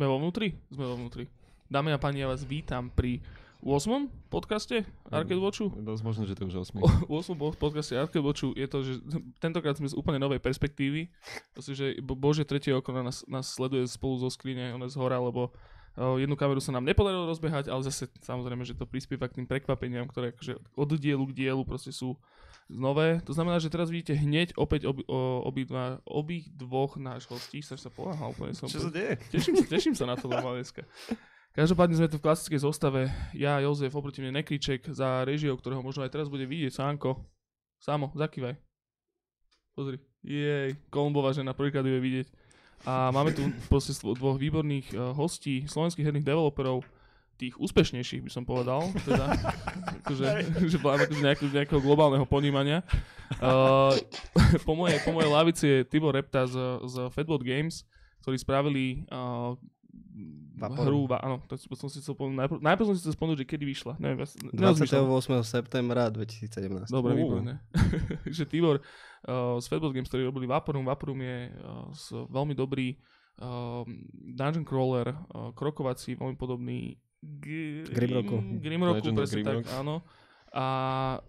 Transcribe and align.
Sme 0.00 0.08
vo 0.08 0.16
vnútri? 0.16 0.56
Sme 0.72 0.88
vo 0.88 0.96
vnútri. 0.96 1.28
Dámy 1.68 1.92
a 1.92 2.00
páni, 2.00 2.24
ja 2.24 2.32
vás 2.32 2.40
vítam 2.40 2.88
pri 2.88 3.20
8. 3.60 4.08
podcaste 4.32 4.88
Arcade 5.12 5.36
Watchu. 5.36 5.76
Dosť 5.76 6.00
možno, 6.08 6.24
že 6.24 6.32
to 6.40 6.48
už 6.48 6.72
8. 6.72 7.04
8. 7.04 7.60
podcaste 7.60 8.00
Arcade 8.00 8.24
Watchu 8.24 8.56
je 8.56 8.64
to, 8.64 8.80
že 8.80 8.96
tentokrát 9.44 9.76
sme 9.76 9.92
z 9.92 9.92
úplne 9.92 10.16
novej 10.16 10.40
perspektívy. 10.40 11.12
Myslím, 11.52 11.74
že 11.76 11.86
bo- 12.00 12.16
Bože 12.16 12.48
tretie 12.48 12.72
oko 12.72 12.96
nás, 12.96 13.28
nás 13.28 13.52
sleduje 13.52 13.84
spolu 13.92 14.24
zo 14.24 14.32
skrine, 14.32 14.72
ona 14.72 14.88
z 14.88 14.96
hora, 14.96 15.20
lebo 15.20 15.52
jednu 16.00 16.32
kameru 16.32 16.64
sa 16.64 16.72
nám 16.72 16.88
nepodarilo 16.88 17.28
rozbehať, 17.28 17.68
ale 17.68 17.84
zase 17.84 18.08
samozrejme, 18.24 18.64
že 18.64 18.72
to 18.72 18.88
prispieva 18.88 19.28
k 19.28 19.36
tým 19.36 19.44
prekvapeniam, 19.44 20.08
ktoré 20.08 20.32
akože 20.32 20.56
od 20.80 20.90
dielu 20.96 21.28
k 21.28 21.36
dielu 21.44 21.60
proste 21.68 21.92
sú 21.92 22.16
nové. 22.70 23.20
To 23.26 23.32
znamená, 23.34 23.58
že 23.58 23.72
teraz 23.72 23.90
vidíte 23.90 24.14
hneď 24.14 24.54
opäť 24.54 24.86
obi, 24.86 25.02
o, 25.06 25.42
obých 26.06 26.50
dvoch 26.54 26.96
náš 26.96 27.26
hostí. 27.30 27.62
Sa 27.62 27.74
sa 27.74 27.90
poláhal 27.90 28.32
úplne 28.32 28.54
som. 28.54 28.70
Čo 28.70 28.86
sa 28.86 28.90
deje? 28.90 29.18
Teším 29.30 29.54
sa, 29.58 29.64
teším 29.66 29.94
sa 29.94 30.04
na 30.06 30.14
to 30.14 30.30
normálne 30.30 30.62
dneska. 30.62 30.86
Každopádne 31.50 31.98
sme 31.98 32.06
tu 32.06 32.22
v 32.22 32.24
klasickej 32.30 32.62
zostave. 32.62 33.10
Ja, 33.34 33.58
Jozef, 33.58 33.90
oproti 33.90 34.22
mne 34.22 34.38
Nekriček 34.38 34.86
za 34.94 35.26
režiou, 35.26 35.58
ktorého 35.58 35.82
možno 35.82 36.06
aj 36.06 36.14
teraz 36.14 36.30
bude 36.30 36.46
vidieť. 36.46 36.70
Sánko, 36.70 37.18
Samo, 37.80 38.12
zakývaj. 38.12 38.60
Pozri. 39.72 39.96
Jej, 40.20 40.76
Kolumbová 40.92 41.32
žena, 41.32 41.56
prvýkrát 41.56 41.80
ju 41.80 41.96
je 41.96 42.02
vidieť. 42.04 42.28
A 42.84 43.08
máme 43.08 43.32
tu 43.32 43.48
proste 43.72 43.96
dvoch 43.96 44.36
výborných 44.36 44.92
uh, 44.92 45.16
hostí, 45.16 45.64
slovenských 45.64 46.04
herných 46.04 46.28
developerov, 46.28 46.84
tých 47.40 47.56
úspešnejších 47.56 48.20
by 48.20 48.30
som 48.30 48.44
povedal, 48.44 48.84
teda, 49.08 49.32
akože, 50.04 50.26
že 50.68 50.76
akože 50.76 51.20
nejakého, 51.24 51.48
nejakého 51.48 51.80
globálneho 51.80 52.28
ponímania. 52.28 52.84
Uh, 53.40 53.96
po, 54.68 54.76
mojej, 54.76 55.00
po 55.00 55.16
mojej 55.16 55.30
lavici 55.32 55.64
je 55.64 55.78
Tibor 55.88 56.12
Repta 56.12 56.44
z, 56.44 56.56
z 56.84 57.08
Fatbot 57.08 57.40
Games, 57.40 57.88
ktorí 58.20 58.36
spravili 58.36 59.08
uh, 59.08 59.56
Vaporu. 60.60 60.84
hru, 60.84 61.00
va- 61.08 61.22
áno, 61.24 61.40
to 61.48 61.56
som 61.56 61.88
si 61.88 62.04
chcel 62.04 62.12
povedať, 62.12 62.36
najprv, 62.36 62.58
najprv 62.60 62.84
som 62.92 62.94
si 62.94 63.00
chcel 63.00 63.16
spomenúť, 63.16 63.38
že 63.40 63.46
kedy 63.48 63.64
vyšla, 63.64 63.92
neviem, 63.96 64.20
ja, 64.20 64.28
s- 64.28 64.36
nerozmýšľam. 64.52 65.08
28. 65.08 65.56
septembra 65.56 66.02
2017. 66.12 66.92
Dobre, 66.92 67.16
výborné. 67.16 67.64
že 68.36 68.44
Tibor 68.44 68.84
uh, 68.84 69.56
z 69.56 69.64
Fatbot 69.64 69.96
Games, 69.96 70.10
ktorí 70.12 70.28
robili 70.28 70.44
Vaporum, 70.44 70.84
Vaporum 70.84 71.16
je 71.24 71.48
uh, 71.56 71.88
s, 71.96 72.12
veľmi 72.12 72.52
dobrý 72.52 73.00
uh, 73.40 73.88
dungeon 74.36 74.66
crawler, 74.68 75.16
uh, 75.32 75.54
krokovací, 75.56 76.20
veľmi 76.20 76.36
podobný 76.36 77.00
Grim, 77.20 77.84
Grimrocku. 77.84 78.36
Grimrocku, 78.64 79.12
Legend 79.12 79.16
of 79.16 79.20
presne 79.20 79.40
tak, 79.44 79.56
Grimrock. 79.60 79.76
áno. 79.76 79.96
A 80.50 80.64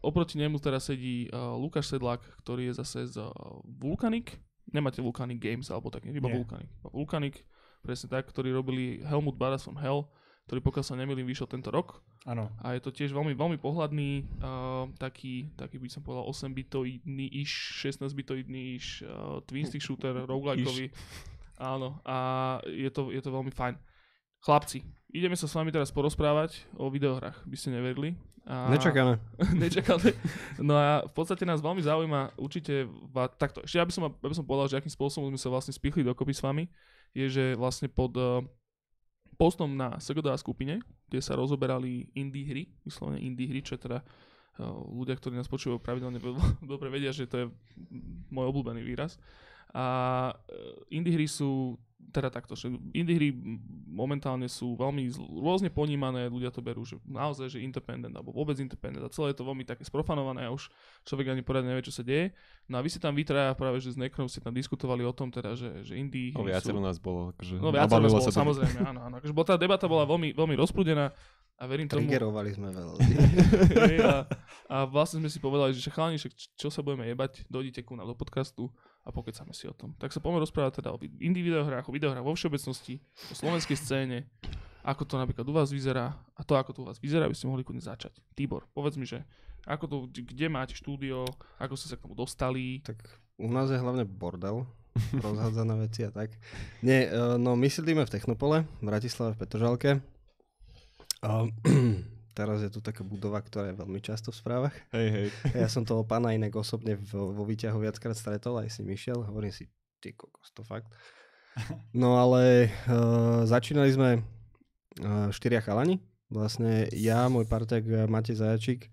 oproti 0.01 0.41
nemu 0.41 0.57
teraz 0.57 0.89
sedí 0.89 1.29
uh, 1.29 1.53
Lukáš 1.53 1.93
Sedlák, 1.93 2.23
ktorý 2.41 2.71
je 2.71 2.81
zase 2.81 3.05
z 3.11 3.21
uh, 3.21 3.29
Vulcanic. 3.67 4.39
Nemáte 4.71 5.03
Vulcanic 5.03 5.37
Games 5.37 5.67
alebo 5.69 5.93
tak, 5.93 6.07
iba 6.07 6.31
Nie. 6.31 6.41
Iba 6.41 6.89
Vulcanic, 6.89 7.43
presne 7.85 8.07
tak, 8.09 8.31
ktorí 8.31 8.49
robili 8.49 9.03
Helmut 9.05 9.37
Badass 9.37 9.67
from 9.67 9.77
Hell, 9.77 10.09
ktorý 10.49 10.63
pokiaľ 10.63 10.85
sa 10.87 10.95
nemýlim 10.97 11.27
vyšiel 11.27 11.45
tento 11.45 11.69
rok. 11.69 12.01
Áno. 12.25 12.49
A 12.65 12.73
je 12.73 12.81
to 12.81 12.89
tiež 12.89 13.13
veľmi, 13.13 13.37
veľmi 13.37 13.57
pohľadný, 13.61 14.41
uh, 14.41 14.89
taký, 14.97 15.53
taký 15.53 15.77
by 15.77 15.89
som 15.91 16.01
povedal 16.01 16.25
8-bitoidný 16.25 17.29
iš, 17.45 17.83
16-bitoidný 17.83 18.79
iš, 18.79 19.05
uh, 19.05 19.43
twin 19.45 19.69
stick 19.69 19.85
shooter, 19.85 20.25
roguelikeový. 20.25 20.89
Áno, 21.61 22.01
a 22.01 22.57
je 22.65 22.89
to, 22.89 23.13
je 23.13 23.21
to 23.21 23.29
veľmi 23.29 23.53
fajn. 23.53 23.77
Chlapci, 24.41 24.81
ideme 25.13 25.37
sa 25.37 25.45
s 25.45 25.53
vami 25.53 25.69
teraz 25.69 25.93
porozprávať 25.93 26.65
o 26.73 26.89
videohrách, 26.89 27.45
by 27.45 27.55
ste 27.57 27.77
neverili. 27.77 28.17
A... 28.49 28.67
Nečakané. 28.73 29.21
Nečakali. 29.53 30.17
No 30.57 30.73
a 30.73 31.05
v 31.05 31.13
podstate 31.13 31.45
nás 31.45 31.61
veľmi 31.61 31.85
zaujíma 31.85 32.41
určite, 32.41 32.89
va, 33.13 33.29
takto, 33.29 33.61
ešte 33.61 33.77
aby 33.77 33.93
som, 33.93 34.09
aby 34.09 34.33
som 34.33 34.41
povedal, 34.41 34.65
že 34.65 34.77
akým 34.81 34.89
spôsobom 34.89 35.29
sme 35.29 35.37
sa 35.37 35.53
vlastne 35.53 35.77
spichli 35.77 36.01
dokopy 36.01 36.33
s 36.33 36.41
vami, 36.41 36.65
je, 37.13 37.29
že 37.29 37.45
vlastne 37.53 37.85
pod 37.85 38.17
uh, 38.17 38.41
postom 39.37 39.69
na 39.77 40.01
Segoda 40.01 40.33
skupine, 40.41 40.81
kde 41.05 41.21
sa 41.21 41.37
rozoberali 41.37 42.09
indie 42.17 42.47
hry, 42.49 42.63
vyslovene 42.81 43.21
indie 43.21 43.45
hry, 43.45 43.61
čo 43.61 43.77
je 43.77 43.85
teda 43.85 44.01
uh, 44.01 44.73
ľudia, 44.89 45.21
ktorí 45.21 45.37
nás 45.37 45.51
počúvajú 45.51 45.77
pravidelne, 45.77 46.17
dobre 46.71 46.89
vedia, 46.89 47.13
že 47.13 47.29
to 47.29 47.45
je 47.45 47.45
môj 48.33 48.49
obľúbený 48.49 48.81
výraz. 48.81 49.21
A 49.69 49.85
uh, 50.33 50.89
indie 50.89 51.13
hry 51.13 51.29
sú 51.29 51.77
teda 52.09 52.33
takto, 52.33 52.57
že 52.57 52.73
indie 52.91 53.15
hry 53.15 53.29
momentálne 53.87 54.49
sú 54.49 54.73
veľmi 54.75 55.13
rôzne 55.39 55.69
ponímané, 55.71 56.27
ľudia 56.27 56.49
to 56.49 56.59
berú, 56.59 56.83
že 56.83 56.99
naozaj, 57.07 57.53
že 57.53 57.59
independent, 57.63 58.11
alebo 58.11 58.33
vôbec 58.33 58.57
independent 58.59 59.05
a 59.05 59.13
celé 59.13 59.31
je 59.31 59.39
to 59.39 59.47
veľmi 59.47 59.63
také 59.63 59.85
sprofanované 59.85 60.47
a 60.47 60.51
už 60.51 60.67
človek 61.07 61.31
ani 61.31 61.41
poriadne 61.45 61.71
nevie, 61.71 61.87
čo 61.87 61.95
sa 61.95 62.03
deje. 62.03 62.35
No 62.67 62.79
a 62.79 62.83
vy 62.83 62.91
ste 62.91 62.99
tam 62.99 63.15
vytraja 63.15 63.55
práve, 63.55 63.79
že 63.79 63.95
s 63.95 63.97
Nekrom 63.97 64.27
ste 64.27 64.43
tam 64.43 64.51
diskutovali 64.51 65.05
o 65.05 65.13
tom 65.15 65.31
teda, 65.31 65.55
že, 65.55 65.85
že 65.87 65.95
indie 65.95 66.35
No 66.35 66.43
viacero 66.43 66.81
sú... 66.81 66.83
nás 66.83 66.97
bolo. 66.99 67.31
Akože 67.35 67.59
No 67.61 67.71
viacero 67.71 68.03
nás 68.03 68.11
bolo, 68.11 68.25
sa 68.27 68.33
samozrejme, 68.33 68.79
áno, 68.83 68.99
áno. 69.07 69.15
Akože 69.21 69.33
bola 69.35 69.47
tá 69.47 69.55
debata 69.55 69.85
bola 69.87 70.03
veľmi, 70.03 70.35
veľmi 70.35 70.55
rozprúdená 70.59 71.15
a 71.61 71.63
verím 71.69 71.85
tomu... 71.85 72.03
Triggerovali 72.03 72.49
sme 72.57 72.69
veľa. 72.73 72.93
A, 74.01 74.25
a 74.65 74.77
vlastne 74.89 75.21
sme 75.21 75.29
si 75.29 75.37
povedali, 75.37 75.77
že 75.77 75.93
chalani, 75.93 76.17
čo 76.57 76.67
sa 76.73 76.81
budeme 76.81 77.05
jebať, 77.05 77.45
dojdite 77.47 77.85
ku 77.85 77.93
nám 77.93 78.09
do 78.09 78.17
podcastu 78.17 78.73
a 79.01 79.09
pokecáme 79.09 79.53
si 79.53 79.65
o 79.65 79.73
tom. 79.73 79.97
Tak 79.97 80.13
sa 80.13 80.21
poďme 80.21 80.45
rozprávať 80.45 80.81
teda 80.81 80.93
o 80.93 80.97
indie 81.01 81.41
o 81.49 81.91
videohrách 81.91 82.25
vo 82.25 82.37
všeobecnosti, 82.37 83.01
o 83.29 83.33
slovenskej 83.33 83.77
scéne, 83.77 84.29
ako 84.81 85.05
to 85.05 85.15
napríklad 85.17 85.45
u 85.45 85.53
vás 85.53 85.69
vyzerá 85.69 86.17
a 86.37 86.41
to, 86.41 86.57
ako 86.57 86.71
to 86.73 86.79
u 86.81 86.87
vás 86.89 86.97
vyzerá, 86.97 87.29
by 87.29 87.37
ste 87.37 87.49
mohli 87.49 87.65
kudne 87.65 87.81
začať. 87.81 88.17
Tibor, 88.33 88.69
povedz 88.73 88.97
mi, 88.97 89.05
že 89.05 89.25
ako 89.65 89.85
to, 89.85 89.97
kde 90.09 90.49
máte 90.49 90.73
štúdio, 90.73 91.25
ako 91.61 91.77
ste 91.77 91.93
sa 91.93 91.97
k 91.97 92.05
tomu 92.09 92.17
dostali. 92.17 92.81
tak 92.81 92.97
u 93.37 93.49
nás 93.49 93.69
je 93.69 93.77
hlavne 93.77 94.05
bordel. 94.05 94.65
rozhádzané 95.23 95.87
veci 95.87 96.03
a 96.03 96.11
tak. 96.11 96.35
Nie, 96.83 97.07
eh, 97.07 97.39
no 97.39 97.55
my 97.55 97.67
sídlíme 97.71 98.03
v 98.03 98.11
Technopole, 98.11 98.67
v 98.81 98.83
Bratislave, 98.83 99.33
v 99.33 99.39
Petržalke. 99.39 99.89
A 101.23 101.47
teraz 102.31 102.63
je 102.63 102.71
tu 102.71 102.79
taká 102.79 103.03
budova, 103.03 103.39
ktorá 103.43 103.71
je 103.71 103.79
veľmi 103.79 103.99
často 103.99 104.31
v 104.31 104.39
správach. 104.39 104.75
Hej, 104.95 105.07
hej. 105.11 105.27
Ja 105.65 105.67
som 105.67 105.83
toho 105.87 106.03
pána 106.03 106.33
inak 106.33 106.55
osobne 106.55 106.97
vo, 107.11 107.31
vo 107.31 107.43
výťahu 107.43 107.83
viackrát 107.83 108.15
stretol, 108.15 108.59
aj 108.59 108.71
si 108.73 108.81
myšiel, 108.81 109.23
hovorím 109.27 109.53
si, 109.53 109.67
ty 109.99 110.15
kokos, 110.15 110.51
to 110.55 110.63
fakt. 110.63 110.89
No 111.91 112.15
ale 112.15 112.71
uh, 112.87 113.43
začínali 113.43 113.91
sme 113.91 114.09
uh, 114.19 115.27
štyria 115.35 115.59
chalani, 115.59 115.99
vlastne 116.31 116.87
ja, 116.95 117.27
môj 117.27 117.43
parťák 117.43 117.83
eh, 117.83 117.95
Matej 118.07 118.39
Zajačík 118.39 118.87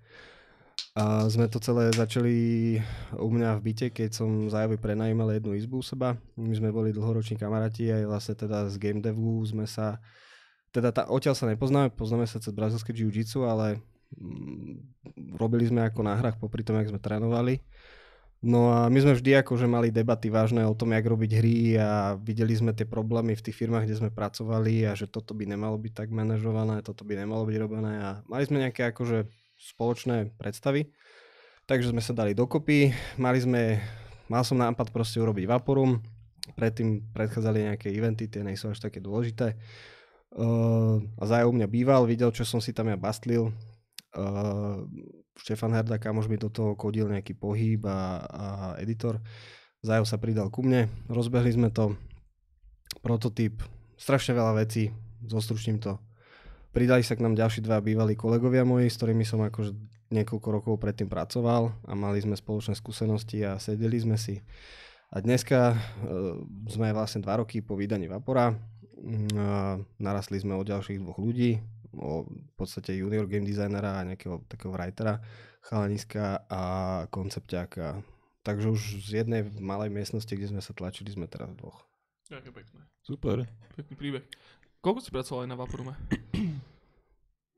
a 0.99 1.31
sme 1.31 1.47
to 1.47 1.62
celé 1.62 1.94
začali 1.94 2.34
u 3.15 3.28
mňa 3.31 3.62
v 3.62 3.70
byte, 3.70 3.87
keď 3.94 4.10
som 4.10 4.50
Zajovi 4.50 4.82
prenajímal 4.82 5.31
jednu 5.31 5.55
izbu 5.55 5.78
u 5.78 5.84
seba. 5.87 6.19
My 6.34 6.50
sme 6.50 6.75
boli 6.75 6.91
dlhoroční 6.91 7.38
kamaráti 7.38 7.87
aj 7.87 8.03
vlastne 8.10 8.34
teda 8.34 8.66
z 8.66 8.75
game 8.82 8.99
devu 8.99 9.38
sme 9.47 9.62
sa, 9.70 10.03
teda 10.73 10.93
tá, 10.93 11.03
odtiaľ 11.09 11.34
sa 11.34 11.49
nepoznáme, 11.49 11.93
poznáme 11.93 12.29
sa 12.29 12.43
cez 12.43 12.53
brazilské 12.53 12.93
jiu-jitsu, 12.93 13.49
ale 13.49 13.81
mm, 14.17 15.37
robili 15.41 15.65
sme 15.69 15.89
ako 15.89 16.01
na 16.05 16.15
hrách 16.17 16.37
popri 16.37 16.61
tom, 16.61 16.77
jak 16.77 16.93
sme 16.93 17.01
trénovali. 17.01 17.65
No 18.39 18.71
a 18.71 18.87
my 18.87 18.99
sme 19.03 19.19
vždy 19.19 19.43
akože 19.43 19.67
mali 19.67 19.91
debaty 19.91 20.31
vážne 20.31 20.62
o 20.62 20.71
tom, 20.71 20.95
jak 20.95 21.03
robiť 21.03 21.31
hry 21.43 21.75
a 21.75 22.15
videli 22.15 22.55
sme 22.55 22.71
tie 22.71 22.87
problémy 22.87 23.34
v 23.34 23.43
tých 23.43 23.59
firmách, 23.59 23.83
kde 23.83 23.99
sme 23.99 24.15
pracovali 24.15 24.87
a 24.87 24.95
že 24.95 25.11
toto 25.11 25.34
by 25.34 25.43
nemalo 25.43 25.75
byť 25.75 26.06
tak 26.06 26.09
manažované, 26.15 26.79
toto 26.87 27.03
by 27.03 27.19
nemalo 27.19 27.43
byť 27.43 27.56
robené 27.59 27.99
a 27.99 28.09
mali 28.31 28.47
sme 28.47 28.62
nejaké 28.62 28.95
akože 28.95 29.27
spoločné 29.59 30.39
predstavy. 30.39 30.95
Takže 31.67 31.91
sme 31.91 31.99
sa 31.99 32.15
dali 32.15 32.33
dokopy, 32.33 32.95
mali 33.19 33.43
sme, 33.43 33.83
mal 34.31 34.47
som 34.47 34.56
nápad 34.56 34.95
proste 34.95 35.19
urobiť 35.19 35.45
Vaporum, 35.50 35.99
predtým 36.55 37.11
predchádzali 37.11 37.75
nejaké 37.75 37.91
eventy, 37.91 38.31
tie 38.31 38.47
nie 38.47 38.55
sú 38.55 38.71
až 38.71 38.79
také 38.79 39.03
dôležité. 39.03 39.59
Uh, 40.33 41.01
a 41.17 41.25
Zajo 41.25 41.49
u 41.49 41.55
mňa 41.57 41.69
býval, 41.69 42.05
videl, 42.05 42.29
čo 42.33 42.45
som 42.45 42.61
si 42.61 42.77
tam 42.77 42.89
ja 42.89 42.97
bastlil, 43.01 43.53
Uh, 44.09 44.89
Štefan 45.37 45.77
Herda, 45.77 46.01
kamož 46.01 46.33
mi 46.33 46.41
do 46.41 46.49
toho 46.49 46.73
kodil 46.73 47.13
nejaký 47.13 47.37
pohyb 47.37 47.85
a, 47.85 48.25
a 48.25 48.47
editor. 48.81 49.21
Zajo 49.85 50.09
sa 50.09 50.17
pridal 50.17 50.49
ku 50.49 50.65
mne, 50.65 50.89
rozbehli 51.13 51.53
sme 51.53 51.69
to, 51.69 51.93
prototyp, 53.05 53.61
strašne 54.01 54.33
veľa 54.33 54.65
vecí, 54.65 54.91
zostručním 55.29 55.77
to. 55.77 56.01
Pridali 56.73 57.05
sa 57.05 57.21
k 57.21 57.23
nám 57.23 57.37
ďalší 57.37 57.61
dva 57.61 57.85
bývalí 57.85 58.17
kolegovia 58.17 58.65
moji, 58.65 58.89
s 58.89 58.97
ktorými 58.97 59.29
som 59.29 59.45
akože 59.45 59.77
niekoľko 60.09 60.49
rokov 60.49 60.75
predtým 60.81 61.07
pracoval 61.13 61.69
a 61.85 61.93
mali 61.93 62.25
sme 62.25 62.33
spoločné 62.33 62.73
skúsenosti 62.73 63.45
a 63.45 63.61
sedeli 63.61 64.01
sme 64.01 64.17
si. 64.17 64.41
A 65.13 65.21
dneska 65.21 65.77
uh, 65.77 66.41
sme 66.65 66.97
vlastne 66.97 67.21
dva 67.21 67.45
roky 67.45 67.61
po 67.61 67.77
vydaní 67.77 68.09
Vapora, 68.09 68.57
narastli 69.99 70.43
sme 70.43 70.59
o 70.59 70.67
ďalších 70.67 70.99
dvoch 70.99 71.19
ľudí, 71.19 71.62
o 71.97 72.27
v 72.27 72.53
podstate 72.59 72.99
junior 72.99 73.25
game 73.31 73.47
designera 73.47 74.03
a 74.03 74.06
nejakého 74.06 74.45
takého 74.50 74.75
writera, 74.75 75.23
chalaniska 75.62 76.45
a 76.50 76.62
koncepťáka. 77.09 78.03
Takže 78.43 78.67
už 78.73 78.81
z 79.05 79.25
jednej 79.25 79.45
malej 79.61 79.93
miestnosti, 79.93 80.31
kde 80.31 80.49
sme 80.49 80.62
sa 80.65 80.73
tlačili, 80.73 81.12
sme 81.12 81.29
teraz 81.29 81.53
dvoch. 81.55 81.85
Aké 82.29 82.53
pekné. 82.53 82.85
Super. 83.00 83.49
Pekný 83.77 83.95
príbeh. 83.97 84.25
Koľko 84.85 85.01
si 85.01 85.11
pracoval 85.11 85.44
aj 85.44 85.51
na 85.51 85.59
Vaporume? 85.59 85.94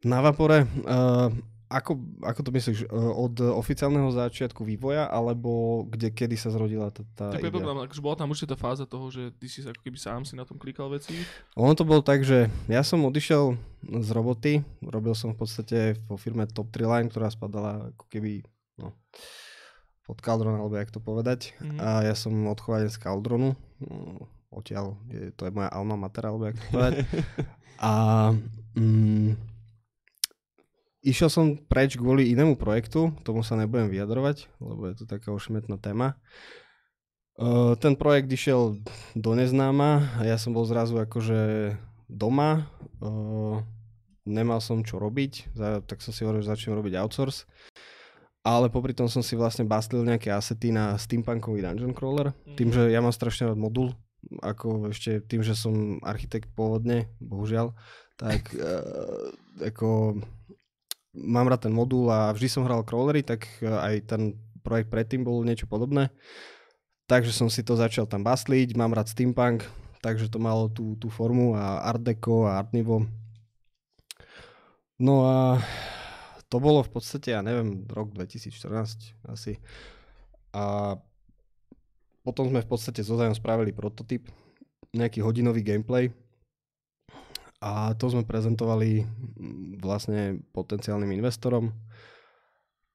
Na 0.01 0.25
Vapore 0.25 0.65
uh, 0.65 1.29
ako, 1.71 2.03
ako 2.27 2.41
to 2.43 2.51
myslíš, 2.51 2.79
e, 2.83 2.87
od 2.99 3.39
oficiálneho 3.39 4.11
začiatku 4.11 4.67
vývoja, 4.67 5.07
alebo 5.07 5.83
kde, 5.87 6.11
kedy 6.11 6.35
sa 6.35 6.51
zrodila 6.51 6.91
tá, 6.91 7.07
tá 7.15 7.31
Tak 7.31 7.39
idea? 7.39 7.47
predpokladám, 7.47 7.87
akože 7.87 8.03
bola 8.03 8.17
tam 8.19 8.29
určite 8.35 8.51
tá 8.51 8.59
fáza 8.59 8.91
toho, 8.91 9.07
že 9.15 9.31
ty 9.39 9.47
si 9.47 9.63
ako 9.63 9.79
keby 9.79 9.95
sám 9.95 10.27
si 10.27 10.35
na 10.35 10.43
tom 10.43 10.59
klikal 10.59 10.91
veci. 10.91 11.15
Ono 11.55 11.71
to 11.79 11.87
bolo 11.87 12.03
tak, 12.03 12.27
že 12.27 12.51
ja 12.67 12.83
som 12.83 13.07
odišiel 13.07 13.55
z 13.87 14.09
roboty, 14.11 14.67
robil 14.83 15.15
som 15.15 15.31
v 15.31 15.39
podstate 15.47 15.79
vo 16.11 16.19
firme 16.19 16.51
Top 16.51 16.75
3 16.75 16.91
Line, 16.91 17.09
ktorá 17.09 17.31
spadala 17.31 17.95
ako 17.95 18.05
keby 18.11 18.43
no, 18.83 18.91
pod 20.11 20.19
Caldron, 20.27 20.59
alebo 20.59 20.75
jak 20.75 20.91
to 20.91 20.99
povedať. 20.99 21.55
Mhm. 21.63 21.79
A 21.79 22.03
ja 22.03 22.19
som 22.19 22.35
odchovanec 22.51 22.91
Caldronu, 22.99 23.55
no, 23.79 24.27
odtiaľ, 24.51 24.99
je, 25.07 25.31
to 25.39 25.47
je 25.47 25.55
moja 25.55 25.71
alma 25.71 25.95
mater, 25.95 26.27
alebo 26.27 26.51
jak 26.51 26.59
to 26.59 26.67
povedať. 26.75 26.95
A 27.81 27.93
mm, 28.77 29.50
išiel 31.01 31.29
som 31.33 31.45
preč 31.57 31.97
kvôli 31.97 32.33
inému 32.33 32.57
projektu, 32.61 33.13
tomu 33.25 33.41
sa 33.41 33.57
nebudem 33.57 33.89
vyjadrovať, 33.89 34.49
lebo 34.61 34.83
je 34.89 34.95
to 35.01 35.05
taká 35.09 35.33
ošmetná 35.33 35.81
téma. 35.81 36.21
Uh, 37.41 37.73
ten 37.81 37.97
projekt 37.97 38.29
išiel 38.29 38.77
do 39.17 39.33
neznáma 39.33 40.21
a 40.21 40.29
ja 40.29 40.37
som 40.37 40.53
bol 40.53 40.69
zrazu 40.69 41.01
akože 41.01 41.73
doma, 42.05 42.69
uh, 43.01 43.65
nemal 44.29 44.61
som 44.61 44.85
čo 44.85 45.01
robiť, 45.01 45.57
za, 45.57 45.81
tak 45.81 46.05
som 46.05 46.13
si 46.13 46.21
hovoril, 46.21 46.45
že 46.45 46.53
začnem 46.53 46.77
robiť 46.77 47.01
outsource. 47.01 47.49
Ale 48.45 48.69
popri 48.69 48.93
tom 48.93 49.09
som 49.09 49.25
si 49.25 49.37
vlastne 49.37 49.65
bastlil 49.65 50.05
nejaké 50.05 50.33
asety 50.33 50.73
na 50.73 50.97
steampunkový 51.01 51.65
dungeon 51.65 51.97
crawler, 51.97 52.33
Mhm. 52.45 52.57
tým, 52.57 52.69
že 52.73 52.83
ja 52.93 53.01
mám 53.01 53.13
strašne 53.13 53.49
rád 53.49 53.57
modul, 53.57 53.97
ako 54.45 54.93
ešte 54.93 55.25
tým, 55.25 55.41
že 55.41 55.57
som 55.57 55.97
architekt 56.05 56.53
pôvodne, 56.53 57.09
bohužiaľ, 57.25 57.73
tak 58.21 58.53
uh, 58.53 59.33
ako 59.73 60.21
mám 61.15 61.51
rád 61.51 61.67
ten 61.67 61.75
modul 61.75 62.11
a 62.11 62.31
vždy 62.31 62.49
som 62.49 62.67
hral 62.67 62.87
crawlery, 62.87 63.23
tak 63.27 63.47
uh, 63.63 63.83
aj 63.83 63.95
ten 64.07 64.23
projekt 64.61 64.93
predtým 64.93 65.25
bol 65.27 65.43
niečo 65.43 65.67
podobné. 65.67 66.13
Takže 67.11 67.35
som 67.35 67.51
si 67.51 67.67
to 67.67 67.75
začal 67.75 68.07
tam 68.07 68.23
bastliť, 68.23 68.79
mám 68.79 68.95
rád 68.95 69.11
steampunk, 69.11 69.67
takže 69.99 70.31
to 70.31 70.39
malo 70.39 70.71
tú, 70.71 70.95
tú 70.95 71.11
formu 71.11 71.59
a 71.59 71.83
art 71.83 72.07
deco 72.07 72.47
a 72.47 72.63
art 72.63 72.71
nouveau. 72.71 73.03
No 75.01 75.27
a 75.27 75.37
to 76.53 76.63
bolo 76.63 76.85
v 76.87 76.91
podstate, 76.93 77.35
ja 77.35 77.41
neviem, 77.41 77.89
rok 77.89 78.13
2014 78.15 79.17
asi. 79.27 79.59
A 80.55 80.95
potom 82.21 82.47
sme 82.53 82.61
v 82.63 82.69
podstate 82.69 83.01
so 83.01 83.17
Zajom 83.17 83.35
spravili 83.35 83.73
prototyp, 83.73 84.29
nejaký 84.93 85.25
hodinový 85.25 85.63
gameplay 85.63 86.13
a 87.61 87.93
to 87.93 88.09
sme 88.09 88.25
prezentovali 88.25 89.05
vlastne 89.85 90.41
potenciálnym 90.57 91.13
investorom. 91.13 91.77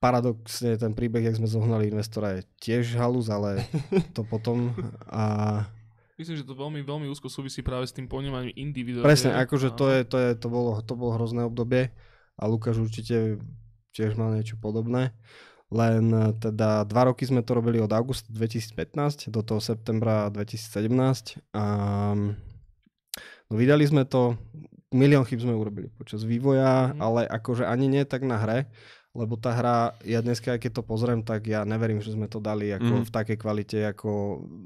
Paradoxne 0.02 0.76
ten 0.76 0.98
príbeh, 0.98 1.22
jak 1.22 1.38
sme 1.38 1.46
zohnali 1.46 1.94
investora, 1.94 2.42
je 2.42 2.50
tiež 2.62 2.98
halus, 2.98 3.30
ale 3.30 3.62
to 4.18 4.26
potom. 4.26 4.74
A 5.06 5.66
Myslím, 6.16 6.40
že 6.40 6.48
to 6.48 6.56
veľmi, 6.56 6.80
veľmi 6.82 7.12
úzko 7.12 7.28
súvisí 7.28 7.60
práve 7.60 7.86
s 7.86 7.94
tým 7.94 8.08
ponímaním 8.08 8.56
individuálne. 8.56 9.04
presne, 9.04 9.36
akože 9.36 9.76
to, 9.76 9.86
je, 9.92 10.00
to, 10.08 10.18
je, 10.18 10.30
to, 10.40 10.48
bolo, 10.48 10.80
to 10.80 10.96
bolo 10.96 11.12
hrozné 11.20 11.44
obdobie 11.44 11.92
a 12.40 12.48
Lukáš 12.48 12.80
určite 12.80 13.36
tiež 13.92 14.16
mal 14.16 14.32
niečo 14.32 14.56
podobné. 14.56 15.12
Len 15.76 16.06
eh, 16.16 16.32
teda 16.40 16.88
dva 16.88 17.12
roky 17.12 17.28
sme 17.28 17.44
to 17.44 17.52
robili 17.52 17.84
od 17.84 17.92
augusta 17.92 18.32
2015 18.32 19.28
do 19.28 19.44
toho 19.44 19.60
septembra 19.60 20.32
2017 20.32 21.44
a 21.52 21.66
no 23.48 23.58
vydali 23.58 23.84
sme 23.84 24.04
to, 24.04 24.38
milión 24.90 25.26
chyb 25.26 25.42
sme 25.42 25.54
urobili 25.54 25.92
počas 25.92 26.24
vývoja, 26.24 26.94
Mhm. 26.94 27.00
ale 27.02 27.22
akože 27.28 27.66
ani 27.66 27.86
nie 27.88 28.04
tak 28.04 28.24
na 28.24 28.38
hre, 28.38 28.70
lebo 29.16 29.40
tá 29.40 29.56
hra, 29.56 29.96
ja 30.04 30.20
dneska, 30.20 30.60
keď 30.60 30.72
to 30.76 30.84
pozriem, 30.84 31.24
tak 31.24 31.48
ja 31.48 31.64
neverím, 31.64 32.04
že 32.04 32.12
sme 32.12 32.28
to 32.28 32.44
dali 32.44 32.68
ako 32.70 33.00
Mhm. 33.00 33.04
v 33.08 33.14
takej 33.16 33.38
kvalite, 33.40 33.80
ako, 33.88 34.12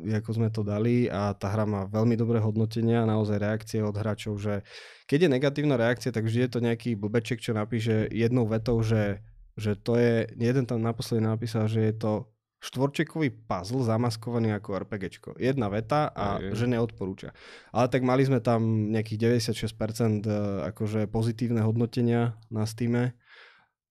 ako 0.10 0.30
sme 0.34 0.50
to 0.50 0.66
dali 0.66 1.06
a 1.06 1.38
tá 1.38 1.54
hra 1.54 1.70
má 1.70 1.86
veľmi 1.86 2.18
dobré 2.18 2.42
hodnotenia, 2.42 3.06
naozaj 3.06 3.38
reakcie 3.38 3.80
od 3.82 3.94
hráčov, 3.94 4.42
že 4.42 4.66
keď 5.06 5.20
je 5.26 5.30
negatívna 5.30 5.78
reakcia, 5.78 6.10
tak 6.10 6.26
vždy 6.26 6.40
je 6.46 6.52
to 6.52 6.60
nejaký 6.62 6.98
blbeček, 6.98 7.38
čo 7.38 7.54
napíše 7.54 8.10
jednou 8.10 8.50
vetou, 8.50 8.82
že, 8.82 9.22
že 9.54 9.78
to 9.78 9.98
je, 9.98 10.26
jeden 10.34 10.66
tam 10.66 10.82
naposledy 10.82 11.22
napísal, 11.22 11.70
že 11.70 11.86
je 11.86 11.94
to 11.94 12.12
štvorčekový 12.60 13.32
puzzle 13.44 13.82
zamaskovaný 13.82 14.52
ako 14.52 14.84
RPGčko. 14.84 15.30
Jedna 15.36 15.68
veta 15.68 16.08
a 16.08 16.38
aj. 16.38 16.54
že 16.54 16.66
neodporúča. 16.66 17.32
Ale 17.70 17.88
tak 17.88 18.02
mali 18.02 18.22
sme 18.22 18.38
tam 18.38 18.62
nejakých 18.90 19.40
96% 19.42 19.74
e, 20.22 20.32
akože 20.68 21.08
pozitívne 21.08 21.60
hodnotenia 21.60 22.22
na 22.48 22.64
Steame, 22.64 23.16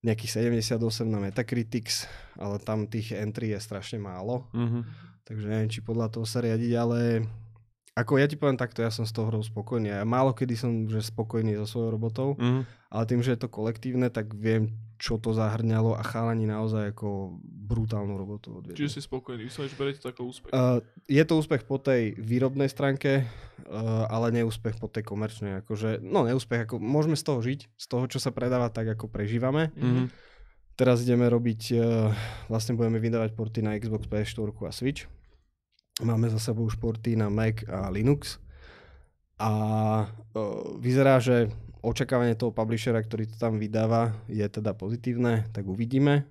nejakých 0.01 0.53
78 0.55 0.79
na 1.05 1.19
Metacritics, 1.19 2.05
ale 2.35 2.57
tam 2.59 2.85
tých 2.85 3.13
entry 3.13 3.51
je 3.51 3.59
strašne 3.59 3.99
málo, 3.99 4.47
Mhm. 4.53 4.85
takže 5.25 5.45
neviem, 5.45 5.69
či 5.69 5.81
podľa 5.81 6.07
toho 6.09 6.23
sa 6.23 6.39
riadiť, 6.39 6.73
ale 6.73 7.27
ako 7.95 8.15
ja 8.15 8.25
ti 8.25 8.37
poviem 8.37 8.55
takto, 8.55 8.79
ja 8.79 8.89
som 8.89 9.03
z 9.03 9.11
toho 9.11 9.27
hrou 9.27 9.43
spokojný. 9.43 9.91
Ja 9.91 10.05
málo 10.05 10.31
kedy 10.31 10.55
som 10.55 10.71
že 10.87 11.03
spokojný 11.03 11.57
so 11.57 11.67
svojou 11.67 11.91
robotou, 11.91 12.29
Mhm. 12.37 12.63
ale 12.87 13.03
tým, 13.07 13.21
že 13.21 13.33
je 13.33 13.41
to 13.41 13.49
kolektívne, 13.49 14.07
tak 14.07 14.31
viem, 14.31 14.71
čo 14.99 15.17
to 15.23 15.31
zahrňalo 15.31 15.95
a 15.95 16.03
chalani 16.03 16.45
naozaj 16.45 16.91
ako 16.91 17.39
brutálnu 17.41 18.19
robotu 18.19 18.59
odviedli. 18.59 18.75
Čiže 18.75 18.99
si 18.99 19.01
spokojný, 19.07 19.47
vyslovene, 19.47 19.71
že 19.71 19.79
beriete 19.79 20.01
to 20.03 20.11
ako 20.11 20.23
úspech. 20.27 20.51
Uh, 20.51 20.83
je 21.07 21.23
to 21.23 21.39
úspech 21.39 21.63
po 21.63 21.79
tej 21.79 22.19
výrobnej 22.19 22.67
stránke, 22.67 23.23
uh, 23.23 24.11
ale 24.11 24.35
neúspech 24.35 24.83
po 24.83 24.91
tej 24.91 25.07
komerčnej. 25.07 25.63
Akože, 25.63 26.03
no 26.03 26.27
neúspech, 26.27 26.67
ako 26.67 26.83
môžeme 26.83 27.15
z 27.15 27.25
toho 27.25 27.39
žiť, 27.39 27.61
z 27.79 27.87
toho, 27.87 28.05
čo 28.11 28.19
sa 28.19 28.35
predáva, 28.35 28.75
tak 28.75 28.91
ako 28.91 29.07
prežívame. 29.07 29.71
Mhm. 29.79 30.11
Teraz 30.79 31.03
ideme 31.03 31.31
robiť, 31.31 31.63
uh, 31.79 32.11
vlastne 32.51 32.75
budeme 32.75 32.99
vydávať 32.99 33.39
porty 33.39 33.63
na 33.63 33.79
Xbox, 33.79 34.11
PS4 34.11 34.51
a 34.67 34.75
Switch. 34.75 35.07
Máme 36.03 36.31
za 36.31 36.39
sebou 36.43 36.67
už 36.67 36.79
porty 36.79 37.19
na 37.19 37.31
Mac 37.31 37.63
a 37.71 37.91
Linux. 37.91 38.39
A 39.39 39.51
uh, 40.07 40.79
vyzerá, 40.79 41.23
že 41.23 41.51
očakávanie 41.81 42.35
toho 42.35 42.51
publishera, 42.51 42.99
ktorý 42.99 43.27
to 43.27 43.37
tam 43.37 43.57
vydáva, 43.57 44.11
je 44.27 44.45
teda 44.45 44.73
pozitívne, 44.73 45.47
tak 45.51 45.65
uvidíme. 45.65 46.27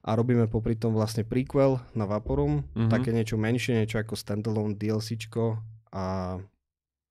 A 0.00 0.14
robíme 0.14 0.46
popri 0.46 0.72
tom 0.72 0.92
vlastne 0.92 1.22
prequel 1.22 1.82
na 1.92 2.04
Vaporum, 2.04 2.64
Mhm. 2.72 2.88
také 2.88 3.10
niečo 3.10 3.34
menšie, 3.34 3.76
niečo 3.76 3.98
ako 3.98 4.14
standalone 4.14 4.74
DLCčko 4.74 5.58
a 5.90 6.38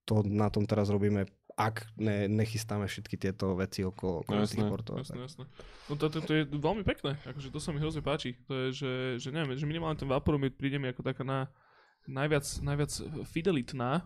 to 0.03 0.23
na 0.23 0.47
tom 0.47 0.63
teraz 0.63 0.87
robíme, 0.87 1.27
ak 1.53 1.89
ne, 1.95 2.25
nechystáme 2.27 2.85
všetky 2.85 3.18
tieto 3.18 3.53
veci 3.53 3.81
okolo, 3.81 4.21
okolo 4.21 4.35
No 4.35 4.45
tých 4.45 4.56
jasné, 4.56 4.69
portov. 4.69 4.94
a 4.94 4.99
Jasné, 5.01 5.13
tak. 5.13 5.25
jasné. 5.25 5.44
No 5.83 5.94
to, 5.95 6.06
to, 6.07 6.18
to 6.21 6.31
je 6.31 6.44
veľmi 6.47 6.83
pekné, 6.83 7.18
akože 7.23 7.49
to 7.49 7.59
sa 7.59 7.69
mi 7.69 7.77
hrozne 7.77 7.99
páči. 7.99 8.37
To 8.45 8.53
je, 8.53 8.65
že, 8.71 8.92
že 9.19 9.30
neviem, 9.31 9.53
že 9.53 9.65
minimálne 9.65 9.95
ten 9.95 10.06
Vaporum 10.06 10.39
príde 10.47 10.77
mi 10.77 10.87
ako 10.87 11.01
taká 11.03 11.25
na, 11.25 11.49
najviac, 12.06 12.45
najviac 12.61 12.92
fidelitná. 13.25 14.06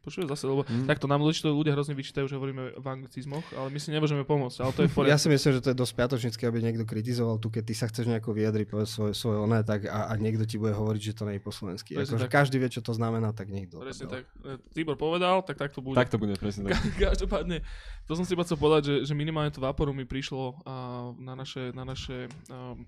Počujem 0.00 0.28
zase, 0.30 0.44
lebo 0.46 0.62
Mm. 0.68 0.86
takto 0.86 1.06
nám 1.10 1.24
určite 1.24 1.50
ľudia 1.50 1.74
hrozne 1.74 1.94
vyčítajú, 1.96 2.28
že 2.28 2.36
hovoríme 2.36 2.78
v 2.78 2.86
anglicizmoch, 2.86 3.44
ale 3.56 3.68
my 3.72 3.78
si 3.80 3.88
nemôžeme 3.90 4.22
pomôcť, 4.22 4.58
ale 4.62 4.72
to 4.74 4.80
je 4.84 4.88
v 4.88 4.96
Ja 5.08 5.18
si 5.18 5.28
myslím, 5.32 5.58
že 5.58 5.60
to 5.64 5.70
je 5.72 5.76
dosť 5.76 5.92
piatočnícky, 5.96 6.42
aby 6.44 6.58
niekto 6.62 6.84
kritizoval 6.84 7.40
tu, 7.40 7.48
keď 7.48 7.62
ty 7.66 7.74
sa 7.74 7.86
chceš 7.88 8.06
nejako 8.08 8.36
vyjadriť, 8.36 8.66
povedz 8.68 8.90
svoje, 8.92 9.12
svoje 9.16 9.38
oné, 9.40 9.64
tak 9.64 9.88
a, 9.88 10.10
a 10.10 10.12
niekto 10.20 10.44
ti 10.44 10.60
bude 10.60 10.76
hovoriť, 10.76 11.00
že 11.00 11.12
to 11.16 11.22
nie 11.26 11.36
je 11.38 11.42
po 11.42 11.52
slovensky. 11.52 11.96
Akože 11.98 12.28
tak. 12.28 12.32
každý 12.32 12.56
vie, 12.60 12.70
čo 12.70 12.82
to 12.84 12.92
znamená, 12.92 13.32
tak 13.32 13.48
do. 13.48 13.80
Presne 13.82 14.06
tak. 14.06 14.24
E, 14.44 14.60
Tibor 14.72 14.94
povedal, 14.94 15.42
tak 15.42 15.56
tak 15.58 15.70
to 15.74 15.80
bude. 15.80 15.96
Tak 15.96 16.12
to 16.12 16.20
bude, 16.20 16.36
presne 16.38 16.68
tak. 16.68 16.78
Každopádne, 17.10 17.64
to 18.06 18.12
som 18.14 18.22
si 18.22 18.36
iba 18.36 18.44
chcel 18.44 18.60
povedať, 18.60 18.82
že, 18.86 18.96
že 19.10 19.14
minimálne 19.16 19.50
to 19.50 19.58
Vaporu 19.58 19.90
mi 19.90 20.06
prišlo 20.06 20.62
uh, 20.62 21.12
na 21.18 21.34
naše, 21.34 21.74
na 21.74 21.82
naše 21.82 22.30
um, 22.48 22.86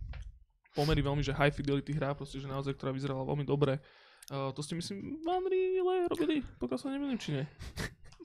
pomery 0.75 1.02
veľmi, 1.02 1.23
že 1.25 1.35
high 1.35 1.52
fidelity 1.52 1.90
hra, 1.97 2.14
proste, 2.14 2.38
že 2.38 2.47
naozaj, 2.47 2.79
ktorá 2.79 2.95
vyzerala 2.95 3.26
veľmi 3.26 3.43
dobre. 3.43 3.83
Uh, 4.30 4.54
to 4.54 4.62
ste 4.62 4.78
myslím 4.78 5.18
v 5.18 5.26
Unreal 5.26 6.06
robili, 6.06 6.46
pokiaľ 6.62 6.78
sa 6.78 6.94
nemýlim, 6.94 7.18
či 7.18 7.34
nie. 7.34 7.44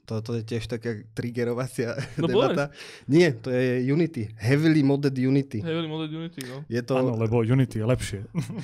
To, 0.06 0.22
to 0.22 0.38
je 0.38 0.46
tiež 0.46 0.70
taká 0.70 1.02
triggerovacia 1.18 1.98
No 2.14 2.26
debata. 2.30 2.70
Nie, 3.10 3.34
to 3.34 3.50
je 3.50 3.90
Unity. 3.90 4.30
Heavily 4.38 4.86
modded 4.86 5.18
Unity. 5.18 5.66
Heavily 5.66 5.90
Modded 5.90 6.14
Unity, 6.14 6.46
no. 6.46 6.62
Je 6.70 6.78
to... 6.78 6.94
Áno, 7.02 7.18
lebo 7.18 7.42
Unity 7.42 7.82
je 7.82 7.86
lepšie. 7.90 8.20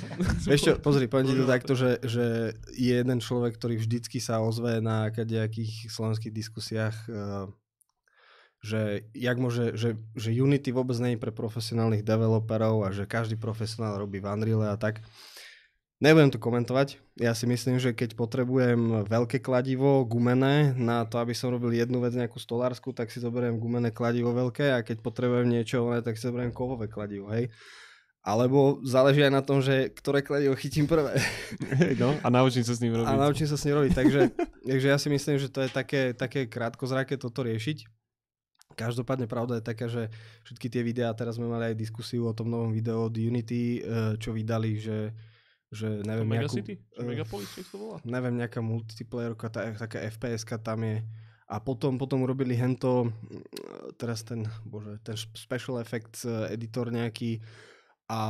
Čo, 0.62 0.78
pozri, 0.78 1.10
poviem 1.10 1.34
ti 1.34 1.34
to 1.34 1.46
takto, 1.50 1.74
že, 1.74 1.98
že 2.06 2.54
je 2.78 2.94
jeden 2.94 3.18
človek, 3.18 3.58
ktorý 3.58 3.74
vždycky 3.82 4.22
sa 4.22 4.38
ozve 4.38 4.78
na 4.78 5.10
nejakých 5.10 5.90
slovenských 5.90 6.30
diskusiách, 6.30 6.94
eh, 7.10 7.50
že, 8.62 9.10
jak 9.10 9.36
môže, 9.42 9.74
že, 9.74 9.98
že 10.14 10.30
Unity 10.30 10.70
vôbec 10.70 10.94
nie 11.02 11.18
je 11.18 11.22
pre 11.26 11.34
profesionálnych 11.34 12.06
developerov 12.06 12.86
a 12.86 12.94
že 12.94 13.10
každý 13.10 13.34
profesionál 13.34 13.98
robí 13.98 14.22
v 14.22 14.30
Unreal 14.30 14.62
a 14.70 14.78
tak. 14.78 15.02
Nebudem 16.02 16.34
to 16.34 16.42
komentovať. 16.42 16.98
Ja 17.14 17.30
si 17.30 17.46
myslím, 17.46 17.78
že 17.78 17.94
keď 17.94 18.18
potrebujem 18.18 19.06
veľké 19.06 19.38
kladivo, 19.38 20.02
gumené, 20.02 20.74
na 20.74 21.06
to, 21.06 21.22
aby 21.22 21.30
som 21.30 21.54
robil 21.54 21.70
jednu 21.78 22.02
vec, 22.02 22.10
nejakú 22.18 22.42
stolársku, 22.42 22.90
tak 22.90 23.14
si 23.14 23.22
zoberiem 23.22 23.54
gumené 23.54 23.94
kladivo 23.94 24.34
veľké 24.34 24.74
a 24.74 24.82
keď 24.82 24.98
potrebujem 24.98 25.46
niečo, 25.46 25.86
tak 26.02 26.18
si 26.18 26.26
zoberiem 26.26 26.50
kovové 26.50 26.90
kladivo, 26.90 27.30
hej. 27.30 27.54
Alebo 28.18 28.82
záleží 28.82 29.22
aj 29.22 29.30
na 29.30 29.46
tom, 29.46 29.62
že 29.62 29.94
ktoré 29.94 30.26
kladivo 30.26 30.58
chytím 30.58 30.90
prvé. 30.90 31.22
Hej, 31.78 31.94
no, 32.02 32.18
a 32.18 32.26
naučím 32.34 32.66
sa 32.66 32.74
s 32.74 32.82
ním 32.82 32.98
robiť. 32.98 33.06
A 33.06 33.22
naučím 33.22 33.46
sa 33.46 33.54
s 33.54 33.62
ním 33.62 33.78
robiť. 33.78 33.92
Takže, 33.94 34.20
takže 34.74 34.86
ja 34.90 34.98
si 34.98 35.06
myslím, 35.06 35.38
že 35.38 35.54
to 35.54 35.62
je 35.62 35.70
také, 35.70 36.18
také 36.18 36.50
krátkozraké 36.50 37.14
toto 37.14 37.46
riešiť. 37.46 37.86
Každopádne 38.74 39.30
pravda 39.30 39.62
je 39.62 39.68
taká, 39.70 39.86
že 39.86 40.10
všetky 40.50 40.66
tie 40.66 40.82
videá, 40.82 41.14
teraz 41.14 41.38
sme 41.38 41.46
mali 41.46 41.70
aj 41.70 41.78
diskusiu 41.78 42.26
o 42.26 42.34
tom 42.34 42.50
novom 42.50 42.74
videu 42.74 43.06
od 43.06 43.14
Unity, 43.14 43.62
eh, 43.78 43.78
čo 44.18 44.34
vydali, 44.34 44.82
že, 44.82 45.14
že 45.72 46.04
neviem, 46.04 46.28
Mega 46.28 46.44
nejakú, 46.44 46.56
City? 46.60 46.74
Či 46.76 47.00
eh, 47.00 47.06
Megapolis, 47.08 47.48
to 47.66 47.76
volá? 47.76 47.96
neviem, 48.04 48.34
nejaká 48.36 48.60
multiplayerka, 48.60 49.48
tá, 49.48 49.72
taká 49.72 50.04
fps 50.06 50.44
tam 50.60 50.84
je. 50.84 51.00
A 51.48 51.60
potom, 51.60 51.96
potom 51.96 52.20
urobili 52.20 52.52
hento, 52.52 53.08
mm, 53.08 53.44
teraz 53.96 54.20
ten, 54.22 54.44
bože, 54.62 55.00
ten 55.00 55.16
special 55.16 55.80
effects 55.80 56.24
eh, 56.24 56.52
editor 56.52 56.88
nejaký 56.88 57.40
a 58.06 58.20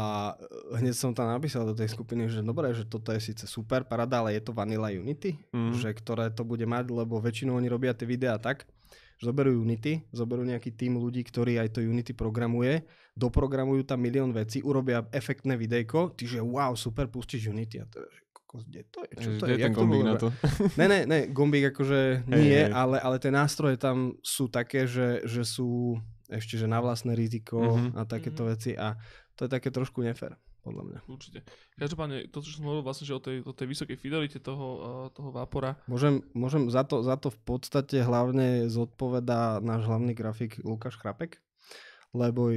hneď 0.78 0.94
som 0.94 1.10
tam 1.10 1.26
napísal 1.26 1.66
do 1.66 1.74
tej 1.74 1.90
skupiny, 1.90 2.30
že 2.30 2.38
dobre, 2.38 2.70
že 2.70 2.86
toto 2.86 3.10
je 3.10 3.18
síce 3.18 3.50
super, 3.50 3.82
parada, 3.82 4.22
ale 4.22 4.38
je 4.38 4.42
to 4.42 4.54
Vanilla 4.54 4.94
Unity, 4.94 5.34
Mhm. 5.50 5.74
že 5.74 5.90
ktoré 5.90 6.30
to 6.30 6.46
bude 6.46 6.62
mať, 6.62 6.86
lebo 6.88 7.18
väčšinou 7.18 7.58
oni 7.58 7.66
robia 7.66 7.90
tie 7.90 8.06
videá 8.06 8.38
tak, 8.38 8.62
že 8.62 8.81
zoberú 9.22 9.54
Unity, 9.54 10.02
zoberú 10.10 10.42
nejaký 10.42 10.74
tým 10.74 10.98
ľudí, 10.98 11.22
ktorý 11.22 11.62
aj 11.62 11.68
to 11.72 11.80
Unity 11.80 12.10
programuje, 12.12 12.82
doprogramujú 13.14 13.86
tam 13.86 14.02
milión 14.02 14.34
vecí, 14.34 14.58
urobia 14.60 15.06
efektné 15.08 15.54
videjko, 15.54 16.10
ty 16.12 16.26
že 16.26 16.42
wow, 16.42 16.74
super, 16.74 17.06
pustíš 17.06 17.46
Unity 17.46 17.78
a 17.78 17.86
teda, 17.86 18.04
že 18.04 18.20
kokos, 18.32 18.62
kde 18.66 18.82
to 18.90 19.00
je? 19.06 19.12
Čo 19.16 19.28
to 19.38 19.44
je? 19.46 19.52
je 19.54 19.58
ten 19.62 19.72
to 19.72 19.78
gombík 19.78 20.02
na 20.02 20.14
to? 20.18 20.28
Ne, 20.80 20.86
ne, 20.90 21.00
ne, 21.06 21.18
gombík 21.30 21.70
akože 21.70 22.26
nie, 22.26 22.66
hej. 22.66 22.74
ale, 22.74 22.98
ale 22.98 23.16
tie 23.16 23.30
nástroje 23.30 23.78
tam 23.78 24.18
sú 24.20 24.50
také, 24.50 24.90
že, 24.90 25.22
že 25.22 25.46
sú 25.46 26.02
ešte 26.26 26.56
že 26.56 26.66
na 26.66 26.80
vlastné 26.80 27.12
riziko 27.14 27.60
Mhm. 27.78 27.88
a 27.94 28.02
takéto 28.02 28.42
Mhm. 28.42 28.48
veci 28.50 28.72
a 28.74 28.96
to 29.38 29.46
je 29.46 29.50
také 29.52 29.70
trošku 29.70 30.00
nefér, 30.00 30.34
podľa 30.62 30.82
mňa. 30.86 30.98
Určite. 31.10 31.38
Každopádne, 31.74 32.30
to, 32.30 32.38
čo 32.40 32.56
som 32.56 32.70
hovoril 32.70 32.86
vlastne, 32.86 33.04
že 33.04 33.18
o 33.18 33.22
tej, 33.22 33.42
o 33.42 33.52
tej 33.52 33.66
vysokej 33.66 33.96
fidelite 33.98 34.38
toho, 34.38 34.66
uh, 34.78 35.06
toho 35.10 35.34
Vapora, 35.34 35.74
Môžem, 35.90 36.22
môžem 36.32 36.70
za, 36.70 36.86
to, 36.86 37.02
za 37.02 37.18
to 37.18 37.34
v 37.34 37.40
podstate 37.42 38.00
hlavne 38.00 38.70
zodpovedá 38.70 39.58
náš 39.58 39.90
hlavný 39.90 40.14
grafik 40.14 40.62
Lukáš 40.62 40.96
Chrapek, 40.96 41.42
lebo 42.14 42.54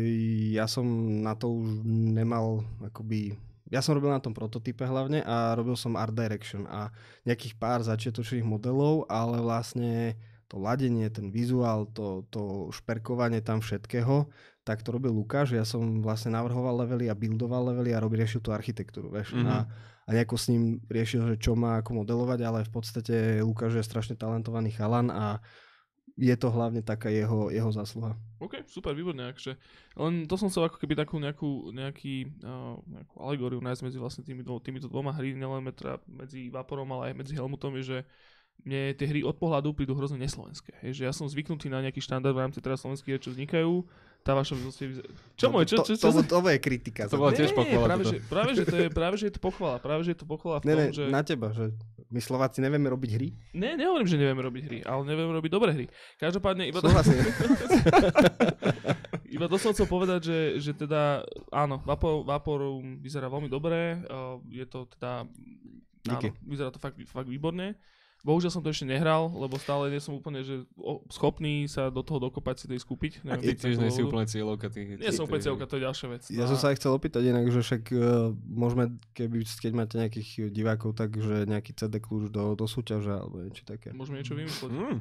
ja 0.53 0.69
som 0.69 0.85
na 1.25 1.33
to 1.33 1.50
už 1.50 1.81
nemal 1.88 2.62
akoby 2.85 3.33
ja 3.74 3.81
som 3.81 3.97
robil 3.97 4.13
na 4.13 4.21
tom 4.21 4.38
prototype 4.38 4.85
hlavne 4.85 5.25
a 5.25 5.57
robil 5.57 5.74
som 5.74 5.97
art 5.97 6.13
direction 6.13 6.69
a 6.69 6.93
nejakých 7.25 7.57
pár 7.57 7.81
začiatočných 7.81 8.45
modelov, 8.45 9.09
ale 9.09 9.41
vlastne 9.41 10.13
to 10.45 10.62
ladenie, 10.62 11.09
ten 11.09 11.33
vizuál, 11.33 11.89
to, 11.89 12.29
to 12.29 12.69
šperkovanie 12.69 13.41
tam 13.41 13.65
všetkého, 13.65 14.29
tak 14.65 14.81
to 14.81 14.98
robil 14.98 15.13
Lukáš. 15.13 15.53
Ja 15.53 15.62
som 15.62 16.01
vlastne 16.01 16.34
navrhoval 16.34 16.81
levely 16.81 17.05
a 17.05 17.15
buildoval 17.15 17.69
levely 17.72 17.93
a 17.93 18.01
robil 18.01 18.25
riešil 18.25 18.41
tú 18.41 18.50
architektúru, 18.50 19.13
vieš. 19.13 19.38
Mhm. 19.38 19.45
A, 19.45 19.69
a 20.05 20.10
nejako 20.10 20.36
s 20.36 20.50
ním 20.50 20.81
riešil, 20.89 21.22
že 21.34 21.36
čo 21.38 21.53
má 21.53 21.79
ako 21.79 22.01
modelovať, 22.01 22.39
ale 22.41 22.60
v 22.65 22.72
podstate 22.74 23.15
Lukáš 23.45 23.77
je 23.77 23.86
strašne 23.86 24.17
talentovaný 24.17 24.74
chalan 24.74 25.13
a 25.13 25.38
je 26.15 26.31
to 26.39 26.48
hlavne 26.48 26.79
taká 26.79 27.12
jeho, 27.12 27.51
jeho 27.51 27.67
zásluha. 27.75 28.15
OK, 28.39 28.63
super, 28.72 28.95
výborne. 28.95 29.27
Akže. 29.27 29.60
Len 30.00 30.24
to 30.31 30.39
som 30.39 30.48
chcel 30.48 30.72
ako 30.72 30.79
keby 30.79 30.95
takú 30.95 31.19
nejakú, 31.19 31.75
nejaký, 31.75 32.39
uh, 32.39 32.79
nejakú 32.88 33.15
alegóriu 33.19 33.60
nájsť 33.60 33.84
medzi 33.84 33.98
vlastne 34.00 34.24
tými 34.24 34.39
dvo, 34.39 34.63
týmito 34.63 34.88
dvoma 34.88 35.12
hry, 35.12 35.36
nielen 35.36 35.67
metra 35.67 36.00
medzi 36.07 36.48
Vaporom, 36.48 36.88
ale 36.95 37.12
aj 37.12 37.15
medzi 37.19 37.34
Helmutom, 37.36 37.75
je, 37.84 37.84
že 37.84 37.98
mne 38.63 38.95
tie 38.95 39.12
hry 39.12 39.22
od 39.27 39.36
pohľadu 39.36 39.75
prídu 39.75 39.91
hrozne 39.91 40.15
neslovenské. 40.15 40.79
Je, 40.88 40.95
že 40.95 41.03
ja 41.03 41.12
som 41.12 41.27
zvyknutý 41.27 41.67
na 41.67 41.84
nejaký 41.84 42.00
štandard 42.00 42.31
v 42.31 42.48
rámci 42.48 42.63
teraz 42.63 42.79
slovenských 42.88 43.12
hier, 43.12 43.22
čo 43.22 43.36
vznikajú. 43.36 43.84
Tá 44.25 44.34
vaša. 44.34 44.58
Čo 45.38 45.53
môj, 45.53 45.70
čo, 45.70 45.86
to, 45.86 45.94
čo, 45.94 46.01
to, 46.01 46.10
čo, 46.10 46.25
to, 46.25 46.41
to 46.41 46.50
je 46.50 46.58
kritika. 46.58 47.05
To 47.05 47.22
bola 47.22 47.29
tiež 47.29 47.53
pochvala 47.53 47.86
práve, 47.94 48.03
že, 48.10 48.17
práve, 48.25 48.51
že 48.58 48.63
to 48.65 48.77
je, 48.82 48.88
práve, 48.89 49.15
že 49.22 49.25
je 49.29 49.34
to 49.38 49.41
pochvala. 49.46 49.77
Práve, 49.77 50.01
že 50.01 50.17
je 50.17 50.20
to 50.20 50.25
pochvala 50.25 50.58
v 50.58 50.63
Ne, 50.65 50.74
tom, 50.74 50.82
ne, 50.82 50.88
že... 50.89 51.03
na 51.13 51.22
teba, 51.22 51.53
že 51.53 51.70
my 52.10 52.17
Slováci 52.17 52.58
nevieme 52.58 52.89
robiť 52.89 53.12
hry. 53.22 53.29
Ne, 53.53 53.77
nehovorím, 53.77 54.10
že 54.10 54.17
nevieme 54.17 54.41
robiť 54.41 54.63
hry, 54.65 54.79
ale 54.82 55.01
nevieme 55.05 55.29
robiť 55.29 55.51
dobré 55.53 55.70
hry. 55.77 55.86
Každopádne 56.17 56.65
iba 56.65 56.82
Súhlasím. 56.82 57.22
iba 59.38 59.46
to 59.46 59.62
som 59.62 59.77
chcel 59.77 59.86
povedať, 59.86 60.20
že, 60.25 60.39
že 60.58 60.72
teda 60.74 61.22
áno, 61.53 61.86
Vapor, 61.86 62.25
Vaporum 62.25 62.98
vyzerá 63.05 63.29
veľmi 63.29 63.46
dobre, 63.46 64.01
uh, 64.10 64.41
je 64.50 64.65
to 64.65 64.89
teda, 64.98 65.29
áno, 66.10 66.17
Díky. 66.17 66.34
vyzerá 66.50 66.74
to 66.74 66.82
fakt, 66.82 66.98
fakt 67.05 67.29
výborne. 67.29 67.77
Bohužiaľ 68.25 68.50
som 68.58 68.65
to 68.65 68.74
ešte 68.74 68.89
nehral, 68.89 69.29
lebo 69.38 69.62
stále 69.62 69.94
nie 69.94 70.01
som 70.01 70.17
úplne 70.17 70.41
že 70.41 70.65
schopný 71.13 71.70
sa 71.70 71.94
do 71.94 72.01
toho 72.01 72.17
dokopať 72.17 72.55
si 72.58 72.65
tej 72.65 72.82
skúpiť. 72.82 73.22
Ty 73.22 73.38
Neviem, 73.38 73.53
z 73.53 73.62
tiež 73.62 73.77
nie 73.77 73.94
si 73.94 74.01
úplne 74.01 74.25
cieľovka 74.25 74.74
tých... 74.74 74.98
Nie 74.98 75.13
som 75.13 75.29
úplne 75.29 75.46
cieľka, 75.46 75.70
to 75.70 75.77
je 75.77 75.84
ďalšia 75.86 76.08
vec. 76.10 76.24
Ja 76.34 76.50
som 76.50 76.58
sa 76.58 76.74
aj 76.74 76.82
chcel 76.82 76.98
opýtať 76.98 77.22
inak, 77.29 77.46
že 77.53 77.62
však 77.62 77.84
uh, 77.94 78.34
môžeme, 78.50 78.98
keby, 79.13 79.46
keď 79.46 79.72
máte 79.77 80.01
nejakých 80.01 80.50
divákov, 80.50 80.98
tak 80.98 81.13
že 81.22 81.46
nejaký 81.46 81.77
CD 81.77 82.01
kľúč 82.01 82.34
do, 82.34 82.58
do 82.58 82.65
súťaže 82.65 83.13
alebo 83.13 83.46
niečo 83.46 83.62
také. 83.62 83.94
Môžeme 83.94 84.25
niečo 84.25 84.34
vymysleť. 84.34 84.74
Mm, 84.74 84.98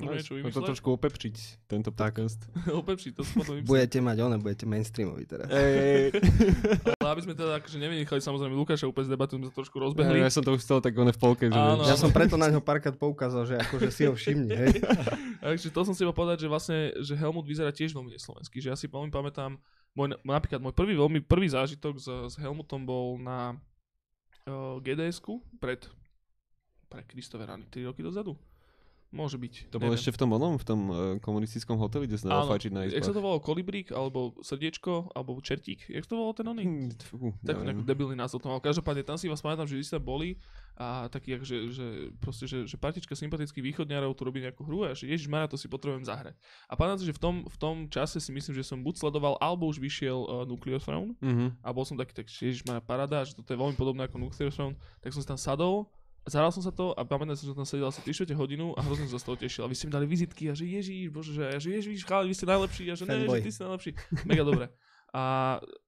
Niečo 0.00 0.34
Poďme 0.34 0.50
to 0.50 0.62
trošku 0.64 0.88
opepčiť, 0.98 1.66
tento 1.70 1.94
Tak. 1.94 2.14
podcast. 2.14 2.40
Opepčiť, 2.80 3.12
to 3.14 3.22
vymyslel. 3.22 3.66
Budete 3.66 3.98
mať 4.00 4.16
one, 4.22 4.36
budete 4.40 4.64
mainstreamoví 4.64 5.24
teraz. 5.26 5.50
Ej, 5.50 6.14
Ale 7.02 7.10
aby 7.14 7.22
sme 7.22 7.34
teda 7.36 7.58
akože 7.58 7.76
nevynechali 7.78 8.20
samozrejme 8.22 8.54
Lukáša 8.54 8.86
úplne 8.88 9.06
z 9.06 9.12
debatu, 9.12 9.36
sme 9.36 9.46
sa 9.50 9.54
trošku 9.54 9.76
ja, 9.78 9.82
rozbehli. 9.86 10.22
ja 10.22 10.32
som 10.32 10.42
to 10.42 10.54
už 10.56 10.62
chcel 10.62 10.78
tak 10.78 10.94
one 10.94 11.12
v 11.12 11.20
polke, 11.20 11.46
že... 11.50 11.58
Áno. 11.58 11.82
Ja 11.84 11.98
som 11.98 12.10
preto 12.14 12.38
na 12.38 12.48
ňo 12.48 12.62
párkrát 12.62 12.94
poukázal, 12.94 13.44
že 13.44 13.54
akože 13.60 13.88
si 13.92 14.02
ho 14.08 14.14
všimni, 14.14 14.50
hej. 14.54 14.74
Takže 15.44 15.68
to 15.70 15.80
som 15.84 15.94
si 15.94 16.02
iba 16.06 16.14
povedať, 16.14 16.46
že 16.46 16.48
vlastne, 16.48 16.78
že 17.02 17.14
Helmut 17.18 17.44
vyzerá 17.44 17.70
tiež 17.74 17.92
veľmi 17.92 18.14
neslovenský, 18.14 18.62
že 18.62 18.70
ja 18.72 18.76
si 18.78 18.86
veľmi 18.88 19.12
pamätám, 19.12 19.58
môj, 19.92 20.16
napríklad 20.24 20.62
môj 20.62 20.74
prvý, 20.74 20.94
veľmi 20.96 21.20
prvý 21.22 21.50
zážitok 21.50 21.94
s, 22.00 22.06
s 22.06 22.34
Helmutom 22.40 22.82
bol 22.82 23.20
na 23.20 23.54
uh, 24.48 24.80
GDS-ku 24.80 25.42
pred, 25.60 25.84
pre 26.88 27.04
Kristove 27.04 27.44
rány, 27.44 27.68
3 27.68 27.90
roky 27.90 28.00
dozadu. 28.00 28.34
Môže 29.14 29.38
byť. 29.38 29.70
To 29.70 29.78
bolo 29.78 29.94
ešte 29.94 30.10
v 30.10 30.18
tom 30.18 30.30
onom, 30.32 30.58
v 30.58 30.64
tom 30.64 30.80
uh, 30.84 30.94
komunistickom 31.18 31.78
hoteli, 31.78 32.04
kde 32.04 32.18
sa 32.18 32.26
dalo 32.28 32.50
fajčiť 32.50 32.70
na 32.70 32.80
jak 32.84 32.98
sa 32.98 32.98
izbách. 33.00 33.14
to 33.14 33.22
volalo, 33.22 33.38
kolibrík, 33.40 33.88
alebo 33.88 34.34
srdiečko, 34.42 35.14
alebo 35.14 35.38
čertík, 35.38 35.86
jak 35.86 36.02
to 36.02 36.14
volalo 36.14 36.34
ten 36.34 36.44
oný? 36.44 36.64
Hm, 36.64 36.90
fú, 37.00 37.30
Tak 37.38 37.54
neviem. 37.54 37.66
nejaký 37.70 37.82
debilný 37.84 38.16
názov 38.16 38.38
to 38.38 38.48
mal. 38.48 38.58
Každopádne 38.58 39.00
tam 39.00 39.14
si 39.14 39.26
vás 39.26 39.38
pamätám, 39.38 39.64
že 39.64 39.78
vy 39.78 39.84
ste 39.84 39.96
boli 39.96 40.34
a 40.74 41.06
taký, 41.06 41.38
že, 41.40 41.70
že, 41.70 41.86
proste, 42.18 42.44
že, 42.44 42.66
že 42.66 42.74
partička 42.74 43.14
sympatických 43.14 43.62
východňarov 43.64 44.10
tu 44.12 44.26
robí 44.26 44.42
nejakú 44.42 44.60
hru 44.60 44.82
a 44.82 44.90
že 44.90 45.06
Ježiš 45.06 45.30
Mara, 45.30 45.46
to 45.46 45.54
si 45.54 45.64
potrebujem 45.64 46.02
zahrať. 46.02 46.34
A 46.66 46.74
pamätám 46.74 46.98
si, 46.98 47.06
že 47.06 47.14
v 47.14 47.22
tom, 47.22 47.34
v 47.46 47.56
tom 47.56 47.76
čase 47.86 48.18
si 48.18 48.28
myslím, 48.28 48.52
že 48.52 48.66
som 48.66 48.82
buď 48.82 48.98
sledoval, 48.98 49.38
alebo 49.38 49.64
už 49.64 49.78
vyšiel 49.78 50.18
uh, 50.18 50.42
Nuclear 50.42 50.82
Throne 50.82 51.14
Mhm. 51.22 51.62
a 51.62 51.68
bol 51.70 51.86
som 51.86 51.94
taký, 51.94 52.10
tak 52.12 52.26
Ježiš 52.26 52.66
Mara, 52.66 52.82
parada, 52.82 53.22
že 53.22 53.32
toto 53.32 53.46
je 53.46 53.56
veľmi 53.56 53.72
podobné 53.74 54.02
ako 54.04 54.18
Nuclear 54.18 54.50
Throne, 54.50 54.74
tak 54.98 55.14
som 55.14 55.22
si 55.22 55.28
tam 55.28 55.38
sadol 55.38 55.86
Zahral 56.24 56.48
som 56.56 56.64
sa 56.64 56.72
to 56.72 56.96
a 56.96 57.04
pamätám 57.04 57.36
si, 57.36 57.44
že 57.44 57.52
som 57.52 57.58
tam 57.60 57.68
sedel 57.68 57.88
asi 57.92 58.00
3 58.00 58.32
hodinu 58.32 58.72
a 58.74 58.80
hrozne 58.80 59.04
som 59.04 59.20
sa 59.20 59.20
z 59.20 59.26
toho 59.28 59.36
tešil. 59.36 59.62
A 59.64 59.68
vy 59.68 59.76
ste 59.76 59.84
mi 59.88 59.92
dali 59.92 60.08
vizitky 60.08 60.48
a 60.48 60.56
že 60.56 60.64
Ježiš, 60.64 61.12
bože, 61.12 61.36
že, 61.36 61.44
a 61.52 61.60
že 61.60 61.68
Ježiš, 61.76 62.08
chalani, 62.08 62.32
vy 62.32 62.36
ste 62.36 62.48
najlepší 62.48 62.84
a 62.88 62.94
že 62.96 63.04
ne, 63.04 63.28
že 63.28 63.44
ty 63.44 63.52
si 63.52 63.60
najlepší. 63.60 63.90
Mega 64.24 64.44
dobre. 64.44 64.66
A 65.14 65.22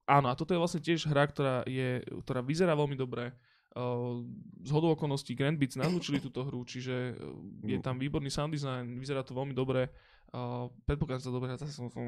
áno, 0.06 0.30
a 0.30 0.36
toto 0.38 0.52
je 0.52 0.60
vlastne 0.60 0.78
tiež 0.78 1.08
hra, 1.08 1.26
ktorá, 1.26 1.64
je, 1.66 2.04
ktorá 2.22 2.44
vyzerá 2.44 2.76
veľmi 2.76 2.94
dobre. 2.94 3.32
Uh, 3.76 4.24
z 4.64 4.72
hodou 4.72 4.96
okolností 4.96 5.36
Grand 5.36 5.52
Beats 5.52 5.76
nazvučili 5.76 6.16
túto 6.16 6.48
hru, 6.48 6.64
čiže 6.64 7.12
uh, 7.12 7.36
je 7.60 7.76
tam 7.80 8.00
výborný 8.00 8.32
sound 8.32 8.48
design, 8.48 8.96
vyzerá 8.96 9.20
to 9.20 9.36
veľmi 9.36 9.52
dobre. 9.52 9.92
Uh, 10.32 10.72
predpokladám, 10.88 11.20
že 11.20 11.28
to 11.28 11.36
dobre, 11.36 11.52
zase 11.60 11.76
som, 11.76 11.92
som, 11.92 12.00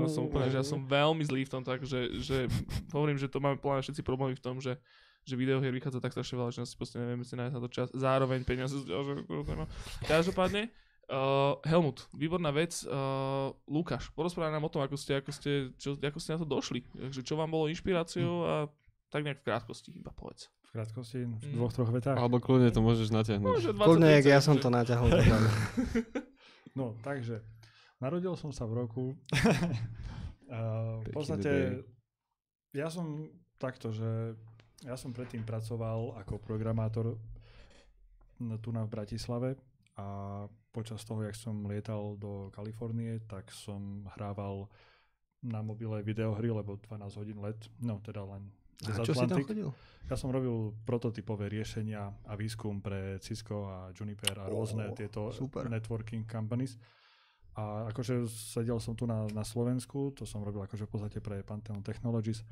ja 0.00 0.08
som 0.08 0.32
úplne, 0.32 0.48
že 0.48 0.58
ja 0.60 0.64
som 0.64 0.80
veľmi 0.88 1.24
zlý 1.28 1.44
v 1.44 1.52
tom, 1.52 1.60
tak, 1.60 1.84
že, 1.84 2.08
hovorím, 2.94 3.20
že 3.20 3.28
to 3.28 3.36
máme 3.36 3.60
plne 3.60 3.84
všetci 3.84 4.00
problémy 4.00 4.32
v 4.32 4.44
tom, 4.44 4.64
že 4.64 4.80
že 5.28 5.36
videohier 5.36 5.68
vychádza 5.68 6.00
tak 6.00 6.16
strašne 6.16 6.40
veľa, 6.40 6.50
že 6.56 6.60
nás 6.64 6.72
proste 6.72 6.96
nevieme 6.96 7.20
si 7.20 7.36
nájsť 7.36 7.52
na 7.52 7.60
to 7.60 7.68
čas. 7.68 7.92
Zároveň 7.92 8.48
peniaze 8.48 8.72
z 8.80 8.88
ďalšieho 8.88 9.28
to 9.28 9.44
téma. 9.44 9.68
Každopádne, 10.08 10.72
uh, 11.12 11.60
Helmut, 11.68 12.08
výborná 12.16 12.48
vec. 12.48 12.80
Uh, 12.88 13.52
Lukáš, 13.68 14.08
porozprávaj 14.16 14.56
nám 14.56 14.64
o 14.64 14.72
tom, 14.72 14.80
ako 14.80 14.96
ste, 14.96 15.20
ako 15.20 15.30
ste, 15.30 15.50
čo, 15.76 16.00
ako 16.00 16.16
ste 16.16 16.32
na 16.32 16.40
to 16.40 16.48
došli. 16.48 16.80
Takže 16.88 17.20
čo 17.20 17.36
vám 17.36 17.52
bolo 17.52 17.68
inšpiráciou 17.68 18.34
a 18.48 18.54
tak 19.12 19.24
nejak 19.24 19.44
v 19.44 19.46
krátkosti 19.52 19.92
iba 19.92 20.12
povedz. 20.12 20.48
V 20.68 20.76
krátkosti, 20.76 21.24
v 21.24 21.32
Mm. 21.32 21.56
dvoch, 21.56 21.72
troch 21.72 21.88
vetách. 21.88 22.16
Alebo 22.16 22.40
kľudne 22.40 22.68
to 22.68 22.84
môžeš 22.84 23.08
natiahnuť. 23.08 23.48
Môže 23.48 23.72
20, 23.72 23.84
Kľudne, 23.84 24.08
jak 24.20 24.24
30, 24.28 24.34
ja 24.36 24.40
som 24.40 24.56
to 24.60 24.68
áno. 24.68 25.50
No, 26.78 26.94
takže, 27.00 27.40
narodil 27.98 28.36
som 28.36 28.52
sa 28.52 28.68
v 28.68 28.72
roku... 28.84 29.04
uh, 29.12 31.00
v 31.04 31.10
podstate, 31.10 31.80
ja 32.76 32.92
som 32.92 33.32
takto, 33.56 33.90
že 33.90 34.36
ja 34.86 34.94
som 34.94 35.10
predtým 35.10 35.42
pracoval 35.42 36.18
ako 36.22 36.38
programátor 36.38 37.18
tu 38.62 38.70
na 38.70 38.86
v 38.86 38.92
Bratislave 38.94 39.48
a 39.98 40.46
počas 40.70 41.02
toho, 41.02 41.26
jak 41.26 41.34
som 41.34 41.66
lietal 41.66 42.14
do 42.14 42.54
Kalifornie, 42.54 43.18
tak 43.26 43.50
som 43.50 44.06
hrával 44.14 44.70
na 45.42 45.58
mobile 45.62 45.98
videohry, 46.02 46.50
lebo 46.50 46.78
12 46.78 47.18
hodín 47.18 47.38
let, 47.42 47.58
no 47.82 47.98
teda 47.98 48.22
len 48.22 48.50
A 48.86 49.02
čo 49.02 49.10
si 49.10 49.26
tam 49.26 49.42
chodil? 49.42 49.74
Ja 50.06 50.14
som 50.14 50.30
robil 50.30 50.72
prototypové 50.86 51.50
riešenia 51.50 52.14
a 52.24 52.32
výskum 52.38 52.78
pre 52.78 53.18
Cisco 53.18 53.66
a 53.66 53.90
Juniper 53.90 54.38
a 54.38 54.46
rôzne 54.46 54.88
Ó, 54.88 54.96
tieto 54.96 55.34
super. 55.34 55.66
networking 55.66 56.24
companies. 56.24 56.78
A 57.58 57.90
akože 57.90 58.30
sedel 58.30 58.78
som 58.78 58.94
tu 58.94 59.02
na, 59.02 59.26
na 59.34 59.42
Slovensku, 59.42 60.14
to 60.14 60.22
som 60.22 60.46
robil 60.46 60.62
akože 60.62 60.86
v 60.86 60.92
podstate 60.94 61.18
pre 61.18 61.42
Pantheon 61.42 61.82
Technologies 61.82 62.46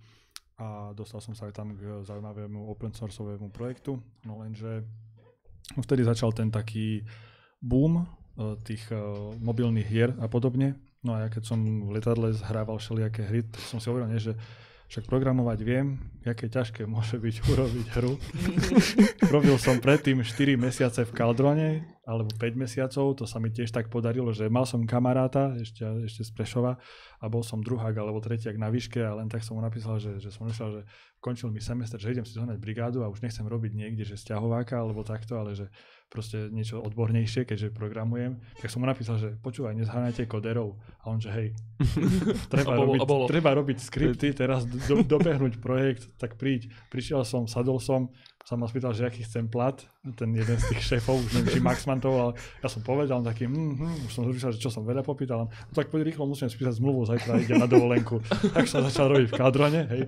a 0.58 0.90
dostal 0.98 1.22
som 1.22 1.36
sa 1.36 1.46
aj 1.46 1.54
tam 1.54 1.78
k 1.78 2.02
zaujímavému 2.02 2.66
open 2.66 2.90
sourceovému 2.90 3.54
projektu, 3.54 4.02
no 4.26 4.42
lenže 4.42 4.82
vtedy 5.78 6.02
začal 6.02 6.34
ten 6.34 6.50
taký 6.50 7.06
boom 7.62 8.02
eh, 8.02 8.58
tých 8.66 8.90
eh, 8.90 8.98
mobilných 9.38 9.86
hier 9.86 10.10
a 10.18 10.26
podobne. 10.26 10.74
No 11.06 11.14
a 11.14 11.22
ja 11.22 11.28
keď 11.30 11.54
som 11.54 11.62
v 11.62 11.94
letadle 11.94 12.34
zhrával 12.34 12.82
všelijaké 12.82 13.22
hry, 13.30 13.46
tak 13.46 13.62
som 13.62 13.78
si 13.78 13.86
hovoril, 13.86 14.10
že 14.18 14.34
však 14.86 15.10
programovať 15.10 15.58
viem, 15.66 15.98
aké 16.22 16.46
ťažké 16.46 16.86
môže 16.86 17.18
byť 17.18 17.36
urobiť 17.52 17.86
hru. 17.98 18.14
Robil 19.34 19.56
som 19.58 19.82
predtým 19.82 20.22
4 20.22 20.54
mesiace 20.54 21.02
v 21.02 21.14
Kaldrone, 21.14 21.96
alebo 22.06 22.30
5 22.38 22.54
mesiacov, 22.54 23.18
to 23.18 23.26
sa 23.26 23.42
mi 23.42 23.50
tiež 23.50 23.74
tak 23.74 23.90
podarilo, 23.90 24.30
že 24.30 24.46
mal 24.46 24.62
som 24.62 24.86
kamaráta 24.86 25.58
ešte, 25.58 25.82
ešte 26.06 26.22
z 26.22 26.30
Prešova 26.38 26.78
a 27.18 27.24
bol 27.26 27.42
som 27.42 27.58
druhák 27.58 27.90
alebo 27.98 28.22
tretiak 28.22 28.54
na 28.54 28.70
výške 28.70 29.02
a 29.02 29.18
len 29.18 29.26
tak 29.26 29.42
som 29.42 29.58
mu 29.58 29.62
napísal, 29.62 29.98
že, 29.98 30.22
že 30.22 30.30
som 30.30 30.46
myslel, 30.46 30.70
že 30.70 30.82
končil 31.18 31.50
mi 31.50 31.58
semester, 31.58 31.98
že 31.98 32.14
idem 32.14 32.22
si 32.22 32.38
zohnať 32.38 32.62
brigádu 32.62 33.02
a 33.02 33.10
už 33.10 33.26
nechcem 33.26 33.42
robiť 33.42 33.74
niekde, 33.74 34.06
že 34.06 34.14
sťahováka 34.22 34.78
alebo 34.78 35.02
takto, 35.02 35.34
ale 35.34 35.58
že 35.58 35.66
proste 36.06 36.48
niečo 36.54 36.78
odbornejšie, 36.80 37.44
keďže 37.44 37.74
programujem, 37.74 38.38
tak 38.62 38.70
som 38.70 38.82
mu 38.82 38.86
napísal, 38.86 39.18
že 39.18 39.34
počúvaj, 39.42 39.74
nezháňajte 39.74 40.30
koderov. 40.30 40.78
A 41.02 41.10
on, 41.10 41.18
že 41.18 41.30
hej, 41.34 41.48
treba, 42.52 42.78
bolo- 42.78 42.94
robiť, 42.94 43.00
bolo. 43.04 43.24
treba 43.26 43.50
robiť 43.52 43.78
skripty, 43.82 44.30
teraz 44.32 44.64
do, 44.64 45.02
dobehnúť 45.18 45.58
projekt, 45.58 46.08
tak 46.16 46.38
príď. 46.38 46.70
Prišiel 46.88 47.26
som, 47.26 47.50
sadol 47.50 47.82
som, 47.82 48.14
sa 48.46 48.54
ma 48.54 48.70
spýtal, 48.70 48.94
že 48.94 49.02
aký 49.02 49.26
chcem 49.26 49.50
plat, 49.50 49.74
ten 50.14 50.30
jeden 50.30 50.54
z 50.54 50.64
tých 50.70 50.94
šéfov, 50.94 51.18
už 51.18 51.34
neviem, 51.34 51.58
či 51.58 51.58
Max 51.58 51.82
Mantov, 51.82 52.14
ale 52.14 52.32
ja 52.62 52.70
som 52.70 52.78
povedal, 52.78 53.18
taký, 53.26 53.50
mm, 53.50 54.06
už 54.06 54.12
som 54.14 54.22
zrušil, 54.22 54.54
že 54.54 54.62
čo 54.62 54.70
som 54.70 54.86
veľa 54.86 55.02
popýtal, 55.02 55.50
no 55.50 55.72
tak 55.74 55.90
poď 55.90 56.06
rýchlo, 56.06 56.30
musím 56.30 56.46
spísať 56.46 56.78
zmluvu, 56.78 57.10
zajtra 57.10 57.42
ide 57.42 57.58
na 57.58 57.66
dovolenku. 57.66 58.22
tak 58.54 58.70
som 58.70 58.86
začal 58.86 59.10
robiť 59.10 59.34
v 59.34 59.34
kadrone, 59.34 59.80
hej. 59.90 60.02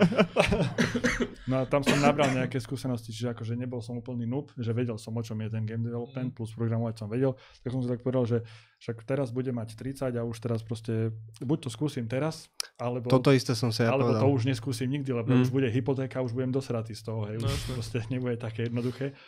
No 1.51 1.55
a 1.61 1.63
tam 1.67 1.83
som 1.83 1.99
nabral 1.99 2.31
nejaké 2.31 2.63
skúsenosti, 2.63 3.11
čiže 3.11 3.35
akože 3.35 3.59
nebol 3.59 3.83
som 3.83 3.99
úplný 3.99 4.29
noob, 4.29 4.55
že 4.55 4.71
vedel 4.71 5.01
som, 5.03 5.17
o 5.19 5.23
čom 5.25 5.41
je 5.43 5.49
ten 5.51 5.67
game 5.67 5.83
development, 5.83 6.31
plus 6.31 6.55
programovať 6.55 6.95
som 6.95 7.09
vedel, 7.11 7.35
tak 7.65 7.75
som 7.75 7.83
si 7.83 7.91
tak 7.91 8.07
povedal, 8.07 8.23
že 8.23 8.39
však 8.79 9.03
teraz 9.03 9.29
budem 9.29 9.53
mať 9.53 9.75
30 9.75 10.13
a 10.13 10.23
už 10.23 10.39
teraz 10.39 10.61
proste, 10.61 11.11
buď 11.37 11.59
to 11.61 11.69
skúsim 11.69 12.05
teraz, 12.05 12.47
alebo, 12.77 13.07
Toto 13.07 13.31
isté 13.31 13.53
som 13.53 13.69
si 13.69 13.83
ja 13.83 13.91
alebo 13.91 14.09
povedal. 14.09 14.23
to 14.23 14.29
už 14.33 14.43
neskúsim 14.45 14.87
nikdy, 14.87 15.11
lebo 15.13 15.29
Mm. 15.29 15.43
už 15.43 15.51
bude 15.51 15.67
hypotéka, 15.67 16.19
už 16.19 16.31
budem 16.31 16.51
dosratý 16.51 16.93
z 16.93 17.03
toho, 17.03 17.27
hej, 17.27 17.37
No, 17.37 17.45
už 17.45 17.53
jasné. 17.53 17.73
proste 17.73 17.99
nebude 18.09 18.37
také 18.37 18.63
jednoduché. 18.65 19.19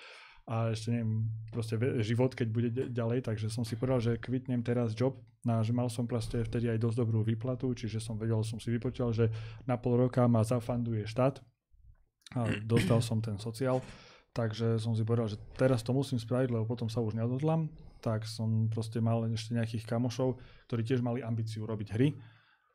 A 0.46 0.70
ešte 0.70 0.90
neviem, 0.90 1.24
proste 1.48 1.74
život, 2.00 2.30
keď 2.32 2.48
bude 2.48 2.68
de- 2.68 2.88
ďalej, 2.88 3.22
takže 3.22 3.46
som 3.46 3.62
si 3.62 3.74
povedal, 3.74 4.00
že 4.00 4.12
kvitnem 4.16 4.58
teraz 4.60 4.90
job, 4.92 5.14
no, 5.44 5.52
a 5.52 5.62
že 5.62 5.70
mal 5.70 5.86
som 5.86 6.04
proste 6.04 6.40
vtedy 6.40 6.66
aj 6.66 6.78
dosť 6.80 6.96
dobrú 6.96 7.20
výplatu, 7.20 7.70
čiže 7.70 7.98
som 7.98 8.14
vedel, 8.14 8.42
som 8.42 8.56
si 8.56 8.66
vypočítal, 8.68 9.10
že 9.10 9.30
na 9.62 9.76
pol 9.76 9.94
roka 9.96 10.26
ma 10.26 10.42
zafanduje 10.42 11.04
štát 11.04 11.38
a 12.34 12.40
dostal 12.66 12.98
som 12.98 13.18
ten 13.18 13.34
sociál, 13.36 13.78
takže 14.30 14.74
som 14.76 14.90
si 14.90 15.02
povedal, 15.02 15.26
že 15.28 15.38
teraz 15.54 15.82
to 15.82 15.90
musím 15.90 16.18
spraviť, 16.18 16.48
lebo 16.48 16.64
potom 16.64 16.86
sa 16.86 16.98
už 16.98 17.14
neodhodlám, 17.14 17.70
tak 18.00 18.24
som 18.24 18.66
proste 18.66 18.98
mal 18.98 19.22
ešte 19.28 19.52
nejakých 19.52 19.84
kamošov, 19.84 20.40
ktorí 20.66 20.82
tiež 20.82 21.00
mali 21.00 21.20
ambíciu 21.20 21.62
robiť 21.62 21.88
hry 21.92 22.16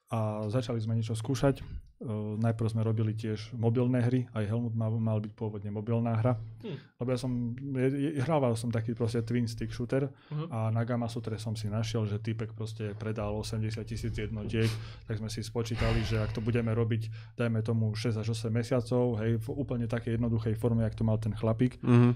a 0.07 0.45
začali 0.47 0.77
sme 0.77 0.93
niečo 0.93 1.17
skúšať. 1.17 1.65
Uh, 1.95 2.35
najprv 2.37 2.67
sme 2.67 2.83
robili 2.83 3.15
tiež 3.15 3.55
mobilné 3.55 4.03
hry, 4.03 4.27
aj 4.35 4.51
Helmut 4.51 4.75
mal, 4.75 4.91
mal 4.99 5.23
byť 5.23 5.31
pôvodne 5.31 5.71
mobilná 5.71 6.11
hra. 6.19 6.35
Hm. 6.59 6.75
Lebo 6.99 7.07
ja 7.07 7.15
som, 7.15 7.31
je, 7.55 7.87
je, 7.87 8.19
hrával 8.19 8.51
som 8.59 8.67
taký 8.67 8.91
proste 8.91 9.23
twin 9.23 9.47
stick 9.47 9.71
shooter 9.71 10.11
Mhm. 10.27 10.45
a 10.51 10.69
na 10.69 10.83
Gamasutre 10.83 11.39
som 11.39 11.55
si 11.55 11.71
našiel, 11.71 12.03
že 12.03 12.19
typek 12.19 12.51
proste 12.51 12.91
predal 12.99 13.31
80 13.39 13.79
tisíc 13.87 14.11
jednotiek, 14.11 14.67
tak 15.07 15.17
sme 15.17 15.31
si 15.31 15.39
spočítali, 15.39 16.03
že 16.03 16.19
ak 16.19 16.35
to 16.35 16.43
budeme 16.43 16.67
robiť, 16.69 17.07
dajme 17.39 17.63
tomu 17.63 17.95
6 17.95 18.19
až 18.19 18.27
8 18.27 18.51
mesiacov, 18.51 19.15
hej, 19.23 19.39
v 19.39 19.47
úplne 19.55 19.87
takej 19.87 20.19
jednoduchej 20.19 20.59
forme, 20.59 20.83
jak 20.83 20.99
to 20.99 21.07
mal 21.07 21.15
ten 21.15 21.31
chlapík, 21.31 21.79
Mhm. 21.79 22.11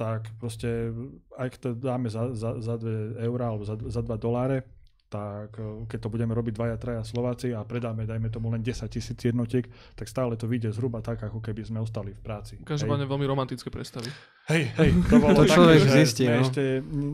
Tak 0.00 0.32
proste, 0.40 0.96
aj 1.36 1.52
keď 1.52 1.58
to 1.60 1.70
dáme 1.76 2.08
za, 2.08 2.32
za, 2.32 2.56
za 2.56 2.74
2 2.80 3.20
eurá 3.20 3.52
alebo 3.52 3.68
za, 3.68 3.76
za 3.76 4.00
2 4.00 4.16
doláre, 4.16 4.64
tak 5.10 5.58
eh, 5.58 5.84
keď 5.90 5.98
to 6.06 6.08
budeme 6.08 6.32
robiť 6.32 6.54
dvaja, 6.56 6.76
traja 6.80 7.02
Slováci 7.04 7.52
a 7.52 7.60
predáme, 7.66 8.08
dajme 8.08 8.32
tomu 8.32 8.48
len 8.48 8.64
10 8.64 8.86
tisíc 8.88 9.18
jednotiek, 9.20 9.68
tak 9.92 10.06
stále 10.08 10.38
to 10.40 10.48
vyjde 10.48 10.72
zhruba 10.72 11.04
tak, 11.04 11.20
ako 11.20 11.42
keby 11.42 11.66
sme 11.66 11.82
ostali 11.82 12.16
v 12.16 12.20
práci. 12.22 12.56
Každopádne 12.62 13.04
veľmi 13.04 13.26
romantické 13.28 13.68
predstavy. 13.68 14.08
Hej, 14.48 14.72
hej, 14.78 14.90
to 15.10 15.20
bolo 15.20 15.36
To 15.42 15.44
také, 15.44 15.52
človek 15.52 15.78
že 15.84 15.90
zistí, 16.00 16.24
sme 16.24 16.38
no. 16.38 16.42
ešte 16.46 16.62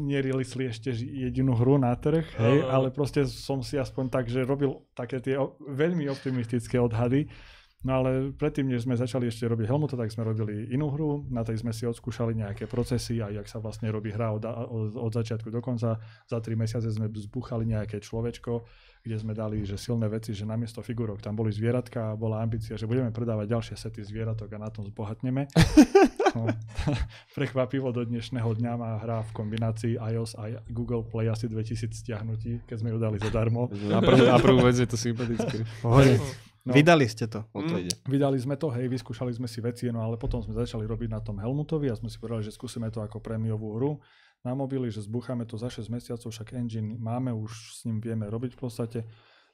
nerilisli 0.06 0.62
ešte 0.70 0.90
jedinú 0.94 1.56
hru 1.56 1.80
na 1.80 1.90
trh, 1.96 2.22
hej, 2.38 2.56
ale 2.68 2.92
proste 2.92 3.24
som 3.26 3.64
si 3.66 3.80
aspoň 3.80 4.04
tak, 4.12 4.24
že 4.30 4.46
robil 4.46 4.76
také 4.92 5.18
tie 5.18 5.40
veľmi 5.64 6.06
optimistické 6.12 6.76
odhady. 6.78 7.26
No 7.86 8.02
ale 8.02 8.34
predtým, 8.34 8.66
než 8.66 8.82
sme 8.82 8.98
začali 8.98 9.30
ešte 9.30 9.46
robiť 9.46 9.70
Helmuta, 9.70 9.94
tak 9.94 10.10
sme 10.10 10.26
robili 10.26 10.66
inú 10.74 10.90
hru, 10.90 11.22
na 11.30 11.46
tej 11.46 11.62
sme 11.62 11.70
si 11.70 11.86
odskúšali 11.86 12.34
nejaké 12.34 12.66
procesy 12.66 13.22
a 13.22 13.30
jak 13.30 13.46
sa 13.46 13.62
vlastne 13.62 13.86
robí 13.94 14.10
hra 14.10 14.34
od, 14.34 14.42
od, 14.42 14.98
od 14.98 15.12
začiatku 15.14 15.54
do 15.54 15.62
konca. 15.62 16.02
Za 16.26 16.42
tri 16.42 16.58
mesiace 16.58 16.90
sme 16.90 17.06
zbuchali 17.06 17.62
nejaké 17.62 18.02
človečko, 18.02 18.66
kde 19.06 19.16
sme 19.22 19.38
dali 19.38 19.62
že 19.62 19.78
silné 19.78 20.10
veci, 20.10 20.34
že 20.34 20.42
namiesto 20.42 20.82
figurok 20.82 21.22
tam 21.22 21.38
boli 21.38 21.54
zvieratka 21.54 22.10
a 22.10 22.18
bola 22.18 22.42
ambícia, 22.42 22.74
že 22.74 22.90
budeme 22.90 23.14
predávať 23.14 23.54
ďalšie 23.54 23.74
sety 23.78 24.02
zvieratok 24.02 24.50
a 24.50 24.66
na 24.66 24.70
tom 24.74 24.82
zbohatneme. 24.82 25.46
No, 26.36 26.52
prekvapivo 27.38 27.96
do 27.96 28.04
dnešného 28.04 28.60
dňa 28.60 28.72
má 28.76 29.00
hra 29.00 29.24
v 29.24 29.30
kombinácii 29.32 29.96
iOS 29.96 30.36
a 30.36 30.60
Google 30.68 31.00
Play 31.00 31.32
asi 31.32 31.48
2000 31.48 31.96
stiahnutí, 31.96 32.60
keď 32.68 32.76
sme 32.76 32.92
ju 32.92 33.00
dali 33.00 33.16
zadarmo. 33.16 33.72
Na 33.88 34.04
prvú, 34.04 34.20
na 34.20 34.36
prvú 34.36 34.60
vec 34.60 34.76
je 34.76 34.84
to 34.84 35.00
sympatické. 35.00 35.64
No. 36.66 36.74
Vydali 36.74 37.06
ste 37.06 37.30
to. 37.30 37.46
O 37.54 37.62
to 37.62 37.78
ide. 37.78 37.94
Vydali 38.10 38.34
sme 38.42 38.58
to, 38.58 38.66
hej, 38.74 38.90
vyskúšali 38.90 39.30
sme 39.30 39.46
si 39.46 39.62
veci, 39.62 39.86
no 39.86 40.02
ale 40.02 40.18
potom 40.18 40.42
sme 40.42 40.50
začali 40.50 40.82
robiť 40.82 41.14
na 41.14 41.22
tom 41.22 41.38
Helmutovi 41.38 41.86
a 41.86 41.94
sme 41.94 42.10
si 42.10 42.18
povedali, 42.18 42.42
že 42.42 42.50
skúsime 42.50 42.90
to 42.90 42.98
ako 42.98 43.22
prémiovú 43.22 43.78
hru 43.78 44.02
na 44.42 44.50
mobily, 44.50 44.90
že 44.90 45.06
zbucháme 45.06 45.46
to 45.46 45.54
za 45.54 45.70
6 45.70 45.86
mesiacov, 45.94 46.26
však 46.26 46.58
engine 46.58 46.98
máme, 46.98 47.30
už 47.30 47.50
s 47.54 47.80
ním 47.86 48.02
vieme 48.02 48.26
robiť 48.26 48.58
v 48.58 48.60
podstate, 48.62 48.98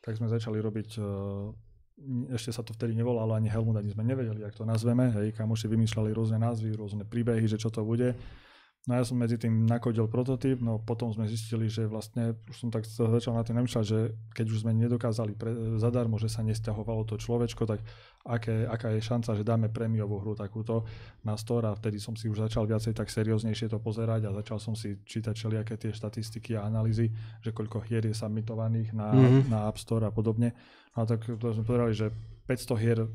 tak 0.01 0.17
sme 0.17 0.33
začali 0.33 0.57
robiť, 0.57 0.89
eh, 0.97 2.33
ešte 2.33 2.49
sa 2.49 2.65
to 2.65 2.73
vtedy 2.73 2.97
nevolalo 2.97 3.37
ani 3.37 3.53
Helmut, 3.53 3.77
ani 3.77 3.93
sme 3.93 4.09
nevedeli, 4.09 4.41
jak 4.41 4.57
to 4.57 4.65
nazveme, 4.65 5.13
hej, 5.13 5.37
kamoši 5.37 5.69
vymýšľali 5.69 6.17
rôzne 6.17 6.41
názvy, 6.41 6.73
rôzne 6.73 7.05
príbehy, 7.05 7.45
že 7.45 7.61
čo 7.61 7.69
to 7.69 7.85
bude. 7.85 8.17
No 8.83 8.99
ja 8.99 9.07
som 9.07 9.15
medzi 9.15 9.39
tým 9.39 9.63
nakodil 9.63 10.11
prototyp, 10.11 10.59
no 10.59 10.75
potom 10.77 11.07
sme 11.09 11.23
zistili, 11.25 11.71
že 11.71 11.87
vlastne, 11.87 12.35
už 12.45 12.57
som 12.57 12.67
tak 12.67 12.83
začal 12.83 13.31
na 13.31 13.41
tým 13.41 13.55
namýšľať, 13.55 13.85
že 13.85 13.99
keď 14.33 14.47
už 14.49 14.59
sme 14.59 14.75
nedokázali 14.75 15.33
pre, 15.33 15.51
zadarmo, 15.79 16.19
že 16.19 16.27
sa 16.27 16.43
nesťahovalo 16.43 17.07
to 17.07 17.15
človečko, 17.15 17.63
tak 17.63 17.79
aké, 18.25 18.67
aká 18.67 18.91
je 18.91 18.99
šanca, 19.01 19.31
že 19.33 19.47
dáme 19.47 19.71
prémiovú 19.71 20.19
hru 20.19 20.35
takúto 20.35 20.83
na 21.21 21.39
store 21.39 21.71
a 21.71 21.79
vtedy 21.79 21.97
som 21.97 22.13
si 22.13 22.27
už 22.27 22.43
začal 22.43 22.67
viacej 22.67 22.91
tak 22.93 23.07
serióznejšie 23.07 23.69
to 23.69 23.79
pozerať 23.79 24.27
a 24.27 24.35
začal 24.35 24.59
som 24.59 24.75
si 24.75 24.99
čítať 24.99 25.31
všelijaké 25.33 25.79
tie 25.79 25.91
štatistiky 25.93 26.55
a 26.55 26.67
analýzy, 26.67 27.07
že 27.39 27.51
koľko 27.51 27.87
hier 27.87 28.03
je 28.03 28.13
submitovaných 28.13 28.91
na, 28.93 29.15
Mhm. 29.15 29.47
na 29.47 29.59
App 29.65 29.79
Store 29.79 30.03
a 30.03 30.11
podobne. 30.11 30.59
No 30.93 31.03
a 31.03 31.07
tak 31.07 31.23
to 31.23 31.47
sme 31.49 31.63
povedali, 31.63 31.95
že 31.95 32.11
500 32.43 32.75
hier 32.77 33.07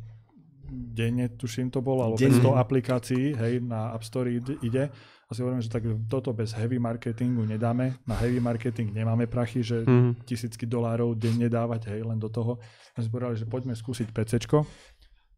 denne, 0.65 1.27
tuším 1.29 1.67
to 1.69 1.79
bolo, 1.79 2.03
alebo 2.05 2.17
Denne. 2.17 2.39
500 2.39 2.55
aplikácií, 2.57 3.25
hej, 3.33 3.59
na 3.61 3.91
App 3.91 4.03
Store 4.03 4.27
ide- 4.27 4.59
ide. 4.61 4.91
A 5.27 5.35
si 5.35 5.43
hovorím, 5.43 5.59
že 5.59 5.67
tak 5.67 5.83
toto 6.07 6.31
bez 6.31 6.55
heavy 6.55 6.79
marketingu 6.79 7.43
nedáme. 7.43 7.99
Na 8.07 8.15
heavy 8.15 8.39
marketing 8.39 8.95
nemáme 8.95 9.27
prachy, 9.27 9.59
že 9.59 9.83
Mhm. 9.83 10.23
tisícky 10.23 10.63
dolárov 10.63 11.19
denne 11.19 11.51
dávať, 11.51 11.91
hej, 11.91 12.07
len 12.07 12.15
do 12.15 12.31
toho. 12.31 12.55
My 12.95 13.03
sme 13.03 13.11
povedali, 13.11 13.35
že 13.35 13.45
poďme 13.45 13.75
skúsiť 13.75 14.07
PCčko. 14.15 14.63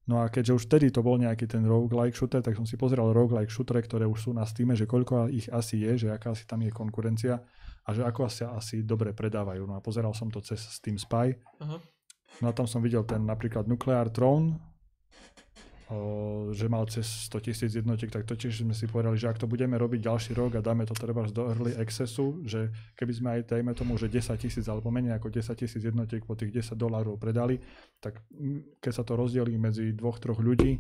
No 0.05 0.21
a 0.21 0.29
keďže 0.29 0.53
už 0.57 0.63
vtedy 0.65 0.89
to 0.89 1.01
bol 1.01 1.17
nejaký 1.17 1.45
ten 1.45 1.61
roguelike 1.61 2.17
shooter, 2.17 2.41
tak 2.41 2.57
som 2.57 2.65
si 2.65 2.77
pozeral 2.77 3.13
roguelike 3.13 3.49
shootere, 3.49 3.81
ktoré 3.81 4.09
už 4.09 4.29
sú 4.29 4.31
na 4.33 4.41
Steam, 4.45 4.73
že 4.73 4.89
koľko 4.89 5.29
ich 5.29 5.49
asi 5.49 5.85
je, 5.85 6.05
že 6.05 6.07
aká 6.09 6.33
asi 6.33 6.49
tam 6.49 6.65
je 6.65 6.73
konkurencia 6.73 7.37
a 7.85 7.89
že 7.93 8.01
ako 8.01 8.25
asi, 8.25 8.41
asi 8.41 8.75
dobre 8.81 9.13
predávajú. 9.13 9.69
No 9.69 9.77
a 9.77 9.81
pozeral 9.81 10.13
som 10.17 10.29
to 10.33 10.41
cez 10.41 10.57
Steam 10.65 10.97
Spy. 10.97 11.33
Aha. 11.61 11.77
No 12.41 12.45
a 12.49 12.53
tam 12.53 12.65
som 12.65 12.81
videl 12.81 13.05
ten 13.05 13.21
napríklad 13.21 13.69
Nuclear 13.69 14.09
Throne, 14.09 14.57
že 16.53 16.69
mal 16.69 16.85
cez 16.85 17.05
100 17.33 17.45
tisíc 17.49 17.71
jednotiek, 17.73 18.13
tak 18.13 18.29
to 18.29 18.37
tiež 18.37 18.61
sme 18.61 18.77
si 18.77 18.85
povedali, 18.85 19.17
že 19.17 19.25
ak 19.25 19.41
to 19.41 19.49
budeme 19.49 19.73
robiť 19.73 20.05
ďalší 20.05 20.31
rok 20.37 20.57
a 20.57 20.61
dáme 20.61 20.85
to 20.85 20.93
treba 20.93 21.25
do 21.25 21.49
early 21.49 21.73
accessu, 21.81 22.37
že 22.45 22.69
keby 22.93 23.13
sme 23.13 23.29
aj 23.33 23.41
dajme 23.49 23.73
tomu, 23.73 23.97
že 23.97 24.05
10 24.05 24.37
tisíc 24.37 24.69
alebo 24.69 24.93
menej 24.93 25.17
ako 25.17 25.33
10 25.33 25.49
tisíc 25.57 25.81
jednotiek 25.81 26.21
po 26.21 26.37
tých 26.37 26.53
10 26.53 26.77
dolárov 26.77 27.17
predali, 27.17 27.57
tak 27.97 28.21
keď 28.77 28.91
sa 28.93 29.01
to 29.01 29.17
rozdelí 29.17 29.57
medzi 29.57 29.97
dvoch, 29.97 30.21
troch 30.21 30.37
ľudí, 30.37 30.77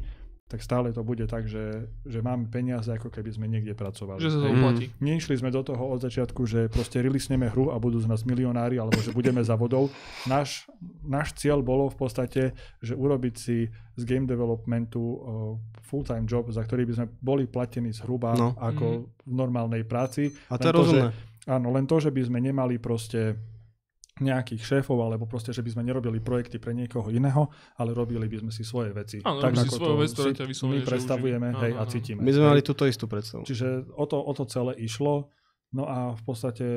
tak 0.49 0.59
stále 0.59 0.89
to 0.89 1.05
bude 1.05 1.21
tak, 1.23 1.45
že, 1.45 1.85
že 2.03 2.19
máme 2.19 2.49
peniaze, 2.49 2.89
ako 2.89 3.07
keby 3.07 3.29
sme 3.29 3.45
niekde 3.45 3.71
pracovali. 3.71 4.17
Že 4.17 4.29
sa 4.29 4.39
to 4.41 4.47
Hej. 4.49 4.55
oplatí. 4.57 4.85
Nešli 4.97 5.35
sme 5.37 5.53
do 5.53 5.61
toho 5.61 5.83
od 5.85 6.01
začiatku, 6.01 6.41
že 6.43 6.65
proste 6.67 6.99
releaseneme 6.99 7.45
hru 7.47 7.69
a 7.69 7.77
budú 7.77 8.01
z 8.01 8.09
nás 8.09 8.25
milionári, 8.25 8.75
alebo 8.75 8.97
že 8.97 9.13
budeme 9.13 9.39
za 9.39 9.53
vodou. 9.53 9.93
Náš, 10.25 10.65
náš 10.99 11.37
cieľ 11.37 11.61
bolo 11.61 11.85
v 11.85 11.97
podstate, 11.99 12.41
že 12.79 12.97
urobiť 12.97 13.35
si 13.35 13.69
z 13.93 14.03
game 14.03 14.25
developmentu 14.25 14.97
uh, 14.97 15.17
full-time 15.85 16.25
job, 16.25 16.49
za 16.49 16.65
ktorý 16.65 16.81
by 16.83 16.93
sme 16.95 17.07
boli 17.19 17.45
platení 17.45 17.93
zhruba 17.93 18.33
No. 18.33 18.57
ako 18.57 19.05
v 19.05 19.31
normálnej 19.31 19.85
práci. 19.85 20.33
A 20.49 20.57
to 20.57 20.65
je 20.65 20.73
že- 20.73 20.77
rozumné. 20.81 21.07
Áno, 21.45 21.69
len 21.69 21.85
to, 21.85 21.97
že 21.97 22.09
by 22.09 22.25
sme 22.25 22.41
nemali 22.41 22.77
proste 22.77 23.37
nejakých 24.19 24.61
šéfov, 24.61 24.97
alebo 24.97 25.23
proste, 25.23 25.49
že 25.49 25.59
by 25.59 25.71
sme 25.71 25.83
nerobili 25.83 26.19
projekty 26.19 26.57
pre 26.57 26.71
niekoho 26.71 27.07
iného, 27.09 27.47
ale 27.75 27.91
robili 27.91 28.25
by 28.25 28.37
sme 28.39 28.51
si 28.51 28.61
svoje 28.61 28.91
veci. 28.91 29.19
Áno, 29.21 29.39
robili 29.39 29.63
si 29.63 29.71
svoju 29.71 29.95
vec, 29.95 30.09
ktorá 30.11 30.29
si 30.29 30.37
ťa 30.37 30.45
vyslovene, 30.45 30.75
my 30.75 30.85
predstavujeme 30.85 31.47
uživí. 31.47 31.61
hej, 31.61 31.71
Áno, 31.71 31.79
a 31.79 31.83
cítime. 31.85 32.19
My 32.19 32.31
sme 32.31 32.43
hej. 32.43 32.51
mali 32.51 32.61
túto 32.61 32.83
istú 32.83 33.05
predstavu. 33.05 33.43
Čiže 33.43 33.67
o 33.93 34.05
to, 34.05 34.17
o 34.17 34.33
to 34.33 34.43
celé 34.45 34.75
išlo. 34.77 35.31
No 35.69 35.85
a 35.85 36.13
v 36.13 36.21
podstate 36.23 36.67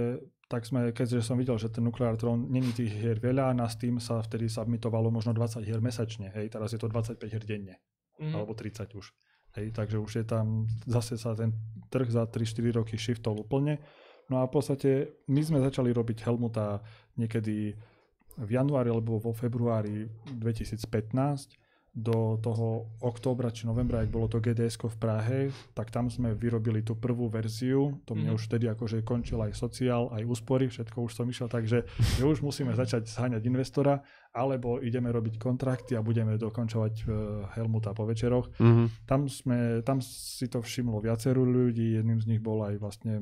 tak 0.46 0.62
sme, 0.62 0.92
keďže 0.92 1.24
som 1.24 1.35
videl, 1.35 1.57
že 1.57 1.66
ten 1.66 1.81
Nuclear 1.81 2.12
Throne 2.14 2.44
není 2.44 2.70
tých 2.70 2.92
hier 2.92 3.16
veľa, 3.16 3.57
na 3.57 3.64
Steam 3.66 3.96
sa 3.96 4.20
vtedy 4.20 4.46
submitovalo 4.46 5.09
možno 5.09 5.33
20 5.33 5.64
hier 5.64 5.81
mesačne, 5.81 6.28
hej, 6.31 6.52
teraz 6.52 6.70
je 6.70 6.78
to 6.78 6.87
25 6.87 7.16
hier 7.24 7.40
denne, 7.40 7.81
Mhm. 8.20 8.37
alebo 8.37 8.52
30 8.52 8.92
už. 8.92 9.16
Hej, 9.52 9.72
takže 9.72 9.96
už 9.96 10.12
je 10.12 10.24
tam, 10.24 10.68
zase 10.85 11.16
sa 11.16 11.33
ten 11.33 11.57
trh 11.88 12.09
za 12.09 12.28
3-4 12.28 12.68
roky 12.70 12.96
shiftol 12.96 13.40
úplne. 13.40 13.81
No 14.28 14.40
a 14.40 14.48
v 14.48 14.52
podstate 14.52 14.90
my 15.28 15.40
sme 15.40 15.59
začali 15.59 15.88
robiť 15.88 16.24
Helmuta 16.24 16.85
niekedy 17.16 17.75
v 18.33 18.51
januári 18.51 18.88
alebo 18.88 19.20
vo 19.20 19.33
februári 19.33 20.09
2015 20.40 21.61
do 21.92 22.40
toho 22.40 22.88
októbra 23.05 23.53
či 23.53 23.68
novembra, 23.68 24.01
ak 24.01 24.09
bolo 24.09 24.25
to 24.25 24.40
gds 24.40 24.81
v 24.81 24.96
Prahe, 24.96 25.40
tak 25.77 25.92
tam 25.92 26.09
sme 26.09 26.33
vyrobili 26.33 26.81
tú 26.81 26.96
prvú 26.96 27.29
verziu. 27.29 28.01
To 28.09 28.16
mne 28.16 28.33
Mhm. 28.33 28.37
už 28.40 28.48
vtedy 28.48 28.64
akože 28.72 29.05
končil 29.05 29.37
aj 29.44 29.53
sociál, 29.53 30.09
aj 30.09 30.25
úspory, 30.25 30.72
všetko 30.72 31.05
už 31.05 31.12
som 31.12 31.29
išiel, 31.29 31.53
takže 31.53 31.85
že 32.16 32.25
už 32.25 32.40
musíme 32.40 32.72
začať 32.72 33.12
zháňať 33.12 33.44
investora, 33.44 34.01
alebo 34.33 34.81
ideme 34.81 35.12
robiť 35.12 35.37
kontrakty 35.37 35.92
a 35.92 36.01
budeme 36.01 36.40
dokončovať 36.40 36.94
uh, 37.05 37.12
Helmuta 37.53 37.92
po 37.92 38.09
večeroch. 38.09 38.48
Mhm. 38.57 39.05
Tam, 39.05 39.29
sme, 39.29 39.85
tam 39.85 40.01
si 40.01 40.48
to 40.48 40.64
všimlo 40.64 40.96
viacero 40.96 41.44
ľudí, 41.44 42.01
jedným 42.01 42.25
z 42.25 42.27
nich 42.27 42.40
bol 42.40 42.64
aj 42.64 42.81
vlastne 42.81 43.20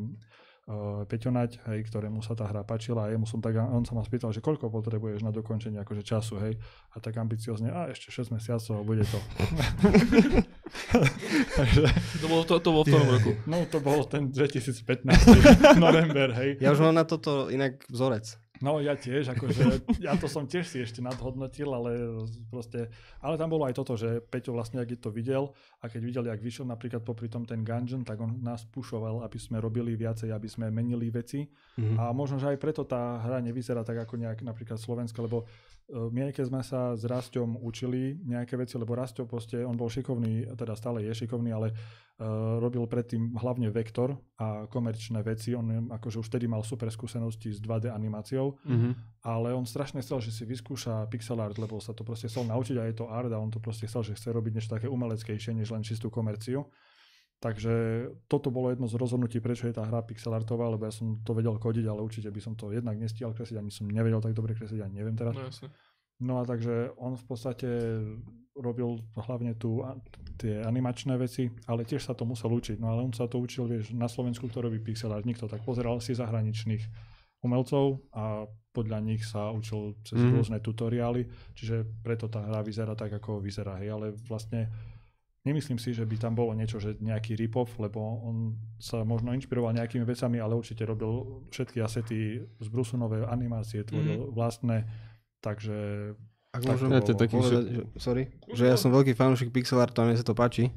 Peťo 1.04 1.35
Naď, 1.35 1.59
hej, 1.68 1.85
ktorému 1.90 2.22
sa 2.22 2.33
tá 2.33 2.46
hra 2.48 2.64
páčila 2.64 3.06
a 3.06 3.12
jemu 3.12 3.28
som 3.28 3.42
tak, 3.42 3.59
on 3.59 3.85
sa 3.85 3.92
ma 3.92 4.06
spýtal, 4.06 4.33
že 4.33 4.40
koľko 4.40 4.72
potrebuješ 4.72 5.20
na 5.20 5.35
dokončenie 5.35 5.83
akože 5.83 6.02
času, 6.06 6.40
hej, 6.40 6.54
a 6.94 6.96
tak 7.02 7.18
ambiciozne, 7.20 7.68
a 7.68 7.92
ešte 7.92 8.09
6 8.09 8.33
mesiacov 8.33 8.72
a 8.80 8.83
bude 8.87 9.04
to. 9.04 9.18
Takže, 11.61 11.83
To 12.22 12.26
bolo, 12.33 12.42
to, 12.48 12.54
to 12.62 12.70
bolo 12.72 12.85
v 12.88 12.92
tom 12.96 13.04
roku. 13.04 13.30
no 13.44 13.66
to 13.68 13.78
bol 13.85 14.00
ten 14.09 14.33
2015 14.33 15.76
november, 15.76 16.33
hej. 16.38 16.56
Ja 16.62 16.72
už 16.72 16.80
mám 16.80 16.96
na 16.96 17.04
toto 17.04 17.52
inak 17.52 17.85
vzorec. 17.92 18.39
No 18.60 18.76
ja 18.76 18.92
tiež, 18.92 19.32
akože, 19.32 19.64
ja 20.06 20.12
to 20.20 20.28
som 20.28 20.44
tiež 20.44 20.68
si 20.68 20.84
ešte 20.84 21.00
nadhodnotil, 21.00 21.64
ale 21.66 22.20
proste, 22.52 22.92
ale 23.18 23.40
tam 23.40 23.48
bolo 23.48 23.64
aj 23.64 23.72
toto, 23.72 23.96
že 23.96 24.20
Peťo 24.20 24.52
vlastne, 24.52 24.84
ak 24.84 25.00
to 25.00 25.08
videl 25.08 25.56
a 25.80 25.88
keď 25.88 26.00
videl, 26.04 26.24
jak 26.28 26.40
vyšiel 26.40 26.68
napríklad 26.68 27.00
popri 27.00 27.32
tom 27.32 27.48
ten 27.48 27.64
Gungeon, 27.64 28.04
tak 28.04 28.20
on 28.20 28.36
nás 28.40 28.68
pušoval, 28.68 29.24
aby 29.24 29.38
sme 29.40 29.58
robili 29.58 29.96
viacej, 29.96 30.28
aby 30.28 30.48
sme 30.48 30.68
menili 30.68 31.08
veci 31.08 31.48
Mhm. 31.80 31.96
a 31.96 32.12
možno, 32.12 32.36
že 32.36 32.52
aj 32.52 32.58
preto 32.60 32.84
tá 32.84 33.16
hra 33.24 33.40
nevyzerá 33.40 33.80
tak 33.80 34.04
ako 34.04 34.20
nejak 34.20 34.44
napríklad 34.44 34.76
Slovenska, 34.76 35.24
lebo 35.24 35.48
aj 35.90 36.33
keď 36.33 36.44
sme 36.46 36.62
sa 36.62 36.94
s 36.94 37.03
Rastom 37.03 37.59
učili 37.59 38.14
nejaké 38.22 38.55
veci, 38.55 38.79
lebo 38.79 38.94
Rasto 38.94 39.26
proste, 39.26 39.61
on 39.66 39.74
bol 39.74 39.90
šikovný, 39.90 40.46
teda 40.55 40.79
stále 40.79 41.03
je 41.03 41.12
šikovný, 41.12 41.50
ale 41.50 41.74
uh, 41.74 42.59
robil 42.62 42.87
predtým 42.87 43.35
hlavne 43.35 43.68
vektor 43.74 44.14
a 44.38 44.70
komerčné 44.70 45.18
veci, 45.26 45.50
on 45.55 45.90
akože 45.90 46.22
už 46.22 46.26
vtedy 46.31 46.46
mal 46.46 46.62
super 46.62 46.87
skúsenosti 46.92 47.50
s 47.50 47.59
2D 47.59 47.90
animáciou, 47.90 48.55
Mhm. 48.62 48.90
ale 49.26 49.50
on 49.50 49.66
strašne 49.66 49.98
chcel, 50.00 50.22
že 50.22 50.31
si 50.31 50.46
vyskúša 50.46 51.11
pixel 51.11 51.40
art, 51.42 51.59
lebo 51.59 51.83
sa 51.83 51.90
to 51.90 52.07
proste 52.07 52.31
chcel 52.31 52.46
naučiť 52.46 52.76
a 52.79 52.87
je 52.87 52.94
to 52.94 53.11
art 53.11 53.33
a 53.33 53.38
on 53.42 53.50
to 53.50 53.59
proste 53.59 53.90
chcel, 53.90 54.07
že 54.07 54.14
chce 54.14 54.31
robiť 54.31 54.53
niečo 54.55 54.70
také 54.70 54.87
umeleckejšie, 54.87 55.53
než 55.59 55.74
len 55.74 55.83
čistú 55.83 56.07
komerciu. 56.09 56.64
Takže 57.40 57.72
toto 58.29 58.53
bolo 58.53 58.68
jedno 58.68 58.85
z 58.85 59.00
rozhodnutí, 59.00 59.40
prečo 59.40 59.64
je 59.64 59.72
tá 59.72 59.88
hra 59.88 60.05
pixel 60.05 60.37
artová, 60.37 60.68
lebo 60.68 60.85
ja 60.85 60.92
som 60.92 61.24
to 61.24 61.33
vedel 61.33 61.57
kodiť, 61.57 61.88
ale 61.88 62.05
určite 62.05 62.29
by 62.29 62.37
som 62.37 62.53
to 62.53 62.68
jednak 62.68 63.00
nestíhal 63.00 63.33
kresliť, 63.33 63.57
ani 63.57 63.72
som 63.72 63.88
nevedel 63.88 64.20
tak 64.20 64.37
dobre 64.37 64.53
kresliť, 64.53 64.85
ani 64.85 65.00
neviem 65.00 65.16
teraz. 65.16 65.33
No 65.33 65.48
jasne. 65.48 65.68
No 66.20 66.37
a 66.37 66.44
takže 66.44 66.92
on 67.00 67.16
v 67.16 67.24
podstate 67.24 67.68
robil 68.53 69.00
hlavne 69.16 69.57
tu 69.57 69.81
tie 70.37 70.61
animačné 70.61 71.16
veci, 71.16 71.48
ale 71.64 71.88
tiež 71.88 72.05
sa 72.05 72.12
to 72.12 72.29
musel 72.29 72.53
učiť. 72.53 72.76
No 72.76 72.92
ale 72.92 73.09
on 73.09 73.12
sa 73.16 73.24
to 73.24 73.40
učil, 73.40 73.64
vieš, 73.64 73.96
na 73.96 74.05
Slovensku, 74.05 74.44
kto 74.44 74.68
robí 74.68 74.76
pixel 74.76 75.09
art, 75.09 75.24
nikto 75.24 75.48
tak 75.48 75.64
pozeral 75.64 75.96
si 76.05 76.12
zahraničných 76.12 76.85
umelcov 77.40 78.05
a 78.12 78.44
podľa 78.76 79.00
nich 79.00 79.24
sa 79.24 79.48
učil 79.48 79.96
cez 80.05 80.20
Mhm. 80.20 80.31
rôzne 80.37 80.59
tutoriály, 80.61 81.24
čiže 81.57 81.88
preto 82.05 82.29
tá 82.29 82.44
hra 82.44 82.61
vyzerá 82.61 82.92
tak, 82.92 83.16
ako 83.16 83.40
vyzerá. 83.40 83.81
Hej, 83.81 83.88
ale 83.96 84.07
vlastne 84.29 84.68
nemyslím 85.40 85.81
si, 85.81 85.96
že 85.96 86.05
by 86.05 86.16
tam 86.20 86.37
bolo 86.37 86.53
niečo, 86.53 86.76
že 86.76 87.00
nejaký 87.00 87.33
rip-off, 87.37 87.72
lebo 87.81 87.98
on 88.20 88.37
sa 88.76 89.00
možno 89.03 89.33
inšpiroval 89.33 89.72
nejakými 89.72 90.05
vecami, 90.05 90.37
ale 90.37 90.53
určite 90.55 90.85
robil 90.85 91.42
všetky 91.48 91.81
asety 91.81 92.18
z 92.44 92.68
Brusu 92.68 93.00
nové 93.00 93.24
animácie, 93.24 93.81
tvoril 93.83 94.29
Mhm. 94.29 94.33
vlastné, 94.33 94.76
takže 95.40 96.12
Ak 96.50 96.66
Tak 96.66 96.70
môžem 96.74 96.90
Ja, 96.90 96.98
to 96.98 97.14
taký 97.14 97.38
povedať, 97.38 97.62
že, 97.62 97.83
sorry, 97.94 98.22
že 98.50 98.64
ja 98.66 98.74
som 98.74 98.90
veľký 98.90 99.14
fanúšik 99.14 99.55
pixel 99.55 99.79
artu 99.79 100.03
a 100.03 100.11
mne 100.11 100.18
sa 100.18 100.26
to 100.26 100.35
páči. 100.35 100.74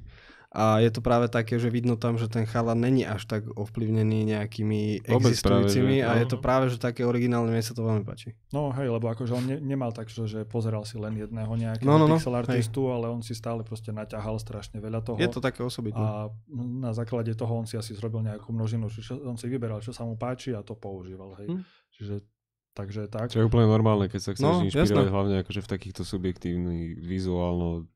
A 0.53 0.77
je 0.77 0.87
to 0.87 1.01
práve 1.01 1.25
také, 1.27 1.57
že 1.57 1.65
vidno 1.67 1.93
tam, 1.95 2.13
že 2.15 2.25
ten 2.25 2.45
chala 2.45 2.71
není 2.71 3.01
až 3.01 3.25
tak 3.25 3.41
ovplyvnený 3.49 4.21
nejakými 4.27 5.01
Vôbec 5.01 5.33
existujúcimi 5.33 5.97
práve, 5.97 6.05
že- 6.05 6.05
a 6.05 6.11
je 6.15 6.27
to 6.27 6.37
áno. 6.37 6.45
práve, 6.45 6.65
že 6.67 6.77
také 6.77 7.01
originálne, 7.01 7.49
mne 7.49 7.59
sa 7.59 7.73
to 7.73 7.81
veľmi 7.81 8.03
páči. 8.03 8.37
No 8.49 8.69
hej, 8.69 8.85
lebo 8.87 9.09
akože 9.09 9.33
on 9.33 9.43
ne, 9.43 9.57
nemal 9.57 9.89
tak, 9.89 10.07
že, 10.07 10.23
že 10.23 10.39
pozeral 10.43 10.83
si 10.83 10.95
len 10.95 11.17
jedného 11.17 11.49
nejakého 11.49 11.83
No, 11.83 11.97
no, 11.97 12.05
no, 12.05 12.15
pixel 12.15 12.37
artistu, 12.37 12.85
ale 12.87 13.09
on 13.09 13.19
si 13.19 13.33
stále 13.33 13.61
proste 13.61 13.89
naťahal 13.89 14.37
strašne 14.37 14.77
veľa 14.77 15.01
toho. 15.01 15.17
Je 15.17 15.25
to 15.27 15.39
také 15.39 15.59
osobitné. 15.59 15.97
a 15.97 16.29
na 16.53 16.91
základe 16.91 17.33
toho 17.33 17.49
on 17.51 17.65
si 17.65 17.73
asi 17.73 17.91
zrobil 17.91 18.21
nejakú 18.21 18.47
množinu, 18.47 18.87
čiže 18.87 19.17
on 19.17 19.33
si 19.35 19.47
vyberal, 19.47 19.79
čo 19.79 19.89
sa 19.89 20.05
mu 20.05 20.13
páči 20.13 20.51
a 20.51 20.61
to 20.61 20.73
používal. 20.73 21.33
Hej. 21.35 21.49
Hm. 21.49 21.61
Čiže, 21.91 22.15
takže 22.71 23.01
tak. 23.07 23.29
Čo 23.29 23.41
je 23.41 23.47
úplne 23.47 23.65
normálne, 23.65 24.05
keď 24.05 24.21
sa 24.21 24.31
chceš 24.31 24.43
No, 24.43 24.61
inšpirovať 24.61 24.85
jasné. 25.01 25.09
hlavne 25.09 25.35
akože 25.41 25.59
v 25.59 25.69
takýchto 25.71 26.01
subjektívnych, 26.03 26.97
vizuálno 26.99 27.89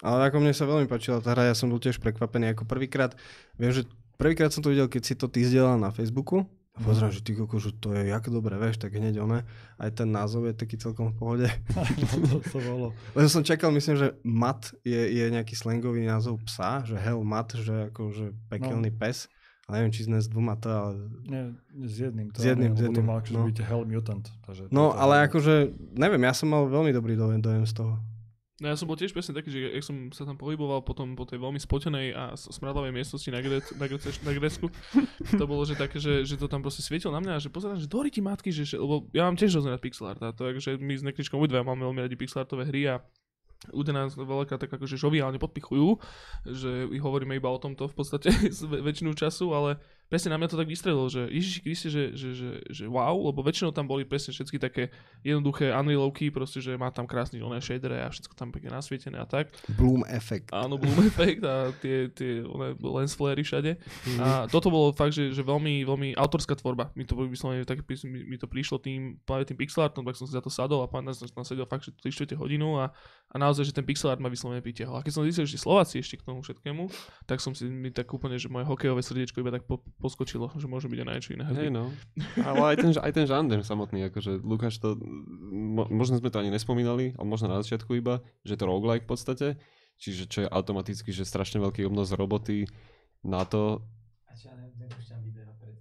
Ale 0.00 0.32
ako 0.32 0.40
mne 0.40 0.56
sa 0.56 0.64
veľmi 0.64 0.88
páčila 0.88 1.20
tá 1.20 1.36
hra, 1.36 1.52
ja 1.52 1.56
som 1.56 1.68
bol 1.68 1.80
tiež 1.80 2.00
prekvapený 2.00 2.56
ako 2.56 2.64
prvýkrát. 2.64 3.12
Viem, 3.60 3.72
že 3.72 3.82
prvýkrát 4.16 4.48
som 4.48 4.64
to 4.64 4.72
videl, 4.72 4.88
keď 4.88 5.02
si 5.04 5.14
to 5.16 5.28
ty 5.28 5.44
zdieľal 5.44 5.76
na 5.76 5.92
Facebooku. 5.92 6.48
A 6.78 6.86
pozerám, 6.86 7.10
že 7.10 7.20
ty 7.20 7.34
koko, 7.34 7.58
že 7.58 7.74
to 7.76 7.92
je 7.92 8.08
jak 8.08 8.24
dobre, 8.30 8.54
vieš, 8.54 8.78
tak 8.78 8.94
hneď 8.94 9.20
one. 9.20 9.42
Aj 9.76 9.90
ten 9.90 10.08
názov 10.08 10.46
je 10.48 10.54
taký 10.54 10.78
celkom 10.78 11.12
v 11.12 11.16
pohode. 11.18 11.46
no, 12.00 12.16
to, 12.24 12.36
to 12.46 12.58
bolo. 12.62 12.94
Len 13.12 13.26
som 13.26 13.42
čakal, 13.42 13.74
myslím, 13.74 13.98
že 13.98 14.14
mat 14.22 14.70
je, 14.86 14.96
je 14.96 15.24
nejaký 15.28 15.58
slangový 15.58 16.06
názov 16.06 16.38
psa, 16.46 16.86
že 16.86 16.94
hell 16.96 17.26
mat, 17.26 17.52
že 17.58 17.90
ako 17.90 18.14
že 18.14 18.26
pekelný 18.48 18.94
pes. 18.94 19.26
Ale 19.66 19.86
neviem, 19.86 19.94
či 19.94 20.02
z 20.02 20.26
dvoma 20.26 20.58
to, 20.58 20.66
ale... 20.66 20.92
Nie, 21.30 21.42
s 21.86 21.94
jedným. 22.02 22.34
To 22.34 22.42
S 22.42 22.46
jedným, 22.46 22.74
s 22.74 22.82
lebo 22.82 22.82
To 22.82 22.86
jedným, 22.90 23.06
mal 23.06 23.16
akože 23.22 23.34
no. 23.38 23.46
byť 23.46 23.58
Hell 23.62 23.84
Mutant. 23.86 24.26
Takže 24.42 24.62
No, 24.74 24.90
ale 24.98 25.30
akože, 25.30 25.54
neviem, 25.94 26.22
ja 26.26 26.34
som 26.34 26.50
mal 26.50 26.66
veľmi 26.66 26.90
dobrý 26.90 27.14
dojem, 27.14 27.38
dojem 27.38 27.62
z 27.70 27.78
toho. 27.78 27.94
No 28.60 28.68
ja 28.68 28.76
som 28.76 28.84
bol 28.84 29.00
tiež 29.00 29.16
presne 29.16 29.32
taký, 29.32 29.48
že 29.48 29.72
jak 29.72 29.80
som 29.80 30.12
sa 30.12 30.28
tam 30.28 30.36
pohyboval 30.36 30.84
potom 30.84 31.16
po 31.16 31.24
tej 31.24 31.40
veľmi 31.40 31.56
spotenej 31.56 32.12
a 32.12 32.36
smradlavej 32.36 32.92
miestnosti 32.92 33.32
na, 33.32 33.40
Gre- 33.40 33.64
na, 33.80 33.88
to 35.40 35.44
bolo, 35.48 35.64
že 35.64 35.80
také, 35.80 35.96
že, 35.96 36.28
že 36.28 36.36
to 36.36 36.44
tam 36.44 36.60
proste 36.60 36.84
svietilo 36.84 37.16
na 37.16 37.24
mňa 37.24 37.32
a 37.36 37.42
že 37.42 37.48
pozerám, 37.48 37.80
že 37.80 37.88
dory 37.88 38.12
ti 38.12 38.20
matky, 38.20 38.52
že, 38.52 38.76
lebo 38.76 39.08
ja 39.16 39.24
mám 39.24 39.40
tiež 39.40 39.64
rád 39.64 39.80
pixel 39.80 40.12
art 40.12 40.20
a 40.20 40.36
to 40.36 40.44
je, 40.52 40.60
že 40.60 40.70
my 40.76 40.92
s 40.92 41.00
Nekričkom 41.00 41.40
obidva 41.40 41.64
máme 41.64 41.88
veľmi 41.88 42.04
radi 42.04 42.20
pixel 42.20 42.44
artové 42.44 42.68
hry 42.68 42.84
a 42.84 43.00
ľudia 43.72 43.96
nás 43.96 44.12
veľakrát 44.12 44.60
tak 44.60 44.72
akože 44.72 44.96
žoviálne 44.96 45.40
podpichujú, 45.40 45.96
že 46.48 46.88
hovoríme 47.00 47.36
iba 47.36 47.48
o 47.48 47.56
tomto 47.60 47.88
v 47.88 47.94
podstate 47.96 48.28
väčšinu 48.88 49.16
času, 49.16 49.56
ale 49.56 49.80
presne 50.10 50.34
na 50.34 50.42
mňa 50.42 50.48
to 50.50 50.58
tak 50.58 50.66
vystrelilo, 50.66 51.06
že 51.06 51.30
Ježiši 51.30 51.60
Kriste, 51.62 51.88
že, 51.88 52.12
že, 52.18 52.28
že, 52.34 52.50
že 52.66 52.84
wow, 52.90 53.14
lebo 53.30 53.46
väčšinou 53.46 53.70
tam 53.70 53.86
boli 53.86 54.02
presne 54.02 54.34
všetky 54.34 54.58
také 54.58 54.90
jednoduché 55.22 55.70
unrealovky, 55.70 56.34
proste, 56.34 56.58
že 56.58 56.74
má 56.74 56.90
tam 56.90 57.06
krásny 57.06 57.38
oné 57.38 57.62
shadere 57.62 58.02
a 58.02 58.10
všetko 58.10 58.34
tam 58.34 58.50
pekne 58.50 58.74
nasvietené 58.74 59.22
a 59.22 59.26
tak. 59.30 59.54
Bloom 59.78 60.02
effect. 60.10 60.50
Áno, 60.50 60.74
Bloom 60.74 60.98
Effect 61.08 61.46
a 61.46 61.70
tie, 61.78 62.10
tie 62.10 62.42
oné 62.42 62.74
lens 62.82 63.14
flary 63.14 63.46
všade. 63.46 63.78
Mhm. 63.78 64.18
A 64.18 64.28
toto 64.50 64.66
bolo 64.66 64.90
fakt, 64.90 65.14
že, 65.14 65.30
že 65.30 65.46
veľmi, 65.46 65.86
veľmi 65.86 66.18
autorská 66.18 66.58
tvorba. 66.58 66.90
Mi 66.98 67.06
to 67.06 67.14
vyslovene 67.14 67.62
tak, 67.62 67.86
mi, 67.86 68.34
mi 68.34 68.36
to 68.36 68.50
prišlo 68.50 68.82
tým, 68.82 69.22
práve 69.22 69.46
tým 69.46 69.54
pixel 69.54 69.86
artom, 69.86 70.02
tak 70.02 70.18
som 70.18 70.26
si 70.26 70.34
za 70.34 70.42
to 70.42 70.50
sadol 70.50 70.82
a 70.82 70.90
pán 70.90 71.06
nás 71.06 71.22
tam 71.22 71.46
sedel 71.46 71.70
fakt, 71.70 71.86
že 71.86 71.94
3 71.94 72.10
čtvrte 72.10 72.34
hodinu 72.34 72.82
a, 72.82 72.90
a 73.30 73.36
naozaj, 73.38 73.70
že 73.70 73.76
ten 73.76 73.86
pixel 73.86 74.10
art 74.10 74.18
ma 74.18 74.26
vyslovene 74.26 74.58
pritiahol. 74.58 74.98
A 74.98 75.04
keď 75.06 75.12
som 75.14 75.22
zistil, 75.22 75.46
že 75.46 75.54
Slováci 75.54 76.02
ešte 76.02 76.18
k 76.18 76.26
tomu 76.26 76.42
všetkému, 76.42 76.90
tak 77.30 77.38
som 77.38 77.54
si 77.54 77.70
mi 77.70 77.94
tak 77.94 78.10
úplne, 78.10 78.34
že 78.40 78.50
moje 78.50 78.66
hokejové 78.66 79.06
srdiečko 79.06 79.38
iba 79.38 79.54
tak 79.54 79.62
po, 79.68 79.78
poskočilo, 80.00 80.48
že 80.52 80.64
môže 80.64 80.88
byť 80.88 80.96
aj 80.96 81.06
na 81.06 81.12
niečo 81.14 81.30
iné. 81.32 81.44
Hej, 81.44 81.68
hrdý. 81.68 81.70
no. 81.70 81.92
Ale 82.40 82.72
aj 82.72 82.76
ten, 82.78 82.90
aj 82.90 83.12
ten 83.12 83.24
žáner 83.24 83.60
samotný, 83.60 84.08
akože 84.08 84.40
Lukáš 84.40 84.76
to, 84.76 84.96
mo, 84.96 85.84
možno 85.86 86.16
sme 86.16 86.26
to 86.26 86.40
ani 86.40 86.48
nespomínali, 86.48 87.12
ale 87.14 87.26
možno 87.28 87.46
na 87.46 87.60
začiatku 87.60 87.92
iba, 87.94 88.18
že 88.40 88.56
to 88.56 88.64
roguelike 88.64 89.04
v 89.04 89.10
podstate, 89.10 89.46
čiže 89.96 90.26
čo 90.26 90.38
je 90.42 90.48
automaticky, 90.48 91.10
že 91.10 91.22
strašne 91.22 91.60
veľký 91.60 91.84
obnos 91.84 92.08
roboty 92.10 92.64
na 93.20 93.44
to, 93.44 93.84
A 94.24 94.32
čo 94.32 94.48
ja 94.48 94.56
ne, 94.56 94.72
nepúšťam 94.74 95.20
videa 95.20 95.52
pre. 95.54 95.76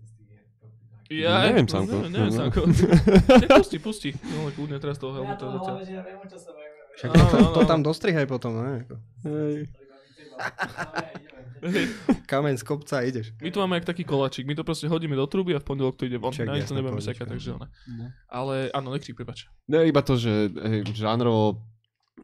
Ja, 1.09 1.41
Neviem, 1.43 1.65
no, 1.65 1.71
Samko. 1.71 1.95
Neviem, 1.95 2.11
neviem, 2.11 2.29
No. 2.29 2.37
Samko. 2.37 2.61
Nepusti, 3.43 3.77
pusti. 3.79 4.09
No, 4.13 4.45
ale 4.45 4.51
kľudne 4.53 4.77
teraz 4.77 4.95
toho 4.95 5.09
Ja 5.11 5.17
helmuta 5.17 5.41
to 5.41 5.47
zatiaľ. 5.49 5.65
hlavne, 5.73 5.85
že 5.87 5.93
ja 5.95 6.03
viem, 6.03 6.19
čo 6.21 6.37
sa 6.37 6.49
bavíme. 6.51 6.77
Však 6.93 7.09
to, 7.09 7.19
to 7.49 7.61
áno. 7.61 7.65
tam 7.65 7.79
dostrihaj 7.81 8.25
potom, 8.27 8.51
ne? 8.53 8.71
Ako. 8.83 8.93
Kameň 12.31 12.55
z 12.55 12.63
kopca 12.63 12.99
a 12.99 13.03
ideš. 13.03 13.35
My 13.43 13.51
tu 13.51 13.59
máme 13.59 13.75
jak 13.79 13.91
taký 13.91 14.07
koláčik, 14.07 14.47
my 14.47 14.55
to 14.55 14.63
proste 14.63 14.87
hodíme 14.87 15.15
do 15.15 15.27
truby 15.27 15.55
a 15.55 15.59
v 15.59 15.67
pondelok 15.67 15.99
to 15.99 16.07
ide 16.07 16.15
von. 16.15 16.31
Čak, 16.31 16.47
Na 16.47 16.55
to 16.63 16.71
nebudeme 16.71 17.03
sekať, 17.03 17.27
takže 17.27 17.59
ona. 17.59 17.67
No. 17.87 18.05
Ale 18.31 18.71
áno, 18.71 18.95
nekrík, 18.95 19.19
prepač. 19.19 19.51
Ne, 19.67 19.83
iba 19.83 19.99
to, 19.99 20.15
že 20.15 20.47
hej, 20.55 20.87
žánrovo 20.95 21.59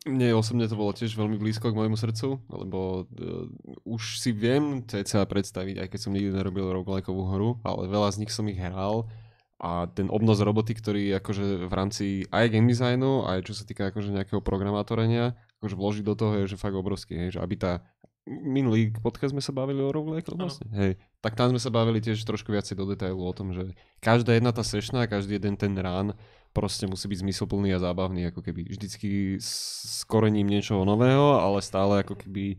mne 0.03 0.35
osobne 0.35 0.67
to 0.67 0.75
bolo 0.75 0.91
tiež 0.91 1.15
veľmi 1.15 1.39
blízko 1.39 1.71
k 1.71 1.77
môjmu 1.79 1.95
srdcu, 1.95 2.43
lebo 2.51 3.07
uh, 3.07 3.47
už 3.87 4.19
si 4.19 4.35
viem 4.35 4.83
cca 4.83 5.23
predstaviť, 5.23 5.81
aj 5.81 5.87
keď 5.87 5.99
som 5.99 6.11
nikdy 6.11 6.35
nerobil 6.35 6.67
roguelikeovú 6.67 7.23
hru, 7.31 7.49
ale 7.63 7.87
veľa 7.87 8.11
z 8.11 8.19
nich 8.27 8.31
som 8.35 8.43
ich 8.51 8.59
hral 8.59 9.07
a 9.55 9.87
ten 9.87 10.11
obnos 10.11 10.43
roboty, 10.43 10.75
ktorý 10.75 11.15
akože 11.23 11.71
v 11.71 11.73
rámci 11.73 12.05
aj 12.27 12.51
game 12.51 12.67
designu, 12.67 13.23
aj 13.23 13.47
čo 13.47 13.55
sa 13.55 13.63
týka 13.63 13.87
akože 13.87 14.11
nejakého 14.11 14.43
programátorenia, 14.43 15.39
akože 15.63 15.75
vložiť 15.79 16.03
do 16.03 16.15
toho 16.19 16.31
je 16.43 16.51
že 16.51 16.59
fakt 16.59 16.75
obrovský, 16.75 17.15
hej, 17.15 17.29
že 17.33 17.41
aby 17.41 17.55
tá 17.55 17.87
minulý 18.25 18.89
podcast 18.99 19.31
sme 19.31 19.41
sa 19.41 19.53
bavili 19.53 19.85
o 19.85 19.93
roguelike 19.93 20.33
vlastne, 20.33 20.65
hej, 20.73 20.97
tak 21.21 21.37
tam 21.37 21.53
sme 21.53 21.61
sa 21.61 21.69
bavili 21.69 22.01
tiež 22.01 22.25
trošku 22.25 22.49
viacej 22.49 22.73
do 22.73 22.89
detailu 22.89 23.21
o 23.21 23.33
tom, 23.33 23.53
že 23.53 23.77
každá 24.01 24.33
jedna 24.33 24.49
tá 24.49 24.65
sešna, 24.65 25.05
každý 25.05 25.37
jeden 25.37 25.53
ten 25.55 25.77
rán 25.77 26.17
proste 26.55 26.89
musí 26.89 27.05
byť 27.05 27.21
zmysluplný 27.21 27.75
a 27.75 27.83
zábavný, 27.83 28.31
ako 28.33 28.41
keby 28.41 28.65
vždycky 28.65 29.37
s 29.37 30.01
korením 30.07 30.49
niečoho 30.49 30.87
nového, 30.87 31.37
ale 31.37 31.61
stále 31.61 32.01
ako 32.01 32.15
keby 32.17 32.57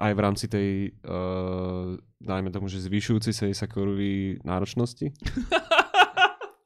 aj 0.00 0.12
v 0.16 0.20
rámci 0.20 0.46
tej, 0.48 0.68
uh, 1.04 1.94
dajme 2.20 2.50
tomu, 2.50 2.66
že 2.66 2.82
zvyšujúci 2.82 3.30
sa 3.36 3.46
sa 3.52 3.66
kurvy 3.68 4.40
náročnosti. 4.42 5.12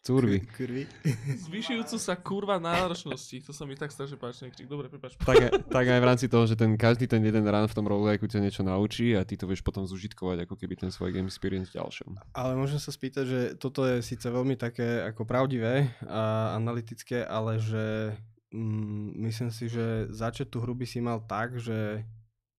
Curvy. 0.05 0.45
Kurvy. 0.53 0.85
Zvyšujúcu 1.49 1.97
sa 1.97 2.13
kurva 2.21 2.61
náročnosti. 2.61 3.41
To 3.49 3.57
sa 3.57 3.65
mi 3.65 3.73
tak 3.73 3.89
strašne 3.89 4.21
páči. 4.21 4.45
nekrik. 4.45 4.69
Dobre, 4.69 4.93
prepáč. 4.93 5.17
tak, 5.17 5.41
aj, 5.41 5.51
tak 5.81 5.87
aj 5.89 5.97
v 5.97 6.05
rámci 6.05 6.27
toho, 6.29 6.45
že 6.45 6.61
ten, 6.61 6.77
každý 6.77 7.09
ten 7.09 7.25
jeden 7.25 7.41
run 7.41 7.65
v 7.65 7.73
tom 7.73 7.89
roguelike 7.89 8.21
ťa 8.29 8.45
niečo 8.45 8.61
naučí 8.61 9.17
a 9.17 9.25
ty 9.25 9.41
to 9.41 9.49
vieš 9.49 9.65
potom 9.65 9.89
zužitkovať 9.89 10.45
ako 10.45 10.61
keby 10.61 10.77
ten 10.77 10.93
svoj 10.93 11.09
game 11.09 11.33
experience 11.33 11.73
v 11.73 11.81
ďalšom. 11.81 12.21
Ale 12.37 12.53
môžem 12.53 12.77
sa 12.77 12.93
spýtať, 12.93 13.25
že 13.25 13.41
toto 13.57 13.89
je 13.89 14.05
síce 14.05 14.29
veľmi 14.29 14.61
také 14.61 15.09
ako 15.09 15.25
pravdivé 15.25 15.89
a 16.05 16.53
analytické, 16.53 17.25
ale 17.25 17.57
že 17.57 18.13
mm, 18.53 19.25
myslím 19.25 19.49
si, 19.49 19.73
že 19.73 20.13
začať 20.13 20.53
tú 20.53 20.61
hru 20.61 20.77
by 20.77 20.85
si 20.85 21.01
mal 21.01 21.25
tak, 21.25 21.57
že 21.57 22.05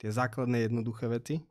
tie 0.01 0.09
základné 0.09 0.65
jednoduché 0.65 1.05
veci, 1.13 1.45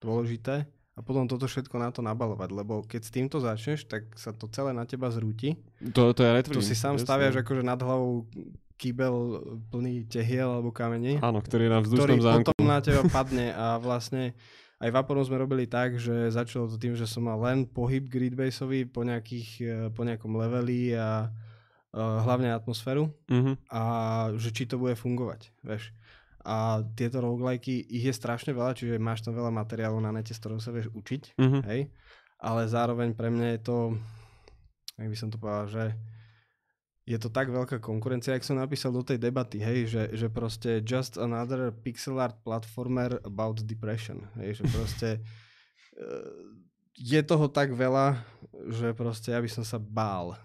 dôležité, 0.00 0.64
a 0.92 1.00
potom 1.00 1.24
toto 1.24 1.44
všetko 1.44 1.72
na 1.74 1.88
to 1.88 2.00
nabalovať, 2.00 2.50
lebo 2.50 2.82
keď 2.82 3.00
s 3.00 3.10
týmto 3.10 3.36
začneš, 3.38 3.84
tak 3.84 4.12
sa 4.12 4.30
to 4.30 4.44
celé 4.46 4.70
na 4.70 4.84
teba 4.84 5.08
zrúti. 5.08 5.56
To, 5.86 6.10
to 6.10 6.20
ja 6.20 6.32
netvrdím. 6.32 6.54
Tu 6.54 6.62
si 6.62 6.74
sám 6.74 6.94
jasné. 6.94 7.04
staviaš 7.04 7.34
akože 7.38 7.62
nad 7.62 7.76
hlavou 7.76 8.28
kýbel 8.74 9.14
plný 9.68 10.04
tehiel 10.04 10.50
alebo 10.50 10.68
kamení, 10.68 11.16
Áno, 11.18 11.38
ktorý 11.38 11.64
je 11.64 11.70
na 11.70 11.78
ktorý 11.78 11.86
vzdušnom 11.86 12.20
zámku. 12.20 12.46
potom 12.46 12.66
na 12.66 12.78
teba 12.78 13.02
padne 13.14 13.50
a 13.50 13.78
vlastne 13.78 14.34
aj 14.76 14.90
Vaporom 14.90 15.22
sme 15.22 15.38
robili 15.38 15.64
tak, 15.64 15.94
že 15.94 16.10
začalo 16.28 16.66
to 16.66 16.74
tým, 16.74 16.92
že 16.92 17.06
som 17.06 17.22
mal 17.22 17.38
len 17.40 17.62
pohyb 17.64 18.02
gridbaseový 18.04 18.84
po, 18.84 19.00
nejakých, 19.00 19.48
eh, 19.60 19.68
po 19.88 20.02
nejakom 20.02 20.34
leveli 20.34 20.92
a 20.92 21.30
uh, 21.88 21.98
hlavne 22.20 22.50
atmosféru 22.50 23.06
Mhm. 23.28 23.52
a 23.70 23.82
že 24.34 24.50
či 24.50 24.64
to 24.64 24.76
bude 24.76 24.92
fungovať, 24.94 25.54
vieš. 25.60 25.94
A 26.44 26.56
tieto 26.92 27.18
roguelikeky, 27.18 27.86
ich 27.88 28.02
je 28.02 28.12
strašne 28.12 28.50
veľa, 28.50 28.74
čiže 28.74 28.98
máš 28.98 29.22
tam 29.22 29.32
veľa 29.32 29.50
materiálov 29.52 29.98
na 29.98 30.10
nete, 30.10 30.30
z 30.30 30.38
ktorého 30.38 30.58
sa 30.58 30.70
vieš 30.70 30.90
učiť, 30.90 31.38
Mhm. 31.38 31.60
hej. 31.64 31.80
Ale 32.38 32.66
zároveň 32.66 33.14
pre 33.14 33.28
mňa 33.28 33.46
je 33.52 33.60
to, 33.60 33.76
jak 34.96 35.06
by 35.06 35.16
som 35.16 35.28
to 35.28 35.38
povedal, 35.38 35.66
že 35.66 35.84
je 37.02 37.14
to 37.16 37.28
tak 37.28 37.46
veľká 37.48 37.78
konkurencia, 37.78 38.30
jak 38.32 38.42
som 38.42 38.54
napísal 38.54 38.90
do 38.90 39.02
tej 39.02 39.18
debaty, 39.18 39.58
hej, 39.58 39.86
že, 39.86 40.02
že 40.12 40.26
proste 40.26 40.78
just 40.80 41.14
another 41.16 41.70
pixel 41.72 42.18
art 42.18 42.38
platformer 42.40 43.18
about 43.22 43.58
depression, 43.60 44.26
hej, 44.38 44.58
že 44.58 44.64
proste 44.68 45.08
eh, 46.02 46.30
je 46.94 47.20
toho 47.22 47.46
tak 47.46 47.72
veľa, 47.72 48.22
že 48.68 48.92
proste 48.92 49.32
ja 49.32 49.40
by 49.40 49.48
som 49.48 49.62
sa 49.62 49.78
bál 49.78 50.34
eh, 50.34 50.38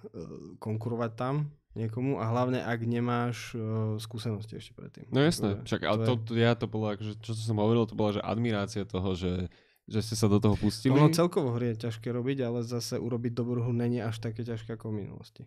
konkurovať 0.58 1.12
tam 1.14 1.50
niekomu 1.78 2.18
a 2.18 2.26
hlavne 2.26 2.60
ak 2.60 2.80
nemáš 2.82 3.54
eh, 3.54 3.62
skúsenosti 3.98 4.58
ešte 4.58 4.74
predtým. 4.74 5.06
No 5.08 5.22
jasné, 5.22 5.56
Akože 5.56 5.64
však 5.64 5.82
ale 5.84 6.02
to, 6.04 6.14
to, 6.20 6.32
ja 6.34 6.52
to 6.52 6.66
bolo, 6.66 6.90
akože, 6.92 7.14
čo 7.20 7.32
som 7.32 7.56
hovoril, 7.56 7.86
to 7.86 7.94
bola, 7.94 8.12
že 8.12 8.22
admirácia 8.22 8.84
toho, 8.84 9.14
že, 9.14 9.46
že 9.86 10.00
ste 10.02 10.14
sa 10.14 10.26
do 10.26 10.38
toho 10.38 10.54
pustili. 10.54 10.92
Ono 10.92 11.08
celkovo 11.10 11.54
hry 11.54 11.72
je 11.72 11.86
ťažké 11.86 12.10
robiť, 12.10 12.42
ale 12.42 12.60
zase 12.62 12.98
urobiť 12.98 13.32
dobrú 13.32 13.62
hru 13.62 13.72
není 13.72 13.98
až 14.00 14.18
také 14.18 14.42
ťažké 14.42 14.74
ako 14.74 14.90
v 14.90 14.96
minulosti. 15.00 15.46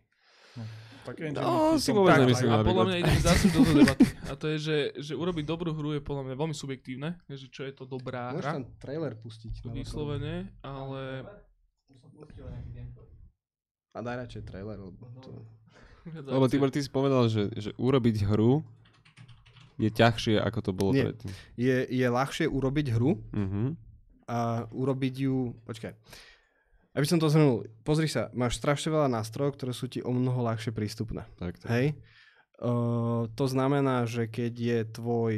Tak 1.01 1.17
No, 1.33 1.75
si 1.75 1.91
vôbec 1.91 2.13
tak- 2.13 2.23
nemyslím. 2.23 2.51
A 2.51 2.61
podľa 2.61 2.85
mňa 2.85 2.97
ideme 2.99 3.21
zase 3.21 3.49
do 3.49 3.63
toho 3.63 3.73
debaty. 3.73 4.05
A 4.27 4.35
to 4.35 4.47
je, 4.47 4.57
že, 4.61 4.77
že 5.01 5.13
urobiť 5.15 5.45
dobrú 5.45 5.73
hru 5.73 5.91
je 5.93 6.01
podľa 6.01 6.23
mňa 6.27 6.35
veľmi 6.37 6.53
subjektívne, 6.53 7.17
že 7.27 7.49
čo 7.49 7.65
je 7.65 7.73
to 7.73 7.85
dobrá 7.85 8.31
Môžeš 8.31 8.45
hra, 8.45 8.53
tam 8.55 8.65
trailer 8.77 9.13
pustiť. 9.17 9.65
vyslovene, 9.67 10.53
ale... 10.61 11.25
A 13.91 13.99
daj 13.99 14.17
radšej 14.19 14.43
trailer, 14.45 14.79
lebo 14.79 15.03
to... 15.19 15.31
Lebo 16.07 16.47
Tibor, 16.47 16.69
ty 16.69 16.81
si 16.81 16.89
povedal, 16.89 17.29
že, 17.29 17.51
že 17.53 17.71
urobiť 17.77 18.25
hru 18.25 18.65
je 19.77 19.89
ťažšie, 19.89 20.37
ako 20.37 20.59
to 20.61 20.71
bolo 20.73 20.91
Nie. 20.93 21.05
predtým. 21.09 21.31
Je, 21.57 21.77
je 21.85 22.07
ľahšie 22.07 22.47
urobiť 22.47 22.87
hru 22.93 23.17
Mhm. 23.33 23.63
a 24.29 24.69
urobiť 24.69 25.15
ju... 25.21 25.57
Počkaj. 25.65 25.93
Aby 26.91 27.07
som 27.07 27.17
to 27.17 27.31
zhrnul, 27.31 27.65
pozri 27.81 28.07
sa, 28.07 28.29
máš 28.33 28.59
strašne 28.59 28.91
veľa 28.91 29.07
nástrojov, 29.09 29.55
ktoré 29.55 29.71
sú 29.71 29.87
ti 29.87 30.03
o 30.03 30.11
mnoho 30.11 30.43
ľahšie 30.43 30.75
prístupné. 30.75 31.23
Tak, 31.39 31.63
tak. 31.63 31.71
Hej? 31.71 31.87
Uh, 32.59 33.31
to 33.33 33.47
znamená, 33.47 34.05
že 34.05 34.27
keď 34.27 34.53
je 34.53 34.79
tvoj, 34.93 35.35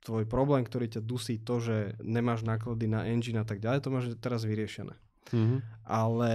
tvoj 0.00 0.24
problém, 0.24 0.62
ktorý 0.62 0.88
ťa 0.88 1.02
dusí 1.02 1.36
to, 1.36 1.60
že 1.60 1.76
nemáš 2.00 2.40
náklady 2.40 2.88
na 2.88 3.04
engine 3.04 3.36
a 3.36 3.44
tak 3.44 3.58
ďalej, 3.58 3.82
to 3.82 3.90
máš 3.90 4.04
teraz 4.16 4.42
vyriešené. 4.42 4.96
Mhm. 5.30 5.62
Ale 5.86 6.32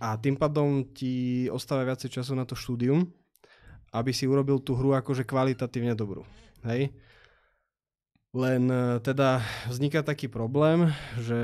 a 0.00 0.16
tým 0.20 0.36
pádom 0.36 0.84
ti 0.92 1.46
ostáva 1.48 1.86
viacej 1.88 2.20
času 2.20 2.36
na 2.36 2.44
to 2.44 2.58
štúdium, 2.58 3.08
aby 3.96 4.12
si 4.12 4.28
urobil 4.28 4.60
tú 4.60 4.76
hru 4.76 4.92
akože 4.92 5.24
kvalitatívne 5.24 5.96
dobrú. 5.96 6.26
Hej? 6.66 6.92
Len 8.36 8.62
e, 8.68 9.00
teda 9.00 9.40
vzniká 9.70 10.04
taký 10.04 10.28
problém, 10.28 10.92
že 11.16 11.40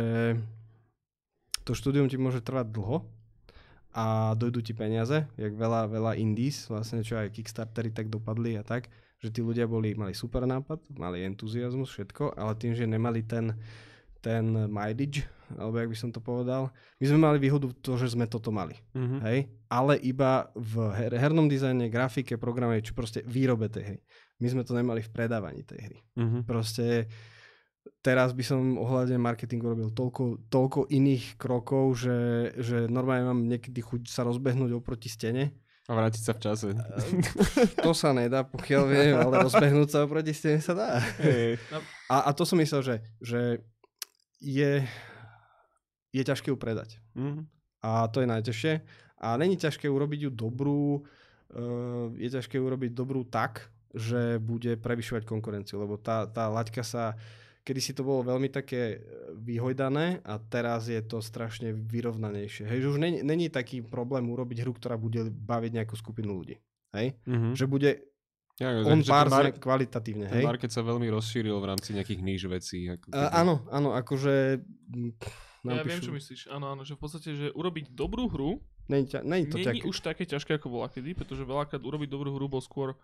to 1.65 1.73
štúdium 1.73 2.11
ti 2.11 2.21
môže 2.21 2.45
trvať 2.45 2.69
dlho 2.69 3.07
a 3.93 4.33
dojdú 4.37 4.61
ti 4.65 4.73
peniaze, 4.73 5.25
jak 5.37 5.53
veľa, 5.53 5.89
veľa 5.89 6.13
indies, 6.21 6.69
vlastne 6.69 7.05
čo 7.05 7.21
aj 7.21 7.33
Kickstartery 7.33 7.93
tak 7.93 8.09
dopadli 8.09 8.57
a 8.57 8.65
tak, 8.65 8.89
že 9.23 9.31
tí 9.31 9.45
ľudia 9.45 9.69
boli, 9.69 9.95
mali 9.95 10.17
super 10.17 10.43
nápad, 10.49 10.93
mali 10.99 11.23
entuziasmus, 11.23 11.93
všetko, 11.93 12.35
ale 12.35 12.59
tým, 12.59 12.75
že 12.75 12.89
nemali 12.89 13.23
ten, 13.23 13.55
ten 14.19 14.67
mileage, 14.67 15.29
alebo 15.59 15.77
jak 15.79 15.91
by 15.91 15.99
som 15.99 16.11
to 16.13 16.21
povedal, 16.21 16.73
my 17.01 17.05
sme 17.05 17.19
mali 17.21 17.39
výhodu 17.41 17.69
to, 17.81 17.97
že 18.01 18.13
sme 18.15 18.29
toto 18.29 18.53
mali. 18.53 18.77
Mhm. 18.97 19.19
Hej? 19.25 19.39
Ale 19.73 19.97
iba 20.01 20.53
v 20.57 20.93
her- 20.93 21.17
hernom 21.17 21.49
dizajne, 21.49 21.89
grafike, 21.89 22.37
programe, 22.37 22.85
či 22.85 22.93
proste 22.93 23.21
výrobe 23.25 23.73
tej 23.73 23.85
hry. 23.85 24.01
My 24.43 24.49
sme 24.51 24.63
to 24.67 24.75
nemali 24.75 25.01
v 25.01 25.13
predávaní 25.13 25.63
tej 25.63 25.81
hry. 25.91 25.99
Mhm. 26.19 26.39
Proste 26.45 27.07
teraz 28.03 28.35
by 28.35 28.45
som 28.47 28.61
ohľadne 28.79 29.19
marketingu 29.19 29.75
robil 29.75 29.91
toľko, 29.91 30.51
toľko 30.51 30.91
iných 30.91 31.39
krokov, 31.39 32.03
že, 32.03 32.51
že 32.59 32.87
normálne 32.91 33.31
mám 33.31 33.41
niekedy 33.47 33.79
chuť 33.83 34.11
sa 34.11 34.27
rozbehnúť 34.27 34.75
oproti 34.75 35.11
stene. 35.11 35.55
A 35.91 35.99
vrátiť 35.99 36.23
sa 36.23 36.33
v 36.39 36.43
čase. 36.47 36.67
To 37.83 37.91
sa 37.91 38.15
nedá, 38.15 38.47
pokiaľ 38.47 38.83
viem, 38.87 39.19
ale 39.19 39.43
rozbehnúť 39.43 39.89
sa 39.91 40.07
oproti 40.07 40.31
stene 40.31 40.63
sa 40.63 40.79
dá. 40.79 41.03
Hej. 41.19 41.59
A, 42.07 42.31
a 42.31 42.31
to 42.31 42.47
som 42.47 42.55
myslel, 42.63 42.87
že, 42.87 42.97
že 43.19 43.41
je, 44.39 44.87
je 46.13 46.23
ťažké 46.23 46.53
ju 46.53 46.59
predať. 46.61 47.01
Mhm. 47.17 47.49
A 47.83 48.07
to 48.07 48.23
je 48.23 48.31
najťažšie. 48.31 48.73
A 49.23 49.35
není 49.35 49.59
ťažké 49.59 49.91
urobiť 49.91 50.29
ju 50.29 50.31
dobrú, 50.31 51.03
uh, 51.03 52.15
je 52.15 52.29
ťažké 52.31 52.61
urobiť 52.63 52.95
dobrú 52.95 53.27
tak, 53.27 53.73
že 53.93 54.41
bude 54.41 54.81
prevyšovať 54.81 55.29
konkurenciu, 55.29 55.83
lebo 55.83 56.01
tá, 56.01 56.25
tá 56.25 56.49
laťka 56.49 56.81
sa, 56.81 57.13
kedy 57.61 57.81
si 57.81 57.93
to 57.93 58.03
bolo 58.03 58.25
veľmi 58.25 58.49
také 58.49 58.97
e, 58.97 58.99
vyhojdané 59.37 60.25
a 60.25 60.41
teraz 60.41 60.89
je 60.89 60.99
to 61.05 61.21
strašne 61.21 61.77
vyrovnanejšie. 61.77 62.65
Hej, 62.67 62.89
že 62.89 62.91
už 62.97 62.99
není, 62.99 63.21
není 63.21 63.47
taký 63.53 63.85
problém 63.85 64.25
urobiť 64.33 64.65
hru, 64.65 64.73
ktorá 64.73 64.97
bude 64.97 65.29
baviť 65.29 65.71
nejakú 65.77 65.95
skupinu 65.95 66.33
ľudí. 66.33 66.57
Hej? 66.97 67.21
Mhm. 67.29 67.53
Že 67.53 67.65
bude 67.69 67.91
Ja, 68.63 68.71
on 68.87 69.03
pár 69.03 69.27
mar- 69.27 69.51
kvalitatívne. 69.51 70.31
Ten 70.31 70.39
Hej? 70.39 70.47
market 70.47 70.71
sa 70.71 70.87
veľmi 70.87 71.11
rozšíril 71.11 71.59
v 71.59 71.67
rámci 71.67 71.99
nejakých 71.99 72.21
níž 72.23 72.47
vecí. 72.47 72.87
Ako 72.87 73.11
keby. 73.11 73.27
áno, 73.35 73.67
áno, 73.75 73.91
akože... 73.99 74.63
Ja 75.63 75.83
viem, 75.83 75.99
napíšu- 75.99 76.11
čo 76.11 76.15
myslíš. 76.15 76.41
Áno, 76.51 76.71
áno, 76.71 76.83
že 76.87 76.95
v 76.95 77.01
podstate, 77.03 77.29
že 77.35 77.47
urobiť 77.55 77.91
dobrú 77.91 78.31
hru 78.31 78.63
Není, 78.91 79.07
ťa, 79.15 79.21
není 79.23 79.47
to 79.47 79.63
ťaké. 79.63 79.79
je 79.79 79.87
už 79.87 79.99
také 80.03 80.25
ťažké, 80.27 80.59
ako 80.59 80.69
bola 80.75 80.91
kedy, 80.91 81.15
pretože 81.15 81.47
veľakrát 81.47 81.79
urobiť 81.79 82.09
dobrú 82.11 82.35
hru 82.35 82.51
bol 82.51 82.59
skôr 82.59 82.99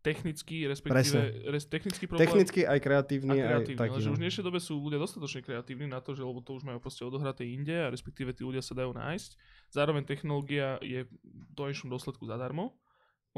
technický, 0.00 0.64
respektíve 0.70 1.50
res, 1.50 1.66
technický 1.66 2.06
problém. 2.06 2.22
Technicky 2.24 2.62
aj 2.64 2.78
a 2.78 2.82
kreatívny, 2.82 3.34
aj 3.34 3.44
kreatívny, 3.44 3.80
taký. 3.82 3.92
ale 3.98 4.00
že 4.00 4.08
no. 4.08 4.12
už 4.14 4.18
v 4.18 4.24
dnešnej 4.24 4.44
dobe 4.46 4.60
sú 4.62 4.74
ľudia 4.78 5.00
dostatočne 5.02 5.40
kreatívni 5.42 5.86
na 5.90 5.98
to, 5.98 6.14
že 6.14 6.22
lebo 6.22 6.40
to 6.40 6.54
už 6.54 6.62
majú 6.64 6.78
proste 6.78 7.02
odohraté 7.02 7.44
inde 7.44 7.74
a 7.74 7.90
respektíve 7.90 8.30
tí 8.32 8.46
ľudia 8.46 8.62
sa 8.62 8.78
dajú 8.78 8.94
nájsť. 8.94 9.30
Zároveň 9.74 10.06
technológia 10.06 10.78
je 10.80 11.04
v 11.04 11.12
konečnom 11.58 11.90
dôsledku 11.92 12.24
zadarmo. 12.24 12.78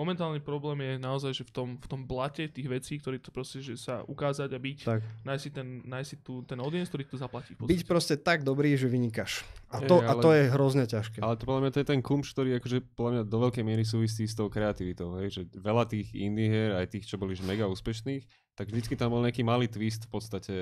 Momentálny 0.01 0.41
problém 0.41 0.81
je 0.81 0.93
naozaj, 0.97 1.33
že 1.37 1.45
v 1.45 1.53
tom, 1.53 1.69
v 1.77 1.85
tom 1.85 2.09
blate 2.09 2.49
tých 2.49 2.65
vecí, 2.73 2.97
ktorý 2.97 3.21
to 3.21 3.29
proste, 3.29 3.61
že 3.61 3.77
sa 3.77 4.01
ukázať 4.09 4.49
a 4.49 4.57
byť, 4.57 4.79
Tak. 4.89 5.01
nájsť 5.29 5.43
si 5.45 5.51
ten, 5.53 5.69
nájsť 5.85 6.09
si 6.09 6.17
tu, 6.25 6.41
ten 6.49 6.57
audience, 6.57 6.89
ktorý 6.89 7.05
to 7.05 7.21
zaplatí. 7.21 7.53
Byť 7.61 7.85
proste 7.85 8.17
tak 8.17 8.41
dobrý, 8.41 8.73
že 8.81 8.89
vynikáš. 8.89 9.45
A 9.69 9.85
Je, 9.85 9.93
to, 9.93 10.01
a 10.01 10.17
ale- 10.17 10.25
to 10.25 10.31
je 10.33 10.45
hrozne 10.49 10.89
ťažké. 10.89 11.21
Ale 11.21 11.37
to 11.37 11.45
podľa 11.45 11.69
mňa 11.69 11.73
to 11.77 11.81
je 11.85 11.89
ten 11.93 12.01
kumš, 12.01 12.33
ktorý 12.33 12.57
akože 12.57 12.79
podľa 12.97 13.11
mňa 13.13 13.23
do 13.29 13.39
veľkej 13.45 13.61
miery 13.61 13.85
súvisí 13.85 14.25
s 14.25 14.33
tou 14.33 14.49
kreativitou. 14.49 15.21
Hej? 15.21 15.37
Že 15.37 15.43
veľa 15.61 15.85
tých 15.85 16.09
indie 16.17 16.49
hier, 16.49 16.81
aj 16.81 16.97
tých, 16.97 17.05
čo 17.05 17.21
boli 17.21 17.37
že 17.37 17.45
mega 17.45 17.69
úspešných, 17.69 18.25
tak 18.57 18.73
vždycky 18.73 18.97
tam 18.97 19.13
bol 19.13 19.21
nejaký 19.21 19.45
malý 19.45 19.69
twist 19.69 20.09
v 20.09 20.17
podstate, 20.17 20.55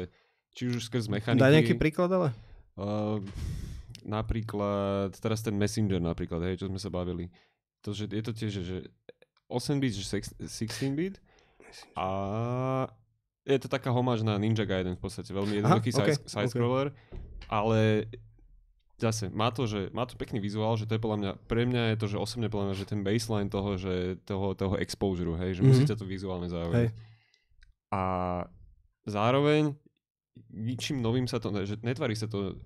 či 0.50 0.66
už 0.66 0.90
skrz 0.90 1.06
mechaniky. 1.06 1.38
Daj 1.38 1.54
nejaký 1.62 1.78
príklad 1.78 2.10
ale? 2.10 2.28
Uh, 2.74 3.22
napríklad, 4.02 5.14
teraz 5.22 5.46
ten 5.46 5.54
Messenger 5.54 6.02
napríklad, 6.02 6.42
hej, 6.42 6.58
čo 6.58 6.66
sme 6.66 6.82
sa 6.82 6.90
bavili. 6.90 7.30
To, 7.86 7.94
že 7.94 8.10
je 8.10 8.22
to 8.26 8.34
tiež, 8.34 8.52
že 8.66 8.76
8 9.48 9.80
bit, 9.80 9.92
že 9.92 10.04
sex- 10.04 10.36
16 10.38 10.92
bit 10.92 11.20
a 11.94 12.08
je 13.44 13.58
to 13.58 13.66
taká 13.66 13.88
homáž 13.88 14.20
na 14.20 14.36
Ninja 14.36 14.62
Gaiden 14.62 14.94
v 14.94 15.02
podstate, 15.02 15.28
veľmi 15.30 15.58
jednoduchý 15.58 15.90
Aha, 15.90 15.98
side, 15.98 16.16
ok, 16.16 16.28
side-scroller, 16.28 16.88
ale 17.48 18.04
zase 18.96 19.28
má 19.28 19.48
to, 19.48 19.64
že 19.64 19.88
má 19.90 20.04
to 20.04 20.14
pekný 20.14 20.36
vizuál, 20.38 20.74
že 20.74 20.84
to 20.84 20.92
je 20.92 21.00
podľa 21.00 21.18
mňa, 21.18 21.32
pre 21.46 21.64
mňa 21.64 21.82
je 21.88 21.96
to, 21.96 22.06
že 22.08 22.18
osobne 22.18 22.48
podľa 22.48 22.64
mňa, 22.66 22.76
že 22.76 22.86
ten 22.86 23.00
baseline 23.00 23.48
toho, 23.48 23.70
že 23.74 23.94
toho, 24.22 24.52
toho 24.52 24.76
exposure, 24.76 25.32
hej, 25.38 25.56
že 25.56 25.62
Mhm. 25.62 25.66
musíte 25.66 25.94
to 25.94 26.04
vizuálne 26.04 26.48
zaujať. 26.48 26.76
Hej. 26.76 26.88
A 27.88 28.02
zároveň 29.04 29.72
ničím 30.50 31.00
novým 31.00 31.24
sa 31.24 31.38
to, 31.38 31.48
že 31.64 31.80
netvarí 31.80 32.12
sa 32.12 32.28
to 32.28 32.60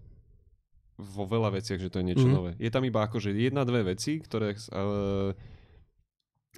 vo 0.98 1.24
veľa 1.24 1.52
veciach, 1.52 1.78
že 1.78 1.88
to 1.88 1.98
je 1.98 2.06
niečo 2.06 2.26
Mhm. 2.26 2.34
nové. 2.34 2.50
Je 2.58 2.68
tam 2.68 2.82
iba 2.82 3.02
akože 3.02 3.30
jedna, 3.30 3.62
dve 3.62 3.86
veci, 3.86 4.18
ktoré 4.18 4.54
uh, 4.54 5.30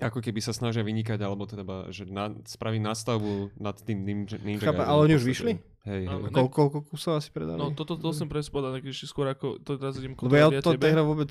ako 0.02 0.18
keby 0.18 0.40
sa 0.42 0.50
snažia 0.50 0.82
vynikať, 0.82 1.22
alebo 1.22 1.46
teda, 1.46 1.62
že 1.94 2.02
na, 2.10 2.34
spraviť 2.34 2.80
nastavbu 2.82 3.54
nad 3.54 3.78
tým 3.78 4.02
Ninja, 4.02 4.42
ninja 4.42 4.74
Gaiden 4.74 4.82
ale 4.82 5.00
oni 5.06 5.14
už 5.14 5.24
vyšli? 5.24 5.52
Hej, 5.84 6.00
hej. 6.02 6.04
Áno. 6.08 6.32
Kol, 6.32 6.48
koľko 6.48 6.78
kusov 6.88 7.20
asi 7.20 7.28
predali? 7.30 7.60
No 7.60 7.70
toto 7.76 8.00
to 8.00 8.10
som 8.10 8.26
presne 8.26 8.50
povedal, 8.50 8.72
tak 8.80 8.88
ešte 8.88 9.04
skôr 9.06 9.28
ako, 9.30 9.60
to 9.60 9.76
teraz 9.76 10.00
idem 10.00 10.16
Lebo 10.16 10.34
ja 10.34 10.48
to 10.58 10.74
tej 10.74 10.90
hra 10.96 11.04
vôbec... 11.04 11.30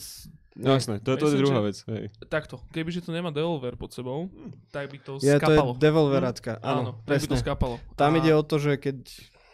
No 0.54 0.78
jasné, 0.78 1.02
to, 1.02 1.18
to 1.18 1.34
je 1.34 1.42
Myslím, 1.42 1.50
druhá 1.50 1.62
vec. 1.66 1.78
Hej. 1.90 2.04
Takto, 2.30 2.62
kebyže 2.70 3.02
to 3.02 3.10
nemá 3.10 3.34
Devolver 3.34 3.74
pod 3.74 3.90
sebou, 3.90 4.30
tak 4.70 4.94
by 4.94 4.98
to 5.02 5.18
Ja, 5.26 5.42
to 5.42 5.50
je 5.50 5.58
skapalo. 5.58 5.72
Devolverácka, 5.82 6.62
Áno, 6.62 6.80
áno, 6.80 6.92
tak 7.10 7.26
by 7.26 7.26
to 7.26 7.34
presne. 7.34 7.42
skapalo. 7.42 7.76
Tam 7.98 8.14
A- 8.14 8.18
ide 8.22 8.32
o 8.38 8.46
to, 8.46 8.62
že 8.62 8.78
keď... 8.78 9.02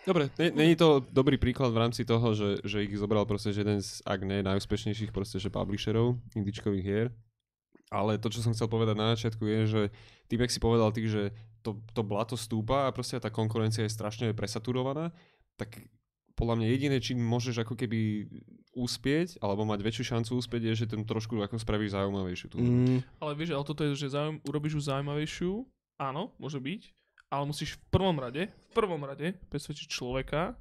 Dobre, 0.04 0.28
ne- 0.36 0.52
není 0.52 0.76
to 0.76 1.00
dobrý 1.00 1.40
príklad 1.40 1.72
v 1.72 1.80
rámci 1.80 2.04
toho, 2.04 2.36
že, 2.36 2.60
že 2.68 2.84
ich 2.84 2.92
zobral 3.00 3.24
proste 3.24 3.56
že 3.56 3.64
jeden 3.64 3.80
z, 3.80 4.04
ak 4.04 4.20
nie 4.28 4.44
najúspešnejších 4.44 5.16
proste, 5.16 5.40
že 5.40 5.48
publisherov 5.48 6.20
indičkových 6.36 6.84
hier. 6.84 7.08
Ale 7.90 8.22
to, 8.22 8.30
čo 8.30 8.46
som 8.46 8.54
chcel 8.54 8.70
povedať 8.70 8.96
na 8.96 9.18
začiatku 9.18 9.44
je, 9.46 9.62
že 9.66 9.82
tým, 10.30 10.46
jak 10.46 10.54
si 10.54 10.62
povedal 10.62 10.94
ty, 10.94 11.10
že 11.10 11.34
to, 11.66 11.82
to 11.92 12.06
blato 12.06 12.38
stúpa 12.38 12.86
a 12.88 12.94
proste 12.94 13.18
tá 13.18 13.34
konkurencia 13.34 13.84
je 13.86 13.92
strašne 13.92 14.32
presaturovaná, 14.38 15.10
tak 15.58 15.90
podľa 16.40 16.56
mňa 16.56 16.68
jediné, 16.72 16.98
čím 17.04 17.20
môžeš 17.20 17.68
ako 17.68 17.76
keby 17.76 18.30
úspieť, 18.72 19.44
alebo 19.44 19.68
mať 19.68 19.84
väčšiu 19.84 20.04
šancu 20.16 20.32
úspieť, 20.40 20.72
je, 20.72 20.86
že 20.86 20.96
ten 20.96 21.04
trošku 21.04 21.36
ako 21.36 21.60
spravíš 21.60 22.00
zaujímavejšiu 22.00 22.48
tú. 22.48 22.58
Mm, 22.64 23.04
Ale 23.20 23.36
vieš, 23.36 23.60
ale 23.60 23.68
toto 23.68 23.84
je, 23.84 23.92
že 23.98 24.16
zaujím, 24.16 24.40
urobíš 24.48 24.80
ju 24.80 24.82
zaujímavejšiu, 24.88 25.52
áno, 26.00 26.32
môže 26.40 26.64
byť, 26.64 26.82
ale 27.28 27.44
musíš 27.44 27.76
v 27.76 27.82
prvom 27.92 28.16
rade, 28.16 28.48
v 28.48 28.72
prvom 28.72 29.04
rade 29.04 29.36
presvedčiť 29.52 29.88
človeka, 29.92 30.56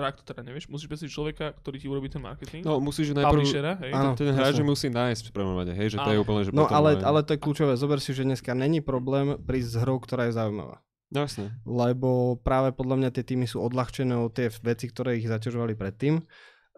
teda 0.00 0.08
ak 0.08 0.16
to 0.16 0.24
teda 0.24 0.40
nevieš, 0.42 0.72
musíš 0.72 0.88
presvedčiť 0.88 1.12
človeka, 1.12 1.46
ktorý 1.60 1.76
ti 1.76 1.86
urobí 1.86 2.08
ten 2.08 2.24
marketing, 2.24 2.64
No 2.64 2.80
musíš 2.80 3.12
najprv... 3.12 3.28
publishera, 3.28 3.76
hej, 3.84 3.92
Áno. 3.92 4.16
Ten 4.16 4.32
hráč 4.32 4.56
presne. 4.56 4.60
ju 4.60 4.64
musí 4.64 4.88
nájsť 4.88 5.24
v 5.28 5.32
prvom 5.36 5.54
rade, 5.60 5.72
hej, 5.76 5.88
že 5.92 5.96
to 6.00 6.10
je 6.10 6.18
úplne, 6.18 6.40
že 6.42 6.50
no 6.50 6.64
ale, 6.64 6.96
len- 6.96 7.04
ale 7.04 7.20
to 7.20 7.36
je 7.36 7.40
kľúčové. 7.44 7.76
Zober 7.76 8.00
si, 8.00 8.16
že 8.16 8.24
dneska 8.24 8.56
není 8.56 8.80
problém 8.80 9.36
prísť 9.36 9.68
s 9.68 9.76
hrou, 9.84 10.00
ktorá 10.00 10.32
je 10.32 10.40
zaujímavá. 10.40 10.80
Jasne. 11.10 11.58
Lebo 11.66 12.38
práve 12.40 12.70
podľa 12.70 12.96
mňa 12.96 13.10
tie 13.12 13.24
týmy 13.26 13.44
sú 13.44 13.60
odľahčené 13.60 14.14
od 14.14 14.30
tie 14.30 14.48
veci, 14.62 14.86
ktoré 14.88 15.18
ich 15.18 15.26
zaťažovali 15.26 15.74
predtým. 15.74 16.22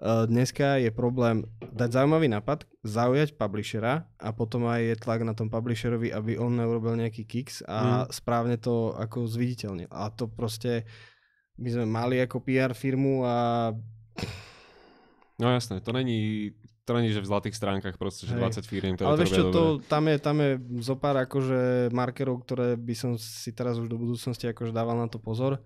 Uh, 0.02 0.26
dneska 0.26 0.82
je 0.82 0.90
problém 0.90 1.46
dať 1.62 1.94
zaujímavý 1.94 2.26
nápad, 2.26 2.66
zaujať 2.82 3.38
publishera 3.38 4.08
a 4.18 4.34
potom 4.34 4.66
aj 4.66 4.80
je 4.82 4.94
tlak 4.98 5.22
na 5.22 5.30
tom 5.30 5.46
publisherovi, 5.46 6.10
aby 6.10 6.40
on 6.40 6.58
neurobil 6.58 6.98
nejaký 6.98 7.22
kicks 7.22 7.62
a 7.62 8.08
správne 8.10 8.58
to 8.58 8.96
ako 8.98 9.30
zviditeľnil. 9.30 9.86
A 9.94 10.10
to 10.10 10.26
proste 10.26 10.88
my 11.58 11.68
sme 11.68 11.84
mali 11.84 12.16
ako 12.20 12.40
PR 12.40 12.72
firmu 12.72 13.24
a 13.24 13.70
No 15.40 15.50
jasné, 15.50 15.80
to 15.82 15.90
není, 15.90 16.52
to 16.84 16.94
není, 16.94 17.10
že 17.10 17.18
v 17.18 17.26
zlatých 17.26 17.56
stránkach 17.56 17.98
proste, 17.98 18.30
že 18.30 18.36
Hej. 18.36 18.62
20 18.62 18.68
firiem, 18.68 18.94
ktoré 18.94 19.06
Ale 19.10 19.18
vieš 19.26 19.32
čo, 19.34 19.44
to, 19.50 19.62
tam, 19.90 20.06
je, 20.06 20.16
tam 20.22 20.36
je 20.38 20.50
zo 20.84 20.94
pár 20.94 21.18
akože 21.18 21.90
markerov, 21.90 22.46
ktoré 22.46 22.78
by 22.78 22.94
som 22.94 23.10
si 23.18 23.50
teraz 23.50 23.74
už 23.80 23.90
do 23.90 23.98
budúcnosti 23.98 24.46
akože 24.46 24.70
dával 24.70 24.94
na 24.94 25.08
to 25.10 25.18
pozor. 25.18 25.58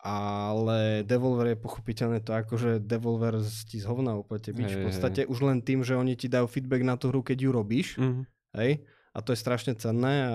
Ale 0.00 1.04
Devolver 1.04 1.52
je 1.52 1.58
pochopiteľne 1.60 2.24
to 2.24 2.32
akože 2.32 2.80
Devolver 2.80 3.36
ti 3.68 3.76
z 3.76 3.84
hovna 3.84 4.16
úplne 4.16 4.40
byť 4.52 4.64
Hej, 4.64 4.72
v 4.72 4.78
hej. 4.80 4.84
podstate 4.88 5.20
už 5.28 5.38
len 5.44 5.60
tým, 5.60 5.84
že 5.84 5.92
oni 5.92 6.16
ti 6.16 6.24
dajú 6.28 6.48
feedback 6.48 6.84
na 6.84 6.96
tú 6.96 7.12
hru, 7.12 7.20
keď 7.20 7.36
ju 7.36 7.50
robíš, 7.52 7.88
Mhm. 8.00 8.24
hej, 8.56 8.80
a 9.10 9.18
to 9.18 9.34
je 9.34 9.42
strašne 9.42 9.74
cenné, 9.74 10.22
a, 10.22 10.30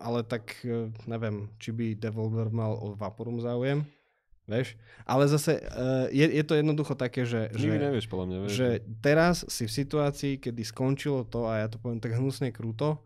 ale 0.00 0.24
tak 0.24 0.56
e, 0.64 0.88
neviem, 1.04 1.52
či 1.60 1.72
by 1.72 2.00
Devolver 2.00 2.48
mal 2.48 2.72
o 2.80 2.96
Vaporum 2.96 3.44
záujem, 3.44 3.84
vieš. 4.48 4.72
Ale 5.04 5.28
zase 5.28 5.60
e, 5.60 5.62
je, 6.08 6.26
je 6.32 6.44
to 6.48 6.56
jednoducho 6.56 6.96
také, 6.96 7.28
že, 7.28 7.52
že 7.52 7.68
nevieš, 7.68 8.08
podľa 8.08 8.26
mňa. 8.26 8.38
Vieš. 8.44 8.50
že 8.56 8.68
teraz 9.04 9.44
si 9.52 9.68
v 9.68 9.76
situácii, 9.84 10.32
kedy 10.40 10.62
skončilo 10.64 11.28
to, 11.28 11.44
a 11.44 11.60
ja 11.60 11.68
to 11.68 11.76
poviem 11.76 12.00
tak 12.00 12.16
hnusne 12.16 12.48
krúto, 12.56 13.04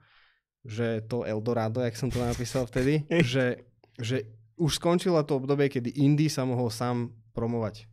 že 0.63 1.03
to 1.11 1.27
Eldorado, 1.27 1.83
jak 1.83 1.99
som 1.99 2.07
to 2.07 2.23
napísal 2.23 2.63
vtedy, 2.71 3.03
že, 3.35 3.67
že 3.99 4.31
už 4.63 4.79
skončilo 4.79 5.19
to 5.27 5.43
obdobie, 5.43 5.67
kedy 5.67 5.91
Indy 5.99 6.31
sa 6.31 6.47
mohol 6.47 6.71
sám 6.71 7.11
promovať. 7.35 7.91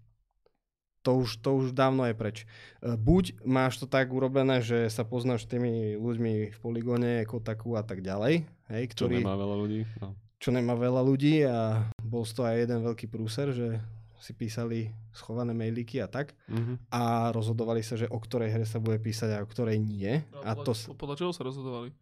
To 1.01 1.15
už, 1.17 1.39
to 1.39 1.55
už 1.55 1.71
dávno 1.71 2.03
je 2.03 2.13
preč. 2.13 2.37
E, 2.77 2.93
Buď 2.93 3.41
máš 3.41 3.77
to 3.77 3.85
tak 3.85 4.09
urobené, 4.09 4.59
že 4.59 4.87
sa 4.87 5.01
poznáš 5.01 5.43
s 5.43 5.49
tými 5.49 5.95
ľuďmi 5.95 6.31
v 6.49 6.57
poligóne, 6.57 7.23
Kotaku 7.23 7.73
a 7.73 7.81
tak 7.81 7.99
ďalej, 7.99 8.43
hej, 8.67 8.83
Čo 8.89 9.07
ktorý, 9.07 9.15
nemá 9.17 9.33
veľa 9.33 9.55
ľudí. 9.57 9.81
No. 9.97 10.13
čo 10.35 10.49
nemá 10.49 10.71
veľa 10.73 10.99
ľudí 11.01 11.43
a 11.43 11.57
bol 11.97 12.21
z 12.21 12.31
toho 12.33 12.45
aj 12.45 12.57
jeden 12.61 12.79
veľký 12.81 13.07
prúser, 13.07 13.49
že 13.49 13.79
si 14.19 14.31
písali 14.31 14.87
schované 15.09 15.51
mailíky 15.51 15.97
a 15.97 16.07
tak 16.07 16.35
Mhm. 16.45 16.91
a 16.91 17.01
rozhodovali 17.29 17.79
sa, 17.79 17.95
že 17.95 18.03
o 18.05 18.15
ktorej 18.15 18.51
hre 18.51 18.63
sa 18.63 18.77
bude 18.77 18.95
písať 18.97 19.29
a 19.31 19.39
o 19.39 19.47
ktorej 19.47 19.77
nie. 19.77 20.19
A 20.37 20.51
to... 20.53 20.71
s- 20.71 20.85
podľa, 20.85 20.95
podľa 20.97 21.15
čoho 21.15 21.31
sa 21.31 21.41
rozhodovali? 21.41 21.95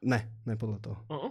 Ne, 0.00 0.18
ne 0.42 0.54
podľa 0.54 0.78
toho. 0.80 0.96
Uh-uh. 1.06 1.30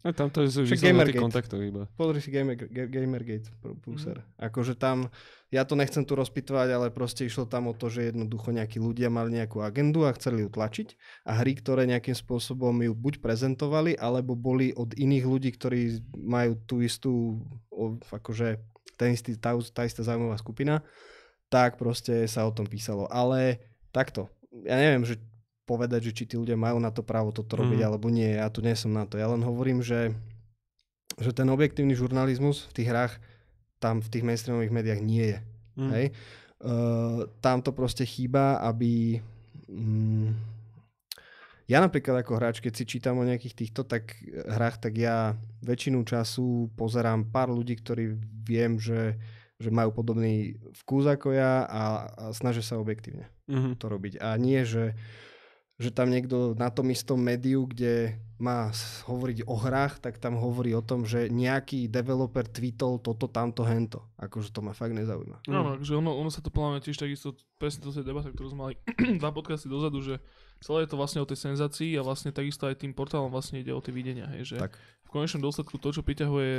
A 0.00 0.10
tam 0.10 0.26
to 0.28 0.40
vyslovene 0.40 0.66
na 0.66 0.74
tých 0.74 0.86
Gamergate. 1.12 1.20
kontaktoch 1.20 1.60
iba. 1.60 1.84
Pozri 1.92 2.18
si 2.18 2.30
Gamer, 2.30 2.56
Ga- 2.56 2.88
Gamergate 2.88 3.50
pr- 3.54 3.76
prúser. 3.76 4.22
Akože 4.36 4.72
tam, 4.72 5.10
ja 5.48 5.64
to 5.64 5.80
nechcem 5.80 6.04
tu 6.04 6.12
rozpitvať, 6.12 6.68
ale 6.68 6.86
proste 6.92 7.24
išlo 7.24 7.48
tam 7.48 7.72
o 7.72 7.74
to, 7.74 7.88
že 7.88 8.12
jednoducho 8.12 8.52
nejakí 8.52 8.76
ľudia 8.76 9.08
mali 9.08 9.32
nejakú 9.32 9.64
agendu 9.64 10.04
a 10.04 10.12
chceli 10.12 10.44
ju 10.44 10.52
tlačiť 10.52 10.92
a 11.24 11.40
hry, 11.40 11.56
ktoré 11.56 11.88
nejakým 11.88 12.12
spôsobom 12.12 12.76
ju 12.84 12.92
buď 12.92 13.24
prezentovali, 13.24 13.96
alebo 13.96 14.36
boli 14.36 14.76
od 14.76 14.92
iných 14.92 15.24
ľudí, 15.24 15.50
ktorí 15.56 16.04
majú 16.20 16.52
tú 16.68 16.84
istú, 16.84 17.40
akože 18.12 18.60
ten 19.00 19.16
istý, 19.16 19.40
tá, 19.40 19.56
tá 19.72 19.88
istá 19.88 20.04
zaujímavá 20.04 20.36
skupina, 20.36 20.84
tak 21.48 21.80
proste 21.80 22.28
sa 22.28 22.44
o 22.44 22.52
tom 22.52 22.68
písalo. 22.68 23.08
Ale 23.08 23.62
takto, 23.88 24.28
ja 24.68 24.76
neviem, 24.76 25.08
že 25.08 25.16
povedať, 25.64 26.12
že 26.12 26.12
či 26.12 26.24
tí 26.28 26.34
ľudia 26.36 26.56
majú 26.60 26.76
na 26.76 26.92
to 26.92 27.00
právo 27.00 27.32
toto 27.32 27.56
robiť, 27.56 27.80
Mhm. 27.80 27.86
alebo 27.88 28.08
nie, 28.12 28.36
ja 28.36 28.48
tu 28.52 28.60
nie 28.60 28.76
som 28.76 28.92
na 28.92 29.08
to. 29.08 29.16
Ja 29.16 29.32
len 29.32 29.40
hovorím, 29.40 29.80
že 29.80 30.12
že 31.18 31.34
ten 31.34 31.50
objektívny 31.50 31.98
žurnalizmus 31.98 32.70
v 32.70 32.74
tých 32.78 32.88
hrách 32.94 33.14
tam 33.78 34.02
v 34.02 34.08
tých 34.10 34.26
mainstreamových 34.26 34.74
médiách 34.74 35.00
nie 35.00 35.24
je. 35.34 35.38
Mhm. 35.78 35.90
Hej? 35.94 36.06
Uh, 36.58 37.30
tam 37.38 37.62
to 37.62 37.70
proste 37.70 38.02
chýba, 38.02 38.58
aby... 38.58 39.22
Mm, 39.70 40.34
ja 41.68 41.84
napríklad 41.84 42.24
ako 42.24 42.40
hráč, 42.40 42.64
keď 42.64 42.72
si 42.74 42.84
čítam 42.88 43.20
o 43.20 43.28
nejakých 43.28 43.54
týchto 43.54 43.84
tak 43.84 44.16
hrách, 44.32 44.80
tak 44.80 44.96
ja 44.96 45.36
väčšinu 45.60 46.00
času 46.02 46.72
pozerám 46.74 47.28
pár 47.28 47.52
ľudí, 47.52 47.76
ktorí 47.76 48.16
viem, 48.42 48.80
že, 48.80 49.20
že 49.60 49.68
majú 49.68 49.92
podobný 49.92 50.56
vkus 50.82 51.04
ako 51.04 51.36
ja 51.36 51.68
a, 51.68 51.82
a 52.08 52.24
snažia 52.32 52.64
sa 52.64 52.80
objektívne 52.80 53.28
Mhm. 53.48 53.80
to 53.80 53.86
robiť. 53.88 54.20
A 54.20 54.36
nie, 54.40 54.64
že, 54.64 54.96
že 55.78 55.94
tam 55.94 56.10
niekto 56.10 56.58
na 56.58 56.74
tom 56.74 56.90
istom 56.90 57.22
médiu, 57.22 57.62
kde 57.70 58.18
má 58.38 58.70
hovoriť 59.06 59.46
o 59.46 59.54
hrách, 59.58 59.98
tak 60.02 60.18
tam 60.18 60.38
hovorí 60.38 60.74
o 60.74 60.82
tom, 60.82 61.06
že 61.06 61.30
nejaký 61.30 61.86
developer 61.86 62.46
tweetol 62.46 62.98
toto, 63.02 63.26
tamto, 63.30 63.62
hento. 63.66 64.02
Akože 64.18 64.50
to 64.50 64.62
ma 64.62 64.74
fakt 64.74 64.94
nezaujíma. 64.94 65.46
Mhm. 65.46 65.54
Áno, 65.54 65.70
takže 65.78 65.94
ono, 65.98 66.14
ono 66.18 66.30
sa 66.30 66.42
to 66.42 66.50
podľa 66.50 66.78
mňa 66.78 66.80
tiež 66.82 66.98
takisto, 66.98 67.34
presne 67.62 67.86
to 67.86 67.94
je 67.94 68.06
debata, 68.06 68.30
ktorú 68.30 68.50
sme 68.50 68.60
mali 68.62 68.74
dva 69.22 69.30
podcasty 69.30 69.70
dozadu, 69.70 70.02
že 70.02 70.18
celé 70.58 70.86
je 70.86 70.90
to 70.90 70.98
vlastne 70.98 71.22
o 71.22 71.26
tej 71.30 71.38
senzácii 71.38 71.94
a 71.94 72.02
vlastne 72.02 72.34
takisto 72.34 72.66
aj 72.66 72.82
tým 72.82 72.90
portálom 72.90 73.30
vlastne 73.30 73.62
ide 73.62 73.70
o 73.70 73.78
tie 73.78 73.94
videnia, 73.94 74.26
hej, 74.34 74.54
že 74.54 74.56
Tak. 74.58 74.74
v 75.06 75.10
konečnom 75.10 75.42
dôsledku 75.46 75.78
to, 75.78 75.94
čo 75.94 76.02
priťahuje, 76.02 76.50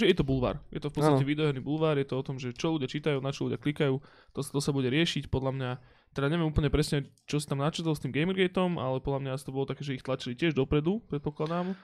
že 0.00 0.08
je 0.08 0.16
to 0.16 0.24
bulvár. 0.24 0.56
Je 0.72 0.80
to 0.80 0.88
v 0.88 0.96
podstate 0.96 1.20
Áno. 1.20 1.28
videoherný 1.28 1.60
bulvár, 1.60 2.00
je 2.00 2.08
to 2.08 2.16
o 2.16 2.24
tom, 2.24 2.40
že 2.40 2.56
čo 2.56 2.72
ľudia 2.72 2.88
čítajú, 2.88 3.20
na 3.20 3.32
čo 3.36 3.44
ľudia 3.48 3.60
klikajú, 3.60 4.00
to, 4.32 4.40
to 4.40 4.60
sa 4.64 4.72
bude 4.72 4.88
riešiť, 4.88 5.28
podľa 5.28 5.52
mňa, 5.52 5.70
teda 6.14 6.26
neviem 6.28 6.46
úplne 6.46 6.68
presne, 6.68 6.96
čo 7.24 7.36
si 7.36 7.44
tam 7.44 7.58
načetol 7.58 7.90
s 7.90 8.00
tým 8.00 8.10
Gamergateom, 8.10 8.76
ale 8.76 8.98
podľa 8.98 9.20
mňa 9.20 9.30
asi 9.32 9.44
to 9.44 9.50
bolo 9.50 9.66
také, 9.66 9.82
že 9.82 9.92
ich 9.92 10.00
tlačili 10.00 10.32
tiež 10.32 10.52
dopredu, 10.52 11.02
predpokladám. 11.04 11.74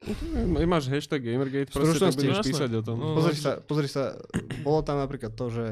E, 0.00 0.64
Máš 0.64 0.86
hashtag 0.86 1.22
Gamergate, 1.24 1.68
proste 1.68 1.96
stručnosti. 1.96 2.18
budeš 2.18 2.28
No 2.28 2.36
jasné. 2.36 2.50
písať 2.50 2.70
o 2.72 2.82
tom. 2.82 2.96
No. 2.96 3.14
Pozri 3.14 3.34
sa, 3.34 3.52
pozri 3.56 3.86
sa, 3.86 4.18
bolo 4.60 4.80
tam 4.80 4.98
napríklad 4.98 5.32
to, 5.32 5.46
že 5.48 5.64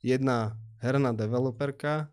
jedna 0.00 0.54
herná 0.78 1.10
developerka 1.10 2.10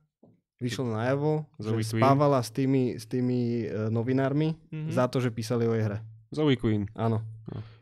vyšla 0.56 0.86
najavo, 0.98 1.44
že 1.58 1.76
spávala 1.92 2.40
s 2.40 2.50
tými, 2.50 2.96
s 2.96 3.04
tými 3.04 3.40
e, 3.64 3.90
novinármi 3.90 4.56
Mhm. 4.70 4.90
za 4.90 5.06
to, 5.06 5.18
že 5.18 5.30
písali 5.30 5.66
o 5.66 5.74
jej 5.74 5.84
hre. 5.84 6.00
Zoe 6.34 6.58
Queen. 6.58 6.90
Áno. 6.98 7.22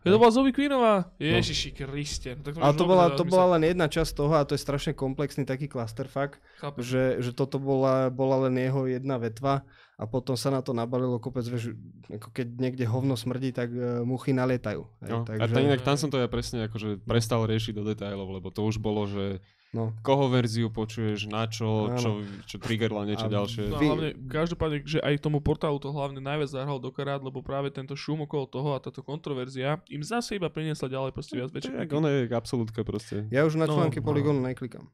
Je 0.02 0.10
to 0.10 0.18
bola 0.18 0.34
Zoe 0.34 0.50
Queenová? 0.50 1.14
Ježiši 1.22 1.78
Kriste. 1.78 2.34
No, 2.34 2.66
Ale 2.66 2.74
to 2.74 2.86
bola, 2.90 3.06
to 3.14 3.22
bola 3.22 3.54
len 3.58 3.70
jedna 3.70 3.86
časť 3.86 4.18
toho 4.18 4.34
a 4.34 4.42
to 4.42 4.58
je 4.58 4.62
strašne 4.66 4.98
komplexný 4.98 5.46
taký 5.46 5.70
clusterfuck, 5.70 6.42
že, 6.82 7.22
že 7.22 7.32
toto 7.38 7.62
bola, 7.62 8.10
bola 8.10 8.50
len 8.50 8.58
jeho 8.58 8.90
jedna 8.90 9.22
vetva 9.22 9.62
a 10.02 10.04
potom 10.10 10.34
sa 10.34 10.50
na 10.50 10.66
to 10.66 10.74
nabalilo 10.74 11.22
kopec, 11.22 11.46
vieš, 11.46 11.78
ako 12.10 12.34
keď 12.34 12.48
niekde 12.58 12.90
hovno 12.90 13.14
smrdí, 13.14 13.54
tak 13.54 13.70
uh, 13.70 14.02
muchy 14.02 14.34
nalietajú. 14.34 14.90
Hej, 15.06 15.12
No, 15.14 15.22
takže, 15.22 15.46
a 15.46 15.54
tam, 15.54 15.62
inak 15.70 15.82
tam 15.86 15.98
som 16.02 16.10
to 16.10 16.18
ja 16.18 16.26
presne 16.26 16.66
akože 16.66 17.06
prestal 17.06 17.46
riešiť 17.46 17.74
do 17.78 17.86
detailov, 17.86 18.34
lebo 18.34 18.50
to 18.50 18.66
už 18.66 18.82
bolo, 18.82 19.06
že 19.06 19.46
no. 19.72 19.96
koho 20.04 20.28
verziu 20.28 20.68
počuješ, 20.68 21.28
na 21.28 21.48
čo, 21.48 21.92
Áno. 21.92 22.00
čo, 22.00 22.10
čo 22.48 22.56
triggerla 22.60 23.08
niečo 23.08 23.28
A 23.28 23.32
ďalšie. 23.32 23.72
No, 23.72 23.78
Vy- 23.80 23.88
hlavne, 23.88 24.10
každopádne, 24.28 24.78
že 24.84 25.00
aj 25.00 25.24
tomu 25.24 25.40
portálu 25.40 25.80
to 25.80 25.92
hlavne 25.92 26.20
najviac 26.20 26.52
zahralo 26.52 26.80
do 26.80 26.92
karát, 26.92 27.24
lebo 27.24 27.40
práve 27.44 27.72
tento 27.72 27.96
šum 27.96 28.24
okolo 28.28 28.46
toho 28.48 28.70
a 28.76 28.80
táto 28.84 29.00
kontroverzia 29.04 29.80
im 29.88 30.04
zase 30.04 30.38
iba 30.38 30.52
priniesla 30.52 30.92
ďalej 30.92 31.12
proste 31.16 31.34
viac 31.40 31.50
väčšie 31.52 31.72
kliky. 31.72 31.94
ona 31.96 32.10
je 32.12 32.22
absolútka 32.32 32.84
proste. 32.84 33.26
Ja 33.32 33.48
už 33.48 33.56
na 33.56 33.66
No, 33.66 33.80
články 33.80 34.00
no. 34.00 34.08
Polygonu 34.08 34.40
neklikám. 34.44 34.86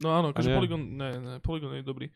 No 0.00 0.08
áno, 0.16 0.32
akože? 0.32 0.56
Polygon, 0.56 0.82
ne, 0.96 1.08
ne, 1.20 1.34
Polygon 1.44 1.76
je 1.76 1.84
dobrý. 1.84 2.08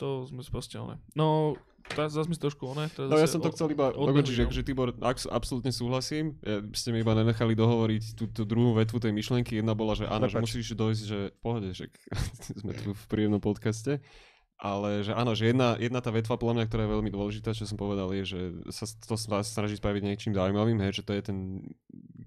To 0.00 0.24
sme 0.24 0.40
one. 0.80 0.96
No, 1.12 1.52
teraz 1.90 2.14
zase 2.14 2.30
mi 2.30 2.38
trošku. 2.38 2.62
Teraz 2.70 3.08
No 3.10 3.18
ja 3.18 3.26
som 3.26 3.42
to 3.42 3.50
chcel 3.50 3.70
iba 3.74 3.90
dokončiť, 3.90 4.46
no. 4.46 4.54
že 4.54 4.62
Tibor, 4.62 4.94
abs- 5.02 5.30
absolútne 5.30 5.74
súhlasím. 5.74 6.38
Ja, 6.42 6.62
ste 6.74 6.94
mi 6.94 7.02
iba 7.02 7.12
nenechali 7.12 7.58
dohovoriť 7.58 8.02
tú, 8.14 8.24
tú 8.30 8.42
druhú 8.46 8.78
vetvu 8.78 9.02
tej 9.02 9.10
myšlienky. 9.10 9.58
Jedna 9.58 9.74
bola, 9.74 9.98
že 9.98 10.06
áno, 10.06 10.30
že 10.30 10.38
musíš 10.38 10.74
dojsť, 10.78 11.02
že 11.02 11.18
v 11.34 11.38
pohode, 11.42 11.68
že 11.74 11.90
sme 12.62 12.72
tu 12.76 12.94
v 12.94 13.04
príjemnom 13.10 13.42
podcaste. 13.42 13.98
Ale 14.62 15.02
že 15.02 15.10
áno, 15.10 15.34
že 15.34 15.50
jedna, 15.50 15.74
jedna 15.74 15.98
tá 15.98 16.14
vetva 16.14 16.38
podľa 16.38 16.62
mňa, 16.62 16.64
ktorá 16.70 16.82
je 16.86 16.94
veľmi 16.94 17.10
dôležitá, 17.10 17.50
čo 17.50 17.66
som 17.66 17.74
povedal, 17.74 18.14
je, 18.14 18.22
že 18.22 18.40
sa 18.70 18.86
to 18.86 19.18
snaží 19.18 19.74
spraviť 19.74 20.02
niečím 20.06 20.38
zaujímavým, 20.38 20.78
hej, 20.86 21.02
že 21.02 21.06
to 21.06 21.18
je 21.18 21.22
ten 21.26 21.38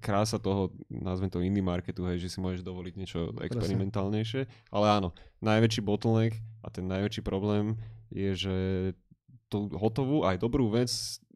krása 0.04 0.36
toho, 0.36 0.76
nazvem 0.92 1.32
to 1.32 1.40
indie 1.40 1.64
marketu, 1.64 2.04
hej, 2.12 2.20
že 2.20 2.36
si 2.36 2.44
môžeš 2.44 2.68
dovoliť 2.68 2.94
niečo 3.00 3.32
experimentálnejšie. 3.40 4.52
Ale 4.68 4.86
áno, 4.92 5.16
najväčší 5.40 5.80
bottleneck 5.80 6.36
a 6.60 6.68
ten 6.68 6.84
najväčší 6.92 7.24
problém 7.24 7.80
je, 8.12 8.32
že 8.36 8.56
tú 9.46 9.70
hotovú 9.72 10.24
aj 10.24 10.38
dobrú 10.38 10.70
vec 10.70 10.90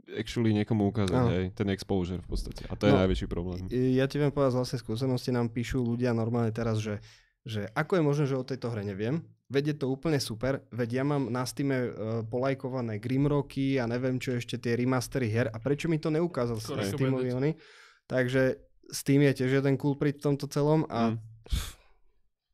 actually 0.09 0.49
niekomu 0.51 0.89
ukázať, 0.89 1.21
hej, 1.29 1.45
ten 1.53 1.69
exposure 1.69 2.17
v 2.17 2.29
podstate. 2.29 2.65
A 2.65 2.73
to 2.73 2.89
je 2.89 2.93
No, 2.93 3.05
najväčší 3.05 3.27
problém. 3.29 3.69
Ja 3.69 4.09
ti 4.09 4.17
viem 4.17 4.33
povedať 4.33 4.53
z 4.53 4.59
vlastnej 4.59 4.81
skúsenosti, 4.81 5.29
nám 5.29 5.53
píšu 5.53 5.85
ľudia 5.85 6.17
normálne 6.17 6.49
teraz, 6.49 6.81
že, 6.81 6.97
že 7.45 7.69
ako 7.77 8.01
je 8.01 8.03
možné, 8.03 8.25
že 8.25 8.33
o 8.33 8.41
tejto 8.41 8.73
hre 8.73 8.81
neviem. 8.81 9.21
Veď 9.49 9.73
je 9.73 9.75
to 9.81 9.87
úplne 9.89 10.17
super, 10.17 10.65
veď 10.69 10.89
ja 10.91 11.03
mám 11.05 11.29
na 11.29 11.41
Steam 11.41 11.69
uh, 11.69 11.81
polajkované 12.25 12.97
Grimrocky 12.97 13.77
a 13.77 13.85
neviem 13.85 14.17
čo 14.17 14.33
ešte 14.33 14.57
tie 14.57 14.73
remastery 14.73 15.29
her 15.29 15.49
a 15.49 15.57
prečo 15.57 15.85
mi 15.85 15.97
to 15.97 16.09
neukázal 16.09 16.57
recommended. 16.57 17.33
oni. 17.33 17.51
Takže 18.05 18.57
Steam 18.89 19.21
je 19.25 19.33
tiež 19.41 19.61
jeden 19.61 19.77
kulprit 19.77 20.17
v 20.17 20.25
tomto 20.25 20.49
celom 20.49 20.85
a 20.89 21.13
Mm. 21.13 21.17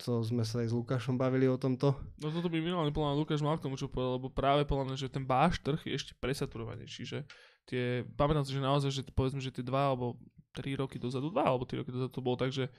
To 0.06 0.22
sme 0.22 0.45
sa 0.45 0.62
aj 0.62 0.70
s 0.70 0.78
Lukášom 0.78 1.18
bavili 1.18 1.49
o 1.49 1.58
tomto. 1.58 1.97
No 2.22 2.30
toto 2.30 2.45
by 2.45 2.62
minulý 2.62 2.93
podľa 2.93 3.18
mňa 3.18 3.22
Lukáš 3.26 3.41
mal 3.41 3.58
k 3.58 3.66
tomu 3.66 3.74
čo 3.74 3.89
povedal, 3.89 4.22
lebo 4.22 4.30
práve 4.30 4.62
podľa 4.62 4.93
mňa, 4.93 4.97
že 5.01 5.10
ten 5.10 5.26
váš 5.26 5.58
trh 5.66 5.82
je 5.82 5.97
ešte 5.97 6.14
presaturovanejší, 6.22 7.03
že 7.10 7.20
tie, 7.66 8.06
pamätám 8.14 8.45
si, 8.45 8.53
že 8.53 8.62
naozaj, 8.62 8.89
že 8.93 9.01
povedzme, 9.10 9.41
že 9.41 9.49
tie 9.49 9.66
dva 9.66 9.89
alebo 9.89 10.22
tri 10.53 10.78
roky 10.78 11.01
dozadu, 11.01 11.34
dva 11.34 11.49
alebo 11.49 11.66
tri 11.66 11.82
roky 11.82 11.89
dozadu 11.89 12.14
to 12.14 12.22
bolo 12.22 12.38
tak, 12.38 12.53
že, 12.53 12.70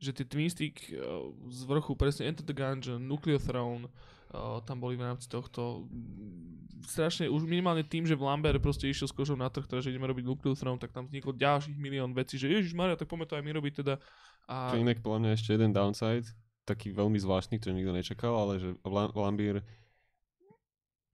že 0.00 0.16
tie 0.16 0.24
Twin 0.24 0.48
Stick 0.48 0.80
uh, 0.96 1.28
z 1.52 1.60
vrchu, 1.68 1.92
presne 1.94 2.32
Enter 2.32 2.42
the 2.42 2.56
Gungeon, 2.56 3.04
Nuclear 3.04 3.38
Throne, 3.38 3.86
uh, 4.32 4.64
tam 4.64 4.80
boli 4.80 4.96
v 4.96 5.04
rámci 5.04 5.28
tohto 5.28 5.84
mm, 5.86 6.88
strašne, 6.88 7.28
už 7.28 7.44
minimálne 7.44 7.84
tým, 7.84 8.08
že 8.08 8.16
v 8.16 8.24
Lambert 8.24 8.58
proste 8.64 8.88
išiel 8.88 9.06
s 9.06 9.14
kožou 9.14 9.36
na 9.36 9.52
trh, 9.52 9.68
teda, 9.68 9.84
že 9.84 9.92
ideme 9.92 10.08
robiť 10.08 10.24
Nuclear 10.24 10.56
Throne, 10.56 10.80
tak 10.80 10.96
tam 10.96 11.04
vzniklo 11.04 11.36
ďalších 11.36 11.76
milión 11.76 12.16
vecí, 12.16 12.40
že 12.40 12.48
Ježiš 12.48 12.72
Maria, 12.72 12.96
tak 12.96 13.06
poďme 13.06 13.28
to 13.28 13.36
aj 13.36 13.44
my 13.44 13.52
robiť 13.52 13.72
teda. 13.84 13.94
A, 14.48 14.74
To 14.74 14.80
je 14.80 14.84
inak 14.88 15.04
podľa 15.04 15.20
mňa 15.22 15.30
ešte 15.36 15.54
jeden 15.54 15.70
downside, 15.70 16.26
taký 16.62 16.90
veľmi 16.90 17.16
zvláštny, 17.16 17.56
ktorý 17.56 17.72
nikto 17.74 17.92
nečakal, 17.92 18.34
ale 18.34 18.52
že 18.58 18.68
Lam- 18.82 19.12
Lambír 19.12 19.60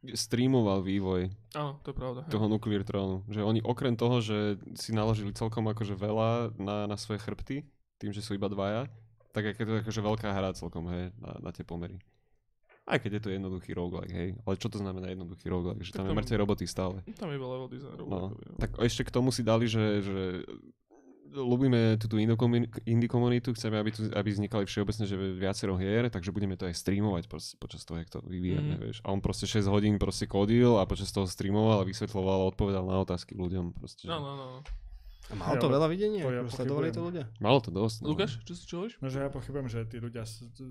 streamoval 0.07 0.87
vývoj 0.87 1.35
áno, 1.53 1.83
to 1.83 1.91
je 1.91 1.97
pravda. 1.97 2.21
hej. 2.23 2.31
toho 2.31 2.47
Nuclear 2.47 2.87
Throne. 2.87 3.27
Že 3.27 3.43
oni 3.43 3.61
okrem 3.61 3.99
toho, 3.99 4.23
že 4.23 4.55
si 4.79 4.95
naložili 4.95 5.35
celkom 5.35 5.67
akože 5.67 5.99
veľa 5.99 6.55
na, 6.61 6.87
na 6.87 6.95
svoje 6.95 7.19
chrbty, 7.19 7.67
tým, 7.99 8.13
že 8.15 8.23
sú 8.23 8.39
iba 8.39 8.47
dvaja, 8.47 8.87
tak 9.35 9.51
keď 9.53 9.65
to 9.67 9.73
je 9.75 9.83
akože 9.83 10.01
veľká 10.05 10.29
hra 10.31 10.55
celkom, 10.55 10.87
hej, 10.89 11.11
na, 11.19 11.33
na 11.41 11.51
tie 11.51 11.67
pomery. 11.67 11.99
Aj 12.87 13.03
keď 13.03 13.19
je 13.19 13.23
to 13.27 13.31
jednoduchý 13.35 13.75
roguelike, 13.75 14.15
hej. 14.15 14.31
Ale 14.47 14.55
čo 14.55 14.71
to 14.71 14.79
znamená 14.79 15.11
jednoduchý 15.11 15.51
roguelike? 15.51 15.83
Že 15.83 15.91
Tak 15.91 15.99
tam 15.99 16.07
je 16.07 16.11
tam- 16.15 16.19
mŕtve 16.23 16.37
roboty 16.39 16.65
stále. 16.71 16.97
Tam 17.19 17.27
je 17.27 17.39
level 17.41 17.67
designerov. 17.67 18.07
No, 18.07 18.19
akoby, 18.31 18.45
no. 18.47 18.59
tak 18.63 18.71
ešte 18.79 19.03
k 19.03 19.11
tomu 19.11 19.35
si 19.35 19.43
dali, 19.43 19.67
že, 19.67 20.07
že 20.07 20.47
ľubíme 21.29 21.81
túto 21.97 22.17
indie 22.17 22.35
komun- 22.35 22.67
indie 22.85 23.07
komunitu, 23.07 23.51
chceme, 23.51 23.75
aby, 23.75 23.91
tu, 23.91 24.07
aby 24.07 24.29
vznikali 24.29 24.65
všeobecne 24.65 25.05
že 25.05 25.15
viacero 25.17 25.75
hier, 25.75 26.07
takže 26.07 26.29
budeme 26.29 26.55
to 26.55 26.65
aj 26.65 26.75
streamovať 26.75 27.25
proste, 27.25 27.55
počas 27.57 27.83
toho, 27.83 27.97
jak 27.97 28.09
to 28.09 28.21
vyvíjame, 28.21 28.75
Mhm. 28.75 28.81
vieš. 28.81 28.97
A 29.01 29.11
on 29.11 29.19
proste 29.19 29.45
6 29.45 29.67
hodín 29.67 29.97
proste 29.97 30.25
kodil 30.25 30.77
a 30.77 30.85
počas 30.85 31.09
toho 31.09 31.25
streamoval 31.25 31.81
a 31.81 31.85
vysvetloval 31.85 32.39
a 32.41 32.49
odpovedal 32.49 32.83
na 32.83 32.99
otázky 32.99 33.33
ľuďom. 33.33 33.73
Proste, 33.73 34.03
že- 34.03 34.09
No, 34.09 34.19
no, 34.19 34.33
no. 34.37 34.49
A 35.27 35.35
malo 35.35 35.51
Ja, 35.51 35.59
to 35.59 35.67
veľa 35.69 35.89
videnia? 35.89 36.23
to 36.23 36.31
ja 36.31 36.39
Akože 36.41 36.55
sledovali 36.55 36.89
to 36.89 37.03
ľudia? 37.03 37.25
Malo 37.37 37.59
to 37.59 37.75
dosť. 37.75 37.97
No. 37.99 38.15
Lukáš, 38.15 38.39
čo 38.41 38.55
si 38.55 38.63
čo 38.63 38.75
hovoríš? 38.79 38.95
No, 38.97 39.11
že 39.11 39.19
ja 39.19 39.29
pochybujem, 39.29 39.67
že 39.67 39.83
tí 39.83 39.99
ľudia 39.99 40.23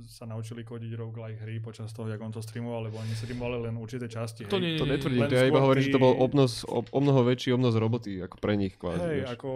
sa 0.08 0.24
naučili 0.24 0.64
kodiť 0.64 0.96
roguelike 0.96 1.36
hry 1.38 1.60
počas 1.60 1.92
toho, 1.92 2.08
jak 2.08 2.16
on 2.18 2.32
to 2.32 2.40
streamoval, 2.40 2.80
lebo 2.82 2.96
oni 2.96 3.12
streamovali 3.14 3.60
len 3.62 3.76
určité 3.76 4.08
časti. 4.08 4.48
To 4.48 4.56
hej. 4.56 4.64
nie, 4.66 4.72
To 4.78 4.88
netvrdím, 4.88 5.28
to 5.28 5.36
ja 5.36 5.44
iba 5.44 5.60
hovorím, 5.60 5.84
že 5.84 5.92
to 5.92 6.00
bol 6.00 6.16
obnos, 6.16 6.64
o, 6.64 6.80
o 6.82 7.00
mnoho 7.02 7.22
väčší 7.26 7.52
obnos 7.52 7.76
roboty, 7.76 8.16
ako 8.22 8.40
pre 8.40 8.56
nich 8.56 8.74
kvázi. 8.74 9.04
Hej, 9.04 9.16
vieš. 9.18 9.30
ako 9.34 9.50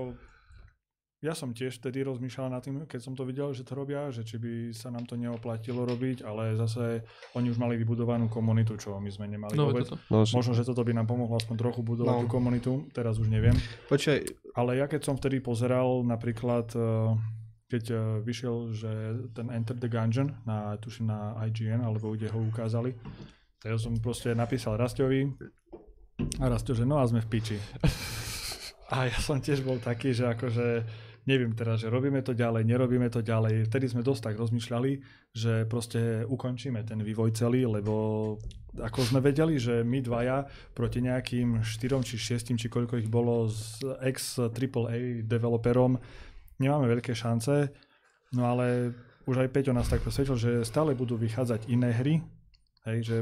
ja 1.20 1.34
som 1.34 1.51
tiež 1.51 1.78
vtedy 1.78 1.99
rozmýšľal 2.01 2.47
nad 2.47 2.59
tým, 2.59 2.84
keď 2.84 2.99
som 3.01 3.11
to 3.11 3.24
videl, 3.24 3.51
že 3.51 3.61
to 3.61 3.74
robia, 3.74 4.07
že 4.07 4.24
či 4.24 4.36
by 4.36 4.51
sa 4.72 4.88
nám 4.88 5.03
to 5.03 5.13
neoplatilo 5.13 5.84
robiť, 5.84 6.22
ale 6.22 6.55
zase 6.55 7.03
oni 7.34 7.47
už 7.47 7.57
mali 7.57 7.76
vybudovanú 7.76 8.26
komunitu, 8.26 8.74
čo 8.74 8.95
my 8.95 9.07
sme 9.07 9.28
nemali 9.28 9.51
No, 9.53 9.67
vôbec. 9.67 9.84
toto. 9.84 9.99
No, 10.07 10.24
Možno, 10.24 10.53
že 10.53 10.63
toto 10.63 10.80
by 10.80 10.93
nám 10.93 11.05
pomohlo 11.05 11.36
aspoň 11.36 11.55
trochu 11.57 11.82
budovať 11.82 12.07
No. 12.09 12.22
tú 12.22 12.28
komunitu, 12.30 12.72
teraz 12.89 13.15
už 13.15 13.28
neviem. 13.28 13.55
Počkaj, 13.88 14.17
Ale 14.51 14.76
ja 14.76 14.86
keď 14.86 15.01
som 15.01 15.13
vtedy 15.13 15.39
pozeral 15.39 16.01
napríklad, 16.01 16.72
eh, 16.72 17.11
keď 17.70 17.84
eh, 17.86 17.99
vyšiel, 18.22 18.55
že 18.72 18.91
ten 19.30 19.47
Enter 19.49 19.76
the 19.76 19.86
Gungeon, 19.86 20.39
na, 20.41 20.74
tuším 20.76 21.05
na 21.05 21.20
IGN, 21.43 21.80
alebo 21.82 22.11
kde 22.11 22.28
ho 22.28 22.39
ukázali, 22.39 22.95
tak 23.57 23.70
ja 23.70 23.78
som 23.78 23.91
proste 23.95 24.32
napísal 24.32 24.74
Rastovi 24.74 25.28
a 26.38 26.45
Rasto, 26.45 26.72
že 26.72 26.82
no 26.82 26.95
a 26.95 27.03
sme 27.03 27.20
v 27.20 27.28
piči. 27.30 27.57
A 28.89 29.05
ja 29.05 29.13
som 29.15 29.38
tiež 29.38 29.61
bol 29.61 29.78
taký, 29.78 30.11
že 30.11 30.26
akože 30.26 30.82
neviem 31.30 31.53
teraz, 31.53 31.86
že 31.86 31.93
robíme 31.93 32.25
to 32.25 32.34
ďalej, 32.34 32.65
nerobíme 32.65 33.05
to 33.13 33.21
ďalej. 33.21 33.69
Vtedy 33.69 33.86
sme 33.86 34.01
dosť 34.01 34.34
tak 34.34 34.36
rozmýšľali, 34.41 34.91
že 35.38 35.69
proste 35.69 36.25
ukončíme 36.25 36.82
ten 36.82 36.97
vývoj 37.05 37.38
celý, 37.38 37.69
lebo 37.69 37.93
ako 38.82 39.05
sme 39.05 39.21
vedeli, 39.21 39.61
že 39.61 39.86
my 39.86 40.01
dvaja 40.01 40.49
proti 40.73 41.05
nejakým 41.05 41.61
štyrom 41.61 42.01
či 42.01 42.17
šiestim, 42.17 42.57
či 42.57 42.65
koľko 42.65 42.97
ich 42.97 43.09
bolo 43.13 43.45
s 43.45 43.77
ex 44.01 44.41
AAA 44.41 45.21
developerom, 45.30 46.01
nemáme 46.57 46.89
veľké 46.89 47.13
šance, 47.13 47.69
no 48.34 48.49
ale 48.49 48.97
už 49.30 49.45
aj 49.45 49.53
Peťo 49.53 49.77
nás 49.77 49.86
tak 49.86 50.01
presvedčil, 50.01 50.38
že 50.41 50.51
stále 50.65 50.97
budú 50.97 51.13
vychádzať 51.13 51.69
iné 51.69 51.93
hry, 51.93 52.25
hej, 52.89 52.99
že 53.05 53.17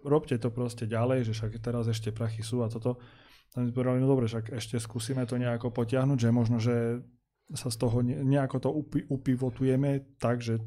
robte 0.00 0.32
to 0.40 0.48
proste 0.48 0.88
ďalej, 0.88 1.28
že 1.28 1.36
však 1.36 1.60
teraz 1.60 1.84
ešte 1.92 2.08
prachy 2.08 2.40
sú 2.40 2.64
a 2.64 2.72
toto. 2.72 2.96
My 3.52 3.66
sme 3.66 3.74
povedali, 3.74 4.00
no 4.00 4.08
dobre, 4.08 4.30
však 4.30 4.56
ešte 4.56 4.78
skúsime 4.78 5.26
to 5.26 5.34
nejako 5.36 5.74
potiahnuť, 5.74 6.18
že 6.22 6.30
možno, 6.30 6.56
že 6.62 7.02
sa 7.54 7.68
z 7.68 7.76
toho 7.76 8.00
ne- 8.00 8.22
nejako 8.22 8.56
to 8.58 8.70
upi- 8.70 9.06
upivotujeme 9.08 10.18
tak, 10.18 10.40
že 10.40 10.58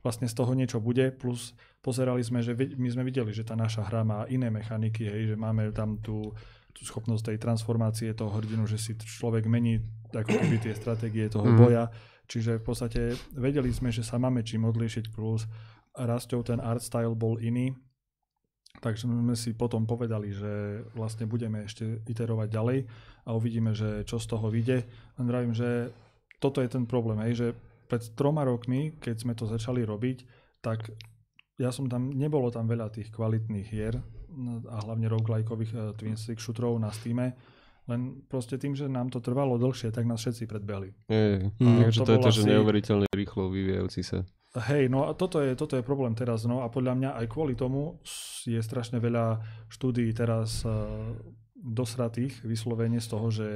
vlastne 0.00 0.30
z 0.30 0.34
toho 0.34 0.52
niečo 0.54 0.78
bude, 0.80 1.12
plus 1.12 1.52
pozerali 1.80 2.24
sme, 2.24 2.40
že 2.40 2.56
my 2.56 2.88
sme 2.88 3.02
videli, 3.04 3.32
že 3.32 3.44
tá 3.44 3.52
naša 3.54 3.84
hra 3.84 4.00
má 4.00 4.24
iné 4.28 4.48
mechaniky, 4.48 5.04
hej, 5.04 5.34
že 5.34 5.36
máme 5.36 5.72
tam 5.72 6.00
tú, 6.00 6.32
tú 6.72 6.80
schopnosť 6.84 7.34
tej 7.34 7.38
transformácie 7.40 8.08
toho 8.14 8.32
hrdinu, 8.32 8.64
že 8.64 8.80
si 8.80 8.96
človek 8.96 9.44
mení 9.44 9.80
ako 10.10 10.30
keby 10.40 10.56
tie 10.60 10.72
stratégie 10.72 11.28
toho 11.28 11.46
Mhm. 11.46 11.56
boja, 11.56 11.84
čiže 12.26 12.58
v 12.58 12.64
podstate 12.64 13.00
vedeli 13.34 13.68
sme, 13.70 13.92
že 13.92 14.00
sa 14.00 14.16
máme 14.16 14.40
čím 14.40 14.64
odlíšiť, 14.64 15.12
plus 15.12 15.44
Rasťov 15.90 16.46
ten 16.46 16.60
art 16.62 16.80
style 16.80 17.12
bol 17.14 17.36
iný, 17.36 17.74
Takže 18.80 19.10
sme 19.10 19.34
si 19.34 19.50
potom 19.52 19.82
povedali, 19.82 20.30
že 20.30 20.86
vlastne 20.94 21.26
budeme 21.26 21.66
ešte 21.66 22.00
iterovať 22.06 22.48
ďalej 22.48 22.78
a 23.26 23.34
uvidíme, 23.34 23.74
že 23.74 24.06
čo 24.06 24.22
z 24.22 24.30
toho 24.30 24.46
vyjde. 24.46 24.86
Len 25.18 25.26
vravím, 25.26 25.52
že 25.52 25.90
toto 26.40 26.58
je 26.58 26.68
ten 26.68 26.84
problém, 26.84 27.20
hej, 27.22 27.34
že 27.36 27.46
pred 27.84 28.02
troma 28.12 28.42
rokmi, 28.42 28.96
keď 28.96 29.16
sme 29.18 29.34
to 29.34 29.44
začali 29.44 29.82
robiť, 29.82 30.18
tak 30.60 30.88
ja 31.56 31.68
som 31.68 31.84
tam, 31.86 32.08
nebolo 32.10 32.48
tam 32.48 32.64
veľa 32.64 32.88
tých 32.88 33.10
kvalitných 33.10 33.66
hier 33.66 34.00
a 34.66 34.76
hlavne 34.80 35.06
roguelikeových 35.06 35.72
uh, 35.72 35.82
twin 35.92 36.14
stick 36.14 36.38
shooterov 36.38 36.78
na 36.78 36.88
Steame, 36.88 37.34
len 37.84 38.22
proste 38.24 38.54
tým, 38.54 38.72
že 38.72 38.86
nám 38.86 39.10
to 39.10 39.18
trvalo 39.18 39.58
dlhšie, 39.58 39.90
tak 39.90 40.06
nás 40.06 40.22
všetci 40.22 40.46
predbehli. 40.46 40.94
Je, 41.06 41.50
Mm. 41.58 41.84
takže 41.84 41.98
To 42.00 42.06
to, 42.06 42.12
je 42.12 42.18
to, 42.18 42.30
že 42.30 42.40
asi- 42.40 42.50
neuveriteľne 42.50 43.06
rýchlo 43.10 43.50
vyvíjajúci 43.50 44.00
sa. 44.00 44.18
Hej, 44.50 44.88
no 44.88 45.06
a 45.06 45.14
toto 45.14 45.38
je, 45.38 45.54
toto 45.54 45.74
je 45.74 45.82
problém 45.82 46.10
teraz, 46.12 46.42
no 46.42 46.62
a 46.62 46.70
podľa 46.70 46.94
mňa 46.94 47.10
aj 47.18 47.26
kvôli 47.28 47.54
tomu 47.54 47.98
je 48.44 48.58
strašne 48.58 48.98
veľa 48.98 49.38
štúdií 49.68 50.10
teraz 50.10 50.62
uh, 50.62 50.86
dosratých 51.54 52.40
vyslovene 52.42 52.98
z 52.98 53.08
toho, 53.10 53.26
že 53.28 53.46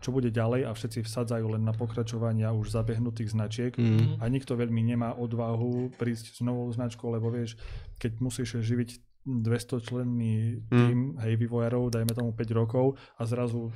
čo 0.00 0.10
bude 0.10 0.28
ďalej 0.28 0.64
a 0.64 0.72
všetci 0.72 1.04
vsadzajú 1.04 1.46
len 1.50 1.62
na 1.62 1.72
pokračovania 1.72 2.50
už 2.50 2.72
zabehnutých 2.72 3.30
značiek 3.30 3.72
Mm. 3.72 4.18
a 4.18 4.24
nikto 4.26 4.52
veľmi 4.54 4.82
nemá 4.82 5.12
odvahu 5.12 5.92
prísť 5.94 6.34
s 6.34 6.40
novou 6.40 6.66
značkou, 6.68 7.08
lebo 7.08 7.28
vieš, 7.28 7.54
keď 7.96 8.18
musíš 8.18 8.58
živiť 8.58 8.90
200 9.22 9.44
členný 9.80 10.64
tým, 10.66 11.14
hej, 11.18 11.36
vývojárov, 11.36 11.90
dajme 11.90 12.10
tomu 12.10 12.32
5 12.32 12.50
rokov 12.50 12.96
a 13.14 13.22
zrazu 13.22 13.68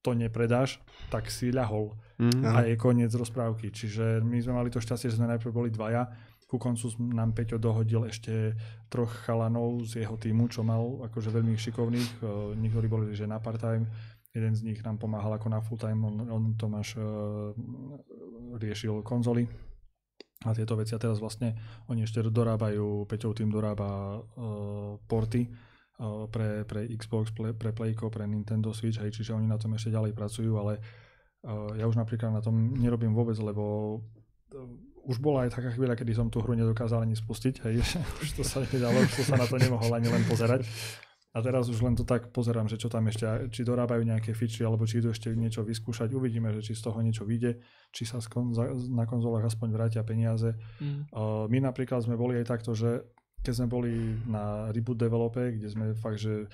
to 0.00 0.12
nepredáš, 0.12 0.80
tak 1.08 1.28
si 1.28 1.48
ľahol 1.48 1.94
Mhm. 2.18 2.40
Áno. 2.42 2.52
a 2.52 2.60
je 2.62 2.74
koniec 2.74 3.08
rozprávky. 3.10 3.70
Čiže 3.70 4.20
my 4.20 4.36
sme 4.38 4.52
mali 4.54 4.68
to 4.68 4.76
šťastie, 4.76 5.08
že 5.08 5.16
sme 5.16 5.30
najprv 5.30 5.52
boli 5.54 5.70
dvaja, 5.70 6.04
ku 6.44 6.58
koncu 6.58 6.82
nám 7.06 7.30
Peťo 7.30 7.56
dohodil 7.56 8.04
ešte 8.04 8.58
troch 8.88 9.12
chalanov 9.22 9.86
z 9.86 10.02
jeho 10.02 10.18
týmu, 10.18 10.50
čo 10.50 10.60
mal 10.60 10.82
akože 11.06 11.30
veľmi 11.30 11.54
šikovných, 11.54 12.10
e, 12.18 12.26
niektorí 12.58 12.86
boli 12.86 13.14
že 13.14 13.24
na 13.24 13.38
part-time, 13.38 13.86
jeden 14.30 14.52
z 14.54 14.62
nich 14.62 14.80
nám 14.86 14.98
pomáhal 14.98 15.34
ako 15.36 15.48
na 15.50 15.60
full-time, 15.60 16.00
on, 16.06 16.16
on 16.30 16.44
Tomáš 16.54 16.94
e, 16.96 17.02
riešil 18.56 19.02
konzoly 19.02 19.50
a 20.46 20.54
tieto 20.56 20.78
veci 20.78 20.94
a 20.94 21.02
teraz 21.02 21.20
vlastne 21.20 21.58
oni 21.90 22.06
ešte 22.06 22.22
dorábajú, 22.24 23.04
Peťov 23.10 23.36
tým 23.36 23.50
dorába 23.50 24.16
e, 24.16 24.18
porty 25.04 25.42
e, 25.44 25.50
pre, 26.30 26.62
pre 26.62 26.86
Xbox, 26.94 27.34
pre, 27.34 27.52
pre 27.52 27.74
Playko, 27.74 28.06
pre 28.08 28.24
Nintendo 28.24 28.70
Switch, 28.70 29.02
hej, 29.02 29.10
čiže 29.10 29.34
oni 29.34 29.50
na 29.50 29.58
tom 29.58 29.74
ešte 29.74 29.90
ďalej 29.90 30.14
pracujú, 30.14 30.54
ale 30.56 30.78
Uh, 31.40 31.72
ja 31.80 31.88
už 31.88 31.96
napríklad 31.96 32.36
na 32.36 32.44
tom 32.44 32.76
nerobím 32.76 33.16
vôbec, 33.16 33.32
lebo 33.40 33.96
uh, 33.96 35.08
už 35.08 35.24
bola 35.24 35.48
aj 35.48 35.56
taká 35.56 35.72
chvíľa, 35.72 35.96
kedy 35.96 36.12
som 36.12 36.28
tú 36.28 36.44
hru 36.44 36.52
nedokázal 36.52 37.00
ani 37.00 37.16
spustiť, 37.16 37.64
hej, 37.64 37.80
už 38.20 38.28
to 38.36 38.44
sa 38.44 38.60
nedalo, 38.60 39.00
už 39.00 39.24
som 39.24 39.32
sa 39.32 39.36
na 39.40 39.46
to 39.48 39.56
nemohol 39.56 39.88
ani 39.96 40.12
len 40.12 40.20
pozerať. 40.28 40.68
A 41.30 41.38
teraz 41.46 41.70
už 41.70 41.86
len 41.86 41.94
to 41.94 42.02
tak 42.02 42.34
pozerám, 42.34 42.66
že 42.66 42.74
čo 42.74 42.90
tam 42.90 43.06
ešte, 43.06 43.22
či 43.54 43.62
dorábajú 43.62 44.02
nejaké 44.02 44.34
feature, 44.34 44.66
alebo 44.66 44.82
či 44.82 44.98
idú 44.98 45.14
ešte 45.14 45.30
niečo 45.30 45.62
vyskúšať. 45.62 46.10
Uvidíme, 46.10 46.50
že 46.50 46.66
či 46.66 46.74
z 46.74 46.90
toho 46.90 46.98
niečo 46.98 47.22
vyjde, 47.22 47.62
či 47.94 48.02
sa 48.02 48.18
na 48.90 49.06
konzolách 49.06 49.46
aspoň 49.46 49.68
vrátia 49.70 50.02
peniaze. 50.02 50.58
Mm. 50.82 51.06
My 51.46 51.58
napríklad 51.62 52.02
sme 52.02 52.18
boli 52.18 52.34
aj 52.42 52.50
takto, 52.50 52.74
že 52.74 53.06
keď 53.46 53.52
sme 53.62 53.68
boli 53.70 53.94
na 54.26 54.74
Reboot 54.74 54.98
Develope, 54.98 55.54
kde 55.54 55.70
sme 55.70 55.94
fakt, 55.94 56.18
že 56.18 56.50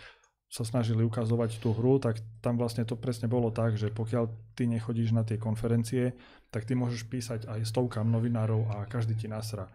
sa 0.47 0.63
snažili 0.63 1.03
ukazovať 1.03 1.59
tú 1.59 1.75
hru, 1.75 1.99
tak 1.99 2.23
tam 2.39 2.55
vlastne 2.55 2.87
to 2.87 2.95
presne 2.95 3.27
bolo 3.27 3.51
tak, 3.51 3.75
že 3.75 3.91
pokiaľ 3.91 4.55
ty 4.55 4.71
nechodíš 4.71 5.11
na 5.11 5.27
tie 5.27 5.41
konferencie, 5.41 6.15
tak 6.55 6.69
ty 6.69 6.79
môžeš 6.79 7.11
písať 7.11 7.41
aj 7.51 7.67
stovkám 7.67 8.07
novinárov 8.07 8.71
a 8.71 8.87
každý 8.87 9.19
ti 9.19 9.27
nasra. 9.27 9.67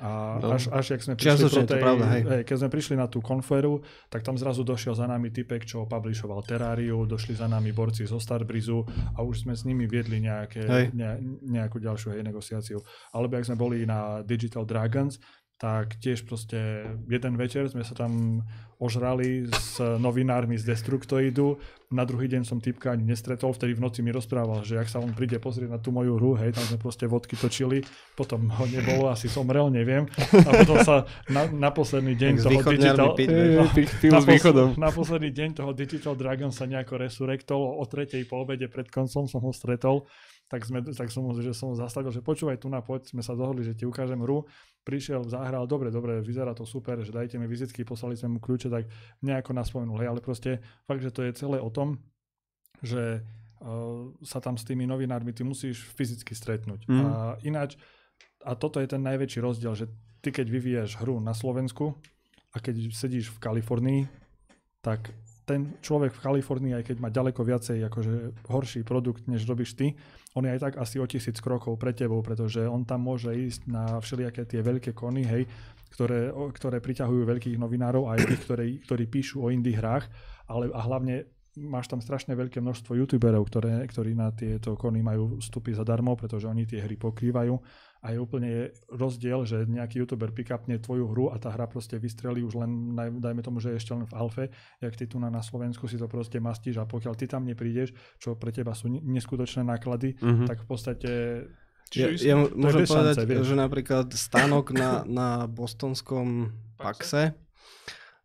A 0.00 0.40
No. 0.40 0.56
až, 0.56 0.72
až 0.72 0.96
jak 0.96 1.04
sme 1.04 1.12
prišli 1.12 1.44
to 1.44 1.68
tej, 1.68 1.76
pravda, 1.76 2.04
hej. 2.16 2.22
hej, 2.24 2.42
keď 2.48 2.56
sme 2.56 2.70
prišli 2.72 2.94
na 2.96 3.04
tú 3.04 3.20
konferu, 3.20 3.84
tak 4.08 4.24
tam 4.24 4.40
zrazu 4.40 4.64
došiel 4.64 4.96
za 4.96 5.04
nami 5.04 5.28
typek, 5.28 5.68
čo 5.68 5.84
publishoval 5.84 6.40
Terrariu, 6.40 7.04
došli 7.04 7.36
za 7.36 7.44
nami 7.44 7.68
borci 7.76 8.08
zo 8.08 8.16
Starbreezu 8.16 8.80
a 9.12 9.20
už 9.20 9.44
sme 9.44 9.52
s 9.52 9.68
nimi 9.68 9.84
viedli 9.84 10.24
nejaké, 10.24 10.64
Hej. 10.64 10.84
ne, 10.96 11.20
nejakú 11.44 11.76
ďalšiu 11.76 12.16
hej, 12.16 12.24
negociáciu. 12.24 12.80
Alebo 13.12 13.36
ak 13.36 13.44
sme 13.44 13.60
boli 13.60 13.84
na 13.84 14.24
Digital 14.24 14.64
Dragons, 14.64 15.20
tak 15.60 16.00
tiež 16.00 16.24
proste 16.24 16.88
jeden 17.04 17.36
večer 17.36 17.68
sme 17.68 17.84
sa 17.84 17.92
tam 17.92 18.40
ožrali 18.80 19.44
s 19.44 19.76
novinármi 19.76 20.56
z 20.56 20.72
Destructoidu. 20.72 21.60
Na 21.92 22.08
druhý 22.08 22.32
deň 22.32 22.48
som 22.48 22.64
typka 22.64 22.96
ani 22.96 23.04
nestretol, 23.04 23.52
vtedy 23.52 23.76
v 23.76 23.84
noci 23.84 24.00
mi 24.00 24.08
rozprával, 24.08 24.64
že 24.64 24.80
ak 24.80 24.88
sa 24.88 25.04
on 25.04 25.12
príde 25.12 25.36
pozrieť 25.36 25.68
na 25.68 25.76
tú 25.76 25.92
moju 25.92 26.16
hru, 26.16 26.32
hej, 26.40 26.56
tam 26.56 26.64
sme 26.64 26.80
proste 26.80 27.04
vodky 27.04 27.36
točili, 27.36 27.84
potom 28.16 28.48
ho 28.48 28.64
nebolo, 28.64 29.12
asi 29.12 29.28
somrel, 29.28 29.68
neviem. 29.68 30.08
A 30.32 30.64
potom 30.64 30.80
sa 30.80 31.04
na, 31.28 31.44
na 31.52 31.68
posledný 31.68 32.16
deň 32.16 32.32
Tak 32.40 32.44
toho 32.48 32.60
Digital... 32.72 33.08
piť, 33.12 33.28
Hej, 33.28 33.44
vieš. 33.52 33.70
pi- 33.76 33.90
pivo 34.00 34.12
Na, 34.16 34.20
pos- 34.24 34.78
na 34.80 34.90
posledný 34.96 35.28
deň 35.28 35.48
toho 35.60 35.70
Digital 35.76 36.14
Dragon 36.16 36.48
sa 36.48 36.64
nejako 36.64 37.04
resurrektol, 37.04 37.60
o 37.60 37.84
tretej 37.84 38.24
po 38.24 38.40
obede 38.40 38.64
pred 38.72 38.88
koncom 38.88 39.28
som 39.28 39.44
ho 39.44 39.52
stretol, 39.52 40.08
tak, 40.50 40.66
sme, 40.66 40.82
tak 40.82 41.14
som, 41.14 41.22
že 41.38 41.54
som 41.54 41.70
zastavil, 41.78 42.10
že 42.10 42.26
počúvaj 42.26 42.58
tu 42.58 42.66
na 42.66 42.82
poď, 42.82 43.14
sme 43.14 43.22
sa 43.22 43.38
dohodli, 43.38 43.62
že 43.62 43.78
ti 43.78 43.86
ukážem 43.86 44.18
hru, 44.18 44.50
prišiel, 44.82 45.22
zahral, 45.30 45.70
dobre, 45.70 45.94
dobre, 45.94 46.18
vyzerá 46.18 46.50
to 46.58 46.66
super, 46.66 46.98
že 47.06 47.14
dajte 47.14 47.38
mi 47.38 47.46
vizitky, 47.46 47.86
poslali 47.86 48.18
sme 48.18 48.34
mu 48.34 48.38
kľúče, 48.42 48.66
tak 48.66 48.90
nejako 49.22 49.54
nás 49.54 49.70
spomenul, 49.70 50.02
hej, 50.02 50.10
ale 50.10 50.18
proste 50.18 50.58
fakt, 50.90 51.06
že 51.06 51.14
to 51.14 51.22
je 51.22 51.38
celé 51.38 51.62
o 51.62 51.70
tom, 51.70 52.02
že 52.82 53.22
uh, 53.62 54.10
sa 54.26 54.42
tam 54.42 54.58
s 54.58 54.66
tými 54.66 54.90
novinármi 54.90 55.30
ty 55.30 55.46
musíš 55.46 55.86
fyzicky 55.94 56.34
stretnúť. 56.34 56.90
Mm. 56.90 57.02
A 57.06 57.14
ináč, 57.46 57.78
a 58.42 58.58
toto 58.58 58.82
je 58.82 58.90
ten 58.90 59.06
najväčší 59.06 59.38
rozdiel, 59.38 59.78
že 59.78 59.86
ty 60.18 60.34
keď 60.34 60.50
vyvíjaš 60.50 60.98
hru 60.98 61.22
na 61.22 61.30
Slovensku 61.30 61.94
a 62.50 62.58
keď 62.58 62.90
sedíš 62.90 63.30
v 63.30 63.38
Kalifornii, 63.38 64.02
tak 64.82 65.14
ten 65.50 65.74
človek 65.82 66.14
v 66.14 66.22
Kalifornii, 66.22 66.72
aj 66.78 66.84
keď 66.86 66.96
má 67.02 67.10
ďaleko 67.10 67.42
viacej 67.42 67.82
akože 67.90 68.46
horší 68.46 68.86
produkt, 68.86 69.26
než 69.26 69.42
robíš 69.50 69.74
ty, 69.74 69.98
on 70.38 70.46
je 70.46 70.54
aj 70.54 70.62
tak 70.62 70.74
asi 70.78 71.02
o 71.02 71.06
tisíc 71.10 71.42
krokov 71.42 71.74
pre 71.74 71.90
tebou, 71.90 72.22
pretože 72.22 72.62
on 72.62 72.86
tam 72.86 73.02
môže 73.02 73.34
ísť 73.34 73.66
na 73.66 73.98
všelijaké 73.98 74.46
tie 74.46 74.62
veľké 74.62 74.94
kony, 74.94 75.26
hej, 75.26 75.42
ktoré, 75.90 76.30
ktoré 76.30 76.78
priťahujú 76.78 77.26
veľkých 77.26 77.58
novinárov 77.58 78.06
aj 78.14 78.30
tých, 78.30 78.42
ktorí, 78.46 78.68
ktorí 78.86 79.04
píšu 79.10 79.42
o 79.42 79.50
indie 79.50 79.74
hrách, 79.74 80.06
ale 80.46 80.70
a 80.70 80.80
hlavne 80.86 81.26
máš 81.56 81.86
tam 81.86 81.98
strašne 81.98 82.32
veľké 82.32 82.58
množstvo 82.58 82.94
youtuberov, 82.94 83.42
ktoré, 83.44 83.82
ktorí 83.82 84.12
na 84.12 84.30
tieto 84.30 84.74
kony 84.74 85.00
majú 85.00 85.38
vstupy 85.38 85.72
zadarmo, 85.72 86.14
pretože 86.14 86.44
oni 86.44 86.62
tie 86.62 86.78
hry 86.78 86.94
pokrývajú 86.94 87.54
a 88.00 88.06
je 88.08 88.18
úplne 88.18 88.50
rozdiel, 88.88 89.42
že 89.42 89.66
nejaký 89.66 89.98
youtuber 89.98 90.30
pick-upne 90.30 90.78
tvoju 90.78 91.04
hru 91.06 91.28
a 91.28 91.36
tá 91.36 91.48
hra 91.48 91.66
proste 91.66 91.96
vystrelí 91.96 92.40
už 92.40 92.54
len, 92.56 92.70
dajme 92.94 93.40
tomu, 93.40 93.58
že 93.58 93.70
je 93.70 93.76
ešte 93.76 93.92
len 93.92 94.04
v 94.04 94.14
alfe, 94.14 94.44
jak 94.78 94.94
ty 94.94 95.04
tu 95.04 95.18
na, 95.18 95.28
na 95.28 95.40
Slovensku 95.40 95.84
si 95.84 95.94
to 95.94 96.06
proste 96.06 96.38
mastíš 96.38 96.76
a 96.76 96.84
pokiaľ 96.84 97.12
ty 97.12 97.26
tam 97.26 97.44
neprídeš, 97.44 97.92
čo 98.16 98.34
pre 98.34 98.50
teba 98.50 98.72
sú 98.72 98.88
ne- 98.88 99.02
neskutočné 99.02 99.60
náklady, 99.62 100.16
Mhm. 100.16 100.44
tak 100.46 100.60
v 100.60 100.66
podstate 100.66 101.10
Čiže 101.90 102.22
Ja, 102.22 102.38
ja 102.38 102.46
môžem 102.46 102.86
šance, 102.86 102.94
povedať, 103.18 103.26
vieš. 103.26 103.44
že 103.44 103.56
napríklad 103.58 104.06
stánok 104.08 104.70
na, 104.70 105.02
na 105.02 105.28
bostonskom 105.44 106.54
Paxe, 106.76 107.34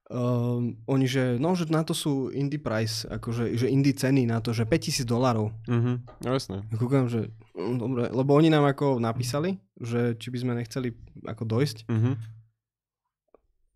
um, 0.07 0.77
oni, 0.85 1.05
že, 1.05 1.37
no, 1.37 1.53
že 1.53 1.65
na 1.67 1.81
to 1.81 1.91
sú 1.91 2.29
indie 2.29 2.57
price, 2.57 3.05
akože, 3.05 3.57
že 3.57 3.67
indie 3.67 3.91
ceny 3.91 4.25
na 4.25 4.37
to, 4.39 4.51
že 4.51 4.63
5000 4.63 5.03
dolarov. 5.03 5.49
Mhm. 5.65 5.91
No 6.21 6.29
jasné. 6.29 6.61
Ja 6.61 6.77
Kúkam, 6.77 7.09
že 7.09 7.29
mm, 7.53 7.75
dobre, 7.75 8.03
lebo 8.09 8.31
oni 8.33 8.49
nám 8.49 8.65
ako 8.65 8.97
napísali, 8.97 9.57
že 9.75 10.13
či 10.15 10.29
by 10.29 10.37
sme 10.37 10.53
nechceli 10.55 10.93
ako 11.23 11.43
dojsť. 11.45 11.77
Mhm. 11.89 12.11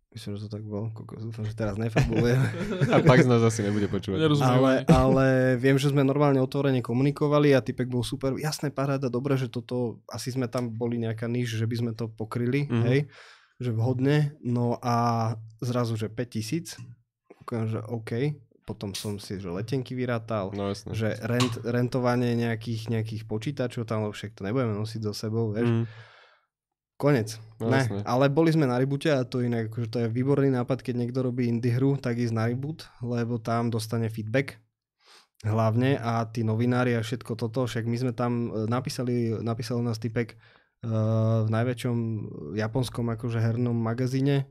Myslím, 0.09 0.41
že 0.41 0.49
to 0.49 0.57
tak 0.57 0.65
bolo. 0.65 0.89
Dúfam, 1.21 1.45
že 1.45 1.53
teraz 1.53 1.77
nefabulujem. 1.77 2.41
A 2.89 2.97
pak 3.05 3.21
z 3.21 3.29
nás 3.29 3.45
asi 3.45 3.61
nebude 3.61 3.85
počúvať. 3.85 4.17
Ale, 4.41 4.81
ale 5.05 5.25
viem, 5.61 5.77
že 5.77 5.93
sme 5.93 6.01
normálne 6.01 6.41
otvorene 6.41 6.81
komunikovali 6.81 7.53
a 7.53 7.61
typek 7.61 7.85
bol 7.85 8.01
super. 8.01 8.33
Jasné, 8.33 8.73
paráda, 8.73 9.05
dobre, 9.05 9.37
že 9.37 9.45
toto, 9.45 10.01
asi 10.09 10.33
sme 10.33 10.49
tam 10.49 10.73
boli 10.73 10.97
nejaká 10.97 11.29
níž, 11.29 11.53
že 11.53 11.69
by 11.69 11.75
sme 11.77 11.91
to 11.93 12.09
pokryli, 12.09 12.65
Mhm. 12.65 12.83
hej, 12.89 12.99
že 13.59 13.69
vhodne. 13.69 14.33
No 14.39 14.79
a 14.79 15.35
zrazu, 15.59 15.95
že 15.95 16.07
5000, 16.07 16.79
Kúkam, 17.39 17.67
že 17.67 17.79
OK. 17.83 18.39
Potom 18.63 18.93
som 18.93 19.17
si, 19.17 19.41
že 19.41 19.49
letenky 19.49 19.97
vyrátal, 19.97 20.53
No 20.53 20.69
jasné. 20.69 20.93
že 20.93 21.09
rent, 21.25 21.57
rentovanie 21.65 22.37
nejakých, 22.37 22.93
nejakých 22.93 23.23
počítačov 23.25 23.89
tam, 23.89 24.05
lebo 24.05 24.13
však 24.13 24.37
to 24.37 24.45
nebudeme 24.45 24.77
nosiť 24.77 25.01
so 25.01 25.13
sebou, 25.13 25.49
vieš. 25.49 25.65
Mhm. 25.65 25.85
Konec. 26.99 27.39
No, 27.63 27.71
ne, 27.71 28.03
ale 28.03 28.27
boli 28.27 28.51
sme 28.51 28.67
na 28.67 28.75
reboote 28.75 29.07
a 29.07 29.23
to 29.23 29.39
inak, 29.39 29.71
akože 29.71 29.87
to 29.87 29.97
je 30.03 30.07
výborný 30.11 30.51
nápad, 30.51 30.83
keď 30.83 30.95
niekto 30.99 31.23
robí 31.23 31.47
indie 31.47 31.71
hru, 31.71 31.95
tak 31.95 32.19
ísť 32.19 32.35
na 32.35 32.51
reboot, 32.51 32.83
lebo 32.99 33.39
tam 33.39 33.71
dostane 33.71 34.11
feedback 34.11 34.59
hlavne 35.39 35.95
a 35.95 36.27
tí 36.27 36.43
novinári 36.43 36.93
a 36.93 37.01
všetko 37.01 37.39
toto, 37.39 37.63
však 37.63 37.87
my 37.87 37.95
sme 37.95 38.11
tam 38.11 38.51
e, 38.51 38.67
napísali, 38.67 39.31
napísal 39.39 39.79
nás 39.79 39.95
typek 39.95 40.35
v 40.79 41.47
najväčšom 41.51 41.97
japonskom 42.55 43.11
akože 43.11 43.39
hernom 43.43 43.75
magazíne, 43.75 44.47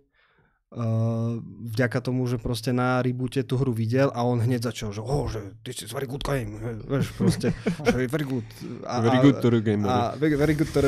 vďaka 1.73 2.05
tomu, 2.05 2.29
že 2.29 2.37
proste 2.37 2.77
na 2.77 3.01
reboote 3.01 3.41
tú 3.41 3.57
hru 3.57 3.73
videl 3.73 4.13
a 4.13 4.21
on 4.21 4.37
hneď 4.37 4.69
začal, 4.69 4.93
že 4.93 5.01
oh, 5.01 5.25
že 5.25 5.57
this 5.65 5.81
is 5.81 5.97
very 5.97 6.05
good 6.05 6.21
game, 6.21 6.61
vieš, 6.85 7.09
proste, 7.17 7.57
že 7.89 8.05
very 8.05 8.27
good. 8.29 8.45
A, 8.85 9.01
Very 9.01 9.19
good 9.25 9.41
to 9.41 9.49
game. 9.65 9.89
a 9.89 10.13
very, 10.21 10.37
very 10.37 10.53
good 10.53 10.69
to 10.69 10.85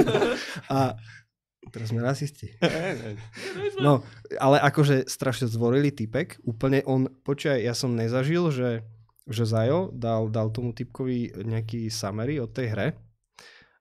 a 0.72 0.96
teraz 1.68 1.92
sme 1.92 2.00
rasisti. 2.00 2.48
No, 3.84 4.00
ale 4.40 4.62
akože 4.64 5.04
strašne 5.04 5.50
zvorili 5.50 5.92
typek, 5.92 6.40
úplne 6.46 6.80
on, 6.88 7.10
počkaj, 7.26 7.60
ja 7.60 7.76
som 7.76 7.92
nezažil, 7.92 8.48
že, 8.48 8.86
že 9.28 9.44
Zajo 9.44 9.92
dal, 9.92 10.32
dal 10.32 10.48
tomu 10.48 10.72
typkovi 10.72 11.44
nejaký 11.44 11.92
summary 11.92 12.40
o 12.40 12.48
tej 12.48 12.72
hre 12.72 12.88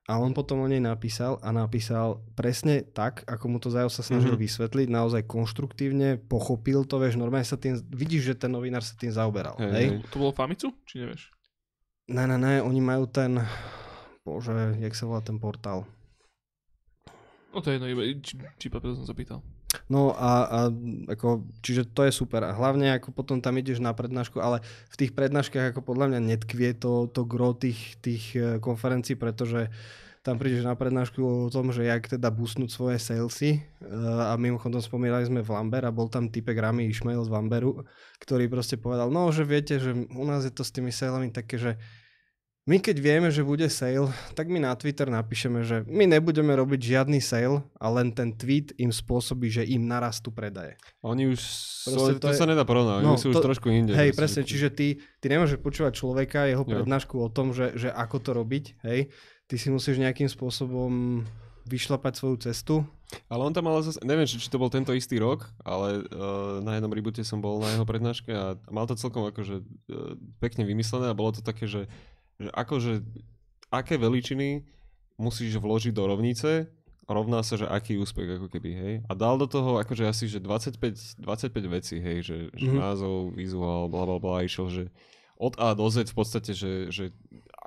a 0.04 0.20
on 0.20 0.36
potom 0.36 0.60
o 0.60 0.68
nej 0.68 0.84
napísal 0.84 1.40
a 1.40 1.56
napísal 1.56 2.20
presne 2.36 2.84
tak, 2.84 3.24
ako 3.24 3.46
mu 3.48 3.58
to 3.64 3.72
Zajo 3.72 3.88
sa 3.88 4.04
snažil 4.04 4.36
Mhm. 4.36 4.42
vysvetliť, 4.44 4.88
naozaj 4.92 5.24
konštruktívne, 5.24 6.20
pochopil 6.20 6.84
to, 6.84 7.00
vieš, 7.00 7.16
normálne 7.16 7.48
sa 7.48 7.56
tým, 7.56 7.80
vidíš, 7.88 8.36
že 8.36 8.36
ten 8.36 8.52
novinár 8.52 8.84
sa 8.84 9.00
tým 9.00 9.16
zaoberal, 9.16 9.56
Hej, 9.64 9.72
hej? 9.72 9.88
To 10.12 10.20
bolo 10.20 10.36
Famicu? 10.36 10.76
Či 10.84 11.08
nevieš? 11.08 11.32
Ne, 12.12 12.28
ne, 12.28 12.36
ne, 12.36 12.60
oni 12.60 12.84
majú 12.84 13.08
ten, 13.08 13.40
bože, 14.28 14.52
jak 14.84 14.92
sa 14.92 15.08
volá 15.08 15.24
ten 15.24 15.40
portál? 15.40 15.88
No 17.56 17.62
to 17.64 17.72
je 17.72 17.80
jedno, 17.80 17.88
iba 17.88 18.04
či, 18.20 18.36
či 18.60 18.68
som 18.68 19.08
sa 19.08 19.16
pýtal. 19.16 19.40
No 19.90 20.14
a, 20.14 20.32
a 20.46 20.60
ako, 21.10 21.46
čiže 21.66 21.90
to 21.90 22.06
je 22.06 22.14
super. 22.14 22.46
A 22.46 22.54
hlavne 22.54 22.98
ako 22.98 23.14
potom 23.14 23.42
tam 23.42 23.58
ideš 23.58 23.82
na 23.82 23.94
prednášku, 23.94 24.38
ale 24.38 24.62
v 24.94 24.96
tých 25.00 25.12
prednáškach 25.18 25.74
ako 25.74 25.82
podľa 25.82 26.14
mňa 26.14 26.20
netkvie 26.36 26.78
to, 26.78 27.10
to 27.10 27.26
gro 27.26 27.58
tých, 27.58 27.98
tých 28.02 28.24
eh, 28.38 28.58
konferencií, 28.62 29.18
pretože 29.18 29.70
tam 30.24 30.40
prídeš 30.40 30.64
na 30.64 30.72
prednášku 30.72 31.20
o 31.20 31.52
tom, 31.52 31.76
že 31.76 31.84
jak 31.84 32.08
teda 32.08 32.32
boostnúť 32.32 32.72
svoje 32.72 32.96
salesy 32.96 33.60
uh, 33.84 34.32
a 34.32 34.40
mimochodom 34.40 34.80
spomínali 34.80 35.28
sme 35.28 35.44
Vlamber 35.44 35.84
a 35.84 35.92
bol 35.92 36.08
tam 36.08 36.32
typek 36.32 36.56
Rami 36.64 36.88
Ishmael 36.88 37.28
z 37.28 37.30
Vamberu, 37.30 37.84
ktorý 38.24 38.48
proste 38.48 38.80
povedal, 38.80 39.12
no 39.12 39.28
že 39.36 39.44
viete, 39.44 39.84
že 39.84 39.92
u 39.92 40.24
nás 40.24 40.48
je 40.48 40.54
to 40.56 40.64
s 40.64 40.72
tými 40.72 40.96
salami 40.96 41.28
také, 41.28 41.60
že 41.60 41.76
my 42.64 42.80
keď 42.80 42.96
vieme, 42.96 43.28
že 43.28 43.44
bude 43.44 43.68
sale, 43.68 44.08
tak 44.32 44.48
my 44.48 44.58
na 44.58 44.72
Twitter 44.74 45.06
napíšeme, 45.06 45.62
že 45.62 45.84
my 45.84 46.08
nebudeme 46.08 46.50
robiť 46.50 46.80
žiadny 46.96 47.20
sale 47.20 47.60
a 47.76 47.88
len 47.90 48.08
ten 48.10 48.32
tweet 48.32 48.72
im 48.78 48.88
spôsobí, 48.88 49.52
že 49.52 49.64
im 49.64 49.84
narastú 49.84 50.30
predaje. 50.30 50.80
Oni 51.02 51.28
už, 51.28 51.40
Proste 51.86 52.16
to 52.16 52.22
to, 52.22 52.28
je- 52.32 52.40
sa 52.40 52.48
nedá 52.48 52.64
porovnať, 52.64 53.04
No, 53.04 53.14
oni 53.14 53.20
sú 53.20 53.30
to- 53.30 53.44
už 53.44 53.52
trošku 53.52 53.68
inde. 53.68 53.92
Hej, 53.92 54.16
presne, 54.16 54.42
že- 54.42 54.50
čiže 54.50 54.68
ty, 54.70 54.88
ty 55.20 55.26
nemôžeš 55.28 55.60
počúvať 55.60 55.92
človeka, 55.94 56.48
jeho 56.48 56.64
Jo. 56.64 56.72
prednášku 56.74 57.16
o 57.18 57.28
tom, 57.28 57.52
že, 57.52 57.76
že 57.76 57.90
ako 57.90 58.18
to 58.18 58.32
robiť, 58.34 58.66
hej. 58.82 59.12
Ty 59.44 59.56
si 59.58 59.68
musíš 59.68 60.00
nejakým 60.00 60.32
spôsobom 60.32 61.24
vyšlapať 61.66 62.14
svoju 62.16 62.38
cestu. 62.42 62.76
Ale 63.28 63.44
on 63.44 63.54
tam 63.54 63.68
mal 63.68 63.78
zase, 63.80 64.00
neviem, 64.02 64.26
či, 64.26 64.36
či 64.36 64.48
to 64.48 64.58
bol 64.58 64.68
tento 64.68 64.90
istý 64.90 65.16
rok, 65.16 65.46
ale 65.62 66.02
uh, 66.02 66.60
na 66.60 66.76
jednom 66.76 66.90
reboote 66.90 67.22
som 67.22 67.38
bol 67.38 67.60
na 67.60 67.70
jeho 67.70 67.86
prednáške 67.86 68.32
a 68.32 68.58
mal 68.68 68.84
to 68.84 68.96
celkom 68.96 69.30
akože 69.30 69.62
uh, 69.62 70.16
pekne 70.40 70.64
vymyslené 70.64 71.08
a 71.08 71.16
bolo 71.16 71.30
to 71.30 71.40
také, 71.40 71.64
že, 71.64 71.86
že 72.40 72.50
akože 72.50 72.92
aké 73.70 73.98
veličiny 73.98 74.66
musíš 75.18 75.58
vložiť 75.58 75.94
do 75.94 76.06
rovnice 76.06 76.70
rovná 77.04 77.44
sa, 77.44 77.60
že 77.60 77.68
aký 77.68 78.00
úspech 78.00 78.40
ako 78.40 78.48
keby, 78.48 78.72
hej. 78.74 78.96
A 79.08 79.14
dal 79.14 79.36
do 79.36 79.44
toho 79.44 79.76
akože 79.76 80.08
asi, 80.08 80.32
že 80.32 80.40
25, 80.40 81.20
25 81.20 81.68
vecí, 81.68 82.00
hej, 82.00 82.24
že, 82.24 82.38
že 82.56 82.70
Mhm. 82.72 82.80
názov, 82.80 83.36
vizuál, 83.36 83.92
bla 83.92 84.08
bla 84.08 84.18
bla, 84.24 84.48
išiel, 84.48 84.72
že 84.72 84.84
od 85.36 85.60
A 85.60 85.76
do 85.76 85.84
Z 85.92 86.08
v 86.08 86.16
podstate, 86.16 86.56
že, 86.56 86.88
že 86.94 87.12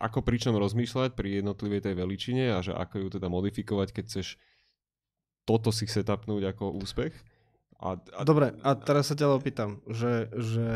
ako 0.00 0.24
pri 0.24 0.40
čom 0.40 0.56
rozmýšľať 0.56 1.12
pri 1.12 1.44
jednotlivej 1.44 1.84
tej 1.84 1.94
veličine 2.00 2.48
a 2.56 2.64
že 2.64 2.72
ako 2.72 2.94
ju 2.96 3.08
teda 3.20 3.28
modifikovať, 3.28 3.88
keď 3.92 4.04
chceš 4.08 4.40
toto 5.44 5.68
si 5.68 5.84
setupnúť 5.84 6.56
ako 6.56 6.72
úspech. 6.80 7.12
A, 7.76 8.00
a, 8.00 8.20
Dobre, 8.24 8.56
a 8.64 8.70
teraz 8.72 9.12
sa 9.12 9.14
ťa 9.14 9.36
opýtam, 9.36 9.84
že, 9.86 10.32
že 10.32 10.66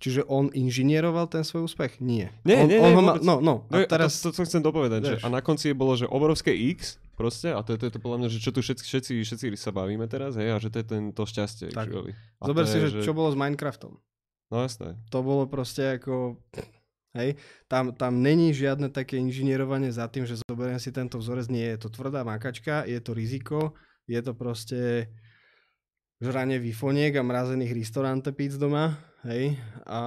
čiže 0.00 0.24
on 0.26 0.48
inžinieroval 0.50 1.28
ten 1.28 1.44
svoj 1.44 1.68
úspech? 1.68 2.00
Nie. 2.00 2.32
Nie, 2.42 2.64
on, 2.64 2.66
nie, 2.66 2.78
on 2.80 2.90
nie, 2.90 2.96
ho 2.96 3.02
ma, 3.04 3.14
no, 3.20 3.34
no, 3.38 3.54
a 3.68 3.84
teraz... 3.84 4.24
to, 4.24 4.32
to, 4.32 4.40
to 4.40 4.48
chcem 4.48 4.64
dopovedať, 4.64 5.00
že 5.04 5.14
a 5.20 5.28
na 5.28 5.44
konci 5.44 5.76
bolo, 5.76 5.94
že 5.94 6.08
obrovské 6.08 6.50
X 6.74 6.96
proste, 7.14 7.52
a 7.52 7.60
to 7.60 7.76
je 7.76 7.78
to, 7.78 7.84
je 7.86 7.92
to 7.94 8.00
podľa 8.00 8.18
mňa, 8.24 8.28
že 8.32 8.40
čo 8.40 8.50
tu 8.50 8.64
všetci, 8.64 8.82
všetci, 8.82 9.12
všetci 9.28 9.46
sa 9.60 9.70
bavíme 9.70 10.08
teraz, 10.08 10.40
hej, 10.40 10.50
a 10.50 10.58
že 10.58 10.72
to 10.72 10.80
je 10.80 10.86
ten, 10.88 11.02
to 11.12 11.22
šťastie. 11.28 11.68
Tak. 11.76 11.92
A 12.40 12.42
zober 12.48 12.64
si, 12.64 12.80
je, 12.80 12.88
že 12.88 13.04
čo 13.04 13.12
bolo 13.12 13.28
s 13.28 13.36
Minecraftom. 13.36 14.00
No 14.48 14.56
jasné. 14.64 14.96
To 15.12 15.20
bolo 15.20 15.44
proste 15.44 16.00
ako... 16.00 16.40
Hej, 17.10 17.42
tam, 17.66 17.90
tam 17.90 18.22
není 18.22 18.54
žiadne 18.54 18.86
také 18.86 19.18
inžinierovanie 19.18 19.90
za 19.90 20.06
tým, 20.06 20.30
že 20.30 20.38
zoberiem 20.46 20.78
si 20.78 20.94
tento 20.94 21.18
vzorec, 21.18 21.50
nie 21.50 21.66
je 21.74 21.82
to 21.82 21.90
tvrdá 21.90 22.22
makačka, 22.22 22.86
je 22.86 23.02
to 23.02 23.10
riziko, 23.18 23.74
je 24.06 24.20
to 24.22 24.30
proste 24.30 25.10
žranie 26.20 26.60
výfoniek 26.60 27.16
a 27.16 27.24
mrazených 27.24 27.72
restaurante 27.72 28.28
pizz 28.36 28.60
doma, 28.60 29.00
hej, 29.24 29.56
a 29.88 30.00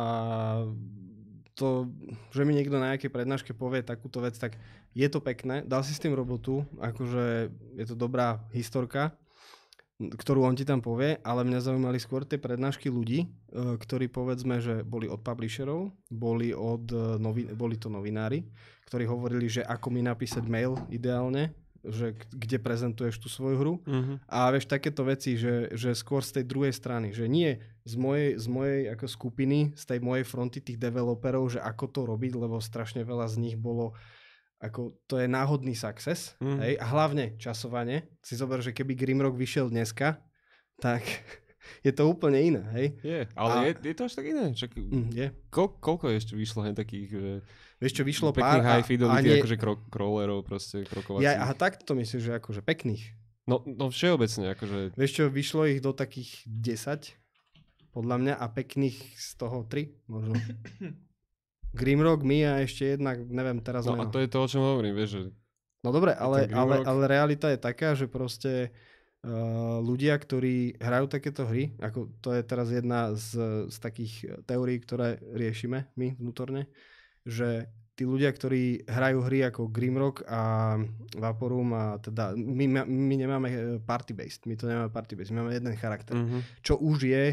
to, 1.58 1.90
že 2.34 2.46
mi 2.46 2.54
niekto 2.54 2.78
na 2.78 2.94
nejakej 2.94 3.14
prednáške 3.14 3.52
povie 3.58 3.86
takúto 3.86 4.22
vec, 4.22 4.38
tak 4.38 4.58
je 4.94 5.08
to 5.10 5.22
pekné, 5.22 5.66
dal 5.66 5.82
si 5.82 5.94
s 5.94 6.02
tým 6.02 6.14
robotu, 6.14 6.66
akože 6.78 7.50
je 7.82 7.86
to 7.90 7.96
dobrá 7.98 8.46
historka, 8.54 9.14
ktorú 9.98 10.46
on 10.46 10.58
ti 10.58 10.66
tam 10.66 10.82
povie, 10.82 11.22
ale 11.22 11.46
mňa 11.46 11.66
zaujímali 11.66 12.02
skôr 12.02 12.26
tie 12.26 12.42
prednášky 12.42 12.90
ľudí, 12.90 13.26
e, 13.26 13.28
ktorí 13.78 14.10
povedzme, 14.10 14.58
že 14.58 14.82
boli 14.82 15.06
od 15.06 15.22
publisherov, 15.22 15.94
boli, 16.10 16.50
od, 16.50 16.90
e, 16.90 17.22
novi, 17.22 17.46
boli 17.54 17.78
to 17.78 17.94
novinári, 17.94 18.42
ktorí 18.90 19.06
hovorili, 19.06 19.46
že 19.48 19.62
ako 19.62 19.94
mi 19.94 20.02
napísať 20.02 20.44
mail 20.50 20.76
ideálne, 20.90 21.54
že 21.84 22.06
kde 22.30 22.58
prezentuješ 22.58 23.16
tú 23.18 23.28
svoju 23.28 23.56
hru. 23.56 23.74
Mhm. 23.84 24.24
A 24.26 24.48
vieš, 24.50 24.66
takéto 24.66 25.04
veci, 25.04 25.36
že, 25.36 25.68
že 25.72 25.92
skôr 25.92 26.20
z 26.20 26.40
tej 26.40 26.46
druhej 26.46 26.72
strany, 26.72 27.12
že 27.12 27.28
nie 27.28 27.60
z 27.84 27.96
mojej, 27.96 28.36
z 28.36 28.46
mojej 28.48 28.82
ako 28.90 29.06
skupiny, 29.06 29.60
z 29.74 29.84
tej 29.86 30.00
mojej 30.00 30.24
fronty 30.24 30.60
tých 30.60 30.78
developerov, 30.78 31.50
že 31.50 31.60
ako 31.60 31.86
to 31.86 32.02
robiť, 32.06 32.34
lebo 32.34 32.58
strašne 32.58 33.04
veľa 33.04 33.28
z 33.28 33.36
nich 33.38 33.56
bolo 33.56 33.92
ako 34.58 34.96
to 35.04 35.20
je 35.20 35.28
náhodný 35.28 35.76
success, 35.76 36.40
Mhm. 36.40 36.58
hej, 36.58 36.74
a 36.78 36.86
hlavne 36.88 37.36
časovanie. 37.36 38.08
Si 38.20 38.34
zober, 38.34 38.60
že 38.60 38.72
keby 38.72 38.96
Grimrock 38.96 39.36
vyšiel 39.36 39.68
dneska, 39.68 40.24
tak 40.80 41.04
je 41.84 41.92
to 41.92 42.08
úplne 42.08 42.40
iné, 42.40 42.64
hej. 42.72 42.88
Je, 43.02 43.20
ale 43.34 43.52
A- 43.54 43.64
je, 43.66 43.72
je 43.84 43.94
to 43.94 44.04
až 44.04 44.14
tak 44.16 44.26
iné. 44.26 44.46
Čak, 44.50 44.72
Mm, 44.74 45.12
je. 45.12 45.28
ko, 45.50 45.68
koľko 45.70 46.08
ešte 46.10 46.34
vyšlo 46.34 46.64
takých, 46.72 47.08
že 47.12 47.32
Vieš 47.84 47.94
čo, 48.00 48.04
vyšlo 48.08 48.32
pár 48.32 48.40
pekných 48.40 48.64
a, 48.64 48.72
high 48.80 48.86
fidelity, 48.88 49.20
a 49.20 49.20
nie, 49.20 49.36
akože 49.44 49.58
kro, 49.60 49.76
crawlerov 49.92 50.48
proste, 50.48 50.88
krokovacích. 50.88 51.28
ja, 51.28 51.44
a 51.44 51.52
tak 51.52 51.84
to 51.84 51.92
myslíš, 52.00 52.22
že 52.24 52.34
akože 52.40 52.64
pekných. 52.64 53.12
No, 53.44 53.60
no 53.68 53.92
všeobecne, 53.92 54.56
akože 54.56 54.96
Vieš 54.96 55.12
čo, 55.12 55.24
vyšlo 55.28 55.68
ich 55.68 55.84
do 55.84 55.92
takých 55.92 56.48
10, 56.48 57.12
podľa 57.92 58.16
mňa, 58.24 58.34
a 58.40 58.46
pekných 58.48 58.96
z 59.20 59.28
toho 59.36 59.68
3, 59.68 60.08
možno. 60.08 60.40
Grimrock, 61.80 62.24
my 62.24 62.38
a 62.48 62.54
ešte 62.64 62.96
jedna, 62.96 63.20
neviem 63.20 63.60
teraz 63.60 63.84
No 63.84 64.00
a 64.00 64.08
meno. 64.08 64.14
to 64.14 64.24
je 64.24 64.30
to, 64.32 64.40
o 64.40 64.48
čom 64.48 64.64
hovorím, 64.64 64.96
vieš, 64.96 65.12
že 65.12 65.22
No 65.84 65.92
dobre, 65.92 66.16
ale, 66.16 66.48
ale, 66.56 66.80
ale 66.88 67.02
realita 67.12 67.52
je 67.52 67.60
taká, 67.60 67.92
že 67.92 68.08
proste 68.08 68.72
uh, 69.28 69.84
ľudia, 69.84 70.16
ktorí 70.16 70.80
hrajú 70.80 71.12
takéto 71.12 71.44
hry, 71.44 71.76
ako 71.84 72.08
to 72.24 72.32
je 72.32 72.42
teraz 72.48 72.72
jedna 72.72 73.12
z, 73.20 73.36
z 73.68 73.78
takých 73.84 74.14
teórií, 74.48 74.80
ktoré 74.80 75.20
riešime 75.36 75.92
my 76.00 76.16
vnútorne, 76.16 76.72
že 77.24 77.68
tí 77.94 78.04
ľudia, 78.10 78.34
ktorí 78.34 78.90
hrajú 78.90 79.20
hry 79.30 79.46
ako 79.46 79.70
Grimrock 79.70 80.26
a 80.26 80.76
Vaporum 81.14 81.78
a 81.78 82.02
teda 82.02 82.34
my, 82.34 82.86
my 82.90 83.16
nemáme 83.16 83.48
eh, 83.50 83.58
party-based, 83.86 84.50
my 84.50 84.58
to 84.58 84.66
nemáme 84.66 84.90
party-based, 84.90 85.30
my 85.30 85.46
máme 85.46 85.54
jeden 85.54 85.74
charakter, 85.78 86.18
mhm. 86.18 86.42
čo 86.66 86.82
už 86.82 87.06
je 87.06 87.26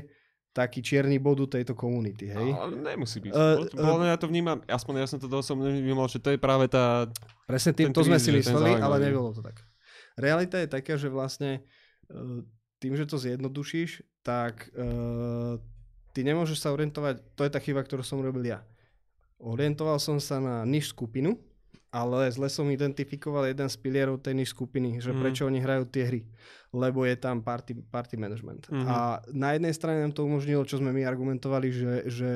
taký 0.50 0.82
čierny 0.82 1.22
bodu 1.22 1.46
tejto 1.46 1.78
komunity, 1.78 2.26
hej? 2.26 2.50
Ale 2.50 2.74
nemusí 2.74 3.22
byť. 3.22 3.30
Uh, 3.30 3.70
Podľa 3.70 3.98
mňa 4.02 4.10
ja 4.10 4.18
to 4.18 4.26
vnímam, 4.26 4.58
aspoň 4.66 4.94
ja 4.98 5.06
som 5.06 5.22
to 5.22 5.30
osobne 5.30 5.70
vnímal, 5.70 6.10
že 6.10 6.18
to 6.18 6.34
je 6.34 6.42
práve 6.42 6.66
tá... 6.66 7.06
Presne 7.46 7.70
tým, 7.70 7.94
to 7.94 8.02
sme 8.02 8.18
si 8.18 8.34
mysleli, 8.34 8.74
ale 8.82 8.98
nebolo 8.98 9.30
to 9.30 9.46
tak. 9.46 9.62
Realita 10.18 10.58
je 10.58 10.66
taká, 10.66 10.98
že 10.98 11.06
vlastne 11.06 11.62
eh, 12.10 12.42
tým, 12.82 12.98
že 12.98 13.06
to 13.06 13.14
zjednodušíš, 13.16 14.02
tak 14.26 14.74
eh, 14.74 15.54
ty 16.10 16.20
nemôžeš 16.26 16.58
sa 16.58 16.74
orientovať, 16.74 17.22
to 17.38 17.46
je 17.46 17.50
tá 17.54 17.62
chyba, 17.62 17.86
ktorú 17.86 18.02
som 18.02 18.18
robil 18.18 18.50
ja. 18.50 18.66
Orientoval 19.40 19.96
som 19.96 20.20
sa 20.20 20.36
na 20.38 20.62
niž 20.68 20.92
skupinu, 20.92 21.40
ale 21.90 22.30
zle 22.30 22.46
som 22.46 22.68
identifikoval 22.70 23.50
jeden 23.50 23.66
z 23.66 23.76
pilierov 23.80 24.22
tej 24.22 24.38
niž 24.38 24.54
skupiny, 24.54 25.02
že 25.02 25.10
Mhm. 25.10 25.18
prečo 25.18 25.42
oni 25.48 25.58
hrajú 25.58 25.84
tie 25.90 26.06
hry. 26.06 26.22
Lebo 26.70 27.02
je 27.02 27.18
tam 27.18 27.42
party, 27.42 27.82
party 27.90 28.14
management. 28.14 28.70
Mhm. 28.70 28.86
A 28.86 29.18
na 29.34 29.58
jednej 29.58 29.74
strane 29.74 30.06
nám 30.06 30.14
to 30.14 30.22
umožnilo, 30.22 30.62
čo 30.62 30.78
sme 30.78 30.94
my 30.94 31.02
argumentovali, 31.02 31.68
že, 31.72 31.92
že 32.06 32.30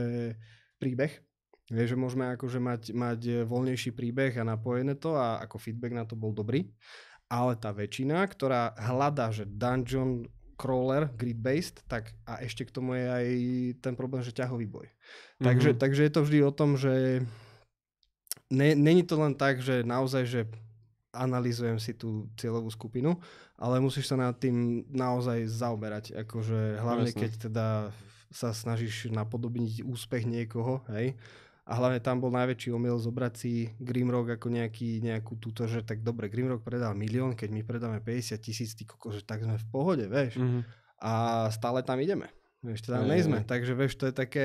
príbeh, 0.81 1.23
Vieš, 1.65 1.97
že 1.97 1.97
môžeme 1.97 2.29
akože 2.37 2.61
mať, 2.61 2.83
mať 2.93 3.21
voľnejší 3.49 3.97
príbeh 3.97 4.37
a 4.37 4.45
napojené 4.45 5.01
to 5.01 5.17
a 5.17 5.41
ako 5.41 5.57
feedback 5.57 5.97
na 5.97 6.05
to 6.05 6.13
bol 6.13 6.29
dobrý. 6.29 6.69
Ale 7.33 7.57
tá 7.57 7.73
väčšina, 7.73 8.21
ktorá 8.29 8.77
hľadá, 8.77 9.33
že 9.33 9.49
dungeon 9.49 10.29
crawler, 10.55 11.11
grid-based, 11.13 11.83
tak 11.87 12.15
a 12.25 12.41
ešte 12.41 12.65
k 12.65 12.71
tomu 12.71 12.95
je 12.95 13.07
aj 13.07 13.27
ten 13.81 13.95
problém, 13.95 14.23
že 14.23 14.31
ťahový 14.31 14.67
boj. 14.67 14.87
Takže, 15.39 15.75
Mhm. 15.75 15.79
takže 15.79 16.03
je 16.03 16.13
to 16.13 16.21
vždy 16.23 16.39
o 16.41 16.53
tom, 16.53 16.71
že 16.75 17.23
ne, 18.51 18.75
není 18.75 19.03
to 19.03 19.19
len 19.19 19.35
tak, 19.35 19.61
že 19.61 19.83
naozaj, 19.83 20.25
že 20.27 20.41
analýzujem 21.15 21.79
si 21.79 21.95
tú 21.95 22.27
cieľovú 22.35 22.71
skupinu, 22.71 23.15
ale 23.55 23.79
musíš 23.79 24.11
sa 24.11 24.19
nad 24.19 24.35
tým 24.35 24.83
naozaj 24.91 25.47
zaoberať. 25.47 26.11
Akože 26.27 26.79
hlavne 26.79 27.11
Jasné. 27.11 27.21
keď 27.23 27.31
teda 27.51 27.67
sa 28.35 28.51
snažíš 28.51 29.15
napodobniť 29.15 29.87
úspech 29.87 30.27
niekoho, 30.27 30.83
hej. 30.91 31.15
A 31.65 31.81
hlavne 31.81 31.97
tam 31.97 32.21
bol 32.21 32.29
najväčší 32.29 32.77
omyl 32.77 33.01
zobrať 33.01 33.33
si 33.41 33.73
Grimrock 33.81 34.37
ako 34.37 34.53
nejaký, 34.53 35.01
nejakú 35.01 35.41
túto, 35.41 35.65
že 35.65 35.81
tak 35.81 36.05
dobre, 36.05 36.29
Grimrock 36.29 36.61
predal 36.61 36.93
milión, 36.93 37.33
keď 37.33 37.49
my 37.57 37.63
predáme 37.65 37.99
50 38.05 38.37
tisíc, 38.37 38.77
ty 38.77 38.85
koko, 38.85 39.09
že 39.09 39.25
tak 39.25 39.41
sme 39.41 39.57
v 39.57 39.67
pohode, 39.73 40.05
vieš. 40.05 40.37
Mhm. 40.37 40.61
A 41.01 41.13
stále 41.49 41.81
tam 41.81 42.01
ideme. 42.01 42.29
Vieš, 42.65 42.89
teda 42.89 43.05
Hej, 43.05 43.09
nejsme. 43.09 43.39
Takže 43.45 43.73
vieš, 43.77 43.97
to 43.97 44.09
je 44.09 44.15
také, 44.17 44.45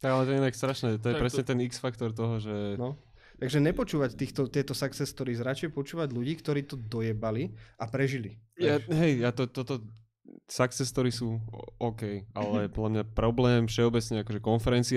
Tak 0.00 0.10
ale 0.16 0.24
to 0.24 0.30
je 0.32 0.40
inak 0.40 0.56
strašné, 0.56 0.88
to 0.96 1.12
je 1.12 1.14
Tak 1.14 1.20
to- 1.20 1.24
presne 1.28 1.44
ten 1.44 1.60
X-faktor 1.68 2.10
toho, 2.16 2.40
že... 2.40 2.80
No. 2.80 2.96
Takže 3.40 3.60
nepočúvať 3.60 4.20
týchto, 4.20 4.52
tieto 4.52 4.76
success 4.76 5.12
stories, 5.12 5.40
radšej 5.40 5.72
počúvať 5.72 6.12
ľudí, 6.12 6.36
ktorí 6.40 6.68
to 6.68 6.76
dojebali 6.76 7.56
a 7.80 7.88
prežili. 7.88 8.36
Ja, 8.60 8.76
hej, 8.76 9.24
ja 9.24 9.32
to, 9.32 9.48
toto, 9.48 9.80
success 10.50 10.90
story 10.90 11.14
sú 11.14 11.38
OK, 11.78 12.26
ale 12.34 12.66
podľa 12.66 12.90
mňa 12.90 13.04
problém 13.14 13.70
všeobecne 13.70 14.26
akože 14.26 14.42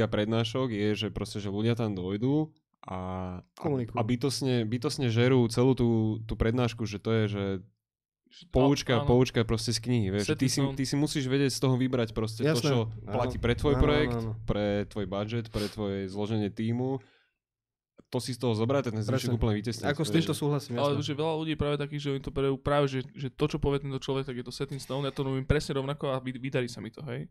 a 0.01 0.07
prednášok 0.09 0.73
je, 0.73 0.89
že 0.97 1.07
proste, 1.13 1.37
že 1.37 1.53
ľudia 1.53 1.77
tam 1.77 1.93
dojdú 1.93 2.49
a, 2.83 2.97
a, 3.39 3.61
Komunikujú. 3.61 3.95
a 3.95 4.01
bytosne, 4.03 4.55
bytosne 4.67 5.07
žerú 5.07 5.45
celú 5.47 5.71
tú, 5.77 6.19
tú 6.27 6.33
prednášku, 6.35 6.83
že 6.83 6.99
to 6.99 7.09
je, 7.13 7.23
že 7.29 7.43
poučka, 8.49 8.99
áno. 8.99 9.07
poučka 9.07 9.45
proste 9.45 9.71
z 9.71 9.79
knihy. 9.79 10.07
Vieš, 10.09 10.33
ty, 10.35 10.47
si, 10.49 10.59
ty 10.59 10.83
si 10.83 10.95
musíš 10.97 11.29
vedieť 11.29 11.53
z 11.53 11.59
toho 11.61 11.77
vybrať 11.77 12.11
proste 12.11 12.41
Jasné, 12.43 12.59
to, 12.59 12.67
čo 12.67 12.77
áno. 12.89 13.13
platí 13.13 13.37
pre 13.37 13.53
tvoj 13.53 13.77
Áno, 13.77 13.79
áno, 13.79 13.85
projekt, 13.85 14.17
áno. 14.19 14.31
pre 14.43 14.65
tvoj 14.89 15.05
budget, 15.05 15.45
pre 15.53 15.65
tvoje 15.69 16.09
zloženie 16.09 16.49
týmu. 16.49 16.99
To 18.13 18.21
si 18.21 18.37
z 18.37 18.45
toho 18.45 18.53
zobrať, 18.53 18.93
ten 18.93 19.01
zvyšok 19.01 19.09
Presne. 19.09 19.33
úplne 19.33 19.53
vytesniť. 19.57 19.89
Ako 19.89 20.05
s 20.05 20.13
týmto 20.13 20.37
súhlasím, 20.37 20.77
Ale 20.77 21.01
že 21.01 21.17
veľa 21.17 21.33
ľudí 21.33 21.57
práve 21.57 21.81
takých, 21.81 22.01
že 22.05 22.09
oni 22.13 22.21
to 22.21 22.29
berú 22.29 22.61
práve, 22.61 22.85
že, 22.85 23.01
že 23.17 23.33
to, 23.33 23.49
čo 23.49 23.57
povie 23.57 23.81
tento 23.81 23.97
človek, 23.97 24.29
tak 24.29 24.37
je 24.37 24.45
to 24.45 24.53
setting 24.53 24.77
stone, 24.77 25.01
ja 25.01 25.09
to 25.09 25.25
robím 25.25 25.49
presne 25.49 25.81
rovnako 25.81 26.13
a 26.13 26.21
vy- 26.21 26.37
vydarí 26.37 26.69
sa 26.69 26.77
mi 26.77 26.93
to, 26.93 27.01
hej. 27.09 27.25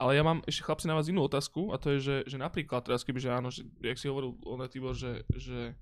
Ale 0.00 0.16
ja 0.16 0.24
mám 0.24 0.40
ešte 0.48 0.64
chlapci 0.64 0.88
na 0.88 0.96
vás 0.96 1.12
inú 1.12 1.20
otázku 1.28 1.68
a 1.68 1.76
to 1.76 1.92
je, 1.92 1.98
že, 2.00 2.16
že 2.24 2.36
napríklad 2.40 2.80
teraz 2.80 3.04
keby, 3.04 3.20
že 3.20 3.28
áno, 3.28 3.52
že, 3.52 3.68
jak 3.84 4.00
si 4.00 4.08
hovoril 4.08 4.40
on 4.48 4.64
Tibor, 4.72 4.96
že, 4.96 5.20
že 5.36 5.76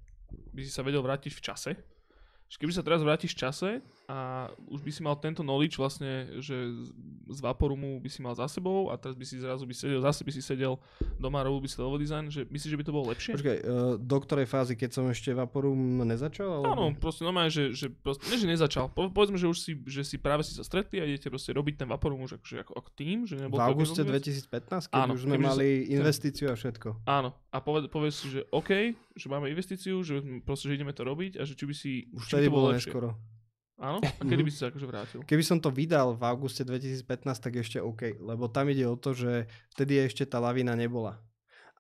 by 0.51 0.61
si 0.67 0.71
sa 0.75 0.83
vedel 0.83 0.99
vrátiť 0.99 1.31
v 1.31 1.45
čase, 1.47 1.71
keby 2.59 2.75
sa 2.75 2.83
teraz 2.83 3.05
vrátiš 3.05 3.37
v 3.37 3.41
čase 3.47 3.71
a 4.11 4.51
už 4.67 4.83
by 4.83 4.91
si 4.91 5.01
mal 5.07 5.15
tento 5.23 5.47
knowledge 5.47 5.79
vlastne, 5.79 6.43
že 6.43 6.57
z- 7.31 7.41
Vaporumu 7.41 8.03
by 8.03 8.11
si 8.11 8.19
mal 8.27 8.35
za 8.35 8.51
sebou 8.51 8.91
a 8.91 8.99
teraz 8.99 9.15
by 9.15 9.23
si 9.23 9.39
zrazu 9.39 9.63
by 9.63 9.71
sedel, 9.71 10.03
zase 10.03 10.27
by 10.27 10.33
si 10.35 10.43
sedel 10.43 10.75
doma, 11.23 11.47
robil 11.47 11.63
by 11.63 11.71
si 11.71 11.79
design, 11.79 12.27
že 12.27 12.43
myslíš, 12.51 12.71
že 12.75 12.79
by 12.81 12.85
to 12.85 12.93
bolo 12.93 13.07
lepšie? 13.15 13.39
Počkaj, 13.39 13.59
uh, 13.63 13.95
do 14.03 14.17
ktorej 14.19 14.51
fázy, 14.51 14.75
keď 14.75 14.91
som 14.99 15.05
ešte 15.07 15.31
Vaporum 15.31 16.03
nezačal? 16.03 16.59
Alebo... 16.59 16.67
Áno, 16.75 16.85
proste 16.99 17.23
normálne, 17.23 17.55
že, 17.55 17.71
že 17.71 17.87
proste, 17.87 18.27
nie, 18.27 18.43
že 18.43 18.51
nezačal. 18.51 18.91
Po, 18.91 19.07
povedzme, 19.15 19.39
že 19.39 19.47
už 19.47 19.59
si, 19.63 19.73
že 19.87 20.03
si 20.03 20.19
práve 20.19 20.43
si 20.43 20.59
sa 20.59 20.67
stretli 20.67 20.99
a 20.99 21.07
idete 21.07 21.31
proste 21.31 21.55
robiť 21.55 21.87
ten 21.87 21.89
Vaporum 21.89 22.19
už 22.27 22.43
akože 22.43 22.57
ako, 22.67 22.73
ako 22.83 22.89
tým, 22.99 23.31
že 23.31 23.39
V 23.39 23.47
nebol 23.47 23.63
to 23.63 23.63
auguste 23.63 24.03
jednotlivec. 24.03 24.51
2015, 24.91 24.91
keď 24.91 24.99
Áno, 24.99 25.13
už 25.15 25.23
sme 25.23 25.37
mali 25.39 25.69
investíciu 25.87 26.51
a 26.51 26.55
všetko. 26.59 27.07
Áno. 27.07 27.31
A 27.51 27.59
poved, 27.59 27.91
povedz 27.91 28.15
si, 28.23 28.27
že 28.31 28.41
OK, 28.51 28.95
že 29.21 29.29
máme 29.29 29.53
investíciu, 29.53 30.01
že 30.01 30.25
proste, 30.41 30.73
že 30.73 30.81
ideme 30.81 30.97
to 30.97 31.05
robiť 31.05 31.37
a 31.37 31.45
že 31.45 31.53
či 31.53 31.65
by 31.69 31.75
si... 31.77 31.91
Už 32.17 32.33
vtedy 32.33 32.49
bolo 32.49 32.73
neskoro. 32.73 33.21
Áno? 33.81 34.01
A 34.21 34.23
kedy 34.25 34.45
by 34.45 34.51
si 34.53 34.61
sa 34.61 34.69
akože 34.69 34.87
vrátil? 34.89 35.21
Keby 35.25 35.45
som 35.45 35.59
to 35.61 35.73
vydal 35.73 36.13
v 36.13 36.23
auguste 36.29 36.65
2015, 36.65 37.05
tak 37.41 37.57
ešte 37.57 37.81
OK, 37.81 38.21
lebo 38.21 38.49
tam 38.53 38.69
ide 38.69 38.85
o 38.85 38.97
to, 38.97 39.17
že 39.17 39.49
vtedy 39.73 40.05
ešte 40.05 40.29
tá 40.29 40.37
lavina 40.37 40.77
nebola. 40.77 41.21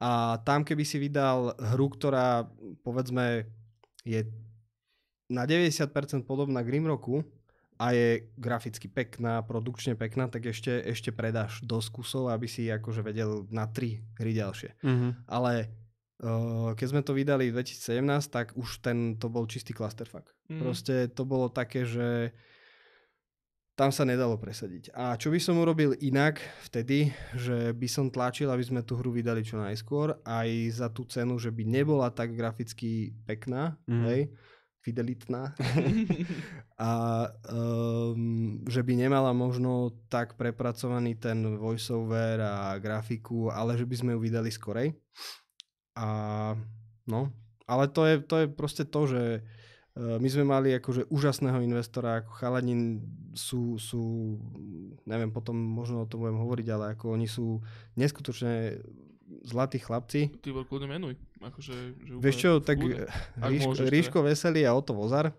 A 0.00 0.40
tam, 0.48 0.64
keby 0.64 0.80
si 0.80 0.96
vydal 0.96 1.52
hru, 1.76 1.92
ktorá 1.92 2.48
povedzme 2.80 3.44
je 4.00 4.24
na 5.28 5.44
90% 5.44 5.92
podobná 6.24 6.64
Grimrocku 6.64 7.20
a 7.76 7.92
je 7.92 8.32
graficky 8.36 8.88
pekná, 8.88 9.44
produkčne 9.44 9.92
pekná, 9.92 10.28
tak 10.32 10.48
ešte, 10.48 10.80
ešte 10.84 11.12
predáš 11.12 11.60
dosť 11.60 11.88
kusov, 12.00 12.32
aby 12.32 12.48
si 12.48 12.68
akože 12.72 13.04
vedel 13.04 13.44
na 13.52 13.68
3 13.68 14.20
hry 14.20 14.32
ďalšie. 14.32 14.80
Mhm. 14.80 15.28
Ale 15.28 15.68
keď 16.76 16.86
sme 16.86 17.00
to 17.00 17.16
vydali 17.16 17.48
v 17.48 17.56
2017, 17.56 18.04
tak 18.28 18.52
už 18.52 18.84
ten, 18.84 19.16
to 19.16 19.32
bol 19.32 19.48
čistý 19.48 19.72
clusterfuck. 19.72 20.28
Mhm. 20.52 20.60
Proste 20.60 20.94
to 21.08 21.24
bolo 21.24 21.48
také, 21.48 21.88
že 21.88 22.36
tam 23.72 23.88
sa 23.88 24.04
nedalo 24.04 24.36
presadiť. 24.36 24.92
A 24.92 25.16
čo 25.16 25.32
by 25.32 25.40
som 25.40 25.56
urobil 25.56 25.96
inak 26.04 26.36
vtedy, 26.68 27.08
že 27.32 27.72
by 27.72 27.88
som 27.88 28.12
tlačil, 28.12 28.52
aby 28.52 28.60
sme 28.60 28.84
tú 28.84 29.00
hru 29.00 29.08
vydali 29.08 29.40
čo 29.40 29.56
najskôr, 29.56 30.20
aj 30.20 30.48
za 30.76 30.92
tú 30.92 31.08
cenu, 31.08 31.40
že 31.40 31.48
by 31.48 31.64
nebola 31.64 32.12
tak 32.12 32.36
graficky 32.36 33.16
pekná, 33.24 33.80
Mhm. 33.88 34.04
hej, 34.04 34.20
fidelitná. 34.84 35.56
a 36.76 36.92
um, 37.48 38.60
že 38.68 38.84
by 38.84 38.96
nemala 38.96 39.32
možno 39.32 39.96
tak 40.12 40.36
prepracovaný 40.36 41.16
ten 41.16 41.40
voiceover 41.56 42.40
a 42.40 42.76
grafiku, 42.76 43.48
ale 43.48 43.80
že 43.80 43.88
by 43.88 43.96
sme 43.96 44.10
ju 44.12 44.20
vydali 44.20 44.52
skorej. 44.52 44.92
A 45.98 46.06
no, 47.06 47.34
ale 47.70 47.86
to 47.86 48.02
je, 48.06 48.14
to 48.22 48.34
je 48.42 48.46
proste 48.50 48.84
to, 48.90 49.00
že 49.06 49.22
uh, 49.42 50.18
my 50.18 50.28
sme 50.30 50.44
mali 50.46 50.74
akože 50.74 51.06
úžasného 51.06 51.62
investora, 51.62 52.22
ako 52.22 52.30
Chalanin 52.34 53.02
sú, 53.34 53.78
sú, 53.78 54.36
neviem, 55.06 55.30
potom 55.30 55.54
možno 55.54 56.02
o 56.02 56.10
tom 56.10 56.26
budem 56.26 56.38
hovoriť, 56.38 56.66
ale 56.74 56.84
ako 56.98 57.14
oni 57.14 57.30
sú 57.30 57.62
neskutočne 57.94 58.82
zlatí 59.46 59.78
chlapci. 59.78 60.34
Tibor, 60.42 60.66
kľudne 60.66 60.90
menuj. 60.90 61.14
Akože, 61.38 61.74
že 61.94 62.12
Vieš 62.18 62.36
čo, 62.36 62.50
tak 62.58 62.82
Ríško, 62.82 63.78
teda. 63.78 63.90
Ríško 63.90 64.18
Veselý 64.26 64.66
a 64.66 64.74
Oto 64.74 64.98
Vozar, 64.98 65.30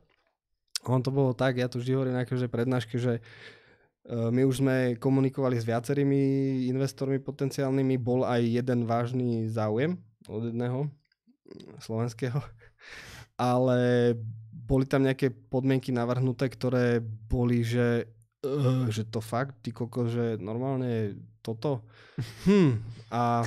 on 0.88 1.04
to 1.04 1.12
bolo 1.12 1.36
tak, 1.36 1.60
ja 1.60 1.68
to 1.68 1.78
vždy 1.78 1.94
hovorím 1.94 2.16
na 2.16 2.24
akože 2.24 2.48
prednáške, 2.48 2.96
že 2.96 3.20
uh, 3.20 4.32
my 4.32 4.48
už 4.48 4.64
sme 4.64 4.76
komunikovali 4.98 5.60
s 5.60 5.68
viacerými 5.68 6.64
investormi 6.72 7.20
potenciálnymi, 7.20 7.96
bol 8.00 8.24
aj 8.24 8.40
jeden 8.40 8.88
vážny 8.88 9.52
záujem 9.52 10.00
od 10.28 10.52
jedného 10.52 10.86
mm, 10.86 11.82
slovenského, 11.82 12.38
ale 13.40 14.14
boli 14.52 14.86
tam 14.86 15.04
nejaké 15.04 15.30
podmienky 15.30 15.90
navrhnuté, 15.92 16.48
ktoré 16.48 17.02
boli, 17.04 17.66
že, 17.66 18.08
uh, 18.46 18.88
že 18.88 19.08
to 19.10 19.20
fakt, 19.20 19.64
ty 19.66 19.74
koko, 19.74 20.08
že 20.08 20.38
normálne 20.42 21.18
toto. 21.42 21.86
Hm. 22.46 22.86
A 23.10 23.42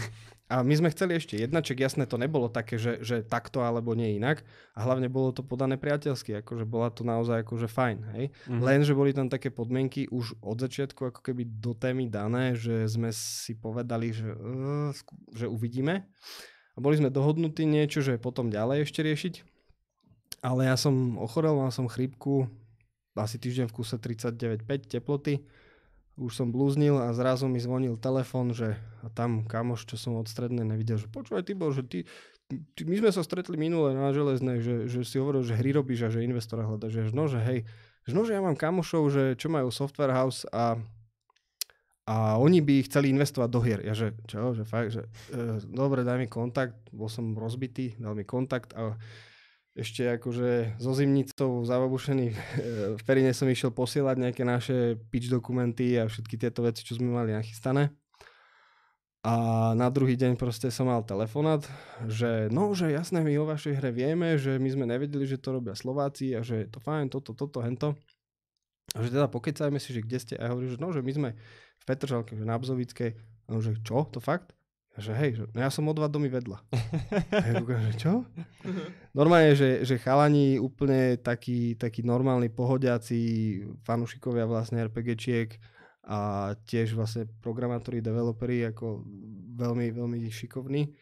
a 0.44 0.60
my 0.60 0.76
sme 0.76 0.92
chceli 0.92 1.16
ešte 1.16 1.40
jednaček, 1.40 1.80
jasné, 1.80 2.04
to 2.04 2.20
nebolo 2.20 2.52
také, 2.52 2.76
že, 2.76 3.00
že 3.00 3.24
takto 3.24 3.64
alebo 3.64 3.96
nie 3.96 4.20
inak. 4.20 4.44
A 4.76 4.84
hlavne 4.84 5.08
bolo 5.08 5.32
to 5.32 5.40
podané 5.40 5.80
priateľsky, 5.80 6.36
akože 6.44 6.68
bola 6.68 6.92
to 6.92 7.00
naozaj 7.00 7.42
akože 7.42 7.64
fajn, 7.64 7.98
hej. 8.14 8.24
Mhm. 8.46 8.60
Lenže 8.60 8.92
boli 8.92 9.16
tam 9.16 9.32
také 9.32 9.48
podmienky 9.48 10.04
už 10.12 10.36
od 10.44 10.60
začiatku 10.60 11.10
ako 11.10 11.20
keby 11.24 11.48
do 11.48 11.72
témy 11.72 12.12
dané, 12.12 12.52
že 12.54 12.84
sme 12.84 13.08
si 13.10 13.56
povedali, 13.56 14.12
že, 14.12 14.30
uh, 14.30 14.92
že 15.32 15.48
uvidíme. 15.48 16.06
A 16.74 16.78
boli 16.82 16.98
sme 16.98 17.10
dohodnutí 17.10 17.62
niečo, 17.64 18.02
že 18.02 18.18
potom 18.18 18.50
ďalej 18.50 18.86
ešte 18.86 19.00
riešiť. 19.06 19.34
Ale 20.42 20.66
ja 20.66 20.76
som 20.76 21.16
ochorel, 21.16 21.54
mal 21.54 21.70
som 21.70 21.86
chrípku, 21.86 22.50
asi 23.14 23.38
týždeň 23.38 23.70
v 23.70 23.76
kuse 23.78 23.96
39,5 23.96 24.90
teploty. 24.90 25.46
Už 26.14 26.34
som 26.34 26.50
blúznil 26.50 26.94
a 26.98 27.10
zrazu 27.10 27.50
mi 27.50 27.58
zvonil 27.58 27.98
telefon, 27.98 28.54
že 28.54 28.78
a 29.02 29.10
tam 29.10 29.46
kamoš, 29.46 29.86
čo 29.86 29.96
som 29.98 30.18
od 30.18 30.30
strednej 30.30 30.62
nevidel, 30.62 30.98
že 30.98 31.10
počúvaj 31.10 31.42
Tibor, 31.42 31.74
že 31.74 31.82
ty, 31.82 32.06
ty, 32.46 32.86
my 32.86 33.02
sme 33.02 33.10
sa 33.10 33.26
stretli 33.26 33.58
minule 33.58 33.98
na 33.98 34.14
železnej, 34.14 34.62
že, 34.62 34.76
že 34.86 35.02
si 35.02 35.18
hovoril, 35.18 35.42
že 35.42 35.58
hry 35.58 35.74
robíš 35.74 36.06
a 36.06 36.12
že 36.14 36.22
investora 36.22 36.70
hľadaš, 36.70 37.10
že 37.10 37.14
no, 37.14 37.26
že 37.26 37.42
hej, 37.42 37.66
že 38.06 38.12
no, 38.14 38.22
že 38.22 38.38
ja 38.38 38.42
mám 38.42 38.54
kamošov, 38.54 39.10
že 39.10 39.22
čo 39.34 39.50
majú 39.50 39.74
software 39.74 40.14
house 40.14 40.46
a 40.54 40.78
a 42.04 42.36
oni 42.36 42.60
by 42.60 42.84
chceli 42.84 43.08
investovať 43.16 43.48
do 43.48 43.60
hier. 43.64 43.80
Ja 43.80 43.96
že, 43.96 44.12
čo, 44.28 44.52
že 44.52 44.68
fakt, 44.68 44.92
že 44.92 45.08
e, 45.32 45.60
dobre, 45.72 46.04
daj 46.04 46.20
mi 46.20 46.28
kontakt, 46.28 46.76
bol 46.92 47.08
som 47.08 47.32
rozbitý, 47.32 47.96
dal 47.96 48.12
mi 48.12 48.28
kontakt 48.28 48.76
a 48.76 49.00
ešte 49.74 50.06
akože 50.06 50.78
so 50.78 50.92
zimnicou 50.94 51.64
zavabušený 51.64 52.26
e, 52.30 52.36
v 52.94 53.02
Perine 53.02 53.32
som 53.32 53.48
išiel 53.48 53.72
posielať 53.72 54.16
nejaké 54.20 54.42
naše 54.44 55.00
pitch 55.10 55.32
dokumenty 55.32 55.96
a 55.96 56.06
všetky 56.06 56.36
tieto 56.36 56.62
veci, 56.62 56.84
čo 56.84 57.00
sme 57.00 57.10
mali 57.10 57.32
nachystané. 57.32 57.90
A 59.24 59.72
na 59.72 59.88
druhý 59.88 60.20
deň 60.20 60.36
proste 60.36 60.68
som 60.68 60.84
mal 60.84 61.00
telefonát, 61.00 61.64
že 62.04 62.52
no, 62.52 62.76
že 62.76 62.92
jasné, 62.92 63.24
my 63.24 63.32
o 63.40 63.48
vašej 63.48 63.80
hre 63.80 63.88
vieme, 63.88 64.36
že 64.36 64.60
my 64.60 64.68
sme 64.68 64.84
nevedeli, 64.84 65.24
že 65.24 65.40
to 65.40 65.56
robia 65.56 65.72
Slováci 65.72 66.36
a 66.36 66.44
že 66.44 66.68
je 66.68 66.68
to 66.68 66.76
fajn, 66.84 67.08
toto, 67.08 67.32
toto, 67.32 67.64
hento. 67.64 67.96
A 68.92 69.00
že 69.00 69.08
teda 69.08 69.26
pokecajme 69.32 69.80
si, 69.80 69.96
že 69.96 70.04
kde 70.04 70.18
ste. 70.20 70.34
A 70.36 70.46
ja 70.46 70.50
hovorím, 70.52 70.76
že 70.76 70.78
no, 70.78 70.92
že 70.92 71.00
my 71.00 71.12
sme 71.16 71.30
v 71.80 71.84
Petržalke, 71.88 72.36
že 72.36 72.44
na 72.44 72.60
Abzovickej. 72.60 73.16
A 73.48 73.48
on, 73.56 73.64
že 73.64 73.80
čo, 73.80 74.04
to 74.12 74.20
fakt? 74.20 74.52
A 74.94 75.02
že 75.02 75.10
hej, 75.10 75.34
že, 75.34 75.44
no 75.50 75.58
ja 75.58 75.74
som 75.74 75.90
o 75.90 75.92
dva 75.96 76.06
domy 76.06 76.30
vedľa. 76.30 76.62
A 77.34 77.44
ja 77.50 77.52
kúkam, 77.58 77.82
že 77.90 77.94
čo? 77.98 78.22
Normálne, 79.18 79.58
že, 79.58 79.82
že 79.82 79.98
chalani 79.98 80.62
úplne 80.62 81.18
takí, 81.18 81.74
takí 81.74 82.06
normálni, 82.06 82.46
pohodiaci 82.46 83.18
fanúšikovia 83.82 84.46
vlastne 84.46 84.86
RPGčiek 84.86 85.58
a 86.06 86.52
tiež 86.62 86.94
vlastne 86.94 87.26
programátori, 87.42 87.98
developeri 87.98 88.70
ako 88.70 89.02
veľmi, 89.58 89.90
veľmi 89.90 90.18
šikovní. 90.30 90.94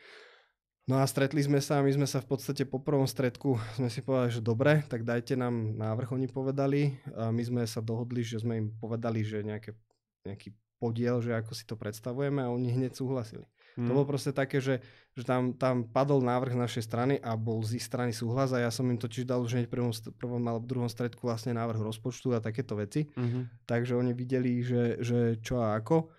No 0.91 0.99
a 0.99 1.07
stretli 1.07 1.39
sme 1.39 1.62
sa 1.62 1.78
a 1.78 1.85
my 1.87 1.95
sme 1.95 2.11
sa 2.11 2.18
v 2.18 2.26
podstate 2.26 2.66
po 2.66 2.83
prvom 2.83 3.07
stretku 3.07 3.55
sme 3.78 3.87
si 3.87 4.03
povedali, 4.03 4.35
že 4.35 4.43
dobre, 4.43 4.83
tak 4.91 5.07
dajte 5.07 5.39
nám 5.39 5.78
návrh, 5.78 6.11
oni 6.11 6.26
povedali. 6.26 6.99
A 7.14 7.30
my 7.30 7.43
sme 7.43 7.62
sa 7.70 7.78
dohodli, 7.78 8.26
že 8.26 8.43
sme 8.43 8.59
im 8.59 8.68
povedali, 8.83 9.22
že 9.22 9.47
nejaké, 9.47 9.78
nejaký 10.26 10.51
podiel, 10.83 11.22
že 11.22 11.39
ako 11.39 11.55
si 11.55 11.62
to 11.62 11.78
predstavujeme 11.78 12.43
a 12.43 12.51
oni 12.51 12.74
hneď 12.74 12.99
súhlasili. 12.99 13.47
Mhm. 13.78 13.89
To 13.89 13.91
bolo 13.95 14.07
proste 14.11 14.35
také, 14.35 14.59
že, 14.59 14.83
že 15.14 15.22
tam, 15.22 15.55
tam 15.55 15.87
padol 15.87 16.18
návrh 16.20 16.59
z 16.59 16.62
našej 16.66 16.85
strany 16.85 17.14
a 17.22 17.39
bol 17.39 17.62
z 17.62 17.78
ich 17.78 17.87
strany 17.87 18.11
súhlas 18.11 18.51
a 18.51 18.61
ja 18.61 18.68
som 18.68 18.85
im 18.91 18.99
totiž 18.99 19.24
dal 19.24 19.41
už 19.41 19.57
hneď 19.57 19.70
prvom, 19.70 19.95
prvom 20.18 20.43
alebo 20.45 20.66
druhom 20.66 20.91
stredku 20.91 21.24
vlastne 21.24 21.55
návrh 21.57 21.78
rozpočtu 21.78 22.35
a 22.35 22.43
takéto 22.43 22.74
veci. 22.74 23.07
Mhm. 23.14 23.64
Takže 23.70 23.95
oni 23.95 24.12
videli, 24.12 24.61
že, 24.66 24.99
že 24.99 25.39
čo 25.39 25.62
a 25.62 25.78
ako. 25.78 26.11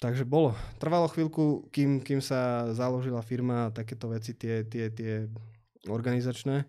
Takže 0.00 0.24
bolo. 0.24 0.56
Trvalo 0.80 1.12
chvíľku, 1.12 1.68
kým, 1.68 2.00
kým 2.00 2.24
sa 2.24 2.72
založila 2.72 3.20
firma 3.20 3.68
a 3.68 3.74
takéto 3.74 4.08
veci, 4.08 4.32
tie, 4.32 4.64
tie, 4.64 4.88
tie 4.88 5.28
organizačné. 5.84 6.64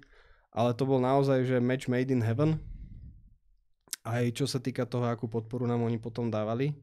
Ale 0.51 0.75
to 0.75 0.83
bol 0.83 0.99
naozaj, 0.99 1.47
že 1.47 1.63
match 1.63 1.87
made 1.87 2.11
in 2.11 2.19
heaven. 2.19 2.59
Aj 4.03 4.27
čo 4.35 4.43
sa 4.43 4.59
týka 4.59 4.83
toho, 4.83 5.07
akú 5.07 5.31
podporu 5.31 5.63
nám 5.63 5.79
oni 5.79 5.95
potom 5.95 6.27
dávali. 6.27 6.75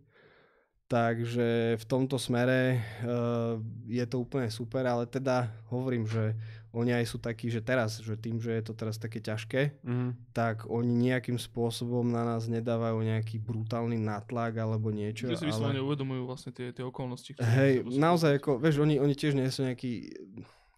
Takže 0.89 1.76
v 1.76 1.84
tomto 1.84 2.16
smere 2.16 2.80
uh, 3.05 3.61
je 3.84 4.01
to 4.09 4.24
úplne 4.24 4.49
super, 4.49 4.80
ale 4.82 5.05
teda 5.05 5.53
hovorím, 5.68 6.09
že 6.09 6.32
oni 6.72 6.97
aj 6.97 7.05
sú 7.05 7.20
takí, 7.20 7.49
že 7.49 7.61
teraz, 7.61 8.01
že 8.01 8.16
tým, 8.16 8.41
že 8.41 8.57
je 8.57 8.64
to 8.64 8.72
teraz 8.72 8.97
také 8.97 9.20
ťažké, 9.20 9.84
Mhm. 9.84 10.32
tak 10.32 10.64
oni 10.64 11.12
nejakým 11.12 11.36
spôsobom 11.36 12.09
na 12.09 12.24
nás 12.24 12.49
nedávajú 12.49 13.05
nejaký 13.05 13.36
brutálny 13.36 14.01
natlak 14.01 14.57
alebo 14.57 14.89
niečo. 14.89 15.28
Že 15.28 15.36
si 15.36 15.49
vyslovene 15.49 15.80
uvedomujú 15.80 16.24
vlastne 16.24 16.57
tie, 16.57 16.72
tie 16.72 16.84
okolnosti. 16.84 17.36
Hej, 17.36 17.84
naozaj 17.84 18.41
ako, 18.41 18.57
vieš, 18.57 18.80
oni, 18.80 18.97
oni 18.97 19.12
tiež 19.12 19.36
nie 19.36 19.49
sú 19.49 19.68
nejakí 19.68 20.09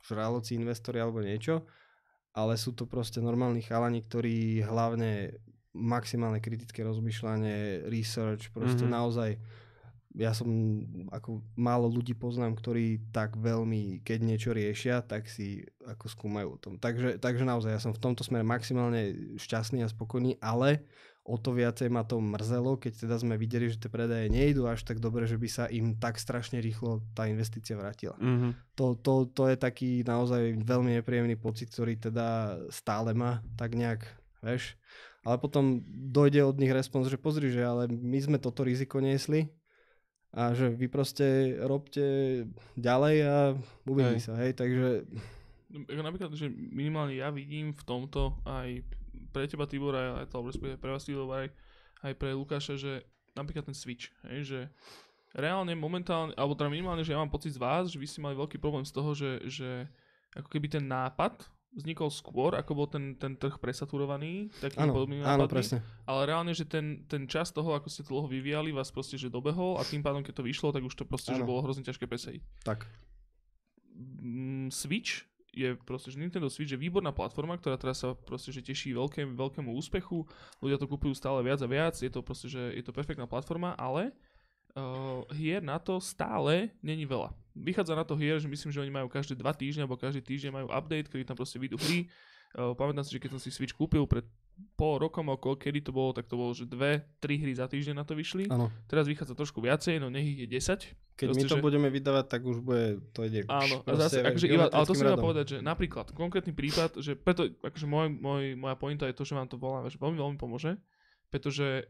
žraloci, 0.02 0.58
investori 0.58 0.98
alebo 0.98 1.22
niečo, 1.22 1.62
ale 2.34 2.58
sú 2.58 2.74
to 2.74 2.82
proste 2.86 3.22
normálni 3.22 3.62
chalani, 3.62 4.02
ktorí 4.02 4.66
hlavne 4.66 5.38
maximálne 5.70 6.42
kritické 6.42 6.82
rozmýšľanie, 6.82 7.86
research, 7.86 8.50
proste 8.50 8.82
Mhm. 8.82 8.90
mm-hmm. 8.90 8.98
naozaj 8.98 9.30
ja 10.18 10.34
som 10.34 10.50
ako 11.14 11.46
málo 11.54 11.86
ľudí 11.86 12.18
poznám, 12.18 12.58
ktorí 12.58 13.14
tak 13.14 13.38
veľmi, 13.38 14.02
keď 14.02 14.18
niečo 14.18 14.50
riešia, 14.50 15.06
tak 15.06 15.30
si 15.30 15.62
ako 15.86 16.11
skúmajú 16.11 16.48
o 16.50 16.58
tom. 16.58 16.74
Takže, 16.82 17.22
takže 17.22 17.46
naozaj 17.46 17.70
ja 17.78 17.80
som 17.82 17.94
v 17.94 18.02
tomto 18.02 18.26
smere 18.26 18.42
maximálne 18.42 19.14
šťastný 19.38 19.86
a 19.86 19.92
spokojný, 19.92 20.34
ale 20.42 20.82
o 21.22 21.38
to 21.38 21.54
viacej 21.54 21.92
ma 21.94 22.02
to 22.02 22.18
mrzelo, 22.18 22.74
keď 22.74 23.06
teda 23.06 23.16
sme 23.22 23.38
videli, 23.38 23.70
že 23.70 23.78
tie 23.78 23.92
predaje 23.92 24.26
nejdu 24.26 24.66
až 24.66 24.82
tak 24.82 24.98
dobre, 24.98 25.30
že 25.30 25.38
by 25.38 25.46
sa 25.46 25.64
im 25.70 25.94
tak 25.94 26.18
strašne 26.18 26.58
rýchlo 26.58 27.06
tá 27.14 27.30
investícia 27.30 27.78
vrátila. 27.78 28.18
Mhm. 28.18 28.74
To, 28.74 28.98
to, 28.98 29.30
to 29.30 29.46
je 29.46 29.56
taký 29.61 30.02
naozaj 30.02 30.58
veľmi 30.66 30.98
nepríjemný 30.98 31.38
pocit, 31.38 31.70
ktorý 31.70 31.94
teda 32.02 32.58
stále 32.74 33.14
má 33.14 33.46
tak 33.54 33.78
nejak, 33.78 34.02
vieš. 34.42 34.74
Ale 35.20 35.36
potom 35.36 35.84
dojde 35.86 36.42
od 36.48 36.56
nich 36.56 36.72
respons, 36.72 37.06
že 37.12 37.20
pozri, 37.20 37.52
že 37.52 37.61
ale 37.61 37.86
my 37.92 38.18
sme 38.24 38.38
toto 38.40 38.64
riziko 38.64 39.04
niesli 39.04 39.52
a 40.31 40.55
že 40.55 40.70
vy 40.70 40.87
proste 40.87 41.59
robte 41.59 42.03
ďalej 42.78 43.16
a 43.26 43.37
uvidí 43.83 44.22
Hej. 44.22 44.31
sa, 44.31 44.33
hej, 44.39 44.55
takže 44.55 45.03
Ako 45.91 46.03
napríklad, 46.03 46.31
že 46.39 46.47
minimálne 46.51 47.18
ja 47.18 47.35
vidím 47.35 47.74
v 47.74 47.83
tomto 47.83 48.39
aj 48.47 48.87
pre 49.35 49.47
teba 49.51 49.66
Tibor, 49.66 49.95
aj, 49.95 50.22
aj 50.22 50.26
to, 50.31 50.39
respektíve 50.47 50.78
pre 50.78 50.91
vás 50.95 51.03
Tibor, 51.03 51.26
aj, 51.35 51.51
aj 52.07 52.12
pre 52.14 52.31
Lukáša, 52.35 52.74
že 52.78 53.03
napríklad 53.35 53.66
ten 53.66 53.74
switch, 53.74 54.11
hej, 54.31 54.41
že 54.47 54.61
reálne 55.35 55.74
momentálne, 55.78 56.35
alebo 56.35 56.59
teda 56.59 56.70
minimálne, 56.70 57.07
že 57.07 57.14
ja 57.14 57.22
mám 57.22 57.31
pocit 57.31 57.55
z 57.55 57.62
vás, 57.62 57.91
že 57.91 57.99
vy 57.99 58.07
ste 58.07 58.22
mali 58.22 58.35
veľký 58.35 58.59
problém 58.59 58.83
z 58.83 58.95
toho, 58.95 59.14
že, 59.14 59.39
že 59.47 59.87
ako 60.35 60.47
keby 60.51 60.66
ten 60.70 60.87
nápad 60.87 61.47
vznikol 61.70 62.10
skôr, 62.10 62.58
ako 62.58 62.72
bol 62.74 62.88
ten, 62.90 63.14
ten 63.14 63.38
trh 63.38 63.62
presaturovaný 63.62 64.50
takými 64.58 64.90
podobnými 64.90 65.22
áno, 65.22 65.46
nápadmi. 65.46 65.54
presne. 65.54 65.78
Ale 66.02 66.26
reálne, 66.26 66.50
že 66.50 66.66
ten, 66.66 67.06
ten 67.06 67.30
čas 67.30 67.54
toho, 67.54 67.78
ako 67.78 67.86
ste 67.86 68.02
to 68.02 68.10
dlho 68.10 68.26
vyvíjali, 68.26 68.74
vás 68.74 68.90
proste 68.90 69.14
že 69.14 69.30
dobehol 69.30 69.78
a 69.78 69.86
tým 69.86 70.02
pádom, 70.02 70.26
keď 70.26 70.42
to 70.42 70.46
vyšlo, 70.46 70.74
tak 70.74 70.82
už 70.82 70.94
to 70.98 71.06
proste 71.06 71.30
že 71.30 71.42
Áno. 71.42 71.46
bolo 71.46 71.62
hrozne 71.62 71.86
ťažké 71.86 72.10
presadiť. 72.10 72.42
Tak. 72.66 72.90
Mm, 73.94 74.74
Switch 74.74 75.30
je 75.50 75.74
proste, 75.82 76.14
že 76.14 76.18
Nintendo 76.18 76.46
Switch 76.46 76.70
je 76.70 76.78
výborná 76.78 77.10
platforma, 77.10 77.58
ktorá 77.58 77.74
teraz 77.78 78.02
sa 78.02 78.14
proste, 78.14 78.54
že 78.54 78.62
teší 78.62 78.94
veľké, 78.94 79.26
veľkému 79.34 79.70
úspechu, 79.74 80.26
ľudia 80.62 80.78
to 80.78 80.86
kupujú 80.86 81.14
stále 81.14 81.42
viac 81.42 81.58
a 81.62 81.68
viac, 81.70 81.94
je 81.98 82.10
to 82.10 82.22
proste, 82.22 82.50
že 82.50 82.62
je 82.74 82.82
to 82.86 82.94
perfektná 82.94 83.26
platforma, 83.26 83.74
ale 83.74 84.14
uh, 84.76 85.26
hier 85.34 85.60
na 85.62 85.78
to 85.78 85.98
stále 85.98 86.70
není 86.82 87.06
veľa. 87.06 87.32
Vychádza 87.54 87.98
na 87.98 88.06
to 88.06 88.14
hier, 88.14 88.38
že 88.38 88.46
myslím, 88.46 88.70
že 88.70 88.80
oni 88.80 88.92
majú 88.92 89.10
každé 89.10 89.34
dva 89.34 89.50
týždne, 89.50 89.84
alebo 89.84 89.98
každý 89.98 90.22
týždeň 90.22 90.50
majú 90.54 90.68
update, 90.70 91.10
kedy 91.10 91.26
tam 91.26 91.36
proste 91.36 91.58
vyjdú 91.58 91.76
hry. 91.80 92.06
Uh, 92.50 92.74
pamätám 92.74 93.06
si, 93.06 93.14
že 93.14 93.22
keď 93.22 93.30
som 93.38 93.40
si 93.42 93.50
Switch 93.50 93.74
kúpil 93.74 94.06
pred 94.06 94.26
pol 94.76 95.00
rokom, 95.00 95.28
okolo 95.32 95.56
kedy 95.56 95.80
to 95.80 95.92
bolo, 95.92 96.12
tak 96.12 96.28
to 96.28 96.36
bolo, 96.36 96.52
že 96.52 96.68
dve, 96.68 97.04
tri 97.20 97.40
hry 97.40 97.52
za 97.56 97.68
týždeň 97.68 97.94
na 97.96 98.04
to 98.04 98.12
vyšli. 98.12 98.48
Áno. 98.52 98.68
Teraz 98.88 99.08
vychádza 99.08 99.32
trošku 99.32 99.60
viacej, 99.60 100.00
no 100.00 100.12
nech 100.12 100.26
ich 100.36 100.44
je 100.44 100.48
10. 100.48 101.16
Keď 101.16 101.26
Proste, 101.28 101.44
my 101.44 101.50
to 101.52 101.56
že- 101.60 101.64
budeme 101.64 101.88
vydávať, 101.92 102.26
tak 102.28 102.40
už 102.44 102.64
bude, 102.64 103.00
to 103.12 103.28
ide 103.28 103.44
Áno, 103.48 103.84
a 103.84 103.84
proste, 103.84 104.20
zase, 104.20 104.24
akože 104.24 104.46
iba, 104.48 104.66
ale 104.72 104.84
to 104.88 104.96
som 104.96 105.06
iba 105.08 105.20
povedať, 105.20 105.46
že 105.52 105.58
napríklad, 105.60 106.06
konkrétny 106.16 106.52
prípad, 106.56 107.00
že 107.00 107.12
preto, 107.12 107.48
akože 107.60 107.86
môj, 107.88 108.06
môj, 108.16 108.42
moja 108.56 108.76
pointa 108.76 109.04
je 109.04 109.16
to, 109.16 109.28
že 109.28 109.36
vám 109.36 109.48
to 109.48 109.60
volá, 109.60 109.84
že 109.88 110.00
veľmi, 110.00 110.16
veľmi 110.16 110.38
pomôže, 110.40 110.80
pretože 111.28 111.88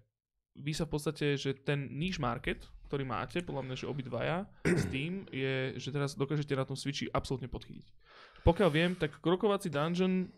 vy 0.54 0.72
sa 0.72 0.84
v 0.84 0.92
podstate, 0.92 1.26
že 1.34 1.54
ten 1.54 1.88
niche 1.90 2.18
market, 2.18 2.62
ktorý 2.86 3.06
máte, 3.06 3.38
podľa 3.40 3.62
mňa, 3.62 3.74
že 3.76 3.86
obidvaja, 3.86 4.38
s 4.62 4.84
tým 4.94 5.26
je, 5.30 5.78
že 5.78 5.88
teraz 5.88 6.14
dokážete 6.14 6.52
na 6.52 6.64
tom 6.64 6.74
Switchi 6.74 7.06
absolútne 7.08 7.46
podchytiť. 7.46 7.86
Pokiaľ 8.40 8.68
viem, 8.68 8.92
tak 8.94 9.20
krokovací 9.20 9.68
dungeon 9.68 10.32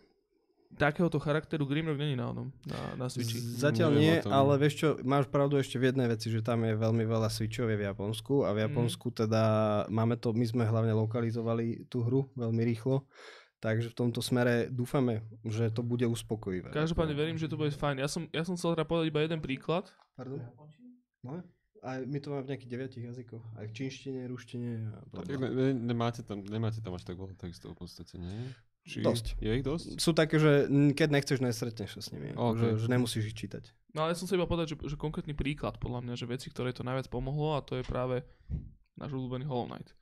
takéhoto 0.73 1.21
charakteru 1.21 1.69
Grimrock 1.69 2.01
není 2.01 2.17
na 2.17 2.33
onom, 2.33 2.49
na, 2.65 2.97
na 2.97 3.07
Switchi. 3.13 3.37
Zatiaľ 3.37 3.93
nie, 3.93 4.17
ale 4.25 4.57
vieš 4.57 4.75
čo, 4.81 4.89
máš 5.05 5.29
pravdu 5.29 5.61
ešte 5.61 5.77
v 5.77 5.93
jednej 5.93 6.09
veci, 6.09 6.33
že 6.33 6.41
tam 6.41 6.65
je 6.65 6.73
veľmi 6.73 7.05
veľa 7.05 7.29
switchov 7.29 7.69
je 7.69 7.77
v 7.77 7.85
Japonsku 7.85 8.35
a 8.43 8.57
v 8.57 8.59
Mhm. 8.59 8.65
Japonsku 8.73 9.07
teda 9.13 9.43
máme 9.93 10.17
to, 10.17 10.33
my 10.33 10.47
sme 10.49 10.65
hlavne 10.65 10.97
lokalizovali 10.97 11.93
tú 11.93 12.01
hru 12.01 12.25
veľmi 12.33 12.65
rýchlo, 12.65 13.05
takže 13.61 13.93
v 13.93 13.97
tomto 14.01 14.25
smere 14.25 14.73
dúfame, 14.73 15.21
že 15.45 15.69
to 15.69 15.85
bude 15.85 16.09
uspokojivé. 16.09 16.73
Každopádne 16.73 17.15
verím, 17.15 17.37
že 17.37 17.53
to 17.53 17.61
bude 17.61 17.71
fajn. 17.71 18.01
Ja 18.01 18.09
som, 18.09 18.25
ja 18.33 18.41
som 18.41 18.57
chcel 18.57 18.73
teda 18.73 18.89
povedať 18.89 19.13
iba 19.13 19.21
jeden 19.21 19.45
príklad. 19.45 19.93
Pardon? 20.17 20.41
No? 21.25 21.43
A 21.83 21.99
my 22.07 22.19
to 22.23 22.31
máme 22.31 22.47
v 22.47 22.51
nejakých 22.55 22.71
deviatich 22.71 23.05
jazykoch. 23.11 23.43
Aj 23.59 23.67
v 23.67 23.75
čínštine, 23.75 24.31
ruštine 24.31 24.87
a 24.87 25.03
Tak 25.19 25.35
ne, 25.35 25.51
ne, 25.51 25.69
nemáte, 25.75 26.23
tam, 26.23 26.47
nemáte 26.47 26.79
tam 26.79 26.95
až 26.95 27.03
tak 27.03 27.19
veľa 27.19 27.35
textov 27.35 27.75
v 27.75 27.83
podstate, 27.83 28.23
nie? 28.23 28.55
Či 28.87 29.03
Dosť. 29.03 29.39
Je 29.39 29.51
ich 29.51 29.67
dosť? 29.67 29.99
Sú 29.99 30.11
také, 30.15 30.43
že 30.43 30.71
keď 30.71 31.09
nechceš, 31.11 31.39
nestretneš 31.43 31.99
sa 31.99 32.03
s 32.03 32.09
nimi. 32.15 32.35
ako, 32.35 32.39
OK. 32.39 32.59
Že, 32.59 32.69
že 32.83 32.87
nemusíš 32.87 33.25
ich 33.31 33.39
čítať. 33.39 33.71
No 33.95 34.07
ale 34.07 34.15
ja 34.15 34.19
som 34.19 34.27
sa 34.31 34.39
iba 34.39 34.47
povedať, 34.47 34.75
že, 34.75 34.95
že 34.95 34.97
konkrétny 34.99 35.35
príklad 35.35 35.79
podľa 35.83 36.07
mňa, 36.07 36.15
že 36.19 36.27
veci, 36.31 36.51
ktoré 36.51 36.71
to 36.75 36.87
najviac 36.87 37.07
pomohlo 37.11 37.59
a 37.59 37.63
to 37.63 37.79
je 37.79 37.87
práve 37.87 38.27
náš 38.99 39.11
obľúbený 39.15 39.47
Hollow 39.47 39.71
Knight. 39.71 39.95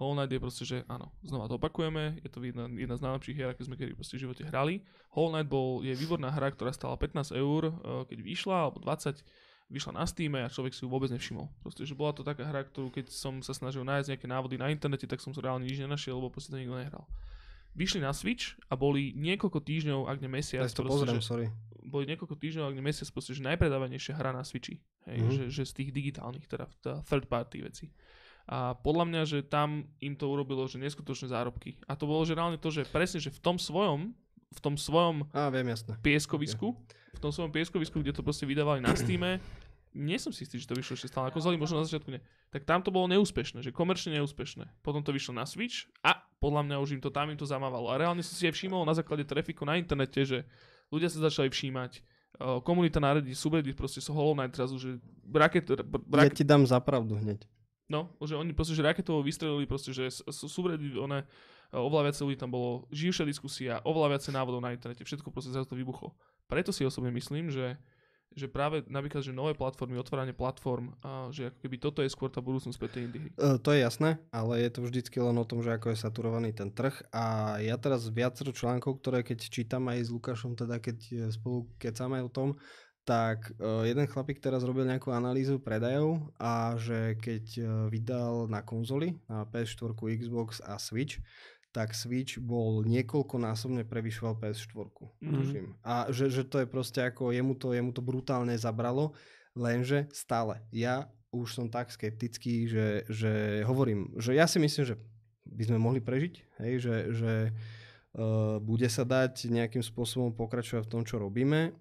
Hollow 0.00 0.16
Knight 0.16 0.32
je 0.32 0.40
proste, 0.40 0.64
že 0.64 0.76
áno, 0.88 1.12
znova 1.20 1.48
to 1.48 1.60
opakujeme, 1.60 2.20
je 2.24 2.28
to 2.32 2.40
jedna, 2.40 2.68
jedna 2.72 2.96
z 2.96 3.04
najlepších 3.04 3.36
hier, 3.36 3.52
aké 3.52 3.62
sme 3.68 3.76
kedy 3.76 3.92
proste 3.92 4.16
v 4.16 4.24
živote 4.24 4.42
hrali. 4.48 4.80
Hollow 5.12 5.36
Knight 5.36 5.48
bol, 5.52 5.84
je 5.84 5.92
výborná 5.92 6.32
hra, 6.32 6.52
ktorá 6.56 6.72
stala 6.72 6.96
15 6.96 7.36
eur, 7.36 7.62
eh, 7.68 7.72
keď 8.08 8.18
vyšla, 8.24 8.56
alebo 8.68 8.80
20, 8.80 9.20
vyšla 9.72 9.92
na 9.94 10.04
Steam 10.04 10.36
a 10.36 10.46
človek 10.46 10.70
si 10.70 10.84
ju 10.84 10.88
vôbec 10.88 11.08
nevšimol. 11.08 11.48
Proste, 11.58 11.82
že 11.82 11.92
bola 11.92 12.12
to 12.12 12.20
taká 12.20 12.44
hra, 12.44 12.62
ktorú 12.62 12.88
keď 12.88 13.08
som 13.08 13.40
sa 13.40 13.50
snažil 13.50 13.82
nájsť 13.82 14.12
nejaké 14.12 14.26
návody 14.26 14.54
na 14.54 14.68
internete, 14.68 15.04
tak 15.04 15.18
som 15.18 15.32
sa 15.32 15.40
reálne 15.40 15.64
nič 15.64 15.76
nenašiel, 15.78 16.12
lebo 16.12 16.28
proste 16.28 16.52
to 16.52 16.60
nikto 16.60 16.76
nehral. 16.76 17.08
Vyšli 17.72 17.98
na 17.98 18.12
Switch 18.12 18.52
a 18.68 18.76
boli 18.76 19.16
niekoľko 19.16 19.58
týždňov, 19.58 20.04
ak 20.04 20.20
ne 20.20 20.28
mesiac, 20.30 20.60
Ja 20.60 20.68
to 20.68 20.84
proste, 20.84 20.92
pozriem, 21.02 21.16
že- 21.16 21.24
sorry. 21.24 21.46
boli 21.82 22.04
niekoľko 22.06 22.36
týždňov, 22.36 22.64
ak 22.66 22.74
nie 22.74 22.84
mesiac, 22.84 23.08
proste, 23.08 23.32
že 23.32 23.40
najpredávanejšia 23.42 24.12
hra 24.12 24.30
na 24.30 24.44
Switchi. 24.44 24.76
Hej, 25.02 25.18
Mhm. 25.18 25.30
že, 25.32 25.44
že, 25.50 25.62
z 25.64 25.72
tých 25.74 25.90
digitálnych, 25.90 26.44
teda 26.46 26.68
tá 26.78 27.00
third 27.02 27.26
party 27.26 27.64
veci. 27.64 27.88
A 28.44 28.74
podľa 28.74 29.04
mňa, 29.06 29.22
že 29.24 29.38
tam 29.40 29.86
im 29.98 30.12
to 30.12 30.26
urobilo, 30.26 30.66
že 30.66 30.76
neskutočné 30.76 31.30
zárobky. 31.30 31.78
A 31.86 31.94
to 31.94 32.04
bolo, 32.04 32.22
že 32.22 32.34
reálne 32.34 32.58
to, 32.58 32.68
že 32.68 32.84
presne, 32.84 33.18
že 33.18 33.30
v 33.30 33.40
tom 33.40 33.56
svojom, 33.56 34.12
v 34.52 34.60
tom 34.60 34.74
svojom 34.76 35.24
Á, 35.32 35.48
viem, 35.48 35.64
jasné. 35.64 35.96
pieskovisku, 36.02 36.76
v 37.12 37.20
tom 37.20 37.30
svojom 37.32 37.52
pieskovisku, 37.52 38.00
kde 38.00 38.16
to 38.16 38.24
proste 38.24 38.48
vydávali 38.48 38.80
na 38.80 38.96
Steame, 38.96 39.38
nie 39.92 40.16
som 40.16 40.32
si 40.32 40.48
istý, 40.48 40.56
že 40.56 40.64
to 40.64 40.72
vyšlo 40.72 40.96
ešte 40.96 41.12
stále 41.12 41.28
na 41.28 41.34
konzoli, 41.36 41.60
možno 41.60 41.76
na 41.76 41.84
začiatku 41.84 42.08
nie. 42.08 42.24
Tak 42.48 42.64
tam 42.64 42.80
to 42.80 42.88
bolo 42.88 43.04
neúspešné, 43.12 43.60
že 43.60 43.76
komerčne 43.76 44.16
neúspešné. 44.16 44.80
Potom 44.80 45.04
to 45.04 45.12
vyšlo 45.12 45.36
na 45.36 45.44
Switch 45.44 45.84
a 46.00 46.16
podľa 46.40 46.64
mňa 46.64 46.76
už 46.80 46.96
im 46.96 47.02
to 47.04 47.12
tam 47.12 47.28
im 47.28 47.36
to 47.36 47.44
zamávalo. 47.44 47.92
A 47.92 48.00
reálne 48.00 48.24
som 48.24 48.32
si 48.32 48.48
aj 48.48 48.56
všimol 48.56 48.88
na 48.88 48.96
základe 48.96 49.28
trafiku 49.28 49.68
na 49.68 49.76
internete, 49.76 50.24
že 50.24 50.48
ľudia 50.88 51.12
sa 51.12 51.20
začali 51.28 51.52
všímať, 51.52 52.00
komunita 52.64 52.96
na 53.04 53.20
Reddit, 53.20 53.36
subreddit, 53.36 53.76
proste 53.76 54.00
so 54.00 54.16
Hollow 54.16 54.32
Knight 54.32 54.56
teraz 54.56 54.72
už, 54.72 54.80
že 54.80 54.90
raket, 55.28 55.68
Ja 55.68 55.84
raket, 56.08 56.40
ti 56.40 56.44
dám 56.48 56.64
zapravdu 56.64 57.20
hneď. 57.20 57.44
no, 57.92 58.08
že 58.24 58.32
oni 58.32 58.56
proste, 58.56 58.72
že 58.72 58.80
raketovo 58.80 59.20
vystrelili 59.20 59.68
proste, 59.68 59.92
že 59.92 60.08
subreddit, 60.32 60.96
one, 60.96 61.28
oveľa 61.68 62.08
viac 62.08 62.16
ľudí 62.16 62.40
tam 62.40 62.48
bolo, 62.48 62.88
živšia 62.88 63.28
diskusia, 63.28 63.84
oveľa 63.84 64.16
viac 64.16 64.24
návodov 64.32 64.64
na 64.64 64.72
internete, 64.72 65.04
všetko 65.04 65.28
proste 65.28 65.52
zrazu 65.52 65.68
to 65.68 65.76
vybuchlo. 65.76 66.16
Preto 66.52 66.68
si 66.68 66.84
osobne 66.84 67.08
myslím, 67.16 67.48
že 67.48 67.80
že 68.32 68.48
práve 68.48 68.84
napríklad, 68.88 69.20
že 69.20 69.32
nové 69.32 69.52
platformy, 69.52 70.00
otváranie 70.00 70.32
platform, 70.32 70.96
a 71.04 71.28
že 71.28 71.52
ako 71.52 71.58
keby 71.60 71.76
toto 71.76 72.00
je 72.00 72.10
skôr 72.12 72.32
tá 72.32 72.40
budúcnosť 72.40 72.78
pre 72.80 72.88
tie 72.88 73.04
indie. 73.04 73.28
E, 73.28 73.60
to 73.60 73.68
je 73.76 73.84
jasné, 73.84 74.16
ale 74.32 74.64
je 74.64 74.70
to 74.72 74.80
vždycky 74.84 75.20
len 75.20 75.36
o 75.36 75.44
tom, 75.44 75.60
že 75.60 75.76
ako 75.76 75.92
je 75.92 76.02
saturovaný 76.02 76.50
ten 76.56 76.72
trh 76.72 76.96
a 77.12 77.56
ja 77.60 77.76
teraz 77.76 78.08
viacero 78.08 78.50
článkov, 78.50 79.04
ktoré 79.04 79.20
keď 79.20 79.38
čítam 79.52 79.84
aj 79.92 80.08
s 80.08 80.10
Lukášom, 80.12 80.56
teda 80.56 80.80
keď 80.80 80.98
e, 81.12 81.14
spolu 81.28 81.68
kecáme 81.76 82.24
o 82.24 82.32
tom, 82.32 82.56
tak 83.04 83.52
e, 83.60 83.92
jeden 83.92 84.08
chlapík 84.08 84.40
teraz 84.40 84.64
robil 84.64 84.88
nejakú 84.88 85.12
analýzu 85.12 85.60
predajov 85.60 86.32
a 86.40 86.78
že 86.80 87.18
keď 87.20 87.44
vydal 87.92 88.48
na 88.48 88.64
konzoli, 88.64 89.20
na 89.28 89.44
PS4, 89.44 89.92
Xbox 89.92 90.64
a 90.64 90.80
Switch, 90.80 91.20
tak 91.72 91.96
Switch 91.96 92.36
bol 92.36 92.84
niekoľkonásobne 92.84 93.88
prevyšoval 93.88 94.36
PS4. 94.36 94.92
Mhm. 95.24 95.32
Tuším. 95.32 95.66
A 95.80 96.12
že, 96.12 96.28
že 96.28 96.44
to 96.44 96.60
je 96.60 96.68
proste 96.68 97.00
ako, 97.00 97.32
jemu 97.32 97.56
to, 97.56 97.72
jemu 97.72 97.90
to 97.96 98.04
brutálne 98.04 98.52
zabralo, 98.60 99.16
lenže 99.56 100.06
stále. 100.12 100.60
Ja 100.68 101.08
už 101.32 101.56
som 101.56 101.66
tak 101.72 101.88
skeptický, 101.88 102.68
že, 102.68 103.08
že 103.08 103.64
hovorím, 103.64 104.12
že 104.20 104.36
ja 104.36 104.44
si 104.44 104.60
myslím, 104.60 104.84
že 104.84 105.00
by 105.48 105.64
sme 105.64 105.78
mohli 105.80 106.00
prežiť, 106.04 106.34
hej, 106.60 106.72
že, 106.84 106.96
že 107.16 107.32
uh, 107.50 108.60
bude 108.60 108.86
sa 108.92 109.02
dať 109.08 109.48
nejakým 109.48 109.80
spôsobom 109.80 110.36
pokračovať 110.36 110.84
v 110.84 110.92
tom, 110.92 111.02
čo 111.08 111.16
robíme, 111.16 111.72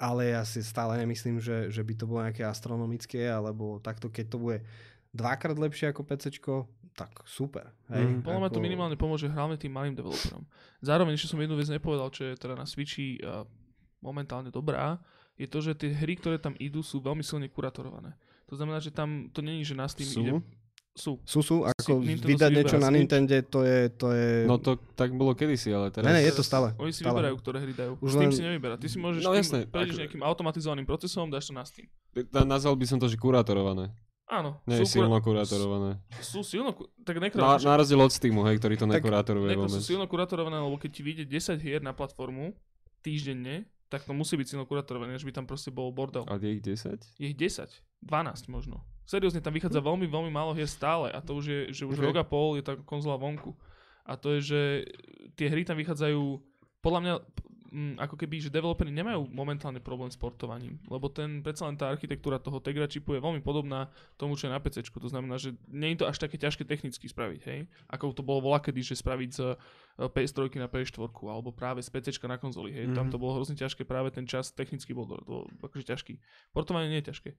ale 0.00 0.32
ja 0.32 0.42
si 0.42 0.64
stále 0.64 0.96
nemyslím, 1.04 1.38
že, 1.38 1.68
že 1.68 1.84
by 1.84 1.94
to 1.94 2.08
bolo 2.08 2.24
nejaké 2.24 2.42
astronomické, 2.48 3.28
alebo 3.28 3.78
takto, 3.78 4.08
keď 4.08 4.26
to 4.32 4.38
bude 4.40 4.58
dvakrát 5.14 5.54
lepšie 5.54 5.92
ako 5.92 6.02
PCčko, 6.02 6.54
tak 6.94 7.26
super. 7.26 7.74
Hej, 7.88 8.06
Mhm. 8.06 8.22
Podľa 8.22 8.40
mňa 8.40 8.50
to 8.50 8.60
minimálne 8.60 8.94
pomôže 8.94 9.26
hlavne 9.26 9.54
tým 9.54 9.70
malým 9.70 9.92
developerom. 9.92 10.46
Zároveň 10.80 11.14
ešte 11.14 11.28
som 11.28 11.38
jednu 11.38 11.54
vec 11.54 11.66
nepovedal, 11.66 12.08
čo 12.08 12.22
je 12.24 12.34
teda 12.34 12.54
na 12.54 12.64
Switchi 12.64 13.18
uh, 13.18 13.42
momentálne 13.98 14.48
dobrá, 14.48 15.02
je 15.34 15.44
to, 15.44 15.58
že 15.58 15.74
tie 15.74 15.90
hry, 15.90 16.14
ktoré 16.14 16.38
tam 16.38 16.54
idú, 16.56 16.78
sú 16.80 17.00
veľmi 17.00 17.20
silne 17.20 17.50
kuratorované. 17.50 18.14
To 18.46 18.54
znamená, 18.54 18.78
že 18.78 18.88
tam 18.88 19.26
to 19.28 19.42
není, 19.42 19.60
že 19.60 19.74
na 19.74 19.90
Steam 19.90 20.06
Sú? 20.06 20.20
ide... 20.20 20.32
Sú. 20.94 21.18
Sú, 21.26 21.42
sú, 21.42 21.66
ako 21.66 21.98
Nintendo 21.98 22.30
vydať 22.30 22.50
niečo 22.54 22.78
na 22.78 22.86
Nintendo, 22.86 23.34
to 23.42 23.66
je, 23.66 23.78
to 23.90 24.14
je... 24.14 24.46
No 24.46 24.62
to 24.62 24.78
tak 24.94 25.10
bolo 25.10 25.34
kedysi, 25.34 25.74
ale 25.74 25.90
teraz... 25.90 26.06
ne, 26.06 26.14
ne, 26.14 26.22
je 26.22 26.30
to 26.30 26.46
stále. 26.46 26.70
Oni 26.78 26.94
si 26.94 27.02
stále. 27.02 27.18
vyberajú, 27.18 27.34
ktoré 27.42 27.58
hry 27.58 27.74
dajú. 27.74 27.92
Už 27.98 28.14
Steam 28.14 28.30
len- 28.30 28.38
si 28.38 28.46
nevyberá. 28.46 28.78
Ty 28.78 28.86
si 28.86 29.02
môžeš, 29.02 29.26
No 29.26 29.34
tým, 29.34 29.42
jasné, 29.42 29.58
prejdeš 29.66 29.98
nejakým 29.98 30.22
automatizovaným 30.22 30.86
procesom, 30.86 31.26
dáš 31.26 31.50
to 31.50 31.52
na 31.52 31.66
Steam. 31.66 31.90
Na- 32.30 32.46
Nazval 32.46 32.78
by 32.78 32.86
som 32.86 33.02
to, 33.02 33.10
že 33.10 33.18
kurátorované. 33.18 33.90
Áno, 34.26 34.56
Nie 34.64 34.80
je 34.80 34.88
sú, 34.88 34.98
silno 34.98 35.12
kura- 35.14 35.44
kurátorované. 35.44 36.00
sú 36.18 36.40
silno, 36.40 36.72
tak 37.02 37.16
Na, 37.16 37.28
nekro, 37.28 37.44
na 37.44 37.76
rozdiel 37.76 38.00
od 38.00 38.08
Steamu, 38.08 38.40
hej, 38.42 38.56
ktorý 38.56 38.74
to 38.74 38.86
nekurátoruje 38.86 39.52
nekro 39.52 39.68
sú 39.68 39.76
vôbec. 39.76 39.84
silno 39.84 40.04
kuratorované, 40.06 40.56
lebo 40.58 40.76
keď 40.76 40.90
ti 40.90 41.02
vyjde 41.02 41.24
10 41.26 41.60
hier 41.60 41.78
na 41.78 41.92
platformu 41.92 42.56
týždenne, 43.00 43.64
tak 43.86 44.02
to 44.02 44.12
musí 44.12 44.34
byť 44.34 44.46
silno 44.48 44.64
kuratorované, 44.64 45.14
že 45.14 45.24
by 45.24 45.34
tam 45.34 45.44
proste 45.44 45.68
bol 45.68 45.92
bordel. 45.92 46.24
A 46.24 46.34
je 46.34 46.50
ich 46.50 46.62
10? 46.62 47.04
Je 47.14 47.26
ich 47.28 47.36
10, 47.36 47.68
12 48.00 48.48
možno. 48.48 48.80
Seriózne, 49.04 49.38
tam 49.38 49.52
vychádza 49.52 49.78
veľmi, 49.78 50.08
veľmi 50.08 50.32
málo 50.32 50.50
hier 50.50 50.64
stále 50.66 51.12
a 51.12 51.20
to 51.20 51.36
už 51.36 51.44
je, 51.44 51.60
že 51.70 51.84
už 51.84 51.94
Ok. 51.94 52.02
rok 52.02 52.16
a 52.16 52.24
pol 52.24 52.56
je 52.56 52.64
tá 52.64 52.80
konzola 52.80 53.14
vonku. 53.14 53.52
A 54.02 54.16
to 54.16 54.32
je, 54.32 54.40
že 54.42 54.60
tie 55.34 55.46
hry 55.46 55.62
tam 55.62 55.76
vychádzajú, 55.76 56.20
podľa 56.80 57.00
mňa, 57.00 57.14
mm, 57.74 57.94
ako 57.98 58.14
keby, 58.14 58.38
že 58.38 58.54
developeri 58.54 58.88
nemajú 58.88 59.26
momentálne 59.28 59.82
problém 59.82 60.06
s 60.06 60.14
portovaním, 60.14 60.78
lebo 60.86 61.10
ten, 61.10 61.42
predsa 61.42 61.66
len 61.66 61.74
tá 61.74 61.90
architektúra 61.90 62.38
toho 62.38 62.62
Tegra 62.62 62.86
čipu 62.86 63.12
je 63.12 63.20
veľmi 63.20 63.42
podobná 63.42 63.90
tomu, 64.14 64.38
čo 64.38 64.46
je 64.46 64.54
na 64.54 64.62
PC. 64.62 64.86
To 64.86 65.10
znamená, 65.10 65.34
že 65.34 65.58
nie 65.66 65.90
je 65.92 66.00
to 66.00 66.06
až 66.06 66.22
také 66.22 66.38
ťažké 66.38 66.62
technicky 66.62 67.10
spraviť, 67.10 67.40
hej? 67.50 67.66
Ako 67.90 68.14
to 68.14 68.22
bolo 68.22 68.46
volakedy, 68.46 68.78
že 68.78 68.94
spraviť 68.94 69.30
z 69.34 69.40
eh, 69.42 69.58
PS3 70.06 70.54
na 70.56 70.70
PS4 70.70 71.02
alebo 71.26 71.50
práve 71.50 71.82
z 71.82 71.90
PC 71.90 72.14
na 72.30 72.38
konzoli, 72.38 72.70
hej? 72.70 72.94
Tam 72.94 73.10
Mhm. 73.10 73.12
to 73.12 73.18
bolo 73.18 73.42
hrozne 73.42 73.58
ťažké, 73.58 73.82
práve 73.82 74.14
ten 74.14 74.24
čas 74.24 74.54
technicky 74.54 74.94
bol, 74.94 75.10
bol 75.26 75.50
akože 75.58 75.82
ťažký. 75.90 76.14
Portovanie 76.54 76.86
nie 76.86 77.02
je 77.02 77.10
ťažké 77.10 77.34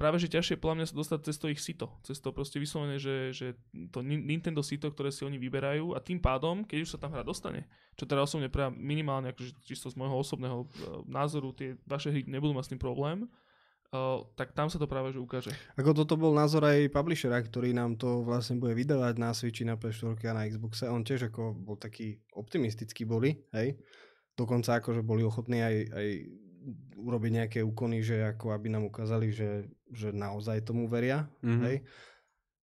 práve 0.00 0.16
že 0.16 0.32
ťažšie 0.32 0.56
podľa 0.56 0.76
mňa 0.80 0.86
sa 0.88 0.94
dostať 0.96 1.18
cez 1.28 1.36
to 1.36 1.46
ich 1.52 1.60
sito. 1.60 1.92
Cez 2.00 2.16
to 2.24 2.32
proste 2.32 2.56
vyslovene, 2.56 2.96
že, 2.96 3.36
že 3.36 3.52
to 3.92 4.00
Ni- 4.00 4.24
Nintendo 4.24 4.64
sito, 4.64 4.88
ktoré 4.88 5.12
si 5.12 5.28
oni 5.28 5.36
vyberajú 5.36 5.92
a 5.92 6.00
tým 6.00 6.16
pádom, 6.16 6.64
keď 6.64 6.88
už 6.88 6.96
sa 6.96 6.98
tam 6.98 7.12
hra 7.12 7.20
dostane, 7.20 7.68
čo 8.00 8.08
teda 8.08 8.24
osobne 8.24 8.48
pre 8.48 8.72
minimálne, 8.72 9.36
akože 9.36 9.60
čisto 9.60 9.92
z 9.92 10.00
môjho 10.00 10.16
osobného 10.16 10.64
uh, 10.64 10.68
názoru, 11.04 11.52
tie 11.52 11.76
vaše 11.84 12.08
hry 12.08 12.24
nebudú 12.24 12.56
mať 12.56 12.64
s 12.64 12.72
tým 12.72 12.80
problém, 12.80 13.28
uh, 13.92 14.24
tak 14.40 14.56
tam 14.56 14.72
sa 14.72 14.80
to 14.80 14.88
práve 14.88 15.12
že 15.12 15.20
ukáže. 15.20 15.52
Ako 15.76 15.92
toto 15.92 16.16
bol 16.16 16.32
názor 16.32 16.64
aj 16.64 16.88
publishera, 16.88 17.36
ktorý 17.36 17.76
nám 17.76 18.00
to 18.00 18.24
vlastne 18.24 18.56
bude 18.56 18.72
vydávať 18.72 19.20
na 19.20 19.36
Switchi, 19.36 19.68
na 19.68 19.76
PS4 19.76 20.16
a 20.16 20.32
na 20.32 20.48
Xboxe. 20.48 20.88
On 20.88 21.04
tiež 21.04 21.28
ako 21.28 21.52
bol 21.52 21.76
taký 21.76 22.24
optimistický 22.32 23.04
boli, 23.04 23.36
hej. 23.52 23.76
Dokonca 24.32 24.80
akože 24.80 25.04
boli 25.04 25.20
ochotní 25.20 25.60
aj, 25.60 25.76
aj 25.92 26.08
urobiť 26.94 27.32
nejaké 27.34 27.58
úkony, 27.60 28.00
že 28.00 28.20
ako 28.26 28.52
aby 28.52 28.68
nám 28.68 28.84
ukázali, 28.84 29.30
že, 29.30 29.64
že 29.88 30.10
naozaj 30.10 30.62
tomu 30.62 30.84
veria, 30.86 31.28
Mhm. 31.40 31.62
hej. 31.62 31.78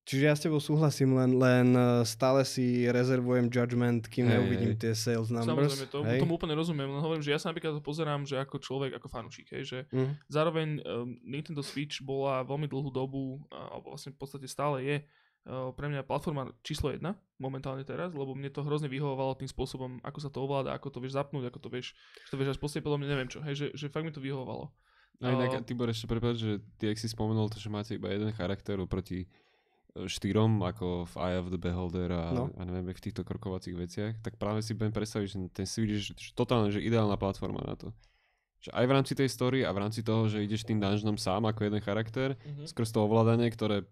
Čiže 0.07 0.23
ja 0.23 0.31
s 0.31 0.39
tebou 0.39 0.63
súhlasím, 0.63 1.19
len, 1.19 1.35
len 1.35 1.67
eh, 1.75 1.83
stále 2.07 2.47
si 2.47 2.87
rezervujem 2.87 3.51
judgment, 3.51 4.07
kým 4.07 4.23
Hej, 4.23 4.31
neuvidím 4.31 4.71
hej. 4.71 4.79
tie 4.79 4.91
sales 4.95 5.27
numbers. 5.27 5.67
Samozrejme, 5.75 5.91
to, 5.91 5.99
tomu 6.23 6.39
úplne 6.39 6.55
rozumiem, 6.55 6.87
len 6.87 7.03
hovorím, 7.03 7.19
že 7.19 7.35
ja 7.35 7.39
sa 7.43 7.51
napríklad 7.51 7.75
to 7.75 7.83
pozerám, 7.83 8.23
že 8.23 8.39
ako 8.39 8.55
človek, 8.55 8.95
ako 8.95 9.07
fanúšik, 9.11 9.51
hej, 9.51 9.63
že 9.67 9.79
Mhm. 9.91 10.13
Zároveň 10.31 10.67
um, 10.79 11.11
Nintendo 11.27 11.59
Switch 11.59 11.99
bola 11.99 12.39
veľmi 12.41 12.71
dlhú 12.71 12.87
dobu, 12.87 13.43
a- 13.51 13.75
alebo 13.75 13.91
vlastne 13.91 14.15
v 14.15 14.19
podstate 14.21 14.47
stále 14.47 14.79
je, 14.79 14.97
pre 15.71 15.87
mňa 15.87 16.03
platforma 16.03 16.43
číslo 16.59 16.89
jedna 16.89 17.15
momentálne 17.37 17.81
teraz, 17.81 18.11
lebo 18.11 18.31
mne 18.31 18.49
to 18.49 18.61
hrozne 18.61 18.85
vyhovovalo 18.85 19.33
tým 19.33 19.45
spôsobom, 19.45 20.01
ako 20.01 20.19
sa 20.19 20.27
to 20.27 20.39
ovláda, 20.39 20.71
ako 20.71 20.89
to 20.89 20.99
vieš 20.99 21.15
zapnúť, 21.15 21.47
ako 21.47 21.59
to 21.59 21.69
vieš, 21.69 21.87
že 22.21 22.29
to 22.29 22.37
vieš 22.37 22.49
až 22.49 22.59
poslieť, 22.59 22.81
podľa 22.81 22.97
mňa 22.97 23.07
neviem 23.07 23.27
čo, 23.27 23.39
hej, 23.39 23.55
že, 23.55 23.67
že 23.71 23.87
fakt 23.87 24.03
mi 24.03 24.11
to 24.11 24.19
vyhovovalo. 24.19 24.67
A 25.17 25.31
inak, 25.31 25.49
O- 25.51 25.63
Tibor, 25.63 25.87
ešte 25.87 26.05
prepáč, 26.05 26.37
že 26.37 26.51
ty, 26.75 26.87
ak 26.87 26.95
si 26.95 27.07
spomenul 27.07 27.47
to, 27.47 27.57
že 27.57 27.67
máte 27.67 27.93
iba 27.93 28.07
jeden 28.07 28.29
charakter 28.31 28.75
oproti 28.75 29.23
e, 29.23 29.27
štyrom, 30.03 30.61
ako 30.61 31.05
v 31.05 31.15
Eye 31.15 31.37
of 31.37 31.47
the 31.47 31.57
Beholder 31.57 32.09
a, 32.11 32.23
No. 32.31 32.51
a 32.51 32.61
neviem, 32.63 32.89
v 32.89 33.01
týchto 33.01 33.21
krokovacích 33.21 33.73
veciach, 33.73 34.13
tak 34.19 34.35
práve 34.35 34.59
si 34.59 34.73
budem 34.73 34.91
predstaviť, 34.91 35.27
že 35.27 35.37
ten 35.49 35.65
Switch 35.65 35.89
je 35.91 36.01
že, 36.01 36.13
že 36.13 36.31
totálne, 36.31 36.69
že 36.69 36.77
ideálna 36.79 37.15
platforma 37.15 37.61
na 37.61 37.73
to. 37.73 37.89
Že 38.59 38.73
aj 38.73 38.83
v 38.83 38.93
rámci 38.93 39.13
tej 39.13 39.25
story 39.27 39.59
a 39.61 39.69
v 39.69 39.79
rámci 39.79 40.01
toho, 40.01 40.25
že 40.25 40.37
ideš 40.39 40.61
tým 40.63 40.77
dungeonom 40.77 41.15
sám 41.15 41.45
ako 41.45 41.61
jeden 41.63 41.79
charakter, 41.79 42.33
Mhm. 42.35 42.65
skrz 42.67 42.89
to 42.91 42.99
ovládanie, 42.99 43.47
ktoré 43.47 43.85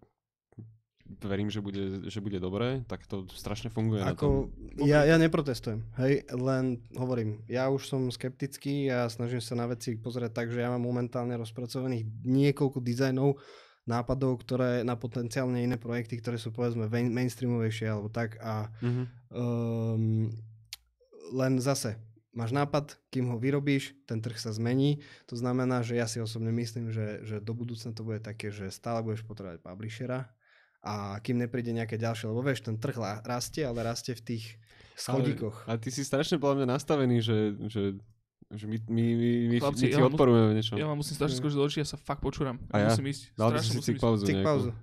verím, 1.06 1.54
že 1.54 1.62
bude, 1.62 2.10
že 2.10 2.18
bude 2.18 2.42
dobré, 2.42 2.82
tak 2.90 3.06
to 3.06 3.30
strašne 3.30 3.70
funguje. 3.70 4.02
Ako, 4.02 4.50
ja, 4.82 5.06
ja 5.06 5.16
neprotestujem, 5.22 5.86
hej, 6.02 6.26
len 6.34 6.82
hovorím, 6.98 7.46
ja 7.46 7.70
už 7.70 7.86
som 7.86 8.10
skeptický 8.10 8.90
a 8.90 9.06
snažím 9.06 9.42
sa 9.42 9.54
na 9.54 9.70
veci 9.70 9.94
pozerať 9.96 10.32
tak, 10.34 10.48
že 10.50 10.66
ja 10.66 10.74
mám 10.74 10.82
momentálne 10.82 11.38
rozpracovaných 11.38 12.10
niekoľko 12.26 12.82
dizajnov, 12.82 13.38
nápadov, 13.86 14.42
ktoré 14.42 14.82
na 14.82 14.98
potenciálne 14.98 15.62
iné 15.62 15.78
projekty, 15.78 16.18
ktoré 16.18 16.42
sú 16.42 16.50
povedzme 16.50 16.90
main- 16.90 17.14
mainstreamovejšie 17.14 17.86
alebo 17.86 18.10
tak 18.10 18.42
a 18.42 18.74
Mhm. 18.82 19.04
um, 19.30 20.34
len 21.38 21.54
zase 21.62 21.98
máš 22.36 22.52
nápad, 22.52 23.00
kým 23.14 23.32
ho 23.32 23.38
vyrobíš, 23.40 23.96
ten 24.10 24.20
trh 24.20 24.36
sa 24.36 24.52
zmení. 24.52 25.00
To 25.32 25.40
znamená, 25.40 25.80
že 25.86 25.96
ja 25.96 26.04
si 26.10 26.20
osobne 26.20 26.52
myslím, 26.52 26.92
že, 26.92 27.24
že 27.24 27.40
do 27.40 27.56
budúcna 27.56 27.96
to 27.96 28.04
bude 28.04 28.20
také, 28.20 28.52
že 28.52 28.68
stále 28.74 29.00
budeš 29.00 29.24
potrebovať 29.24 29.64
publishera 29.64 30.35
a 30.86 31.18
kým 31.20 31.42
nepríde 31.42 31.74
nejaké 31.74 31.98
ďalšie, 31.98 32.30
lebo 32.30 32.46
vieš, 32.46 32.62
ten 32.62 32.78
trh 32.78 32.94
rastie, 33.26 33.66
ale 33.66 33.82
rastie 33.82 34.14
v 34.14 34.22
tých 34.22 34.62
schodíkoch. 34.94 35.66
A 35.66 35.82
ty 35.82 35.90
si 35.90 36.06
strašne 36.06 36.38
podľa 36.38 36.62
mňa 36.62 36.68
nastavený, 36.78 37.18
že, 37.26 37.58
že, 37.66 37.98
že 38.54 38.70
my, 38.70 38.78
my, 38.86 39.06
my, 39.18 39.30
my, 39.50 39.58
Chlapci, 39.60 39.82
my 39.82 39.90
ti 39.90 39.98
ja 39.98 40.06
odporujeme 40.06 40.54
v 40.54 40.56
niečom. 40.62 40.78
Ja 40.78 40.86
vám 40.86 41.02
musím 41.02 41.18
strašne 41.18 41.42
skočiť 41.42 41.58
do 41.58 41.66
očí, 41.66 41.82
ja 41.82 41.90
sa 41.90 41.98
fakt 41.98 42.22
počúram. 42.22 42.62
A 42.70 42.86
ja? 42.86 42.94
Musím 42.94 43.10
ísť. 43.10 43.34
Dal 43.34 43.50
by 43.50 43.66
si 43.66 43.82
si 43.82 43.98
pauzu 43.98 44.30
nejakú. 44.30 44.46
pauzu. 44.46 44.70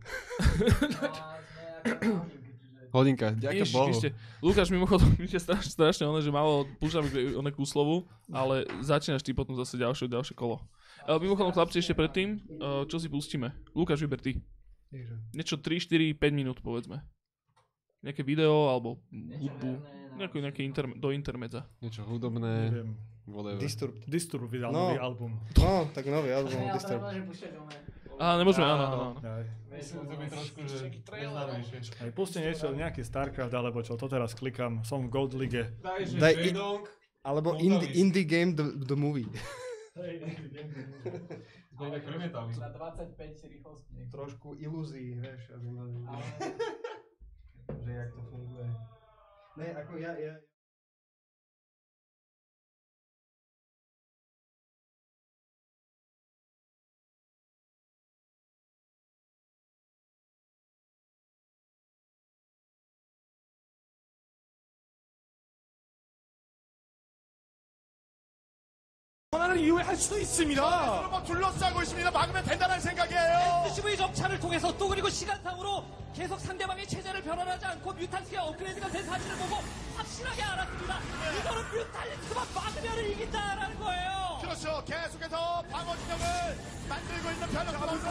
Hodinka, 2.93 3.33
ďaká 3.33 3.65
Ježiš, 3.65 3.73
Bohu. 3.73 3.97
ste, 3.97 4.13
Lukáš, 4.45 4.69
mimochodom, 4.69 5.17
vy 5.23 5.25
ste 5.25 5.41
strašne, 5.41 5.73
strašne 5.73 6.05
ono, 6.05 6.21
že 6.21 6.29
malo 6.29 6.69
púšťam 6.77 7.09
one 7.41 7.49
k 7.49 7.57
úslovu, 7.57 8.05
ale 8.29 8.69
začínaš 8.85 9.25
ty 9.25 9.33
potom 9.33 9.57
zase 9.57 9.81
ďalšie, 9.81 10.13
ďalšie 10.13 10.37
kolo. 10.37 10.61
Uh, 11.09 11.17
mimochodom, 11.17 11.57
chlapci, 11.57 11.81
ešte 11.81 11.97
predtým, 11.97 12.37
uh, 12.61 12.85
čo 12.85 13.01
si 13.01 13.09
pustíme? 13.09 13.57
Lukáš, 13.73 14.05
vyber 14.05 14.21
ty. 14.21 14.45
Niečo 15.33 15.57
3, 15.57 15.81
4, 15.81 16.13
5 16.15 16.33
minút, 16.33 16.61
povedzme. 16.61 17.01
Nejaké 18.03 18.21
video, 18.21 18.69
alebo 18.69 19.01
hudbu. 19.13 19.73
Nejaký, 20.19 20.39
nejaký 20.43 20.63
interme- 20.63 20.99
do 20.99 21.09
intermedza. 21.11 21.65
Niečo 21.81 22.05
hudobné, 22.05 22.69
Neviem. 22.69 22.91
whatever. 23.25 23.59
Disturbed. 23.59 24.03
Disturb 24.05 24.45
vydal 24.51 24.71
No. 24.75 24.91
nový 24.91 24.99
album. 25.01 25.31
No, 25.57 25.89
tak 25.91 26.05
nový 26.07 26.31
album 26.35 26.53
Ja 26.53 26.77
oné. 26.77 27.25
Á, 28.21 28.37
nemôžeme, 28.37 28.67
áno, 28.69 28.85
áno, 28.85 28.93
áno. 28.93 29.09
Aj, 29.25 29.47
Myslím, 29.73 30.05
to 30.05 30.15
trošku, 30.29 30.61
že 30.69 30.93
neznámejšie. 30.93 31.97
aj 31.97 32.11
pusti 32.13 32.39
niečo, 32.45 32.69
nejaký 32.71 33.01
StarCraft 33.01 33.55
alebo 33.57 33.81
čo, 33.81 33.97
to 33.97 34.07
teraz 34.07 34.37
klikám, 34.37 34.85
som 34.85 35.01
v 35.07 35.09
Gold 35.09 35.33
Lige. 35.33 35.73
Daj 35.81 36.53
Alebo 37.25 37.57
indie, 37.57 37.89
indie 37.97 38.29
Game 38.29 38.53
the, 38.53 38.69
the 38.85 38.99
Movie. 38.99 39.27
Na 42.61 42.69
25 42.69 43.45
rýchlostí. 43.49 43.97
Trošku 44.13 44.55
ilúzií, 44.61 45.17
vieš, 45.17 45.51
aby 45.57 45.67
mali, 45.73 45.93
Ale 46.05 46.25
že 47.85 47.93
jak 47.93 48.11
to 48.13 48.23
funguje. 48.29 48.69
Ne, 49.57 49.69
ako 49.77 49.93
ja, 49.97 50.13
ja, 50.17 50.35
하나는 69.35 69.59
이후에 69.61 69.83
할 69.83 69.97
수도 69.97 70.19
있습니다. 70.19 70.61
뭐 71.11 71.23
둘러싸고 71.25 71.81
있습니다. 71.81 72.11
막으면 72.11 72.45
된다는 72.45 72.79
생각이에요. 72.79 73.65
SCV 73.69 73.97
정찰을 73.97 74.39
통해서 74.39 74.77
또 74.77 74.89
그리고 74.89 75.09
시간상으로 75.09 75.87
계속 76.15 76.39
상대방의 76.39 76.87
체제를 76.87 77.23
변환하지 77.23 77.65
않고 77.65 77.95
뮤탈리스가 77.95 78.45
업그레이드가 78.45 78.89
된 78.91 79.03
사실을 79.07 79.35
보고 79.39 79.63
확실하게 79.97 80.43
알았습니다. 80.43 80.99
이거는 81.41 81.71
뮤탈리스크만 81.73 82.47
막으면 82.55 83.11
이긴다라는 83.11 83.81
거예요. 83.81 84.39
그렇죠. 84.43 84.85
계속해서 84.85 85.63
방어 85.71 85.97
진영을 85.97 86.59
만들고 86.91 87.31
있는 87.31 87.49
변혁 87.49 87.79
선수. 87.79 88.07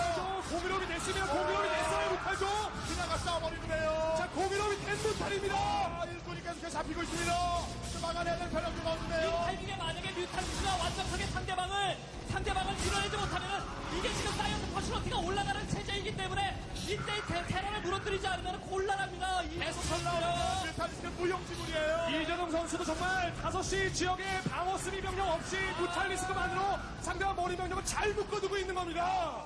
고기록이 0.56 0.88
됐으면 0.88 1.28
고기록이 1.28 1.70
됐어요 1.70 2.10
못하죠. 2.10 2.48
그나가 2.90 3.18
싸워버리는데요. 3.20 4.16
자 4.18 4.28
고기록이 4.34 4.86
된 4.86 5.04
못할입니다. 5.04 5.56
아, 5.56 6.04
일꾼이 6.12 6.42
계속해서 6.42 6.70
잡히고 6.72 7.04
있습니다. 7.04 7.81
막아내야 8.12 8.38
될이 8.38 8.66
없네요. 8.86 9.32
타이밍에 9.46 9.76
만약에 9.78 10.12
뮤탄스가 10.12 10.76
완벽하게 10.76 11.26
상대방을 11.28 11.98
상대방을 12.30 12.76
밀어내지 12.76 13.16
못하면은 13.18 13.66
이게 13.98 14.14
지금 14.14 14.32
사이언스 14.34 14.74
퍼시로티가 14.74 15.18
올라가는 15.18 15.70
체제이기 15.70 16.18
때문에 16.18 16.58
이때 16.76 17.06
테, 17.28 17.46
테란을 17.48 17.82
무너뜨리지 17.82 18.28
않으면 18.28 18.60
곤란합니다. 18.62 19.44
이 19.44 19.60
계속 19.60 19.82
올라오는 19.96 20.28
뮤탈리스크 20.66 21.08
무용지물이에요. 21.08 22.22
이재동 22.22 22.52
선수도 22.52 22.84
정말 22.84 23.34
5시 23.44 23.94
지역에 23.94 24.24
방어 24.50 24.78
수비 24.78 25.02
병력 25.02 25.30
없이 25.30 25.56
무탈리스크만으로 25.80 26.62
상대방 27.00 27.36
머리 27.36 27.56
병력을 27.56 27.86
잘 27.86 28.14
묶어두고 28.14 28.58
있는 28.58 28.76
겁니다. 28.76 29.46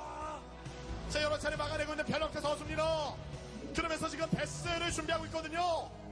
자, 1.09 1.21
여러 1.21 1.37
차례 1.37 1.55
막아내고 1.55 1.91
있는 1.91 2.03
변형태 2.03 2.41
선수입니다. 2.41 3.13
그러면서 3.75 4.09
지금 4.09 4.27
베스를 4.31 4.91
준비하고 4.91 5.25
있거든요. 5.25 6.04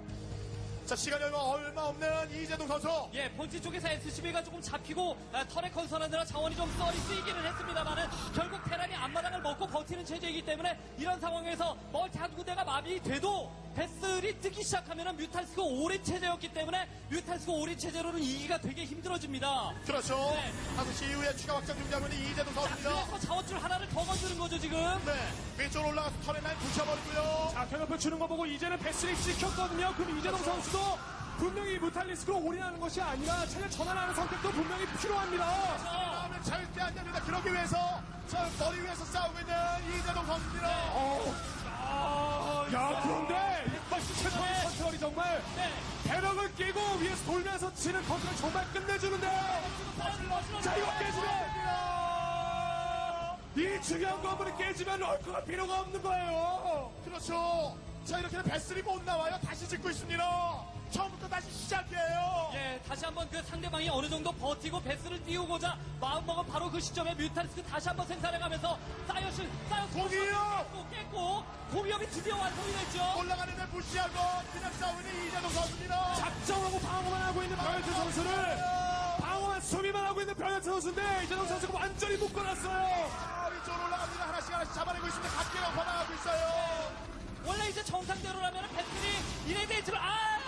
자, 0.93 0.97
시간이 0.97 1.23
얼마, 1.23 1.37
얼마 1.39 1.81
없는 1.85 2.31
이재동 2.31 2.67
선수. 2.67 2.87
예, 3.15 3.27
본진 3.31 3.59
쪽에서 3.63 3.89
SCB가 3.89 4.43
조금 4.43 4.61
잡히고 4.61 5.17
아, 5.33 5.43
터렛 5.47 5.73
건설하느라 5.73 6.23
자원이 6.23 6.55
좀 6.55 6.71
썰이 6.77 6.95
쓰이기는 6.95 7.45
했습니다만은 7.47 8.07
결국 8.35 8.63
테란이 8.65 8.93
앞마당을 8.93 9.41
먹고 9.41 9.65
버티는 9.65 10.05
체제이기 10.05 10.43
때문에 10.43 10.77
이런 10.99 11.19
상황에서 11.19 11.75
멀티 11.91 12.19
한 12.19 12.31
군데가 12.35 12.63
마비돼도 12.63 13.63
베슬이 13.75 14.39
뜨기 14.39 14.63
시작하면은 14.63 15.17
뮤탈스가 15.17 15.63
오랜 15.63 16.03
체제였기 16.03 16.53
때문에 16.53 16.87
뮤탈스가 17.09 17.53
오랜 17.53 17.75
체제로는 17.75 18.21
이기가 18.21 18.61
되게 18.61 18.85
힘들어집니다. 18.85 19.73
그렇죠. 19.83 20.15
네. 20.35 20.53
5시 20.77 21.09
이후에 21.09 21.35
추가 21.35 21.55
확장 21.55 21.75
준비하고 21.77 22.05
있는 22.07 22.31
이재동 22.31 22.53
자, 22.53 22.61
선수입니다. 22.61 23.05
그래서 23.07 23.19
자원줄 23.27 23.57
하나를 23.57 23.89
더 23.89 24.05
건드는 24.05 24.37
거죠 24.37 24.59
지금. 24.59 24.77
네. 25.05 25.63
위쪽으로 25.63 25.89
올라가서 25.89 26.15
털에 26.21 26.39
라인 26.41 26.57
붙여버리고요. 26.59 27.49
자, 27.53 27.67
경협표 27.67 27.97
주는 27.97 28.19
거 28.19 28.27
보고 28.27 28.45
이제는 28.45 28.77
베스를 28.77 29.15
찍혔거든요. 29.15 29.93
그럼 29.97 30.19
이재동 30.19 30.37
선수도 30.43 30.82
분명히 31.37 31.77
무탈리스크로 31.77 32.37
올인하는 32.37 32.79
것이 32.79 33.01
아니라 33.01 33.45
체제 33.47 33.69
전환하는 33.69 34.13
선택도 34.13 34.49
분명히 34.51 34.85
필요합니다. 34.97 35.45
다음에 35.77 36.41
절대 36.43 36.81
안 36.81 36.93
됩니다. 36.95 37.19
그러기 37.21 37.51
위해서 37.51 38.01
저 38.27 38.37
머리 38.59 38.79
위에서 38.81 39.03
싸우고 39.05 39.39
있는 39.39 39.53
이재동 39.89 40.25
선수입니다. 40.25 40.69
어, 40.93 42.65
야, 42.73 43.01
그런데 43.03 43.65
이빨수 43.67 44.23
최고의 44.23 44.63
컨트롤이 44.63 44.99
정말 44.99 45.43
네. 45.55 45.69
배럭을 46.05 46.55
끼고 46.55 46.79
위에서 47.01 47.25
돌면서 47.25 47.73
치는 47.73 48.03
컨트롤 48.07 48.35
정말 48.37 48.65
끝내주는데요. 48.71 49.31
자, 50.61 50.75
이거 50.77 50.87
깨지면 50.99 51.43
이 53.55 53.81
중요한 53.83 54.21
건물이 54.21 54.57
깨지면 54.57 54.99
럴커가 54.99 55.43
필요가 55.43 55.81
없는 55.81 56.01
거예요. 56.01 56.91
그렇죠. 57.05 57.77
자, 58.05 58.19
이렇게는 58.19 58.43
베슬이 58.45 58.81
못 58.81 59.03
나와요. 59.03 59.37
다시 59.45 59.67
짓고 59.67 59.89
있습니다. 59.89 60.72
처음부터 60.93 61.27
다시 61.27 61.49
시작이에요. 61.51 62.51
예, 62.53 62.79
다시 62.87 63.03
한번 63.05 63.27
그 63.31 63.41
상대방이 63.41 63.89
어느 63.89 64.07
정도 64.07 64.31
버티고 64.31 64.79
베스를 64.83 65.23
띄우고자 65.25 65.75
마음먹은 65.99 66.45
바로 66.45 66.69
그 66.69 66.79
시점에 66.79 67.15
뮤탈리스크 67.15 67.63
다시 67.63 67.87
한번 67.87 68.05
생산해가면서 68.07 68.77
사이어스, 69.07 69.49
사이어스 69.69 69.93
공이요! 69.93 70.65
깼고, 70.71 70.89
깼고, 70.91 71.43
공격이 71.71 72.05
드디어 72.11 72.37
완성이 72.37 72.73
됐죠. 72.73 73.15
올라가는 73.17 73.57
데 73.57 73.65
무시하고 73.65 74.13
그냥 74.53 74.71
싸우는 74.73 75.25
이재동 75.27 75.49
선수입니다. 75.49 76.15
작정하고 76.15 76.79
방어만 76.79 77.21
하고 77.23 77.41
있는 77.41 77.57
변현태 77.57 77.91
선수를 77.91 78.57
방어만 79.19 79.61
수비만 79.61 80.05
하고 80.05 80.21
있는 80.21 80.35
변현태 80.35 80.63
선수인데 80.63 81.23
이재동 81.23 81.47
선수가 81.47 81.73
완전히 81.79 82.17
묶어놨어요. 82.17 83.09
아, 83.17 83.49
위쪽으로 83.51 83.85
올라갑니다. 83.85 84.27
하나씩 84.27 84.53
하나씩 84.53 84.73
잡아내고 84.75 85.07
있습니다. 85.07 85.35
각계가 85.35 85.71
번화하고 85.71 86.13
있어요. 86.13 86.93
원래 87.45 87.67
이제 87.69 87.83
정상대로라면 87.83 88.69
베스리 88.69 89.51
이레데이트를, 89.51 89.97
아! 89.97 90.03
아! 90.05 90.42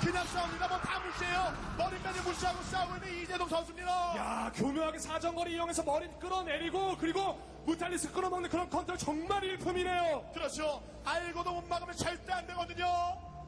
그냥 0.00 0.26
싸웁니다. 0.26 0.68
뭐 0.68 0.78
다 0.80 0.98
무시해요. 1.00 1.52
머리까지 1.78 2.20
무시하고 2.22 2.62
싸우고 2.62 2.94
있는 2.96 3.22
이재동 3.22 3.48
선수입니다. 3.48 3.90
야 4.16 4.52
교묘하게 4.54 4.98
사정거리 4.98 5.52
이용해서 5.54 5.82
머리 5.82 6.08
끌어내리고 6.18 6.96
그리고 6.98 7.38
무탈리스 7.66 8.10
끌어먹는 8.12 8.48
그런 8.48 8.68
컨트롤 8.70 8.96
정말 8.98 9.44
일품이네요. 9.44 10.30
그렇죠. 10.32 10.82
알고도 11.04 11.52
못 11.52 11.66
막으면 11.68 11.94
절대 11.96 12.32
안 12.32 12.46
되거든요. 12.46 12.86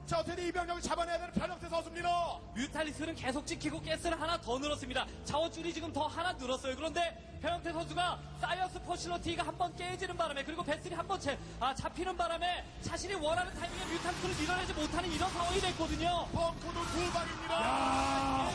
자, 0.06 0.18
어떻게든 0.18 0.46
이 0.48 0.52
병력을 0.52 0.82
잡아내야 0.82 1.16
되는 1.16 1.32
변형태 1.32 1.68
선수입니다. 1.68 2.38
뮤탈리스는 2.54 3.14
계속 3.14 3.46
지키고 3.46 3.80
가스를 3.80 4.20
하나 4.20 4.38
더 4.40 4.58
늘었습니다. 4.58 5.06
자원줄이 5.24 5.72
지금 5.72 5.92
더 5.92 6.06
하나 6.06 6.32
늘었어요. 6.32 6.76
그런데 6.76 7.16
배영태 7.40 7.72
선수가 7.72 8.18
사이어스 8.40 8.82
퍼실러티가 8.82 9.42
한 9.46 9.56
번 9.56 9.74
깨지는 9.76 10.16
바람에 10.16 10.42
그리고 10.44 10.62
베슬이 10.62 10.94
한번 10.94 11.18
아, 11.60 11.74
잡히는 11.74 12.16
바람에 12.16 12.64
자신이 12.82 13.14
원하는 13.14 13.52
타이밍에 13.54 13.84
뮤탄트를 13.86 14.34
밀어내지 14.40 14.72
못하는 14.74 15.10
이런 15.12 15.30
상황이 15.30 15.60
됐거든요. 15.60 16.26
벙커도 16.32 16.80
두 16.92 17.12
방입니다. 17.12 18.50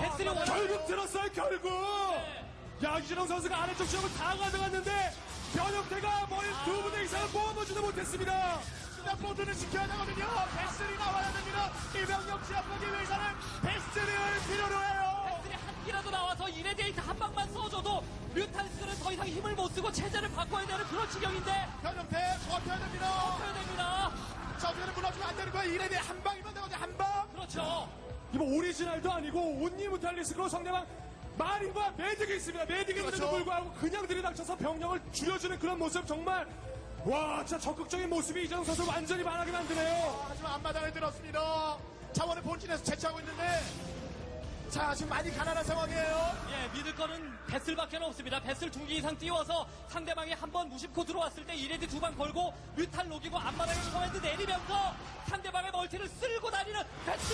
베슬이 0.00 0.28
원하는 0.28 0.46
결국 0.68 0.86
들었어요 0.86 1.30
결국. 1.32 1.70
야 2.82 2.98
이재동 2.98 3.26
선수가 3.28 3.62
아래쪽 3.62 3.86
지역을 3.88 4.12
다 4.14 4.36
가져갔는데 4.36 4.90
변형태가 5.54 6.26
머리 6.28 6.48
두 6.64 6.82
분의 6.82 7.04
이상을 7.04 7.28
뽑아보지도 7.28 7.82
못했습니다. 7.82 8.58
스타포드는 9.02 9.52
지켜야 9.54 9.86
되거든요. 9.88 10.26
베슬이 10.56 10.96
나와야 10.96 11.32
됩니다. 11.32 11.70
이 11.94 12.06
병력 12.06 12.46
제압하기 12.46 12.86
위해서는 12.86 13.24
베슬을 13.62 14.06
필요로 14.46 14.74
해요. 14.78 15.24
베슬이 15.26 15.54
한 15.54 15.84
기라도 15.84 16.10
나와서 16.10 16.48
이레데이트 16.48 17.00
한 17.00 17.18
방만 17.18 17.52
써줘도 17.52 18.04
뮤탈리스는 18.32 18.94
더 19.00 19.12
이상 19.12 19.26
힘을 19.26 19.54
못 19.54 19.68
쓰고 19.72 19.90
체제를 19.90 20.30
바꿔야 20.32 20.64
되는 20.66 20.84
그런 20.86 21.10
지경인데 21.10 21.68
변형태 21.82 22.16
버텨야 22.48 22.78
됩니다. 22.78 23.36
해야 23.38 23.54
됩니다. 23.54 24.12
자, 24.58 24.68
어떻게든 24.70 24.94
무너지면 24.94 25.28
안 25.28 25.36
되는 25.36 25.52
거예요. 25.52 25.72
이래 25.74 25.88
대해 25.88 26.00
한 26.00 26.22
방이면 26.22 26.54
되거든요. 26.54 26.76
한 26.76 26.96
방. 26.96 27.28
그렇죠. 27.32 27.88
이거 28.32 28.44
오리지널도 28.44 29.12
아니고 29.12 29.40
온니 29.40 29.88
무탈리스크로 29.88 30.48
상대방 30.48 30.86
마린과 31.36 31.92
매직이 31.96 32.36
있습니다. 32.36 32.64
매직이 32.66 33.00
있는데도 33.00 33.16
그렇죠. 33.16 33.30
불구하고 33.36 33.72
그냥 33.72 34.06
들이닥쳐서 34.06 34.56
병력을 34.56 35.00
줄여주는 35.12 35.58
그런 35.58 35.78
모습 35.78 36.06
정말 36.06 36.46
와 37.04 37.44
진짜 37.44 37.58
적극적인 37.58 38.08
모습이 38.08 38.44
이재동 38.44 38.64
선수 38.64 38.86
완전히 38.86 39.24
반하게 39.24 39.50
만드네요. 39.50 40.24
하지만 40.28 40.52
앞마당을 40.52 40.92
들었습니다. 40.92 41.76
자원을 42.12 42.42
본진에서 42.42 42.82
채취하고 42.84 43.18
있는데 43.20 43.60
자, 44.70 44.94
지금 44.94 45.10
많이 45.10 45.30
가난한 45.30 45.62
상황이에요. 45.64 46.32
예, 46.50 46.68
믿을 46.78 46.94
거는 46.94 47.30
베슬밖에 47.46 47.98
없습니다. 47.98 48.40
두개 48.70 48.94
이상 48.94 49.14
띄워서 49.18 49.66
상대방이 49.88 50.32
한 50.32 50.50
번 50.50 50.68
무심코 50.70 51.04
들어왔을 51.04 51.44
때 51.46 51.54
이레드 51.54 51.86
두방 51.88 52.16
걸고 52.16 52.54
뮤탈 52.76 53.06
녹이고 53.08 53.38
앞마당에 53.38 53.78
커맨드 53.90 54.16
내리면서 54.18 54.94
상대방의 55.28 55.72
멀티를 55.72 56.08
쓸고 56.08 56.50
다니는 56.50 56.82
베슬 57.04 57.31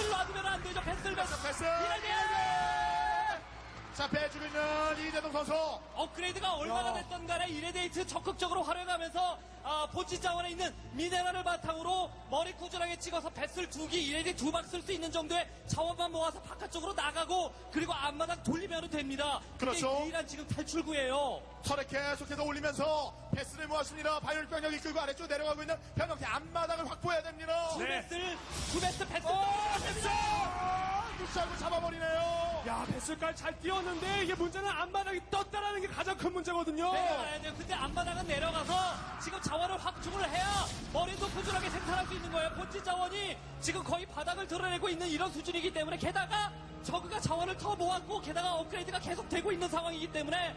자, 3.99 4.09
빼주고 4.11 4.45
있는 4.45 5.09
이재동 5.09 5.33
선수. 5.33 5.53
업그레이드가 5.97 6.55
얼마나 6.55 6.95
됐던 6.95 7.27
간에 7.27 7.49
이레데이트 7.49 8.07
적극적으로 8.07 8.63
활용하면서 8.63 9.39
아, 9.65 9.89
본진 9.91 10.23
자원에 10.23 10.51
있는 10.51 10.73
미네랄을 10.93 11.43
바탕으로 11.43 12.09
머리 12.31 12.53
꾸준하게 12.53 12.97
찍어서 13.01 13.29
뱃을 13.31 13.69
두기 13.69 14.01
이레디 14.07 14.37
두방쓸수 14.37 14.93
있는 14.93 15.11
정도의 15.11 15.49
자원만 15.67 16.13
모아서 16.13 16.41
바깥쪽으로 16.43 16.93
나가고 16.93 17.53
그리고 17.73 17.93
앞마당 17.93 18.41
돌리면 18.45 18.89
됩니다. 18.89 19.41
그렇죠. 19.59 20.03
유일한 20.05 20.25
지금 20.29 20.47
탈출구예요. 20.47 21.43
털에 21.65 21.85
계속해서 21.85 22.45
올리면서 22.45 23.13
패스를 23.35 23.67
모았습니다. 23.67 24.21
바이올 24.21 24.47
병력 24.47 24.73
이 24.75 24.79
끌고 24.79 25.01
아래쪽 25.01 25.27
내려가고 25.27 25.61
있는 25.61 25.77
변형태 25.97 26.25
앞마당을 26.25 26.89
확보해야 26.89 27.21
됩니다. 27.21 27.69
두 27.73 27.79
베슬, 27.81 28.39
두 28.71 28.81
베스 28.81 29.09
베스. 29.09 29.27
아, 29.27 30.88
무시하고 31.19 31.57
잡아버리네요. 31.57 32.63
야 32.67 32.85
배슬까지 32.91 33.43
잘 33.43 33.59
뛰었는데 33.61 34.25
이게 34.25 34.35
문제는 34.35 34.69
앞마당이 34.69 35.21
떴다라는 35.31 35.81
게 35.81 35.87
가장 35.89 36.17
큰 36.17 36.33
문제거든요. 36.33 36.93
내려가야 36.93 37.41
돼요. 37.41 37.55
근데 37.57 37.75
앞마당은 37.75 38.27
내려가서 38.27 38.75
지금 39.23 39.41
자원을 39.41 39.79
확충을 39.79 40.29
해야 40.31 40.65
머리도 40.93 41.29
꾸준하게 41.31 41.71
생산할 41.71 42.07
수 42.07 42.15
있는 42.15 42.31
거예요. 42.31 42.51
본진 42.51 42.85
자원이 42.85 43.37
지금 43.61 43.83
거의 43.83 44.07
바닥을 44.07 44.47
드러내고 44.47 44.89
있는 44.89 45.09
이런 45.09 45.33
수준이기 45.33 45.73
때문에 45.73 45.97
게다가 45.97 46.53
저그가 46.83 47.21
자원을 47.21 47.57
더 47.57 47.75
모았고 47.75 48.21
게다가 48.21 48.55
업그레이드가 48.55 48.99
계속 49.01 49.29
되고 49.29 49.51
있는 49.53 49.69
상황이기 49.69 50.13
때문에 50.13 50.57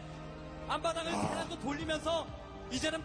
앞마당을 0.68 1.10
계란도 1.10 1.58
돌리면서 1.60 2.26
이제는 2.70 3.02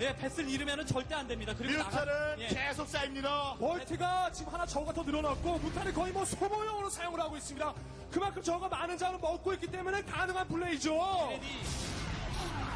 예, 0.00 0.14
패스를 0.16 0.48
잃으면 0.48 0.86
절대 0.86 1.14
안 1.14 1.26
됩니다. 1.26 1.52
그리고 1.58 1.78
나가- 1.82 1.90
뮤타는 2.04 2.40
예. 2.40 2.46
계속 2.48 2.86
쌓입니다. 2.88 3.54
멀티가 3.58 4.30
지금 4.32 4.52
하나 4.52 4.64
저가 4.64 4.92
더 4.92 5.02
늘어났고 5.02 5.58
무탄이 5.58 5.92
거의 5.92 6.12
뭐 6.12 6.24
소모용으로 6.24 6.88
사용을 6.88 7.18
하고 7.20 7.36
있습니다. 7.36 7.74
그만큼 8.10 8.40
저가 8.42 8.68
많은 8.68 8.96
자원을 8.96 9.18
먹고 9.18 9.52
있기 9.54 9.66
때문에 9.66 10.02
가능한 10.02 10.46
플레이죠. 10.46 10.92
레디. 11.30 11.46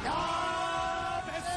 야, 0.05 1.23
패스! 1.25 1.47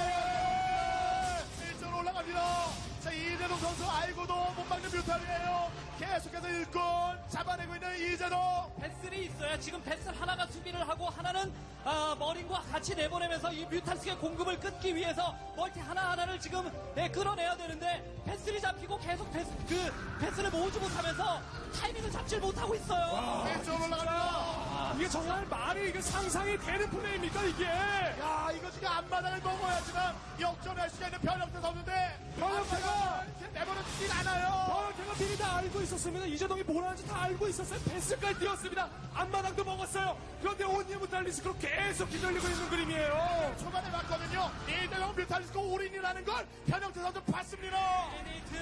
1점 1.84 1.98
올라갑니다. 1.98 2.66
자, 3.06 3.12
이재동 3.12 3.56
선수 3.58 3.88
알고도 3.88 4.34
못 4.34 4.64
막는 4.68 4.90
뮤탈이에요. 4.90 5.70
계속해서 5.96 6.48
일꾼 6.48 6.80
잡아내고 7.28 7.74
있는 7.76 8.12
이재동. 8.12 8.36
배슬이 8.80 9.26
있어요. 9.26 9.60
지금 9.60 9.80
배슬 9.84 10.12
하나가 10.20 10.44
수비를 10.48 10.80
하고 10.88 11.08
하나는 11.08 11.52
아, 11.84 12.16
머린과 12.18 12.62
같이 12.62 12.96
내보내면서 12.96 13.52
이 13.52 13.64
뮤탈스의 13.66 14.16
공급을 14.18 14.58
끊기 14.58 14.96
위해서 14.96 15.36
멀티 15.56 15.78
하나하나를 15.78 16.40
지금 16.40 16.68
네, 16.96 17.08
끌어내야 17.08 17.56
되는데 17.56 18.02
배슬이 18.24 18.60
잡히고 18.60 18.98
계속 18.98 19.32
배슬, 19.32 19.52
그 19.68 20.18
배슬을 20.18 20.50
모으지 20.50 20.80
못하면서 20.80 21.40
타이밍을 21.80 22.10
잡질 22.10 22.40
못하고 22.40 22.74
있어요. 22.74 23.42
왼쪽으로 23.44 23.84
올라갑니다. 23.84 24.94
이게 24.96 25.08
정말 25.08 25.44
말이 25.46 25.88
이게 25.90 26.00
상상이 26.00 26.56
되는 26.58 26.88
플레이입니까 26.90 27.42
이게? 27.44 27.64
야 27.66 28.48
이거 28.54 28.70
지금 28.70 28.88
앞마당을 28.88 29.40
먹어야지만 29.40 30.14
역전할 30.40 30.88
수 30.90 31.04
있는 31.04 31.20
변형태 31.20 31.60
선수인데 31.60 32.32
변형태가 32.38 33.24
내버려 33.52 33.82
두진 33.84 34.10
않아요. 34.12 34.64
변형태가 34.68 35.14
미리 35.18 35.36
다 35.36 35.56
알고 35.58 35.80
있었습니다. 35.82 36.26
이재동이 36.26 36.62
뭘 36.62 36.84
하는지 36.84 37.06
다 37.06 37.22
알고 37.24 37.48
있었어요. 37.48 37.78
패스까지 37.84 38.38
뛰었습니다. 38.38 38.88
앞마당도 39.14 39.64
먹었어요. 39.64 40.16
그런데 40.40 40.64
온니무 40.64 41.08
달리스크로 41.08 41.54
계속 41.58 42.08
뒤돌리고 42.10 42.48
있는 42.48 42.70
그림이에요. 42.70 43.56
초반에 43.58 43.90
봤거든요. 43.90 44.50
이대로 44.66 45.12
뮤탈리스크 45.12 45.58
올인이라는 45.58 46.24
걸 46.24 46.46
변형태 46.68 47.00
선수 47.02 47.22
봤습니다. 47.24 47.76
베네이트 48.16 48.54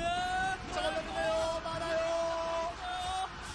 자 0.75 0.81
걸렸는데요. 0.83 1.61
많아요. 1.65 2.14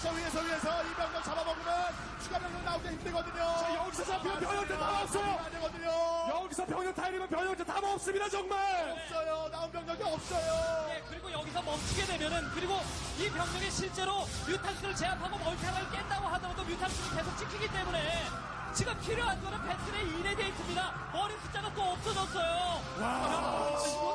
저 0.02 0.10
위에서 0.12 0.40
위에서 0.40 0.84
이 0.84 0.94
병력 0.94 1.24
잡아먹으면 1.24 1.94
추가 2.24 2.40
병력 2.40 2.64
나오기 2.64 2.88
힘들거든요. 2.88 3.36
자, 3.36 3.76
여기서 3.76 4.06
잡히면 4.06 4.40
변형태 4.40 4.74
다 4.78 4.80
나왔어요. 4.80 5.40
안 5.44 5.52
되거든요. 5.52 5.90
여기서 6.30 6.66
병력 6.66 6.96
타이르면 6.96 7.28
병력자 7.28 7.64
다 7.66 7.80
없습니다 7.84 8.30
정말. 8.30 8.92
없어요. 8.92 9.50
나온 9.52 9.72
병력이 9.72 10.04
없어요. 10.04 10.86
네, 10.88 11.04
그리고 11.10 11.32
여기서 11.32 11.62
멈추게 11.62 12.06
되면은 12.06 12.50
그리고 12.54 12.80
이 13.18 13.30
병력이 13.30 13.70
실제로 13.72 14.26
뮤탄스를 14.48 14.96
제압하고 14.96 15.38
멀티 15.38 15.66
하나를 15.66 15.90
깬다고 15.92 16.28
하더라도 16.28 16.64
뮤탄스를 16.64 17.18
계속 17.18 17.38
지키기 17.38 17.68
때문에 17.70 18.26
지금 18.74 18.98
필요한 19.02 19.42
거는 19.44 19.62
배틀의 19.68 20.06
1의 20.06 20.38
데이트입니다. 20.38 20.94
머리 21.12 21.34
숫자가 21.42 21.74
또 21.74 21.82
없어졌어요. 21.82 22.82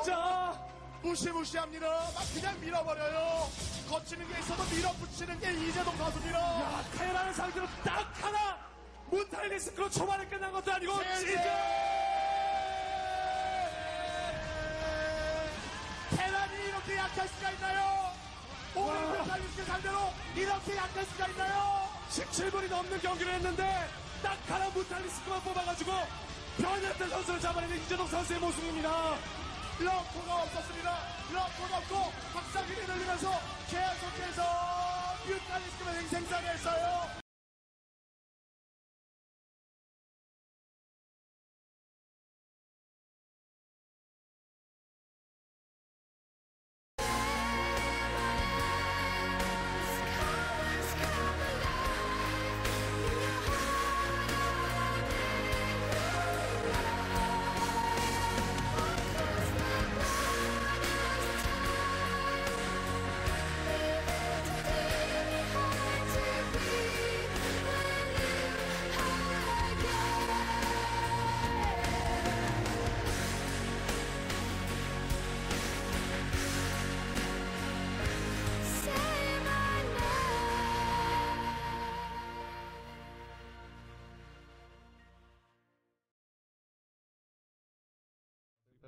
진짜. 0.03 0.53
무시무시합니다. 1.05 1.87
막 1.87 2.23
그냥 2.33 2.59
밀어버려요. 2.59 3.49
거치는 3.87 4.27
게 4.27 4.39
있어도 4.39 4.63
밀어붙이는 4.75 5.39
게 5.39 5.51
이재동 5.53 5.95
선수입니다. 5.97 6.39
야, 6.39 6.83
테라를 6.97 7.33
상대로 7.33 7.67
딱 7.83 8.11
하나 8.23 8.57
무탈리스크로 9.11 9.89
초반에 9.91 10.25
끝난 10.25 10.51
것도 10.51 10.73
아니고! 10.73 10.93
진짜 11.19 11.43
테란이 16.09 16.63
이렇게 16.69 16.97
약할 16.97 17.27
수가 17.27 17.51
있나요? 17.51 18.11
오늘 18.73 19.01
뮤탈리스크 19.19 19.63
상대로 19.63 20.11
이렇게 20.35 20.75
약할 20.75 21.05
수가 21.05 21.27
있나요? 21.27 21.89
17분이 22.09 22.67
넘는 22.67 22.99
경기를 22.99 23.33
했는데 23.33 23.89
딱 24.23 24.37
하나 24.47 24.69
무탈리스크만 24.69 25.41
뽑아가지고 25.43 25.91
변현태 26.57 27.07
선수를 27.09 27.39
잡아내는 27.39 27.77
이재동 27.83 28.07
선수의 28.07 28.39
모습입니다. 28.39 29.44
럭커가 29.79 30.43
없었습니다. 30.43 30.97
럭커가 31.33 31.77
없고 31.77 32.11
박상민이 32.33 32.81
늘리면서 32.87 33.31
계속해서 33.69 34.43
뮤탈리스크를 35.27 36.01
생산했어요. 36.07 37.24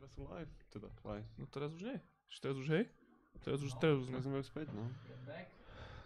Teraz 0.07 0.23
sú 0.23 0.23
live, 0.31 0.53
teda 0.71 0.87
live. 1.03 1.27
No 1.35 1.43
teraz 1.51 1.75
už 1.75 1.83
nie. 1.83 1.99
Čiže 2.31 2.39
Teraz 2.39 2.55
už 2.63 2.67
hej? 2.71 2.83
Teraz 3.43 3.59
už, 3.59 3.71
teraz 3.75 3.97
už 3.99 4.07
sme, 4.07 4.39
späť, 4.39 4.71
no. 4.71 4.87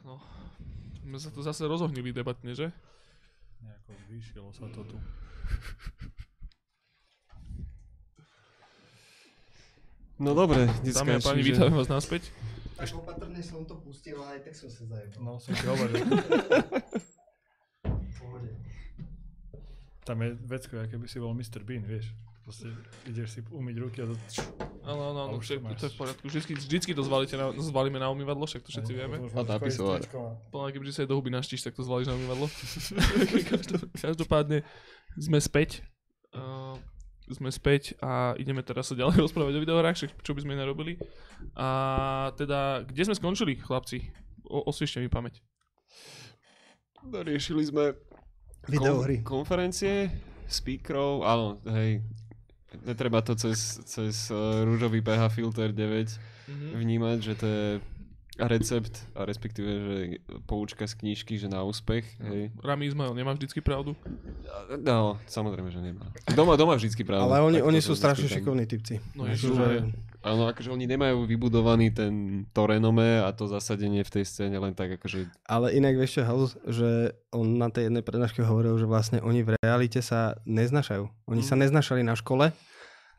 no, 0.02 0.18
sme 1.06 1.22
sa 1.22 1.30
tu 1.30 1.46
zase 1.46 1.70
rozohnili 1.70 2.10
debatne, 2.10 2.58
že? 2.58 2.74
Nejako 3.62 3.94
zvýšilo 4.10 4.50
sa 4.58 4.66
to 4.74 4.82
tu. 4.90 4.98
No 10.18 10.34
dobre, 10.34 10.66
Dámy 10.66 10.82
a 10.82 11.22
dneska 11.22 11.22
páni, 11.22 11.42
vítame 11.46 11.78
vás 11.78 11.86
naspäť. 11.86 12.34
Tak 12.82 12.90
opatrne 12.98 13.38
som 13.46 13.70
to 13.70 13.78
pustil, 13.86 14.18
ale 14.26 14.42
aj 14.42 14.50
tak 14.50 14.58
som 14.58 14.70
sa 14.74 14.82
zajebal. 14.98 15.22
No, 15.22 15.38
som 15.38 15.54
ti 15.54 15.66
hovoril. 15.70 16.02
Tam 20.10 20.18
je 20.26 20.34
vecko, 20.34 20.82
aké 20.82 20.98
by 20.98 21.06
si 21.06 21.22
bol 21.22 21.38
Mr. 21.38 21.62
Bean, 21.62 21.86
vieš. 21.86 22.10
Proste 22.52 22.68
ideš 23.08 23.28
si 23.32 23.40
umyť 23.48 23.76
ruky 23.80 24.04
a 24.04 24.12
to... 24.12 24.16
Áno, 24.84 25.16
áno, 25.16 25.20
áno, 25.24 25.36
to 25.40 25.88
je 25.88 25.94
v 25.96 25.96
poriadku. 25.96 26.28
Vždycky, 26.28 26.60
vždycky 26.60 26.92
to 26.92 27.00
zvalíte 27.00 27.40
na, 27.40 27.56
zvalíme 27.56 27.96
na 27.96 28.12
umývadlo, 28.12 28.44
však 28.44 28.68
to 28.68 28.76
všetci 28.76 28.92
vieme. 28.92 29.24
A 29.24 29.40
napisovať. 29.56 30.12
Plná, 30.52 30.68
kebyže 30.76 30.92
sa 30.92 31.00
aj 31.08 31.10
do 31.10 31.16
huby 31.16 31.32
naštíš, 31.32 31.64
tak 31.64 31.80
to 31.80 31.88
zvalíš 31.88 32.12
na 32.12 32.20
umývadlo. 32.20 32.52
Každop- 33.56 33.88
Každopádne 33.96 34.68
sme 35.16 35.40
späť. 35.40 35.88
Uh, 36.36 36.76
sme 37.32 37.56
späť 37.56 37.96
a 38.04 38.36
ideme 38.36 38.60
teraz 38.68 38.92
sa 38.92 39.00
ďalej 39.00 39.16
rozprávať 39.32 39.56
o 39.56 39.64
videohrách, 39.64 39.96
však 39.96 40.12
čo 40.20 40.36
by 40.36 40.44
sme 40.44 40.60
iné 40.60 40.68
robili. 40.68 41.00
A 41.56 42.36
teda, 42.36 42.84
kde 42.84 43.08
sme 43.08 43.16
skončili, 43.16 43.64
chlapci? 43.64 44.12
O, 44.44 44.68
osviešte 44.68 45.00
mi 45.00 45.08
pamäť. 45.08 45.40
No, 47.08 47.24
riešili 47.24 47.64
sme 47.64 47.96
Videohry. 48.68 49.24
Kon- 49.24 49.48
konferencie, 49.48 50.12
speakerov, 50.52 51.24
áno, 51.24 51.48
hej. 51.72 52.04
Netreba 52.86 53.22
to 53.22 53.36
cez, 53.36 53.80
cez 53.86 54.32
uh, 54.32 54.64
rúžový 54.64 55.02
pH 55.02 55.30
filter 55.30 55.72
9 55.72 56.08
Mhm. 56.48 56.68
vnímať, 56.76 57.18
že 57.22 57.34
to 57.36 57.46
je 57.46 57.68
recept, 58.48 59.06
a 59.14 59.26
respektíve, 59.26 59.70
že 59.70 59.96
poučka 60.46 60.88
z 60.88 60.94
knížky, 60.98 61.38
že 61.38 61.52
na 61.52 61.62
úspech, 61.62 62.06
hej. 62.22 62.50
Rami 62.62 62.90
Izmael 62.90 63.14
nemá 63.14 63.34
vždycky 63.34 63.62
pravdu. 63.62 63.94
No, 64.82 65.22
samozrejme, 65.28 65.70
že 65.70 65.82
nemá. 65.82 66.10
Doma, 66.34 66.58
doma 66.58 66.78
vždycky 66.78 67.06
pravda. 67.06 67.28
Ale 67.28 67.46
oni, 67.46 67.60
Tak 67.62 67.68
oni 67.70 67.80
sú 67.82 67.94
strašne 67.94 68.28
šikovní 68.30 68.66
typci. 68.66 69.02
No 69.14 69.30
Sú, 69.34 69.54
že... 69.54 69.92
Áno, 70.22 70.46
akože 70.46 70.70
oni 70.70 70.86
nemajú 70.86 71.26
vybudovaný 71.26 71.90
ten, 71.98 72.46
to 72.54 72.70
renome 72.70 73.26
a 73.26 73.34
to 73.34 73.50
zasadenie 73.50 74.06
v 74.06 74.14
tej 74.22 74.24
scéne 74.30 74.54
len 74.62 74.78
tak 74.78 75.02
akože... 75.02 75.26
Ale 75.50 75.74
inak 75.74 75.98
vieš 75.98 76.22
čo, 76.22 76.30
Halus, 76.30 76.54
že 76.70 77.18
on 77.34 77.58
na 77.58 77.74
tej 77.74 77.90
jednej 77.90 78.06
prednáške 78.06 78.46
hovoril, 78.46 78.78
že 78.78 78.86
vlastne 78.86 79.18
oni 79.26 79.42
v 79.42 79.58
realite 79.66 79.98
sa 80.06 80.38
neznašajú. 80.46 81.10
Oni 81.26 81.42
sa 81.42 81.58
neznašali 81.58 82.06
na 82.06 82.14
škole, 82.14 82.54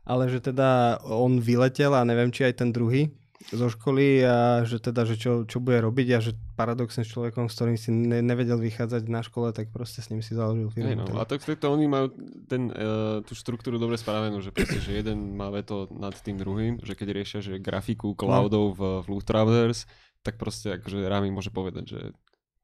ale 0.07 0.25
že 0.31 0.39
teda 0.39 1.03
on 1.03 1.43
vyletel 1.43 1.91
a 1.91 2.07
neviem, 2.07 2.31
či 2.31 2.47
aj 2.47 2.63
ten 2.63 2.71
druhý 2.71 3.11
zo 3.51 3.67
školy 3.67 4.23
a 4.23 4.63
že 4.63 4.79
teda, 4.79 5.03
že 5.03 5.19
čo, 5.19 5.43
čo 5.43 5.59
bude 5.59 5.83
robiť 5.83 6.09
a 6.15 6.19
že 6.23 6.39
paradoxne 6.55 7.03
s 7.03 7.11
človekom, 7.11 7.51
s 7.51 7.55
ktorým 7.59 7.79
si 7.81 7.91
ne, 7.91 8.23
nevedel 8.23 8.61
vychádzať 8.63 9.03
na 9.11 9.27
škole, 9.27 9.51
tak 9.51 9.75
proste 9.75 9.99
s 9.99 10.13
ním 10.15 10.23
si 10.23 10.39
založil 10.39 10.71
firmu. 10.71 11.03
no, 11.03 11.09
teda. 11.09 11.19
a 11.19 11.25
tak 11.27 11.43
to, 11.43 11.51
to 11.59 11.67
oni 11.67 11.91
majú 11.91 12.15
ten, 12.47 12.71
uh, 12.71 13.19
tú 13.27 13.35
štruktúru 13.35 13.83
dobre 13.83 13.99
spravenú, 13.99 14.39
že 14.39 14.55
proste, 14.55 14.79
že 14.79 15.03
jeden 15.03 15.35
má 15.35 15.51
veto 15.51 15.91
nad 15.91 16.15
tým 16.15 16.39
druhým, 16.39 16.79
že 16.85 16.95
keď 16.95 17.09
riešia, 17.11 17.41
že 17.43 17.59
grafiku 17.59 18.15
cloudov 18.15 18.79
v, 18.79 18.81
v 19.03 19.07
Loot 19.11 19.27
Travelers, 19.27 19.89
tak 20.23 20.39
proste 20.39 20.79
akože 20.79 21.03
Rami 21.11 21.35
môže 21.35 21.51
povedať, 21.51 21.85
že 21.91 22.01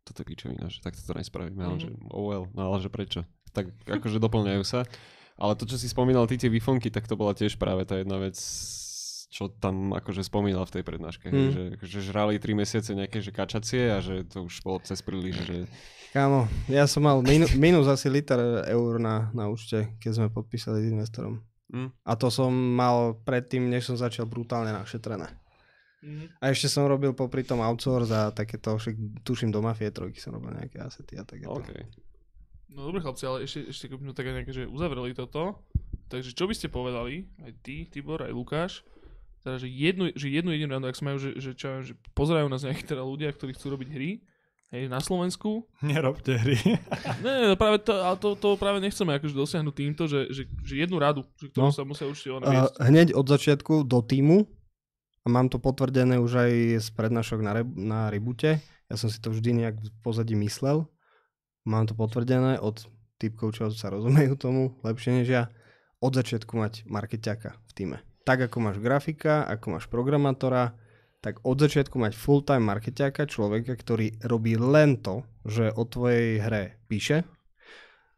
toto 0.07 0.25
je 0.25 0.27
pičovina, 0.31 0.71
že 0.71 0.81
takto 0.81 1.03
to 1.05 1.13
nespravíme, 1.13 1.59
mm-hmm. 1.59 1.69
ale 1.69 1.77
že 1.83 1.91
oh 2.15 2.25
well, 2.25 2.45
no 2.55 2.73
ale 2.73 2.79
že 2.81 2.89
prečo? 2.89 3.27
Tak 3.53 3.69
akože 3.85 4.23
doplňajú 4.23 4.63
sa. 4.65 4.87
Ale 5.39 5.55
to, 5.55 5.71
čo 5.71 5.79
si 5.79 5.87
spomínal, 5.87 6.27
ty 6.27 6.35
tie 6.35 6.51
výfonky, 6.51 6.91
tak 6.91 7.07
to 7.07 7.15
bola 7.15 7.31
tiež 7.31 7.63
práve 7.63 7.87
tá 7.87 7.95
jedna 8.03 8.19
vec, 8.19 8.35
čo 9.29 9.53
tam 9.53 9.93
akože 9.93 10.25
spomínal 10.25 10.65
v 10.65 10.81
tej 10.81 10.85
prednáške, 10.89 11.29
Mm. 11.29 11.51
že, 11.53 11.63
že 11.85 12.01
žrali 12.01 12.41
3 12.41 12.57
mesiace 12.57 12.97
nejaké 12.97 13.21
že 13.21 13.29
kačacie 13.29 13.93
a 13.93 14.01
že 14.01 14.25
to 14.25 14.49
už 14.49 14.65
bolo 14.65 14.81
cez 14.81 15.05
príliš, 15.05 15.45
že 15.45 15.57
Kámo, 16.09 16.49
ja 16.73 16.89
som 16.89 17.05
mal 17.05 17.21
minu, 17.21 17.45
minus 17.61 17.85
asi 17.85 18.09
liter 18.09 18.41
eur 18.65 18.97
na, 18.97 19.29
na 19.37 19.45
účte, 19.53 19.93
keď 20.01 20.13
sme 20.17 20.27
podpísali 20.33 20.81
s 20.81 20.89
investorom. 20.89 21.45
Mm. 21.69 21.93
A 21.93 22.13
to 22.17 22.33
som 22.33 22.49
mal 22.49 23.13
predtým, 23.29 23.69
než 23.69 23.93
som 23.93 23.97
začal 24.01 24.25
brutálne 24.25 24.73
našetrené. 24.73 25.29
Mhm. 26.01 26.41
A 26.41 26.55
ešte 26.55 26.71
som 26.71 26.87
robil 26.87 27.11
popri 27.13 27.43
tom 27.43 27.59
outsource 27.61 28.09
a 28.15 28.31
takéto, 28.31 28.79
však 28.79 28.95
tuším 29.27 29.51
do 29.51 29.59
Mafie 29.61 29.91
trojky 29.91 30.23
som 30.23 30.33
robil 30.33 30.55
nejaké 30.55 30.79
asety 30.79 31.19
a 31.19 31.27
takéto. 31.27 31.59
OK. 31.59 31.75
No 32.71 32.87
dobre 32.89 33.03
chlapci, 33.03 33.25
ale 33.27 33.45
ešte, 33.45 33.69
ešte 33.69 33.85
keby 33.91 34.07
sme 34.07 34.15
tak 34.15 34.29
nejaké, 34.31 34.53
že 34.55 34.65
uzavreli 34.71 35.13
toto, 35.13 35.67
takže 36.07 36.37
čo 36.37 36.47
by 36.47 36.55
ste 36.55 36.69
povedali, 36.71 37.27
aj 37.43 37.53
ty, 37.65 37.85
Tibor, 37.91 38.23
aj 38.23 38.33
Lukáš, 38.33 38.73
teda, 39.41 39.57
že 39.57 39.67
jednu, 39.67 40.11
že 40.13 40.27
jednu 40.29 40.51
jedinú 40.51 40.71
randu, 40.73 40.87
ak 40.87 40.97
sa 40.97 41.05
majú, 41.05 41.19
že, 41.19 41.31
že, 41.37 41.51
čo, 41.53 41.81
že 41.81 41.93
pozerajú 42.13 42.47
nás 42.47 42.63
nejakí 42.63 42.85
teda 42.85 43.01
ľudia, 43.01 43.31
ktorí 43.31 43.55
chcú 43.55 43.73
robiť 43.73 43.89
hry, 43.89 44.11
hej, 44.69 44.85
na 44.87 44.99
Slovensku, 44.99 45.65
Nerobte 45.87 46.37
hry. 46.37 46.59
Ne, 47.25 47.33
ne, 47.45 47.57
práve 47.57 47.81
to, 47.81 47.95
ale 47.95 48.17
to, 48.17 48.35
to 48.35 48.55
práve 48.57 48.79
nechceme 48.79 49.15
akože 49.15 49.33
dosiahnuť 49.33 49.75
týmto, 49.75 50.05
že, 50.05 50.29
že, 50.29 50.43
že 50.63 50.75
jednu 50.77 50.99
radu, 50.99 51.23
že 51.37 51.49
ktorú 51.49 51.69
No. 51.69 51.75
sa 51.75 51.83
musia 51.83 52.05
určite 52.05 52.35
ona 52.35 52.45
Uh, 52.47 52.69
hneď 52.83 53.15
od 53.15 53.25
začiatku 53.25 53.83
do 53.83 53.99
týmu 54.01 54.45
a 55.23 55.27
mám 55.27 55.47
to 55.47 55.57
potvrdené 55.57 56.17
už 56.17 56.33
aj 56.41 56.53
z 56.79 56.89
prednášok 56.93 57.39
na, 57.41 57.53
re- 57.57 57.75
na 57.75 58.09
Reboote. 58.09 58.59
Ja 58.89 58.97
som 58.97 59.13
si 59.13 59.21
to 59.21 59.29
vždy 59.29 59.61
nejak 59.61 59.77
v 59.77 59.91
pozadí 60.01 60.33
myslel. 60.35 60.89
Mám 61.69 61.85
to 61.85 61.93
potvrdené 61.93 62.57
od 62.57 62.81
typkov, 63.21 63.53
čo 63.53 63.69
sa 63.69 63.93
rozumejú 63.93 64.41
tomu 64.41 64.73
lepšie 64.81 65.21
než 65.21 65.29
ja. 65.29 65.43
Od 66.01 66.15
začiatku 66.15 66.57
mať 66.57 66.89
markeťaka 66.89 67.51
v 67.53 67.73
týme. 67.77 67.99
Tak 68.29 68.53
ako 68.53 68.61
máš 68.61 68.77
grafika, 68.77 69.49
ako 69.49 69.81
máš 69.81 69.89
programátora, 69.89 70.77
tak 71.25 71.41
od 71.43 71.57
začiatku 71.57 71.97
mať 71.97 72.13
full-time 72.13 72.61
markeťaka, 72.63 73.25
človeka, 73.25 73.73
ktorý 73.73 74.21
robí 74.21 74.55
len 74.55 75.01
to, 75.01 75.25
že 75.49 75.73
o 75.73 75.89
tvojej 75.89 76.37
hre 76.39 76.77
píše, 76.87 77.25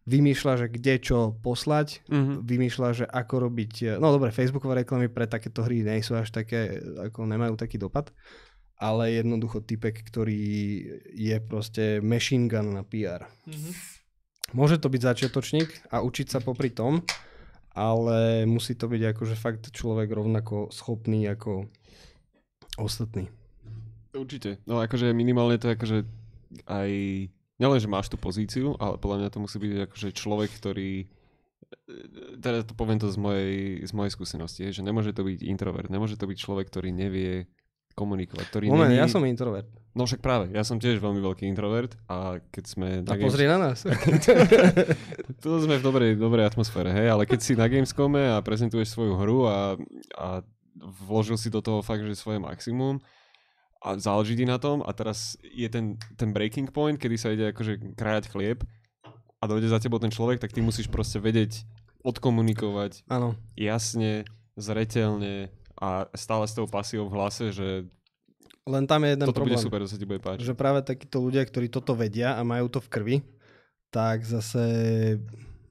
vymýšľa, 0.05 0.53
že 0.59 0.67
kde 0.67 0.95
čo 0.99 1.19
poslať, 1.39 2.03
Mhm. 2.11 2.43
vymýšľa, 2.43 2.89
že 2.93 3.05
ako 3.07 3.35
robiť, 3.47 4.03
no 4.03 4.11
dobre, 4.11 4.35
Facebookové 4.35 4.83
reklamy 4.83 5.07
pre 5.07 5.31
takéto 5.31 5.63
hry 5.63 5.87
nie 5.87 6.03
sú 6.03 6.19
až 6.19 6.35
také, 6.35 6.83
ako 6.83 7.31
nemajú 7.31 7.55
taký 7.55 7.79
dopad, 7.79 8.11
ale 8.77 9.15
jednoducho 9.15 9.63
typek, 9.63 10.03
ktorý 10.03 10.43
je 11.15 11.37
proste 11.39 12.03
machine 12.03 12.51
gun 12.51 12.75
na 12.75 12.83
PR. 12.83 13.31
Mhm. 13.47 13.71
Môže 14.51 14.83
to 14.83 14.91
byť 14.91 15.03
začiatočník 15.07 15.95
a 15.95 16.03
učiť 16.03 16.27
sa 16.27 16.43
popri 16.43 16.75
tom, 16.75 17.07
ale 17.75 18.45
musí 18.47 18.75
to 18.75 18.91
byť 18.91 19.03
akože 19.15 19.35
fakt 19.39 19.71
človek 19.71 20.11
rovnako 20.11 20.71
schopný 20.75 21.27
ako 21.31 21.71
ostatní. 22.79 23.31
Určite. 24.11 24.59
No 24.67 24.83
akože 24.83 25.15
minimálne 25.15 25.59
to 25.61 25.71
akože 25.71 26.03
aj... 26.67 26.91
Nielen, 27.61 27.77
že 27.77 27.93
máš 27.93 28.09
tú 28.09 28.17
pozíciu, 28.17 28.73
ale 28.81 28.97
podľa 28.97 29.17
mňa 29.21 29.29
to 29.37 29.43
musí 29.45 29.57
byť 29.61 29.73
akože 29.91 30.09
človek, 30.17 30.51
ktorý... 30.57 31.07
Teda 32.41 32.67
to 32.67 32.75
poviem 32.75 32.99
to 32.99 33.07
z 33.13 33.21
mojej, 33.21 33.85
z 33.87 33.93
mojej 33.95 34.11
skúsenosti, 34.11 34.75
že 34.75 34.83
nemôže 34.83 35.15
to 35.15 35.23
byť 35.23 35.45
introvert, 35.47 35.93
nemôže 35.93 36.19
to 36.19 36.27
byť 36.27 36.39
človek, 36.41 36.67
ktorý 36.67 36.91
nevie 36.91 37.47
komunikovať, 37.95 38.47
ktorý 38.49 38.65
Moment, 38.71 38.91
není... 38.91 39.03
ja 39.03 39.07
som 39.11 39.23
introvert. 39.27 39.69
No 39.91 40.07
však 40.07 40.23
práve, 40.23 40.55
ja 40.55 40.63
som 40.63 40.79
tiež 40.79 41.03
veľmi 41.03 41.19
veľký 41.19 41.45
introvert 41.51 41.99
a 42.07 42.39
keď 42.55 42.65
sme... 42.65 42.89
A 43.03 43.19
pozri 43.19 43.51
na 43.51 43.59
nás. 43.59 43.83
tu 45.43 45.49
sme 45.59 45.77
v 45.77 45.83
dobrej, 45.83 46.15
dobrej 46.15 46.47
atmosfére, 46.47 46.95
hej, 46.95 47.11
ale 47.11 47.27
keď 47.27 47.41
si 47.43 47.53
na 47.59 47.67
Gamescome 47.67 48.23
a 48.23 48.39
prezentuješ 48.39 48.95
svoju 48.95 49.19
hru 49.19 49.51
a, 49.51 49.75
a 50.15 50.29
vložil 51.05 51.35
si 51.35 51.51
do 51.51 51.59
toho 51.59 51.83
fakt, 51.83 52.07
že 52.07 52.15
svoje 52.15 52.39
maximum 52.39 53.03
a 53.83 53.99
záleží 53.99 54.39
ti 54.39 54.47
na 54.47 54.63
tom 54.63 54.85
a 54.87 54.95
teraz 54.95 55.35
je 55.43 55.67
ten, 55.67 55.99
ten 56.15 56.31
breaking 56.31 56.71
point, 56.71 57.01
kedy 57.01 57.17
sa 57.19 57.35
ide 57.35 57.51
akože 57.51 57.97
krajať 57.99 58.25
chlieb 58.31 58.63
a 59.41 59.45
dojde 59.49 59.73
za 59.73 59.83
tebou 59.83 59.99
ten 59.99 60.13
človek, 60.13 60.39
tak 60.39 60.53
ty 60.55 60.63
musíš 60.63 60.87
proste 60.87 61.19
vedieť 61.19 61.65
odkomunikovať 62.05 63.09
Áno. 63.09 63.35
jasne, 63.57 64.29
zreteľne 64.55 65.51
a 65.79 66.09
stále 66.17 66.45
s 66.49 66.55
tou 66.57 66.67
pasiou 66.67 67.07
v 67.07 67.15
hlase, 67.15 67.53
že 67.55 67.87
Len 68.67 68.85
tam 68.87 69.05
je 69.05 69.15
jeden 69.15 69.27
toto 69.27 69.41
problém. 69.41 69.57
bude 69.57 69.65
super, 69.65 69.81
to 69.83 69.91
sa 69.91 69.99
ti 69.99 70.07
bude 70.07 70.21
páčiť. 70.23 70.45
že 70.45 70.55
práve 70.55 70.81
takíto 70.83 71.23
ľudia, 71.23 71.43
ktorí 71.47 71.71
toto 71.71 71.95
vedia 71.95 72.37
a 72.37 72.43
majú 72.43 72.67
to 72.69 72.81
v 72.83 72.89
krvi, 72.89 73.17
tak 73.91 74.23
zase 74.23 74.63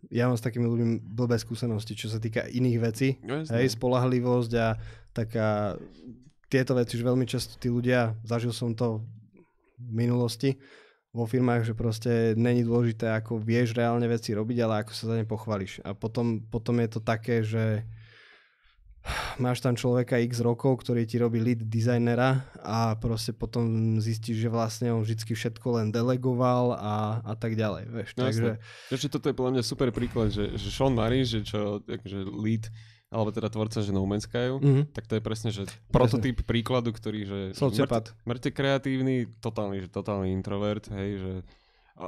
ja 0.09 0.25
mám 0.25 0.35
s 0.35 0.43
takými 0.43 0.65
ľuďmi 0.65 0.93
blbé 1.05 1.37
skúsenosti, 1.37 1.93
čo 1.93 2.09
sa 2.09 2.17
týka 2.17 2.49
iných 2.49 2.77
vecí. 2.81 3.21
No. 3.21 3.45
Hej, 3.45 3.77
spolahlivosť 3.77 4.51
a 4.57 4.67
taká 5.13 5.77
tieto 6.49 6.73
veci, 6.73 6.97
že 6.97 7.05
veľmi 7.05 7.29
často 7.29 7.61
tí 7.61 7.69
ľudia, 7.69 8.17
zažil 8.25 8.49
som 8.49 8.73
to 8.73 9.05
v 9.77 9.91
minulosti 9.93 10.57
vo 11.13 11.25
firmách, 11.25 11.65
že 11.65 11.73
proste 11.77 12.33
není 12.37 12.65
dôležité, 12.65 13.09
ako 13.13 13.41
vieš 13.41 13.73
reálne 13.77 14.05
veci 14.09 14.33
robiť, 14.33 14.57
ale 14.61 14.81
ako 14.85 14.91
sa 14.93 15.03
za 15.09 15.15
ne 15.17 15.25
pochváliš. 15.25 15.81
A 15.85 15.93
potom, 15.93 16.41
potom 16.49 16.77
je 16.81 16.89
to 16.89 16.99
také, 17.01 17.41
že 17.41 17.85
máš 19.37 19.59
tam 19.59 19.73
človeka 19.73 20.19
x 20.19 20.39
rokov, 20.39 20.81
ktorý 20.81 21.03
ti 21.03 21.15
robí 21.15 21.37
lead 21.37 21.63
designera 21.63 22.43
a 22.57 22.93
proste 22.93 23.31
potom 23.31 23.65
zistíš, 23.97 24.37
že 24.37 24.49
vlastne 24.49 24.91
on 24.91 25.01
vždy 25.01 25.15
všetko 25.25 25.67
len 25.73 25.87
delegoval 25.89 26.73
a, 26.73 26.95
a 27.23 27.33
tak 27.33 27.55
ďalej. 27.55 27.83
Vieš. 27.87 28.09
No 28.13 28.21
Takže. 28.25 28.49
Ešte 28.89 29.07
toto 29.09 29.25
je 29.25 29.35
podľa 29.35 29.53
mňa 29.55 29.63
super 29.63 29.89
príklad, 29.89 30.29
že, 30.29 30.53
že 30.53 30.69
Sean 30.69 30.91
Murray, 30.91 31.23
že 31.23 31.41
čo, 31.41 31.79
akože 31.81 32.19
lead, 32.27 32.67
alebo 33.07 33.31
teda 33.31 33.47
tvorca, 33.47 33.79
že 33.79 33.89
No 33.89 34.05
Man's 34.05 34.23
Sky, 34.23 34.53
Mhm. 34.53 34.93
tak 34.93 35.07
to 35.07 35.15
je 35.15 35.23
presne, 35.23 35.49
že 35.49 35.65
prototyp 35.89 36.43
príkladu, 36.43 36.91
ktorý, 36.91 37.19
že 37.23 37.39
Sociopat. 37.53 38.13
mŕte, 38.13 38.27
mŕte 38.27 38.49
kreatívny, 38.51 39.15
totálny, 39.39 39.81
že 39.81 39.89
totálny 39.89 40.29
introvert, 40.29 40.85
hej, 40.89 41.09
že 41.17 41.33
a, 41.97 42.05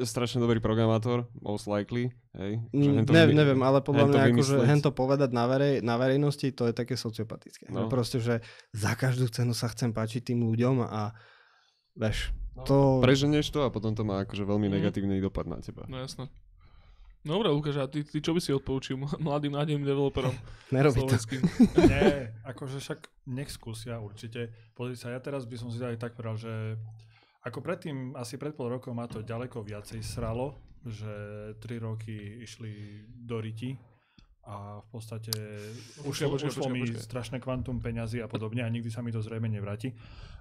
strašne 0.00 0.38
dobrý 0.38 0.58
programátor, 0.58 1.24
most 1.36 1.64
likely, 1.64 2.08
hej. 2.32 2.60
Že 2.68 2.76
Mm, 2.84 2.96
hento 2.98 3.10
ne, 3.10 3.22
neviem, 3.28 3.56
ale 3.58 3.78
podľa 3.78 4.04
hento 4.04 4.12
mňa 4.12 4.24
akože 4.26 4.34
vymysleť. 4.54 4.68
hen 4.68 4.80
to 4.80 4.90
povedať 4.90 5.30
na, 5.30 5.44
verej, 5.44 5.74
na 5.80 5.94
verejnosti, 5.94 6.46
to 6.50 6.62
je 6.64 6.74
také 6.74 6.94
sociopatické. 6.94 7.68
No. 7.68 7.86
Proste, 7.86 8.18
že 8.18 8.40
za 8.70 8.92
každú 8.92 9.26
cenu 9.26 9.50
sa 9.50 9.66
chcem 9.66 9.88
páčiť 9.88 10.28
tým 10.28 10.44
ľuďom 10.44 10.82
a 10.82 11.12
vieš, 11.94 12.30
No. 12.52 12.64
to... 12.64 12.76
Preženieš 13.00 13.48
to 13.48 13.62
a 13.62 13.70
potom 13.70 13.92
to 13.92 14.02
má 14.02 14.20
akože 14.20 14.42
veľmi 14.42 14.66
Mhm. 14.66 14.74
negatívny 14.74 15.16
dopad 15.18 15.46
na 15.46 15.56
teba. 15.56 15.84
No 15.84 15.94
jasné. 15.96 16.26
No 17.20 17.34
Dobre, 17.34 17.50
Lukáš, 17.50 17.76
a 17.76 17.86
ty, 17.86 18.02
ty 18.02 18.18
čo 18.18 18.30
by 18.30 18.40
si 18.40 18.50
odporúčil 18.50 18.94
mladým 19.18 19.52
nádejným 19.52 19.82
developerom 19.84 20.34
Nerobí 20.70 20.98
to. 20.98 21.06
slovenským? 21.08 21.42
Nie, 21.86 22.34
akože 22.42 22.78
však 22.78 23.00
nech 23.28 23.48
skúsia 23.48 23.98
určite. 23.98 24.48
Pozri 24.72 24.94
sa, 24.94 25.08
ja 25.08 25.18
teraz 25.18 25.42
by 25.42 25.56
som 25.56 25.68
si 25.68 25.78
aj 25.78 25.98
tak 25.98 26.14
povedal, 26.14 26.34
že 26.36 26.52
ako 27.46 27.58
predtým, 27.62 28.18
asi 28.18 28.34
pred 28.40 28.54
pol 28.56 28.72
rokom 28.72 28.98
ma 28.98 29.06
to 29.06 29.22
ďaleko 29.22 29.62
viacej 29.62 30.02
sralo, 30.02 30.58
že 30.82 31.12
3 31.58 31.86
roky 31.86 32.42
išli 32.42 33.02
do 33.06 33.38
riti 33.38 33.74
a 34.48 34.80
v 34.80 34.86
podstate 34.88 35.32
ušlo, 36.08 36.32
počkaj, 36.32 36.48
ušlo 36.48 36.64
počkaj, 36.64 36.72
mi 36.72 36.80
počkaj. 36.88 37.04
strašné 37.04 37.36
kvantum 37.38 37.84
peňazí 37.84 38.24
a 38.24 38.28
podobne 38.30 38.64
a 38.64 38.68
nikdy 38.72 38.88
sa 38.88 39.04
mi 39.04 39.12
to 39.12 39.20
zrejme 39.20 39.44
nevráti. 39.44 39.92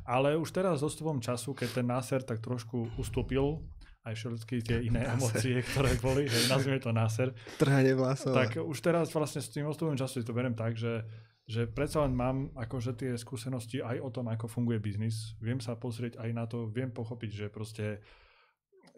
Ale 0.07 0.39
už 0.39 0.47
teraz 0.55 0.79
s 0.79 0.87
odstupom 0.87 1.19
času, 1.19 1.51
keď 1.51 1.83
ten 1.83 1.87
náser 1.91 2.23
tak 2.23 2.39
trošku 2.39 2.95
ustúpil, 2.95 3.59
aj 4.07 4.15
všetky 4.15 4.63
tie 4.63 4.79
iné 4.87 5.03
emócie, 5.03 5.59
ktoré 5.59 5.99
boli, 5.99 6.23
hej, 6.31 6.47
nazvime 6.47 6.79
to 6.79 6.95
náser, 6.95 7.35
Trhanie 7.59 7.91
vlasov. 7.91 8.31
tak 8.31 8.55
už 8.55 8.77
teraz 8.79 9.11
vlastne 9.11 9.43
s 9.43 9.51
tým 9.51 9.67
odstupom 9.67 9.99
času 9.99 10.23
to 10.23 10.31
beriem 10.31 10.55
tak, 10.55 10.79
že, 10.79 11.03
že 11.47 11.63
predsa 11.63 12.03
len 12.03 12.11
mám 12.11 12.51
akože 12.59 12.91
tie 12.99 13.11
skúsenosti 13.15 13.79
aj 13.79 14.03
o 14.03 14.09
tom, 14.11 14.27
ako 14.27 14.51
funguje 14.51 14.83
biznis. 14.83 15.31
Viem 15.39 15.63
sa 15.63 15.79
pozrieť 15.79 16.19
aj 16.19 16.29
na 16.35 16.43
to, 16.43 16.67
viem 16.67 16.91
pochopiť, 16.91 17.31
že 17.31 17.47
proste 17.47 18.03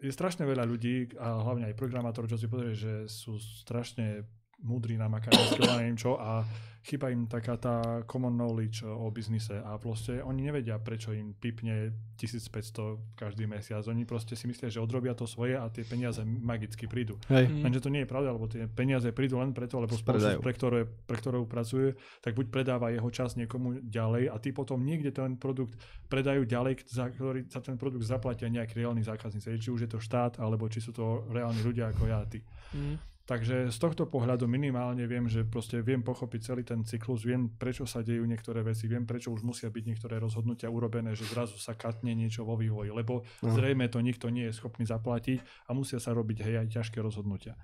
je 0.02 0.10
strašne 0.10 0.42
veľa 0.42 0.66
ľudí 0.66 1.14
a 1.14 1.46
hlavne 1.46 1.70
aj 1.70 1.78
programátorov, 1.78 2.26
čo 2.26 2.40
si 2.40 2.50
pozrie, 2.50 2.74
že 2.74 3.06
sú 3.06 3.38
strašne 3.38 4.26
múdri 4.62 4.96
na 5.00 5.08
makanické, 5.08 5.60
neviem 5.64 5.96
čo 5.96 6.20
a 6.20 6.44
chýba 6.80 7.12
im 7.12 7.28
taká 7.28 7.60
tá 7.60 8.00
common 8.08 8.32
knowledge 8.32 8.80
o 8.88 9.12
biznise 9.12 9.60
a 9.60 9.76
proste 9.76 10.24
oni 10.24 10.48
nevedia, 10.48 10.80
prečo 10.80 11.12
im 11.12 11.36
pipne 11.36 11.92
1500 12.16 13.20
každý 13.20 13.44
mesiac. 13.44 13.84
Oni 13.84 14.08
proste 14.08 14.32
si 14.32 14.48
myslia, 14.48 14.72
že 14.72 14.80
odrobia 14.80 15.12
to 15.12 15.28
svoje 15.28 15.60
a 15.60 15.68
tie 15.68 15.84
peniaze 15.84 16.24
magicky 16.24 16.88
prídu. 16.88 17.20
Hej. 17.28 17.52
Mm. 17.52 17.68
Lenže 17.68 17.84
to 17.84 17.92
nie 17.92 18.02
je 18.04 18.08
pravda, 18.08 18.32
lebo 18.32 18.48
tie 18.48 18.64
peniaze 18.64 19.12
prídu 19.12 19.36
len 19.44 19.52
preto, 19.52 19.76
lebo 19.76 19.92
spoločnosť, 19.92 20.40
pre, 20.40 20.52
ktoré, 20.56 20.80
pre 20.88 21.16
ktorú 21.20 21.44
pracuje, 21.44 22.00
tak 22.24 22.32
buď 22.32 22.48
predáva 22.48 22.88
jeho 22.88 23.08
čas 23.12 23.36
niekomu 23.36 23.84
ďalej 23.84 24.32
a 24.32 24.36
ty 24.40 24.56
potom 24.56 24.80
niekde 24.80 25.12
ten 25.12 25.36
produkt 25.36 25.76
predajú 26.08 26.48
ďalej, 26.48 26.88
za 26.88 27.12
ktorý 27.12 27.44
sa 27.52 27.60
ten 27.60 27.76
produkt 27.76 28.08
zaplatia 28.08 28.48
nejaký 28.48 28.80
reálny 28.80 29.04
zákazníci. 29.04 29.60
Či 29.60 29.68
už 29.68 29.84
je 29.84 29.90
to 29.92 30.00
štát, 30.00 30.40
alebo 30.40 30.64
či 30.72 30.80
sú 30.80 30.96
to 30.96 31.28
reálni 31.28 31.60
ľudia 31.60 31.92
ako 31.92 32.08
ja 32.08 32.24
a 32.24 32.26
ty. 32.26 32.40
Mm. 32.72 33.09
Takže 33.30 33.70
z 33.70 33.78
tohto 33.78 34.10
pohľadu 34.10 34.50
minimálne 34.50 35.06
viem, 35.06 35.30
že 35.30 35.46
proste 35.46 35.78
viem 35.86 36.02
pochopiť 36.02 36.40
celý 36.42 36.66
ten 36.66 36.82
cyklus, 36.82 37.22
viem 37.22 37.46
prečo 37.46 37.86
sa 37.86 38.02
dejú 38.02 38.26
niektoré 38.26 38.66
veci, 38.66 38.90
viem 38.90 39.06
prečo 39.06 39.30
už 39.30 39.46
musia 39.46 39.70
byť 39.70 39.84
niektoré 39.86 40.18
rozhodnutia 40.18 40.66
urobené, 40.66 41.14
že 41.14 41.30
zrazu 41.30 41.54
sa 41.54 41.78
katne 41.78 42.10
niečo 42.10 42.42
vo 42.42 42.58
vývoji, 42.58 42.90
lebo 42.90 43.22
No. 43.38 43.54
zrejme 43.54 43.86
to 43.86 44.02
nikto 44.02 44.34
nie 44.34 44.50
je 44.50 44.58
schopný 44.58 44.82
zaplatiť 44.82 45.70
a 45.70 45.78
musia 45.78 46.02
sa 46.02 46.10
robiť 46.10 46.42
hej 46.42 46.54
aj 46.66 46.68
ťažké 46.74 46.98
rozhodnutia. 46.98 47.54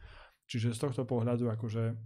Čiže 0.47 0.71
z 0.71 0.79
tohto 0.79 1.03
pohľadu 1.03 1.51
akože 1.51 1.99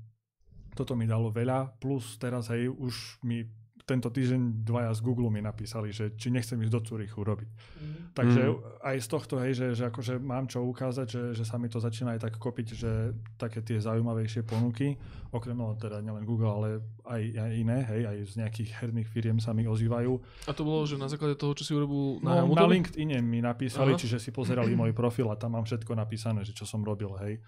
toto 0.72 0.96
mi 0.96 1.04
dalo 1.04 1.28
veľa, 1.28 1.76
plus 1.76 2.16
teraz 2.16 2.48
hej 2.48 2.72
už 2.72 3.20
mi 3.28 3.44
tento 3.90 4.06
týždeň 4.08 4.40
dvaja 4.62 4.92
z 4.92 5.00
Google 5.00 5.26
mi 5.28 5.40
napísali, 5.40 5.90
že 5.90 6.14
či 6.14 6.28
nechcem 6.28 6.54
ísť 6.56 6.70
do 6.70 6.80
Zurichu 6.80 7.20
robiť. 7.20 7.50
Mhm. 7.50 7.98
Takže 8.12 8.42
Mhm. 8.44 8.54
aj 8.80 8.96
z 8.96 9.08
tohto, 9.08 9.34
hej, 9.36 9.52
že, 9.52 9.66
že 9.72 9.84
akože 9.86 10.14
mám 10.16 10.46
čo 10.46 10.62
ukázať, 10.62 11.06
že, 11.06 11.22
že 11.32 11.44
sa 11.44 11.56
mi 11.56 11.66
to 11.66 11.78
začína 11.78 12.14
aj 12.14 12.24
tak 12.24 12.34
kopiť, 12.36 12.66
že 12.72 12.90
také 13.36 13.58
tie 13.60 13.78
zaujímavejšie 13.78 14.42
ponuky, 14.42 14.94
okrem 15.28 15.54
no, 15.54 15.74
teda 15.74 15.98
nielen 15.98 16.22
Google, 16.22 16.50
ale 16.52 16.68
aj, 17.04 17.22
aj 17.36 17.50
iné, 17.52 17.78
hej, 17.84 18.02
aj 18.04 18.18
z 18.24 18.34
nejakých 18.36 18.70
herných 18.76 19.08
firiem 19.08 19.38
sa 19.38 19.50
mi 19.50 19.64
ozývajú. 19.64 20.12
A 20.44 20.52
to 20.52 20.62
bolo, 20.62 20.82
že 20.82 20.94
na 20.94 21.06
základe 21.06 21.34
toho, 21.34 21.50
čo 21.52 21.62
si 21.62 21.72
urobil 21.72 22.18
na 22.20 22.30
No, 22.30 22.30
na 22.30 22.36
Helmutovi? 22.40 22.72
LinkedIn 22.76 23.10
mi 23.20 23.38
napísali, 23.40 23.94
Aha. 23.94 23.98
čiže 23.98 24.18
si 24.18 24.30
pozerali 24.30 24.70
môj 24.72 24.90
profil 24.92 25.26
a 25.26 25.34
tam 25.34 25.54
mám 25.54 25.64
všetko 25.64 25.90
napísané, 25.92 26.42
že 26.42 26.52
čo 26.52 26.62
som 26.64 26.80
robil, 26.80 27.10
hej. 27.20 27.38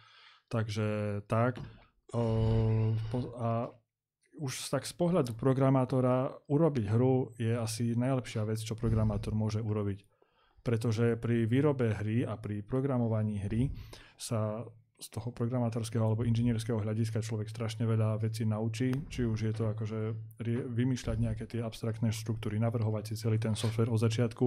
Takže 0.46 0.86
tak. 1.24 1.58
O, 2.12 2.22
po- 3.08 3.32
a 3.34 3.66
už 4.42 4.74
tak 4.74 4.82
z 4.82 4.94
pohľadu 4.98 5.38
programátora 5.38 6.34
urobiť 6.50 6.84
hru 6.90 7.30
je 7.38 7.54
asi 7.54 7.94
najlepšia 7.94 8.42
vec, 8.42 8.58
čo 8.58 8.74
programátor 8.74 9.38
môže 9.38 9.62
urobiť. 9.62 10.02
Pretože 10.66 11.14
pri 11.14 11.46
výrobe 11.46 11.94
hry 11.94 12.26
a 12.26 12.34
pri 12.34 12.66
programovaní 12.66 13.38
hry 13.38 13.70
sa 14.18 14.66
z 15.02 15.06
toho 15.10 15.34
programátorského 15.34 16.02
alebo 16.02 16.22
inžinierského 16.22 16.78
hľadiska 16.78 17.22
človek 17.22 17.50
strašne 17.50 17.86
veľa 17.86 18.22
vecí 18.22 18.46
naučí, 18.46 18.94
či 19.10 19.26
už 19.26 19.38
je 19.50 19.54
to 19.54 19.74
akože 19.74 20.14
vymýšľať 20.70 21.16
nejaké 21.18 21.44
tie 21.50 21.60
abstraktné 21.62 22.14
štruktúry, 22.14 22.62
navrhovať 22.62 23.10
si 23.10 23.14
celý 23.18 23.42
ten 23.42 23.58
software 23.58 23.90
od 23.90 23.98
začiatku, 23.98 24.46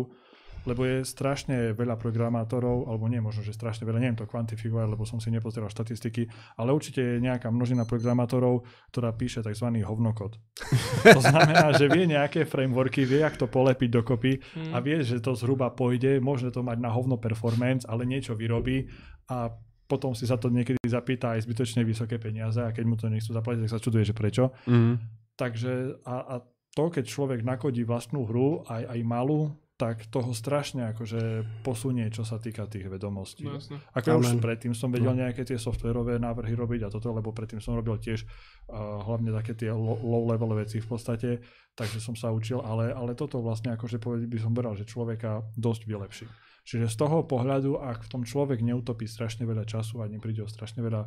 lebo 0.65 0.85
je 0.85 1.05
strašne 1.05 1.73
veľa 1.73 1.97
programátorov, 1.97 2.89
alebo 2.89 3.05
nie 3.09 3.21
možno, 3.21 3.45
že 3.45 3.53
strašne 3.53 3.85
veľa, 3.85 4.01
neviem 4.01 4.19
to 4.19 4.29
kvantifikovať, 4.29 4.85
lebo 4.89 5.05
som 5.05 5.21
si 5.21 5.29
nepozeral 5.29 5.69
štatistiky, 5.69 6.27
ale 6.57 6.73
určite 6.73 7.01
je 7.01 7.23
nejaká 7.23 7.53
množina 7.53 7.85
programátorov, 7.85 8.65
ktorá 8.89 9.13
píše 9.13 9.45
tzv. 9.45 9.69
hovnokod. 9.85 10.37
to 11.17 11.21
znamená, 11.21 11.71
že 11.77 11.85
vie 11.87 12.09
nejaké 12.09 12.43
frameworky, 12.43 13.05
vie, 13.05 13.21
jak 13.21 13.37
to 13.37 13.45
polepiť 13.45 13.89
dokopy 13.89 14.37
Mm. 14.55 14.71
a 14.73 14.77
vie, 14.79 14.99
že 15.03 15.21
to 15.21 15.35
zhruba 15.35 15.71
pôjde, 15.71 16.19
môže 16.19 16.51
to 16.51 16.63
mať 16.63 16.79
na 16.79 16.89
hovno 16.91 17.19
performance, 17.19 17.85
ale 17.87 18.07
niečo 18.07 18.35
vyrobí 18.35 18.87
a 19.31 19.51
potom 19.85 20.17
si 20.17 20.25
za 20.25 20.35
to 20.41 20.49
niekedy 20.49 20.81
zapýta 20.87 21.37
aj 21.37 21.45
zbytočne 21.45 21.85
vysoké 21.85 22.17
peniaze 22.17 22.57
a 22.57 22.73
keď 22.73 22.83
mu 22.87 22.97
to 22.97 23.05
nechcú 23.05 23.31
zaplatiť, 23.31 23.69
tak 23.69 23.73
sa 23.77 23.83
čuduje, 23.83 24.03
že 24.05 24.17
prečo. 24.17 24.49
Mhm. 24.65 24.93
Takže 25.35 26.01
a, 26.07 26.15
a 26.15 26.35
to, 26.75 26.85
keď 26.87 27.05
človek 27.07 27.39
nakodí 27.43 27.83
vlastnú 27.83 28.23
hru, 28.23 28.63
aj, 28.67 28.83
aj 28.87 28.99
malú, 29.03 29.51
tak 29.75 30.07
toho 30.07 30.31
strašne 30.31 30.95
akože 30.95 31.43
posunie, 31.59 32.07
čo 32.07 32.23
sa 32.23 32.39
týka 32.39 32.63
tých 32.63 32.87
vedomostí. 32.87 33.43
No, 33.43 33.59
jasne. 33.59 33.83
Ako 33.91 34.07
ja 34.07 34.15
už 34.15 34.27
Amen. 34.31 34.39
predtým 34.39 34.71
som 34.71 34.87
vedel 34.87 35.11
nejaké 35.11 35.43
tie 35.43 35.59
softverové 35.59 36.15
návrhy 36.15 36.55
robiť 36.55 36.87
a 36.87 36.89
toto, 36.91 37.11
lebo 37.11 37.35
predtým 37.35 37.59
som 37.59 37.75
robil 37.75 37.99
tiež 37.99 38.23
uh, 38.23 39.03
hlavne 39.03 39.35
také 39.35 39.51
tie 39.51 39.75
lo- 39.75 39.99
low-level 39.99 40.55
veci 40.55 40.79
v 40.79 40.87
podstate, 40.87 41.43
takže 41.75 41.99
som 41.99 42.15
sa 42.15 42.31
učil, 42.31 42.63
ale, 42.63 42.95
ale 42.95 43.19
toto 43.19 43.43
vlastne 43.43 43.75
akože 43.75 43.99
povedať 43.99 44.31
by 44.31 44.39
som 44.39 44.55
beral, 44.55 44.79
že 44.79 44.87
človeka 44.87 45.43
dosť 45.59 45.81
vylepší. 45.91 46.27
Čiže 46.63 46.87
z 46.87 46.95
toho 46.95 47.27
pohľadu, 47.27 47.75
ak 47.75 48.07
v 48.07 48.11
tom 48.15 48.23
človek 48.23 48.63
neutopí 48.63 49.11
strašne 49.11 49.43
veľa 49.43 49.67
času 49.67 49.99
a 49.99 50.07
nepríde 50.07 50.39
o 50.39 50.47
strašne 50.47 50.87
veľa 50.87 51.03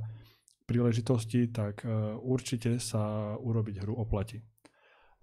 príležitostí, 0.68 1.56
tak 1.56 1.88
uh, 1.88 2.20
určite 2.20 2.76
sa 2.84 3.32
urobiť 3.40 3.80
hru 3.80 3.96
oplatí. 3.96 4.44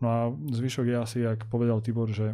No 0.01 0.07
a 0.09 0.19
zvyšok 0.33 0.85
je 0.89 0.97
asi, 0.97 1.19
ak 1.21 1.45
povedal 1.47 1.79
Tibor, 1.85 2.09
že 2.09 2.33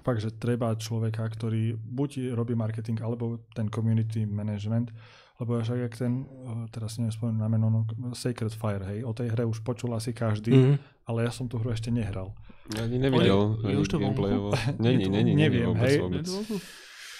fakt, 0.00 0.18
že 0.18 0.32
treba 0.32 0.72
človeka, 0.72 1.28
ktorý 1.28 1.76
buď 1.76 2.32
robí 2.32 2.54
marketing, 2.54 2.98
alebo 2.98 3.44
ten 3.52 3.68
community 3.68 4.24
management, 4.24 4.88
lebo 5.36 5.58
však 5.58 5.78
jak 5.80 5.94
ten, 5.94 6.12
eh, 6.22 6.64
teraz 6.70 6.96
si 6.96 7.02
neviem 7.02 7.30
na 7.30 7.46
meno, 7.46 7.68
no, 7.68 7.80
Sacred 8.12 8.50
Fire, 8.50 8.82
hej, 8.86 9.04
o 9.04 9.12
tej 9.12 9.28
hre 9.28 9.44
už 9.44 9.60
počul 9.60 9.92
asi 9.92 10.10
každý, 10.10 10.50
Mhm. 10.50 10.74
ale 11.04 11.18
ja 11.22 11.30
som 11.30 11.44
tú 11.44 11.58
hru 11.58 11.70
ešte 11.70 11.90
nehral. 11.90 12.32
Ja 12.70 12.82
ani 12.82 12.96
nevidel. 12.96 13.58
je 13.60 13.68
ani 13.68 13.76
už 13.76 13.88
to 13.88 13.98
vonku? 13.98 14.16
gameplayovo. 14.16 14.50
Je 14.54 14.80
není, 14.80 15.06
není 15.06 15.32
neviem, 15.34 15.66
vôbec, 15.68 15.82
hej. 15.84 15.98
vôbec. 15.98 16.26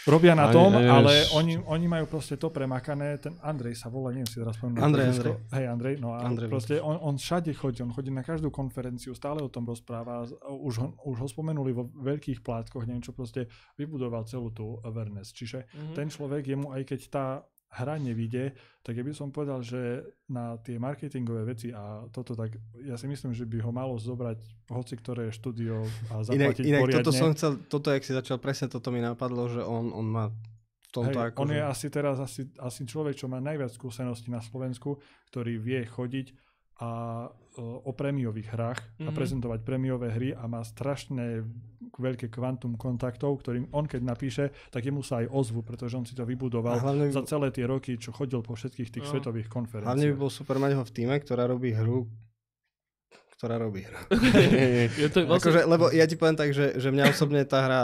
Robia 0.05 0.35
na 0.35 0.49
tom, 0.49 0.73
ani 0.73 0.83
ale 0.85 1.13
nevieš- 1.17 1.31
oni, 1.33 1.55
oni 1.61 1.87
majú 1.89 2.07
proste 2.09 2.35
to 2.35 2.49
premakané, 2.49 3.17
ten 3.17 3.39
Andrej 3.39 3.77
sa 3.77 3.87
volá, 3.87 4.11
neviem 4.11 4.27
si 4.27 4.37
teraz 4.37 4.55
spomenúť. 4.55 4.83
Andrej, 4.83 5.07
Andrej. 5.09 5.35
Hej, 5.49 5.65
Andrej, 5.69 5.95
no 5.97 6.09
a 6.11 6.19
Andrej 6.21 6.49
proste 6.49 6.75
on, 6.79 6.99
on 6.99 7.15
všade 7.15 7.51
chodí, 7.53 7.81
on 7.81 7.91
chodí 7.91 8.11
na 8.11 8.21
každú 8.21 8.49
konferenciu, 8.49 9.13
stále 9.13 9.39
o 9.39 9.49
tom 9.49 9.63
rozpráva, 9.63 10.27
už 10.43 10.75
ho, 10.77 10.87
už 11.05 11.17
ho 11.19 11.29
spomenuli 11.29 11.71
vo 11.71 11.87
veľkých 11.89 12.41
plátkoch, 12.41 12.83
neviem 12.83 13.01
čo, 13.01 13.13
proste 13.13 13.47
vybudoval 13.75 14.25
celú 14.25 14.51
tú 14.51 14.83
awareness. 14.83 15.31
Čiže 15.31 15.67
Mhm. 15.69 15.95
ten 15.95 16.09
človek, 16.09 16.43
jemu 16.45 16.69
aj 16.69 16.83
keď 16.85 17.01
tá 17.09 17.27
hra 17.73 17.97
nevidie, 17.97 18.53
tak 18.81 18.95
ja 18.95 19.03
by 19.03 19.11
som 19.11 19.29
povedal, 19.29 19.61
že 19.61 20.05
na 20.29 20.61
tie 20.61 20.77
marketingové 20.77 21.43
veci 21.43 21.73
a 21.73 22.05
toto, 22.09 22.33
tak 22.33 22.53
ja 22.79 22.95
si 22.95 23.09
myslím, 23.09 23.33
že 23.33 23.45
by 23.45 23.65
ho 23.65 23.73
malo 23.73 23.97
zobrať 23.97 24.39
hoci 24.69 24.95
ktoré 24.95 25.33
štúdio 25.33 25.81
a 26.09 26.21
Inak, 26.21 26.53
zaplatiť 26.53 26.65
inak 26.65 26.81
poriadne. 26.81 27.01
toto 27.01 27.13
som 27.13 27.33
chcel, 27.33 27.53
toto, 27.67 27.89
jak 27.89 28.05
si 28.05 28.13
začal, 28.13 28.37
presne 28.37 28.69
toto 28.69 28.89
mi 28.89 29.01
napadlo, 29.01 29.49
že 29.49 29.61
on, 29.61 29.89
on 29.89 30.05
má 30.05 30.25
v 30.29 30.89
tomto 30.93 31.17
Hej, 31.17 31.29
ako... 31.33 31.39
on 31.41 31.51
je 31.51 31.63
asi 31.65 31.87
teraz 31.89 32.17
asi, 32.21 32.43
asi 32.61 32.85
človek, 32.85 33.17
čo 33.17 33.25
má 33.25 33.41
najviac 33.41 33.73
skúseností 33.73 34.29
na 34.29 34.45
Slovensku, 34.45 35.01
ktorý 35.33 35.57
vie 35.57 35.81
chodiť 35.83 36.37
a 36.77 36.91
e, 37.25 37.61
o 37.63 37.93
prémiových 37.93 38.49
hrách 38.51 38.81
a 39.01 39.09
Mhm. 39.09 39.17
prezentovať 39.17 39.61
prémiové 39.63 40.13
hry 40.13 40.29
a 40.33 40.45
má 40.45 40.61
strašné 40.61 41.41
veľké 41.99 42.33
kvantum 42.33 42.77
kontaktov, 42.77 43.41
ktorým 43.41 43.69
on 43.73 43.85
keď 43.85 44.01
napíše, 44.01 44.45
tak 44.71 44.85
jemu 44.85 45.05
sa 45.05 45.21
aj 45.21 45.29
ozvu, 45.29 45.61
pretože 45.61 45.93
on 45.93 46.05
si 46.09 46.17
to 46.17 46.25
vybudoval 46.25 46.81
hlavne, 46.81 47.09
by, 47.09 47.13
za 47.13 47.23
celé 47.29 47.53
tie 47.53 47.69
roky, 47.69 48.01
čo 48.01 48.13
chodil 48.13 48.41
po 48.41 48.57
všetkých 48.57 48.89
tých 48.89 49.05
No. 49.05 49.11
svetových 49.13 49.49
hlavne 49.53 49.75
by 49.77 49.85
konferenciách. 49.85 50.17
bol 50.17 50.31
super 50.33 50.57
mať 50.57 50.73
ho 50.79 50.83
v 50.83 50.93
týme, 50.93 51.17
ktorá 51.21 51.45
robí 51.45 51.73
hru, 51.77 52.09
ktorá 53.37 53.59
robí 53.59 53.83
hru. 53.83 53.99
je 55.03 55.09
to 55.11 55.27
vlastne... 55.27 55.51
Akože, 55.51 55.61
lebo 55.67 55.91
ja 55.91 56.07
ti 56.07 56.15
poviem 56.15 56.39
tak, 56.39 56.55
že, 56.55 56.79
že 56.79 56.89
mňa 56.95 57.11
osobne 57.11 57.43
tá 57.43 57.59
hra 57.67 57.83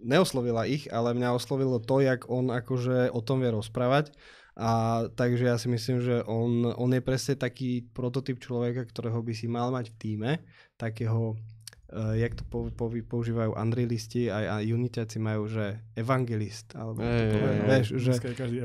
neoslovila 0.00 0.64
ich, 0.64 0.88
ale 0.88 1.12
mňa 1.12 1.36
oslovilo 1.36 1.76
to, 1.76 2.00
jak 2.00 2.24
on 2.26 2.48
akože 2.48 3.12
o 3.12 3.20
tom 3.20 3.44
vie 3.44 3.52
rozprávať. 3.52 4.16
A 4.54 5.02
takže 5.18 5.50
ja 5.50 5.58
si 5.58 5.66
myslím, 5.66 5.98
že 5.98 6.22
on, 6.30 6.62
on 6.78 6.90
je 6.94 7.02
presne 7.02 7.34
taký 7.34 7.82
prototyp 7.90 8.38
človeka, 8.38 8.86
ktorého 8.86 9.18
by 9.18 9.34
si 9.34 9.50
mal 9.50 9.74
mať 9.74 9.90
v 9.90 9.96
týme, 9.98 10.30
takého, 10.78 11.34
uh, 11.92 12.16
jak 12.16 12.32
to 12.38 12.42
po, 12.48 12.70
po, 12.72 12.88
používajú 12.88 13.52
Andrilisti 13.52 14.32
aj, 14.32 14.44
a 14.48 14.54
Unitiaci 14.64 15.20
majú, 15.20 15.50
že 15.50 15.82
evangelist, 15.98 16.72
alebo 16.72 17.02
Ej, 17.02 17.10
to 17.10 17.36
poviem, 17.36 17.60
ej. 17.60 17.68
vieš, 17.68 17.86
že, 18.00 18.12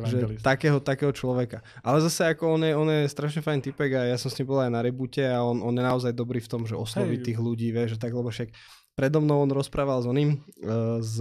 že 0.08 0.18
takého, 0.40 0.78
takého 0.80 1.12
človeka. 1.12 1.60
Ale 1.84 2.00
zase 2.00 2.32
ako 2.32 2.56
on 2.56 2.62
je, 2.64 2.74
on 2.76 2.88
je 2.88 3.02
strašne 3.12 3.44
fajn 3.44 3.60
typek 3.66 3.92
a 3.98 4.02
ja 4.08 4.18
som 4.20 4.32
s 4.32 4.38
ním 4.40 4.48
bol 4.48 4.60
aj 4.64 4.72
na 4.72 4.82
rebute 4.86 5.24
a 5.26 5.44
on, 5.44 5.60
on 5.60 5.76
je 5.76 5.84
naozaj 5.84 6.12
dobrý 6.16 6.40
v 6.40 6.52
tom, 6.52 6.64
že 6.64 6.78
osloví 6.78 7.20
Hej. 7.20 7.34
tých 7.34 7.40
ľudí, 7.42 7.70
vieš, 7.74 7.98
že 7.98 8.02
tak, 8.02 8.16
lebo 8.16 8.32
však 8.32 8.54
predo 8.96 9.20
mnou 9.20 9.44
on 9.44 9.52
rozprával 9.52 10.04
s 10.04 10.08
oným, 10.08 10.40
uh, 10.64 11.00
z 11.04 11.18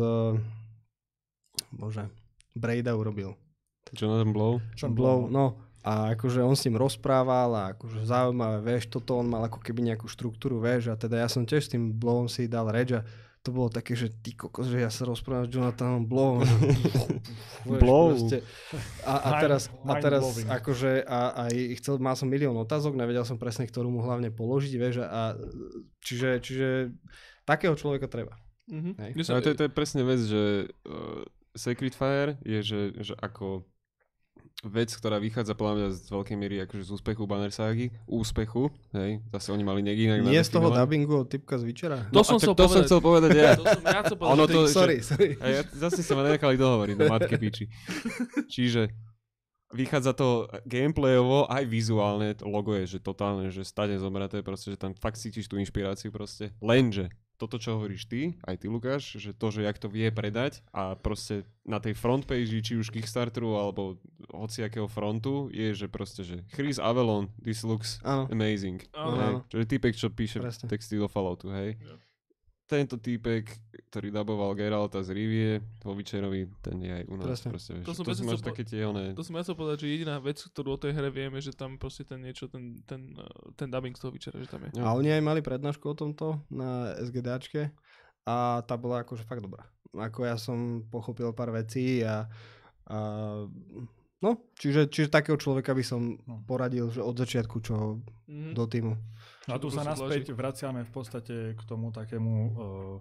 bože, 1.74 2.08
Brejda 2.54 2.94
urobil. 2.96 3.36
Jonathan 3.92 4.32
Blow. 4.32 4.60
John 4.76 4.92
Blow, 4.92 5.28
Blow, 5.28 5.32
no. 5.32 5.67
A 5.88 6.12
akože 6.12 6.44
on 6.44 6.52
s 6.52 6.68
ním 6.68 6.76
rozprával 6.76 7.50
a 7.56 7.62
akože 7.72 8.04
zaujímavé, 8.04 8.60
vieš, 8.60 8.92
toto 8.92 9.16
on 9.16 9.32
mal 9.32 9.48
ako 9.48 9.64
keby 9.64 9.88
nejakú 9.88 10.04
štruktúru, 10.04 10.60
vieš, 10.60 10.92
a 10.92 11.00
teda 11.00 11.24
ja 11.24 11.28
som 11.32 11.48
tiež 11.48 11.64
s 11.64 11.72
tým 11.72 11.96
Blowom 11.96 12.28
si 12.28 12.44
dal 12.44 12.68
reč 12.68 12.92
a 12.92 13.00
to 13.40 13.56
bolo 13.56 13.72
také, 13.72 13.96
že 13.96 14.12
ty 14.20 14.36
kokos, 14.36 14.68
že 14.68 14.84
ja 14.84 14.92
sa 14.92 15.08
rozprávam 15.08 15.48
s 15.48 15.54
Jonathanom 15.54 16.04
Blowom. 16.04 16.44
Blow. 17.80 18.12
proste. 18.12 18.44
A, 19.08 19.16
a 19.16 19.30
teraz, 19.40 19.72
a 19.72 19.92
teraz 19.96 20.44
akože 20.44 21.08
a, 21.08 21.48
aj 21.48 21.80
chcel, 21.80 21.96
mal 21.96 22.12
som 22.12 22.28
milión 22.28 22.52
otázok, 22.60 22.92
nevedel 22.92 23.24
som 23.24 23.40
presne, 23.40 23.64
ktorú 23.64 23.88
mu 23.88 24.04
hlavne 24.04 24.28
položiť, 24.28 24.72
vieš, 24.76 25.08
a 25.08 25.40
čiže, 26.04 26.44
čiže 26.44 26.68
takého 27.48 27.72
človeka 27.72 28.12
treba. 28.12 28.36
Mhm. 28.68 28.90
Hej. 29.00 29.10
No, 29.16 29.40
to, 29.40 29.48
je, 29.48 29.56
to 29.56 29.64
je 29.64 29.72
presne 29.72 30.04
vec, 30.04 30.20
že 30.20 30.68
uh, 30.84 31.24
Sacred 31.56 31.96
Fire 31.96 32.36
je, 32.44 32.60
že, 32.60 32.80
že 33.00 33.16
ako 33.16 33.64
vec, 34.60 34.90
ktorá 34.90 35.16
vychádza 35.16 35.54
podľa 35.54 35.74
mňa 35.76 35.86
z 35.92 36.08
veľkej 36.08 36.34
miery 36.34 36.56
akože 36.60 36.82
z 36.82 36.90
úspechu 36.90 37.22
Banner 37.24 37.48
Sagy, 37.48 37.94
úspechu, 38.04 38.74
hej, 38.90 39.22
zase 39.28 39.48
oni 39.48 39.62
mali 39.62 39.80
niekde 39.80 40.10
inak 40.10 40.18
Nie 40.24 40.42
z 40.42 40.50
toho 40.50 40.68
dubbingu 40.68 41.14
od 41.16 41.28
typka 41.28 41.54
z 41.54 41.62
Vyčera? 41.62 42.02
To 42.06 42.10
No, 42.10 42.20
som 42.20 42.36
a 42.36 42.40
chcel 42.40 42.52
to 42.52 42.64
som 42.64 42.70
povedať. 42.74 42.84
chcel 42.84 43.00
povedať 43.00 43.30
ja. 43.32 43.50
To 43.54 43.64
som 43.64 43.82
ja 43.84 44.00
chcel 44.02 44.16
povedať, 44.16 44.34
Ono 44.34 44.44
to, 44.44 44.50
ty- 44.50 44.58
že- 44.60 44.74
Sorry, 44.74 44.96
sorry. 45.00 45.28
A 45.36 45.46
ja, 45.48 45.60
zase 45.64 46.00
sa 46.00 46.12
ma 46.12 46.22
nenechali 46.22 46.54
dohovoriť 46.54 46.94
do 46.96 47.04
matky 47.06 47.34
piči. 47.36 47.64
Čiže 48.50 48.82
vychádza 49.70 50.12
to 50.12 50.28
gameplayovo, 50.64 51.46
aj 51.46 51.62
vizuálne, 51.62 52.32
to 52.32 52.44
logo 52.44 52.74
je, 52.74 52.88
že 52.88 52.98
totálne, 52.98 53.48
že 53.48 53.62
stade 53.62 53.94
zomraté, 53.94 54.40
proste, 54.40 54.72
že 54.72 54.78
tam 54.78 54.90
fakt 54.92 55.16
cítiš 55.16 55.44
tú 55.44 55.54
inšpiráciu 55.54 56.08
proste. 56.08 56.50
Lenže 56.58 57.12
toto, 57.38 57.56
čo 57.56 57.78
hovoríš 57.78 58.10
ty, 58.10 58.34
aj 58.42 58.56
ty 58.58 58.66
Lukáš, 58.66 59.14
že 59.16 59.30
to, 59.30 59.54
že 59.54 59.62
jak 59.62 59.78
to 59.78 59.86
vie 59.86 60.10
predať 60.10 60.60
a 60.74 60.98
proste 60.98 61.46
na 61.62 61.78
tej 61.78 61.94
front 61.94 62.26
page, 62.26 62.50
či 62.60 62.74
už 62.74 62.90
Kickstarteru 62.90 63.54
alebo 63.54 63.96
hociakého 64.34 64.90
frontu, 64.90 65.46
je, 65.54 65.70
že 65.72 65.86
proste, 65.86 66.26
že 66.26 66.42
Chris 66.50 66.82
Avalon, 66.82 67.30
this 67.38 67.62
looks 67.62 68.02
Áno. 68.02 68.26
amazing. 68.28 68.82
Áno. 68.90 69.14
Hej. 69.14 69.22
Áno. 69.22 69.38
Čo 69.46 69.56
je 69.62 69.66
typek, 69.70 69.94
čo 69.94 70.10
píše 70.10 70.42
Presne. 70.42 70.66
texty 70.66 70.98
do 70.98 71.06
Falloutu, 71.06 71.54
hej. 71.54 71.78
Tento 72.68 72.94
týpek, 72.94 73.48
ktorý 73.88 74.12
daboval 74.12 74.52
Geralta 74.52 75.00
z 75.00 75.10
Rivie 75.10 75.50
vo 75.80 75.92
Witcherovi, 75.92 76.44
ten 76.60 76.76
je 76.78 76.92
aj 76.92 77.04
u 77.04 77.14
nás. 77.14 77.24
Presne. 77.26 77.48
Proste, 77.48 77.70
vieš. 77.72 77.84
To 77.84 77.92
som 77.92 78.04
to 78.04 78.10
máš 78.12 78.18
chcel 78.20 78.36
po- 78.38 78.46
také 78.46 78.62
tie. 78.62 78.80
To 79.10 79.24
som 79.24 79.32
ja 79.32 79.42
chcel 79.42 79.56
povedať, 79.56 79.76
že 79.80 79.88
jediná 79.90 80.16
vec, 80.18 80.38
ktorú 80.38 80.68
o 80.70 80.78
tej 80.78 80.92
hre 80.92 81.08
vieme, 81.08 81.38
že 81.38 81.50
tam 81.50 81.74
proste 81.74 82.04
ten 82.04 82.20
niečo, 82.20 82.44
ten, 82.46 82.76
ten, 82.84 83.10
eh, 83.10 83.24
ten 83.54 83.66
dubbing 83.66 83.92
z 83.92 84.00
toho 84.00 84.12
Witchera, 84.12 84.36
že 84.36 84.46
tam 84.46 84.60
je. 84.62 84.76
A 84.76 84.92
oni 84.92 85.08
aj 85.10 85.22
mali 85.22 85.40
prednášku 85.40 85.82
o 85.82 85.96
tomto 85.96 86.44
na 86.46 86.92
SGDAčke 86.98 87.72
a 88.22 88.36
tá 88.60 88.74
bola 88.74 89.00
akože 89.00 89.24
fakt 89.24 89.40
dobrá. 89.40 89.64
Ako 89.90 90.22
ja 90.22 90.36
som 90.36 90.58
pochopil 90.84 91.32
pár 91.32 91.48
vecí 91.50 92.00
a, 92.00 92.28
a 92.84 92.98
no, 94.18 94.30
čiže, 94.52 94.86
čiže 94.86 95.08
takého 95.08 95.34
človeka 95.34 95.72
by 95.72 95.80
som 95.80 96.20
No. 96.20 96.42
poradil, 96.42 96.88
že 96.88 97.00
od 97.00 97.14
začiatku 97.14 97.56
čo 97.58 97.96
Mhm. 98.26 98.52
do 98.52 98.64
týmu. 98.64 98.92
No 99.48 99.56
a 99.56 99.58
tu 99.58 99.72
sa 99.72 99.80
naspäť 99.80 100.36
vraciame 100.36 100.84
v 100.84 100.92
podstate 100.92 101.56
k 101.56 101.62
tomu 101.64 101.88
takému, 101.88 102.34
uh, 102.52 102.96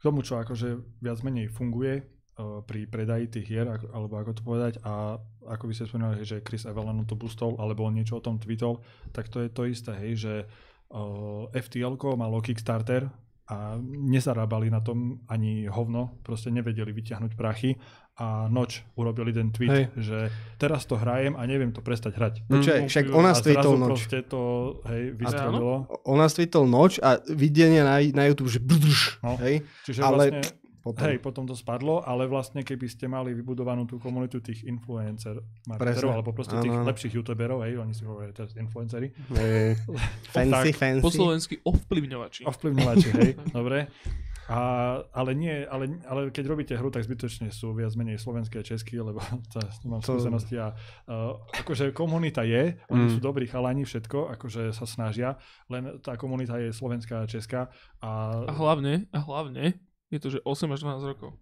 k 0.00 0.02
tomu, 0.02 0.24
čo 0.24 0.40
akože 0.40 1.00
viac 1.04 1.20
menej 1.20 1.52
funguje 1.52 2.00
uh, 2.00 2.64
pri 2.64 2.88
predaji 2.88 3.28
tých 3.28 3.46
hier, 3.46 3.68
alebo 3.68 4.16
ako 4.16 4.32
to 4.32 4.42
povedať, 4.42 4.80
a 4.88 5.20
ako 5.44 5.68
by 5.68 5.72
ste 5.76 5.84
spomínali, 5.84 6.24
že 6.24 6.40
Chris 6.40 6.64
Evelyn 6.64 7.04
to 7.04 7.12
boostol, 7.12 7.60
alebo 7.60 7.84
on 7.84 7.92
niečo 7.92 8.16
o 8.16 8.24
tom 8.24 8.40
tweetol, 8.40 8.80
tak 9.12 9.28
to 9.28 9.44
je 9.44 9.52
to 9.52 9.68
isté, 9.68 9.92
hej, 10.00 10.12
že 10.16 10.34
uh, 10.96 11.44
FTL 11.52 12.00
malo 12.16 12.40
Kickstarter 12.40 13.12
a 13.46 13.78
nezarábali 13.84 14.72
na 14.72 14.82
tom 14.82 15.22
ani 15.30 15.70
hovno, 15.70 16.18
proste 16.26 16.50
nevedeli 16.50 16.90
vyťahnuť 16.90 17.32
prachy 17.38 17.78
a 18.16 18.26
Noč 18.46 18.80
urobili 18.92 19.28
ten 19.28 19.48
tweet, 19.48 19.68
Hej. 19.68 19.84
že 19.94 20.18
teraz 20.56 20.82
to 20.82 20.94
hrajem 20.94 21.32
a 21.32 21.42
neviem 21.42 21.68
to 21.68 21.78
prestať 21.78 22.12
hrať. 22.12 22.34
Počkaj, 22.42 22.78
Mm, 22.78 22.88
však 22.88 23.04
ona 23.10 23.30
zrazu 23.32 23.76
noč. 23.76 24.08
to 24.24 24.40
hej, 24.86 25.12
vystrelilo. 25.12 25.84
Ona 26.02 26.24
tweetol 26.26 26.64
noč 26.64 26.96
a 26.98 27.20
videnie 27.26 27.80
na, 27.80 28.00
na 28.00 28.24
YouTube, 28.24 28.48
že 28.48 28.56
brdš, 28.58 29.20
No. 29.20 29.36
hej, 29.38 29.60
Čiže 29.82 30.00
ale 30.00 30.32
vlastne, 30.32 30.40
potom. 30.80 31.02
hej, 31.02 31.16
potom 31.18 31.44
to 31.44 31.52
spadlo, 31.52 32.00
ale 32.00 32.24
vlastne 32.24 32.62
keby 32.62 32.86
ste 32.86 33.04
mali 33.04 33.30
vybudovanú 33.32 33.84
tú 33.84 33.98
komunitu 33.98 34.38
tých 34.38 34.64
influencer 34.64 35.36
marketerov, 35.66 36.14
alebo 36.14 36.30
proste 36.30 36.56
tých 36.56 36.72
lepších 36.72 37.12
youtuberov, 37.12 37.60
hej, 37.60 37.76
oni 37.76 37.90
si 37.90 38.02
hovoria 38.02 38.30
teraz 38.30 38.54
influenceri, 38.54 39.12
Hej, 39.34 39.76
fancy, 40.32 40.70
tak, 40.70 40.74
fancy. 40.74 41.02
Po 41.02 41.10
slovensky 41.10 41.54
ovplyvňovači. 41.60 42.42
ovplyvňovači, 42.44 43.08
hej, 43.12 43.30
dobre. 43.52 43.92
A, 44.46 44.58
ale 45.10 45.34
nie, 45.34 45.66
ale, 45.66 45.98
ale 46.06 46.30
keď 46.30 46.44
robíte 46.46 46.74
hru, 46.74 46.86
tak 46.88 47.02
zbytočne 47.02 47.50
sú 47.50 47.74
viac 47.74 47.90
menej 47.94 48.14
slovenské 48.16 48.58
a 48.58 48.64
česky, 48.64 48.98
lebo 48.98 49.18
to, 49.52 49.58
mám 49.84 49.98
To- 50.00 50.14
skúsenosti 50.14 50.54
a 50.54 50.70
uh, 50.70 51.34
akože 51.56 51.90
komunita 51.90 52.46
je, 52.46 52.78
oni 52.86 53.04
Mm. 53.06 53.12
sú 53.12 53.18
dobrí 53.18 53.46
chalani, 53.46 53.82
všetko, 53.82 54.30
akože 54.38 54.70
sa 54.70 54.86
snažia, 54.86 55.34
len 55.66 55.98
tá 55.98 56.14
komunita 56.14 56.56
je 56.56 56.70
slovenská 56.70 57.22
a 57.22 57.28
česká 57.28 57.68
a, 57.98 58.42
A 58.46 58.52
hlavne, 58.54 59.10
a 59.10 59.18
hlavne 59.18 59.74
je 60.08 60.18
to, 60.18 60.30
že 60.30 60.38
8 60.42 60.70
až 60.70 60.80
12 60.86 61.10
rokov. 61.10 61.34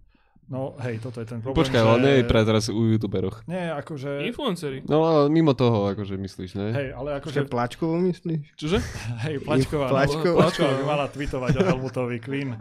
No 0.46 0.76
hej, 0.78 0.98
toto 0.98 1.18
je 1.18 1.26
ten 1.26 1.40
problém, 1.40 1.56
Počkaj, 1.56 1.78
že... 1.78 1.84
ale 1.84 1.96
nie 1.98 2.14
je 2.18 2.24
pre 2.24 2.40
teraz 2.42 2.68
u 2.68 2.82
youtuberoch. 2.86 3.42
Nie, 3.44 3.72
akože... 3.74 4.24
Influenceri. 4.24 4.84
No 4.84 5.02
ale 5.02 5.20
mimo 5.28 5.52
toho, 5.52 5.88
akože 5.90 6.14
myslíš, 6.14 6.50
ne? 6.54 6.66
Hej, 6.70 6.88
ale 6.92 7.08
Že 7.12 7.18
akože... 7.18 7.40
plačkovo 7.48 7.94
myslíš? 8.04 8.44
Čože? 8.54 8.78
Hej, 9.24 9.34
Plačková. 9.40 9.86
no, 9.86 9.92
Plačková. 9.92 10.36
Plačková 10.44 10.72
by 10.72 10.84
mala 10.84 11.06
tweetovať 11.08 11.52
o 11.54 11.62
Helmutovi 11.64 12.18
Queen. 12.20 12.50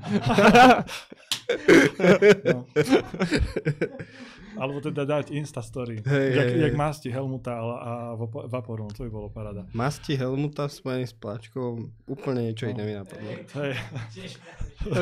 no. 2.45 2.65
Alebo 4.53 4.77
teda 4.80 5.01
dať 5.01 5.34
Instastory. 5.34 6.05
Hej, 6.05 6.27
jak, 6.30 6.47
hej, 6.47 6.61
jak 6.61 6.73
masti 6.77 7.10
Helmuta 7.10 7.57
a, 7.57 7.65
a 7.73 7.91
Vapo- 8.14 8.45
Vaporu, 8.45 8.85
to 8.93 9.01
by 9.01 9.10
bolo 9.10 9.26
parada. 9.27 9.65
Masti 9.73 10.14
Helmuta 10.14 10.69
spojený 10.69 11.10
s 11.10 11.15
plačkou, 11.18 11.81
úplne 12.05 12.45
niečo 12.45 12.69
No. 12.69 12.72
iné 12.72 12.84
mi 12.85 12.93
napadlo. 12.93 13.34
Hej. 13.34 13.73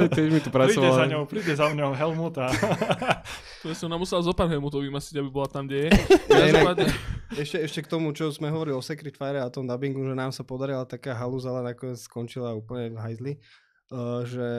Tiež 0.08 0.28
mi 0.32 0.40
tu 0.40 0.48
Príde 0.48 0.88
za 0.88 1.04
ňou, 1.04 1.28
príde 1.28 1.52
za 1.52 1.68
mňou 1.68 1.92
Helmuta. 1.92 2.48
To 3.62 3.78
som 3.78 3.94
nám 3.94 4.02
musel 4.02 4.18
zo 4.26 4.34
Helmutov 4.34 4.82
vymasiť, 4.82 5.22
aby 5.22 5.30
bola 5.30 5.46
tam, 5.46 5.70
kde 5.70 5.86
je. 5.86 5.90
Ešte, 7.38 7.58
ešte 7.62 7.80
k 7.86 7.92
tomu, 7.94 8.12
čo 8.12 8.28
sme 8.28 8.50
hovorili 8.50 8.74
o 8.74 8.82
Secret 8.82 9.16
Fire 9.16 9.40
a 9.40 9.48
tom 9.48 9.64
dubbingu, 9.64 10.02
že 10.04 10.18
nám 10.18 10.34
sa 10.34 10.42
podarila 10.44 10.84
taká 10.84 11.14
halúza, 11.14 11.48
ale 11.48 11.72
nakoniec 11.72 12.02
skončila 12.02 12.52
úplne 12.52 12.92
v 12.92 13.00
hajzli, 13.00 13.34
uh, 13.94 14.26
že 14.26 14.50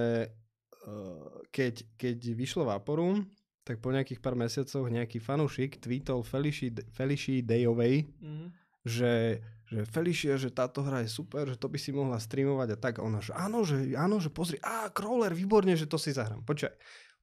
uh, 0.86 1.42
keď, 1.50 1.74
keď 1.98 2.16
vyšlo 2.32 2.64
Vaporum, 2.64 3.26
tak 3.62 3.78
po 3.78 3.90
nejakých 3.90 4.18
pár 4.18 4.34
mesiacoch 4.34 4.86
nejaký 4.86 5.18
fanúšik 5.18 5.78
tweetol 5.78 6.22
Felici, 6.24 6.70
Felici 6.94 7.42
Dayovej, 7.42 8.06
Mhm. 8.22 8.46
že, 8.82 9.38
že 9.66 9.80
Felicia, 9.86 10.34
že 10.34 10.50
táto 10.50 10.82
hra 10.82 11.04
je 11.04 11.10
super, 11.10 11.46
že 11.46 11.54
to 11.54 11.70
by 11.70 11.78
si 11.78 11.92
mohla 11.92 12.18
streamovať 12.18 12.68
a 12.74 12.78
tak. 12.78 12.98
A 12.98 13.06
ona, 13.06 13.20
že 13.20 13.30
áno, 13.36 13.62
že, 13.62 13.94
áno, 13.94 14.18
že 14.18 14.30
pozri, 14.30 14.58
á, 14.58 14.90
crawler, 14.90 15.30
výborne, 15.30 15.76
že 15.76 15.86
to 15.86 16.00
si 16.00 16.10
zahrám. 16.10 16.42
Počkaj, 16.42 16.74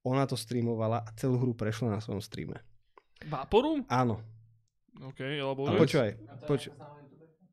ona 0.03 0.23
to 0.25 0.35
streamovala 0.39 1.03
a 1.03 1.09
celú 1.15 1.39
hru 1.39 1.51
prešla 1.53 1.95
na 1.95 1.99
svojom 1.99 2.23
streame. 2.23 2.59
Vaporum? 3.27 3.83
Áno. 3.91 4.23
OK, 4.99 5.19
alebo... 5.23 5.67
A 5.67 5.79
počúvaj, 5.79 6.19
poč- 6.47 6.71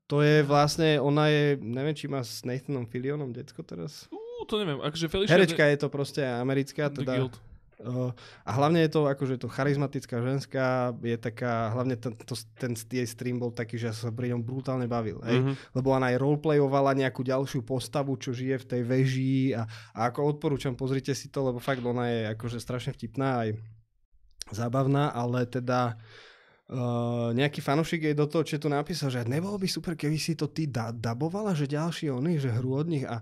to 0.06 0.22
je 0.22 0.46
vlastne, 0.46 1.02
ona 1.02 1.26
je, 1.30 1.58
neviem, 1.58 1.94
či 1.94 2.06
má 2.06 2.22
s 2.22 2.46
Nathanom 2.46 2.86
Fillionom 2.86 3.34
decko 3.34 3.62
teraz. 3.66 4.06
Ú, 4.10 4.46
to 4.46 4.62
neviem, 4.62 4.78
akože 4.78 5.06
Felicia... 5.10 5.34
Herečka 5.34 5.66
je 5.66 5.78
to 5.82 5.88
proste 5.90 6.22
americká, 6.22 6.86
The 6.90 7.02
teda. 7.02 7.12
Guild. 7.18 7.34
A 8.48 8.50
hlavne 8.56 8.80
je 8.88 8.90
to 8.96 9.04
akože 9.04 9.36
to 9.36 9.52
charizmatická 9.52 10.24
ženská, 10.24 10.96
je 11.04 11.16
taká, 11.20 11.76
hlavne 11.76 12.00
ten, 12.00 12.16
to, 12.16 12.32
ten 12.56 12.72
jej 12.72 13.04
stream 13.04 13.36
bol 13.36 13.52
taký, 13.52 13.76
že 13.76 13.92
ja 13.92 13.94
sa 13.94 14.08
pri 14.08 14.32
ňom 14.32 14.40
brutálne 14.40 14.88
bavil. 14.88 15.20
Hej? 15.20 15.44
Mhm. 15.44 15.52
Lebo 15.76 15.92
ona 15.92 16.08
aj 16.08 16.16
roleplayovala 16.16 16.96
nejakú 16.96 17.20
ďalšiu 17.20 17.60
postavu, 17.68 18.16
čo 18.16 18.32
žije 18.32 18.64
v 18.64 18.68
tej 18.68 18.82
veži 18.82 19.52
a, 19.52 19.68
a 19.92 20.08
ako 20.08 20.24
odporúčam, 20.24 20.72
pozrite 20.72 21.12
si 21.12 21.28
to, 21.28 21.44
lebo 21.44 21.60
fakt 21.60 21.84
ona 21.84 22.08
je 22.08 22.20
akože 22.32 22.56
strašne 22.56 22.96
vtipná 22.96 23.44
aj 23.44 23.60
zábavná, 24.56 25.12
ale 25.12 25.44
teda 25.44 25.98
uh, 26.70 27.34
nejaký 27.36 27.60
fanúšik 27.60 28.08
jej 28.08 28.16
do 28.16 28.24
toho, 28.24 28.46
čo 28.46 28.56
tu 28.56 28.72
napísal, 28.72 29.12
že 29.12 29.26
nebolo 29.26 29.58
by 29.58 29.68
super, 29.68 29.98
keby 29.98 30.16
si 30.16 30.32
to 30.38 30.48
ty 30.48 30.70
da- 30.70 30.94
dabovala, 30.94 31.52
že 31.52 31.68
ďalší 31.68 32.08
oni, 32.08 32.38
že 32.40 32.54
hru 32.54 32.78
od 32.78 32.86
nich 32.88 33.04
a 33.04 33.20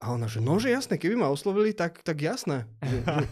a 0.00 0.16
ona, 0.16 0.24
že 0.24 0.40
no, 0.40 0.56
že 0.56 0.72
jasné, 0.72 0.96
keby 0.96 1.12
ma 1.12 1.28
oslovili, 1.28 1.76
tak, 1.76 2.00
tak 2.00 2.24
jasné. 2.24 2.64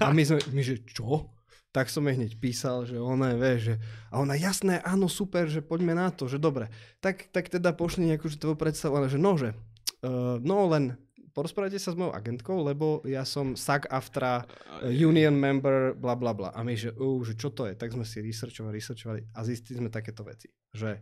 A 0.05 0.13
my 0.13 0.21
sme, 0.21 0.39
my, 0.53 0.61
že 0.61 0.85
čo? 0.85 1.33
Tak 1.73 1.89
som 1.89 2.05
jej 2.05 2.17
hneď 2.17 2.37
písal, 2.37 2.85
že 2.85 3.01
ona 3.01 3.33
je, 3.33 3.37
vie, 3.41 3.55
že... 3.57 3.75
A 4.13 4.21
ona, 4.21 4.37
jasné, 4.37 4.81
áno, 4.85 5.09
super, 5.09 5.49
že 5.49 5.65
poďme 5.65 5.97
na 5.97 6.13
to, 6.13 6.29
že 6.29 6.37
dobre. 6.37 6.69
Tak, 7.01 7.33
tak 7.33 7.49
teda 7.49 7.73
pošli 7.73 8.13
nejakú 8.13 8.29
tvoju 8.29 8.57
predstavu, 8.57 9.01
ale 9.01 9.09
že 9.09 9.17
no, 9.17 9.37
že... 9.41 9.57
Uh, 10.05 10.37
no 10.45 10.69
len 10.69 10.97
porozprávajte 11.33 11.81
sa 11.81 11.93
s 11.93 11.99
mojou 11.99 12.13
agentkou, 12.13 12.61
lebo 12.61 13.01
ja 13.09 13.25
som 13.25 13.57
SAG 13.57 13.89
AFTRA 13.89 14.45
uh, 14.45 14.93
union 14.93 15.33
member, 15.33 15.97
bla 15.97 16.17
bla 16.17 16.37
bla. 16.37 16.53
A 16.53 16.61
my, 16.61 16.77
že, 16.77 16.93
uh, 16.93 17.21
že 17.25 17.33
čo 17.37 17.49
to 17.53 17.65
je? 17.65 17.77
Tak 17.77 17.97
sme 17.97 18.05
si 18.05 18.21
researchovali, 18.21 18.77
researchovali 18.77 19.21
a 19.33 19.41
zistili 19.45 19.81
sme 19.81 19.89
takéto 19.89 20.21
veci. 20.25 20.53
Že 20.73 21.01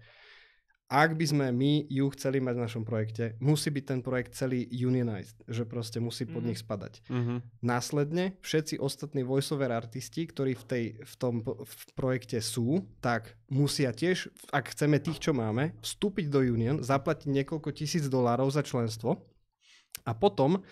ak 0.86 1.18
by 1.18 1.26
sme 1.26 1.46
my 1.50 1.90
ju 1.90 2.06
chceli 2.14 2.38
mať 2.38 2.54
v 2.54 2.62
našom 2.62 2.84
projekte, 2.86 3.34
musí 3.42 3.74
byť 3.74 3.84
ten 3.84 4.00
projekt 4.06 4.38
celý 4.38 4.70
unionized, 4.70 5.34
že 5.50 5.66
proste 5.66 5.98
musí 5.98 6.22
pod 6.22 6.46
Mhm. 6.46 6.48
nich 6.48 6.62
spadať. 6.62 7.02
Mhm. 7.10 7.34
Následne 7.60 8.38
všetci 8.38 8.78
ostatní 8.78 9.26
voiceover 9.26 9.74
artisti, 9.74 10.30
ktorí 10.30 10.54
v, 10.54 10.64
tej, 10.64 10.84
v 11.02 11.14
tom 11.18 11.42
v 11.42 11.82
projekte 11.98 12.38
sú, 12.38 12.86
tak 13.02 13.34
musia 13.50 13.90
tiež, 13.90 14.30
ak 14.54 14.70
chceme 14.70 15.02
tých, 15.02 15.18
čo 15.18 15.34
máme, 15.34 15.74
vstúpiť 15.82 16.30
do 16.30 16.38
Union, 16.38 16.78
zaplatiť 16.78 17.26
niekoľko 17.34 17.74
tisíc 17.74 18.06
dolárov 18.06 18.46
za 18.54 18.62
členstvo 18.62 19.18
a 20.06 20.14
potom 20.14 20.62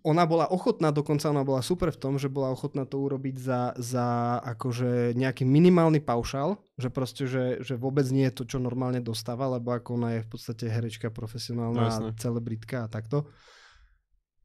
ona 0.00 0.24
bola 0.24 0.48
ochotná, 0.48 0.88
dokonca 0.88 1.28
ona 1.28 1.44
bola 1.44 1.60
super 1.60 1.92
v 1.92 2.00
tom, 2.00 2.14
že 2.16 2.30
bola 2.30 2.48
ochotná 2.48 2.88
to 2.88 2.96
urobiť 2.96 3.36
za, 3.36 3.62
za 3.76 4.06
akože 4.40 5.12
nejaký 5.12 5.44
minimálny 5.44 6.00
paušál, 6.00 6.56
že 6.80 6.88
proste, 6.88 7.28
že, 7.28 7.60
že 7.60 7.74
vôbec 7.76 8.08
nie 8.08 8.24
je 8.30 8.36
to, 8.40 8.44
čo 8.46 8.56
normálne 8.56 9.02
dostáva, 9.02 9.50
lebo 9.50 9.74
ako 9.74 10.00
ona 10.00 10.16
je 10.16 10.24
v 10.24 10.28
podstate 10.30 10.64
herečka 10.70 11.10
No, 11.10 11.14
profesionálna, 11.14 11.84
jasné. 11.90 12.10
celebritka 12.16 12.86
a 12.86 12.88
takto. 12.88 13.28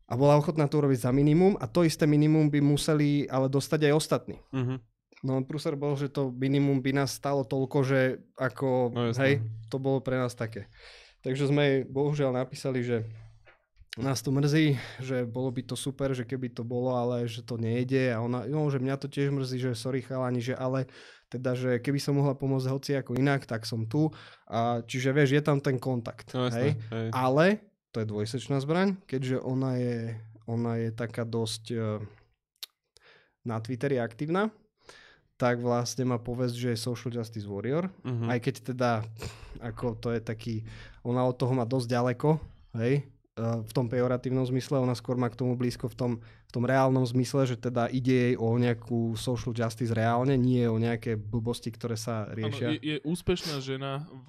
A 0.06 0.14
bola 0.14 0.36
ochotná 0.36 0.68
to 0.68 0.78
urobiť 0.78 1.08
za 1.08 1.12
minimum 1.16 1.56
a 1.58 1.66
to 1.66 1.82
isté 1.82 2.06
minimum 2.06 2.52
by 2.52 2.60
museli 2.62 3.26
ale 3.26 3.48
dostať 3.48 3.90
aj 3.90 3.94
ostatní. 3.96 4.38
Mhm. 4.52 4.76
No 5.26 5.42
prúser 5.42 5.74
bol, 5.74 5.96
že 5.98 6.12
to 6.12 6.30
minimum 6.30 6.84
by 6.84 6.92
nás 6.94 7.16
stalo 7.16 7.42
toľko, 7.42 7.78
že 7.82 8.00
ako, 8.38 8.92
No, 8.94 9.02
jasné. 9.10 9.22
hej, 9.24 9.34
to 9.72 9.82
bolo 9.82 9.98
pre 9.98 10.20
nás 10.20 10.36
také. 10.36 10.70
Takže 11.26 11.50
sme 11.50 11.82
bohužiaľ 11.88 12.36
napísali, 12.36 12.86
že 12.86 13.02
nás 13.96 14.20
to 14.20 14.32
mrzí, 14.32 14.76
že 15.00 15.24
bolo 15.24 15.48
by 15.56 15.64
to 15.64 15.76
super, 15.80 16.12
že 16.12 16.28
keby 16.28 16.52
to 16.52 16.68
bolo, 16.68 16.92
ale 16.92 17.32
že 17.32 17.40
to 17.40 17.56
nejde 17.56 18.12
a 18.12 18.20
ona, 18.20 18.44
no, 18.44 18.68
že 18.68 18.84
mňa 18.84 18.96
to 19.00 19.08
tiež 19.08 19.32
mrzí, 19.32 19.58
že 19.60 19.72
sorry 19.72 20.04
chalani, 20.04 20.44
že 20.44 20.52
ale 20.52 20.92
teda, 21.32 21.56
že 21.56 21.80
keby 21.80 22.00
som 22.00 22.20
mohla 22.20 22.36
pomôcť 22.36 22.68
hoci 22.70 22.92
ako 23.00 23.16
inak, 23.16 23.48
tak 23.48 23.64
som 23.64 23.88
tu. 23.88 24.12
A, 24.52 24.84
čiže 24.84 25.16
vieš, 25.16 25.40
je 25.40 25.44
tam 25.44 25.64
ten 25.64 25.80
kontakt. 25.80 26.36
No 26.36 26.52
hej? 26.52 26.76
jasné, 26.76 26.92
hej. 26.92 27.10
Ale 27.16 27.46
to 27.96 28.04
je 28.04 28.12
dvojsečná 28.12 28.60
zbraň, 28.60 29.00
keďže 29.08 29.40
ona 29.40 29.80
je, 29.80 30.20
ona 30.46 30.76
je 30.76 30.90
taká 30.92 31.24
dosť 31.24 31.64
uh, 31.72 32.04
na 33.48 33.64
Twitteri 33.64 33.98
aktívna, 33.98 34.52
tak 35.40 35.60
vlastne 35.64 36.04
má 36.04 36.20
povesť, 36.20 36.56
že 36.56 36.70
je 36.76 36.84
social 36.84 37.12
justice 37.16 37.48
warrior. 37.48 37.88
Mhm. 38.04 38.28
Aj 38.28 38.40
keď 38.44 38.56
teda, 38.76 38.92
ako 39.64 39.96
to 40.04 40.12
je 40.12 40.20
taký, 40.20 40.56
ona 41.08 41.24
od 41.24 41.40
toho 41.40 41.56
má 41.56 41.64
dosť 41.64 41.88
ďaleko, 41.88 42.30
hej, 42.76 43.08
v 43.36 43.72
tom 43.76 43.92
pejoratívnom 43.92 44.48
zmysle, 44.48 44.80
ona 44.80 44.96
skôr 44.96 45.20
má 45.20 45.28
k 45.28 45.36
tomu 45.36 45.60
blízko 45.60 45.92
v 45.92 45.96
tom, 45.96 46.12
v 46.24 46.52
tom 46.56 46.64
reálnom 46.64 47.04
zmysle, 47.04 47.44
že 47.44 47.60
teda 47.60 47.92
ide 47.92 48.32
jej 48.32 48.36
o 48.40 48.48
nejakú 48.56 49.20
social 49.20 49.52
justice 49.52 49.92
reálne, 49.92 50.40
nie 50.40 50.64
o 50.72 50.80
nejaké 50.80 51.20
blbosti, 51.20 51.68
ktoré 51.68 52.00
sa 52.00 52.32
Áno, 52.32 52.32
riešia. 52.32 52.80
je, 52.80 52.80
je 52.80 52.98
úspešná 53.04 53.60
žena 53.60 54.08
v, 54.24 54.28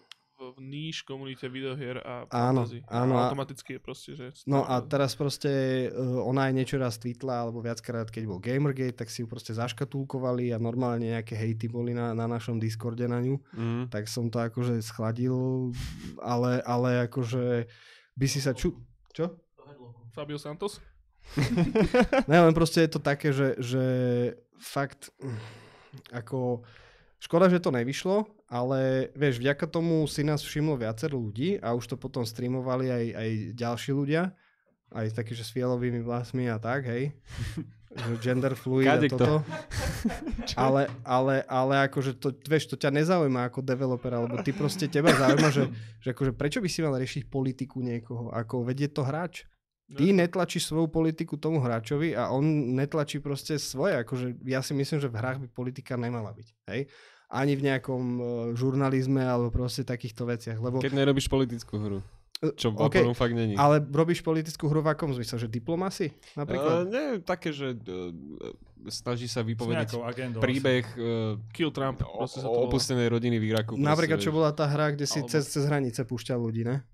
v, 0.00 0.56
v 0.56 0.58
níž 0.64 1.04
komunite 1.04 1.52
videohier 1.52 2.00
a 2.00 2.24
Áno, 2.32 2.64
fantasy. 2.64 2.80
áno, 2.88 3.20
A 3.20 3.28
automaticky 3.28 3.76
je 3.76 3.80
proste, 3.84 4.10
že... 4.16 4.32
No 4.48 4.64
a 4.64 4.80
teraz 4.80 5.12
proste 5.12 5.52
uh, 5.92 6.24
ona 6.24 6.48
aj 6.48 6.52
niečo 6.56 6.80
raz 6.80 6.96
tweetla, 6.96 7.44
alebo 7.44 7.60
viackrát, 7.60 8.08
keď 8.08 8.24
bol 8.24 8.40
Gamergate, 8.40 8.96
tak 8.96 9.12
si 9.12 9.20
ju 9.20 9.28
proste 9.28 9.52
zaškatulkovali 9.52 10.56
a 10.56 10.56
normálne 10.56 11.12
nejaké 11.12 11.36
hejty 11.36 11.68
boli 11.68 11.92
na, 11.92 12.16
na 12.16 12.24
našom 12.24 12.56
Discorde 12.56 13.04
na 13.04 13.20
ňu. 13.20 13.36
Mm. 13.52 13.92
Tak 13.92 14.08
som 14.08 14.32
to 14.32 14.40
akože 14.40 14.80
schladil, 14.80 15.68
ale, 16.24 16.64
ale 16.64 17.04
akože 17.04 17.68
by 18.16 18.26
si 18.26 18.40
sa 18.40 18.56
ču... 18.56 18.72
Čo? 19.12 19.36
Fabio 20.16 20.40
Santos? 20.40 20.80
Ne, 22.30 22.38
len 22.40 22.54
proste 22.56 22.80
je 22.86 22.90
to 22.96 23.00
také, 23.02 23.30
že, 23.30 23.60
že 23.60 23.84
fakt 24.56 25.12
ako 26.08 26.64
škoda, 27.20 27.52
že 27.52 27.60
to 27.60 27.74
nevyšlo, 27.74 28.24
ale 28.48 29.10
vieš, 29.12 29.42
vďaka 29.42 29.66
tomu 29.68 30.06
si 30.08 30.22
nás 30.24 30.40
všimlo 30.40 30.80
viacero 30.80 31.18
ľudí 31.18 31.60
a 31.60 31.74
už 31.74 31.92
to 31.92 31.96
potom 31.98 32.24
streamovali 32.24 32.88
aj, 32.88 33.04
aj 33.12 33.30
ďalší 33.58 33.90
ľudia, 33.92 34.32
aj 34.94 35.12
takí, 35.12 35.34
že 35.34 35.44
s 35.44 35.52
fialovými 35.52 36.00
vlasmi 36.00 36.48
a 36.48 36.56
tak, 36.56 36.86
hej. 36.88 37.12
Gender 38.20 38.54
fluid 38.54 38.88
a 38.88 38.96
Kadekto. 38.96 39.18
toto. 39.18 39.36
ale, 40.66 40.88
ale, 41.02 41.34
ale 41.48 41.74
akože 41.90 42.16
to, 42.16 42.32
vieš, 42.46 42.72
to 42.72 42.76
ťa 42.76 42.92
nezaujíma 42.92 43.48
ako 43.48 43.60
developera, 43.64 44.22
lebo 44.22 44.40
ty 44.44 44.52
proste 44.52 44.86
teba 44.86 45.12
zaujíma, 45.12 45.48
že, 45.52 45.68
že 46.00 46.12
akože 46.12 46.32
prečo 46.36 46.58
by 46.60 46.68
si 46.68 46.80
mal 46.84 46.94
riešiť 46.96 47.22
politiku 47.26 47.80
niekoho, 47.80 48.30
ako 48.32 48.66
vedie 48.66 48.86
to 48.86 49.02
hráč. 49.02 49.48
Ty 49.86 50.02
netlačíš 50.10 50.66
svoju 50.66 50.90
politiku 50.90 51.38
tomu 51.38 51.62
hráčovi 51.62 52.10
a 52.18 52.34
on 52.34 52.74
netlačí 52.74 53.22
proste 53.22 53.54
svoje. 53.54 53.94
Akože 54.02 54.34
ja 54.42 54.58
si 54.58 54.74
myslím, 54.74 54.98
že 54.98 55.06
v 55.06 55.14
hrách 55.14 55.38
by 55.46 55.48
politika 55.54 55.94
nemala 55.94 56.34
byť. 56.34 56.48
Hej? 56.74 56.90
Ani 57.30 57.54
v 57.54 57.70
nejakom 57.70 58.02
uh, 58.18 58.26
žurnalizme 58.58 59.22
alebo 59.22 59.54
proste 59.54 59.86
takýchto 59.86 60.26
veciach. 60.26 60.58
Lebo, 60.58 60.82
Keď 60.82 60.90
nerobíš 60.90 61.30
politickú 61.30 61.78
hru. 61.78 61.98
Čo 62.36 62.68
v 62.68 62.84
okay, 62.84 63.00
fakt 63.10 63.32
není. 63.32 63.56
ale 63.56 63.80
robíš 63.80 64.20
politickú 64.20 64.68
hru 64.68 64.78
v 64.78 64.92
akom 64.92 65.08
zmysle? 65.10 65.38
Že 65.38 65.48
diplomasi? 65.48 66.12
Uh, 66.12 66.36
Napríklad? 66.36 66.84
nie, 66.84 67.06
také, 67.20 67.48
že 67.48 67.72
uh, 67.72 68.12
snaží 68.86 69.24
sa 69.24 69.40
vypovedať 69.40 69.96
agendou. 69.96 70.38
príbeh 70.38 70.84
uh, 70.94 71.40
Kill 71.48 71.72
Trump. 71.72 72.04
o, 72.04 72.28
sa 72.28 72.40
to 72.40 72.46
o 72.46 72.68
opustenej 72.68 73.08
rodiny 73.08 73.40
v 73.40 73.44
Iraku. 73.50 73.72
Napríklad, 73.74 74.20
čo 74.20 74.30
bola 74.30 74.52
tá 74.52 74.68
hra, 74.68 74.92
kde 74.92 75.04
si 75.04 75.18
Alebo- 75.18 75.32
cez, 75.32 75.48
cez 75.48 75.64
hranice 75.64 76.04
púšťal 76.04 76.36
ľudí, 76.36 76.60
ne? 76.62 76.84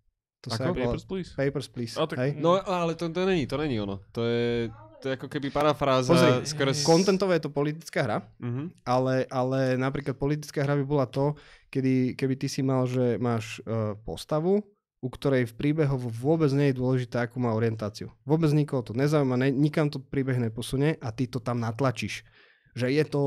To 0.40 0.48
sa 0.48 0.62
Ako? 0.64 0.74
volá? 0.74 0.94
Papers, 0.94 1.05
please. 1.05 1.31
Papers, 1.32 1.66
please. 1.66 1.94
A 1.94 2.06
tak- 2.06 2.19
Hej? 2.19 2.31
No 2.36 2.59
ale 2.59 2.94
to, 2.94 3.06
to 3.06 3.23
není, 3.23 3.43
to 3.44 3.55
není 3.56 3.78
ono. 3.78 3.98
To 4.10 4.23
je, 4.23 4.70
to 4.98 5.06
je 5.06 5.14
ako 5.14 5.27
keby 5.27 5.51
parafráza. 5.51 6.06
Pozri, 6.09 6.47
skoro 6.47 6.70
s- 6.70 6.82
Kontentové 6.82 7.39
je 7.39 7.47
to 7.47 7.51
politická 7.51 7.98
hra, 8.01 8.19
Mhm. 8.39 8.78
ale, 8.85 9.27
ale 9.27 9.74
napríklad 9.74 10.14
politická 10.14 10.62
hra 10.62 10.78
by 10.78 10.85
bola 10.85 11.06
to, 11.06 11.35
kedy, 11.66 12.14
keby 12.14 12.35
ty 12.36 12.47
si 12.47 12.59
mal, 12.59 12.86
že 12.86 13.19
máš 13.19 13.59
uh, 13.60 13.98
postavu, 13.98 14.62
u 15.03 15.11
ktorej 15.11 15.51
v 15.51 15.55
príbehu 15.59 15.99
vôbec 15.99 16.47
nie 16.55 16.70
je 16.70 16.79
dôležité, 16.79 17.27
akú 17.27 17.43
má 17.43 17.51
orientáciu. 17.51 18.15
Vôbec 18.23 18.55
nikoho 18.55 18.87
to 18.87 18.95
nezaujíma, 18.95 19.35
ne, 19.35 19.51
nikam 19.51 19.91
to 19.91 19.99
príbeh 19.99 20.39
neposunie 20.39 20.95
a 21.03 21.11
ty 21.11 21.27
to 21.27 21.43
tam 21.43 21.59
natlačíš. 21.59 22.23
Že 22.79 22.87
je 22.95 23.05
to, 23.11 23.23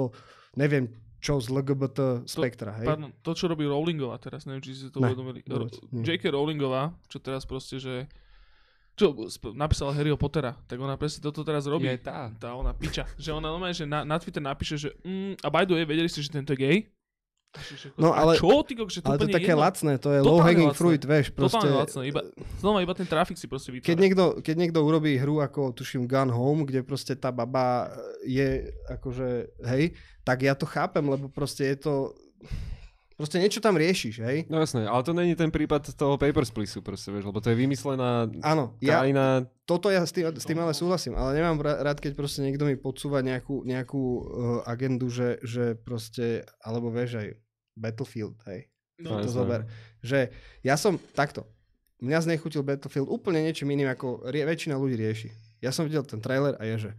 neviem, 0.56 0.88
čo 1.20 1.36
z 1.44 1.52
LGBT 1.52 2.24
spektra, 2.24 2.80
hej? 2.80 2.88
Pardon, 2.88 3.12
to, 3.20 3.36
čo 3.36 3.52
robí 3.52 3.68
Rowlingová 3.68 4.16
teraz, 4.24 4.48
neviem, 4.48 4.64
či 4.64 4.72
si 4.72 4.88
to 4.88 5.04
Ne, 5.04 5.12
uvedomili. 5.12 5.44
vôbec. 5.44 5.76
J.K. 5.92 6.32
Rowlingová, 6.32 6.96
čo 7.12 7.20
teraz 7.20 7.44
proste, 7.44 7.76
že 7.76 8.08
čo 8.96 9.12
napísala 9.52 9.92
Harryho 9.92 10.16
Pottera, 10.16 10.56
tak 10.72 10.80
ona 10.80 10.96
presne 10.96 11.20
toto 11.20 11.44
teraz 11.44 11.68
robí. 11.68 11.84
Je 11.92 12.00
tá. 12.00 12.32
Tá 12.40 12.56
ona 12.56 12.72
piča. 12.72 13.04
Že 13.20 13.36
ona 13.36 13.52
normálne, 13.52 13.76
že 13.76 13.84
na, 13.84 14.08
na 14.08 14.16
Twitter 14.16 14.40
napíše, 14.40 14.80
že 14.80 14.96
mm, 15.04 15.44
a 15.44 15.52
by 15.52 15.68
the 15.68 15.76
way, 15.76 15.84
vedeli 15.84 16.08
ste, 16.08 16.24
že 16.24 16.32
tento 16.32 16.56
je 16.56 16.60
gay? 16.64 16.78
No, 17.98 18.12
a 18.12 18.24
ale- 18.24 18.36
čo? 18.38 18.52
Ty, 18.62 18.74
že 18.88 19.00
to 19.02 19.08
Ale 19.10 19.18
to 19.18 19.28
je 19.28 19.36
také 19.36 19.54
jedno. 19.56 19.64
lacné, 19.64 19.92
to 19.98 20.10
je 20.12 20.20
low 20.22 20.40
hanging 20.44 20.70
lacné. 20.72 20.80
fruit, 20.80 21.02
vieš, 21.02 21.32
proste. 21.32 21.62
Totálne 21.62 21.80
lacné, 21.82 22.02
iba, 22.08 22.22
znova 22.60 22.80
iba 22.84 22.94
ten 22.94 23.08
trafik 23.08 23.38
si 23.40 23.48
proste 23.48 23.72
vytvára. 23.72 23.88
Keď 23.90 23.98
niekto, 23.98 24.24
keď 24.44 24.56
niekto 24.60 24.80
urobí 24.84 25.16
hru 25.18 25.40
ako, 25.40 25.74
tuším, 25.74 26.06
Gun 26.06 26.30
Home, 26.30 26.68
kde 26.68 26.84
proste 26.84 27.16
tá 27.16 27.32
baba 27.32 27.90
je 28.24 28.70
akože, 28.92 29.30
hej, 29.72 29.96
tak 30.24 30.44
ja 30.44 30.54
to 30.54 30.66
chápem, 30.66 31.06
lebo 31.06 31.30
proste 31.30 31.70
je 31.72 31.78
to, 31.86 31.94
proste 33.16 33.40
niečo 33.40 33.64
tam 33.64 33.80
riešiš, 33.80 34.16
hej. 34.28 34.38
No 34.52 34.60
jasné, 34.60 34.84
ale 34.84 35.00
to 35.00 35.16
není 35.16 35.40
ten 35.40 35.48
prípad 35.48 35.96
toho 35.96 36.20
Papers, 36.20 36.52
Please, 36.52 36.76
proste, 36.84 37.16
vieš, 37.16 37.24
lebo 37.32 37.40
to 37.40 37.48
je 37.48 37.56
vymyslená 37.56 38.28
Áno, 38.44 38.76
ja, 38.84 39.00
krajina. 39.08 39.48
toto 39.64 39.88
ja 39.88 40.04
s 40.04 40.12
tým, 40.12 40.28
s 40.36 40.44
tým 40.44 40.60
ale 40.60 40.76
súhlasím, 40.76 41.16
ale 41.16 41.40
nemám 41.40 41.64
rád, 41.64 42.04
keď 42.04 42.12
proste 42.12 42.44
niekto 42.44 42.68
mi 42.68 42.76
podsúva 42.76 43.24
nejakú, 43.24 43.64
nejakú 43.64 44.04
uh, 44.04 44.24
agendu, 44.68 45.08
že, 45.08 45.40
že 45.48 45.80
proste, 45.80 46.44
alebo 46.60 46.92
vieš 46.92 47.24
aj 47.24 47.28
Battlefield, 47.76 48.40
hej. 48.48 48.72
No, 49.00 49.20
to 49.20 49.28
zober. 49.28 49.68
Že 50.00 50.32
ja 50.64 50.80
som 50.80 50.96
takto. 51.12 51.44
Mňa 52.00 52.32
znechutil 52.32 52.64
Battlefield 52.64 53.12
úplne 53.12 53.44
niečím 53.44 53.72
iným, 53.72 53.92
ako 53.92 54.32
rie, 54.32 54.44
väčšina 54.48 54.80
ľudí 54.80 54.96
rieši. 54.96 55.30
Ja 55.60 55.76
som 55.76 55.88
videl 55.88 56.04
ten 56.08 56.24
trailer 56.24 56.56
a 56.60 56.64
je, 56.64 56.88
že 56.88 56.92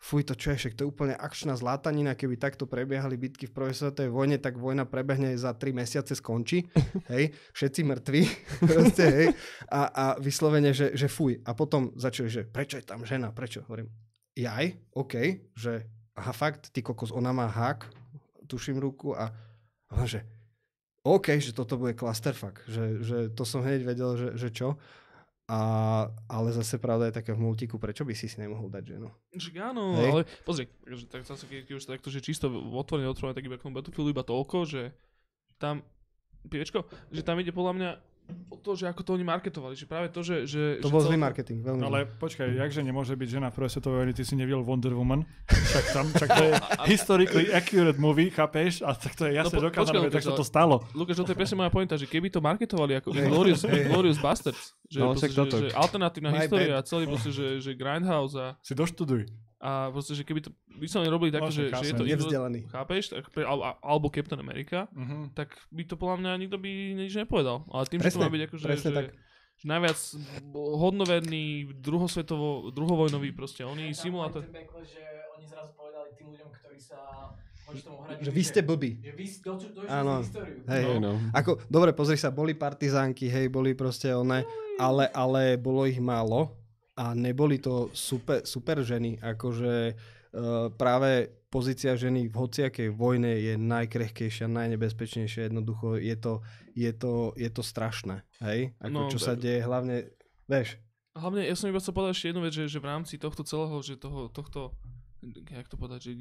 fuj, 0.00 0.24
to 0.24 0.34
čo 0.34 0.56
je, 0.56 0.64
však 0.64 0.74
to 0.74 0.82
je 0.82 0.90
úplne 0.90 1.12
akčná 1.12 1.52
zlátanina, 1.60 2.16
keby 2.16 2.40
takto 2.40 2.64
prebiehali 2.64 3.20
bitky 3.20 3.44
v 3.46 3.52
prvej 3.52 3.76
svetovej 3.76 4.08
vojne, 4.08 4.40
tak 4.40 4.56
vojna 4.56 4.88
prebehne 4.88 5.36
za 5.36 5.52
3 5.52 5.76
mesiace, 5.76 6.16
skončí, 6.16 6.72
hej, 7.12 7.36
všetci 7.52 7.80
mŕtvi, 7.84 8.22
proste, 8.70 9.04
hej, 9.12 9.28
a, 9.68 9.80
a 9.92 10.04
vyslovene, 10.16 10.72
že, 10.72 10.96
že 10.96 11.06
fuj. 11.06 11.44
A 11.44 11.52
potom 11.52 11.92
začali, 12.00 12.32
že 12.32 12.42
prečo 12.48 12.80
je 12.80 12.88
tam 12.88 13.04
žena, 13.04 13.28
prečo? 13.28 13.60
Hovorím, 13.68 13.92
jaj, 14.32 14.72
OK, 14.96 15.14
že 15.52 15.84
aha, 16.16 16.32
fakt, 16.32 16.72
ty 16.72 16.80
kokos, 16.80 17.12
ona 17.12 17.36
má 17.36 17.44
hák, 17.44 17.84
tuším 18.48 18.80
ruku 18.80 19.12
a, 19.12 19.30
a 19.90 20.06
že 20.06 20.22
OK, 21.00 21.40
že 21.40 21.56
toto 21.56 21.80
bude 21.80 21.96
clusterfuck, 21.96 22.60
že, 22.68 23.00
že 23.00 23.16
to 23.32 23.48
som 23.48 23.64
hneď 23.64 23.80
vedel, 23.88 24.20
že, 24.20 24.28
že 24.36 24.48
čo. 24.52 24.76
A, 25.50 26.06
ale 26.30 26.54
zase 26.54 26.78
pravda 26.78 27.10
je 27.10 27.18
taká 27.18 27.34
v 27.34 27.42
multiku, 27.42 27.74
prečo 27.74 28.06
by 28.06 28.14
si 28.14 28.30
si 28.30 28.38
nemohol 28.38 28.70
dať 28.70 28.94
ženu? 28.94 29.08
Však 29.34 29.54
áno, 29.58 29.98
Hej. 29.98 30.10
ale 30.14 30.20
pozri, 30.46 30.70
tak 31.10 31.26
zase 31.26 31.42
keď, 31.48 31.74
už 31.74 31.90
takto, 31.90 32.06
že 32.06 32.22
čisto 32.22 32.46
otvorene, 32.52 33.10
otvorene, 33.10 33.34
tak 33.34 33.50
iba 33.50 33.58
k 33.58 33.66
tomu 33.66 33.74
Battlefieldu 33.74 34.14
iba 34.14 34.22
toľko, 34.22 34.62
že 34.68 34.94
tam, 35.58 35.82
piečko, 36.46 36.86
že 37.10 37.26
tam 37.26 37.42
ide 37.42 37.50
podľa 37.50 37.72
mňa 37.74 37.90
o 38.46 38.56
to, 38.56 38.72
že 38.72 38.84
ako 38.84 39.00
to 39.00 39.10
oni 39.12 39.22
marketovali, 39.22 39.72
že 39.72 39.84
práve 39.84 40.08
to, 40.08 40.20
že... 40.20 40.44
že 40.44 40.62
To 40.78 40.88
že 40.88 40.92
bol 40.92 41.00
zlý 41.00 41.16
marketing, 41.16 41.60
veľmi 41.60 41.80
Ale 41.80 41.98
zlý. 42.04 42.18
počkaj, 42.18 42.46
jakže 42.50 42.80
nemôže 42.80 43.12
byť 43.12 43.28
žena 43.30 43.48
v 43.48 43.54
prvej 43.56 43.70
svetovej 43.70 43.96
vojny, 44.00 44.12
ty 44.12 44.22
si 44.22 44.34
nevidel 44.34 44.60
Wonder 44.60 44.92
Woman? 44.92 45.22
Však 45.46 45.84
tam, 45.90 46.06
však 46.08 46.28
to 46.30 46.42
je 46.42 46.52
historically 46.92 47.46
accurate 47.50 47.96
movie, 47.96 48.28
chápeš? 48.28 48.80
A 48.80 48.92
tak 48.92 49.12
to 49.12 49.24
je 49.24 49.34
jasne 49.34 49.56
po- 49.56 49.64
dokázané, 49.64 49.96
počkaj, 50.00 50.12
tak 50.12 50.22
sa 50.22 50.32
to 50.32 50.42
stalo. 50.42 50.84
Lukáš, 50.92 51.16
toto 51.16 51.30
je 51.30 51.38
presne 51.38 51.56
moja 51.56 51.70
pointa, 51.70 51.94
že 51.94 52.04
keby 52.04 52.28
to 52.28 52.38
marketovali 52.38 52.96
ako 52.96 53.12
Inglorious, 53.12 53.62
Inglorious 53.62 54.16
Bastards, 54.16 54.72
že, 54.86 54.98
No, 54.98 55.12
proste, 55.12 55.28
že, 55.28 55.42
že 55.42 55.68
alternatívna 55.72 56.30
My 56.30 56.38
história 56.40 56.74
bad. 56.74 56.80
a 56.80 56.88
celý 56.88 57.04
proste, 57.06 57.30
že, 57.30 57.46
že 57.58 57.70
Grindhouse 57.72 58.34
a, 58.34 58.46
Si 58.60 58.72
doštuduj. 58.72 59.49
A 59.60 59.70
proste, 59.88 60.12
že 60.12 60.22
keby 60.22 60.40
to 60.40 60.50
vyslovene 60.72 61.08
robili 61.08 61.28
takto, 61.28 61.46
No, 61.46 61.54
že, 61.54 61.68
že 61.70 61.86
je 61.86 61.94
to 61.94 62.02
Nevzdelaný. 62.02 62.64
chápeš, 62.66 63.12
tak, 63.12 63.22
al, 63.38 63.60
al- 63.60 63.78
alebo 63.78 64.08
Captain 64.08 64.36
America, 64.36 64.88
Mhm. 64.90 65.32
tak 65.32 65.52
by 65.68 65.82
to 65.84 65.94
podľa 65.94 66.16
mňa 66.18 66.32
nikto 66.38 66.56
by 66.56 66.70
nič 66.96 67.12
nepovedal. 67.14 67.68
Ale 67.68 67.84
tým, 67.84 67.98
že 67.98 68.08
to 68.08 68.08
Presne, 68.10 68.22
má 68.22 68.30
byť 68.30 68.42
akože, 68.42 68.64
presne 68.64 68.90
že, 68.90 68.96
tak. 68.96 69.06
že 69.54 69.64
najviac 69.66 69.98
hodnoverný 70.74 71.44
druhosvetovo, 71.76 72.46
druhovojnový 72.70 73.30
proste, 73.30 73.62
oni 73.62 73.92
simulátor. 73.92 74.42
Ten 74.42 74.54
backlash, 74.54 74.90
že 74.90 75.04
oni 75.34 75.44
zrazu 75.44 75.72
povedali 75.74 76.08
tým 76.14 76.26
ľuďom, 76.30 76.48
ktorí 76.50 76.78
sa 76.78 76.98
hrať, 77.62 78.18
Že 78.18 78.30
vy 78.30 78.42
ste 78.42 78.60
blbí. 78.60 78.90
Že 78.98 79.12
vy 79.12 79.24
ste 79.24 79.40
došli 79.44 79.70
do 79.70 79.80
Áno. 79.86 80.14
Hej, 80.66 80.84
no. 80.98 81.12
Ako, 81.30 81.62
dobre, 81.66 81.92
pozri 81.92 82.16
sa, 82.16 82.28
boli 82.28 82.52
partizánky, 82.52 83.26
hej, 83.26 83.46
boli 83.46 83.72
proste 83.72 84.10
one, 84.10 84.42
ale, 84.76 85.06
ale 85.08 85.54
bolo 85.54 85.84
ich 85.84 85.98
málo 85.98 86.56
a 87.00 87.16
neboli 87.16 87.56
to 87.56 87.88
super, 87.96 88.44
super 88.44 88.84
ženy, 88.84 89.16
akože 89.16 89.74
uh, 89.96 90.68
práve 90.76 91.32
pozícia 91.48 91.96
ženy 91.96 92.28
v 92.28 92.36
hociakej 92.36 92.92
vojne 92.92 93.40
je 93.40 93.54
najkrehkejšia, 93.56 94.52
najnebezpečnejšia, 94.52 95.48
jednoducho 95.48 95.96
je 95.96 96.16
to, 96.20 96.44
je 96.76 96.92
to, 96.92 97.32
je 97.40 97.48
to 97.48 97.62
strašné, 97.64 98.20
hej, 98.44 98.76
ako 98.78 98.92
No, 98.92 99.08
čo 99.08 99.16
sa 99.16 99.32
deje 99.32 99.64
hlavne, 99.64 100.12
vieš, 100.44 100.76
Hlavne, 101.10 101.42
ja 101.42 101.58
som 101.58 101.66
iba 101.66 101.82
chcel 101.82 101.90
povedať 101.90 102.14
ešte 102.14 102.28
jednu 102.30 102.42
vec, 102.46 102.54
že, 102.54 102.70
že 102.70 102.78
v 102.78 102.86
rámci 102.86 103.18
tohto 103.18 103.42
celého, 103.42 103.82
že 103.82 103.98
toho, 103.98 104.30
tohto, 104.30 104.78
jak 105.26 105.66
to 105.66 105.74
povedať, 105.74 106.06
že 106.06 106.12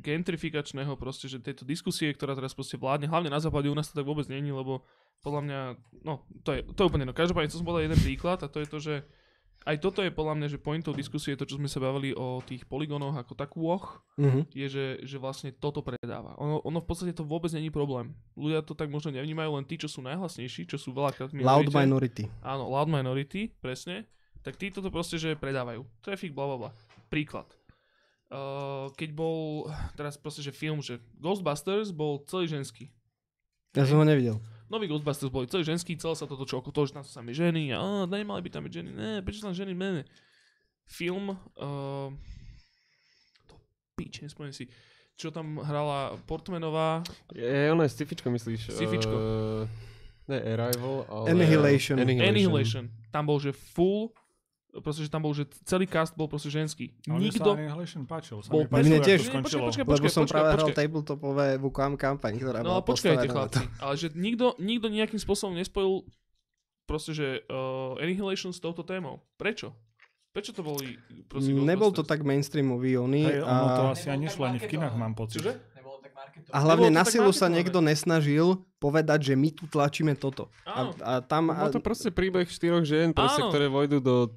gentrifikačného 0.00 0.96
proste, 0.96 1.28
že 1.28 1.44
tejto 1.44 1.68
diskusie, 1.68 2.08
ktorá 2.08 2.32
teraz 2.32 2.56
proste 2.56 2.80
vládne, 2.80 3.04
hlavne 3.04 3.28
na 3.28 3.36
západe 3.36 3.68
u 3.68 3.76
nás 3.76 3.92
to 3.92 4.00
tak 4.00 4.08
vôbec 4.08 4.24
není, 4.32 4.48
lebo 4.48 4.80
podľa 5.20 5.40
mňa, 5.44 5.60
no, 6.08 6.24
to 6.40 6.56
je, 6.56 6.60
to 6.72 6.78
je 6.80 6.88
úplne, 6.88 7.04
no, 7.04 7.12
každopádne, 7.12 7.52
to 7.52 7.60
som 7.60 7.68
povedal 7.68 7.84
jeden 7.84 8.00
príklad 8.00 8.40
a 8.40 8.48
to 8.48 8.64
je 8.64 8.68
to, 8.68 8.78
že 8.80 8.94
aj 9.64 9.76
toto 9.80 10.04
je 10.04 10.12
podľa 10.12 10.36
mňa, 10.36 10.48
že 10.52 10.58
pointou 10.60 10.92
diskusie, 10.92 11.32
to 11.34 11.48
čo 11.48 11.56
sme 11.56 11.66
sa 11.66 11.80
bavili 11.80 12.12
o 12.12 12.44
tých 12.44 12.68
poligónoch 12.68 13.16
ako 13.16 13.32
takúoch, 13.32 14.04
Mhm. 14.20 14.52
je, 14.52 14.66
že, 14.68 14.86
že 15.02 15.16
vlastne 15.16 15.50
toto 15.50 15.80
predáva. 15.80 16.36
Ono, 16.36 16.60
ono 16.62 16.78
v 16.78 16.86
podstate 16.86 17.16
to 17.16 17.24
vôbec 17.24 17.48
není 17.50 17.72
problém. 17.72 18.12
Ľudia 18.36 18.60
to 18.60 18.76
tak 18.76 18.92
možno 18.92 19.10
nevnímajú, 19.10 19.56
len 19.56 19.64
tí, 19.64 19.80
čo 19.80 19.88
sú 19.88 20.04
najhlasnejší, 20.04 20.68
čo 20.68 20.76
sú 20.76 20.92
veľakrát 20.92 21.32
v 21.32 21.42
Loud 21.42 21.72
minority. 21.72 22.28
Áno, 22.44 22.68
loud 22.68 22.92
minority, 22.92 23.48
presne. 23.58 24.04
Tak 24.44 24.60
títo 24.60 24.84
to 24.84 24.92
proste, 24.92 25.16
že 25.16 25.32
predávajú. 25.40 25.88
Traffic, 26.04 26.36
bla 26.36 26.44
bla 26.44 26.56
bla. 26.60 26.70
Príklad. 27.08 27.48
Uh, 28.28 28.90
keď 28.98 29.14
bol, 29.14 29.68
teraz 29.94 30.20
proste, 30.20 30.42
že 30.42 30.50
film, 30.50 30.82
že 30.82 30.98
Ghostbusters 31.16 31.88
bol 31.94 32.20
celý 32.28 32.50
ženský. 32.50 32.90
Ja 33.72 33.86
som 33.86 34.00
ho 34.00 34.04
nevidel. 34.04 34.38
Nový 34.72 34.88
Ghostbusters 34.88 35.28
boli 35.28 35.44
celý 35.44 35.64
ženský, 35.64 35.96
celé 36.00 36.16
sa 36.16 36.24
to 36.24 36.40
točilo 36.40 36.64
okolo 36.64 36.72
toho, 36.72 36.86
že 36.88 36.94
tam 36.96 37.04
sú 37.04 37.12
sami 37.12 37.36
ženy 37.36 37.76
a 37.76 37.78
á, 37.78 37.88
nemali 38.08 38.40
by 38.40 38.50
tam 38.50 38.64
byť 38.64 38.72
ženy, 38.72 38.90
ne, 38.96 39.10
prečo 39.20 39.44
tam 39.44 39.52
ženy, 39.52 39.76
ne, 39.76 39.90
ne. 40.00 40.04
Film, 40.88 41.32
uh, 41.32 42.08
to 43.44 43.54
pič, 43.96 44.24
nespomínam 44.24 44.56
si, 44.56 44.68
čo 45.20 45.28
tam 45.28 45.60
hrala 45.60 46.16
Portmanová, 46.24 47.04
Je, 47.36 47.68
ono 47.72 47.84
je 47.84 47.90
sci-fičko, 47.92 48.32
myslíš? 48.32 48.72
Sci-fičko. 48.72 49.14
Uh, 49.14 49.68
ne, 50.32 50.40
Arrival, 50.56 51.04
ale... 51.12 51.26
Annihilation. 51.36 52.00
Annihilation. 52.00 52.88
Tam 53.12 53.28
bol, 53.28 53.36
že 53.36 53.52
full, 53.52 54.16
proste, 54.82 55.06
že 55.06 55.10
tam 55.12 55.22
bol, 55.22 55.30
že 55.36 55.46
celý 55.62 55.86
cast 55.86 56.16
bol 56.18 56.26
proste 56.26 56.50
ženský. 56.50 56.90
Ale 57.06 57.20
mne 57.20 57.30
Nikto, 57.30 57.50
sa 57.50 57.54
Annihilation 57.54 58.02
páčil. 58.08 58.36
Sa 58.42 58.50
Bol 58.50 58.66
mne 58.66 58.98
tiež. 59.04 59.20
skončilo. 59.30 59.70
počkaj, 59.70 59.84
Lebo 59.86 60.08
som 60.10 60.24
počkaj, 60.24 60.34
práve 60.34 60.50
hral 60.56 60.68
tabletopové 60.74 61.46
VQM 61.60 61.94
kampaň, 61.94 62.32
ktorá 62.40 62.58
No 62.64 62.78
bola 62.78 62.82
počkajte 62.82 63.26
chlapci, 63.30 63.64
ale 63.78 63.94
že 63.94 64.08
nikto, 64.16 64.58
nikto 64.58 64.86
nejakým 64.90 65.20
spôsobom 65.20 65.54
nespojil 65.54 66.02
proste, 66.88 67.12
že 67.14 67.26
uh, 67.46 68.00
Annihilation 68.00 68.50
s 68.50 68.58
touto 68.58 68.82
témou. 68.82 69.22
Prečo? 69.38 69.72
Prečo 70.34 70.50
to 70.50 70.66
boli 70.66 70.98
proste 71.30 71.54
Nebol 71.54 71.94
to 71.94 72.02
tak 72.02 72.26
mainstreamový 72.26 72.98
oný. 72.98 73.22
Hej, 73.22 73.46
ono 73.46 73.66
to 73.70 73.82
a, 73.86 73.90
asi 73.94 74.06
ani 74.10 74.26
nešlo 74.26 74.42
ani 74.50 74.58
v 74.58 74.66
kinách, 74.66 74.94
mám 74.98 75.14
pocit. 75.14 75.38
Čože? 75.38 75.74
A 76.50 76.58
hlavne 76.62 76.90
na 76.90 77.06
silu 77.06 77.30
sa 77.30 77.46
niekto 77.46 77.78
nesnažil 77.78 78.58
povedať, 78.82 79.32
že 79.32 79.34
my 79.38 79.48
tu 79.54 79.64
tlačíme 79.70 80.18
toto. 80.18 80.50
A, 80.66 80.82
Áno. 80.84 80.90
a 81.00 81.12
tam... 81.22 81.54
Bol 81.54 81.70
A, 81.70 81.72
to 81.72 81.80
proste 81.80 82.10
príbeh 82.10 82.46
štyroch 82.50 82.82
žien, 82.82 83.14
proste, 83.14 83.46
Áno. 83.46 83.50
ktoré 83.54 83.66
vojdu 83.70 83.98
do 84.02 84.34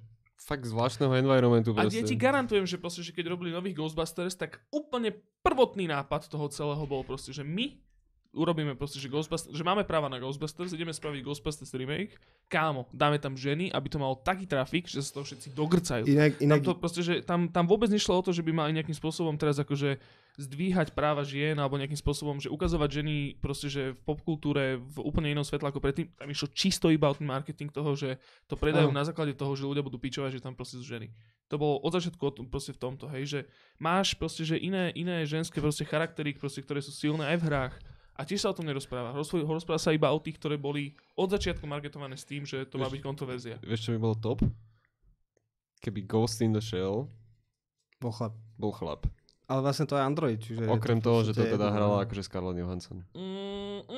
fakt 0.47 0.63
zvláštneho 0.63 1.11
environmentu. 1.19 1.75
A 1.75 1.83
Proste. 1.83 1.99
ja 1.99 2.07
ti 2.07 2.15
garantujem, 2.15 2.63
že, 2.63 2.79
proste, 2.79 3.03
že 3.03 3.11
keď 3.11 3.35
robili 3.35 3.51
nových 3.51 3.75
Ghostbusters, 3.75 4.39
tak 4.39 4.63
úplne 4.71 5.11
prvotný 5.43 5.91
nápad 5.91 6.31
toho 6.31 6.47
celého 6.47 6.87
bol 6.87 7.03
proste, 7.03 7.35
že 7.35 7.43
my 7.43 7.75
urobíme 8.35 8.73
proste, 8.75 8.97
že, 8.97 9.07
Ghostbusters, 9.11 9.53
že 9.53 9.63
máme 9.63 9.83
práva 9.83 10.11
na 10.11 10.17
Ghostbusters, 10.17 10.73
ideme 10.73 10.95
spraviť 10.95 11.21
Ghostbusters 11.23 11.71
remake, 11.75 12.15
kámo, 12.47 12.87
dáme 12.95 13.19
tam 13.19 13.35
ženy, 13.35 13.71
aby 13.71 13.87
to 13.87 13.99
malo 13.99 14.19
taký 14.19 14.47
trafik, 14.47 14.87
že 14.87 15.03
sa 15.03 15.19
to 15.19 15.27
všetci 15.27 15.53
dogrcajú. 15.53 16.03
inak, 16.07 16.39
Tam, 16.39 16.43
inak, 16.43 16.59
to 16.63 16.73
proste, 16.75 17.01
že 17.03 17.13
tam, 17.23 17.51
tam 17.51 17.67
vôbec 17.67 17.91
nešlo 17.91 18.19
o 18.19 18.25
to, 18.25 18.31
že 18.31 18.43
by 18.43 18.51
mali 18.51 18.75
nejakým 18.75 18.95
spôsobom 18.95 19.35
teraz 19.35 19.59
akože 19.59 19.99
zdvíhať 20.37 20.93
práva 20.93 21.25
žien 21.25 21.57
alebo 21.57 21.81
nejakým 21.81 21.97
spôsobom, 21.97 22.37
že 22.37 22.53
ukazovať 22.53 23.01
ženy 23.01 23.15
proste, 23.41 23.73
že 23.73 23.97
v 23.97 24.01
popkultúre 24.05 24.77
v 24.77 24.97
úplne 25.01 25.33
inom 25.33 25.41
svetle 25.41 25.73
ako 25.73 25.81
predtým. 25.81 26.13
Tam 26.13 26.29
išlo 26.29 26.53
čisto 26.53 26.93
iba 26.93 27.09
o 27.09 27.17
ten 27.17 27.25
marketing 27.25 27.73
toho, 27.73 27.97
že 27.97 28.21
to 28.45 28.53
predajú 28.53 28.93
Áno. 28.93 29.01
na 29.01 29.03
základe 29.03 29.33
toho, 29.33 29.57
že 29.57 29.65
ľudia 29.65 29.81
budú 29.81 29.97
pičovať, 29.97 30.37
že 30.37 30.45
tam 30.45 30.53
proste 30.53 30.77
sú 30.77 30.85
ženy. 30.85 31.09
To 31.49 31.57
bolo 31.57 31.81
od 31.81 31.89
začiatku 31.89 32.45
proste 32.53 32.69
v 32.69 32.79
tomto, 32.79 33.09
hej, 33.09 33.23
že 33.25 33.39
máš 33.81 34.13
proste, 34.13 34.45
že 34.45 34.61
iné, 34.61 34.93
iné 34.93 35.25
ženské 35.25 35.57
proste 35.57 35.89
charaktery, 35.89 36.37
proste, 36.37 36.61
ktoré 36.61 36.85
sú 36.85 36.93
silné 36.93 37.33
aj 37.33 37.37
v 37.41 37.45
hrách. 37.49 37.75
A 38.17 38.25
tiež 38.25 38.41
sa 38.41 38.49
o 38.49 38.57
tom 38.57 38.65
nerozpráva. 38.65 39.13
Rozpráva, 39.13 39.77
sa 39.77 39.93
iba 39.93 40.09
o 40.09 40.17
tých, 40.17 40.41
ktoré 40.41 40.57
boli 40.57 40.97
od 41.13 41.29
začiatku 41.29 41.69
marketované 41.69 42.17
s 42.17 42.25
tým, 42.25 42.49
že 42.49 42.65
to 42.65 42.81
má 42.81 42.89
byť 42.89 43.01
kontroverzia. 43.05 43.61
Vieš, 43.61 43.89
čo 43.89 43.93
by 43.93 43.99
bolo 44.01 44.17
top? 44.17 44.41
Keby 45.85 46.09
Ghost 46.09 46.41
in 46.41 46.57
the 46.57 46.63
Shell 46.63 47.05
bol 48.01 48.13
chlap. 48.13 48.33
bol 48.57 48.73
chlap. 48.73 49.05
Ale 49.47 49.63
vlastne 49.63 49.87
to 49.87 49.95
je 49.95 50.03
Android, 50.03 50.39
čiže... 50.43 50.59
je 50.59 50.67
Okrem 50.67 50.99
v 50.99 51.05
toho, 51.07 51.19
že 51.23 51.31
to 51.31 51.45
teda 51.45 51.71
jedno. 51.71 51.75
hrala 51.77 51.97
akože 52.03 52.25
Scarlett 52.25 52.59
Johansson. 52.59 53.05
Mm, 53.15 53.79
mm, 53.87 53.96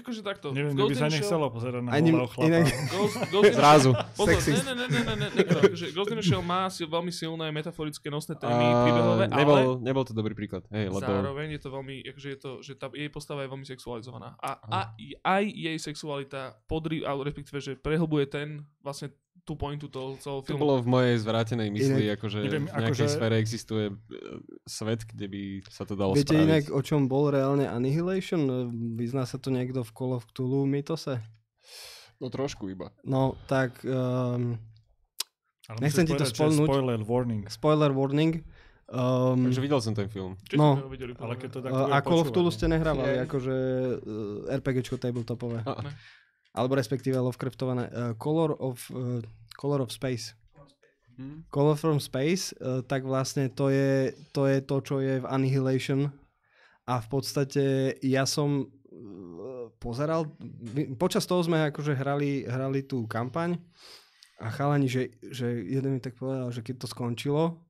akože 0.00 0.20
takto. 0.22 0.54
Neviem, 0.54 0.74
by 0.74 0.94
sa 0.94 1.08
nechcelo 1.08 1.50
pozerať 1.50 1.82
na 1.84 1.90
Ani- 1.92 2.10
holého 2.14 2.28
chlapa. 2.30 2.46
inak- 2.48 2.68
Ghost, 2.88 3.16
Ghost 3.28 3.52
Zrazu. 3.54 3.90
Pozor, 4.14 4.38
ne, 4.38 4.62
ne, 4.62 4.74
ne, 4.74 4.86
ne, 4.88 5.00
ne, 5.04 5.26
ne, 5.28 5.88
Ghost 5.92 6.10
in 6.14 6.18
the 6.18 6.24
Shell 6.24 6.42
má 6.42 6.70
si 6.70 6.86
veľmi 6.86 7.10
silné 7.10 7.50
metaforické 7.50 8.08
nosné 8.08 8.38
témy 8.38 8.64
A 8.64 8.82
príbehové, 8.86 9.24
ale 9.28 9.38
nebol, 9.38 9.58
nebol 9.82 10.04
to 10.06 10.14
dobrý 10.14 10.32
príklad. 10.32 10.62
Hej, 10.70 10.88
lebo 10.88 11.02
zároveň 11.02 11.58
je 11.58 11.60
to 11.60 11.68
veľmi, 11.68 11.96
akože 12.08 12.28
je 12.34 12.38
to, 12.38 12.50
že 12.62 12.72
tá 12.78 12.86
jej 12.90 13.10
postava 13.10 13.42
je 13.44 13.50
veľmi 13.50 13.66
sexualizovaná. 13.66 14.38
A, 14.38 14.50
a 14.64 14.78
aj 15.26 15.44
jej 15.44 15.76
sexualita 15.76 16.56
podri, 16.64 17.02
ale 17.02 17.28
respektíve, 17.28 17.58
že 17.58 17.72
prehlbuje 17.74 18.24
ten, 18.30 18.48
vlastne 18.80 19.10
tú 19.44 19.54
pointu 19.54 19.86
toho 19.86 20.14
celého 20.16 20.40
to 20.40 20.48
filmu. 20.48 20.60
bolo 20.60 20.74
v 20.78 20.88
mojej 20.88 21.14
zvrátenej 21.18 21.68
mysli, 21.70 22.04
akože 22.12 22.38
neviem, 22.40 22.64
v 22.64 22.74
nejakej 22.74 23.06
akože- 23.06 23.14
sfére 23.14 23.36
existuje 23.36 23.84
e, 23.88 23.94
svet, 24.64 25.04
kde 25.04 25.26
by 25.26 25.40
sa 25.66 25.82
to 25.82 25.94
dalo 25.94 26.12
Viete 26.12 26.30
spraviť. 26.30 26.44
inak, 26.44 26.64
o 26.70 26.80
čom 26.80 27.06
bol 27.06 27.28
reálne 27.28 27.64
Annihilation? 27.64 28.44
Vyzná 28.94 29.24
sa 29.24 29.36
to 29.36 29.48
niekto 29.48 29.80
v 29.80 29.90
Call 29.90 30.12
of 30.12 30.26
Cthulhu 30.26 30.64
mytose? 30.64 31.20
No 32.18 32.28
trošku 32.28 32.66
iba. 32.66 32.90
No, 33.02 33.38
tak... 33.46 33.78
Um, 33.84 34.58
Ale 35.68 35.78
Nechcem 35.84 36.02
ti 36.02 36.16
to 36.16 36.24
spoilnúť. 36.24 36.64
Spoiler 36.64 37.00
warning. 37.02 37.42
spoiler 37.46 37.90
warning. 37.92 38.40
Um, 38.88 39.44
Takže 39.44 39.60
videl 39.60 39.78
som 39.78 39.92
ten 39.92 40.08
film. 40.08 40.32
Čo 40.42 40.56
no. 40.56 40.80
videli, 40.88 41.12
Ale 41.14 41.36
keď 41.36 41.48
to 41.52 41.58
tak 41.60 41.70
Uh, 41.70 41.92
a 41.92 42.00
Call 42.00 42.18
of 42.18 42.32
Cthulhu 42.32 42.48
ste 42.48 42.66
nehrávali, 42.66 43.20
akože 43.22 43.56
uh, 44.00 44.56
RPGčko 44.60 44.96
tabletopové. 44.96 45.60
A- 45.62 45.84
Ne. 45.84 45.92
Alebo 46.58 46.74
respektíve 46.74 47.14
Lovecraftované. 47.14 47.86
Uh, 47.94 48.18
Color 48.18 48.58
of, 48.58 48.82
uh, 48.90 49.22
Color 49.54 49.86
of 49.86 49.94
Space. 49.94 50.34
Hm? 51.18 51.46
Color 51.50 51.76
from 51.78 51.98
Space, 51.98 52.54
uh, 52.58 52.82
tak 52.86 53.02
vlastne 53.02 53.50
to 53.50 53.70
je, 53.70 54.14
to 54.30 54.46
je 54.46 54.58
to, 54.62 54.76
čo 54.82 54.96
je 55.02 55.18
v 55.18 55.26
Annihilation. 55.26 56.10
A 56.86 57.02
v 57.02 57.08
podstate 57.10 57.98
ja 58.06 58.22
som 58.22 58.66
uh, 58.66 59.68
pozeral, 59.82 60.30
počas 60.94 61.26
toho 61.26 61.42
sme 61.42 61.74
akože 61.74 61.94
hrali, 61.98 62.46
hrali 62.46 62.86
tú 62.86 63.06
kampaň 63.10 63.58
a 64.38 64.46
chalani, 64.54 64.86
že, 64.86 65.18
že 65.26 65.50
jeden 65.66 65.98
mi 65.98 66.00
tak 66.02 66.14
povedal, 66.14 66.54
že 66.54 66.62
keď 66.62 66.86
to 66.86 66.86
skončilo, 66.86 67.66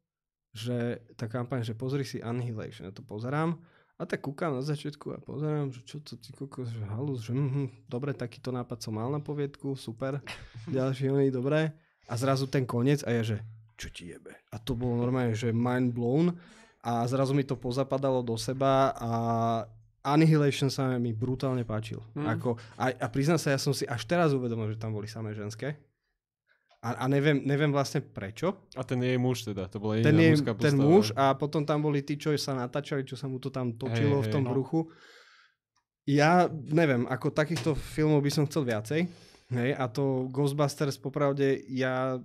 že 0.52 1.00
tá 1.16 1.24
kampaň, 1.24 1.64
že 1.64 1.72
pozri 1.72 2.04
si 2.04 2.20
Annihilation, 2.20 2.88
ja 2.88 2.92
to 2.92 3.00
pozerám 3.00 3.56
a 3.98 4.06
tak 4.06 4.22
kúkam 4.22 4.54
na 4.54 4.62
začiatku 4.62 5.10
a 5.10 5.18
pozerám, 5.18 5.74
že 5.74 5.82
čo 5.82 5.98
to 5.98 6.14
ty 6.14 6.30
kokos, 6.30 6.70
že 6.70 6.86
halus, 6.86 7.26
že 7.26 7.34
mhm, 7.34 7.90
dobre, 7.90 8.14
takýto 8.14 8.54
nápad 8.54 8.78
som 8.78 8.94
mal 8.94 9.10
na 9.10 9.18
poviedku, 9.18 9.74
super, 9.74 10.22
ďalší 10.70 11.10
oný, 11.10 11.34
dobre. 11.34 11.74
A 12.06 12.14
zrazu 12.14 12.46
ten 12.46 12.64
koniec 12.64 13.02
a 13.04 13.10
ja, 13.12 13.20
že 13.26 13.42
čo 13.74 13.90
ti 13.90 14.14
jebe. 14.14 14.32
A 14.54 14.56
to 14.56 14.78
bolo 14.78 14.96
normálne, 14.96 15.34
že 15.34 15.52
mind 15.52 15.92
blown 15.92 16.32
a 16.80 17.04
zrazu 17.10 17.34
mi 17.34 17.42
to 17.42 17.58
pozapadalo 17.58 18.22
do 18.22 18.38
seba 18.38 18.94
a 18.96 19.10
Annihilation 20.08 20.70
sa 20.72 20.94
mi 20.96 21.12
brutálne 21.12 21.66
páčil. 21.66 22.00
Mm. 22.16 22.38
Ako, 22.38 22.56
a, 22.78 22.94
a 22.96 23.06
priznám 23.10 23.36
sa, 23.36 23.52
ja 23.52 23.60
som 23.60 23.74
si 23.76 23.84
až 23.84 24.06
teraz 24.08 24.32
uvedomil, 24.32 24.72
že 24.72 24.80
tam 24.80 24.94
boli 24.94 25.10
samé 25.10 25.34
ženské. 25.36 25.76
A, 26.78 26.94
a 26.94 27.04
neviem, 27.10 27.42
neviem 27.42 27.74
vlastne 27.74 27.98
prečo. 27.98 28.70
A 28.78 28.86
ten 28.86 29.02
jej 29.02 29.18
muž 29.18 29.42
teda, 29.42 29.66
to 29.66 29.82
bola 29.82 29.98
Ten, 29.98 30.14
je, 30.14 30.30
mužská 30.38 30.54
ten 30.54 30.78
postava. 30.78 30.86
muž 30.86 31.06
a 31.18 31.24
potom 31.34 31.66
tam 31.66 31.82
boli 31.82 32.06
tí, 32.06 32.14
čo 32.14 32.30
sa 32.38 32.54
natáčali, 32.54 33.02
čo 33.02 33.18
sa 33.18 33.26
mu 33.26 33.42
to 33.42 33.50
tam 33.50 33.74
točilo 33.74 34.22
Hej, 34.22 34.24
v 34.24 34.28
tom 34.30 34.42
hej, 34.42 34.48
no. 34.48 34.52
bruchu. 34.54 34.80
Ja 36.06 36.46
neviem, 36.50 37.04
ako 37.10 37.34
takýchto 37.34 37.74
filmov 37.74 38.22
by 38.22 38.30
som 38.30 38.46
chcel 38.46 38.62
viacej. 38.62 39.00
Hej, 39.48 39.70
a 39.74 39.84
to 39.90 40.30
Ghostbusters, 40.30 41.00
popravde, 41.02 41.66
ja 41.66 42.20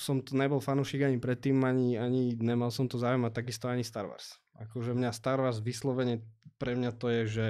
som 0.00 0.18
to 0.18 0.34
nebol 0.34 0.58
fanúšik 0.58 1.04
ani 1.06 1.22
predtým, 1.22 1.62
ani, 1.62 1.94
ani 1.94 2.34
nemal 2.40 2.74
som 2.74 2.90
to 2.90 2.98
záujem 2.98 3.22
a 3.22 3.30
takisto 3.30 3.70
ani 3.70 3.86
Star 3.86 4.10
Wars. 4.10 4.40
Akože 4.58 4.98
mňa 4.98 5.14
Star 5.14 5.38
Wars 5.38 5.62
vyslovene, 5.62 6.26
pre 6.58 6.74
mňa 6.74 6.90
to 6.98 7.06
je, 7.06 7.22
že 7.28 7.46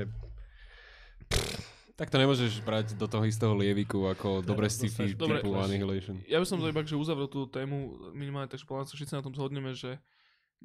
Tak 2.02 2.10
to 2.10 2.18
nemôžeš 2.18 2.66
brať 2.66 2.98
do 2.98 3.06
toho 3.06 3.22
istého 3.22 3.54
lieviku 3.54 4.10
ako 4.10 4.42
dobre 4.42 4.66
to 4.66 4.74
sci-fi 4.74 5.14
Dobre. 5.14 5.38
typu 5.38 5.54
Annihilation. 5.54 6.18
Ja 6.26 6.42
by 6.42 6.46
som 6.50 6.58
to 6.58 6.66
iba 6.66 6.82
že 6.82 6.98
uzavrel 6.98 7.30
tú 7.30 7.46
tému 7.46 8.10
minimálne, 8.10 8.50
takže 8.50 8.66
podľa 8.66 8.90
sa 8.90 8.98
všetci 8.98 9.14
na 9.14 9.22
tom 9.22 9.30
zhodneme, 9.38 9.70
že 9.70 10.02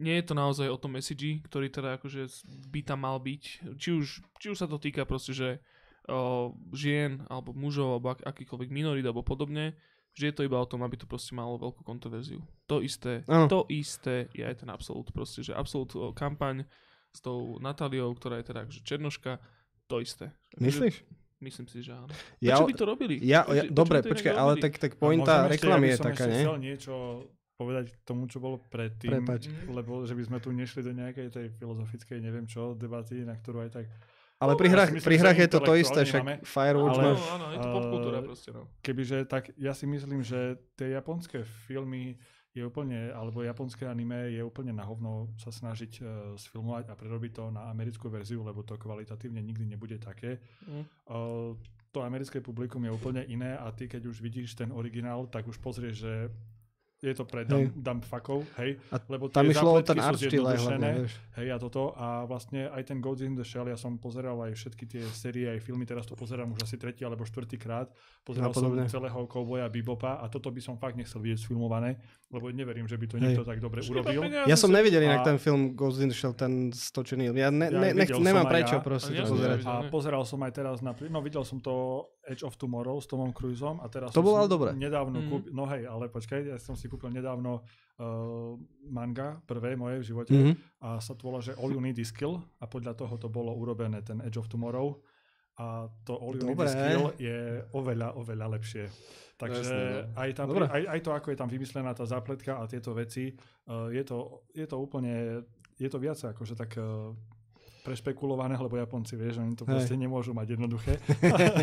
nie 0.01 0.17
je 0.17 0.25
to 0.25 0.33
naozaj 0.33 0.65
o 0.65 0.81
tom 0.81 0.97
message, 0.97 1.41
ktorý 1.45 1.69
teda 1.69 2.01
akože 2.01 2.25
by 2.73 2.81
tam 2.81 3.05
mal 3.05 3.21
byť. 3.21 3.43
Či 3.77 3.89
už, 3.93 4.05
či 4.41 4.47
už 4.49 4.57
sa 4.57 4.65
to 4.65 4.81
týka 4.81 5.05
proste, 5.05 5.33
že 5.33 5.61
o, 6.09 6.53
žien, 6.73 7.21
alebo 7.29 7.53
mužov, 7.53 7.97
alebo 7.97 8.17
ak, 8.17 8.25
akýkoľvek 8.25 8.69
minorít, 8.73 9.05
alebo 9.05 9.25
podobne, 9.25 9.77
že 10.17 10.29
je 10.29 10.33
to 10.33 10.45
iba 10.45 10.57
o 10.57 10.69
tom, 10.69 10.81
aby 10.85 10.97
to 10.97 11.09
proste 11.09 11.33
malo 11.37 11.57
veľkú 11.61 11.85
kontroverziu. 11.85 12.41
To 12.69 12.81
isté, 12.81 13.21
Áno. 13.29 13.45
to 13.45 13.65
isté 13.69 14.29
je 14.33 14.41
aj 14.41 14.65
ten 14.65 14.69
Absolut, 14.69 15.09
proste, 15.13 15.41
že 15.45 15.53
Absolut 15.53 15.93
o, 15.97 16.13
kampaň 16.13 16.65
s 17.13 17.21
tou 17.21 17.57
Natáliou, 17.57 18.13
ktorá 18.13 18.41
je 18.41 18.53
teda 18.53 18.65
akože 18.69 18.81
černoška, 18.85 19.41
to 19.89 19.97
isté. 19.97 20.29
myslíš? 20.61 21.01
Myslím 21.37 21.67
si, 21.67 21.79
že 21.79 21.93
áno. 21.93 22.09
Ja, 22.39 22.57
Prečo 22.57 22.65
by 22.65 22.73
to 22.73 22.85
robili? 22.87 23.15
ja, 23.19 23.45
ja, 23.45 23.61
prečo 23.61 23.71
dobre, 23.71 23.97
počkaj, 24.01 24.33
ale 24.33 24.51
robili? 24.51 24.63
tak, 24.63 24.73
tak 24.77 24.91
pointa 24.95 25.45
ešte, 25.45 25.51
reklamy 25.53 25.85
ja 25.85 25.91
je 25.91 25.97
taká, 25.99 26.13
ešte 26.19 26.27
nie? 26.27 26.41
chcel 26.41 26.57
niečo 26.57 26.93
povedať 27.53 27.85
k 27.89 27.97
tomu, 28.03 28.23
čo 28.25 28.37
bolo 28.37 28.57
predtým. 28.63 29.09
Prepač. 29.11 29.49
Lebo 29.67 30.01
že 30.01 30.13
by 30.13 30.23
sme 30.23 30.37
tu 30.37 30.49
nešli 30.49 30.81
do 30.81 30.93
nejakej 30.93 31.27
tej 31.29 31.45
filozofickej, 31.51 32.17
neviem 32.19 32.45
čo, 32.45 32.73
debaty, 32.73 33.21
na 33.21 33.33
ktorú 33.33 33.61
aj 33.61 33.71
tak 33.71 33.85
Ale 34.37 34.53
pri 34.53 34.69
Ja 34.69 34.73
hrách, 34.75 34.89
myslím, 34.93 35.07
pri 35.09 35.17
hrách 35.17 35.39
je 35.39 35.49
to 35.49 35.59
to 35.59 35.73
isté, 35.75 35.99
však 36.03 36.21
Firewatch 36.41 36.93
ale- 36.93 37.01
No, 37.03 37.09
máš... 37.11 37.21
áno, 37.27 37.45
je 37.49 37.57
to 37.57 37.67
Eh, 37.67 37.73
popkultúra 37.73 38.19
proste, 38.21 38.49
no. 38.53 38.61
kebyže 38.79 39.17
tak, 39.25 39.49
ja 39.57 39.73
si 39.73 39.85
myslím, 39.85 40.21
že 40.21 40.39
tie 40.73 40.93
japonské 40.93 41.41
filmy 41.65 42.21
je 42.57 42.65
úplne, 42.65 43.13
alebo 43.13 43.45
japonské 43.45 43.85
anime 43.85 44.33
je 44.33 44.41
úplne 44.41 44.73
na 44.73 44.81
hovno 44.81 45.29
sa 45.37 45.53
snažiť 45.53 45.91
uh, 46.01 46.07
sfilmovať 46.33 46.89
a 46.89 46.97
prerobiť 46.97 47.31
to 47.37 47.43
na 47.53 47.69
americkú 47.69 48.09
verziu, 48.09 48.41
lebo 48.41 48.65
to 48.65 48.75
kvalitatívne 48.75 49.37
nikdy 49.39 49.69
nebude 49.69 50.01
také. 50.01 50.41
Mm. 50.65 50.83
Uh, 51.05 51.53
to 51.93 52.01
americké 52.03 52.41
publikum 52.41 52.83
je 52.85 52.91
úplne 52.91 53.23
iné 53.25 53.57
a 53.57 53.71
ty 53.71 53.87
keď 53.89 54.09
už 54.09 54.21
vidíš 54.21 54.57
ten 54.57 54.69
originál, 54.69 55.25
tak 55.29 55.47
už 55.47 55.57
pozrieš, 55.57 55.95
že 56.03 56.13
je 56.97 57.13
to 57.13 57.29
pre 57.29 57.45
Hej. 57.45 57.49
dumb, 57.49 57.69
dumb 57.77 58.01
fuckov, 58.01 58.41
hej, 58.57 58.81
A 58.89 58.97
lebo 59.05 59.29
Tam 59.29 59.45
išlo 59.45 59.77
o 59.77 59.81
ten 59.85 60.01
art 60.01 60.17
štýl 60.17 60.41
aj 60.49 60.57
hlavne, 60.65 60.89
vieš. 61.05 61.13
Hej, 61.37 61.47
a 61.53 61.57
toto. 61.61 61.93
A 61.93 62.25
vlastne 62.25 62.73
aj 62.73 62.89
ten 62.89 62.97
Ghost 62.97 63.21
in 63.21 63.37
the 63.37 63.45
Shell, 63.45 63.69
ja 63.69 63.77
som 63.77 64.01
pozeral 64.01 64.33
aj 64.41 64.57
všetky 64.57 64.83
tie 64.89 65.03
série, 65.13 65.45
aj 65.45 65.61
filmy, 65.61 65.85
teraz 65.85 66.09
to 66.09 66.17
pozerám 66.17 66.57
už 66.57 66.65
asi 66.65 66.81
tretí 66.81 67.05
alebo 67.05 67.21
štvrtý 67.21 67.61
krát. 67.61 67.93
Pozeral 68.25 68.49
som 68.49 68.73
celého 68.89 69.19
Cowboya 69.29 69.69
Bebopa 69.69 70.17
a 70.17 70.25
toto 70.25 70.49
by 70.49 70.57
som 70.57 70.81
fakt 70.81 70.97
nechcel 70.97 71.21
vidieť 71.21 71.45
sfilmované, 71.45 72.01
lebo 72.33 72.49
neverím, 72.49 72.89
že 72.89 72.97
by 72.97 73.05
to 73.05 73.15
Hej. 73.21 73.23
niekto 73.29 73.43
tak 73.45 73.61
dobre 73.61 73.85
urobil. 73.85 74.25
Ja 74.49 74.57
som 74.57 74.73
nevidel 74.73 75.05
inak 75.05 75.21
A- 75.21 75.27
ten 75.29 75.37
film 75.37 75.77
Ghost 75.77 76.01
in 76.01 76.09
the 76.09 76.17
Shell, 76.17 76.33
ten 76.33 76.73
stočený. 76.73 77.29
Ja, 77.37 77.53
ne, 77.53 77.69
Ja 77.69 77.77
ne, 77.77 77.93
nech, 77.93 78.09
nemám 78.09 78.49
prečo 78.49 78.81
ja. 78.81 78.83
proste 78.83 79.13
A 79.13 79.21
ja 79.21 79.23
to 79.29 79.37
pozerať. 79.37 79.61
A 79.69 79.73
pozeral 79.93 80.25
som 80.25 80.41
aj 80.41 80.51
teraz, 80.51 80.81
na, 80.81 80.97
no 81.13 81.21
videl 81.21 81.45
som 81.45 81.61
to 81.61 82.07
Edge 82.27 82.43
of 82.43 82.53
Tomorrow 82.53 82.99
s 82.99 83.07
Tomom 83.07 83.31
Cruiseom 83.31 83.79
a 83.79 83.87
teraz 83.87 84.11
To 84.11 84.19
bolo 84.19 84.37
ale 84.37 84.45
dobré. 84.45 84.69
nedávno 84.73 85.17
Mhm. 85.17 85.27
kúpil, 85.27 85.49
no 85.49 85.63
hej, 85.65 85.83
ale 85.83 86.07
počkaj, 86.07 86.39
ja 86.45 86.57
som 86.57 86.75
si 86.75 86.85
kúpil 86.85 87.09
nedávno 87.09 87.63
uh, 87.95 88.53
manga, 88.85 89.41
prvé 89.41 89.73
moje 89.73 89.97
v 89.97 90.05
živote 90.05 90.29
Mhm. 90.31 90.53
a 90.79 90.89
sa 90.97 91.11
to 91.11 91.23
volá, 91.23 91.39
že 91.39 91.55
All 91.55 91.71
You 91.71 91.79
Need 91.79 91.97
is 91.97 92.09
Skill 92.09 92.37
a 92.59 92.65
podľa 92.65 92.93
toho 92.93 93.15
to 93.15 93.27
bolo 93.27 93.49
urobené, 93.51 93.99
ten 94.01 94.19
Edge 94.19 94.35
of 94.35 94.45
Tomorrow 94.45 94.99
a 95.57 95.87
to 96.03 96.13
All 96.13 96.35
You 96.35 96.45
Need 96.45 96.53
Dobre. 96.53 96.67
is 96.67 96.73
Skill 96.73 97.03
je 97.17 97.37
oveľa, 97.71 98.13
oveľa 98.13 98.45
lepšie. 98.53 98.85
Takže 99.35 99.61
Jasné, 99.63 99.81
no. 100.03 100.17
aj, 100.17 100.29
Dobre. 100.35 100.65
aj, 100.67 100.83
aj 100.87 100.99
to, 100.99 101.09
ako 101.11 101.27
je 101.29 101.37
tam 101.37 101.45
vymyslená 101.47 101.93
tá 101.93 102.03
zápletka 102.03 102.57
a 102.57 102.65
tieto 102.65 102.91
veci, 102.91 103.33
uh, 103.65 103.87
je, 103.87 104.01
to, 104.01 104.17
je 104.51 104.65
to 104.65 104.75
úplne, 104.75 105.41
je 105.73 105.87
to 105.87 105.97
viac 105.97 106.17
akože 106.19 106.53
tak 106.53 106.73
uh, 106.75 107.13
prešpekulované, 107.87 108.53
lebo 108.53 108.75
Japonci, 108.75 109.15
vieš, 109.15 109.39
oni 109.39 109.55
to 109.55 109.63
Hej. 109.63 109.71
proste 109.71 109.95
nemôžu 109.95 110.31
mať 110.31 110.47
jednoduché. 110.53 110.99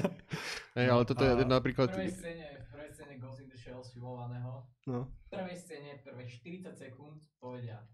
Hej, 0.77 0.87
ale 0.89 1.03
toto 1.05 1.21
je 1.21 1.31
A- 1.31 1.37
V 1.37 1.45
napríklad... 1.45 1.93
prvej 1.93 2.09
scéne, 2.11 2.45
v 2.59 2.69
prvej 2.71 2.91
scéne 2.91 3.15
Ghost 3.19 3.39
in 3.39 3.47
the 3.47 3.57
Shell 3.57 3.81
sfilmovaného, 3.81 4.65
No. 4.85 5.05
v 5.05 5.31
prvej 5.31 5.57
scéne, 5.57 5.91
prvé 6.01 6.25
40 6.25 6.73
sekúnd 6.73 7.21
povedia 7.39 7.85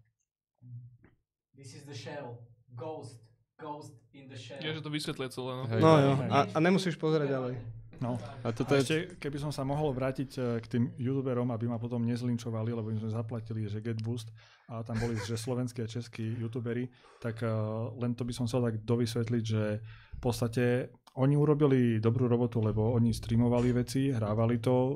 This 1.51 1.73
is 1.73 1.83
the 1.83 1.93
shell, 1.93 2.39
ghost, 2.71 3.19
ghost 3.55 3.91
in 4.11 4.25
the 4.25 4.35
shell. 4.35 4.57
Je, 4.57 4.71
že 4.71 4.79
to 4.79 4.89
vysvetlia 4.89 5.27
celé, 5.27 5.51
no. 5.53 5.63
Hej. 5.67 5.79
No 5.79 5.89
hej, 5.91 6.01
jo, 6.01 6.11
a, 6.27 6.39
a 6.47 6.57
nemusíš 6.57 6.95
pozerať 6.95 7.27
ďalej. 7.29 7.53
No. 8.01 8.17
A 8.41 8.49
toto 8.49 8.73
A 8.73 8.81
ešte, 8.81 9.13
keby 9.21 9.37
som 9.37 9.53
sa 9.53 9.61
mohol 9.61 9.93
vrátiť 9.93 10.29
eh, 10.41 10.43
k 10.57 10.65
tým 10.65 10.83
youtuberom, 10.97 11.53
aby 11.53 11.69
ma 11.69 11.77
potom 11.77 12.01
nezlinčovali, 12.01 12.73
lebo 12.73 12.89
im 12.89 12.97
sme 12.97 13.13
zaplatili, 13.13 13.69
že 13.69 13.77
Get 13.77 14.01
Boost 14.01 14.33
a 14.65 14.81
tam 14.81 14.97
boli, 14.97 15.13
že 15.21 15.37
slovenskí 15.37 15.85
a 15.85 15.87
českí 15.87 16.33
youtuberi, 16.39 16.87
tak 17.19 17.43
uh, 17.43 17.91
len 17.99 18.15
to 18.15 18.23
by 18.23 18.31
som 18.31 18.47
chcel 18.47 18.63
tak 18.63 18.79
dovysvetliť, 18.87 19.43
že 19.43 19.83
v 20.15 20.19
podstate 20.23 20.95
oni 21.19 21.35
urobili 21.35 21.99
dobrú 21.99 22.31
robotu, 22.31 22.63
lebo 22.63 22.95
oni 22.95 23.11
streamovali 23.11 23.75
veci, 23.75 24.15
hrávali 24.15 24.63
to, 24.63 24.95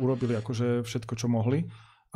urobili 0.00 0.32
akože 0.40 0.80
všetko, 0.80 1.12
čo 1.12 1.28
mohli, 1.28 1.60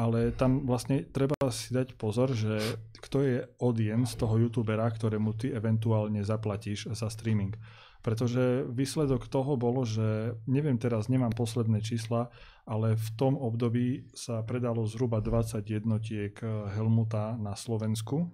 ale 0.00 0.32
tam 0.32 0.64
vlastne 0.64 1.04
treba 1.04 1.36
si 1.52 1.76
dať 1.76 2.00
pozor, 2.00 2.32
že 2.32 2.56
kto 2.96 3.18
je 3.20 3.36
audience 3.60 4.16
toho 4.16 4.40
youtubera, 4.40 4.88
ktorému 4.88 5.36
ty 5.36 5.52
eventuálne 5.52 6.24
zaplatíš 6.24 6.96
za 6.96 7.12
streaming. 7.12 7.52
Pretože 8.00 8.64
výsledok 8.68 9.28
toho 9.28 9.60
bolo, 9.60 9.84
že 9.84 10.34
neviem 10.48 10.80
teraz, 10.80 11.12
nemám 11.12 11.36
posledné 11.36 11.84
čísla, 11.84 12.32
ale 12.64 12.96
v 12.96 13.08
tom 13.20 13.36
období 13.36 14.08
sa 14.16 14.40
predalo 14.40 14.88
zhruba 14.88 15.20
20 15.20 15.60
jednotiek 15.68 16.32
Helmuta 16.72 17.36
na 17.36 17.52
Slovensku 17.52 18.32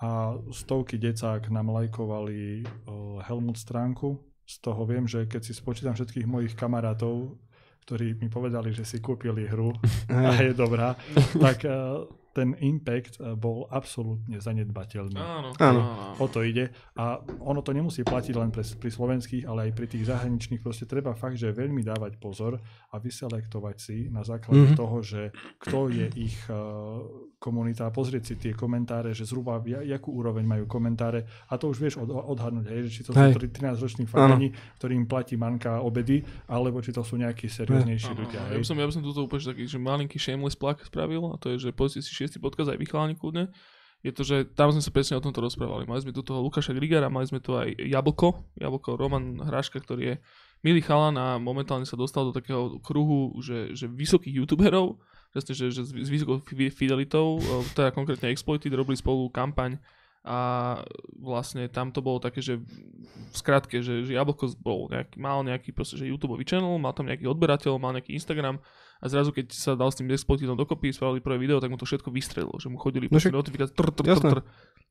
a 0.00 0.32
stovky 0.48 0.96
decák 0.96 1.52
nám 1.52 1.68
lajkovali 1.76 2.40
eh, 2.40 2.66
Helmut 3.28 3.60
stránku. 3.60 4.16
Z 4.48 4.64
toho 4.64 4.82
viem, 4.88 5.06
že 5.06 5.28
keď 5.28 5.42
si 5.44 5.52
spočítam 5.54 5.94
všetkých 5.94 6.26
mojich 6.26 6.56
kamarátov, 6.56 7.38
ktorí 7.86 8.18
mi 8.18 8.26
povedali, 8.32 8.74
že 8.74 8.82
si 8.82 8.98
kúpili 8.98 9.46
hru 9.46 9.76
a 10.10 10.40
je 10.40 10.56
dobrá, 10.56 10.96
tak 11.36 11.68
eh, 11.68 11.76
ten 12.40 12.56
impact 12.56 13.20
eh, 13.20 13.36
bol 13.36 13.68
absolútne 13.68 14.40
zanedbateľný. 14.40 15.20
Áno. 15.20 15.52
Áno. 15.54 15.80
O 16.16 16.24
to 16.24 16.40
ide. 16.40 16.72
A 16.96 17.20
ono 17.44 17.60
to 17.60 17.70
nemusí 17.70 18.00
platiť 18.00 18.32
len 18.32 18.48
pre, 18.48 18.64
pri 18.64 18.88
slovenských, 18.88 19.44
ale 19.44 19.68
aj 19.68 19.72
pri 19.76 19.86
tých 19.86 20.08
zahraničných. 20.08 20.64
Proste 20.64 20.88
treba 20.88 21.12
fakt, 21.12 21.36
že 21.36 21.52
veľmi 21.52 21.84
dávať 21.84 22.16
pozor 22.16 22.56
a 22.88 22.96
vyselektovať 22.96 23.76
si 23.76 24.08
na 24.08 24.24
základe 24.24 24.56
Mhm. 24.56 24.66
mm-hmm. 24.66 24.80
toho, 24.80 24.96
že 25.00 25.22
kto 25.58 25.78
je 25.88 26.06
ich 26.16 26.36
uh, 26.48 27.00
komunita 27.36 27.88
a 27.88 27.90
pozrieť 27.90 28.22
si 28.22 28.34
tie 28.36 28.52
komentáre, 28.52 29.10
že 29.10 29.24
zhruba 29.24 29.58
ja- 29.64 29.80
jakú 29.80 30.12
úroveň 30.12 30.44
majú 30.44 30.64
komentáre 30.64 31.24
a 31.48 31.56
to 31.56 31.68
už 31.68 31.78
vieš 31.78 31.94
od, 31.96 32.12
odhadnúť, 32.12 32.68
hej, 32.68 32.80
že 32.86 32.90
či 32.92 33.02
to 33.02 33.12
Hej. 33.12 33.32
sú 33.32 33.40
13-roční 33.40 34.04
fagani, 34.04 34.52
ktorým 34.76 35.04
platí 35.04 35.34
manka 35.34 35.80
obedy, 35.80 36.20
alebo 36.46 36.78
či 36.80 36.92
to 36.92 37.00
sú 37.00 37.16
nejakí 37.16 37.48
serióznejší 37.48 38.12
ľudia. 38.12 38.40
Ja 38.52 38.58
by 38.60 38.66
som, 38.66 38.76
ja 38.76 38.84
by 38.84 38.92
som 38.92 39.02
túto 39.02 39.24
úplne 39.24 39.40
že 39.40 39.48
taký, 39.50 39.64
že 39.66 39.78
malinký 39.80 40.16
shameless 40.20 40.54
plug 40.54 40.76
spravil 40.84 41.32
a 41.32 41.40
to 41.40 41.56
je, 41.56 41.64
že 41.64 41.70
pozrite 41.72 42.04
si 42.04 42.12
šiestý 42.30 42.38
podcast 42.38 42.70
aj 42.70 42.78
vychalani 42.78 43.18
kľudne. 43.18 43.50
Je 44.00 44.14
to, 44.14 44.24
že 44.24 44.48
tam 44.56 44.72
sme 44.72 44.80
sa 44.80 44.88
presne 44.94 45.18
o 45.18 45.24
tomto 45.24 45.44
rozprávali. 45.44 45.84
Mali 45.84 46.00
sme 46.00 46.16
tu 46.16 46.24
toho 46.24 46.40
Lukáša 46.40 46.72
Grigara, 46.72 47.12
mali 47.12 47.28
sme 47.28 47.42
tu 47.42 47.52
aj 47.52 47.74
Jablko, 47.76 48.56
Jablko 48.56 48.96
Roman 48.96 49.42
Hráška, 49.44 49.76
ktorý 49.76 50.02
je 50.02 50.14
milý 50.64 50.80
chalan 50.80 51.20
a 51.20 51.36
momentálne 51.36 51.84
sa 51.84 52.00
dostal 52.00 52.24
do 52.24 52.32
takého 52.32 52.80
kruhu, 52.80 53.36
že, 53.44 53.76
že 53.76 53.84
vysokých 53.84 54.40
youtuberov, 54.40 54.96
presne, 55.34 55.52
že, 55.52 55.68
že 55.68 55.84
s 55.84 56.08
vysokou 56.08 56.40
fi- 56.40 56.72
fidelitou, 56.72 57.44
teda 57.76 57.92
konkrétne 57.92 58.32
Exploited, 58.32 58.72
robili 58.72 58.96
spolu 58.96 59.28
kampaň 59.28 59.76
a 60.24 60.80
vlastne 61.16 61.64
tam 61.68 61.92
to 61.92 62.04
bolo 62.04 62.20
také, 62.20 62.44
že 62.44 62.60
v 62.60 63.34
skratke, 63.36 63.84
že, 63.84 64.04
že 64.04 64.16
Jablko 64.16 64.52
bol 64.60 64.88
nejaký, 64.88 65.16
mal 65.20 65.44
nejaký 65.44 65.76
proste, 65.76 66.00
že 66.00 66.08
YouTube 66.08 66.40
channel, 66.44 66.76
mal 66.80 66.96
tam 66.96 67.08
nejaký 67.08 67.24
odberateľ, 67.28 67.76
mal 67.76 67.92
nejaký 67.96 68.16
Instagram 68.16 68.60
a 69.00 69.06
zrazu 69.06 69.30
keď 69.30 69.50
sa 69.50 69.72
dal 69.72 69.88
s 69.88 69.96
tým 69.96 70.06
Exploited 70.06 70.46
dokopy, 70.50 70.90
spravili 70.90 71.18
prvé 71.18 71.36
video, 71.38 71.56
tak 71.56 71.66
mu 71.66 71.74
to 71.74 71.84
všetko 71.84 72.08
vystrelilo, 72.08 72.54
že 72.54 72.68
mu 72.68 72.76
chodili 72.76 73.08
No 73.08 73.16
však- 73.16 73.32
notifikácie, 73.32 73.72
tr, 73.72 73.88
tr, 73.90 74.04
tr, 74.06 74.20
tr. 74.20 74.40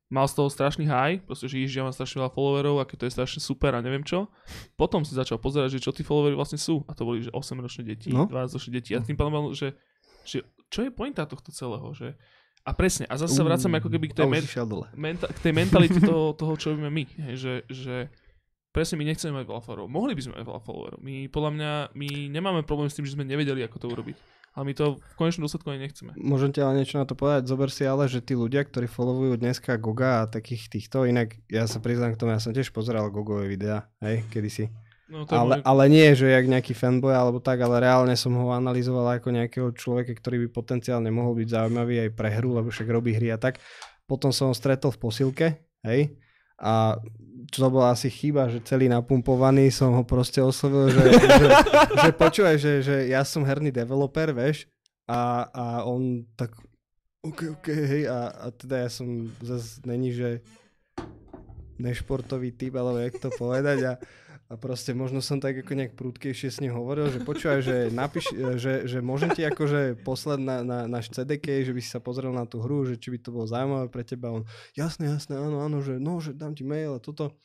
Mal 0.07 0.26
z 0.26 0.34
toho 0.36 0.49
strašný 0.49 0.84
high, 0.84 1.22
proste, 1.22 1.45
že 1.45 1.56
ježiš, 1.56 1.76
ja 1.76 1.84
mám 1.84 1.94
strašne 1.94 2.18
veľa 2.19 2.31
followerov, 2.31 2.76
aké 2.80 2.94
to 2.94 3.06
je 3.06 3.14
strašne 3.14 3.38
super 3.38 3.69
a 3.72 3.80
neviem 3.80 4.02
čo. 4.02 4.26
Potom 4.73 5.02
si 5.02 5.14
začal 5.14 5.38
pozerať, 5.38 5.77
že 5.77 5.86
čo 5.86 5.91
tí 5.91 6.02
followery 6.02 6.34
vlastne 6.34 6.57
sú. 6.57 6.81
A 6.84 6.91
to 6.91 7.06
boli, 7.06 7.22
že 7.22 7.30
8-ročné 7.30 7.86
deti, 7.86 8.10
No. 8.10 8.26
12-ročné 8.26 8.72
deti. 8.73 8.91
A 8.91 8.99
tým 8.99 9.14
pádom, 9.14 9.53
že, 9.53 9.77
že 10.23 10.41
čo 10.65 10.81
je 10.81 10.90
pointa 10.90 11.23
tohto 11.23 11.49
celého, 11.49 11.94
že 11.94 12.18
a 12.60 12.73
presne, 12.73 13.06
a 13.06 13.15
zase 13.15 13.34
sa 13.34 13.45
vracame 13.45 13.77
ako 13.77 13.88
keby 13.88 14.10
k 14.10 14.14
tej, 14.15 14.27
men- 14.27 14.49
menta- 14.95 15.30
k 15.30 15.40
tej 15.40 15.53
mentalite 15.53 16.02
toho, 16.10 16.34
toho, 16.34 16.53
čo 16.53 16.73
robíme 16.73 16.90
my. 16.90 17.03
Hej, 17.23 17.36
že, 17.38 17.53
že 17.69 17.95
presne 18.70 18.98
my 18.98 19.06
nechceme 19.06 19.34
mať 19.34 19.46
veľa 19.46 19.62
followerov. 19.62 19.88
Mohli 19.90 20.14
by 20.14 20.22
sme 20.22 20.34
mať 20.38 20.46
veľa 20.46 20.62
followerov. 20.62 21.00
My 21.02 21.16
podľa 21.28 21.52
mňa, 21.56 21.72
my 21.94 22.10
nemáme 22.30 22.62
problém 22.64 22.90
s 22.90 22.96
tým, 22.96 23.06
že 23.06 23.18
sme 23.18 23.26
nevedeli, 23.26 23.66
ako 23.66 23.78
to 23.78 23.88
urobiť. 23.90 24.18
Ale 24.58 24.66
my 24.66 24.74
to 24.74 24.98
v 24.98 25.16
konečnom 25.16 25.46
dôsledku 25.46 25.70
ani 25.70 25.86
nechceme. 25.86 26.12
Môžem 26.18 26.50
ti 26.50 26.60
ale 26.60 26.82
niečo 26.82 26.98
na 26.98 27.06
to 27.06 27.14
povedať. 27.14 27.46
Zober 27.46 27.70
si 27.70 27.86
ale, 27.86 28.10
že 28.10 28.20
tí 28.20 28.34
ľudia, 28.34 28.66
ktorí 28.66 28.90
followujú 28.90 29.38
dneska 29.38 29.78
Goga 29.78 30.26
a 30.26 30.30
takých 30.30 30.68
týchto, 30.68 31.06
inak 31.06 31.38
ja 31.48 31.70
sa 31.70 31.78
priznám 31.78 32.18
k 32.18 32.20
tomu, 32.20 32.34
ja 32.34 32.41
som 32.41 32.52
tiež 32.52 32.74
pozeral 32.74 33.14
Gogové 33.14 33.46
videá, 33.46 33.88
hej, 34.02 34.26
kedysi. 34.34 34.74
No, 35.10 35.26
Ale, 35.26 35.58
môj- 35.58 35.66
ale 35.66 35.84
nie, 35.90 36.06
že 36.14 36.30
jak 36.30 36.46
nejaký 36.46 36.78
fanboy 36.78 37.14
alebo 37.14 37.41
tak, 37.41 37.62
ale 37.62 37.82
reálne 37.82 38.14
som 38.14 38.30
ho 38.38 38.54
analyzoval 38.54 39.18
ako 39.18 39.34
nejakého 39.34 39.70
človeka, 39.74 40.14
ktorý 40.14 40.46
by 40.46 40.48
potenciálne 40.54 41.10
mohol 41.10 41.34
byť 41.34 41.50
zaujímavý 41.50 42.06
aj 42.06 42.10
pre 42.14 42.30
hru, 42.30 42.54
lebo 42.54 42.70
však 42.70 42.86
robí 42.90 43.18
hry 43.18 43.34
a 43.34 43.41
tak. 43.41 43.58
Potom 44.06 44.30
som 44.30 44.50
ho 44.50 44.56
stretol 44.58 44.94
v 44.94 45.02
posilke, 45.02 45.48
hej, 45.82 46.14
a 46.60 46.99
to 47.49 47.65
bola 47.72 47.98
asi 47.98 48.14
chyba, 48.14 48.52
že 48.52 48.61
celý 48.61 48.86
napumpovaný 48.91 49.73
som 49.73 49.95
ho 49.98 50.03
proste 50.06 50.38
oslovil, 50.44 50.94
že, 50.94 51.02
že, 51.18 51.45
že 52.06 52.10
počúvaj, 52.14 52.56
že, 52.61 52.73
že 52.86 52.95
ja 53.10 53.26
som 53.26 53.41
herný 53.41 53.73
developer, 53.73 54.30
vieš, 54.36 54.69
a, 55.10 55.49
a 55.49 55.65
on 55.90 56.27
tak 56.38 56.53
OK, 57.19 57.60
OK, 57.60 57.68
hej, 57.68 58.03
a, 58.07 58.31
a 58.31 58.45
teda 58.53 58.88
ja 58.88 58.90
som 58.91 59.27
zase 59.44 59.84
není, 59.84 60.15
že 60.15 60.40
nešportový 61.80 62.56
typ, 62.56 62.76
alebo 62.80 62.99
jak 62.99 63.19
to 63.19 63.27
povedať 63.36 63.80
a, 63.84 63.94
a 64.50 64.58
proste 64.58 64.98
možno 64.98 65.22
som 65.22 65.38
tak 65.38 65.62
ako 65.62 65.78
nejak 65.78 65.94
prúdkejšie 65.94 66.50
s 66.50 66.58
ním 66.58 66.74
hovoril, 66.74 67.14
že 67.14 67.22
počúvaj, 67.22 67.62
že 67.62 67.78
napíš, 67.94 68.34
že, 68.58 68.90
že 68.90 68.98
môžem 68.98 69.30
ti 69.30 69.46
akože 69.46 70.02
poslať 70.02 70.40
na, 70.42 70.58
na 70.66 70.80
náš 70.90 71.14
CDK, 71.14 71.70
že 71.70 71.70
by 71.70 71.82
si 71.86 71.90
sa 71.94 72.02
pozrel 72.02 72.34
na 72.34 72.50
tú 72.50 72.58
hru, 72.58 72.82
že 72.90 72.98
či 72.98 73.14
by 73.14 73.18
to 73.22 73.30
bolo 73.30 73.46
zaujímavé 73.46 73.94
pre 73.94 74.02
teba. 74.02 74.34
On, 74.34 74.42
jasné, 74.74 75.06
jasné, 75.06 75.38
áno, 75.38 75.62
áno, 75.62 75.86
že 75.86 76.02
no, 76.02 76.18
že 76.18 76.34
dám 76.34 76.58
ti 76.58 76.66
mail 76.66 76.98
a 76.98 77.00
toto. 77.00 77.38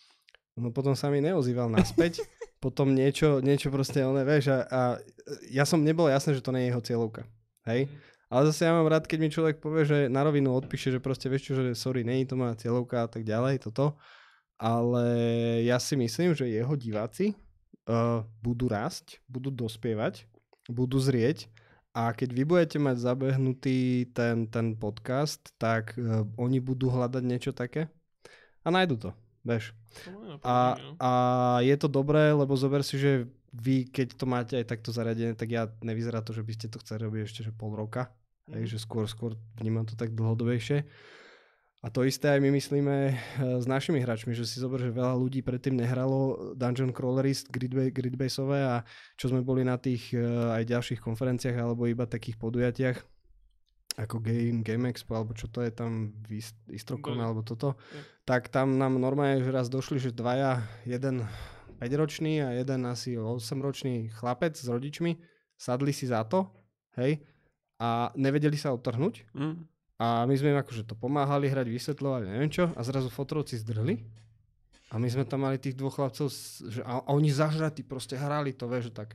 No 0.57 0.73
potom 0.73 0.97
sa 0.97 1.13
mi 1.13 1.21
neozýval 1.21 1.69
naspäť, 1.69 2.25
potom 2.65 2.97
niečo, 2.97 3.45
niečo 3.45 3.69
proste, 3.69 4.01
oné, 4.01 4.25
vieš, 4.25 4.57
a, 4.57 4.59
a 4.65 4.81
ja 5.53 5.69
som 5.69 5.85
nebol 5.85 6.09
jasné, 6.09 6.33
že 6.33 6.41
to 6.41 6.57
nie 6.57 6.65
je 6.65 6.71
jeho 6.73 6.83
cieľovka, 6.89 7.29
hej. 7.69 7.85
Ale 8.33 8.49
zase 8.49 8.65
ja 8.65 8.73
mám 8.73 8.89
rád, 8.89 9.05
keď 9.05 9.19
mi 9.21 9.29
človek 9.29 9.61
povie, 9.61 9.85
že 9.85 9.99
na 10.09 10.25
rovinu 10.25 10.57
odpíše, 10.57 10.89
že 10.89 11.05
proste 11.05 11.29
vieš 11.29 11.53
čo, 11.53 11.55
že 11.55 11.77
sorry, 11.77 12.01
není 12.01 12.25
to 12.25 12.35
moja 12.35 12.57
cieľovka 12.57 13.05
a 13.05 13.09
tak 13.13 13.29
ďalej, 13.29 13.61
toto. 13.69 14.01
Ale 14.59 15.07
ja 15.67 15.79
si 15.83 15.99
myslím, 15.99 16.33
že 16.33 16.51
jeho 16.51 16.75
diváci 16.79 17.35
uh, 17.91 18.23
budú 18.41 18.71
rásť, 18.71 19.19
budú 19.27 19.51
dospievať, 19.51 20.27
budú 20.71 20.99
zrieť 20.99 21.51
a 21.95 22.11
keď 22.11 22.29
vy 22.35 22.43
budete 22.43 22.79
mať 22.83 22.97
zabehnutý 22.99 24.11
ten, 24.15 24.47
ten 24.51 24.75
podcast, 24.75 25.53
tak 25.59 25.95
uh, 25.99 26.27
oni 26.39 26.59
budú 26.59 26.91
hľadať 26.91 27.23
niečo 27.23 27.53
také 27.55 27.91
a 28.65 28.69
nájdu 28.73 28.97
to, 28.97 29.11
vieš. 29.45 29.77
A, 30.43 30.75
a 30.99 31.11
je 31.61 31.77
to 31.77 31.87
dobré, 31.87 32.33
lebo 32.33 32.57
zober 32.57 32.81
si, 32.81 32.97
že 32.97 33.29
vy, 33.55 33.87
keď 33.87 34.19
to 34.19 34.27
máte 34.27 34.55
aj 34.59 34.67
takto 34.67 34.91
zariadené, 34.91 35.39
tak 35.39 35.47
ja 35.53 35.71
nevyzerá 35.85 36.25
to, 36.27 36.35
že 36.35 36.43
by 36.43 36.53
ste 36.57 36.67
to 36.67 36.83
chceli 36.83 37.07
robiť 37.07 37.21
ešte 37.23 37.41
že 37.47 37.53
pol 37.55 37.77
roka. 37.79 38.11
Mm. 38.51 38.61
Hej, 38.61 38.77
že 38.77 38.79
skôr, 38.83 39.07
skôr 39.07 39.39
vnímam 39.57 39.87
to 39.87 39.95
tak 39.95 40.11
dlhodobejšie. 40.13 40.83
A 41.85 41.93
to 41.93 42.01
isté 42.09 42.33
aj 42.33 42.41
my 42.41 42.49
myslíme 42.49 42.97
eh, 43.07 43.15
s 43.61 43.69
našimi 43.69 44.01
hráčmi, 44.01 44.33
že 44.33 44.49
si 44.49 44.57
zober, 44.57 44.81
že 44.81 44.89
veľa 44.89 45.21
ľudí 45.21 45.45
predtým 45.45 45.77
nehralo 45.77 46.57
Dungeon 46.57 46.97
Crawlerist 46.97 47.53
gridba- 47.53 47.93
gridbaseové 47.93 48.61
a 48.65 48.77
čo 49.21 49.29
sme 49.29 49.45
boli 49.45 49.69
na 49.69 49.77
tých 49.77 50.17
eh, 50.17 50.25
aj 50.25 50.65
ďalších 50.65 51.05
konferenciách 51.05 51.61
alebo 51.61 51.85
iba 51.85 52.09
takých 52.09 52.41
podujatiach 52.41 52.99
ako 53.95 54.19
Game, 54.19 54.67
Game 54.67 54.91
Expo, 54.91 55.15
alebo 55.15 55.39
čo 55.39 55.47
to 55.47 55.63
je 55.63 55.71
tam, 55.71 56.11
Istrokon, 56.67 57.15
alebo 57.15 57.47
toto, 57.47 57.79
Je. 57.95 58.03
tak 58.27 58.51
tam 58.51 58.75
nám 58.75 58.99
normálne 58.99 59.39
že 59.39 59.55
raz 59.55 59.71
došli, 59.71 60.03
že 60.03 60.11
dvaja, 60.11 60.67
jeden 60.83 61.23
5-ročný 61.79 62.43
a 62.43 62.59
jeden 62.59 62.91
asi 62.91 63.15
8-ročný 63.15 64.11
chlapec 64.11 64.59
s 64.59 64.67
rodičmi, 64.67 65.15
sadli 65.55 65.95
si 65.95 66.11
za 66.11 66.27
to, 66.27 66.51
hej, 66.99 67.23
a 67.79 68.11
nevedeli 68.19 68.59
sa 68.59 68.75
odtrhnúť. 68.75 69.31
Mm. 69.31 69.74
A 69.99 70.27
my 70.27 70.35
sme 70.35 70.51
im 70.55 70.59
akože 70.59 70.91
to 70.91 70.99
pomáhali 70.99 71.47
hrať, 71.47 71.71
vysvetľovali, 71.71 72.27
neviem 72.27 72.51
čo, 72.51 72.75
a 72.75 72.81
zrazu 72.83 73.07
fotrovci 73.15 73.55
zdrhli. 73.63 74.03
A 74.91 74.99
my 74.99 75.07
sme 75.11 75.27
tam 75.27 75.47
mali 75.47 75.59
tých 75.59 75.79
dvoch 75.79 75.99
chlapcov, 75.99 76.31
že, 76.71 76.83
a, 76.83 77.03
a 77.03 77.11
oni 77.15 77.31
zažratí 77.31 77.87
proste 77.87 78.19
hrali 78.19 78.55
to, 78.55 78.67
vieš, 78.67 78.91
tak. 78.91 79.15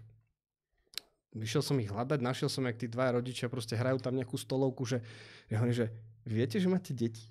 Vyšiel 1.35 1.61
som 1.61 1.77
ich 1.77 1.91
hľadať, 1.91 2.19
našiel 2.25 2.49
som, 2.49 2.65
jak 2.65 2.79
tí 2.79 2.89
dva 2.89 3.13
rodičia 3.13 3.51
proste 3.51 3.77
hrajú 3.77 4.01
tam 4.01 4.17
nejakú 4.17 4.33
stolovku, 4.33 4.81
že, 4.87 5.03
ja 5.51 5.61
hovorím, 5.61 5.77
že 5.77 5.87
viete, 6.25 6.57
že 6.57 6.67
máte 6.71 6.91
deti? 6.95 7.29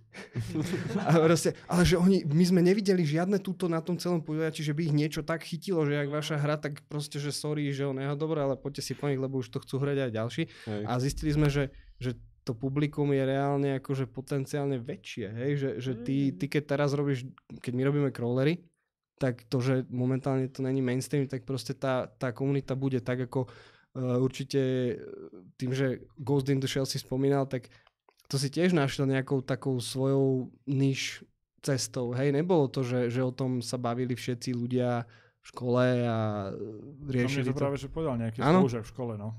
a 1.09 1.19
proste, 1.19 1.57
ale 1.67 1.83
že 1.83 1.99
oni, 1.99 2.23
my 2.29 2.45
sme 2.47 2.61
nevideli 2.63 3.03
žiadne 3.03 3.43
túto 3.43 3.67
na 3.67 3.83
tom 3.83 3.99
celom 3.99 4.23
podujatí, 4.23 4.63
že 4.63 4.77
by 4.77 4.87
ich 4.87 4.95
niečo 4.95 5.27
tak 5.27 5.43
chytilo, 5.43 5.83
že 5.83 5.99
jak 5.99 6.09
vaša 6.09 6.37
hra, 6.39 6.57
tak 6.63 6.85
proste, 6.87 7.19
že 7.19 7.35
sorry, 7.35 7.69
že 7.75 7.89
on 7.89 7.99
je 7.99 8.07
dobré, 8.15 8.39
ale 8.45 8.55
poďte 8.55 8.87
si 8.87 8.93
po 8.95 9.11
nich, 9.11 9.19
lebo 9.19 9.43
už 9.43 9.51
to 9.51 9.59
chcú 9.61 9.83
hrať 9.83 10.09
aj 10.09 10.11
ďalší. 10.15 10.43
Hej. 10.47 10.83
A 10.87 10.93
zistili 11.03 11.31
sme, 11.35 11.51
že, 11.51 11.75
že 11.99 12.15
to 12.49 12.57
publikum 12.57 13.13
je 13.13 13.21
reálne 13.21 13.77
akože 13.77 14.09
potenciálne 14.09 14.81
väčšie, 14.81 15.27
hej? 15.29 15.51
Že, 15.61 15.71
že 15.85 15.93
ty, 16.01 16.17
ty 16.33 16.49
keď 16.49 16.63
teraz 16.65 16.97
robíš, 16.97 17.29
keď 17.61 17.73
my 17.77 17.83
robíme 17.85 18.09
crawlery, 18.09 18.65
tak 19.21 19.45
to, 19.53 19.61
že 19.61 19.85
momentálne 19.93 20.49
to 20.49 20.65
není 20.65 20.81
mainstream, 20.81 21.29
tak 21.29 21.45
proste 21.45 21.77
tá, 21.77 22.09
tá 22.09 22.33
komunita 22.33 22.73
bude 22.73 23.05
tak 23.05 23.29
ako 23.29 23.45
uh, 23.45 24.17
určite 24.17 24.97
uh, 24.97 24.97
tým, 25.61 25.77
že 25.77 26.09
Ghost 26.17 26.49
in 26.49 26.57
the 26.57 26.71
Shell 26.71 26.89
si 26.89 26.97
spomínal, 26.97 27.45
tak 27.45 27.69
to 28.33 28.41
si 28.41 28.49
tiež 28.49 28.73
našiel 28.73 29.05
nejakou 29.05 29.45
takou 29.45 29.77
svojou 29.77 30.49
niž 30.65 31.21
cestou, 31.61 32.17
hej? 32.17 32.33
Nebolo 32.33 32.73
to, 32.73 32.81
že, 32.81 33.13
že 33.13 33.21
o 33.21 33.35
tom 33.35 33.61
sa 33.61 33.77
bavili 33.77 34.17
všetci 34.17 34.57
ľudia 34.57 35.05
v 35.43 35.47
škole 35.53 35.85
a 36.09 36.49
uh, 36.49 36.65
No 37.05 37.13
riešili 37.13 37.53
to 37.53 37.61
práve, 37.61 37.77
že 37.77 37.93
povedal 37.93 38.17
nejaký 38.17 38.41
spolužiak 38.41 38.89
v 38.89 38.93
škole, 38.97 39.15
no. 39.21 39.37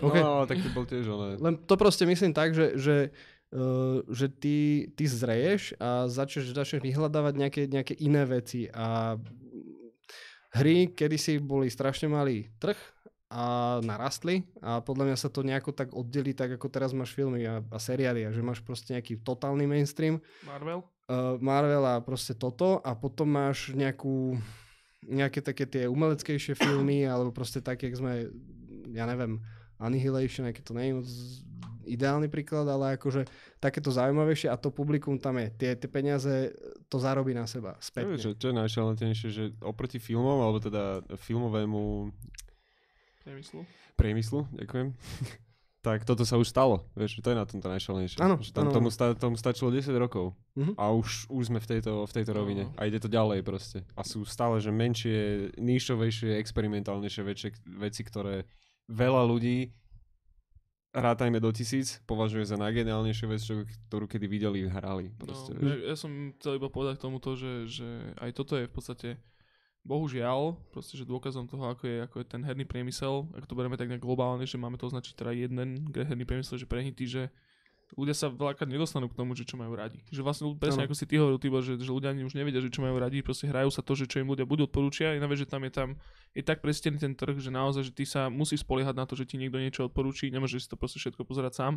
OK. 0.00 0.16
No, 0.16 0.48
tak 0.48 0.62
to 0.62 0.70
bol 0.72 0.88
tiež 0.88 1.04
ono. 1.10 1.36
Len 1.36 1.54
to 1.68 1.74
proste 1.76 2.08
myslím 2.08 2.32
tak, 2.32 2.56
že, 2.56 2.78
že, 2.80 2.96
uh, 3.52 4.00
že 4.08 4.32
ty, 4.32 4.88
ty 4.96 5.04
zreješ 5.04 5.76
a 5.76 6.08
začneš, 6.08 6.56
začneš 6.56 6.80
vyhľadávať 6.80 7.34
nejaké, 7.36 7.62
nejaké 7.68 7.94
iné 8.00 8.24
veci 8.24 8.70
a 8.72 9.20
hry 10.56 10.92
kedysi 10.92 11.40
boli 11.40 11.68
strašne 11.68 12.08
malý 12.08 12.48
trh 12.60 12.76
a 13.32 13.80
narastli 13.80 14.44
a 14.60 14.84
podľa 14.84 15.08
mňa 15.08 15.16
sa 15.16 15.32
to 15.32 15.40
nejako 15.40 15.72
tak 15.72 15.96
oddelí, 15.96 16.36
tak 16.36 16.52
ako 16.60 16.68
teraz 16.68 16.92
máš 16.92 17.16
filmy 17.16 17.48
a, 17.48 17.64
a 17.64 17.78
seriály 17.80 18.28
a 18.28 18.30
že 18.30 18.44
máš 18.44 18.60
proste 18.60 18.92
nejaký 18.92 19.24
totálny 19.24 19.64
mainstream 19.64 20.20
Marvel? 20.44 20.84
uh, 21.08 21.40
Marvel 21.40 21.80
a 21.88 22.04
proste 22.04 22.36
toto 22.36 22.84
a 22.84 22.92
potom 22.92 23.32
máš 23.32 23.72
nejakú 23.72 24.36
nejaké 25.02 25.42
také 25.42 25.64
tie 25.66 25.90
umeleckejšie 25.90 26.54
filmy 26.54 27.02
alebo 27.08 27.34
proste 27.34 27.58
také, 27.58 27.90
jak 27.90 27.98
sme, 27.98 28.30
ja 28.94 29.02
neviem, 29.08 29.42
Annihilation, 29.82 30.46
aj 30.46 30.54
keď 30.54 30.64
to 30.64 30.72
nie 30.72 30.86
je 30.86 30.94
moc 30.94 31.08
ideálny 31.82 32.26
príklad, 32.26 32.62
ale 32.64 32.94
akože 32.94 33.26
takéto 33.58 33.90
zaujímavejšie 33.90 34.46
a 34.46 34.54
to 34.54 34.70
publikum 34.70 35.18
tam 35.18 35.34
je. 35.36 35.50
Tie, 35.52 35.70
tie 35.74 35.88
peniaze 35.88 36.54
to 36.86 36.96
zarobí 36.96 37.30
na 37.32 37.42
seba 37.44 37.74
Čo, 37.74 37.82
spätne. 37.84 38.14
čo, 38.16 38.30
čo 38.32 38.46
je 38.48 38.56
najšalentnejšie, 38.56 39.28
že 39.28 39.44
oproti 39.60 39.98
filmom, 39.98 40.38
alebo 40.38 40.58
teda 40.58 41.02
filmovému 41.12 42.14
Priemyslu? 43.20 43.62
priemyslu, 43.92 44.46
ďakujem, 44.52 44.94
tak 45.86 46.02
toto 46.02 46.22
sa 46.22 46.34
už 46.36 46.46
stalo. 46.48 46.86
Vieš, 46.92 47.18
to 47.18 47.28
je 47.28 47.38
na 47.38 47.42
tomto 47.42 47.66
najšalnejšie. 47.68 48.18
Áno, 48.18 48.38
že 48.38 48.50
tam 48.50 48.70
tomu, 48.70 48.86
sta, 48.88 49.14
tomu 49.14 49.34
stačilo 49.34 49.68
10 49.68 49.90
rokov 49.96 50.34
Mhm. 50.52 50.74
a 50.76 50.90
už, 50.90 51.26
už 51.28 51.44
sme 51.48 51.58
v 51.58 51.66
tejto, 51.68 52.02
v 52.02 52.12
tejto 52.12 52.30
rovine. 52.30 52.66
No. 52.66 52.74
A 52.76 52.84
ide 52.84 52.98
to 52.98 53.06
ďalej 53.06 53.40
proste. 53.40 53.82
A 53.94 54.02
sú 54.02 54.22
stále, 54.22 54.58
že 54.58 54.68
menšie, 54.68 55.50
níšovejšie, 55.56 56.36
experimentálnejšie 56.36 57.22
veci, 57.24 57.48
veci, 57.68 58.02
ktoré 58.02 58.44
veľa 58.92 59.24
ľudí 59.24 59.72
rátajme 60.92 61.40
do 61.40 61.48
tisíc, 61.48 62.04
považuje 62.04 62.44
za 62.44 62.60
najgeniálnejšiu 62.60 63.26
vec, 63.32 63.40
čo, 63.40 63.64
ktorú 63.88 64.04
kedy 64.04 64.28
videli, 64.28 64.68
hrali. 64.68 65.08
Proste, 65.16 65.56
no, 65.56 65.64
ja, 65.64 65.92
ja 65.92 65.96
som 65.96 66.36
chcel 66.36 66.60
iba 66.60 66.68
povedať 66.68 67.00
k 67.00 67.04
tomuto, 67.08 67.32
že, 67.32 67.64
že 67.64 67.88
aj 68.20 68.30
toto 68.36 68.60
je 68.60 68.68
v 68.68 68.74
podstate 68.76 69.08
bohužiaľ, 69.82 70.54
proste, 70.70 70.94
že 70.94 71.08
dôkazom 71.08 71.48
toho, 71.48 71.72
ako 71.72 71.88
je, 71.88 71.96
ako 72.04 72.16
je 72.22 72.26
ten 72.28 72.44
herný 72.44 72.68
priemysel, 72.68 73.26
ak 73.34 73.48
to 73.48 73.56
bereme 73.56 73.74
tak 73.74 73.88
nejak 73.88 74.04
globálne, 74.04 74.44
že 74.44 74.60
máme 74.60 74.78
to 74.78 74.86
označiť 74.86 75.16
teda 75.16 75.32
jeden 75.34 75.90
herný 75.90 76.28
priemysel, 76.28 76.60
že 76.60 76.68
prehnitý, 76.68 77.08
že 77.08 77.22
ľudia 77.92 78.16
sa 78.16 78.32
veľakrát 78.32 78.68
nedostanú 78.68 79.08
k 79.12 79.16
tomu, 79.16 79.36
že 79.36 79.44
čo 79.44 79.60
majú 79.60 79.76
radi. 79.76 80.00
Že 80.08 80.22
vlastne 80.24 80.44
presne 80.56 80.84
Áno. 80.84 80.88
ako 80.88 80.96
si 80.96 81.04
ty 81.04 81.20
hovoril, 81.20 81.38
Tibor, 81.38 81.60
že, 81.60 81.76
že 81.76 81.92
ľudia 81.92 82.12
ani 82.12 82.24
už 82.24 82.32
nevedia, 82.32 82.60
že 82.64 82.72
čo 82.72 82.80
majú 82.80 82.96
radi, 82.96 83.20
proste 83.20 83.48
hrajú 83.48 83.68
sa 83.68 83.84
to, 83.84 83.92
že 83.92 84.08
čo 84.08 84.24
im 84.24 84.28
ľudia 84.32 84.48
budú 84.48 84.64
odporúčia, 84.64 85.12
iná 85.12 85.28
vec, 85.28 85.44
že 85.44 85.48
tam 85.48 85.62
je 85.68 85.72
tam 85.72 85.88
je 86.32 86.40
tak 86.40 86.64
prestený 86.64 86.96
ten 86.96 87.12
trh, 87.12 87.36
že 87.36 87.52
naozaj, 87.52 87.92
že 87.92 87.92
ty 87.92 88.04
sa 88.08 88.32
musíš 88.32 88.64
spoliehať 88.64 88.96
na 88.96 89.04
to, 89.04 89.12
že 89.12 89.28
ti 89.28 89.36
niekto 89.36 89.60
niečo 89.60 89.92
odporúči, 89.92 90.32
nemôžeš 90.32 90.64
si 90.64 90.68
to 90.72 90.80
proste 90.80 90.96
všetko 90.96 91.28
pozerať 91.28 91.52
sám. 91.60 91.74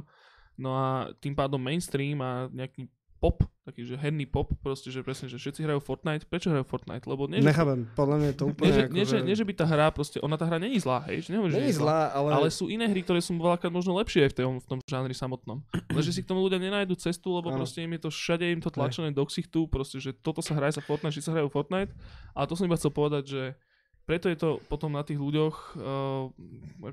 No 0.56 0.72
a 0.72 1.12
tým 1.20 1.36
pádom 1.36 1.60
mainstream 1.60 2.24
a 2.24 2.48
nejaký 2.48 2.88
pop, 3.26 3.41
taký, 3.65 3.81
že 3.89 3.97
herný 3.97 4.30
pop, 4.30 4.53
proste, 4.61 4.93
že 4.93 5.02
presne, 5.02 5.26
že 5.26 5.41
všetci 5.41 5.65
hrajú 5.65 5.81
Fortnite. 5.81 6.30
Prečo 6.30 6.53
hrajú 6.53 6.61
Fortnite? 6.69 7.10
Lebo 7.10 7.26
nie, 7.26 7.41
že, 7.41 7.49
Nechápem, 7.49 7.89
podľa 7.97 8.15
mňa 8.22 8.27
je 8.30 8.38
to 8.38 8.45
nie, 8.45 8.52
úplne 8.53 8.69
že, 8.69 8.81
ako, 8.85 8.93
nie, 8.93 9.06
že, 9.10 9.18
nie, 9.26 9.35
že 9.41 9.45
by 9.49 9.53
tá 9.57 9.65
hra, 9.65 9.88
proste, 9.89 10.18
ona 10.22 10.38
tá 10.38 10.45
hra 10.45 10.61
není 10.61 10.77
zlá, 10.77 11.02
hej, 11.10 11.26
že 11.26 11.34
nehovorím, 11.34 11.57
že 11.57 11.61
nie 11.65 11.72
je 11.73 11.81
zlá, 11.81 12.14
ale, 12.14 12.30
ale 12.38 12.47
sú 12.53 12.69
iné 12.69 12.85
hry, 12.85 13.02
ktoré 13.02 13.18
sú 13.26 13.34
veľakrát 13.34 13.73
možno 13.73 13.97
lepšie 13.97 14.30
aj 14.30 14.31
v 14.31 14.35
tom, 14.38 14.53
v 14.61 14.68
tom 14.69 14.80
žánri 14.85 15.18
samotnom. 15.18 15.65
Lenže 15.89 16.14
si 16.14 16.22
k 16.22 16.30
tomu 16.30 16.45
ľudia 16.45 16.61
nenájdu 16.61 16.93
cestu, 17.02 17.34
lebo 17.34 17.49
Áno. 17.49 17.65
proste 17.65 17.81
im 17.81 17.89
je 17.97 18.06
to 18.06 18.10
všade 18.14 18.45
im 18.45 18.61
to 18.61 18.69
tlačené 18.69 19.10
do 19.10 19.26
ksichtu, 19.26 19.65
proste, 19.65 19.97
že 19.97 20.14
toto 20.14 20.45
sa 20.45 20.53
hraje 20.53 20.77
sa 20.77 20.85
Fortnite, 20.85 21.18
či 21.18 21.26
sa 21.26 21.34
hrajú 21.34 21.49
Fortnite. 21.49 21.89
A 22.38 22.45
to 22.45 22.53
som 22.53 22.69
iba 22.69 22.77
chcel 22.77 22.93
povedať, 22.93 23.23
že 23.26 23.41
preto 24.06 24.30
je 24.30 24.38
to 24.38 24.61
potom 24.69 24.93
na 24.93 25.02
tých 25.02 25.18
ľuďoch, 25.18 25.56
uh, 25.81 26.30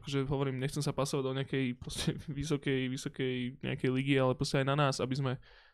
akože 0.00 0.24
hovorím, 0.24 0.56
nechcem 0.56 0.80
sa 0.80 0.96
pasovať 0.96 1.22
do 1.28 1.36
nejakej 1.36 1.64
proste 1.76 2.16
vysokej, 2.40 2.88
vysokej 2.88 3.34
nejakej 3.60 3.90
ligy, 3.92 4.16
ale 4.16 4.32
proste 4.32 4.64
aj 4.64 4.66
na 4.72 4.76
nás, 4.76 4.96
aby 4.96 5.12
sme 5.12 5.32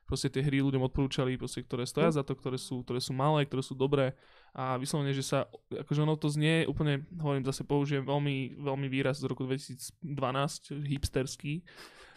proste 0.09 0.32
tie 0.32 0.40
hry 0.40 0.64
ľuďom 0.64 0.80
odporúčali, 0.89 1.36
proste, 1.36 1.60
ktoré 1.60 1.85
stoja 1.85 2.09
za 2.09 2.24
to, 2.24 2.32
ktoré 2.32 2.56
sú, 2.56 2.80
ktoré 2.80 2.97
sú 2.97 3.12
malé, 3.12 3.44
ktoré 3.44 3.60
sú 3.60 3.76
dobré 3.76 4.16
a 4.56 4.80
vyslovene, 4.80 5.12
že 5.12 5.20
sa, 5.20 5.44
akože 5.68 6.01
ono 6.01 6.16
to 6.16 6.32
znie 6.32 6.64
úplne, 6.64 7.05
hovorím, 7.20 7.44
zase 7.44 7.68
použijem 7.68 8.09
veľmi, 8.09 8.56
veľmi 8.56 8.89
výraz 8.89 9.20
z 9.20 9.28
roku 9.28 9.44
2012, 9.44 10.01
hipsterský, 10.89 11.60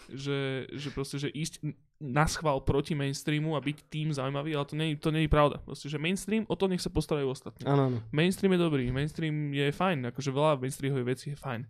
že, 0.07 0.71
že 0.71 0.89
proste, 0.95 1.19
že 1.19 1.27
ísť 1.27 1.59
na 2.01 2.25
schvál 2.25 2.63
proti 2.65 2.97
mainstreamu 2.97 3.53
a 3.53 3.61
byť 3.61 3.77
tým 3.91 4.09
zaujímavý, 4.09 4.57
ale 4.57 4.65
to 4.65 4.73
nie, 4.73 4.97
to 4.97 5.13
nie 5.13 5.27
je 5.27 5.31
pravda. 5.31 5.61
Proste, 5.61 5.91
že 5.91 6.01
mainstream, 6.01 6.47
o 6.49 6.55
to 6.57 6.65
nech 6.65 6.81
sa 6.81 6.89
postarajú 6.89 7.29
ostatní. 7.29 7.67
áno, 7.67 7.91
áno. 7.91 7.99
Mainstream 8.09 8.55
je 8.55 8.59
dobrý, 8.63 8.89
mainstream 8.89 9.53
je 9.53 9.69
fajn, 9.69 10.09
akože 10.09 10.31
veľa 10.33 10.57
mainstreamových 10.57 11.09
vecí 11.11 11.27
je 11.35 11.37
fajn. 11.37 11.61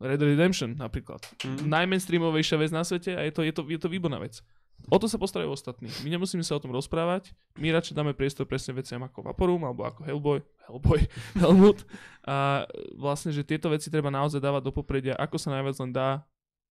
Red 0.00 0.20
Redemption 0.20 0.80
napríklad. 0.80 1.20
Mm. 1.44 1.68
Najmainstreamovejšia 1.68 2.56
vec 2.56 2.72
na 2.72 2.80
svete 2.84 3.12
a 3.12 3.20
je 3.28 3.32
to, 3.36 3.44
je 3.44 3.52
to, 3.52 3.62
je 3.68 3.78
to 3.80 3.88
výborná 3.92 4.16
vec. 4.16 4.40
O 4.88 4.96
to 4.96 5.06
sa 5.06 5.20
postarajú 5.20 5.52
ostatní. 5.52 5.92
My 6.02 6.16
nemusíme 6.16 6.40
sa 6.40 6.56
o 6.56 6.62
tom 6.62 6.72
rozprávať. 6.72 7.36
My 7.60 7.68
radšej 7.70 7.94
dáme 7.94 8.16
priestor 8.16 8.48
presne 8.48 8.72
veciam 8.72 9.02
ako 9.04 9.28
Vaporum 9.28 9.62
alebo 9.68 9.84
ako 9.84 10.02
Hellboy, 10.08 10.40
Hellboy, 10.66 11.00
Helmut. 11.40 11.84
A 12.24 12.64
vlastne, 12.96 13.30
že 13.30 13.44
tieto 13.44 13.68
veci 13.68 13.92
treba 13.92 14.08
naozaj 14.08 14.40
dávať 14.40 14.62
do 14.66 14.72
popredia, 14.72 15.14
ako 15.20 15.36
sa 15.36 15.52
najviac 15.52 15.76
len 15.84 15.92
dá. 15.92 16.24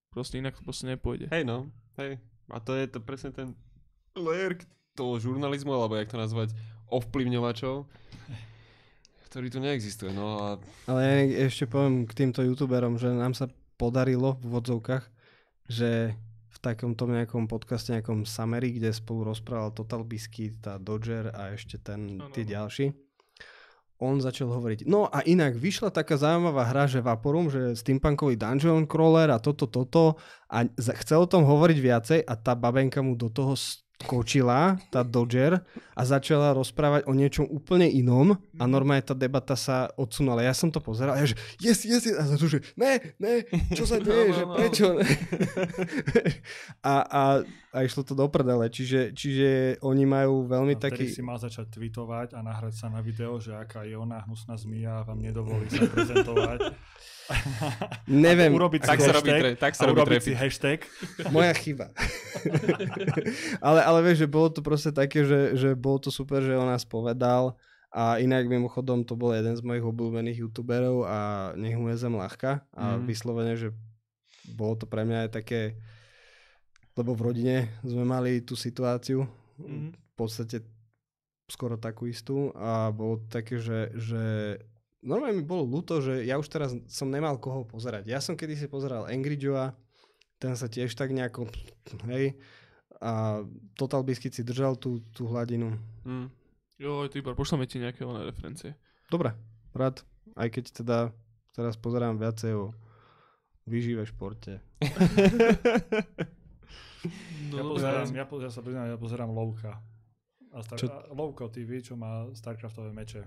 Proste 0.09 0.41
inak 0.41 0.57
to 0.57 0.65
proste 0.65 0.89
nepôjde. 0.89 1.29
Hej 1.29 1.45
no, 1.45 1.69
hej. 2.01 2.17
A 2.49 2.57
to 2.57 2.73
je 2.73 2.89
to 2.89 2.97
presne 2.97 3.29
ten 3.29 3.53
layer 4.17 4.57
toho 4.97 5.21
žurnalizmu, 5.21 5.69
alebo 5.69 5.95
jak 5.95 6.09
to 6.09 6.17
nazvať, 6.17 6.49
ovplyvňovačov, 6.89 7.85
ktorý 9.29 9.47
tu 9.53 9.61
neexistuje. 9.61 10.09
No 10.11 10.41
a 10.41 10.47
Ale 10.89 11.01
ja 11.05 11.45
ešte 11.45 11.69
poviem 11.69 12.09
k 12.09 12.17
týmto 12.17 12.41
youtuberom, 12.41 12.97
že 12.97 13.13
nám 13.13 13.37
sa 13.37 13.47
podarilo 13.77 14.41
v 14.41 14.59
vodzovkách, 14.59 15.05
že 15.69 16.17
v 16.49 16.57
takom 16.57 16.97
tom 16.97 17.13
nejakom 17.13 17.45
podcaste, 17.45 17.93
nejakom 17.93 18.25
Summary, 18.25 18.73
kde 18.73 18.89
spolu 18.89 19.29
rozprával 19.29 19.69
Total 19.71 20.01
Biscuit, 20.01 20.57
tá 20.57 20.81
Dodger 20.81 21.29
a 21.29 21.53
ešte 21.53 21.77
ten, 21.77 22.17
áno. 22.17 22.33
ďalší. 22.33 22.91
On 23.99 24.15
začal 24.15 24.47
hovoriť, 24.47 24.87
no 24.87 25.11
a 25.11 25.19
inak 25.27 25.59
vyšla 25.59 25.91
taká 25.91 26.15
zaujímavá 26.15 26.71
hra, 26.71 26.87
že 26.87 27.03
Vaporum, 27.03 27.51
že 27.51 27.75
steampunkový 27.75 28.39
dungeon 28.39 28.87
crawler 28.87 29.27
a 29.27 29.43
toto, 29.43 29.67
toto 29.67 30.15
a 30.47 30.63
chcel 31.03 31.27
o 31.27 31.27
tom 31.27 31.43
hovoriť 31.43 31.77
viacej 31.83 32.19
a 32.23 32.33
tá 32.39 32.55
babenka 32.55 33.03
mu 33.03 33.19
do 33.19 33.27
toho 33.27 33.59
skočila, 33.99 34.79
tá 34.95 35.03
Dodger 35.03 35.59
a 35.91 36.01
začala 36.07 36.55
rozprávať 36.55 37.03
o 37.03 37.11
niečom 37.11 37.43
úplne 37.51 37.83
inom 37.83 38.39
a 38.55 38.63
normálne 38.63 39.03
tá 39.03 39.11
debata 39.11 39.59
sa 39.59 39.91
odsunula. 39.99 40.39
Ja 40.39 40.55
som 40.55 40.71
to 40.71 40.79
pozeral 40.79 41.19
a 41.19 41.19
ja 41.19 41.27
že 41.27 41.35
yes, 41.59 41.83
yes, 41.83 42.07
yes. 42.07 42.15
a 42.15 42.23
za 42.23 42.39
to, 42.39 42.47
že 42.47 42.63
ne, 42.79 43.03
ne, 43.19 43.43
čo 43.75 43.83
sa 43.83 43.99
deje, 44.03 44.31
No, 44.31 44.35
že 44.39 44.43
no, 44.47 44.49
no. 44.49 44.55
prečo? 44.55 44.87
a, 46.91 46.95
a, 47.03 47.23
a 47.75 47.77
išlo 47.83 48.07
to 48.07 48.15
do 48.15 48.23
prdele, 48.31 48.71
čiže, 48.71 49.11
čiže 49.11 49.83
oni 49.83 50.07
majú 50.07 50.47
veľmi 50.47 50.79
A 50.79 50.81
taký... 50.87 51.11
si 51.11 51.19
mal 51.19 51.35
začať 51.35 51.67
tweetovať 51.67 52.39
a 52.39 52.39
nahrať 52.39 52.79
sa 52.79 52.87
na 52.87 53.03
video, 53.03 53.35
že 53.35 53.51
aká 53.51 53.83
je 53.83 53.99
ona 53.99 54.23
hnusná 54.23 54.55
zmia 54.55 55.03
a 55.03 55.05
vám 55.11 55.19
nedovolí 55.19 55.67
sa 55.67 55.83
prezentovať. 55.91 56.71
Neviem, 58.05 58.51
urobiť 58.51 58.81
Tak 58.83 58.97
si 58.97 59.05
sa 59.05 59.13
robí 59.13 59.29
hashtag, 59.29 59.41
tre- 59.43 59.55
tak 59.55 59.73
sa 59.73 59.83
robí 59.85 59.99
urobiť 59.99 60.21
si 60.21 60.33
hashtag. 60.33 60.79
Moja 61.29 61.53
chyba. 61.53 61.93
ale, 63.61 63.79
ale 63.81 63.99
vieš, 64.01 64.17
že 64.19 64.29
bolo 64.29 64.47
to 64.47 64.59
proste 64.59 64.89
také, 64.91 65.21
že, 65.21 65.53
že 65.53 65.69
bolo 65.73 65.99
to 65.99 66.09
super, 66.09 66.39
že 66.39 66.53
on 66.53 66.65
nás 66.65 66.83
povedal 66.83 67.55
a 67.89 68.17
inak 68.17 68.45
mimochodom 68.45 69.01
to 69.01 69.13
bol 69.13 69.29
jeden 69.29 69.51
z 69.51 69.61
mojich 69.61 69.81
obľúbených 69.83 70.37
youtuberov 70.39 71.03
a 71.03 71.17
nech 71.55 71.73
mu 71.73 71.89
je 71.89 71.97
zem 71.97 72.11
ľahká 72.11 72.61
a 72.71 72.83
Mhm. 72.95 73.03
vyslovene, 73.03 73.53
že 73.55 73.73
bolo 74.47 74.73
to 74.73 74.85
pre 74.85 75.01
mňa 75.03 75.25
aj 75.25 75.31
také, 75.35 75.61
lebo 76.93 77.13
v 77.13 77.21
rodine 77.23 77.55
sme 77.81 78.03
mali 78.03 78.39
tú 78.39 78.53
situáciu 78.53 79.25
Mhm. 79.57 79.89
v 79.91 80.13
podstate 80.15 80.61
skoro 81.45 81.75
takú 81.75 82.05
istú 82.05 82.53
a 82.53 82.89
bolo 82.89 83.25
také, 83.25 83.57
že, 83.57 83.89
že 83.95 84.21
normálne 85.01 85.35
mi 85.35 85.45
bolo 85.45 85.63
ľúto, 85.63 85.99
že 85.99 86.23
ja 86.23 86.35
už 86.35 86.47
teraz 86.47 86.71
som 86.87 87.07
nemal 87.07 87.37
koho 87.37 87.63
pozerať. 87.63 88.05
Ja 88.05 88.19
som 88.19 88.33
kedysi 88.33 88.65
pozeral 88.65 89.05
Angry 89.05 89.35
Joea, 89.35 89.71
ten 90.37 90.53
sa 90.53 90.65
tiež 90.65 90.93
tak 90.93 91.11
nejako, 91.11 91.47
hej, 92.07 92.39
a 92.99 93.43
Total 93.75 94.03
Biscuit 94.03 94.31
si 94.31 94.43
držal 94.43 94.75
tú, 94.75 94.99
tú 95.11 95.27
hladinu. 95.27 95.75
Mm. 96.03 96.27
Jo, 96.79 97.07
Tibor, 97.07 97.35
pošleme 97.35 97.63
ti 97.63 97.75
nejaké 97.77 98.03
oné 98.03 98.23
referencie. 98.23 98.75
Dobre, 99.07 99.35
rád, 99.71 100.03
aj 100.35 100.47
keď 100.49 100.65
teda 100.73 100.97
teraz 101.51 101.75
pozerám 101.75 102.15
viacej 102.15 102.55
o 102.55 102.71
výžive 103.65 104.03
športe. 104.03 104.59
No, 107.49 107.55
Ja, 107.55 107.63
pozerám, 107.63 108.07
ja, 108.11 108.25
po- 108.27 108.43
ja 108.43 108.51
sa 108.51 108.59
priznám, 108.59 108.91
ja 108.91 108.99
pozerám 108.99 109.31
Lovka. 109.31 109.79
A 110.51 110.59
Star, 110.59 110.75
Čo- 110.75 110.91
a 110.91 111.07
Lovko 111.09 111.47
TV, 111.47 111.79
čo 111.79 111.95
má 111.95 112.27
Starcraftové 112.33 112.91
meče. 112.91 113.23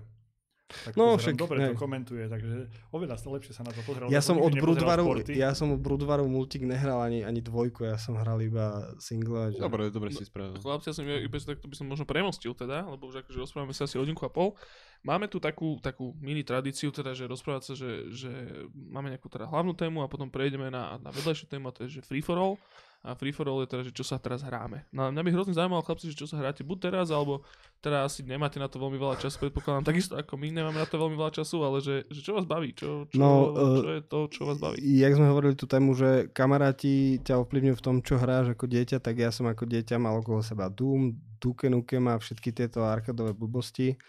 Tak 0.83 0.93
No, 0.97 1.13
no, 1.13 1.21
však, 1.21 1.37
dobre 1.37 1.57
hej. 1.61 1.69
to 1.71 1.79
komentuje, 1.79 2.25
takže 2.25 2.67
oveľa 2.89 3.15
lepšie 3.21 3.53
sa 3.53 3.61
na 3.61 3.71
to 3.71 3.81
pozrel. 3.85 4.09
Ja 4.09 4.19
som 4.19 4.41
od 4.41 4.53
športy. 4.53 5.31
ja 5.37 5.51
som 5.53 5.71
od 5.73 5.79
Broodwaru 5.79 6.25
multik 6.25 6.65
nehral 6.65 6.99
ani, 7.05 7.21
ani 7.21 7.39
dvojku, 7.39 7.85
ja 7.85 8.01
som 8.01 8.17
hral 8.17 8.41
iba 8.41 8.93
single. 8.97 9.53
Že... 9.53 9.59
Dobre, 9.61 9.81
dobre 9.93 10.09
No, 10.09 10.17
si 10.17 10.25
spravil. 10.25 10.57
Chlapci, 10.57 10.89
ja 10.89 10.95
som 10.97 11.05
iba, 11.05 11.21
iba 11.21 11.37
takto 11.37 11.65
by 11.69 11.75
som 11.77 11.85
možno 11.85 12.05
premostil 12.09 12.53
teda, 12.57 12.85
lebo 12.89 13.09
už 13.09 13.23
akože 13.25 13.37
rozprávame 13.37 13.73
sa 13.77 13.85
asi 13.85 14.01
hodinku 14.01 14.25
a 14.25 14.31
pol. 14.33 14.57
Máme 15.03 15.27
tu 15.27 15.37
takú, 15.37 15.77
takú 15.83 16.15
mini 16.23 16.47
tradíciu, 16.47 16.87
teda, 16.89 17.11
že 17.11 17.27
rozprávať 17.27 17.61
sa, 17.67 17.73
že, 17.75 18.07
že 18.09 18.31
máme 18.73 19.11
nejakú 19.11 19.27
teda 19.27 19.51
hlavnú 19.51 19.75
tému 19.75 19.99
a 19.99 20.07
potom 20.07 20.31
prejdeme 20.31 20.71
na, 20.71 20.95
na 21.01 21.09
vedľajšiu 21.11 21.51
tému 21.51 21.67
a 21.69 21.75
to 21.75 21.83
je, 21.85 21.99
že 21.99 22.07
free 22.07 22.23
for 22.23 22.39
all. 22.39 22.55
A 23.03 23.19
free 23.19 23.35
for 23.35 23.43
all 23.51 23.59
je 23.59 23.67
teda, 23.67 23.83
že 23.83 23.91
čo 23.91 24.07
sa 24.07 24.15
teraz 24.15 24.47
hráme. 24.47 24.87
No, 24.95 25.11
mňa 25.11 25.27
by 25.27 25.31
hrozne 25.35 25.51
zaujímalo, 25.51 25.83
chlapci, 25.83 26.07
že 26.07 26.15
čo 26.15 26.23
sa 26.23 26.39
hráte 26.39 26.63
buď 26.63 26.87
teraz, 26.87 27.11
alebo 27.11 27.43
teraz 27.83 28.15
asi 28.15 28.23
nemáte 28.23 28.63
na 28.63 28.71
to 28.71 28.79
veľmi 28.79 28.95
veľa 28.95 29.19
času, 29.19 29.43
predpokladám, 29.43 29.83
takisto 29.83 30.15
ako 30.15 30.39
my 30.39 30.47
nemáme 30.55 30.79
na 30.79 30.87
to 30.87 30.95
veľmi 30.95 31.19
veľa 31.19 31.35
času, 31.35 31.67
ale 31.67 31.83
že, 31.83 32.07
že 32.07 32.23
čo 32.23 32.31
vás 32.31 32.47
baví, 32.47 32.71
čo, 32.71 33.03
čo, 33.11 33.19
No, 33.19 33.51
čo 33.51 33.91
eh, 33.91 33.99
je 33.99 34.03
to, 34.07 34.19
čo 34.31 34.41
vás 34.47 34.55
baví. 34.55 34.79
Jak 34.79 35.19
sme 35.19 35.27
hovorili 35.27 35.59
tú 35.59 35.67
tému, 35.67 35.91
že 35.99 36.31
kamaráti 36.31 37.19
ťa 37.27 37.43
ovplyvňujú 37.43 37.75
v 37.75 37.83
tom, 37.83 37.99
čo 37.99 38.15
hráš 38.15 38.55
ako 38.55 38.71
dieťa, 38.71 39.03
tak 39.03 39.19
ja 39.19 39.35
som 39.35 39.51
ako 39.51 39.67
dieťa 39.67 39.99
mal 39.99 40.23
okolo 40.23 40.39
seba 40.39 40.71
Doom, 40.71 41.11
Duke 41.43 41.67
Nukem 41.67 42.07
a 42.07 42.15
všetky 42.15 42.55
tieto 42.55 42.87
arkadové 42.87 43.35
blbosti. 43.35 43.99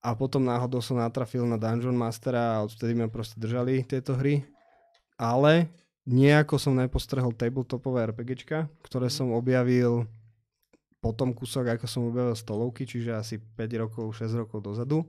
A 0.00 0.16
potom 0.16 0.40
náhodou 0.42 0.80
som 0.80 0.96
natrafil 0.96 1.44
na 1.44 1.60
Dungeon 1.60 1.94
Mastera 1.94 2.56
a 2.58 2.64
odvtedy 2.64 2.96
ma 2.96 3.12
proste 3.12 3.36
držali 3.36 3.84
tieto 3.84 4.16
hry. 4.16 4.42
Ale 5.20 5.68
nejako 6.08 6.58
som 6.58 6.74
nepostrehol 6.74 7.34
tabletopové 7.34 8.08
RPGčka, 8.10 8.66
ktoré 8.82 9.10
som 9.10 9.34
objavil 9.34 10.06
potom 11.02 11.34
kúsok, 11.34 11.74
ako 11.74 11.86
som 11.90 12.06
objavil 12.06 12.38
stolovky, 12.38 12.86
čiže 12.86 13.10
asi 13.14 13.34
5 13.38 13.82
rokov, 13.82 14.14
6 14.14 14.38
rokov 14.38 14.62
dozadu 14.62 15.02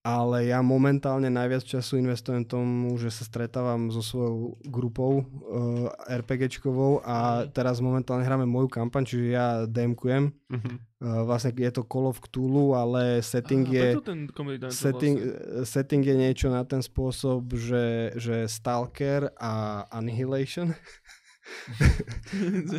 ale 0.00 0.48
ja 0.48 0.64
momentálne 0.64 1.28
najviac 1.28 1.60
času 1.60 2.00
investujem 2.00 2.48
tomu, 2.48 2.96
že 2.96 3.12
sa 3.12 3.28
stretávam 3.28 3.92
so 3.92 4.00
svojou 4.00 4.56
grupou 4.64 5.12
uh, 5.20 5.92
RPGčkovou 6.08 7.04
a 7.04 7.44
teraz 7.52 7.84
momentálne 7.84 8.24
hráme 8.24 8.48
moju 8.48 8.72
kampaň, 8.72 9.04
čiže 9.04 9.26
ja 9.28 9.46
DMkujem. 9.68 10.32
Mhm. 10.48 10.89
Uh, 11.00 11.24
vlastne 11.24 11.56
je 11.56 11.72
to 11.72 11.80
Call 11.82 12.12
of 12.12 12.20
Cthulhu, 12.20 12.76
ale 12.76 13.24
setting 13.24 13.64
Á, 13.64 13.72
je... 13.72 13.86
ten 14.04 14.20
Setting, 14.68 15.16
vlastne. 15.16 15.32
eh, 15.32 15.64
setting 15.64 16.02
je 16.04 16.12
niečo 16.12 16.52
na 16.52 16.60
ten 16.68 16.84
spôsob, 16.84 17.56
že, 17.56 18.12
že 18.20 18.44
Stalker 18.44 19.32
a 19.40 19.84
Annihilation. 19.88 20.76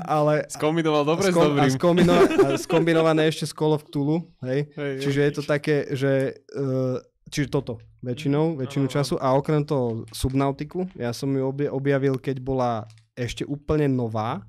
ale 0.06 0.46
Skombinoval 0.48 1.04
dobre 1.04 1.28
s 1.28 1.34
skom- 1.34 1.44
a, 1.44 1.66
dobrým. 1.66 1.72
skombino- 1.74 2.30
a 2.46 2.48
skombinované 2.58 3.28
ešte 3.28 3.50
s 3.50 3.54
Call 3.58 3.74
of 3.74 3.84
Cthulhu, 3.90 4.30
hej? 4.46 4.70
Hej, 4.78 4.94
Čiže 5.02 5.20
je 5.20 5.32
to 5.34 5.44
také, 5.44 5.76
že... 5.98 6.38
Uh, 6.54 7.02
čiže 7.26 7.48
toto, 7.50 7.80
väčšinou, 8.04 8.60
väčšinu 8.60 8.86
áno. 8.86 8.94
času. 8.94 9.16
A 9.18 9.34
okrem 9.34 9.64
toho 9.64 10.04
Subnautiku, 10.12 10.86
ja 10.94 11.16
som 11.16 11.32
ju 11.32 11.48
objavil, 11.72 12.20
keď 12.20 12.38
bola 12.38 12.86
ešte 13.16 13.44
úplne 13.44 13.88
nová 13.88 14.44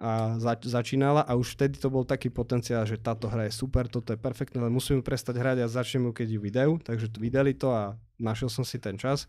a 0.00 0.40
zač- 0.40 0.64
začínala 0.64 1.20
a 1.20 1.36
už 1.36 1.54
vtedy 1.54 1.76
to 1.76 1.86
bol 1.86 2.02
taký 2.02 2.28
potenciál, 2.28 2.82
že 2.82 2.96
táto 2.96 3.28
hra 3.28 3.44
je 3.44 3.52
super, 3.52 3.84
toto 3.84 4.10
je 4.10 4.18
perfektné, 4.18 4.56
ale 4.56 4.72
musím 4.72 4.98
ju 4.98 5.04
prestať 5.04 5.36
hrať 5.36 5.60
a 5.60 5.68
začnem 5.68 6.08
ju, 6.08 6.12
keď 6.14 6.28
ju 6.30 6.40
vydajú. 6.40 6.72
Takže 6.80 7.06
tu 7.06 7.20
vydali 7.20 7.52
to 7.52 7.68
a 7.68 7.82
našiel 8.16 8.48
som 8.48 8.64
si 8.64 8.76
ten 8.76 8.96
čas. 8.96 9.28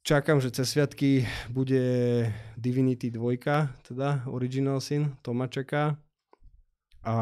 Čakám, 0.00 0.38
že 0.38 0.48
cez 0.48 0.70
sviatky 0.70 1.26
bude 1.50 1.82
Divinity 2.54 3.10
2, 3.10 3.36
teda 3.84 4.22
Original 4.24 4.78
Sin, 4.78 5.18
to 5.20 5.34
ma 5.34 5.44
čaká. 5.44 5.98
A 7.02 7.14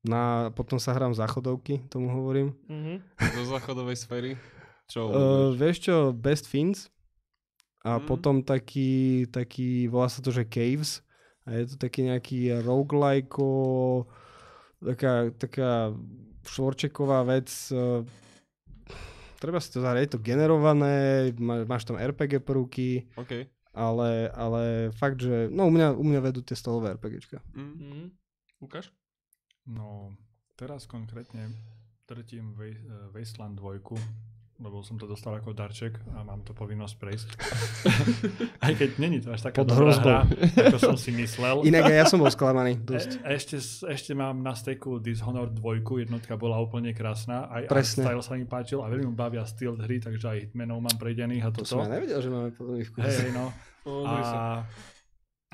na, 0.00 0.22
potom 0.50 0.80
sa 0.80 0.90
hrám 0.90 1.12
záchodovky, 1.12 1.84
tomu 1.86 2.08
hovorím. 2.08 2.56
Mhm. 2.66 2.94
Do 3.36 3.42
záchodovej 3.46 3.96
sféry. 3.98 4.30
Čo? 4.88 5.06
Uh, 5.06 5.14
vieš 5.52 5.84
čo, 5.84 5.96
Best 6.10 6.48
Fins 6.48 6.90
a 7.80 7.96
Mm. 7.96 8.04
potom 8.04 8.34
taký, 8.40 9.24
taký, 9.26 9.86
volá 9.86 10.08
sa 10.08 10.18
to, 10.18 10.28
že 10.28 10.42
Caves 10.42 11.04
a 11.50 11.58
je 11.58 11.74
to 11.74 11.76
taký 11.82 12.06
nejaký 12.06 12.62
roguelike 12.62 13.34
taká, 14.78 15.34
taká 15.34 15.90
švorčeková 16.46 17.26
vec 17.26 17.50
uh, 17.74 18.06
treba 19.40 19.58
si 19.58 19.72
to 19.72 19.80
zahrať, 19.80 20.00
je 20.04 20.12
to 20.14 20.20
generované, 20.20 21.32
má, 21.40 21.64
máš 21.64 21.88
tam 21.88 21.96
RPG 21.96 22.44
prvky, 22.44 23.08
OK. 23.16 23.48
ale, 23.72 24.28
ale 24.36 24.92
fakt, 24.92 25.24
že 25.24 25.48
no 25.48 25.66
u 25.66 25.72
mňa, 25.72 25.96
u 25.96 26.04
mňa 26.04 26.20
vedú 26.20 26.44
tie 26.44 26.54
stolové 26.54 26.94
RPGčka. 26.94 27.40
Mm. 27.56 27.72
Mhm. 27.74 28.00
Lukáš? 28.60 28.92
No, 29.64 30.12
teraz 30.60 30.84
konkrétne 30.84 31.48
Wa- 32.52 32.68
eh, 32.68 33.08
Wasteland 33.16 33.56
2, 33.56 33.80
lebo 34.60 34.80
som 34.80 34.94
to 34.94 35.04
dostal 35.04 35.32
ako 35.32 35.50
darček 35.50 35.96
a 36.12 36.20
mám 36.20 36.44
to 36.44 36.52
povinnosť 36.52 36.94
prejsť. 36.94 37.28
Aj 38.64 38.72
keď 38.72 38.90
není 38.96 39.18
to 39.18 39.32
až 39.32 39.40
taká 39.42 39.64
Pod 39.64 39.72
dobrá 39.72 39.88
hra, 39.90 40.18
ako 40.68 40.76
som 40.76 40.96
si 40.96 41.10
myslel. 41.10 41.64
Inak 41.64 41.88
aj 41.88 41.96
ja 41.96 42.04
som 42.04 42.20
bol 42.20 42.28
sklamaný, 42.28 42.76
dosť. 42.78 43.24
E, 43.24 43.32
ešte, 43.32 43.56
ešte 43.88 44.12
mám 44.12 44.36
na 44.38 44.52
steku 44.52 45.00
Dishonored 45.00 45.56
2, 45.56 45.80
jednotka 46.04 46.36
bola 46.36 46.60
úplne 46.60 46.92
krásna, 46.92 47.48
aj 47.48 47.66
Presne. 47.66 48.04
style 48.04 48.20
sa 48.20 48.32
mi 48.34 48.44
páčil 48.44 48.78
a 48.78 48.86
veľmi 48.86 49.10
bavia 49.10 49.42
stealth 49.42 49.80
hry, 49.80 49.96
takže 49.96 50.26
aj 50.26 50.38
Hitmanov 50.46 50.84
mám 50.84 50.96
prejdených 50.96 51.42
a 51.42 51.50
To 51.50 51.64
toto. 51.64 51.68
som 51.70 51.80
ja 51.80 51.90
nevedel, 51.90 52.20
že 52.20 52.28
máme 52.28 52.52
podobný 52.52 52.84
vkus. 52.84 53.00
Hej, 53.02 53.32
no. 53.32 53.48
A 53.80 54.60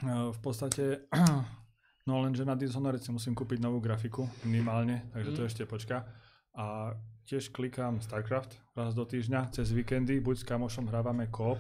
e, 0.03 0.11
v 0.35 0.39
podstate, 0.41 1.07
no 2.07 2.21
lenže 2.21 2.43
na 2.43 2.59
Dishonored 2.59 2.99
si 2.99 3.15
musím 3.15 3.33
kúpiť 3.33 3.63
novú 3.63 3.79
grafiku, 3.79 4.27
minimálne, 4.43 5.07
takže 5.11 5.31
to 5.31 5.41
Mm. 5.41 5.49
ešte 5.49 5.63
počka. 5.65 6.11
A 6.53 6.91
tiež 7.23 7.53
klikám 7.53 8.01
StarCraft 8.01 8.59
raz 8.77 8.93
do 8.93 9.03
týždňa 9.03 9.51
cez 9.51 9.73
víkendy, 9.73 10.21
buď 10.21 10.37
s 10.37 10.45
kamošom 10.45 10.93
hrávame 10.93 11.27
koop, 11.33 11.59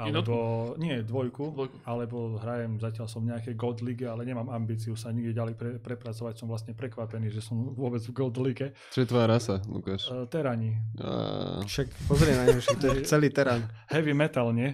alebo, 0.00 0.34
nie, 0.80 1.04
dvojku, 1.04 1.52
Dvojku. 1.52 1.76
alebo 1.84 2.40
hrajem, 2.40 2.80
zatiaľ 2.80 3.04
som 3.04 3.20
v 3.20 3.36
nejakej 3.36 3.52
Gold 3.52 3.84
League, 3.84 4.00
ale 4.00 4.24
nemám 4.24 4.48
ambíciu 4.48 4.96
sa 4.96 5.12
nikde 5.12 5.36
ďalej 5.36 5.54
pre, 5.60 5.70
prepracovať, 5.76 6.40
som 6.40 6.48
vlastne 6.48 6.72
prekvapený, 6.72 7.28
že 7.28 7.44
som 7.44 7.76
vôbec 7.76 8.00
v 8.00 8.12
Gold 8.16 8.40
League. 8.40 8.72
Čo 8.96 9.04
je 9.04 9.08
tvoja 9.08 9.28
rasa, 9.28 9.60
Lukáš? 9.68 10.08
Uh, 10.08 10.24
terani, 10.24 10.80
A... 11.04 11.60
Však 11.68 11.92
pozri 12.08 12.32
na 12.32 12.48
neho, 12.48 12.64
to 12.64 12.86
je 12.96 13.04
celý 13.12 13.28
terán. 13.28 13.60
heavy 13.92 14.16
metal, 14.16 14.56
nie? 14.56 14.72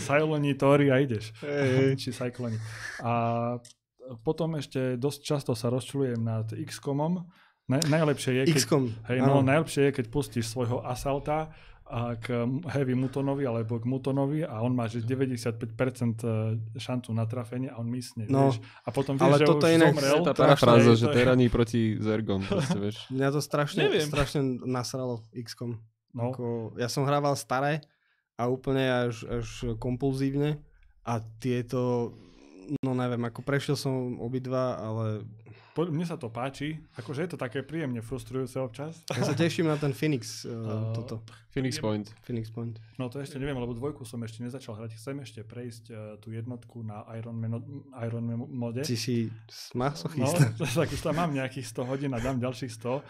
Siloni, 0.00 0.56
Tori 0.60 0.88
a 0.88 0.96
ideš. 0.96 1.36
Či 2.00 2.16
Cycloni. 2.16 2.56
A 3.04 3.12
potom 4.24 4.56
ešte 4.56 4.96
dosť 4.96 5.20
často 5.20 5.52
sa 5.52 5.68
rozčulujem 5.68 6.24
nad 6.24 6.48
XCOMom. 6.56 7.20
Na, 7.66 7.78
najlepšie 7.80 8.32
je, 8.32 8.42
keď, 8.46 8.56
XCOM. 8.56 8.84
hej, 9.06 9.18
no, 9.20 9.42
najlepšie 9.42 9.82
je, 9.84 9.92
keď 9.92 10.06
pustíš 10.06 10.46
svojho 10.46 10.80
Asalta 10.80 11.50
a 11.84 12.14
k 12.14 12.34
Heavy 12.68 12.94
Mutonovi 12.94 13.42
alebo 13.42 13.76
k 13.76 13.84
Mutonovi 13.84 14.42
a 14.42 14.58
on 14.58 14.70
má 14.70 14.86
že 14.86 15.00
95% 15.00 16.22
šancu 16.76 17.10
na 17.10 17.24
trafenie 17.24 17.66
a 17.66 17.76
on 17.76 17.86
mysne, 17.88 18.26
No, 18.26 18.50
vieš. 18.50 18.58
A 18.80 18.90
potom 18.90 19.14
vieš, 19.14 19.22
ale 19.24 19.36
že 19.36 19.46
toto 19.46 19.64
už 19.64 19.72
inak- 19.72 19.94
zomrel. 19.94 20.16
Tá 20.20 20.32
strašné, 20.32 20.40
parafráza, 20.40 20.90
že 20.92 21.04
to 21.04 21.10
je- 21.10 21.16
teraní 21.16 21.46
proti 21.46 21.80
Zergom, 21.96 22.42
proste, 22.42 22.78
vieš. 22.80 22.96
Mňa 23.14 23.28
to 23.28 23.40
strašne, 23.40 23.80
Neviem. 23.84 24.02
strašne 24.04 24.40
nasralo 24.62 25.22
XCOM. 25.32 25.78
No, 26.10 26.32
Ako, 26.32 26.46
ja 26.74 26.86
som 26.86 27.02
hrával 27.02 27.34
staré 27.34 27.82
a 28.34 28.46
úplne 28.46 28.82
až, 29.04 29.22
až 29.24 29.46
kompulzívne 29.76 30.58
a 31.02 31.18
tieto, 31.36 32.10
no 32.80 32.92
neviem, 32.92 33.20
ako 33.22 33.42
prešiel 33.42 33.74
som 33.74 33.94
obidva, 34.18 34.74
ale 34.76 35.04
mne 35.84 36.08
sa 36.08 36.16
to 36.16 36.32
páči. 36.32 36.80
Akože 36.96 37.28
je 37.28 37.30
to 37.36 37.38
také 37.38 37.60
príjemne 37.60 38.00
frustrujúce 38.00 38.56
občas. 38.56 39.04
ja 39.12 39.24
sa 39.24 39.36
teším 39.36 39.68
na 39.68 39.76
ten 39.76 39.92
Phoenix, 39.92 40.42
uh, 40.48 40.96
toto, 40.96 41.20
Phoenix 41.52 41.76
Point. 41.76 42.08
Phoenix 42.24 42.48
Point. 42.48 42.80
No 42.96 43.12
to 43.12 43.20
ešte 43.20 43.36
neviem, 43.36 43.60
lebo 43.60 43.76
dvojku 43.76 44.08
som 44.08 44.24
ešte 44.24 44.40
nezačal 44.40 44.80
hrať. 44.80 44.96
Chcem 44.96 45.20
ešte 45.20 45.40
prejsť 45.44 45.84
uh, 45.92 45.96
tú 46.16 46.32
jednotku 46.32 46.80
na 46.80 47.04
Iron 47.20 47.36
Man, 47.36 47.60
Iron 48.00 48.24
Man 48.24 48.48
mode. 48.48 48.80
Ty 48.80 48.96
si 48.96 49.28
No, 49.74 49.88
masochista. 49.88 50.52
tak 50.78 50.88
už 50.92 51.00
tam 51.00 51.16
mám 51.16 51.30
nejakých 51.34 51.66
100 51.72 51.90
hodín 51.90 52.10
a 52.14 52.18
dám 52.20 52.38
ďalších 52.40 52.72
100. 52.72 53.02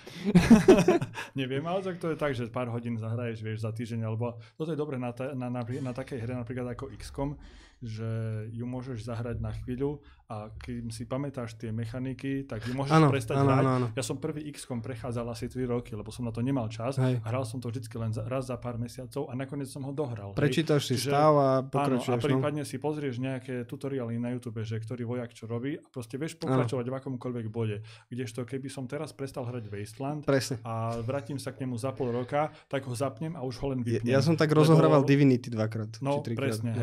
Neviem, 1.41 1.65
ale 1.67 1.81
tak 1.83 1.97
to 2.01 2.11
je 2.13 2.17
tak, 2.17 2.33
že 2.35 2.49
pár 2.49 2.71
hodín 2.73 2.97
zahraješ, 2.97 3.43
vieš, 3.43 3.63
za 3.63 3.71
týždeň, 3.71 4.07
alebo 4.07 4.39
toto 4.57 4.73
je 4.73 4.79
dobre 4.79 4.97
na, 4.97 5.13
ta, 5.13 5.35
na, 5.35 5.53
na, 5.53 5.63
na 5.63 5.93
takej 5.93 6.19
hre 6.23 6.35
napríklad 6.35 6.73
ako 6.73 6.91
XCOM, 6.97 7.37
že 7.79 8.09
ju 8.51 8.65
môžeš 8.65 9.05
zahrať 9.05 9.37
na 9.39 9.53
chvíľu 9.53 10.01
a 10.27 10.51
kým 10.51 10.91
si 10.91 11.05
pamätáš 11.05 11.55
tie 11.55 11.71
mechaniky, 11.71 12.43
tak 12.43 12.65
ju 12.65 12.75
môžeš 12.75 12.91
Áno, 12.91 13.07
prestať 13.07 13.37
áno, 13.37 13.47
hrať. 13.47 13.61
áno, 13.61 13.71
áno. 13.71 13.87
Ja 13.95 14.03
som 14.03 14.17
prvý 14.17 14.43
XCOM 14.49 14.83
prechádzal 14.83 15.23
asi 15.29 15.47
3 15.47 15.69
roky, 15.69 15.95
lebo 15.95 16.11
som 16.11 16.25
na 16.25 16.35
to 16.35 16.41
nemal 16.41 16.67
čas. 16.67 16.97
Hej. 16.97 17.23
Hral 17.23 17.45
som 17.45 17.61
to 17.61 17.69
vždy 17.69 17.87
len 17.95 18.11
raz 18.27 18.49
za 18.49 18.57
pár 18.57 18.75
mesiacov 18.75 19.29
a 19.29 19.33
nakoniec 19.33 19.69
som 19.69 19.85
ho 19.85 19.93
dohral. 19.93 20.33
hej. 20.33 20.41
Prečítaš 20.41 20.83
si 20.85 20.97
Čiže- 20.97 21.11
stav 21.13 21.33
a 21.33 21.63
Áno, 21.63 21.63
a 21.63 21.69
pokračuješ. 21.69 22.17
no. 22.17 22.27
prípadne 22.27 22.63
si 22.65 22.77
pozrieš 22.77 23.15
nejaké 23.17 23.63
tutoriály 23.65 24.17
na 24.17 24.33
YouTube, 24.33 24.59
že 24.63 24.77
ktorý 24.77 25.07
vojak 25.07 25.31
čo 25.31 25.47
robí 25.47 25.79
a 25.79 25.85
proste 25.87 26.17
vieš 26.17 26.35
pokračovať 26.37 26.87
v 26.91 26.95
akomkoľvek 26.97 27.47
bode. 27.47 27.85
Kdežto 28.09 28.43
keby 28.43 28.67
som 28.67 28.89
teraz 28.89 29.13
prestal 29.13 29.47
hrať 29.47 29.69
Wasteland 29.69 30.25
Presne. 30.25 30.59
a 30.65 30.97
vrátim 30.99 31.39
sa 31.39 31.53
k 31.53 31.63
nemu 31.63 31.79
za 31.79 31.93
pol 31.93 32.11
roka, 32.11 32.51
tak 32.67 32.83
ho 32.83 32.95
zapnem 32.97 33.37
a 33.37 33.47
už 33.47 33.63
ho 33.63 33.71
len 33.71 33.85
Ja, 33.87 34.01
vypnem. 34.01 34.11
ja 34.11 34.21
som 34.25 34.35
tak 34.35 34.51
Lebo- 34.51 34.65
rozohrával 34.67 35.07
Divinity 35.07 35.53
dvakrát. 35.53 36.03
No, 36.03 36.19
či 36.19 36.35
trikrát. 36.35 36.57
presne, 36.59 36.73
no. 36.75 36.83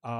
A 0.00 0.14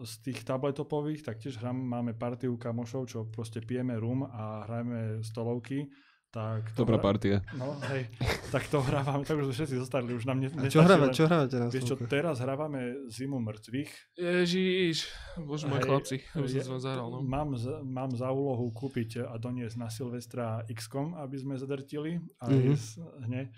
z 0.00 0.12
tých 0.22 0.40
tabletopových 0.42 1.20
tak 1.22 1.36
tiež 1.38 1.58
hram, 1.58 1.76
máme 1.76 2.12
partiu 2.12 2.56
kamošov, 2.56 3.04
čo 3.04 3.18
proste 3.26 3.60
pijeme 3.60 3.92
rum 3.94 4.24
a 4.24 4.64
hrajeme 4.64 5.20
stolovky. 5.20 5.92
Tak 6.30 6.72
to 6.72 6.86
Dobrá 6.86 6.94
hra- 6.94 7.02
partia. 7.04 7.36
No, 7.52 7.74
hej, 7.90 8.06
tak 8.54 8.62
to 8.64 8.78
hrávame, 8.78 9.26
tak 9.26 9.34
už 9.36 9.50
všetci 9.50 9.74
zostali, 9.76 10.14
už 10.14 10.24
nám 10.24 10.38
ne, 10.38 10.46
A 10.48 10.70
čo, 10.70 10.78
hráva, 10.78 11.10
len- 11.10 11.12
čo 11.12 11.26
hrávate 11.26 11.58
na 11.58 11.66
Vieš 11.66 11.84
čo, 11.84 11.94
teraz 12.00 12.38
hrávame 12.38 12.80
Zimu 13.10 13.42
mŕtvych, 13.42 13.90
Ježiš, 14.14 15.10
bože 15.36 15.66
môj 15.66 15.82
chlapci, 15.82 16.22
aby 16.32 16.46
som 16.62 16.78
vám 16.78 16.82
zahral, 16.86 17.06
no. 17.10 17.18
Mám, 17.20 17.58
za, 17.58 17.82
mám 17.82 18.14
za 18.14 18.30
úlohu 18.30 18.70
kúpiť 18.70 19.26
a 19.26 19.34
doniesť 19.36 19.74
na 19.76 19.90
Silvestra 19.90 20.62
XCOM, 20.64 21.18
aby 21.18 21.34
sme 21.34 21.54
zadrtili. 21.56 22.22
Aj 22.38 22.46
Mhm. 22.48 22.72
s, 22.72 22.94
hne. 23.20 23.50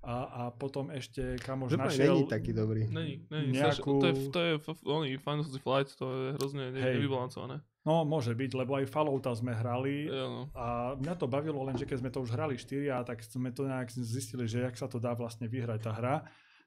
A, 0.00 0.16
a 0.24 0.42
potom 0.48 0.88
ešte 0.88 1.36
Že 1.36 1.76
vraj 1.76 1.92
našiel... 1.92 2.16
není 2.16 2.24
taký 2.24 2.56
dobrý. 2.56 2.88
Není, 2.88 3.28
není, 3.28 3.52
Nejakú- 3.52 4.00
to 4.00 4.06
je, 4.08 4.14
to 4.32 4.40
je, 4.40 4.52
oný 4.88 5.20
Final 5.20 5.44
Fantasy 5.44 5.60
Flight, 5.60 5.90
to 6.00 6.06
je 6.08 6.26
hrozne 6.40 6.72
ne, 6.72 6.80
Hej. 6.80 6.96
nevybalancované. 6.96 7.60
No, 7.84 8.04
môže 8.04 8.32
byť, 8.32 8.50
lebo 8.56 8.76
aj 8.80 8.88
Fallouta 8.88 9.32
sme 9.36 9.52
hrali. 9.52 10.08
Ja, 10.08 10.24
no. 10.28 10.48
A 10.56 10.96
mňa 11.00 11.14
to 11.16 11.28
bavilo 11.28 11.64
len, 11.64 11.76
že 11.76 11.84
keď 11.84 11.96
sme 12.00 12.10
to 12.12 12.24
už 12.24 12.32
hrali 12.32 12.56
4 12.56 12.96
a 12.96 12.98
tak 13.04 13.24
sme 13.24 13.52
to 13.52 13.68
nejak 13.68 13.92
zistili, 13.92 14.44
že 14.48 14.64
jak 14.64 14.76
sa 14.76 14.88
to 14.88 15.00
dá 15.00 15.12
vlastne 15.12 15.48
vyhrať 15.48 15.80
tá 15.84 15.92
hra. 15.92 16.16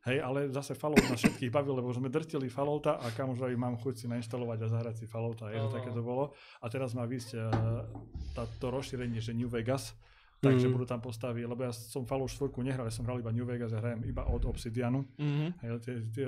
Hej, 0.03 0.19
ale 0.19 0.51
zase 0.51 0.75
Fallout 0.75 0.99
nás 1.07 1.15
všetkých 1.15 1.47
bavil, 1.47 1.79
lebo 1.79 1.87
sme 1.95 2.11
drtili 2.11 2.51
Fallouta 2.51 2.99
a 2.99 3.07
kam 3.15 3.31
už 3.31 3.47
aj 3.47 3.55
mám 3.55 3.79
chuť 3.79 4.03
si 4.03 4.05
nainštalovať 4.11 4.59
a 4.61 4.67
zahrať 4.67 4.95
si 4.99 5.05
Fallouta. 5.07 5.47
Je, 5.47 5.63
Áno. 5.63 5.71
také 5.71 5.95
to 5.95 6.03
bolo. 6.03 6.35
A 6.59 6.67
teraz 6.67 6.91
má 6.91 7.07
vysť 7.07 7.39
uh, 7.39 7.87
to 8.59 8.67
rozšírenie, 8.67 9.23
že 9.23 9.31
New 9.31 9.47
Vegas. 9.47 9.95
Takže 10.43 10.67
Mhm. 10.67 10.73
budú 10.75 10.85
tam 10.85 10.99
postavy, 10.99 11.47
lebo 11.47 11.63
ja 11.63 11.71
som 11.71 12.03
Fallout 12.03 12.27
4 12.27 12.51
nehral, 12.67 12.83
ja 12.83 12.91
som 12.91 13.07
hral 13.07 13.23
iba 13.23 13.31
New 13.31 13.47
Vegas 13.47 13.71
a 13.71 13.79
hrajem 13.79 14.03
iba 14.03 14.27
od 14.27 14.43
Obsidianu. 14.43 15.07
Mhm. 15.15 15.45
Hej, 15.63 15.69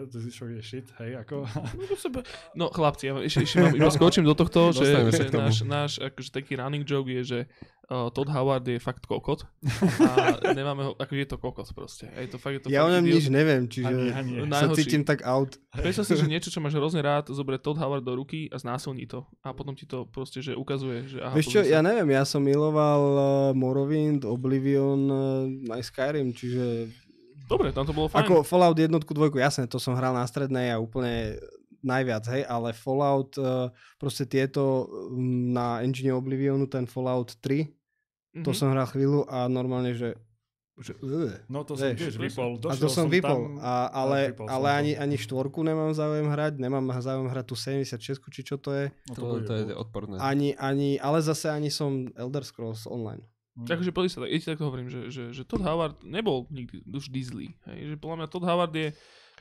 zvyšok 0.08 0.50
je 0.56 0.62
shit, 0.64 0.88
hej, 1.04 1.20
ako... 1.20 1.44
No, 1.44 2.24
no 2.60 2.66
chlapci, 2.72 3.12
ja 3.12 3.14
ešte, 3.20 3.44
ešte 3.44 3.58
mám, 3.60 3.76
iba 3.76 3.92
skočím 4.00 4.24
do 4.24 4.32
tohto, 4.32 4.72
že, 4.72 5.12
že 5.12 5.28
náš, 5.36 5.56
náš 5.68 5.92
akože 6.00 6.32
taký 6.32 6.56
running 6.56 6.88
joke 6.88 7.12
je, 7.12 7.22
že 7.28 7.40
uh, 7.88 8.10
Todd 8.10 8.30
Howard 8.30 8.66
je 8.66 8.78
fakt 8.78 9.06
kokot 9.06 9.46
a 10.02 10.10
nemáme 10.58 10.84
ho, 10.84 10.92
akože 10.96 11.20
je 11.20 11.30
to 11.30 11.38
kokot 11.38 11.68
proste. 11.72 12.06
Je 12.10 12.28
to 12.28 12.38
fakt, 12.38 12.54
je 12.54 12.62
to 12.66 12.68
Ja 12.70 12.84
o 12.84 12.90
fakt 12.90 12.98
ňom 12.98 13.04
idiot. 13.06 13.16
nič 13.18 13.26
neviem, 13.30 13.62
čiže 13.66 13.88
Ani, 13.88 14.10
ani. 14.12 14.32
sa 14.50 14.70
cítim 14.72 15.02
tak 15.02 15.22
out. 15.22 15.58
Predstav 15.72 16.06
si, 16.06 16.16
že 16.16 16.26
niečo, 16.34 16.50
čo 16.50 16.60
máš 16.60 16.74
hrozne 16.74 17.02
rád, 17.02 17.30
zoberie 17.30 17.58
Todd 17.58 17.78
Howard 17.78 18.02
do 18.02 18.14
ruky 18.14 18.50
a 18.50 18.58
znásilní 18.58 19.06
to. 19.06 19.24
A 19.42 19.54
potom 19.54 19.74
ti 19.74 19.86
to 19.86 20.06
proste, 20.06 20.42
že 20.42 20.54
ukazuje, 20.54 21.06
že 21.06 21.18
aha, 21.22 21.34
Vieš 21.34 21.48
čo, 21.50 21.60
ja 21.62 21.80
neviem, 21.80 22.10
ja 22.10 22.26
som 22.26 22.42
miloval 22.42 23.02
uh, 23.14 23.24
Morrowind, 23.54 24.26
Oblivion, 24.26 25.02
uh, 25.08 25.74
aj 25.74 25.86
Skyrim, 25.86 26.34
čiže 26.34 26.90
Dobre, 27.46 27.70
tam 27.70 27.86
to 27.86 27.94
bolo 27.94 28.10
fajn. 28.10 28.26
ako 28.26 28.34
Fallout 28.42 28.74
jednotku, 28.74 29.14
dvojku, 29.14 29.38
jasné, 29.38 29.70
to 29.70 29.78
som 29.78 29.94
hral 29.94 30.18
na 30.18 30.26
strednej 30.26 30.74
a 30.74 30.82
úplne 30.82 31.38
najviac, 31.86 32.26
hej, 32.28 32.44
ale 32.44 32.74
Fallout, 32.74 33.32
uh, 33.36 33.70
proste 33.96 34.26
tieto 34.26 34.62
um, 35.08 35.16
na 35.50 35.80
engine 35.80 36.12
Oblivionu, 36.12 36.66
ten 36.66 36.84
Fallout 36.84 37.38
3, 37.38 37.70
to 38.36 38.50
Mhm. 38.50 38.54
som 38.54 38.68
hral 38.68 38.84
chvíľu 38.86 39.24
a 39.26 39.46
normálne, 39.46 39.94
že, 39.94 40.18
že 40.76 40.92
uh, 40.98 41.32
No 41.46 41.62
to 41.62 41.74
som 41.74 41.88
tiež 41.90 42.18
vypol. 42.18 42.60
a 42.60 42.74
to 42.74 42.88
som 42.88 43.08
vypol, 43.08 43.56
Tam, 43.56 43.64
a, 43.64 43.88
ale, 43.88 44.18
vypol 44.30 44.44
som 44.44 44.52
ale 44.52 44.68
to. 44.68 44.76
ani, 44.76 44.92
ani 44.98 45.16
štvorku 45.16 45.60
nemám 45.62 45.92
záujem 45.92 46.26
hrať, 46.26 46.54
nemám 46.58 46.84
záujem 46.98 47.26
hrať 47.26 47.46
tú 47.46 47.56
76, 47.56 47.96
či 48.28 48.42
čo 48.44 48.58
to 48.58 48.74
je, 48.74 48.92
No, 49.08 49.14
To, 49.14 49.22
bude 49.32 49.46
to 49.46 49.54
je 49.54 49.64
bol. 49.68 49.80
odporné. 49.80 50.20
ani, 50.20 50.52
ani, 50.54 50.98
ale 50.98 51.22
zase 51.22 51.48
ani 51.48 51.70
som 51.70 52.12
Elder 52.14 52.44
Scrolls 52.44 52.84
online. 52.86 53.24
Hm. 53.56 53.64
Takže 53.66 53.90
pozri 53.90 54.10
sa, 54.10 54.20
tak, 54.20 54.28
ja 54.28 54.38
ti 54.38 54.48
takto 54.50 54.68
hovorím, 54.68 54.90
že, 54.90 55.08
že, 55.08 55.24
že 55.32 55.42
Todd 55.42 55.64
Howard 55.64 56.04
nebol 56.04 56.44
nikdy 56.50 56.84
vždy 56.84 57.20
zlý. 57.24 57.48
Hej? 57.66 57.88
Že 57.88 57.96
podľa 57.96 58.18
mňa 58.18 58.28
Todd 58.28 58.44
Howard 58.44 58.74
je 58.74 58.92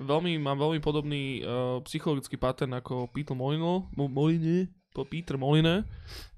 veľmi, 0.01 0.39
má 0.43 0.59
veľmi 0.59 0.81
podobný 0.83 1.43
uh, 1.43 1.79
psychologický 1.87 2.35
pattern 2.35 2.75
ako 2.75 3.11
Peter 3.15 3.37
Molyneux, 3.37 3.87
Mo, 3.95 4.11
Moline, 4.11 4.71
po 4.95 5.03
Peter 5.03 5.35
Moline, 5.35 5.83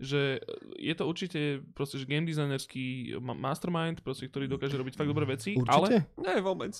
že 0.00 0.40
je 0.80 0.94
to 0.96 1.04
určite 1.04 1.60
proste, 1.76 2.00
že 2.00 2.08
game 2.08 2.24
designerský 2.24 3.16
ma- 3.20 3.36
mastermind, 3.36 4.00
proste, 4.00 4.32
ktorý 4.32 4.48
dokáže 4.48 4.80
robiť 4.80 4.96
fakt 4.96 5.12
dobré 5.12 5.28
veci, 5.28 5.60
ale 5.68 5.92
Určite? 5.92 5.98
Nie, 6.16 6.40
vôbec. 6.40 6.72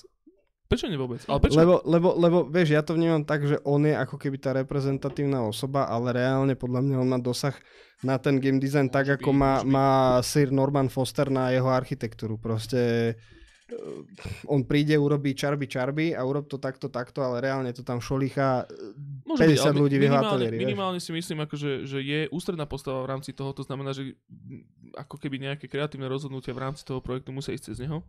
prečo 0.65 0.89
nie 0.89 0.97
vôbec? 0.97 1.21
Ale 1.29 1.37
prečo? 1.37 1.61
Lebo, 1.61 1.85
lebo, 1.85 2.09
lebo, 2.17 2.37
vieš, 2.49 2.73
ja 2.73 2.81
to 2.81 2.97
vnímam 2.97 3.21
tak, 3.21 3.45
že 3.45 3.61
on 3.61 3.85
je 3.85 3.93
ako 3.93 4.17
keby 4.17 4.37
tá 4.41 4.57
reprezentatívna 4.57 5.45
osoba, 5.45 5.85
ale 5.85 6.17
reálne 6.17 6.57
podľa 6.57 6.81
mňa 6.81 6.95
on 6.97 7.09
má 7.13 7.19
dosah 7.21 7.53
na 8.01 8.17
ten 8.17 8.41
game 8.41 8.57
design 8.57 8.89
tak, 8.89 9.09
Môže 9.09 9.15
ako 9.21 9.29
má, 9.33 9.53
môže 9.61 9.69
má 9.69 9.87
Sir 10.25 10.49
Norman 10.49 10.89
Foster 10.89 11.29
na 11.29 11.53
jeho 11.53 11.69
architektúru. 11.69 12.41
Proste 12.41 13.13
on 14.47 14.63
príde, 14.63 14.95
urobí 14.95 15.35
čarby 15.35 15.67
čarby 15.67 16.15
a 16.15 16.23
urob 16.23 16.47
to 16.47 16.55
takto, 16.55 16.87
takto, 16.87 17.19
ale 17.19 17.43
reálne 17.43 17.75
to 17.75 17.83
tam 17.83 17.99
šolicha 17.99 18.63
Môže 19.27 19.43
50 19.43 19.59
ale 19.59 19.75
ľudí 19.75 19.97
v 19.99 20.03
jeho 20.07 20.15
minimálne, 20.15 20.47
minimálne 20.55 20.99
si 21.03 21.11
myslím, 21.11 21.43
akože, 21.43 21.83
že 21.83 21.99
je 21.99 22.31
ústredná 22.31 22.63
postava 22.63 23.03
v 23.03 23.11
rámci 23.11 23.35
toho, 23.35 23.51
to 23.51 23.67
znamená, 23.67 23.91
že 23.91 24.15
ako 24.95 25.19
keby 25.19 25.43
nejaké 25.43 25.67
kreatívne 25.67 26.07
rozhodnutia 26.07 26.55
v 26.55 26.63
rámci 26.63 26.87
toho 26.87 27.03
projektu 27.03 27.35
musia 27.35 27.51
ísť 27.51 27.75
cez 27.75 27.83
neho. 27.83 28.07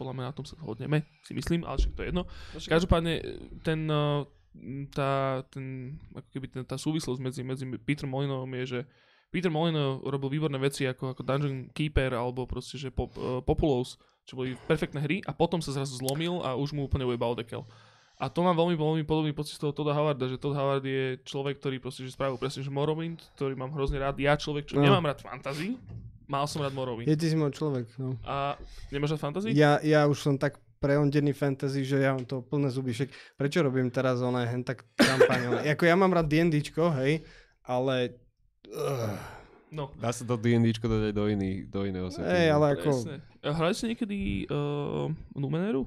Podľa 0.00 0.12
mňa 0.16 0.24
na 0.28 0.32
tom 0.32 0.44
sa 0.48 0.56
zhodneme, 0.56 1.04
si 1.24 1.32
myslím, 1.36 1.64
ale 1.68 1.76
však 1.76 1.92
to 1.92 2.00
je 2.00 2.08
jedno. 2.12 2.22
Každopádne 2.56 3.12
ten, 3.60 3.80
eh, 3.88 4.24
m, 4.56 4.88
tá, 4.88 5.44
ten, 5.52 5.96
ako 6.16 6.28
keby 6.32 6.46
ten, 6.48 6.62
tá 6.64 6.80
súvislosť 6.80 7.20
medzi, 7.20 7.40
medzi 7.44 7.64
Peter 7.84 8.08
Molinovom 8.08 8.48
je, 8.64 8.64
že 8.64 8.80
Peter 9.28 9.52
Molyneux 9.52 10.00
robil 10.00 10.40
výborné 10.40 10.56
veci 10.56 10.88
ako, 10.88 11.12
ako 11.12 11.22
Dungeon 11.24 11.68
Keeper 11.76 12.16
alebo 12.16 12.48
proste, 12.48 12.80
že 12.80 12.88
Pop, 12.88 13.12
uh, 13.20 13.44
Populous, 13.44 14.00
čo 14.26 14.34
boli 14.34 14.58
perfektné 14.66 14.98
hry 14.98 15.22
a 15.22 15.30
potom 15.30 15.62
sa 15.62 15.70
zrazu 15.70 15.96
zlomil 15.96 16.42
a 16.42 16.52
už 16.52 16.74
mu 16.74 16.84
úplne 16.84 17.06
ujebal 17.06 17.32
dekel. 17.32 17.62
A 18.16 18.26
to 18.26 18.40
mám 18.40 18.56
veľmi, 18.56 18.74
veľmi 18.74 19.04
podobný 19.04 19.30
pocit 19.30 19.54
z 19.54 19.62
toho 19.62 19.76
Toda 19.76 19.92
Howarda, 19.92 20.24
že 20.24 20.40
Todd 20.40 20.56
Howard 20.56 20.80
je 20.80 21.20
človek, 21.22 21.60
ktorý 21.60 21.76
proste 21.78 22.00
že 22.00 22.10
spravil 22.10 22.40
presne, 22.40 22.64
že 22.64 22.72
Morrowind, 22.72 23.20
ktorý 23.36 23.52
mám 23.54 23.70
hrozne 23.70 24.00
rád. 24.00 24.16
Ja 24.16 24.34
človek, 24.34 24.66
čo 24.66 24.80
No. 24.80 24.88
nemám 24.88 25.04
rád 25.04 25.20
fantasy, 25.20 25.76
mal 26.24 26.48
som 26.48 26.64
rád 26.64 26.72
Morrowind. 26.72 27.06
Je 27.06 27.14
ty 27.14 27.28
si 27.28 27.36
môj 27.36 27.52
človek, 27.52 27.84
no. 28.00 28.16
A 28.24 28.56
nemáš 28.88 29.14
rád 29.14 29.22
fantasy? 29.22 29.52
Ja, 29.52 29.76
ja 29.84 30.08
už 30.08 30.16
som 30.16 30.40
tak 30.40 30.56
preondený 30.80 31.36
fantasy, 31.36 31.84
že 31.84 32.00
ja 32.00 32.16
mám 32.16 32.24
to 32.24 32.40
plné 32.40 32.72
zuby. 32.72 32.96
Však 32.96 33.36
prečo 33.36 33.60
robím 33.60 33.92
teraz 33.92 34.24
oné 34.24 34.48
hen 34.48 34.64
tak 34.64 34.88
kampaň? 34.96 35.60
Ako 35.76 35.84
ja 35.84 35.94
mám 35.94 36.10
rád 36.10 36.26
D&Dčko, 36.26 36.96
hej, 36.96 37.20
ale... 37.68 38.16
Uh, 38.66 39.12
No, 39.66 39.90
Dá 39.98 40.14
sa 40.14 40.22
to 40.22 40.38
D&Dčko 40.38 40.86
dať 40.86 41.02
aj 41.10 41.14
do, 41.14 41.24
iný, 41.26 41.66
do 41.66 41.82
iného 41.82 42.06
settingu. 42.06 42.30
hej, 42.30 42.48
ale 42.54 42.66
ako... 42.78 42.90
Hrali 43.42 43.74
ste 43.74 43.90
niekedy 43.90 44.46
uh, 44.46 45.10
Numeneru? 45.34 45.82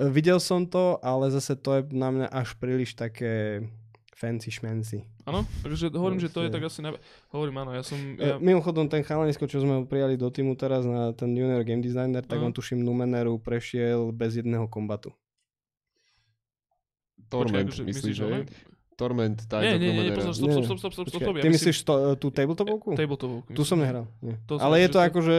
e, 0.00 0.08
Videl 0.08 0.40
som 0.40 0.64
to, 0.64 0.96
ale 1.04 1.28
zase 1.28 1.60
to 1.60 1.76
je 1.76 1.82
na 1.92 2.08
mňa 2.08 2.26
až 2.32 2.56
príliš 2.56 2.96
také 2.96 3.64
fancy 4.16 4.48
šmenci. 4.48 5.04
Áno? 5.28 5.44
Takže 5.60 5.92
hovorím, 5.92 6.16
že 6.16 6.32
to 6.32 6.48
je 6.48 6.48
tak 6.48 6.64
asi... 6.64 6.80
Naj... 6.80 6.96
Hovorím, 7.36 7.60
áno, 7.60 7.76
ja 7.76 7.84
som... 7.84 8.00
Ja... 8.16 8.36
Ja... 8.36 8.36
Mimochodom, 8.40 8.88
ten 8.88 9.04
chalanisko, 9.04 9.44
čo 9.44 9.60
sme 9.60 9.84
prijali 9.84 10.16
do 10.16 10.32
týmu 10.32 10.56
teraz 10.56 10.88
na 10.88 11.12
ten 11.12 11.36
junior 11.36 11.60
game 11.68 11.84
designer, 11.84 12.24
tak 12.24 12.40
Aha. 12.40 12.48
on 12.48 12.52
tuším 12.56 12.80
Numeneru 12.80 13.36
prešiel 13.36 14.08
bez 14.08 14.40
jedného 14.40 14.64
kombatu. 14.72 15.12
Torment, 17.28 17.68
akože 17.68 17.84
myslíš, 17.84 18.14
že? 18.16 18.26
Torment, 18.96 19.36
Tides 19.44 19.60
Nie, 19.62 19.76
nie, 19.76 19.92
nie, 19.92 20.10
pozor, 20.10 20.32
stop, 20.32 20.48
stop, 20.50 20.64
stop, 20.64 20.78
stop, 20.80 20.92
stop, 20.96 21.06
stop, 21.06 21.20
stop, 21.20 21.36
ja 21.36 21.44
ty 21.44 21.52
myslíš 21.52 21.76
to, 21.84 21.92
e, 21.94 22.16
tú 22.16 22.32
tabletopovku? 22.32 22.96
Tabletopovku. 22.96 23.52
Tu 23.52 23.62
som 23.62 23.76
nehral. 23.76 24.08
Nie. 24.18 24.40
To 24.48 24.56
Ale 24.56 24.80
je 24.80 24.88
že 24.88 24.90
to 24.90 24.96
to- 24.96 25.04
akože 25.04 25.38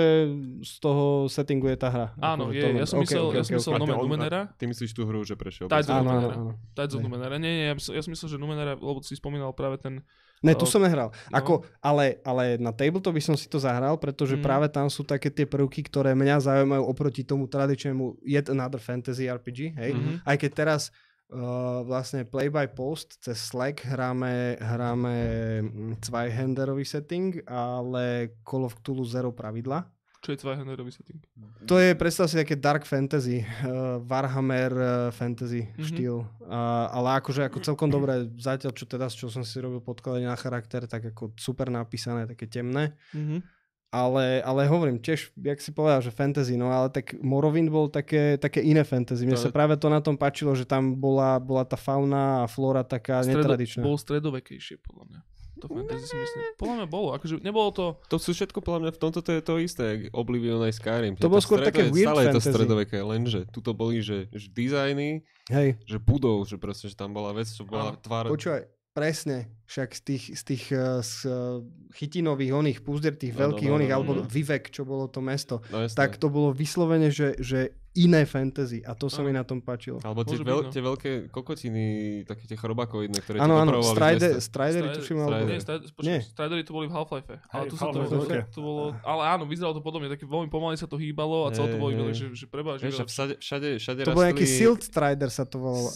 z 0.62 0.74
toho 0.78 1.04
settingu 1.26 1.66
je 1.68 1.76
tá 1.76 1.90
hra. 1.90 2.08
Áno, 2.18 2.54
je, 2.54 2.62
ja 2.62 2.86
som 2.86 3.02
myslel, 3.02 3.34
ja 3.34 3.42
som 3.42 3.58
myslel 3.58 3.74
Nomen 3.78 3.98
Numenera. 3.98 4.42
Ty 4.54 4.70
myslíš 4.70 4.94
tú 4.94 5.04
hru, 5.04 5.26
že 5.26 5.34
prešiel? 5.34 5.66
Tides 5.66 5.90
of 5.90 6.00
Numenera. 6.00 6.36
Tides 6.72 6.94
of. 6.94 7.02
Numenera. 7.02 7.36
Nie, 7.36 7.52
nie, 7.52 7.66
ja, 7.66 7.74
som, 7.76 7.98
myslel, 8.08 8.30
že 8.30 8.38
Numenera, 8.38 8.78
lebo 8.78 9.02
si 9.02 9.18
spomínal 9.18 9.50
práve 9.52 9.82
ten... 9.82 10.06
Ne, 10.38 10.54
tu 10.54 10.64
O, 10.64 10.70
som 10.70 10.78
nehral. 10.78 11.10
no. 11.10 11.34
Ako, 11.34 11.66
ale, 11.82 12.22
ale 12.22 12.62
na 12.62 12.70
tabletop 12.70 13.10
by 13.10 13.18
som 13.20 13.34
si 13.34 13.50
to 13.50 13.58
zahral, 13.58 13.98
pretože 13.98 14.38
Mm. 14.38 14.46
práve 14.46 14.70
tam 14.70 14.86
sú 14.86 15.02
také 15.02 15.34
tie 15.34 15.50
prvky, 15.50 15.82
ktoré 15.82 16.14
mňa 16.14 16.46
zaujímajú 16.46 16.84
oproti 16.86 17.26
tomu 17.26 17.50
tradičnému 17.50 18.22
Yet 18.22 18.54
Another 18.54 18.78
Fantasy 18.78 19.26
RPG, 19.26 19.74
hej? 19.74 19.98
Mhm. 19.98 20.22
Aj 20.22 20.38
keď 20.38 20.52
teraz 20.54 20.94
uh, 21.32 21.84
vlastne 21.84 22.24
play 22.24 22.48
by 22.48 22.68
post 22.72 23.20
cez 23.20 23.38
Slack 23.40 23.84
hráme, 23.84 24.58
hráme 24.60 25.16
mm, 25.64 25.92
Zweihanderový 26.04 26.86
setting, 26.86 27.42
ale 27.48 28.36
Call 28.44 28.68
of 28.68 28.76
Cthulhu 28.80 29.04
Zero 29.04 29.32
pravidla. 29.32 29.88
Čo 30.18 30.34
je 30.34 30.42
Zweihanderový 30.44 30.92
setting? 30.92 31.22
To 31.70 31.78
je, 31.78 31.94
predstav 31.94 32.28
si, 32.28 32.36
také 32.36 32.58
dark 32.58 32.84
fantasy, 32.84 33.46
uh, 33.64 34.02
Warhammer 34.02 34.74
fantasy 35.14 35.64
Mhm. 35.64 35.72
mm-hmm. 35.72 35.88
štýl. 35.88 36.16
Uh, 36.44 36.88
ale 36.90 37.22
akože 37.22 37.48
ako 37.48 37.58
celkom 37.64 37.88
dobré, 37.88 38.28
zatiaľ 38.36 38.72
čo 38.76 38.84
teda, 38.90 39.08
čo 39.08 39.30
som 39.30 39.46
si 39.46 39.62
robil 39.62 39.80
podkladanie 39.80 40.28
na 40.28 40.36
charakter, 40.36 40.84
tak 40.90 41.14
ako 41.16 41.38
super 41.38 41.70
napísané, 41.70 42.26
také 42.28 42.50
temné. 42.50 42.98
Mhm. 43.14 43.57
Ale, 43.88 44.44
ale 44.44 44.68
hovorím, 44.68 45.00
tiež, 45.00 45.32
jak 45.40 45.64
si 45.64 45.72
povedal, 45.72 46.04
že 46.04 46.12
fantasy, 46.12 46.60
no 46.60 46.68
ale 46.68 46.92
tak 46.92 47.16
Morrowind 47.24 47.72
bol 47.72 47.88
také, 47.88 48.36
také 48.36 48.60
iné 48.60 48.84
fantasy. 48.84 49.24
Mne 49.24 49.40
To- 49.40 49.48
sa 49.48 49.52
práve 49.52 49.80
to 49.80 49.88
na 49.88 50.04
tom 50.04 50.20
páčilo, 50.20 50.52
že 50.60 50.68
tam 50.68 51.00
bola, 51.00 51.40
bola 51.40 51.64
tá 51.64 51.80
fauna 51.80 52.44
a 52.44 52.52
flóra 52.52 52.84
taká 52.84 53.24
netradičná. 53.24 53.80
Bol 53.80 53.96
stredovekejšie, 53.96 54.84
podľa 54.84 55.06
mňa. 55.08 55.20
To 55.58 55.74
fantasy 55.74 56.06
si 56.06 56.14
myslím. 56.14 56.42
Podľa 56.54 56.76
mňa 56.78 56.88
bolo. 56.92 57.08
Akože 57.18 57.42
nebolo 57.42 57.74
to... 57.74 57.86
To 58.14 58.22
sú 58.22 58.30
všetko 58.30 58.62
podľa 58.62 58.80
mňa 58.86 58.92
v 58.94 59.00
tomto 59.02 59.20
to 59.26 59.32
je 59.34 59.42
to 59.42 59.54
isté, 59.58 59.84
jak 59.90 60.02
Oblivion 60.14 60.62
aj 60.62 60.78
Skyrim. 60.78 61.18
To 61.18 61.34
bolo 61.34 61.42
skôr 61.42 61.66
stredo 61.66 61.72
také 61.74 61.82
weird 61.90 62.06
Stále 62.14 62.22
je 62.22 62.28
to 62.28 62.32
fantasy. 62.38 62.52
stredoveké, 62.54 62.98
lenže 63.02 63.40
tuto 63.50 63.72
boli, 63.74 64.04
že, 64.06 64.30
že 64.30 64.54
dizajny, 64.54 65.26
Hej, 65.50 65.82
že 65.90 65.98
budov, 65.98 66.46
že 66.46 66.62
proste, 66.62 66.92
že 66.92 66.96
tam 67.00 67.10
bola 67.10 67.34
vec, 67.34 67.50
čo 67.50 67.66
bola 67.66 67.98
tvár... 67.98 68.30
počúvaj, 68.30 68.70
presne, 68.98 69.38
však 69.70 69.90
z 69.94 70.02
tých, 70.02 70.24
z 70.34 70.42
tých 70.42 70.64
uh, 70.74 71.06
z, 71.06 71.30
uh, 71.30 71.62
chytinových 71.94 72.52
oných 72.58 72.80
púzder, 72.82 73.14
tých 73.14 73.38
No, 73.38 73.38
no, 73.38 73.44
veľkých 73.46 73.70
no, 73.70 73.74
no, 73.74 73.78
oných, 73.78 73.92
no, 73.94 73.96
alebo 74.02 74.12
no. 74.18 74.22
Vivek, 74.26 74.74
čo 74.74 74.90
bolo 74.90 75.06
to 75.06 75.22
mesto, 75.22 75.62
No, 75.70 75.86
jasné. 75.86 75.94
tak 75.94 76.18
to 76.18 76.34
bolo 76.34 76.50
vyslovene, 76.50 77.14
že, 77.14 77.38
že 77.38 77.78
iné 77.98 78.30
fantasy 78.30 78.86
a 78.86 78.94
to 78.94 79.10
sa 79.10 79.26
mi 79.26 79.34
na 79.34 79.42
tom 79.42 79.58
páčilo. 79.58 79.98
Alebo 80.06 80.22
tie, 80.22 80.38
byť, 80.38 80.46
veľ, 80.46 80.62
no. 80.66 80.70
tie 80.70 80.84
veľké 80.86 81.12
kokotiny, 81.34 81.84
také 82.30 82.46
tie 82.46 82.54
chrobakoidné, 82.54 83.18
ktoré 83.26 83.42
Áno, 83.42 83.58
áno, 83.58 83.82
Strider. 83.82 84.38
Stridery 84.38 84.94
Strider- 84.94 84.98
tuším, 85.02 85.18
alebo... 85.26 85.50
Nie, 85.50 85.58
Nie. 86.06 86.20
Stridery 86.22 86.62
to 86.62 86.72
boli 86.78 86.86
v 86.86 86.94
Half-Life. 86.94 87.30
Ale 87.50 87.64
to, 87.70 87.76
sa 87.78 87.90
to, 87.90 88.06
to, 88.54 88.60
bolo, 88.62 88.94
ale 89.02 89.22
áno, 89.34 89.50
vyzeralo 89.50 89.74
to 89.74 89.82
podobne, 89.82 90.14
také 90.14 90.30
veľmi 90.30 90.46
pomaly 90.50 90.78
sa 90.78 90.86
to 90.86 90.98
hýbalo 90.98 91.50
a 91.50 91.58
celé 91.58 91.74
to 91.74 91.78
bolo 91.82 91.90
iba, 91.90 92.14
že, 92.14 92.30
že 92.38 92.46
preba, 92.46 92.78
že 92.78 92.94
všade, 92.94 93.42
všade, 93.42 93.68
všade 93.82 94.00
To 94.06 94.14
bol 94.14 94.26
nejaký 94.30 94.46
Silt 94.46 94.86
Strider 94.86 95.34
sa 95.34 95.50
to 95.50 95.58
volalo. 95.58 95.90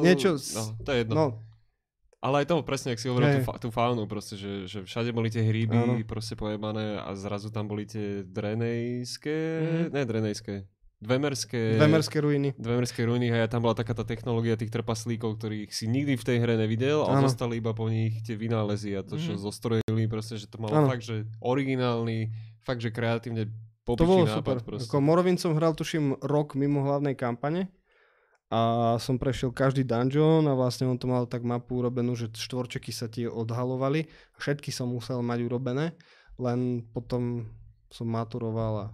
Niečo 0.00 0.40
No, 0.56 0.64
to 0.80 0.90
je 0.96 0.98
jedno. 1.04 1.36
Ale 2.24 2.40
aj 2.40 2.46
to, 2.46 2.56
presne, 2.62 2.88
ak 2.88 2.98
si 2.98 3.06
hovoril, 3.06 3.28
tú, 3.30 3.40
fa- 3.42 3.58
tú 3.58 3.68
faunu, 3.68 4.04
proste, 4.04 4.34
že, 4.34 4.64
že 4.64 4.80
všade 4.80 5.12
boli 5.12 5.28
tie 5.28 5.44
hríby, 5.44 5.76
Áno. 5.76 6.00
proste 6.02 6.32
pojebané 6.32 6.96
a 6.96 7.12
zrazu 7.12 7.52
tam 7.52 7.68
boli 7.68 7.84
tie 7.84 8.24
drenejské, 8.24 9.36
Mhm. 9.60 9.84
ne 9.90 10.02
drenejské, 10.02 10.54
dvemerské, 10.98 11.76
Vemerské 11.76 12.18
ruiny. 12.18 12.56
dvemerské 12.56 13.04
ruiny 13.04 13.28
a 13.28 13.44
tam 13.44 13.60
bola 13.60 13.74
taká 13.74 13.92
tá 13.92 14.02
technológia 14.02 14.56
tých 14.56 14.72
trpaslíkov, 14.72 15.36
ktorých 15.36 15.68
si 15.68 15.84
nikdy 15.84 16.16
v 16.16 16.24
tej 16.24 16.36
hre 16.38 16.56
nevidel 16.56 17.04
a 17.04 17.20
zostali 17.20 17.60
iba 17.60 17.70
po 17.70 17.86
nich 17.86 18.22
tie 18.22 18.32
vynálezy 18.34 18.94
a 18.94 19.02
to, 19.02 19.14
čo 19.14 19.36
Mhm. 19.36 19.40
zostrojili, 19.42 20.02
proste, 20.06 20.34
že 20.34 20.48
to 20.48 20.56
malo 20.58 20.72
Áno. 20.74 20.88
fakt, 20.88 21.04
že 21.04 21.28
originálny, 21.38 22.32
fakt, 22.58 22.80
že 22.80 22.88
kreatívne 22.88 23.52
To 23.84 24.00
bolo 24.00 24.24
nápad 24.24 24.40
super. 24.40 24.56
proste. 24.64 24.88
Ako 24.88 24.96
Morrowind 24.98 25.36
som 25.36 25.52
hral 25.52 25.72
tuším 25.72 26.16
rok 26.18 26.54
mimo 26.54 26.80
hlavnej 26.80 27.12
kampane 27.12 27.68
a 28.54 28.60
som 29.02 29.18
prešiel 29.18 29.50
každý 29.50 29.82
dungeon 29.82 30.46
a 30.46 30.54
vlastne 30.54 30.86
on 30.86 30.94
to 30.94 31.10
mal 31.10 31.26
tak 31.26 31.42
mapu 31.42 31.82
urobenú, 31.82 32.14
že 32.14 32.30
štvorčeky 32.30 32.94
sa 32.94 33.10
ti 33.10 33.26
odhalovali. 33.26 34.06
Všetky 34.38 34.70
som 34.70 34.94
musel 34.94 35.18
mať 35.26 35.50
urobené, 35.50 35.98
len 36.38 36.86
potom 36.94 37.50
som 37.90 38.06
maturoval 38.06 38.74
a... 38.78 38.86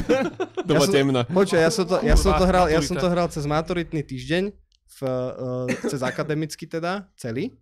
Doba 0.68 0.88
Ja 0.88 0.88
som- 0.88 0.94
temná. 0.96 1.20
Počkaj, 1.28 1.60
ja 1.60 1.70
som 1.72 1.84
to, 1.84 1.96
ja 2.00 2.16
som 2.16 2.32
to 2.32 2.44
hral, 2.48 2.66
ja 2.72 2.80
som 2.80 2.96
to 2.96 3.08
hral 3.12 3.28
cez 3.28 3.44
maturitný 3.44 4.00
týždeň, 4.00 4.56
v, 4.94 5.00
uh, 5.04 5.68
cez 5.84 6.00
akademický 6.00 6.64
teda, 6.64 7.04
celý. 7.20 7.52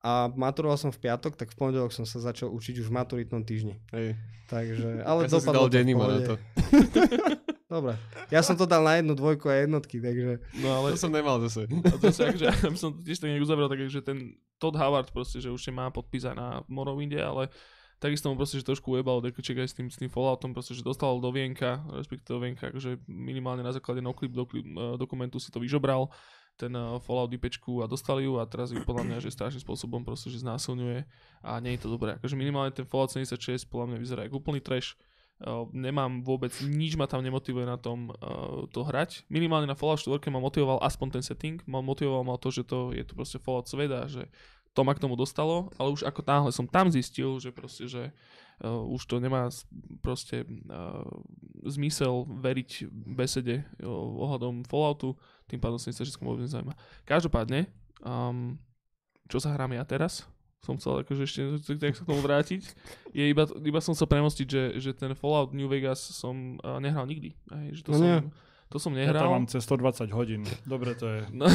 A 0.00 0.30
maturoval 0.32 0.78
som 0.80 0.88
v 0.94 1.04
piatok, 1.04 1.36
tak 1.36 1.52
v 1.52 1.56
pondelok 1.58 1.92
som 1.92 2.08
sa 2.08 2.22
začal 2.22 2.48
učiť 2.54 2.80
už 2.80 2.86
v 2.88 2.96
maturitnom 2.96 3.42
týždni. 3.44 3.76
Hej. 3.92 4.16
Takže, 4.48 5.04
ale 5.04 5.26
Ja 5.26 5.28
som 5.28 5.42
si 5.42 5.44
dopadlo 5.44 5.68
dal 5.68 5.84
to 6.00 6.24
to. 6.24 6.34
Dobre. 7.68 8.00
Ja 8.32 8.40
som 8.40 8.56
to 8.56 8.64
dal 8.64 8.80
na 8.80 8.96
jednu 8.96 9.12
dvojku 9.12 9.44
a 9.52 9.60
jednotky, 9.60 10.00
takže... 10.00 10.40
No 10.64 10.80
ale 10.80 10.96
To 10.96 11.04
som 11.04 11.12
nemal 11.12 11.36
zase. 11.44 11.68
A 11.68 12.00
to 12.00 12.08
sa 12.08 12.32
akože, 12.32 12.44
ja 12.64 12.70
by 12.72 12.78
som 12.80 12.96
to 12.96 13.04
tiež 13.04 13.20
tak 13.20 13.28
nejak 13.28 13.44
uzavrel, 13.44 13.68
tak 13.68 13.84
že 13.92 14.00
ten 14.00 14.40
Todd 14.56 14.72
Howard 14.80 15.12
proste, 15.12 15.44
že 15.44 15.52
už 15.52 15.60
je 15.60 15.72
má 15.72 15.92
podpis 15.92 16.24
aj 16.24 16.32
na 16.32 16.48
Morrowinde, 16.64 17.20
ale 17.20 17.52
takisto 18.00 18.32
mu 18.32 18.40
proste, 18.40 18.56
že 18.56 18.64
trošku 18.64 18.96
ujebal 18.96 19.20
Dekeček 19.20 19.60
aj 19.60 19.68
s 19.68 19.76
tým, 19.76 19.92
s 19.92 20.00
tým 20.00 20.08
Falloutom, 20.08 20.56
proste, 20.56 20.72
že 20.72 20.80
dostal 20.80 21.12
do 21.20 21.28
vienka, 21.28 21.84
respektíve 21.92 22.40
do 22.40 22.40
vienka, 22.40 22.72
akože 22.72 23.04
minimálne 23.04 23.60
na 23.60 23.76
základe 23.76 24.00
noclip 24.00 24.32
do, 24.32 24.48
dokumentu 24.96 25.36
si 25.36 25.52
to 25.52 25.60
vyžobral, 25.60 26.08
ten 26.56 26.72
uh, 26.72 26.96
Fallout 27.04 27.30
IPčku 27.30 27.84
a 27.84 27.86
dostali 27.86 28.24
ju 28.24 28.40
a 28.40 28.48
teraz 28.48 28.72
ju 28.74 28.80
podľa 28.82 29.04
mňa, 29.06 29.18
že 29.22 29.30
strašným 29.30 29.62
spôsobom 29.62 30.02
proste, 30.02 30.32
že 30.32 30.42
znásilňuje 30.42 31.04
a 31.44 31.60
nie 31.62 31.76
je 31.76 31.86
to 31.86 31.88
dobré. 31.92 32.18
Akože 32.18 32.34
minimálne 32.34 32.72
ten 32.74 32.88
Fallout 32.88 33.14
76 33.14 33.68
podľa 33.70 33.94
mňa 33.94 33.98
vyzerá 34.00 34.20
ako 34.26 34.42
úplný 34.42 34.58
trash. 34.64 34.98
Nemám 35.70 36.26
vôbec, 36.26 36.50
nič 36.66 36.98
ma 36.98 37.06
tam 37.06 37.22
nemotivuje 37.22 37.62
na 37.62 37.78
tom 37.78 38.10
uh, 38.10 38.66
to 38.74 38.82
hrať. 38.82 39.22
Minimálne 39.30 39.70
na 39.70 39.78
Fallout 39.78 40.02
4 40.02 40.18
ma 40.34 40.42
motivoval 40.42 40.82
aspoň 40.82 41.18
ten 41.18 41.22
setting, 41.22 41.62
ma 41.62 41.78
motivoval 41.78 42.26
ma 42.26 42.34
to, 42.42 42.50
že 42.50 42.66
to 42.66 42.90
je 42.90 43.06
to 43.06 43.14
proste 43.14 43.38
Fallout 43.38 43.70
svet 43.70 43.94
a 43.94 44.10
že 44.10 44.26
to 44.74 44.82
ma 44.82 44.98
k 44.98 45.02
tomu 45.02 45.14
dostalo, 45.14 45.70
ale 45.78 45.94
už 45.94 46.02
ako 46.02 46.26
náhle 46.26 46.50
som 46.50 46.66
tam 46.66 46.90
zistil, 46.90 47.38
že 47.38 47.54
proste, 47.54 47.86
že 47.86 48.10
uh, 48.66 48.82
už 48.90 49.06
to 49.06 49.22
nemá 49.22 49.46
proste 50.02 50.42
uh, 50.42 51.06
zmysel 51.66 52.26
veriť 52.26 52.90
besede 52.90 53.62
uh, 53.78 53.86
ohľadom 54.26 54.66
Falloutu, 54.66 55.14
tým 55.46 55.62
pádom 55.62 55.78
sa 55.78 55.94
všetko 55.94 56.22
vôbec 56.26 56.50
nezaujíma. 56.50 56.74
Každopádne, 57.06 57.70
um, 58.02 58.58
čo 59.30 59.38
sa 59.38 59.54
hrám 59.54 59.74
ja 59.74 59.86
teraz, 59.86 60.26
som 60.60 60.76
chcel 60.76 61.00
akože 61.00 61.22
ešte 61.24 61.40
tak 61.78 61.94
sa 61.94 62.02
k 62.04 62.08
tomu 62.08 62.20
vrátiť, 62.20 62.60
je 63.10 63.24
iba, 63.24 63.46
iba 63.58 63.80
som 63.80 63.94
chcel 63.94 64.04
premostiť, 64.06 64.46
že, 64.46 64.62
že 64.78 64.90
ten 64.92 65.14
Fallout 65.14 65.50
New 65.50 65.66
Vegas 65.66 65.96
som 65.98 66.58
uh, 66.60 66.76
nehral 66.76 67.04
nikdy. 67.04 67.32
Hej, 67.48 67.80
že 67.80 67.82
to, 67.82 67.90
No 67.90 67.96
som, 67.96 68.04
nie. 68.04 68.18
to 68.68 68.76
som 68.76 68.92
Ja 68.92 69.08
tam 69.08 69.16
nehral. 69.16 69.32
mám 69.32 69.46
cez 69.46 69.64
120 69.64 70.12
hodín. 70.12 70.42
Dobre 70.62 70.92
to 70.92 71.08
je. 71.08 71.20
No, 71.32 71.48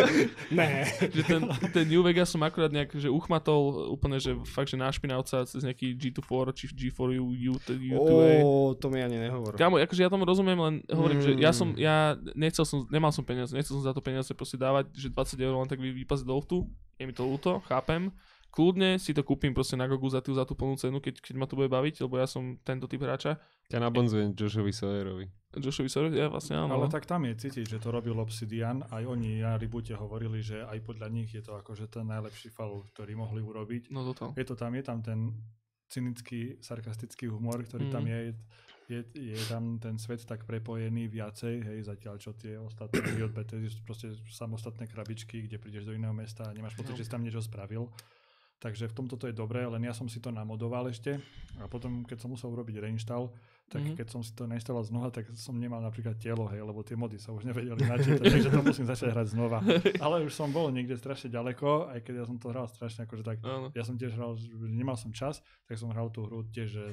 Ne. 0.50 0.86
že 1.12 1.22
ten, 1.24 1.44
ten 1.70 1.84
New 1.84 2.00
Vegas 2.00 2.28
som 2.28 2.40
akurát 2.40 2.70
nejak 2.70 2.94
že 2.94 3.08
uchmatol 3.08 3.90
úplne, 3.90 4.16
že 4.16 4.32
fakt, 4.46 4.70
že 4.70 4.78
nášpinavca 4.78 5.44
cez 5.44 5.60
nejaký 5.60 5.92
G2-4 5.92 6.46
či 6.54 6.64
G4U, 6.70 7.20
U, 7.20 7.54
U2A. 7.58 8.40
Ó, 8.40 8.72
to 8.72 8.88
mi 8.88 9.00
ani 9.00 9.18
nehovor. 9.18 9.54
Kámo, 9.54 9.76
akože 9.76 10.00
ja 10.00 10.08
tomu 10.08 10.24
rozumiem, 10.24 10.56
len 10.56 10.74
hovorím, 10.86 11.18
mm. 11.18 11.24
že 11.26 11.30
ja 11.36 11.50
Mm. 11.50 11.56
som, 11.56 11.68
ja 11.76 11.96
nechcel 12.32 12.64
som, 12.64 12.88
nemal 12.88 13.10
som 13.10 13.22
peniaze, 13.22 13.50
nechcel 13.50 13.76
som 13.76 13.84
za 13.84 13.92
to 13.92 14.00
peniaze 14.00 14.30
proste 14.30 14.56
dávať, 14.56 14.88
že 14.90 15.08
20 15.08 15.36
eur 15.38 15.54
len 15.54 15.68
tak 15.68 15.76
vy, 15.76 15.92
vypaziť 15.96 16.24
do 16.24 16.32
luftu, 16.32 16.56
je 16.94 17.04
mi 17.04 17.12
to 17.12 17.22
ľúto, 17.22 17.60
chápem. 17.66 18.08
Kľudne 18.54 18.96
si 18.96 19.10
to 19.10 19.20
kúpim 19.20 19.50
proste 19.50 19.74
na 19.74 19.84
Gogu 19.84 20.06
za 20.06 20.22
tú, 20.22 20.30
za 20.30 20.46
tú 20.46 20.54
plnú 20.54 20.78
cenu, 20.78 21.02
keď, 21.02 21.18
keď 21.18 21.34
ma 21.34 21.44
to 21.44 21.58
bude 21.58 21.66
baviť, 21.66 21.98
lebo 22.00 22.14
ja 22.14 22.24
som 22.24 22.54
tento 22.62 22.86
typ 22.86 23.02
hráča. 23.02 23.42
Ťa 23.66 23.82
nabonzujem 23.82 24.30
Joshovi 24.30 24.70
Sawyerovi. 24.70 25.26
Joshovi 25.54 25.88
Sorry, 25.88 26.10
ja 26.12 26.26
vlastne 26.28 26.54
áno. 26.56 26.70
Ale 26.72 26.86
tak 26.86 27.02
tam 27.02 27.22
je 27.24 27.34
cítiť, 27.36 27.66
že 27.66 27.78
to 27.78 27.90
robil 27.90 28.14
Obsidian. 28.14 28.86
Aj 28.88 29.02
oni 29.02 29.38
na 29.38 29.54
reboote 29.54 29.90
hovorili, 29.92 30.38
že 30.38 30.62
aj 30.62 30.78
podľa 30.82 31.08
nich 31.08 31.30
je 31.30 31.40
to 31.40 31.54
akože 31.56 31.86
ten 31.88 32.04
najlepší 32.04 32.48
Fallout, 32.48 32.86
ktorý 32.90 33.14
mohli 33.14 33.38
urobiť. 33.38 33.90
No 33.90 34.02
total. 34.04 34.34
Je 34.34 34.44
to 34.44 34.54
tam, 34.54 34.70
je 34.70 34.82
tam 34.82 34.98
ten 35.00 35.34
cynický, 35.86 36.58
sarkastický 36.60 37.26
humor, 37.26 37.58
ktorý 37.60 37.86
tam 37.88 38.02
Mhm. 38.02 38.10
je. 38.10 38.18
je, 38.84 39.00
je 39.32 39.40
tam 39.48 39.78
ten 39.78 39.96
svet 39.96 40.20
tak 40.22 40.44
prepojený 40.44 41.08
viacej, 41.08 41.54
hej, 41.64 41.78
zatiaľ 41.82 42.20
čo 42.20 42.36
tie 42.36 42.60
ostatné 42.60 43.00
hry 43.00 43.24
od 43.24 43.32
Bethesdy 43.32 43.64
sú 43.66 43.80
proste 43.80 44.12
samostatné 44.28 44.84
krabičky, 44.84 45.40
kde 45.40 45.56
prídeš 45.56 45.88
do 45.88 45.96
iného 45.96 46.12
mesta 46.12 46.44
a 46.44 46.52
nemáš 46.52 46.76
pocit, 46.76 46.92
No. 46.92 46.98
že 46.98 47.04
si 47.04 47.10
tam 47.10 47.24
niečo 47.24 47.40
spravil. 47.40 47.88
Takže 48.64 48.88
v 48.88 48.96
tomto 48.96 49.20
to 49.20 49.28
je 49.28 49.36
dobré, 49.36 49.60
len 49.68 49.84
ja 49.84 49.92
som 49.92 50.08
si 50.08 50.24
to 50.24 50.32
namodoval 50.32 50.88
ešte 50.88 51.20
a 51.60 51.68
potom, 51.68 52.00
keď 52.00 52.16
som 52.16 52.32
musel 52.32 52.48
urobiť 52.48 52.80
reinstall, 52.80 53.28
tak 53.68 53.84
Mhm. 53.84 53.92
mm-hmm. 53.92 53.98
keď 54.00 54.06
som 54.08 54.20
si 54.24 54.32
to 54.32 54.48
nainstaloval 54.48 54.84
znova, 54.84 55.08
tak 55.12 55.28
som 55.36 55.52
nemal 55.56 55.80
napríklad 55.80 56.16
telo, 56.16 56.48
hej, 56.48 56.64
lebo 56.64 56.80
tie 56.80 56.96
mody 56.96 57.20
sa 57.20 57.32
už 57.32 57.44
nevedeli 57.44 57.76
načítať, 57.84 58.24
takže 58.24 58.48
to 58.48 58.60
musím 58.64 58.88
začať 58.88 59.12
hrať 59.12 59.28
znova. 59.36 59.60
Ale 60.00 60.24
už 60.24 60.32
som 60.32 60.48
bol 60.48 60.72
niekde 60.72 60.96
strašne 60.96 61.28
ďaleko, 61.28 61.92
aj 61.92 62.00
keď 62.00 62.14
ja 62.14 62.24
som 62.24 62.40
to 62.40 62.48
hral 62.48 62.64
strašne 62.64 63.04
akože 63.04 63.20
tak, 63.20 63.44
Áno. 63.44 63.68
ja 63.76 63.84
som 63.84 64.00
tiež 64.00 64.16
hral, 64.16 64.40
nemal 64.64 64.96
som 64.96 65.12
čas, 65.12 65.44
tak 65.68 65.76
som 65.76 65.92
hral 65.92 66.08
tú 66.08 66.24
hru 66.24 66.48
tiež 66.48 66.68
že 66.72 66.84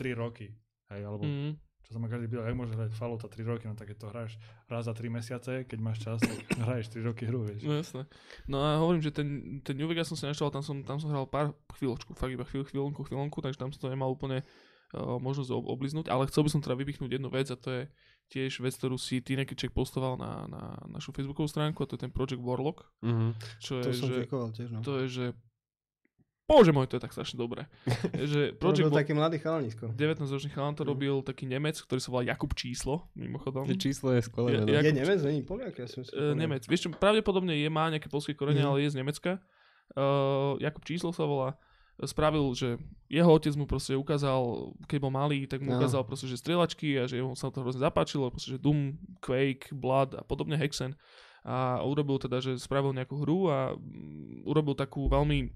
3 0.00 0.16
roky, 0.16 0.56
hej, 0.88 1.00
alebo 1.04 1.28
Mm. 1.28 1.60
Čo 1.80 1.90
sa 1.90 1.98
ma 1.98 2.06
každý 2.06 2.26
pýtal, 2.26 2.44
jak 2.44 2.54
môžeš 2.54 2.74
hrať 2.74 2.90
Fallouta 2.92 3.26
3 3.26 3.42
roky, 3.44 3.64
no 3.64 3.72
tak 3.72 3.88
keď 3.88 3.96
to 3.96 4.06
hráš 4.08 4.32
raz 4.66 4.84
za 4.84 4.92
3 4.92 5.08
mesiace, 5.08 5.52
keď 5.64 5.78
máš 5.78 5.98
čas, 6.00 6.18
tak 6.18 6.36
hraješ 6.66 6.92
3 6.92 7.00
roky 7.02 7.24
hru, 7.24 7.40
vieš. 7.42 7.62
No 7.62 7.74
jasné. 7.74 8.02
No 8.44 8.58
a 8.58 8.76
hovorím, 8.76 9.00
že 9.00 9.10
ten, 9.10 9.28
ten 9.60 9.72
New 9.72 9.86
Vegas 9.86 10.04
som 10.04 10.14
si 10.14 10.24
naštal, 10.24 10.48
tam 10.48 10.60
som, 10.60 10.80
tam 10.82 10.96
som 10.96 11.08
hral 11.08 11.24
pár 11.24 11.50
chvíľočku, 11.74 12.12
fakt 12.12 12.30
iba 12.30 12.44
chvíľ, 12.44 12.64
chvíľonku, 12.64 13.02
chvíľonku, 13.02 13.38
takže 13.38 13.56
tam 13.56 13.70
som 13.70 13.80
to 13.80 13.88
nemal 13.88 14.08
úplne 14.08 14.44
uh, 14.92 15.16
možnosť 15.16 15.48
ob- 15.50 15.68
obliznúť, 15.70 16.08
ale 16.08 16.26
chcel 16.26 16.44
by 16.44 16.50
som 16.50 16.60
teda 16.60 16.76
vypichnúť 16.76 17.10
jednu 17.10 17.28
vec 17.28 17.48
a 17.48 17.56
to 17.56 17.68
je 17.70 17.82
tiež 18.28 18.60
vec, 18.60 18.76
ktorú 18.76 19.00
si 19.00 19.24
ty 19.24 19.32
Nekyček 19.34 19.72
postoval 19.72 20.20
na, 20.20 20.44
na 20.44 20.62
našu 20.86 21.10
facebookovú 21.10 21.48
stránku 21.48 21.80
a 21.80 21.88
to 21.88 21.96
je 21.96 22.04
ten 22.04 22.12
Project 22.12 22.38
Warlock, 22.38 22.84
Mhm. 23.00 23.28
čo 23.56 23.80
To 23.80 23.88
je, 23.88 23.96
som 23.96 24.06
že, 24.06 24.28
tiež, 24.28 24.68
no. 24.68 24.84
to 24.84 25.00
je, 25.00 25.06
že 25.08 25.24
Bože 26.48 26.72
môj, 26.72 26.86
to 26.86 26.96
je 26.96 27.02
tak 27.02 27.12
strašne 27.12 27.36
dobré. 27.36 27.68
že 28.24 28.50
To 28.50 28.58
Project 28.58 28.80
robil 28.80 28.90
Wa- 28.90 28.98
taký 28.98 29.12
mladý 29.12 29.36
chalanisko. 29.36 29.84
19-ročný 29.92 30.48
chalan 30.48 30.72
to 30.72 30.82
Mhm. 30.82 30.88
robil 30.88 31.14
taký 31.20 31.44
Nemec, 31.44 31.76
ktorý 31.76 32.00
sa 32.00 32.08
volá 32.08 32.24
Jakub 32.24 32.50
Číslo, 32.52 33.04
mimochodom. 33.14 33.62
Že 33.64 33.76
číslo 33.76 34.08
je 34.10 34.20
skvelé. 34.22 34.48
Ja- 34.50 34.56
meno. 34.58 34.66
ja- 34.66 34.72
Je 34.74 34.80
Jakub- 34.82 34.98
Nemec, 34.98 35.18
není 35.22 35.42
Poliak? 35.42 35.74
Ja 35.76 35.86
som 35.86 36.00
si 36.00 36.10
Uh, 36.10 36.32
Nemec. 36.32 36.64
Vieš 36.64 36.80
čo, 36.80 36.90
pravdepodobne 36.90 37.52
je, 37.52 37.68
má 37.68 37.86
nejaké 37.86 38.08
polské 38.08 38.32
korene, 38.32 38.58
Mhm. 38.58 38.66
ale 38.66 38.76
je 38.80 38.90
z 38.90 38.96
Nemecka. 38.96 39.32
Uh, 39.90 40.56
Jakub 40.58 40.82
Číslo 40.82 41.10
sa 41.10 41.22
volá. 41.22 41.52
Spravil, 41.98 42.46
že 42.54 42.78
jeho 43.08 43.26
otec 43.26 43.50
mu 43.52 43.66
proste 43.66 43.92
ukázal, 43.92 44.38
keď 44.86 44.98
bol 45.00 45.10
malý, 45.10 45.44
tak 45.44 45.58
mu 45.58 45.68
Áno. 45.68 45.82
ukázal 45.82 46.00
proste, 46.02 46.24
že 46.24 46.38
strieľačky 46.38 46.94
a 46.94 47.04
že 47.04 47.18
mu 47.18 47.34
sa 47.34 47.50
to 47.50 47.58
hrozne 47.58 47.82
zapáčilo, 47.82 48.30
proste, 48.30 48.54
že 48.54 48.58
Doom, 48.58 48.94
Quake, 49.18 49.74
Blood 49.74 50.14
a 50.14 50.22
podobne 50.22 50.54
Hexen. 50.54 50.94
A 51.42 51.82
urobil 51.82 52.16
teda, 52.16 52.38
že 52.38 52.54
spravil 52.54 52.94
nejakú 52.94 53.18
hru 53.18 53.48
a 53.48 53.74
mm, 53.74 54.44
urobil 54.44 54.72
takú 54.72 55.06
veľmi 55.06 55.50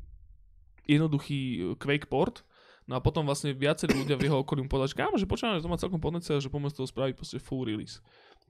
jednoduchý 0.87 1.41
uh, 1.41 1.65
Quake 1.79 2.09
port. 2.09 2.47
No 2.83 2.99
a 2.99 3.01
potom 3.01 3.23
vlastne 3.23 3.55
viacerí 3.55 3.95
ľudia 3.95 4.19
v 4.19 4.27
jeho 4.27 4.43
okolí 4.43 4.67
mu 4.67 4.69
povedali, 4.69 4.91
že 4.91 4.99
kámo, 4.99 5.15
že 5.15 5.31
počúvam, 5.31 5.55
že 5.55 5.63
to 5.63 5.71
má 5.71 5.79
celkom 5.79 6.03
potenciál, 6.03 6.43
že 6.43 6.51
pomôcť 6.51 6.83
toho 6.83 6.91
spraviť 6.91 7.15
proste 7.15 7.39
full 7.39 7.63
release 7.63 8.03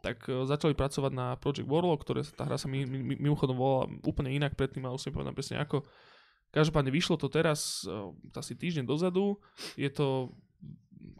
tak 0.02 0.26
e, 0.26 0.42
začali 0.44 0.74
pracovať 0.74 1.12
na 1.14 1.38
Project 1.38 1.70
Warlock, 1.70 2.02
ktoré 2.02 2.26
tá 2.26 2.44
hra 2.44 2.58
sa 2.58 2.66
mi, 2.66 2.82
mi, 2.84 2.98
mi- 2.98 3.20
mimochodom 3.22 3.54
volala 3.54 3.86
úplne 4.02 4.34
inak 4.34 4.58
predtým, 4.58 4.82
ale 4.82 4.98
už 4.98 5.06
si 5.06 5.08
nepamätám 5.08 5.38
presne 5.38 5.56
ako. 5.62 5.86
Každopádne 6.52 6.90
vyšlo 6.92 7.16
to 7.16 7.30
teraz, 7.30 7.86
e, 7.86 7.94
asi 8.34 8.58
týždeň 8.58 8.84
dozadu. 8.84 9.38
Je 9.78 9.88
to 9.88 10.34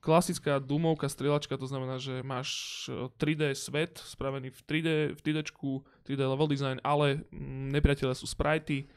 klasická 0.03 0.59
Doomovka 0.59 1.07
strieľačka, 1.07 1.55
to 1.55 1.71
znamená, 1.71 2.03
že 2.03 2.21
máš 2.27 2.51
e, 2.91 3.07
3D 3.17 3.55
svet 3.55 4.03
spravený 4.03 4.51
v 4.51 4.61
3D, 4.67 4.89
v 5.15 5.21
3D, 5.23 5.39
3D 6.05 6.21
level 6.21 6.51
design, 6.51 6.83
ale 6.83 7.23
mm, 7.31 7.71
nepriatelia 7.71 8.19
sú 8.19 8.27
sprajty, 8.27 8.91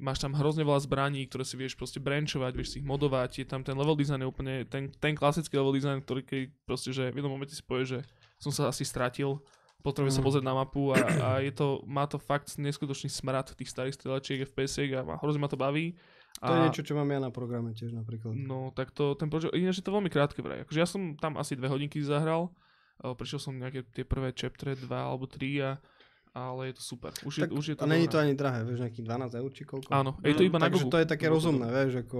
máš 0.00 0.18
tam 0.18 0.32
hrozne 0.32 0.64
veľa 0.64 0.80
zbraní, 0.82 1.28
ktoré 1.28 1.44
si 1.44 1.54
vieš 1.54 1.76
proste 1.76 2.00
branchovať, 2.00 2.52
vieš 2.56 2.68
si 2.72 2.76
ich 2.80 2.86
modovať, 2.88 3.44
je 3.44 3.46
tam 3.46 3.60
ten 3.60 3.76
level 3.76 3.94
design 3.94 4.24
je 4.24 4.28
úplne 4.28 4.64
ten, 4.64 4.88
ten 4.88 5.12
klasický 5.12 5.54
level 5.54 5.76
design, 5.76 6.00
ktorý 6.00 6.24
keď 6.24 6.42
proste, 6.64 6.90
že 6.90 7.12
v 7.12 7.20
jednom 7.20 7.30
momente 7.30 7.52
si 7.52 7.60
povie, 7.60 7.84
že 7.84 7.98
som 8.40 8.48
sa 8.48 8.72
asi 8.72 8.82
stratil, 8.82 9.38
potrebujem 9.80 10.16
sa 10.16 10.20
Mm. 10.20 10.28
pozrieť 10.28 10.44
na 10.44 10.54
mapu 10.56 10.92
a, 10.92 10.96
a 10.96 11.28
je 11.40 11.52
to, 11.52 11.84
má 11.84 12.08
to 12.08 12.16
fakt 12.16 12.56
neskutočný 12.56 13.08
smrad 13.08 13.52
tých 13.52 13.68
starých 13.68 13.96
strieľačiek 13.96 14.48
fps 14.48 14.80
a 14.80 15.04
ma- 15.04 15.20
hrozne 15.20 15.40
ma 15.40 15.48
to 15.48 15.60
baví. 15.60 15.96
To 16.40 16.52
je 16.56 16.60
niečo, 16.64 16.80
čo 16.80 16.96
mám 16.96 17.08
ja 17.12 17.20
na 17.20 17.28
programe 17.28 17.76
tiež 17.76 17.92
napríklad. 17.92 18.32
No, 18.32 18.72
tak 18.72 18.96
to, 18.96 19.12
ten 19.12 19.28
projekt, 19.28 19.52
ináč 19.52 19.80
je 19.80 19.84
to 19.84 19.92
veľmi 19.92 20.08
krátke 20.08 20.40
vraj. 20.40 20.64
Akože 20.64 20.78
ja 20.80 20.88
som 20.88 21.12
tam 21.20 21.36
asi 21.36 21.52
dve 21.52 21.68
hodinky 21.68 22.00
zahral, 22.00 22.48
e, 23.04 23.12
prišiel 23.12 23.40
som 23.40 23.52
nejaké 23.52 23.84
tie 23.92 24.08
prvé 24.08 24.32
chaptre, 24.32 24.72
dva 24.72 25.04
alebo 25.04 25.28
tri 25.28 25.60
a 25.60 25.76
ale 26.34 26.70
je 26.70 26.74
to 26.78 26.82
super. 26.82 27.10
Už 27.26 27.34
je, 27.38 27.42
Tak, 27.46 27.50
už 27.52 27.64
je 27.68 27.74
to 27.76 27.84
a 27.84 27.86
není 27.90 28.06
to 28.08 28.18
ani 28.18 28.34
drahé, 28.34 28.62
vieš, 28.64 28.86
nejakých 28.86 29.04
12 29.06 29.40
eur 29.40 29.50
či 29.50 29.62
koľko? 29.66 29.90
Áno, 29.90 30.10
je 30.22 30.34
to 30.34 30.46
iba 30.46 30.58
na 30.58 30.70
Takže 30.70 30.84
Gogu. 30.86 30.92
to 30.94 30.98
je 31.02 31.06
také 31.06 31.26
rozumné, 31.26 31.66
vieš, 31.68 32.06
ako... 32.06 32.18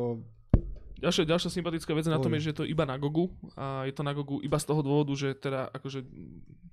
Ďalšia, 1.00 1.24
ďalšia 1.24 1.50
sympatická 1.50 1.96
vec 1.96 2.04
na 2.12 2.20
tom 2.20 2.28
je, 2.36 2.44
že 2.44 2.50
je 2.52 2.58
to 2.60 2.68
iba 2.68 2.84
na 2.84 3.00
Gogu 3.00 3.32
a 3.56 3.88
je 3.88 3.94
to 3.96 4.04
na 4.04 4.12
Gogu 4.12 4.44
iba 4.44 4.60
z 4.60 4.68
toho 4.68 4.84
dôvodu, 4.84 5.16
že 5.16 5.32
teda 5.32 5.72
akože 5.72 6.04
mm, 6.04 6.69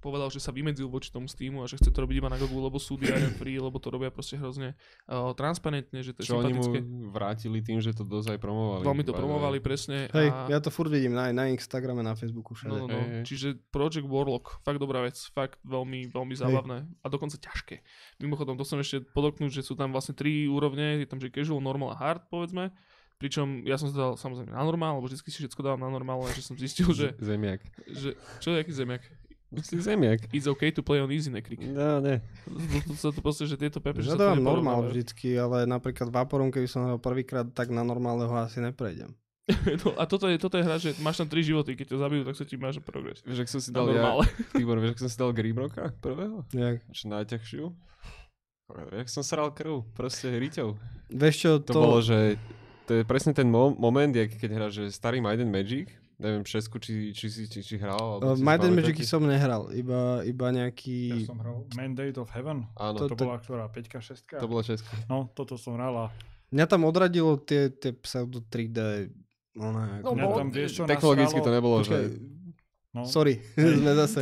povedal, 0.00 0.32
že 0.32 0.40
sa 0.40 0.50
vymedzil 0.50 0.88
voči 0.88 1.12
tomu 1.12 1.28
Steamu 1.28 1.62
a 1.62 1.68
že 1.68 1.76
chce 1.76 1.92
to 1.92 1.98
robiť 2.00 2.16
iba 2.18 2.32
na 2.32 2.40
Gogu, 2.40 2.56
lebo 2.56 2.80
sú 2.80 2.96
DRM 3.00 3.36
free, 3.36 3.60
lebo 3.60 3.76
to 3.76 3.92
robia 3.92 4.08
proste 4.08 4.40
hrozne 4.40 4.74
uh, 5.06 5.30
transparentne, 5.36 6.00
že 6.00 6.16
to 6.16 6.24
je 6.24 6.32
Čo 6.32 6.40
oni 6.40 6.56
mu 6.56 6.64
sympatické. 6.64 7.12
vrátili 7.12 7.58
tým, 7.60 7.78
že 7.84 7.92
to 7.92 8.02
dosť 8.02 8.34
aj 8.34 8.38
promovali. 8.40 8.82
Veľmi 8.82 9.04
to 9.04 9.12
promovali 9.12 9.58
presne. 9.60 10.08
Hej, 10.10 10.28
a... 10.32 10.48
ja 10.48 10.58
to 10.58 10.72
furt 10.72 10.88
vidím 10.88 11.12
na, 11.12 11.28
na 11.30 11.46
Instagrame, 11.52 12.00
na 12.00 12.16
Facebooku, 12.16 12.56
všade. 12.56 12.72
No, 12.72 12.84
no, 12.84 12.86
no. 12.88 12.98
Hej, 12.98 13.06
hej. 13.20 13.24
Čiže 13.28 13.48
Project 13.68 14.08
Warlock, 14.08 14.64
fakt 14.64 14.80
dobrá 14.80 15.04
vec, 15.04 15.20
fakt 15.30 15.60
veľmi, 15.62 16.10
veľmi 16.10 16.34
zábavné 16.34 16.88
a 17.04 17.06
dokonca 17.12 17.36
ťažké. 17.36 17.84
Mimochodom, 18.24 18.56
to 18.56 18.64
som 18.64 18.80
ešte 18.80 19.04
podotknúť, 19.12 19.60
že 19.60 19.62
sú 19.62 19.76
tam 19.76 19.92
vlastne 19.92 20.16
tri 20.16 20.48
úrovne, 20.48 21.04
je 21.04 21.06
tam 21.06 21.20
že 21.20 21.28
casual, 21.28 21.60
normal 21.60 21.92
a 21.92 22.00
hard, 22.00 22.24
povedzme. 22.32 22.72
Pričom 23.20 23.68
ja 23.68 23.76
som 23.76 23.92
sa 23.92 23.96
dal 24.00 24.12
samozrejme 24.16 24.48
na 24.48 24.64
normál, 24.64 24.96
lebo 24.96 25.04
vždy 25.04 25.20
si 25.28 25.44
všetko 25.44 25.60
dávam 25.60 25.84
na 25.84 25.92
normál, 25.92 26.24
že 26.32 26.40
som 26.40 26.56
zistil, 26.56 26.88
že, 26.96 27.12
Zemiak. 27.20 27.60
že 27.84 28.16
čo 28.40 28.56
je 28.56 28.64
aký 28.64 28.72
zemiak? 28.72 29.04
Si 29.50 29.82
zemiak. 29.82 30.30
It's 30.30 30.46
okay 30.46 30.70
to 30.70 30.78
play 30.78 31.02
on 31.02 31.10
easy, 31.10 31.26
nekrik. 31.26 31.58
No, 31.58 31.98
ne. 31.98 32.22
To 32.86 32.94
sa 32.94 33.10
to 33.10 33.18
proste, 33.18 33.50
že 33.50 33.58
tieto 33.58 33.82
pepe, 33.82 33.98
že 33.98 34.14
Ja 34.14 34.14
sa 34.14 34.18
to 34.18 34.24
dávam 34.30 34.46
normál 34.46 34.86
vždycky, 34.86 35.34
ale 35.34 35.66
napríklad 35.66 36.06
Vaporom, 36.14 36.54
keby 36.54 36.70
som 36.70 36.86
hral 36.86 37.02
prvýkrát, 37.02 37.50
tak 37.50 37.74
na 37.74 37.82
normálneho 37.82 38.30
asi 38.38 38.62
neprejdem. 38.62 39.10
no, 39.82 39.98
a 39.98 40.06
toto 40.06 40.30
je, 40.30 40.38
toto 40.38 40.54
je 40.54 40.62
hra, 40.62 40.78
že 40.78 40.94
máš 41.02 41.18
tam 41.18 41.26
tri 41.26 41.42
životy, 41.42 41.74
keď 41.74 41.90
ťa 41.90 41.98
zabijú, 41.98 42.22
tak 42.22 42.36
sa 42.38 42.44
ti 42.46 42.54
máš 42.54 42.78
progres. 42.78 43.18
Vieš, 43.26 43.42
ak 43.42 43.48
som 43.50 43.58
si 43.58 43.70
Na 43.74 43.82
dal 43.82 43.86
ja. 43.90 44.02
Tibor, 44.54 44.78
vieš, 44.78 44.94
ak 44.94 45.00
som 45.02 45.10
si 45.10 45.18
dal 45.18 45.34
Grimrocka 45.34 45.90
prvého? 45.98 46.46
Jak? 46.54 46.86
Čo 46.94 47.04
najťažšiu? 47.10 47.64
Jak 48.70 49.10
som 49.10 49.26
sral 49.26 49.50
krv, 49.50 49.82
proste 49.98 50.30
riťou. 50.30 50.78
Vieš 51.10 51.34
čo, 51.34 51.50
To, 51.58 51.74
to, 51.74 51.80
bolo, 51.82 51.98
že 51.98 52.38
to 52.86 52.98
je 52.98 53.02
presne 53.02 53.34
ten 53.34 53.50
mo- 53.50 53.74
moment, 53.74 54.14
jak 54.14 54.30
keď 54.30 54.50
hráš 54.54 54.72
že 54.78 54.94
starý 54.94 55.18
and 55.18 55.50
Magic, 55.50 55.90
neviem, 56.20 56.44
šesku, 56.44 56.76
či, 56.76 57.16
či, 57.16 57.26
si 57.32 57.48
či, 57.48 57.64
či 57.64 57.74
hral, 57.80 58.20
alebo 58.20 58.32
Uh, 58.32 58.38
Might 58.38 58.60
and? 58.60 58.76
Magicy 58.76 59.08
som 59.08 59.24
nehral, 59.24 59.72
iba, 59.72 60.20
iba 60.22 60.46
Ja 60.52 60.68
nejaký... 60.68 61.24
som 61.24 61.40
hral 61.40 61.64
Mandate 61.72 62.20
of 62.20 62.28
Heaven. 62.30 62.68
Áno, 62.76 62.96
To, 63.00 63.08
to, 63.08 63.16
to- 63.16 63.24
bola 63.24 63.40
ktorá, 63.40 63.64
5 63.72 64.36
6 64.36 64.36
to 64.36 64.46
bola 64.46 64.60
šeska. 64.60 64.92
No, 65.08 65.32
toto 65.32 65.56
som 65.56 65.80
hral 65.80 65.96
a 65.96 66.06
Mňa 66.50 66.66
tam 66.66 66.82
odradilo 66.84 67.38
tie, 67.40 67.70
tie 67.70 67.94
pseudo 67.94 68.42
3D... 68.42 69.08
No, 69.54 69.70
ne, 69.70 70.02
No, 70.02 70.14
mňa 70.14 70.26
tam 70.34 70.48
vieš 70.50 70.70
čo 70.78 70.82
Technologicky 70.86 71.38
to 71.38 71.46
nasralo? 71.46 71.56
nebolo, 71.56 71.74
Počkaj, 71.82 72.04
že... 72.04 72.18
No, 72.90 73.00
sorry, 73.06 73.34
sme 73.80 73.92
zase 73.94 74.20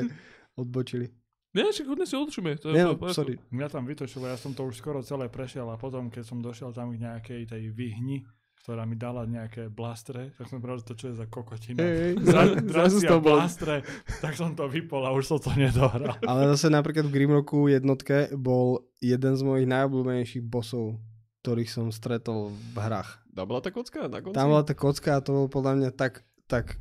odbočili. 0.55 1.09
Nie, 1.57 1.73
však 1.73 1.89
hodne 1.89 2.05
si 2.05 2.13
odlučíme. 2.13 2.61
To 2.61 2.69
je 2.69 2.77
no, 2.77 2.93
sorry. 3.09 3.41
Mňa 3.49 3.69
tam 3.73 3.89
vytočilo, 3.89 4.29
ja 4.29 4.37
som 4.37 4.53
to 4.53 4.69
už 4.69 4.77
skoro 4.77 5.01
celé 5.01 5.33
prešiel 5.33 5.65
a 5.73 5.81
potom, 5.81 6.13
keď 6.13 6.23
som 6.29 6.39
došiel 6.45 6.77
tam 6.77 6.93
k 6.93 7.01
nejakej 7.01 7.49
tej 7.49 7.73
vyhni, 7.73 8.29
ktorá 8.63 8.85
mi 8.85 8.99
dala 8.99 9.25
nejaké 9.25 9.71
blastre, 9.73 10.35
tak 10.37 10.51
som 10.51 10.61
povedal, 10.61 10.83
že 10.83 10.87
to 10.87 10.95
čo 10.99 11.07
je 11.11 11.15
za 11.17 11.27
kokotina. 11.31 11.81
Hej, 11.81 12.21
Zra- 12.21 12.59
zrazu 12.69 12.99
to 13.01 13.17
bol. 13.23 13.41
blastre, 13.41 13.87
tak 14.21 14.37
som 14.37 14.53
to 14.53 14.69
vypol 14.69 15.03
a 15.07 15.11
už 15.15 15.25
som 15.25 15.39
to 15.41 15.51
nedohral. 15.57 16.15
Ale 16.31 16.53
zase 16.55 16.69
napríklad 16.69 17.09
v 17.09 17.15
Grimrocku 17.15 17.71
jednotke 17.71 18.29
bol 18.37 18.85
jeden 19.01 19.33
z 19.39 19.43
mojich 19.47 19.67
najobľúbenejších 19.71 20.45
bossov, 20.45 21.01
ktorých 21.47 21.71
som 21.71 21.89
stretol 21.89 22.53
v 22.53 22.77
hrách. 22.77 23.25
Dá 23.33 23.47
bola 23.47 23.63
tá 23.63 23.71
kocka 23.71 24.11
na 24.11 24.19
konci? 24.21 24.37
Tam 24.37 24.51
bola 24.51 24.65
tá 24.67 24.75
kocka 24.75 25.11
a 25.17 25.23
to 25.23 25.31
bol 25.33 25.47
podľa 25.49 25.73
mňa 25.79 25.91
tak, 25.95 26.27
tak 26.51 26.77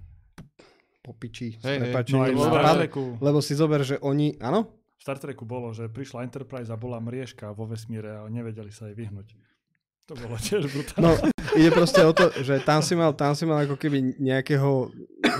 po 1.06 1.16
piči. 1.16 1.56
Hej, 1.64 1.64
hej. 1.64 1.80
prepáčením. 1.88 2.36
No 2.36 2.52
aj 2.52 2.90
Lebo 3.24 3.40
si 3.40 3.56
zober, 3.56 3.86
že 3.88 3.96
oni, 4.04 4.36
áno? 4.44 4.68
v 4.98 5.02
Star 5.06 5.22
Treku 5.22 5.46
bolo, 5.46 5.72
že 5.72 5.88
prišla 5.88 6.26
Enterprise 6.26 6.74
a 6.74 6.76
bola 6.76 6.98
mriežka 6.98 7.54
vo 7.54 7.70
vesmíre 7.70 8.18
a 8.18 8.26
nevedeli 8.28 8.74
sa 8.74 8.90
jej 8.90 8.98
vyhnúť. 8.98 9.38
To 10.08 10.16
bolo 10.16 10.36
tiež 10.38 10.64
brutálne. 10.66 11.04
No, 11.04 11.12
ide 11.54 11.68
proste 11.68 12.00
o 12.00 12.12
to, 12.12 12.32
že 12.40 12.64
tam 12.64 12.80
si 12.80 12.96
mal, 12.96 13.12
tam 13.12 13.36
si 13.36 13.44
mal 13.44 13.60
ako 13.60 13.76
keby 13.76 14.16
nejakého 14.16 14.88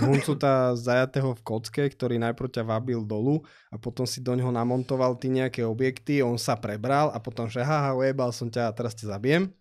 huncuta 0.04 0.76
zajatého 0.76 1.32
v 1.32 1.42
kocke, 1.42 1.84
ktorý 1.88 2.20
najprv 2.20 2.52
ťa 2.52 2.64
vabil 2.64 3.00
dolu 3.02 3.40
a 3.68 3.76
potom 3.76 4.04
si 4.04 4.20
do 4.20 4.36
neho 4.36 4.52
namontoval 4.52 5.16
ty 5.16 5.30
nejaké 5.30 5.64
objekty, 5.64 6.20
on 6.20 6.36
sa 6.36 6.54
prebral 6.54 7.10
a 7.10 7.18
potom, 7.18 7.48
že 7.48 7.64
haha, 7.64 7.96
ujebal 7.96 8.30
som 8.30 8.48
ťa 8.48 8.68
a 8.68 8.76
teraz 8.76 8.92
ťa 8.92 9.08
zabijem. 9.10 9.56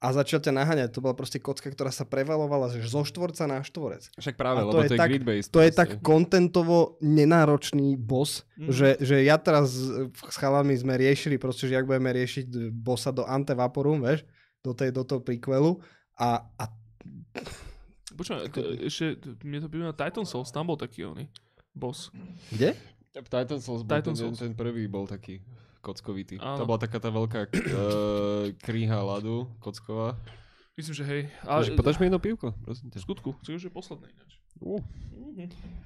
A 0.00 0.16
začal 0.16 0.40
ťa 0.40 0.56
naháňať. 0.56 0.96
To 0.96 1.04
bola 1.04 1.12
proste 1.12 1.36
kocka, 1.36 1.68
ktorá 1.68 1.92
sa 1.92 2.08
prevalovala 2.08 2.72
že 2.72 2.80
zo 2.82 3.04
štvorca 3.04 3.44
na 3.44 3.60
štvorec. 3.60 4.08
Však 4.16 4.32
práve, 4.32 4.64
A 4.64 4.64
to 4.64 4.72
lebo 4.72 4.80
je 4.80 4.88
to 4.88 4.94
je 4.96 4.98
tak- 4.98 5.10
grid-based. 5.12 5.50
To 5.52 5.60
je 5.60 5.68
proste. 5.68 5.76
tak 5.76 5.88
kontentovo 6.00 6.96
nenáročný 7.00 7.94
boss, 7.94 8.48
Mhm. 8.56 8.72
že, 8.72 8.88
že 8.98 9.16
ja 9.22 9.36
teraz 9.36 9.76
s 10.10 10.36
chalami 10.40 10.72
sme 10.72 10.96
riešili 10.96 11.36
proste, 11.36 11.68
že 11.68 11.76
jak 11.76 11.84
budeme 11.84 12.10
riešiť 12.10 12.48
bossa 12.72 13.12
do 13.12 13.22
Antevaporum, 13.22 14.00
vieš, 14.00 14.24
do, 14.60 14.72
tej, 14.72 14.90
do 14.90 15.02
toho 15.02 15.20
prequelu 15.20 15.80
a, 16.16 16.44
a 16.56 16.64
Počúvaj, 18.10 18.50
to- 18.52 18.76
ešte, 18.84 19.16
mne 19.40 19.62
to 19.62 19.68
pripomína 19.70 19.94
Titan 19.94 20.26
Souls, 20.26 20.50
tam 20.50 20.68
bol 20.68 20.76
taký 20.76 21.06
oný 21.06 21.30
boss. 21.72 22.10
Kde? 22.50 22.74
Titan 23.14 23.62
Souls 23.62 23.80
bol 23.80 23.96
Titan 23.96 24.12
ten, 24.12 24.20
Souls. 24.28 24.36
ten 24.36 24.52
prvý 24.52 24.84
bol 24.84 25.06
taký 25.06 25.40
kockovitý. 25.80 26.36
Áno. 26.36 26.60
To 26.60 26.68
bola 26.68 26.76
taká 26.76 27.00
tá 27.00 27.08
veľká 27.08 27.48
uh, 27.48 28.52
kríha 28.60 29.00
ľadu, 29.00 29.48
kocková. 29.58 30.18
Myslím, 30.76 30.94
že 30.94 31.04
hej. 31.06 31.22
Ale, 31.46 31.72
podáš 31.72 31.96
mi 31.96 32.06
jedno 32.06 32.20
pivko, 32.20 32.52
prosím 32.60 32.92
ťa. 32.92 33.00
skutku, 33.00 33.32
to 33.40 33.56
už 33.56 33.64
je 33.64 33.72
posledné 33.72 34.06
ináč. 34.10 34.32
Uh. 34.60 34.82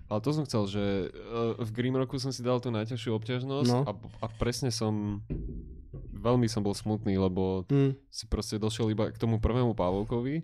Ale 0.09 0.19
to 0.19 0.31
som 0.33 0.43
chcel, 0.43 0.67
že 0.67 0.83
uh, 1.07 1.55
v 1.61 1.71
Grimrocku 1.71 2.19
som 2.19 2.35
si 2.35 2.43
dal 2.43 2.59
tú 2.59 2.75
najťažšiu 2.75 3.15
obťažnosť 3.15 3.71
No. 3.71 3.87
a, 3.87 3.93
a 3.95 4.27
presne 4.35 4.75
som 4.75 5.23
veľmi 6.11 6.47
som 6.47 6.61
bol 6.61 6.73
smutný, 6.73 7.15
lebo 7.15 7.65
Hm. 7.67 7.95
si 8.09 8.25
proste 8.25 8.57
došiel 8.57 8.89
iba 8.89 9.07
k 9.07 9.17
tomu 9.17 9.37
prvému 9.37 9.73
Pavovkovi 9.73 10.43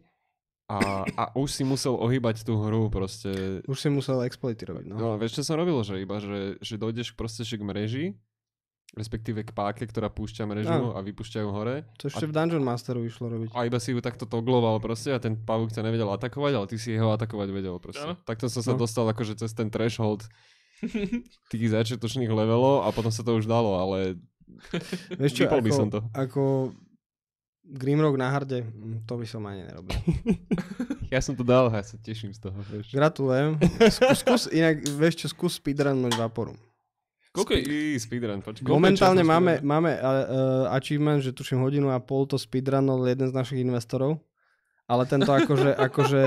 a, 0.66 0.78
a 1.04 1.22
už 1.34 1.50
si 1.50 1.62
musel 1.62 1.92
ohýbať 1.92 2.42
tú 2.42 2.54
hru 2.56 2.86
proste. 2.88 3.58
Už 3.64 3.76
si 3.76 3.88
musel 3.88 4.22
exploity 4.22 4.62
robiť, 4.62 4.86
no. 4.86 4.94
No, 4.94 5.08
vieš 5.16 5.34
čo 5.34 5.42
som 5.42 5.56
robil, 5.56 5.74
že 5.80 5.98
iba, 5.98 6.16
že, 6.16 6.58
že 6.58 6.74
dojdeš 6.76 7.12
proste 7.12 7.42
že 7.42 7.54
k 7.54 7.64
mreži, 7.64 8.04
respektíve 8.92 9.42
k 9.42 9.50
páke, 9.50 9.82
ktorá 9.84 10.06
púšťa 10.08 10.44
mrežu 10.44 10.70
Áno. 10.72 10.90
a 10.92 11.00
vypúšťajú 11.00 11.48
hore 11.48 11.86
To 11.96 12.06
ešte 12.06 12.22
v 12.24 12.32
Dungeon 12.32 12.58
Masteru 12.60 13.02
išlo 13.02 13.26
robiť. 13.28 13.50
a 13.50 13.62
iba 13.62 13.78
si 13.78 13.90
ju 13.90 13.98
takto 13.98 14.24
togloval 14.24 14.78
proste 14.78 15.10
a 15.10 15.18
ten 15.18 15.34
pavúk 15.34 15.70
ťa 15.70 15.80
nevedel 15.80 16.06
atakovať, 16.08 16.52
ale 16.52 16.66
ty 16.66 16.74
si 16.74 16.94
ho 16.94 17.08
atakovať 17.08 17.48
vedel 17.50 17.74
proste. 17.76 18.02
Áno. 18.04 18.14
Takto 18.20 18.46
som 18.46 18.60
sa 18.60 18.72
No. 18.72 18.78
dostal 18.80 19.06
akože 19.06 19.36
cez 19.36 19.50
ten 19.50 19.66
threshold 19.68 20.26
tých 21.50 21.66
začiatočných 21.68 22.30
levelov 22.30 22.82
a 22.82 22.90
potom 22.90 23.10
sa 23.10 23.20
to 23.20 23.36
už 23.36 23.44
dalo, 23.44 23.74
ale 23.76 24.18
Vieš 25.20 25.32
čo, 25.32 25.44
by 25.46 25.70
som 25.72 25.88
to. 25.90 26.00
ako 26.14 26.72
Grimrock 27.70 28.18
na 28.18 28.30
harde, 28.34 28.66
hm, 28.66 29.06
to 29.06 29.14
by 29.14 29.26
som 29.26 29.46
ani 29.46 29.62
nerobil. 29.66 29.94
Ja 31.10 31.18
som 31.18 31.34
to 31.34 31.42
dal 31.42 31.66
ja 31.74 31.82
sa 31.82 31.98
teším 31.98 32.30
z 32.30 32.38
toho, 32.38 32.54
vieš. 32.70 32.94
Gratulujem. 32.94 33.58
Skús, 33.90 34.18
skús 34.22 34.42
inak, 34.54 34.78
vieš 34.94 35.26
čo, 35.26 35.26
skús 35.26 35.58
speedrunnúť 35.58 36.14
Vaporum. 36.14 36.54
Koľko 37.34 37.50
je? 37.58 37.98
Speedrun, 37.98 38.42
Momentálne 38.66 39.26
máme, 39.26 39.58
speedrun? 39.58 39.70
máme 39.70 39.90
uh, 39.98 40.70
achievement, 40.70 41.18
že 41.18 41.34
tuším 41.34 41.62
hodinu 41.62 41.90
a 41.90 41.98
pol 41.98 42.30
to 42.30 42.38
speedrunol 42.38 43.06
jeden 43.10 43.26
z 43.26 43.34
našich 43.34 43.58
investorov. 43.58 44.22
Ale 44.86 45.06
tento 45.06 45.30
akože, 45.30 45.74
akože 45.78 46.22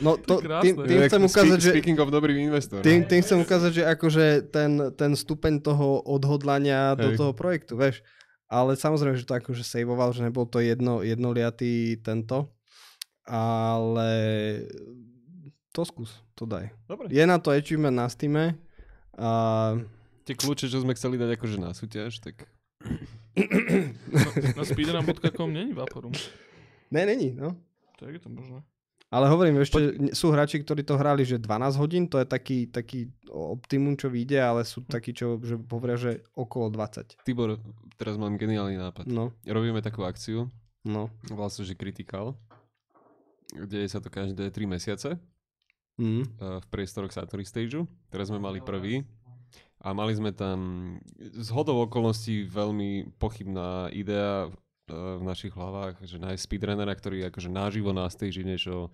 no 0.00 0.16
to, 0.16 0.40
tým, 0.40 0.48
krásne. 0.48 0.86
tým 0.88 1.00
chcem 1.04 1.22
ukázať, 1.26 1.58
že 1.60 1.70
Speaking 1.76 1.98
of 2.00 2.08
dobrý 2.08 2.32
investor. 2.38 2.80
tým, 2.80 3.04
tým 3.04 3.20
chcem 3.20 3.38
ukázať, 3.42 3.72
že 3.72 3.82
akože 3.84 4.26
ten, 4.48 4.94
ten 4.96 5.12
stupeň 5.12 5.60
toho 5.60 6.00
odhodlania 6.06 6.96
do 6.96 7.12
Hej. 7.12 7.18
toho 7.20 7.32
projektu, 7.36 7.76
vieš. 7.76 8.00
Ale 8.48 8.76
samozrejme, 8.76 9.16
že 9.16 9.24
to 9.24 9.36
akože 9.36 9.64
saveoval, 9.64 10.12
že 10.12 10.24
nebol 10.24 10.44
to 10.44 10.60
jedno, 10.60 11.00
jednoliatý 11.00 11.96
tento. 12.00 12.52
Ale 13.24 14.10
to 15.72 15.84
skús, 15.88 16.12
to 16.36 16.44
daj. 16.44 16.68
Dobre. 16.84 17.08
Je 17.08 17.24
na 17.24 17.40
to 17.40 17.48
achievement 17.48 17.96
na 17.96 18.08
Steam. 18.12 18.36
A 19.16 19.28
Tie 20.22 20.38
kľúče, 20.38 20.70
čo 20.70 20.78
sme 20.84 20.94
chceli 20.94 21.18
dať 21.18 21.34
akože 21.34 21.56
na 21.58 21.72
súťaž, 21.74 22.20
tak 22.22 22.46
Na 24.56 24.62
speedrun.com 24.64 25.48
není 25.52 25.72
Vaporum. 25.72 26.12
ne, 26.92 27.02
není, 27.06 27.32
no. 27.32 27.56
Tak 27.98 28.12
je 28.12 28.20
to 28.20 28.28
možné. 28.28 28.60
Ale 29.12 29.28
hovorím, 29.28 29.60
ešte 29.60 29.76
Poď... 29.76 30.16
sú 30.16 30.32
hráči, 30.32 30.64
ktorí 30.64 30.88
to 30.88 30.96
hrali, 30.96 31.28
že 31.28 31.36
12 31.36 31.76
hodín, 31.76 32.08
to 32.08 32.16
je 32.16 32.24
taký, 32.24 32.64
taký 32.64 33.12
optimum, 33.28 33.92
čo 33.92 34.08
vyjde, 34.08 34.40
ale 34.40 34.64
sú 34.64 34.80
takí, 34.88 35.12
čo 35.12 35.36
že 35.44 35.60
hovoria, 35.68 36.00
že 36.00 36.24
okolo 36.32 36.72
20. 36.72 37.20
Tibor, 37.20 37.60
teraz 38.00 38.16
mám 38.16 38.40
geniálny 38.40 38.80
nápad. 38.80 39.04
No, 39.12 39.36
Robíme 39.44 39.84
takú 39.84 40.08
akciu, 40.08 40.48
no. 40.88 41.12
volá 41.28 41.52
sa, 41.52 41.60
že 41.60 41.76
Critical, 41.76 42.32
kde 43.52 43.84
sa 43.84 44.00
to 44.00 44.08
každé 44.08 44.48
3 44.48 44.64
mesiace 44.64 45.20
Mm. 46.00 46.24
v 46.40 46.66
priestoroch 46.72 47.12
Satori 47.12 47.44
Stageu. 47.44 47.84
Teraz 48.08 48.32
sme 48.32 48.40
mali 48.40 48.64
prvý 48.64 49.04
a 49.84 49.92
mali 49.92 50.16
sme 50.16 50.32
tam 50.32 50.58
z 51.20 51.52
hodou 51.52 51.84
okolností 51.84 52.48
veľmi 52.48 53.12
pochybná 53.20 53.92
idea 53.92 54.48
v 54.92 55.22
našich 55.22 55.52
hlavách, 55.52 56.04
že 56.04 56.20
nájsť 56.20 56.42
speedrunnera, 56.44 56.92
ktorý 56.92 57.26
akože 57.28 57.48
naživo 57.48 57.90
na 57.90 58.06
stage 58.06 58.44
niečo 58.44 58.92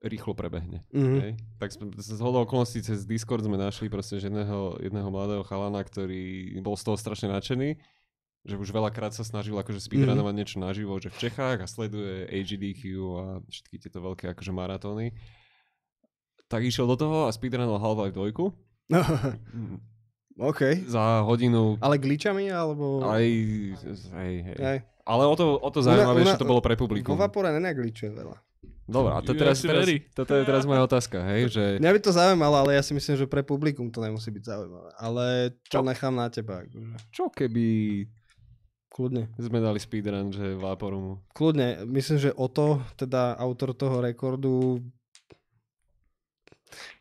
rýchlo 0.00 0.36
prebehne. 0.36 0.84
Mhm. 0.92 1.18
Hej. 1.18 1.32
Tak 1.58 1.68
sme, 1.72 1.84
z 1.96 2.20
hodou 2.20 2.44
okolností 2.44 2.80
cez 2.80 3.04
Discord 3.04 3.42
sme 3.42 3.56
našli 3.56 3.88
proste 3.88 4.20
jedného, 4.20 4.76
jedného 4.78 5.08
mladého 5.08 5.42
chalana, 5.42 5.80
ktorý 5.82 6.56
bol 6.60 6.76
z 6.76 6.84
toho 6.84 6.96
strašne 7.00 7.32
nadšený, 7.32 7.74
že 8.46 8.54
už 8.54 8.70
veľakrát 8.70 9.10
sa 9.10 9.26
snažil 9.26 9.58
akože 9.58 9.82
speedrunovať 9.82 10.32
Mhm. 10.32 10.38
niečo 10.38 10.56
naživo, 10.60 10.94
že 11.00 11.10
v 11.10 11.18
Čechách 11.26 11.58
a 11.58 11.66
sleduje 11.66 12.28
AGDQ 12.30 12.82
a 13.18 13.24
všetky 13.50 13.74
tieto 13.82 13.98
veľké 13.98 14.30
akože 14.30 14.52
maratóny. 14.54 15.10
Tak 16.46 16.62
išiel 16.62 16.86
do 16.86 16.94
toho 16.94 17.26
a 17.26 17.34
speedrunoval 17.34 17.82
Half-Life 17.82 18.14
2 18.14 18.54
Mm, 19.56 19.82
OK. 20.36 20.84
za 20.84 21.24
hodinu 21.24 21.80
Ale 21.80 21.96
glitchami, 21.96 22.52
alebo... 22.52 23.00
aj, 23.08 23.24
hej, 24.20 24.34
hej. 24.52 24.58
Aj. 24.60 24.78
Ale 25.06 25.22
o 25.24 25.34
to, 25.38 25.56
o 25.56 25.70
to 25.70 25.80
že 25.80 25.94
to 26.36 26.44
bolo 26.44 26.60
pre 26.60 26.74
Vo 26.74 26.84
publikum. 26.84 27.16
Vapore 27.16 27.54
nenagličuje 27.56 28.10
veľa. 28.10 28.36
Dobre, 28.86 29.10
a 29.10 29.18
to 29.18 29.34
teraz, 29.34 29.58
teraz, 29.66 29.82
toto 30.14 30.30
je 30.38 30.46
teraz 30.46 30.62
moja 30.62 30.86
otázka, 30.86 31.18
hej, 31.34 31.50
že 31.50 31.64
Mňa 31.82 31.90
by 31.90 32.00
to 32.06 32.14
zaujímalo, 32.14 32.54
ale 32.62 32.78
ja 32.78 32.82
si 32.86 32.94
myslím, 32.94 33.18
že 33.18 33.26
pre 33.26 33.42
publikum 33.42 33.90
to 33.90 33.98
nemusí 33.98 34.30
byť 34.30 34.44
zaujímavé. 34.46 34.90
Ale 34.94 35.24
to 35.66 35.82
Čo? 35.82 35.86
nechám 35.86 36.14
na 36.14 36.30
teba. 36.30 36.62
Akože. 36.62 36.94
čo 37.10 37.26
keby 37.26 37.66
Kľudne. 38.86 39.26
sme 39.42 39.58
dali 39.58 39.82
speedrun, 39.82 40.30
že 40.30 40.54
Vaporumu. 40.54 41.18
Kľudne. 41.34 41.82
Myslím, 41.82 42.22
že 42.22 42.30
o 42.30 42.46
to, 42.46 42.78
teda 42.94 43.34
autor 43.34 43.74
toho 43.74 43.98
rekordu 43.98 44.78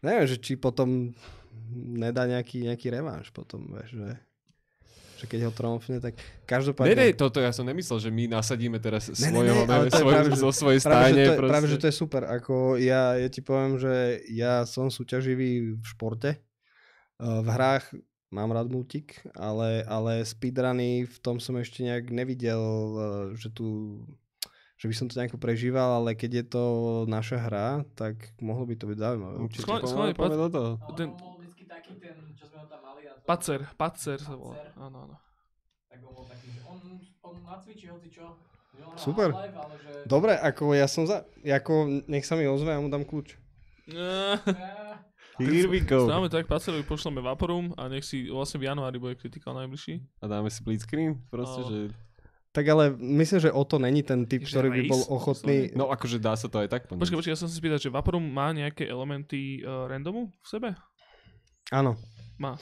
neviem, 0.02 0.26
že 0.26 0.38
či 0.41 0.57
potom 0.57 1.14
nedá 1.74 2.26
nejaký, 2.26 2.66
nejaký 2.66 2.88
revanš 2.90 3.30
potom, 3.30 3.66
vieš, 3.68 3.94
že, 3.94 4.10
že 5.16 5.26
keď 5.26 5.40
ho 5.44 5.52
tromfne, 5.52 5.98
tak 5.98 6.14
Ne, 6.14 6.24
každopádne... 6.46 6.94
ne, 6.94 7.08
toto 7.12 7.38
ja 7.38 7.50
som 7.50 7.64
nemyslel, 7.64 7.98
že 7.98 8.10
my 8.10 8.30
nasadíme 8.30 8.78
teraz 8.78 9.08
Ne, 9.12 9.32
ne, 9.32 9.32
svojho, 9.32 9.56
ne, 9.62 9.76
ne, 9.80 9.90
svoj, 9.90 10.12
práve, 10.12 10.30
že- 10.30 10.38
zo 10.38 10.52
svojej 10.52 10.80
práve, 10.80 10.92
že 10.92 11.02
stajne. 11.08 11.16
to 11.16 11.22
je, 11.26 11.38
proste. 11.38 11.52
práve, 11.52 11.66
že 11.68 11.78
to 11.78 11.86
je 11.86 11.96
super. 11.96 12.22
Ako 12.26 12.56
ja, 12.78 13.02
ja 13.16 13.28
ti 13.28 13.42
poviem, 13.42 13.74
že 13.76 13.94
ja 14.30 14.64
som 14.64 14.88
súťaživý 14.88 15.50
v 15.74 15.86
športe. 15.86 16.38
Uh, 17.16 17.40
V 17.40 17.48
hrách 17.48 17.86
mám 18.28 18.50
rád 18.50 18.68
multik, 18.68 19.16
ale, 19.32 19.82
ale 19.86 20.20
speedruny 20.22 20.90
v 21.06 21.18
tom 21.18 21.38
som 21.38 21.56
ešte 21.56 21.80
nejak 21.82 22.10
nevidel, 22.10 22.60
uh, 22.60 23.00
že 23.32 23.48
tu 23.50 24.00
že 24.76 24.86
by 24.86 24.94
som 24.94 25.08
to 25.08 25.16
nejako 25.16 25.40
prežíval, 25.40 25.98
ale 25.98 26.12
keď 26.14 26.32
je 26.36 26.46
to 26.50 26.64
naša 27.08 27.40
hra, 27.40 27.68
tak 27.96 28.20
mohlo 28.38 28.68
by 28.68 28.76
to 28.76 28.84
byť 28.86 28.98
zaujímavé. 28.98 29.36
Určite. 29.40 29.64
Schválne- 29.64 30.12
Poďme- 30.14 30.36
do 30.38 30.50
toho. 30.52 30.70
Ten- 30.94 31.10
on 31.10 31.16
bol 31.16 31.40
vždycky 31.40 31.64
taký 31.64 31.96
ten, 31.96 32.12
čo 32.36 32.44
sme 32.44 32.60
ho 32.60 32.68
tam 32.68 32.84
mali. 32.84 33.08
A 33.08 33.14
to, 33.14 33.14
Pacer, 33.26 33.65
Pacer 33.73 34.22
sa 34.22 34.38
volá. 34.38 34.61
Áno, 34.77 35.10
áno. 35.10 35.15
Tak 35.89 35.99
on 36.06 36.14
bol 36.14 36.26
taký, 36.30 36.53
že 36.53 36.61
on, 36.69 36.77
on 37.26 37.35
nacvičí 37.41 37.89
hoci 37.89 38.10
čo. 38.14 38.38
Super. 38.95 39.34
Half-Life, 39.34 39.57
ale 39.57 39.76
že... 39.81 39.91
Dobre, 40.06 40.34
ako 40.38 40.64
ja 40.77 40.85
som 40.85 41.10
za... 41.10 41.26
Ako, 41.41 42.06
nech 42.06 42.27
sa 42.27 42.35
mi 42.38 42.45
ozve, 42.45 42.76
ja 42.76 42.80
mu 42.80 42.91
dám 42.91 43.07
kľúč. 43.07 43.34
Eh, 43.89 44.38
Here 45.41 45.68
we 45.68 45.84
go. 45.84 46.07
Dáme 46.07 46.31
tak, 46.31 46.47
Pacerovi 46.47 46.88
pošleme 46.88 47.19
Vaporum 47.19 47.76
a 47.76 47.91
nech 47.91 48.07
si 48.07 48.31
vlastne 48.31 48.61
v 48.61 48.72
januári 48.72 48.95
bude 49.02 49.19
kritikál 49.19 49.52
najbližší. 49.57 49.99
A 50.23 50.31
dáme 50.31 50.47
split 50.47 50.80
screen, 50.80 51.19
proste, 51.27 51.61
Áno. 51.65 51.69
že... 51.72 51.80
Tak 52.56 52.64
ale 52.72 52.95
myslím, 52.95 53.39
že 53.43 53.52
o 53.52 53.64
to 53.68 53.76
není 53.76 53.99
ten 53.99 54.23
typ, 54.23 54.47
Že 54.47 54.52
ktorý 54.56 54.69
by 54.72 54.81
bol 54.88 55.03
ochotný... 55.11 55.76
No 55.76 55.91
akože 55.91 56.23
dá 56.23 56.39
sa 56.39 56.47
to 56.47 56.64
aj 56.64 56.72
tak 56.72 56.88
Počkaj, 56.88 56.95
poňať. 57.03 57.15
počkaj, 57.19 57.34
ja 57.35 57.39
som 57.39 57.52
sa 57.52 57.56
spýtať, 57.60 57.80
že 57.84 57.89
Vaporum 57.91 58.23
má 58.23 58.56
nejaké 58.56 58.88
elementy 58.88 59.60
uh, 59.60 59.91
randomu 59.91 60.31
v 60.39 60.47
sebe? 60.47 60.69
Áno. 61.68 61.99
Má. 62.39 62.56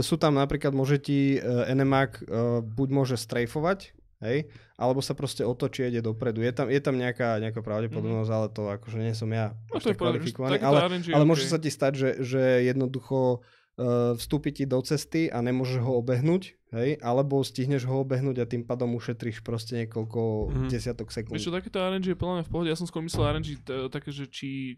Sú 0.00 0.14
tam 0.16 0.36
napríklad, 0.36 0.70
môže 0.70 0.96
ti 0.96 1.36
uh, 1.36 1.64
NMAC 1.66 2.20
uh, 2.22 2.60
buď 2.60 2.88
môže 2.88 3.16
strajfovať, 3.16 3.96
hej, 4.20 4.46
alebo 4.76 5.00
sa 5.00 5.12
proste 5.12 5.42
otočí 5.42 5.82
a 5.82 5.88
ide 5.88 5.98
dopredu. 5.98 6.40
Je 6.40 6.52
tam, 6.52 6.68
je 6.68 6.76
tam 6.76 6.94
nejaká, 6.94 7.40
nejaká 7.40 7.58
pravdepodobnosť, 7.58 8.30
ale 8.30 8.46
to 8.48 8.62
akože 8.68 8.98
nie 8.98 9.12
som 9.12 9.26
ja 9.28 9.56
No 9.72 9.80
to 9.80 9.90
tak 9.90 9.98
kvalifikovaný. 9.98 10.60
Ale, 10.60 10.78
RNG 10.86 11.06
ale 11.10 11.24
môže 11.24 11.48
sa 11.48 11.56
ti 11.56 11.68
stať, 11.68 11.92
že, 11.94 12.08
že 12.20 12.42
jednoducho 12.62 13.40
uh, 13.40 14.12
vstúpi 14.14 14.52
ti 14.52 14.64
do 14.64 14.78
cesty 14.78 15.26
a 15.26 15.40
nemôžeš 15.40 15.80
ho 15.80 15.98
obehnúť, 15.98 16.42
hej, 16.70 17.00
alebo 17.00 17.40
stihneš 17.40 17.82
ho 17.84 17.96
obehnúť 17.98 18.36
a 18.38 18.46
tým 18.46 18.62
pádom 18.62 18.92
ušetríš 18.92 19.40
proste 19.40 19.82
niekoľko 19.82 20.20
Mhm. 20.52 20.68
desiatok 20.68 21.08
sekúnd. 21.08 21.34
Vieš 21.34 21.48
čo, 21.48 21.52
takéto 21.52 21.80
RNG 21.80 22.12
je 22.12 22.16
mňa 22.16 22.44
v 22.44 22.50
pohode. 22.50 22.68
Ja 22.68 22.76
som 22.76 22.84
skôr 22.84 23.00
myslel 23.00 23.40
RNG 23.40 23.48
t- 23.58 23.88
také, 23.88 24.12
že 24.12 24.28
či 24.28 24.76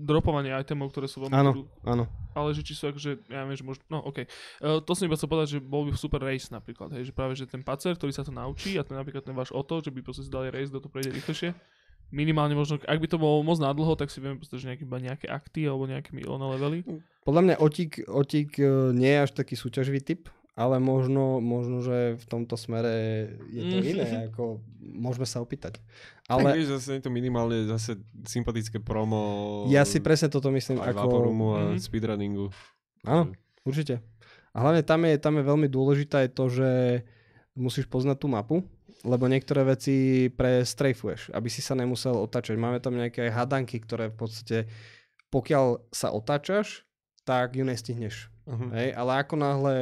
dropovanie 0.00 0.54
itemov, 0.54 0.94
ktoré 0.94 1.10
sú 1.10 1.26
veľmi 1.26 1.34
Áno, 1.34 1.50
budú- 1.52 1.68
áno. 1.82 2.04
ale 2.32 2.54
že 2.54 2.62
či 2.62 2.72
sú 2.72 2.88
akože, 2.88 3.26
ja 3.28 3.42
neviem, 3.44 3.58
že 3.58 3.66
možno, 3.66 3.82
no 3.90 3.98
okej. 4.06 4.30
Uh, 4.62 4.78
to 4.80 4.94
som 4.94 5.06
iba 5.10 5.18
chcel 5.18 5.28
povedať, 5.30 5.48
že 5.56 5.60
bol 5.60 5.86
by 5.86 5.94
super 5.98 6.22
race 6.22 6.48
napríklad, 6.48 6.94
hej, 6.94 7.10
že 7.10 7.12
práve, 7.12 7.34
že 7.34 7.50
ten 7.50 7.60
pacer, 7.60 7.98
ktorý 7.98 8.14
sa 8.14 8.22
to 8.22 8.30
naučí 8.30 8.78
a 8.78 8.86
ten 8.86 8.94
napríklad 8.94 9.26
ten 9.26 9.34
váš 9.34 9.50
oto, 9.50 9.82
že 9.82 9.90
by 9.90 10.00
proste 10.00 10.26
si 10.26 10.30
dali 10.30 10.48
race, 10.48 10.70
kto 10.70 10.86
to 10.86 10.88
prejde 10.88 11.10
rýchlejšie. 11.12 11.50
Minimálne 12.10 12.58
možno, 12.58 12.82
ak 12.82 12.98
by 12.98 13.06
to 13.06 13.22
bolo 13.22 13.38
moc 13.46 13.62
nadlho, 13.62 13.94
tak 13.94 14.10
si 14.10 14.18
vieme 14.18 14.34
proste, 14.34 14.58
že 14.58 14.66
nejaké, 14.66 14.82
iba 14.82 14.98
nejaké 14.98 15.26
akty 15.30 15.62
alebo 15.62 15.86
nejaké 15.86 16.10
milónne 16.10 16.42
levely. 16.58 16.82
Podľa 17.22 17.42
mňa 17.46 17.54
Otík, 17.62 18.02
Otík 18.10 18.58
e, 18.58 18.90
nie 18.90 19.14
je 19.14 19.20
až 19.22 19.30
taký 19.30 19.54
súťaživý 19.54 20.02
typ, 20.02 20.26
ale 20.52 20.76
možno, 20.76 21.38
možno, 21.38 21.80
že 21.80 22.14
v 22.16 22.24
tomto 22.26 22.54
smere 22.54 22.92
je 23.48 23.62
to 23.64 23.76
Mm. 23.78 23.86
iné, 23.86 24.06
ako 24.28 24.58
môžeme 24.80 25.24
sa 25.24 25.38
opýtať. 25.38 25.78
Ale... 26.26 26.44
Tak 26.44 26.56
vieš, 26.56 26.68
zase 26.76 26.90
je 26.96 27.02
to 27.02 27.10
minimálne 27.10 27.66
zase 27.66 27.96
sympatické 28.22 28.78
promo 28.78 29.18
ja 29.66 29.82
si 29.82 29.98
presne 29.98 30.28
toto 30.28 30.50
myslím, 30.50 30.78
aj 30.78 30.90
ako... 30.90 31.00
Vaporumu 31.00 31.46
a 31.52 31.60
Mhm. 31.72 31.78
speedrunningu. 31.78 32.46
Áno, 33.02 33.32
určite. 33.62 33.98
A 34.50 34.60
hlavne 34.60 34.82
tam 34.82 35.06
je, 35.06 35.14
tam 35.16 35.38
je 35.38 35.44
veľmi 35.44 35.66
dôležité 35.66 36.26
aj 36.26 36.30
to, 36.34 36.44
že 36.48 36.70
musíš 37.54 37.86
poznať 37.86 38.18
tú 38.18 38.26
mapu, 38.26 38.56
lebo 39.02 39.26
niektoré 39.26 39.62
veci 39.64 40.26
prestrejfuješ, 40.28 41.30
aby 41.30 41.48
si 41.48 41.62
sa 41.62 41.72
nemusel 41.72 42.12
otáčať. 42.14 42.58
Máme 42.58 42.78
tam 42.78 42.94
nejaké 42.94 43.30
hadanky, 43.30 43.78
ktoré 43.78 44.10
v 44.10 44.16
podstate, 44.18 44.58
pokiaľ 45.30 45.86
sa 45.88 46.10
otáčaš, 46.10 46.82
tak 47.22 47.54
ju 47.54 47.62
nestihneš. 47.62 48.26
Uh-huh. 48.50 48.66
Hej, 48.72 48.90
ale 48.92 49.10
ako 49.16 49.34
náhle 49.36 49.76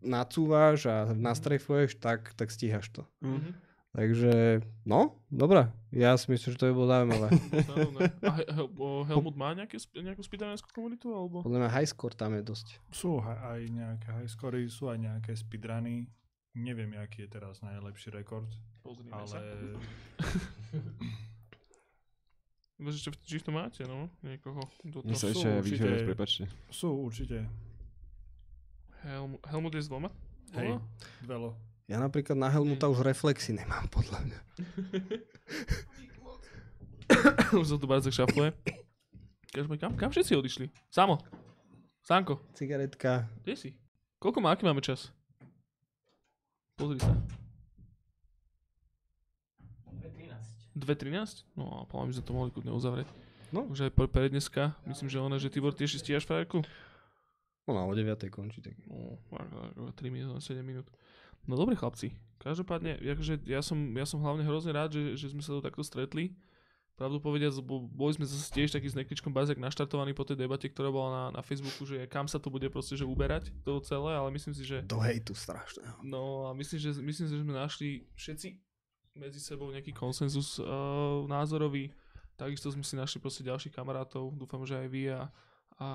nacúvaš 0.00 0.84
a 0.84 1.06
nastrejfuješ, 1.08 1.96
tak, 1.96 2.34
tak 2.34 2.50
stíhaš 2.50 2.90
to. 2.90 3.06
Mhm. 3.20 3.54
Takže, 3.88 4.58
no, 4.84 5.16
dobré. 5.26 5.70
Ja 5.90 6.12
si 6.14 6.28
myslím, 6.28 6.52
že 6.52 6.60
to 6.60 6.68
by 6.68 6.74
bolo 6.76 6.88
zaujímavé. 6.88 7.28
A 8.20 8.30
He- 8.36 8.50
Hel- 8.52 8.70
o, 8.70 9.02
Helmut 9.02 9.34
má 9.34 9.50
nejaké, 9.52 9.74
sp- 9.74 9.96
nejakú 9.96 10.20
speedrunnerskú 10.20 10.68
komunitu? 10.70 11.08
Alebo? 11.08 11.40
Podľa 11.40 11.58
mňa 11.60 11.70
high 11.72 11.88
score 11.88 12.12
tam 12.12 12.34
je 12.34 12.44
dosť. 12.44 12.78
Sú 12.90 13.18
aj 13.18 13.58
nejaké 13.64 14.12
highscory, 14.12 14.66
sú 14.66 14.86
aj 14.88 14.98
nejaké 15.00 15.32
speedruny. 15.32 16.04
Neviem, 16.52 16.94
aký 16.96 17.22
je 17.22 17.30
teraz 17.30 17.58
najlepší 17.58 18.12
rekord, 18.12 18.46
Pozrime 18.82 19.08
ale 19.10 19.26
sa. 19.26 19.38
Vy 22.78 22.86
ešte 22.88 23.10
v- 23.10 23.20
či 23.24 23.36
v 23.38 23.44
tom 23.44 23.58
máte, 23.58 23.82
no? 23.82 24.06
Niekoho. 24.22 24.62
Do 24.84 25.02
toho. 25.02 25.10
sa 25.12 25.26
sú 25.26 25.42
ešte 25.42 25.48
určite- 25.50 26.06
prepačte. 26.06 26.42
sú 26.70 26.88
určite. 26.94 27.42
Helmut, 29.06 29.40
Helmut 29.46 29.72
je 29.74 29.82
s 29.82 29.88
dvoma? 29.88 30.10
Hej, 30.56 30.80
veľa. 31.22 31.52
Ja 31.88 31.96
napríklad 32.00 32.36
na 32.36 32.52
Helmuta 32.52 32.84
už 32.88 33.00
reflexy 33.00 33.56
nemám, 33.56 33.88
podľa 33.88 34.20
mňa. 34.28 34.38
Už 37.56 37.72
sa 37.72 37.76
tu 37.80 37.88
Barcek 37.88 38.12
šafluje. 38.12 38.52
Kažme, 39.48 39.80
kam, 39.80 39.96
kam 39.96 40.12
všetci 40.12 40.36
odišli? 40.36 40.66
Samo. 40.92 41.16
Sánko, 42.04 42.44
Cigaretka. 42.52 43.24
kde 43.40 43.54
si? 43.56 43.70
Koľko 44.20 44.44
má, 44.44 44.52
aký 44.52 44.68
máme 44.68 44.84
čas? 44.84 45.08
Pozri 46.76 47.00
sa. 47.00 47.16
13. 50.04 50.76
2.13? 50.76 51.48
No 51.56 51.80
a 51.80 51.88
podľa 51.88 52.02
mňa 52.04 52.10
by 52.12 52.16
sme 52.20 52.26
to 52.28 52.36
mohli 52.36 52.50
kľudne 52.52 52.72
uzavrieť. 52.76 53.08
No. 53.48 53.64
Už 53.64 53.88
aj 53.88 53.92
pre, 53.96 54.04
pre 54.04 54.28
dneska. 54.28 54.76
Myslím, 54.84 55.08
že 55.08 55.16
ona, 55.24 55.40
že 55.40 55.48
Tibor 55.48 55.72
tiež 55.72 55.96
stíhaš 55.96 56.28
frajerku. 56.28 56.60
No, 57.68 57.84
o 57.84 57.94
9. 57.94 58.32
končí. 58.32 58.64
Tak. 58.64 58.74
No, 58.88 59.20
ako 59.76 59.92
3 59.92 60.08
minút, 60.08 60.40
7 60.40 60.64
minút. 60.64 60.88
No 61.48 61.56
dobre 61.56 61.76
chlapci. 61.76 62.12
Každopádne, 62.38 63.00
akože 63.00 63.44
ja 63.48 63.60
som, 63.64 63.76
ja 63.96 64.06
som 64.06 64.20
hlavne 64.20 64.46
hrozne 64.46 64.70
rád, 64.72 64.94
že, 64.94 65.16
že 65.16 65.26
sme 65.32 65.42
sa 65.42 65.56
tu 65.56 65.60
takto 65.60 65.82
stretli. 65.82 66.36
Pravdu 66.98 67.22
povediac, 67.22 67.54
bo, 67.62 67.86
boli 67.86 68.10
sme 68.18 68.26
zase 68.26 68.50
tiež 68.50 68.74
taký 68.74 68.90
s 68.90 68.98
nekričkom 68.98 69.30
bazek 69.30 69.54
naštartovaní 69.54 70.10
po 70.18 70.26
tej 70.26 70.34
debate, 70.34 70.66
ktorá 70.66 70.90
bola 70.90 71.10
na, 71.14 71.24
na 71.38 71.42
Facebooku, 71.46 71.86
že 71.86 72.10
kam 72.10 72.26
sa 72.26 72.42
to 72.42 72.50
bude 72.50 72.66
proste 72.74 72.98
že 72.98 73.06
uberať 73.06 73.54
to 73.62 73.78
celé, 73.86 74.18
ale 74.18 74.34
myslím 74.34 74.50
si, 74.50 74.66
že 74.66 74.82
Do 74.82 74.98
hejtu 74.98 75.30
strašného. 75.30 76.02
No 76.02 76.50
a 76.50 76.58
myslím, 76.58 76.78
že, 76.82 76.90
myslím, 76.98 77.26
že 77.30 77.36
sme 77.38 77.54
našli 77.54 78.02
všetci 78.18 78.48
medzi 79.14 79.38
sebou 79.38 79.70
nejaký 79.70 79.94
konsenzus 79.94 80.58
uh, 80.58 81.22
názorový. 81.30 81.94
Takisto 82.34 82.70
sme 82.74 82.82
si 82.82 82.98
našli 82.98 83.22
proste 83.22 83.46
ďalších 83.46 83.74
kamarátov, 83.74 84.34
dúfam, 84.34 84.62
že 84.66 84.74
aj 84.78 84.88
vy 84.90 85.02
a, 85.10 85.30
a 85.78 85.88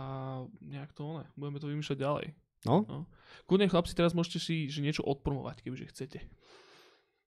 nejak 0.64 0.95
to 0.95 1.03
one, 1.03 1.27
budeme 1.35 1.60
to 1.60 1.68
vymýšľať 1.68 1.97
ďalej. 1.99 2.27
No? 2.64 2.88
no. 2.88 2.99
Kľudne 3.43 3.68
chlapci, 3.68 3.91
teraz 3.91 4.15
môžete 4.15 4.39
si 4.39 4.72
že 4.72 4.80
niečo 4.80 5.03
odpromovať, 5.03 5.64
kebyže 5.64 5.91
chcete. 5.91 6.19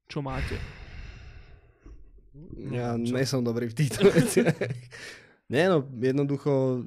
Čo 0.09 0.25
máte? 0.25 0.57
Ja 2.73 2.97
nie 2.97 3.25
som 3.29 3.45
dobrý 3.45 3.69
v 3.69 3.77
týchto 3.77 4.09
veciach. 4.17 4.57
Nie 5.53 5.69
no, 5.69 5.85
jednoducho, 5.85 6.85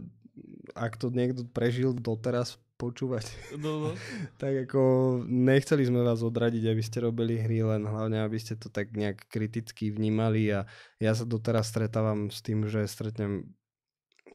ak 0.73 0.97
to 0.97 1.13
niekto 1.13 1.45
prežil 1.45 1.93
doteraz 1.93 2.57
počúvať, 2.79 3.27
No, 3.59 3.83
no. 3.83 3.89
tak 4.41 4.65
ako 4.65 4.81
nechceli 5.27 5.83
sme 5.83 5.99
vás 5.99 6.23
odradiť, 6.23 6.63
aby 6.71 6.79
ste 6.79 7.03
robili 7.03 7.35
hry, 7.35 7.59
len 7.59 7.83
hlavne, 7.83 8.23
aby 8.23 8.39
ste 8.39 8.55
to 8.55 8.71
tak 8.71 8.95
nejak 8.95 9.27
kriticky 9.27 9.91
vnímali 9.91 10.47
a 10.55 10.63
ja 10.95 11.11
sa 11.11 11.27
doteraz 11.27 11.67
stretávam 11.67 12.31
s 12.31 12.39
tým, 12.39 12.71
že 12.71 12.87
stretnem 12.87 13.51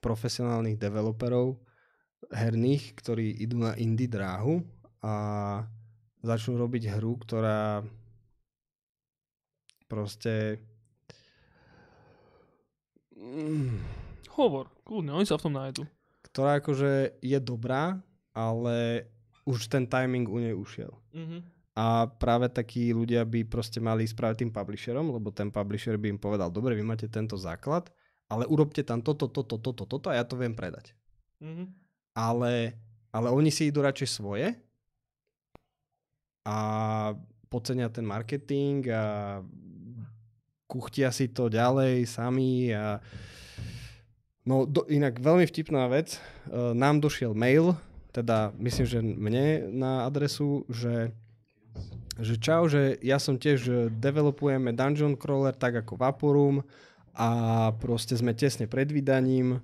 profesionálnych 0.05 0.77
developerov 0.77 1.57
herných, 2.29 2.93
ktorí 3.01 3.41
idú 3.41 3.65
na 3.65 3.73
indie 3.81 4.09
dráhu 4.09 4.61
a 5.01 5.15
začnú 6.21 6.61
robiť 6.61 6.93
hru, 6.93 7.17
ktorá 7.21 7.81
proste 9.89 10.61
Hovor, 14.35 14.69
kľudne, 14.85 15.17
oni 15.17 15.25
sa 15.25 15.41
v 15.41 15.45
tom 15.49 15.55
nájdu. 15.57 15.83
ktorá 16.29 16.61
akože 16.61 17.23
je 17.23 17.39
dobrá, 17.41 18.03
ale 18.35 19.09
už 19.47 19.71
ten 19.71 19.87
timing 19.87 20.27
u 20.29 20.43
nej 20.43 20.53
ušiel. 20.53 20.93
Mhm. 21.15 21.55
A 21.75 22.07
práve 22.07 22.47
takí 22.47 22.95
ľudia 22.95 23.27
by 23.27 23.51
proste 23.51 23.83
mali 23.83 24.07
spraviť 24.07 24.47
tým 24.47 24.53
publisherom, 24.55 25.11
lebo 25.11 25.35
ten 25.35 25.51
publisher 25.51 25.99
by 25.99 26.07
im 26.07 26.21
povedal, 26.23 26.47
dobre, 26.47 26.79
vy 26.79 26.87
máte 26.87 27.11
tento 27.11 27.35
základ, 27.35 27.91
ale 28.29 28.45
urobte 28.49 28.81
tam 28.83 29.05
toto, 29.05 29.29
toto, 29.29 29.61
toto, 29.61 29.85
toto 29.85 30.07
a 30.09 30.17
ja 30.17 30.25
to 30.25 30.39
viem 30.39 30.57
predať. 30.57 30.97
Mhm. 31.41 31.65
Ale, 32.15 32.79
ale 33.11 33.29
oni 33.35 33.51
si 33.51 33.69
idú 33.69 33.83
radšej 33.83 34.09
svoje 34.09 34.55
a 36.47 36.57
podcenia 37.51 37.91
ten 37.91 38.07
marketing 38.07 38.87
a 38.93 39.05
kuchtia 40.71 41.11
si 41.11 41.31
to 41.31 41.51
ďalej 41.51 42.07
sami 42.07 42.71
a 42.71 43.03
no 44.47 44.63
do, 44.69 44.87
inak 44.87 45.19
veľmi 45.19 45.47
vtipná 45.49 45.91
vec, 45.91 46.19
uh, 46.51 46.71
nám 46.77 47.03
došiel 47.03 47.35
mail, 47.35 47.75
teda 48.15 48.55
myslím, 48.63 48.87
že 48.87 48.99
mne 49.03 49.47
na 49.75 50.07
adresu, 50.07 50.63
že 50.71 51.11
že 52.15 52.39
čau, 52.39 52.71
že 52.71 52.95
ja 53.03 53.19
som 53.19 53.35
tiež 53.35 53.91
developujeme 53.99 54.71
Dungeon 54.71 55.19
Crawler 55.19 55.51
tak 55.51 55.83
ako 55.83 55.99
Vaporum 55.99 56.63
a 57.15 57.29
proste 57.79 58.19
sme 58.19 58.35
tesne 58.35 58.67
pred 58.67 58.91
vydaním 58.91 59.63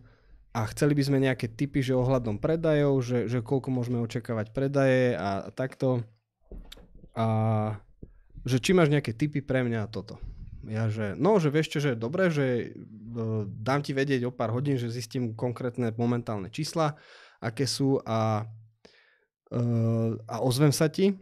a 0.51 0.67
chceli 0.71 0.95
by 0.95 1.03
sme 1.03 1.19
nejaké 1.23 1.51
typy, 1.51 1.83
že 1.83 1.95
ohľadom 1.95 2.39
predajov, 2.39 3.03
že, 3.03 3.19
že 3.27 3.39
koľko 3.43 3.71
môžeme 3.71 3.99
očakávať 4.03 4.51
predaje 4.55 5.15
a, 5.15 5.51
takto. 5.55 6.03
A 7.15 7.27
že 8.47 8.63
či 8.63 8.71
máš 8.75 8.91
nejaké 8.91 9.15
typy 9.15 9.43
pre 9.43 9.67
mňa 9.67 9.87
a 9.87 9.91
toto. 9.91 10.19
Ja, 10.67 10.87
že 10.91 11.19
no, 11.19 11.39
že 11.43 11.51
vieš 11.51 11.75
čo, 11.75 11.79
že 11.83 11.95
je 11.95 11.99
dobré, 11.99 12.31
že 12.31 12.71
uh, 12.71 13.47
dám 13.47 13.83
ti 13.83 13.97
vedieť 13.97 14.29
o 14.29 14.35
pár 14.35 14.55
hodín, 14.55 14.79
že 14.79 14.93
zistím 14.93 15.33
konkrétne 15.35 15.93
momentálne 15.97 16.53
čísla, 16.53 16.99
aké 17.41 17.65
sú 17.65 17.99
a, 18.05 18.45
uh, 19.55 20.11
a 20.29 20.37
ozvem 20.45 20.71
sa 20.71 20.87
ti 20.87 21.17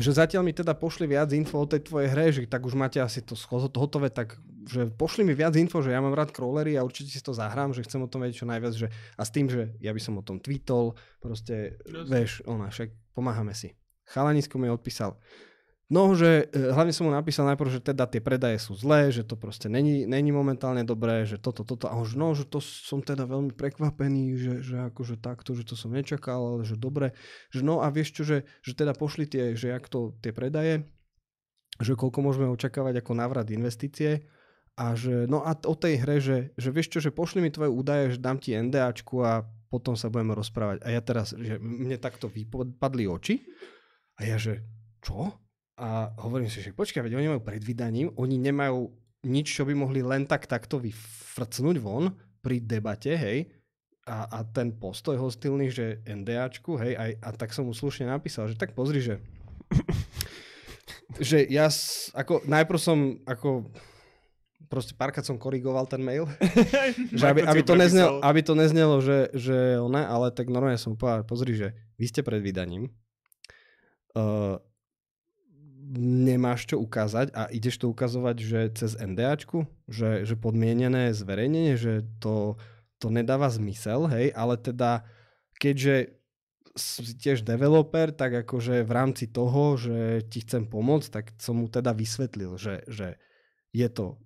že 0.00 0.16
zatiaľ 0.16 0.48
mi 0.48 0.56
teda 0.56 0.72
pošli 0.72 1.04
viac 1.04 1.28
info 1.36 1.60
o 1.60 1.68
tej 1.68 1.84
tvojej 1.84 2.08
hre, 2.08 2.32
že 2.32 2.48
tak 2.48 2.64
už 2.64 2.72
máte 2.72 3.04
asi 3.04 3.20
to 3.20 3.36
hotové, 3.76 4.08
tak 4.08 4.40
že 4.68 4.92
pošli 4.92 5.24
mi 5.24 5.32
viac 5.32 5.56
info, 5.56 5.80
že 5.80 5.96
ja 5.96 6.04
mám 6.04 6.12
rád 6.12 6.30
crawlery 6.30 6.76
a 6.76 6.84
určite 6.84 7.08
si 7.08 7.24
to 7.24 7.32
zahrám, 7.32 7.72
že 7.72 7.82
chcem 7.88 8.04
o 8.04 8.10
tom 8.10 8.20
vedieť 8.20 8.44
čo 8.44 8.46
najviac, 8.46 8.74
že 8.76 8.92
a 9.16 9.22
s 9.24 9.32
tým, 9.32 9.48
že 9.48 9.72
ja 9.80 9.96
by 9.96 10.00
som 10.04 10.20
o 10.20 10.22
tom 10.22 10.36
tweetol, 10.38 10.92
proste, 11.18 11.80
Jasne. 11.88 12.04
vieš, 12.04 12.44
ona, 12.44 12.68
však 12.68 12.92
pomáhame 13.16 13.56
si. 13.56 13.72
Chalanisko 14.04 14.60
mi 14.60 14.68
odpísal, 14.68 15.16
no, 15.88 16.12
že 16.12 16.52
e, 16.52 16.72
hlavne 16.72 16.92
som 16.92 17.08
mu 17.08 17.12
napísal 17.12 17.48
najprv, 17.48 17.80
že 17.80 17.80
teda 17.80 18.04
tie 18.04 18.20
predaje 18.20 18.60
sú 18.60 18.76
zlé, 18.76 19.08
že 19.08 19.24
to 19.24 19.40
proste 19.40 19.72
není, 19.72 20.04
není 20.04 20.28
momentálne 20.32 20.84
dobré, 20.84 21.24
že 21.24 21.40
toto, 21.40 21.64
toto, 21.64 21.88
a 21.88 21.96
už 21.96 22.16
no, 22.16 22.36
že 22.36 22.44
to 22.44 22.60
som 22.60 23.00
teda 23.00 23.24
veľmi 23.24 23.56
prekvapený, 23.56 24.24
že, 24.36 24.54
že 24.60 24.76
akože 24.92 25.16
takto, 25.20 25.56
že 25.56 25.64
to 25.64 25.74
som 25.76 25.92
nečakal, 25.92 26.56
ale 26.56 26.62
že 26.68 26.76
dobre, 26.76 27.16
že 27.48 27.64
no 27.64 27.80
a 27.80 27.88
vieš 27.88 28.20
čo, 28.20 28.22
že, 28.24 28.38
že 28.60 28.72
teda 28.76 28.92
pošli 28.92 29.24
tie, 29.24 29.56
že 29.56 29.72
jak 29.72 29.88
to 29.88 30.16
tie 30.20 30.32
predaje, 30.32 30.84
že 31.78 31.94
koľko 31.94 32.20
môžeme 32.20 32.48
očakávať 32.50 33.00
ako 33.00 33.12
návrat 33.16 33.48
investície 33.52 34.28
a 34.78 34.94
že 34.94 35.26
no 35.26 35.42
a 35.42 35.58
o 35.58 35.74
tej 35.74 35.98
hre, 35.98 36.22
že, 36.22 36.54
že 36.54 36.70
vieš 36.70 36.94
čo, 36.94 36.98
že 37.02 37.10
pošli 37.10 37.42
mi 37.42 37.50
tvoje 37.50 37.66
údaje, 37.66 38.14
že 38.14 38.22
dám 38.22 38.38
ti 38.38 38.54
NDAčku 38.54 39.18
a 39.26 39.42
potom 39.66 39.98
sa 39.98 40.06
budeme 40.06 40.38
rozprávať. 40.38 40.86
A 40.86 40.94
ja 40.94 41.02
teraz, 41.02 41.34
že 41.34 41.58
mne 41.58 41.98
takto 41.98 42.30
vypadli 42.30 43.10
oči 43.10 43.42
a 44.16 44.24
ja, 44.24 44.38
že 44.38 44.62
čo? 45.02 45.34
A 45.78 46.14
hovorím 46.22 46.46
si, 46.46 46.62
že 46.62 46.70
počkaj, 46.70 47.02
veď 47.02 47.18
oni 47.18 47.28
majú 47.34 47.42
pred 47.42 47.62
vydaním, 47.62 48.14
oni 48.14 48.38
nemajú 48.38 48.86
nič, 49.26 49.50
čo 49.50 49.66
by 49.66 49.74
mohli 49.74 50.00
len 50.02 50.30
tak 50.30 50.46
takto 50.46 50.78
vyfrcnúť 50.78 51.76
von 51.82 52.14
pri 52.38 52.62
debate, 52.62 53.18
hej, 53.18 53.50
a, 54.08 54.24
a 54.30 54.38
ten 54.46 54.72
postoj 54.72 55.18
hostilný, 55.20 55.68
že 55.68 56.00
NDAčku, 56.06 56.78
hej, 56.80 56.96
aj, 56.96 57.10
a 57.18 57.28
tak 57.34 57.50
som 57.52 57.68
mu 57.68 57.74
slušne 57.76 58.08
napísal, 58.08 58.48
že 58.48 58.56
tak 58.56 58.72
pozri, 58.72 59.02
že 59.02 59.20
že 61.28 61.44
ja, 61.48 61.68
ako, 62.14 62.44
najprv 62.48 62.80
som, 62.80 63.20
ako, 63.24 63.68
proste 64.68 64.92
párkrát 64.92 65.24
som 65.24 65.40
korigoval 65.40 65.88
ten 65.88 66.04
mail, 66.04 66.28
že 67.18 67.24
aby, 67.24 67.42
aby, 67.42 67.60
to 67.64 67.74
neznelo, 67.74 68.20
aby 68.20 68.40
to 68.44 68.54
neznelo, 68.54 69.00
že, 69.00 69.32
že 69.32 69.80
ona, 69.80 70.06
ale 70.06 70.30
tak 70.30 70.52
normálne 70.52 70.78
som 70.78 70.94
povedal, 70.94 71.24
pozri, 71.24 71.56
že 71.56 71.74
vy 71.96 72.06
ste 72.06 72.20
pred 72.20 72.44
vydaním, 72.44 72.92
uh, 74.14 74.60
nemáš 75.98 76.68
čo 76.68 76.76
ukázať 76.76 77.32
a 77.32 77.48
ideš 77.48 77.80
to 77.80 77.88
ukazovať, 77.88 78.36
že 78.44 78.60
cez 78.76 78.92
NDAčku, 79.00 79.64
že, 79.88 80.28
že 80.28 80.36
podmienené 80.36 81.16
zverejnenie, 81.16 81.80
že 81.80 82.04
to, 82.20 82.60
to 83.00 83.08
nedáva 83.08 83.48
zmysel, 83.48 84.04
hej, 84.12 84.28
ale 84.36 84.60
teda 84.60 85.08
keďže 85.56 86.12
si 86.78 87.16
tiež 87.18 87.42
developer, 87.42 88.14
tak 88.14 88.46
akože 88.46 88.86
v 88.86 88.92
rámci 88.94 89.26
toho, 89.26 89.74
že 89.74 90.22
ti 90.30 90.46
chcem 90.46 90.68
pomôcť, 90.68 91.08
tak 91.10 91.24
som 91.40 91.58
mu 91.58 91.66
teda 91.66 91.90
vysvetlil, 91.90 92.54
že, 92.54 92.86
že 92.86 93.18
je 93.74 93.88
to 93.90 94.20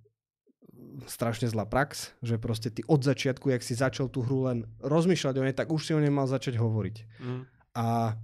strašne 1.08 1.48
zlá 1.48 1.64
prax, 1.68 2.12
že 2.20 2.40
proste 2.40 2.68
ty 2.68 2.84
od 2.86 3.00
začiatku, 3.02 3.50
jak 3.50 3.62
si 3.64 3.74
začal 3.76 4.08
tú 4.08 4.22
hru 4.22 4.48
len 4.48 4.68
rozmýšľať 4.80 5.34
o 5.38 5.44
nej, 5.44 5.56
tak 5.56 5.72
už 5.72 5.82
si 5.82 5.92
o 5.92 6.00
nej 6.00 6.12
mal 6.12 6.28
začať 6.28 6.56
hovoriť. 6.56 6.96
Mm. 7.22 7.42
A 7.76 8.16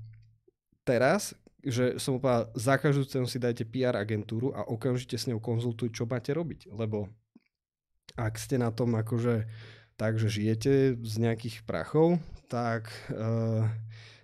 teraz, 0.85 1.37
že 1.65 2.01
som 2.01 2.17
povedal, 2.17 2.49
za 2.57 2.81
každú 2.81 3.05
cenu 3.05 3.27
si 3.29 3.37
dajte 3.41 3.69
PR 3.69 3.97
agentúru 3.97 4.53
a 4.57 4.65
okamžite 4.65 5.17
s 5.21 5.29
ňou 5.29 5.41
konzultuj, 5.41 5.93
čo 5.93 6.05
máte 6.09 6.33
robiť. 6.33 6.73
Lebo 6.73 7.13
ak 8.17 8.41
ste 8.41 8.57
na 8.57 8.73
tom 8.73 8.97
akože 8.97 9.45
tak, 9.99 10.17
že 10.17 10.31
žijete 10.31 10.97
z 11.03 11.15
nejakých 11.19 11.67
prachov, 11.67 12.23
tak 12.47 12.89
uh, 13.13 13.67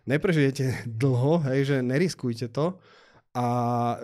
neprežijete 0.08 0.86
dlho, 1.02 1.44
hej, 1.50 1.74
že 1.74 1.76
neriskujte 1.84 2.48
to. 2.48 2.78
A 3.34 3.46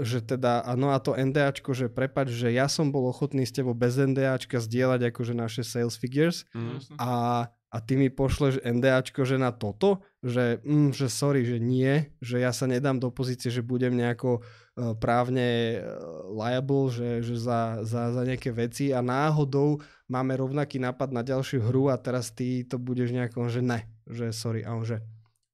že 0.03 0.27
teda, 0.27 0.59
a 0.67 0.75
no 0.75 0.91
a 0.91 0.99
to 0.99 1.15
NDAčko, 1.15 1.71
že 1.71 1.87
prepač, 1.87 2.35
že 2.35 2.51
ja 2.51 2.67
som 2.67 2.91
bol 2.91 3.07
ochotný 3.07 3.47
s 3.47 3.55
tebou 3.55 3.79
bez 3.79 3.95
NDAčka 3.95 4.59
zdieľať 4.59 5.15
akože 5.15 5.35
naše 5.39 5.63
sales 5.63 5.95
figures 5.95 6.43
Mm. 6.51 6.83
a, 6.99 7.47
a 7.47 7.77
ty 7.79 7.95
mi 7.95 8.11
pošleš 8.11 8.59
NDAčko, 8.67 9.23
že 9.23 9.39
na 9.39 9.55
toto, 9.55 10.03
že, 10.19 10.59
mm, 10.67 10.91
že 10.91 11.07
sorry, 11.07 11.47
že 11.47 11.63
nie, 11.63 12.11
že 12.19 12.43
ja 12.43 12.51
sa 12.51 12.67
nedám 12.67 12.99
do 12.99 13.15
pozície, 13.15 13.55
že 13.55 13.63
budem 13.63 13.95
nejako 13.95 14.43
uh, 14.43 14.99
právne 14.99 15.79
uh, 15.79 16.27
liable, 16.35 16.91
že, 16.91 17.23
že 17.23 17.39
za, 17.39 17.87
za, 17.87 18.11
za 18.11 18.23
nejaké 18.27 18.51
veci 18.51 18.91
a 18.91 18.99
náhodou 18.99 19.79
máme 20.11 20.35
rovnaký 20.35 20.83
nápad 20.83 21.15
na 21.15 21.23
ďalšiu 21.23 21.63
hru 21.71 21.87
a 21.87 21.95
teraz 22.03 22.35
ty 22.35 22.67
to 22.67 22.83
budeš 22.83 23.15
nejako, 23.15 23.47
že 23.47 23.63
ne, 23.63 23.87
že 24.11 24.35
sorry. 24.35 24.67
A 24.67 24.75
on 24.75 24.83
že, 24.83 24.99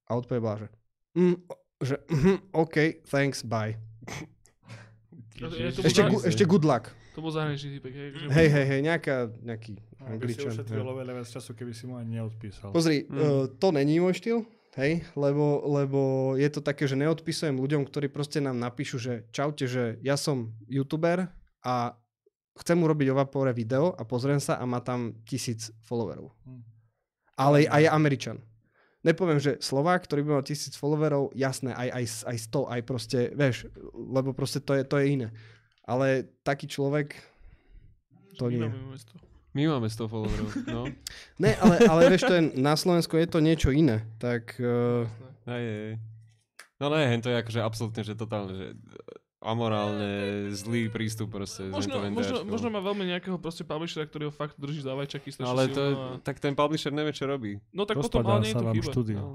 a 0.08 0.16
odpoveď 0.16 0.40
bola, 0.40 0.56
že, 0.64 0.68
mm, 1.20 1.65
že 1.78 2.00
mm, 2.06 2.38
OK, 2.52 2.76
thanks, 3.04 3.42
bye. 3.42 3.76
To- 5.36 5.52
je 5.52 5.68
to 5.70 5.80
Ešte, 5.82 6.00
gu, 6.02 6.16
ešte 6.22 6.44
good 6.44 6.64
luck. 6.64 6.88
To 7.12 7.20
bol 7.20 7.28
zahraničný 7.28 7.76
typek, 7.76 7.92
hej. 7.92 8.08
že- 8.10 8.28
Hej, 8.30 8.48
hej, 8.50 8.66
hej, 8.66 8.80
nejaká, 8.82 9.14
nejaký 9.42 9.72
No, 9.98 10.16
by 10.16 10.28
si 10.28 10.36
angličan. 10.38 10.48
ušetril 10.50 10.84
oveľa 10.86 11.12
viac 11.14 11.28
času, 11.28 11.50
keby 11.52 11.72
si 11.72 11.84
mu 11.84 11.94
ani 11.94 12.16
neodpísal. 12.16 12.70
Pozri, 12.70 13.04
Mm. 13.04 13.12
uh, 13.12 13.20
to 13.50 13.68
není 13.68 13.96
môj 13.96 14.14
štýl, 14.14 14.38
hej, 14.74 15.04
lebo, 15.12 15.44
lebo 15.66 16.00
je 16.34 16.48
to 16.48 16.60
také, 16.60 16.84
že 16.84 16.94
neodpisujem 16.94 17.52
ľuďom, 17.52 17.84
ktorí 17.84 18.08
proste 18.08 18.38
nám 18.38 18.56
napíšu, 18.56 18.96
že 18.96 19.28
čaute, 19.30 19.64
že 19.64 20.00
ja 20.00 20.14
som 20.14 20.56
youtuber 20.66 21.28
a 21.60 21.96
chcem 22.56 22.76
urobiť 22.78 23.08
o 23.10 23.18
Vapore 23.18 23.52
video 23.52 23.90
a 23.90 24.02
pozriem 24.02 24.38
sa 24.38 24.56
a 24.56 24.64
má 24.64 24.80
tam 24.80 25.20
tisíc 25.22 25.68
followerov. 25.82 26.32
Hm. 26.44 26.60
Ale 27.34 27.56
a 27.66 27.76
je 27.78 27.88
Američan. 27.90 28.40
Nepoviem, 29.06 29.38
že 29.38 29.62
Slovák, 29.62 30.02
ktorý 30.02 30.26
by 30.26 30.30
mal 30.34 30.42
tisíc 30.42 30.74
followerov, 30.74 31.30
jasné, 31.38 31.70
aj, 31.70 31.88
aj, 31.94 32.04
aj 32.26 32.36
100, 32.50 32.74
aj 32.74 32.80
proste, 32.82 33.18
vieš, 33.30 33.70
lebo 33.94 34.34
proste 34.34 34.58
to 34.58 34.74
je, 34.74 34.82
to 34.82 34.98
je 34.98 35.06
iné. 35.14 35.28
Ale 35.86 36.26
taký 36.42 36.66
človek, 36.66 37.14
to 38.34 38.50
nie. 38.50 38.66
Máme. 38.66 38.98
My 39.54 39.62
máme 39.78 39.88
100 39.88 40.10
followerov, 40.10 40.50
no. 40.68 40.82
Ne, 41.42 41.54
ale, 41.62 41.86
ale 41.86 42.00
vieš, 42.10 42.26
to 42.26 42.34
je, 42.34 42.42
na 42.58 42.74
Slovensku 42.74 43.14
je 43.14 43.30
to 43.30 43.38
niečo 43.38 43.70
iné. 43.70 44.02
Tak 44.18 44.58
uh, 44.58 45.06
Hej, 45.46 45.64
hej. 45.64 45.92
No 46.76 46.90
ne, 46.90 47.06
hen 47.08 47.22
to 47.22 47.30
je 47.30 47.40
akože 47.40 47.60
absolútne, 47.62 48.02
že 48.02 48.18
totálne, 48.18 48.52
že 48.52 48.66
amorálne 49.40 50.48
zlý 50.56 50.88
prístup 50.88 51.28
proste. 51.28 51.68
Možno, 51.68 52.00
možno, 52.08 52.42
možno 52.48 52.68
má 52.72 52.80
veľmi 52.80 53.04
nejakého 53.04 53.36
proste 53.36 53.68
publishera, 53.68 54.08
ktorý 54.08 54.28
ho 54.28 54.32
fakt 54.32 54.56
drží 54.56 54.80
za 54.80 54.96
vajčaky 54.96 55.36
No, 55.38 55.52
ale 55.52 55.68
to, 55.68 55.82
a... 55.82 55.94
tak 56.24 56.40
ten 56.40 56.56
publisher 56.56 56.88
nevie, 56.90 57.12
čo 57.12 57.28
robí. 57.28 57.60
No 57.76 57.84
tak 57.84 58.00
potom, 58.00 58.24
Rozpadá 58.24 58.40
ale 58.40 58.42
nie 58.42 58.52
je 58.52 58.56
to 58.56 58.66
chyba. 58.72 58.92
štúdio. 58.92 59.18
No. 59.20 59.32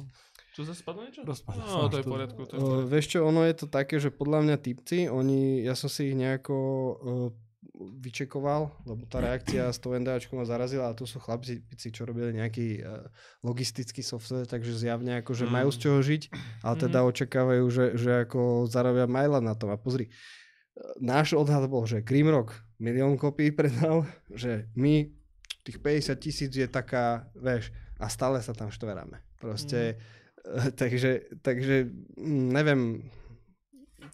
Čo 0.52 0.62
zase 0.68 0.84
spadlo 0.84 1.02
niečo? 1.08 1.22
Rozpadá 1.24 1.64
sa 1.64 1.78
No, 1.80 1.88
to 1.88 1.98
je 2.02 2.04
v 2.04 2.12
poriadku. 2.12 2.40
To 2.44 2.54
je 2.54 2.60
v 2.60 2.66
Uh, 2.66 2.84
vieš 2.84 3.06
čo, 3.16 3.20
ono 3.24 3.42
je 3.48 3.56
to 3.56 3.66
také, 3.72 3.96
že 4.02 4.10
podľa 4.12 4.40
mňa 4.44 4.58
typci, 4.60 4.98
oni, 5.08 5.64
ja 5.64 5.78
som 5.80 5.88
si 5.88 6.12
ich 6.12 6.18
nejako 6.18 6.56
uh, 6.58 7.30
vyčekoval, 7.78 8.74
lebo 8.90 9.06
tá 9.06 9.22
reakcia 9.22 9.70
s 9.70 9.78
tou 9.78 9.94
NDAčkou 9.94 10.34
ma 10.34 10.46
zarazila 10.50 10.90
a 10.90 10.98
tu 10.98 11.06
sú 11.06 11.22
chlapci, 11.22 11.62
čo 11.94 12.10
robili 12.10 12.34
nejaký 12.34 12.82
uh, 12.82 13.06
logistický 13.46 14.02
software, 14.02 14.50
takže 14.50 14.74
zjavne 14.74 15.22
ako, 15.22 15.32
že 15.38 15.46
Mm. 15.46 15.54
majú 15.54 15.70
z 15.70 15.78
čoho 15.78 16.00
žiť, 16.02 16.24
ale 16.66 16.76
teda 16.82 17.00
očakávajú, 17.06 17.66
že, 17.70 17.86
že 17.98 18.12
ako 18.26 18.66
zarobia 18.66 19.06
majla 19.06 19.46
na 19.46 19.54
tom. 19.54 19.70
A 19.70 19.78
pozri, 19.78 20.10
uh, 20.10 20.98
náš 20.98 21.38
odhad 21.38 21.70
bol, 21.70 21.86
že 21.86 22.02
Grimrock 22.02 22.54
milión 22.82 23.14
kopí 23.14 23.54
predal, 23.54 24.10
že 24.34 24.66
my 24.74 25.14
tých 25.62 25.78
50 25.78 26.18
tisíc 26.18 26.52
je 26.58 26.66
taká, 26.66 27.30
vieš, 27.38 27.70
a 28.02 28.10
stále 28.10 28.42
sa 28.42 28.58
tam 28.58 28.74
štveráme. 28.74 29.22
Proste, 29.38 30.02
mm. 30.42 30.74
takže, 30.82 31.30
takže 31.46 31.86
mm, 32.18 32.48
neviem, 32.50 32.82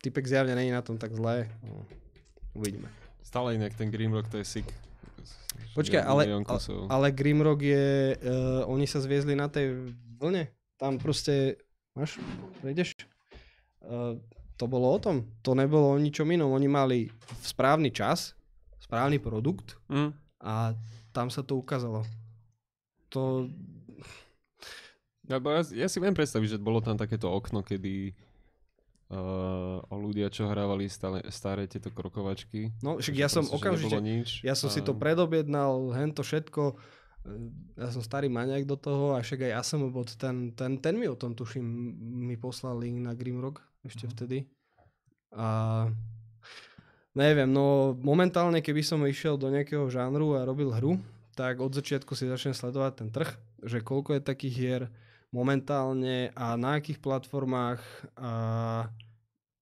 typek 0.03 0.27
zjavne 0.27 0.51
není 0.51 0.75
na 0.75 0.83
tom 0.83 0.99
tak 0.99 1.15
zlé. 1.15 1.47
No, 1.63 1.87
uvidíme. 2.51 2.91
Stále 3.27 3.59
inak 3.59 3.75
ten 3.75 3.91
Grimrock 3.91 4.31
to 4.31 4.39
je 4.39 4.47
sick. 4.47 4.71
Počkaj, 5.75 5.99
ale, 5.99 6.31
ale, 6.87 7.07
Grimrock 7.11 7.59
je, 7.59 8.15
uh, 8.15 8.63
oni 8.71 8.87
sa 8.87 9.03
zviezli 9.03 9.35
na 9.35 9.51
tej 9.51 9.93
vlne. 10.15 10.47
Tam 10.79 10.95
proste, 10.95 11.59
máš, 11.91 12.23
prejdeš? 12.63 12.95
Uh, 13.83 14.15
to 14.55 14.65
bolo 14.65 14.89
o 14.89 14.97
tom. 14.97 15.27
To 15.43 15.53
nebolo 15.53 15.93
o 15.93 16.01
ničom 16.01 16.25
inom. 16.31 16.55
Oni 16.55 16.65
mali 16.71 17.11
v 17.11 17.43
správny 17.45 17.91
čas, 17.91 18.31
správny 18.79 19.19
produkt 19.19 19.75
Mm. 19.91 20.15
a 20.41 20.71
tam 21.11 21.27
sa 21.27 21.43
to 21.43 21.59
ukázalo. 21.59 22.07
To, 23.11 23.51
ja, 25.27 25.37
ja 25.75 25.87
si 25.91 25.99
viem 25.99 26.15
predstaviť, 26.15 26.55
že 26.55 26.63
bolo 26.63 26.79
tam 26.79 26.95
takéto 26.95 27.27
okno, 27.27 27.59
kedy 27.59 28.15
uh, 29.11 29.79
ľudia, 29.87 30.27
čo 30.27 30.47
hrávali 30.47 30.91
stále, 30.91 31.23
staré 31.31 31.67
tieto 31.67 31.91
krokovačky. 31.91 32.75
no 32.83 32.99
však 32.99 33.15
ja 33.15 33.29
som 33.31 33.47
okamžite, 33.47 33.99
nič. 33.99 34.43
Ja 34.43 34.55
som 34.55 34.67
si 34.67 34.83
to 34.83 34.95
a- 34.95 34.99
predobjednal, 34.99 35.95
hento 35.95 36.23
všetko. 36.23 36.75
Ja 37.75 37.91
som 37.91 37.99
starý 37.99 38.31
maniak 38.31 38.63
do 38.63 38.79
toho 38.79 39.11
a 39.11 39.19
však 39.19 39.43
aj 39.43 39.51
ja 39.51 39.59
som 39.59 39.83
ten, 40.15 40.55
ten, 40.55 40.79
ten 40.79 40.95
mi 40.95 41.11
o 41.11 41.19
tom 41.19 41.35
tuším, 41.35 41.65
mi 42.23 42.39
poslal 42.39 42.79
link 42.79 43.03
na 43.03 43.11
Grimrock 43.11 43.59
ešte 43.83 44.07
vtedy. 44.07 44.47
A 45.35 45.91
neviem, 47.11 47.51
no 47.51 47.99
momentálne 47.99 48.63
keby 48.63 48.79
som 48.79 49.03
išiel 49.03 49.35
do 49.35 49.51
nejakého 49.51 49.91
žánru 49.91 50.39
a 50.39 50.47
robil 50.47 50.71
hru, 50.71 50.95
tak 51.35 51.59
od 51.59 51.75
začiatku 51.75 52.15
si 52.15 52.31
začnem 52.31 52.55
sledovať 52.55 52.93
ten 52.95 53.09
trh, 53.11 53.29
že 53.59 53.83
koľko 53.83 54.17
je 54.17 54.21
takých 54.23 54.55
hier 54.55 54.83
momentálne 55.31 56.31
a 56.33 56.55
na 56.55 56.79
akých 56.79 57.03
platformách 57.03 57.81
a 58.15 58.31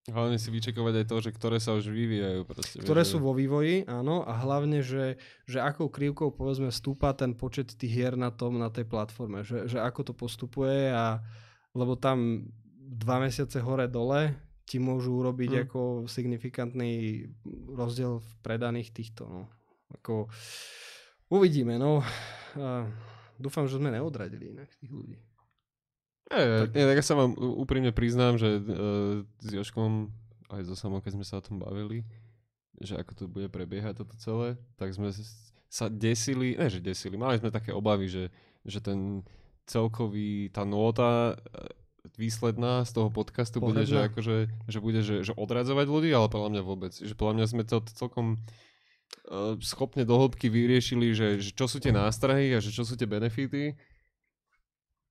Hlavne 0.06 0.38
si 0.38 0.54
vyčekovať 0.54 1.02
aj 1.02 1.06
to, 1.10 1.18
že 1.18 1.32
ktoré 1.34 1.58
sa 1.58 1.74
už 1.74 1.90
vyvíjajú. 1.90 2.46
Proste, 2.46 2.78
ktoré 2.78 3.02
vieš, 3.02 3.18
sú 3.18 3.26
vo 3.26 3.34
vývoji, 3.34 3.90
áno, 3.90 4.22
a 4.22 4.38
hlavne, 4.38 4.86
že, 4.86 5.18
že 5.50 5.58
akou 5.58 5.90
krivkou 5.90 6.30
povedzme 6.30 6.70
stúpa 6.70 7.18
ten 7.18 7.34
počet 7.34 7.74
tých 7.74 7.90
hier 7.90 8.14
na 8.14 8.30
tom, 8.30 8.62
na 8.62 8.70
tej 8.70 8.86
platforme, 8.86 9.42
že, 9.42 9.66
že 9.66 9.82
ako 9.82 10.02
to 10.06 10.14
postupuje 10.14 10.94
a 10.94 11.26
lebo 11.74 11.98
tam 11.98 12.46
dva 12.86 13.18
mesiace 13.18 13.58
hore 13.58 13.90
dole 13.90 14.38
ti 14.66 14.78
môžu 14.78 15.26
urobiť 15.26 15.52
Mm. 15.52 15.62
ako 15.66 15.82
signifikantný 16.06 17.26
rozdiel 17.74 18.22
v 18.22 18.30
predaných 18.46 18.94
týchto, 18.94 19.26
no. 19.26 19.50
Ako, 19.90 20.30
uvidíme, 21.34 21.82
no. 21.82 22.06
A 22.58 22.86
dúfam, 23.42 23.66
že 23.66 23.82
sme 23.82 23.90
neodradili 23.90 24.54
inak 24.54 24.70
tých 24.78 24.94
ľudí. 24.94 25.18
Nie, 26.34 26.66
nie, 26.74 26.84
tak 26.90 26.98
ja 26.98 27.06
sa 27.06 27.14
vám 27.14 27.38
úprimne 27.38 27.94
priznám, 27.94 28.42
že 28.42 28.58
uh, 28.58 29.22
s 29.46 29.50
Joškom 29.54 30.10
aj 30.50 30.66
so 30.66 30.76
Samou, 30.78 31.02
keď 31.02 31.22
sme 31.22 31.26
sa 31.26 31.38
o 31.38 31.46
tom 31.46 31.62
bavili, 31.62 32.02
že 32.82 32.98
ako 32.98 33.12
to 33.14 33.24
bude 33.30 33.50
prebiehať 33.54 34.02
toto 34.02 34.18
celé, 34.18 34.58
tak 34.78 34.94
sme 34.94 35.14
sa 35.70 35.86
desili, 35.92 36.58
ne 36.58 36.68
že 36.70 36.82
desili, 36.82 37.20
mali 37.20 37.38
sme 37.38 37.54
také 37.54 37.70
obavy, 37.74 38.10
že, 38.10 38.26
že 38.66 38.82
ten 38.82 39.22
celkový, 39.66 40.54
tá 40.54 40.66
nôta 40.66 41.36
eh, 41.36 41.70
výsledná 42.18 42.86
z 42.86 42.92
toho 42.94 43.10
podcastu 43.10 43.58
bude, 43.58 43.86
že, 43.86 44.10
akože, 44.10 44.38
že 44.70 44.80
bude, 44.80 45.02
že, 45.02 45.26
že 45.26 45.34
odradzovať 45.34 45.88
ľudí, 45.90 46.10
ale 46.14 46.30
podľa 46.30 46.50
mňa 46.54 46.62
vôbec. 46.62 46.94
Že 46.94 47.18
podľa 47.18 47.34
mňa 47.42 47.46
sme 47.50 47.64
to 47.66 47.82
celkom 47.98 48.38
uh, 49.26 49.58
schopne 49.60 50.06
do 50.06 50.14
hĺbky 50.14 50.48
vyriešili, 50.48 51.18
že, 51.18 51.42
že 51.42 51.50
čo 51.52 51.66
sú 51.66 51.82
tie 51.82 51.90
nástrahy 51.90 52.54
a 52.54 52.62
že 52.62 52.70
čo 52.70 52.86
sú 52.86 52.94
tie 52.94 53.10
benefity 53.10 53.74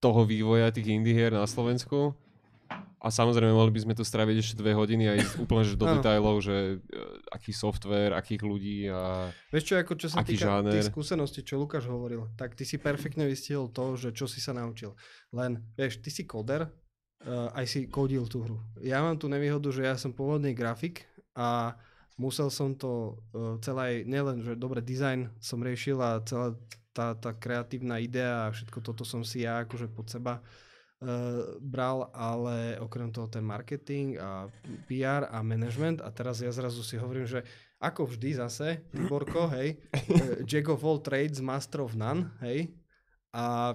toho 0.05 0.21
vývoja 0.29 0.69
tých 0.69 0.93
indie 0.93 1.17
hier 1.17 1.33
na 1.33 1.49
Slovensku. 1.49 2.13
A 3.05 3.13
samozrejme, 3.13 3.53
mohli 3.53 3.69
by 3.69 3.85
sme 3.85 3.95
tu 3.97 4.01
straviť 4.01 4.37
ešte 4.41 4.55
dve 4.65 4.73
hodiny 4.73 5.13
a 5.13 5.17
ísť 5.21 5.37
úplne 5.37 5.61
že 5.61 5.77
do 5.77 5.85
detailov, 5.85 6.41
že 6.41 6.81
uh, 6.81 7.37
aký 7.37 7.53
software, 7.53 8.17
akých 8.17 8.43
ľudí 8.49 8.89
a... 8.89 9.29
Vieš 9.53 9.65
čo, 9.69 9.75
ako 9.77 9.93
čo 10.01 10.09
sa 10.09 10.25
týka 10.25 10.49
žáner? 10.49 10.73
tých 10.73 10.89
skúseností, 10.89 11.45
čo 11.45 11.61
Lukáš 11.61 11.85
hovoril, 11.85 12.33
tak 12.41 12.57
ty 12.57 12.65
si 12.65 12.81
perfektne 12.81 13.29
vystihol 13.29 13.69
to, 13.69 14.01
že 14.01 14.17
čo 14.17 14.25
si 14.25 14.41
sa 14.41 14.57
naučil. 14.57 14.97
Len, 15.37 15.61
vieš, 15.77 16.01
ty 16.01 16.09
si 16.09 16.25
koder 16.25 16.65
uh, 16.65 17.53
aj 17.53 17.65
si 17.69 17.81
kodil 17.93 18.25
tú 18.25 18.49
hru. 18.49 18.57
Ja 18.81 19.05
mám 19.05 19.21
tú 19.21 19.29
nevýhodu, 19.29 19.69
že 19.69 19.85
ja 19.85 20.01
som 20.01 20.17
pôvodný 20.17 20.57
grafik 20.57 21.05
a 21.37 21.77
musel 22.17 22.49
som 22.49 22.73
to 22.73 23.21
uh, 23.37 23.61
celé, 23.61 24.09
nielen, 24.09 24.41
že 24.41 24.57
dobre, 24.57 24.81
design 24.81 25.29
som 25.45 25.61
riešil 25.61 26.01
a 26.01 26.25
celá 26.25 26.57
tá, 26.95 27.19
tá 27.19 27.35
kreatívna 27.35 27.99
idea 27.99 28.47
a 28.47 28.53
všetko 28.55 28.79
toto 28.79 29.03
som 29.03 29.27
si 29.27 29.43
ja 29.43 29.67
akože 29.67 29.91
pod 29.91 30.07
seba 30.07 30.39
uh, 30.39 31.59
bral, 31.59 32.09
ale 32.15 32.79
okrem 32.79 33.11
toho 33.11 33.27
ten 33.27 33.43
marketing 33.43 34.15
a 34.23 34.47
PR 34.87 35.27
a 35.27 35.43
management 35.43 35.99
a 35.99 36.09
teraz 36.15 36.39
ja 36.39 36.55
zrazu 36.55 36.87
si 36.87 36.95
hovorím, 36.95 37.27
že 37.27 37.43
ako 37.83 38.15
vždy 38.15 38.31
zase, 38.39 38.87
Tiborko, 38.95 39.51
hej, 39.53 39.77
uh, 39.93 40.41
Jack 40.49 40.71
of 40.71 40.87
all 40.87 41.03
trades, 41.03 41.43
master 41.43 41.83
of 41.83 41.99
none, 41.99 42.31
hej, 42.47 42.71
a 43.35 43.75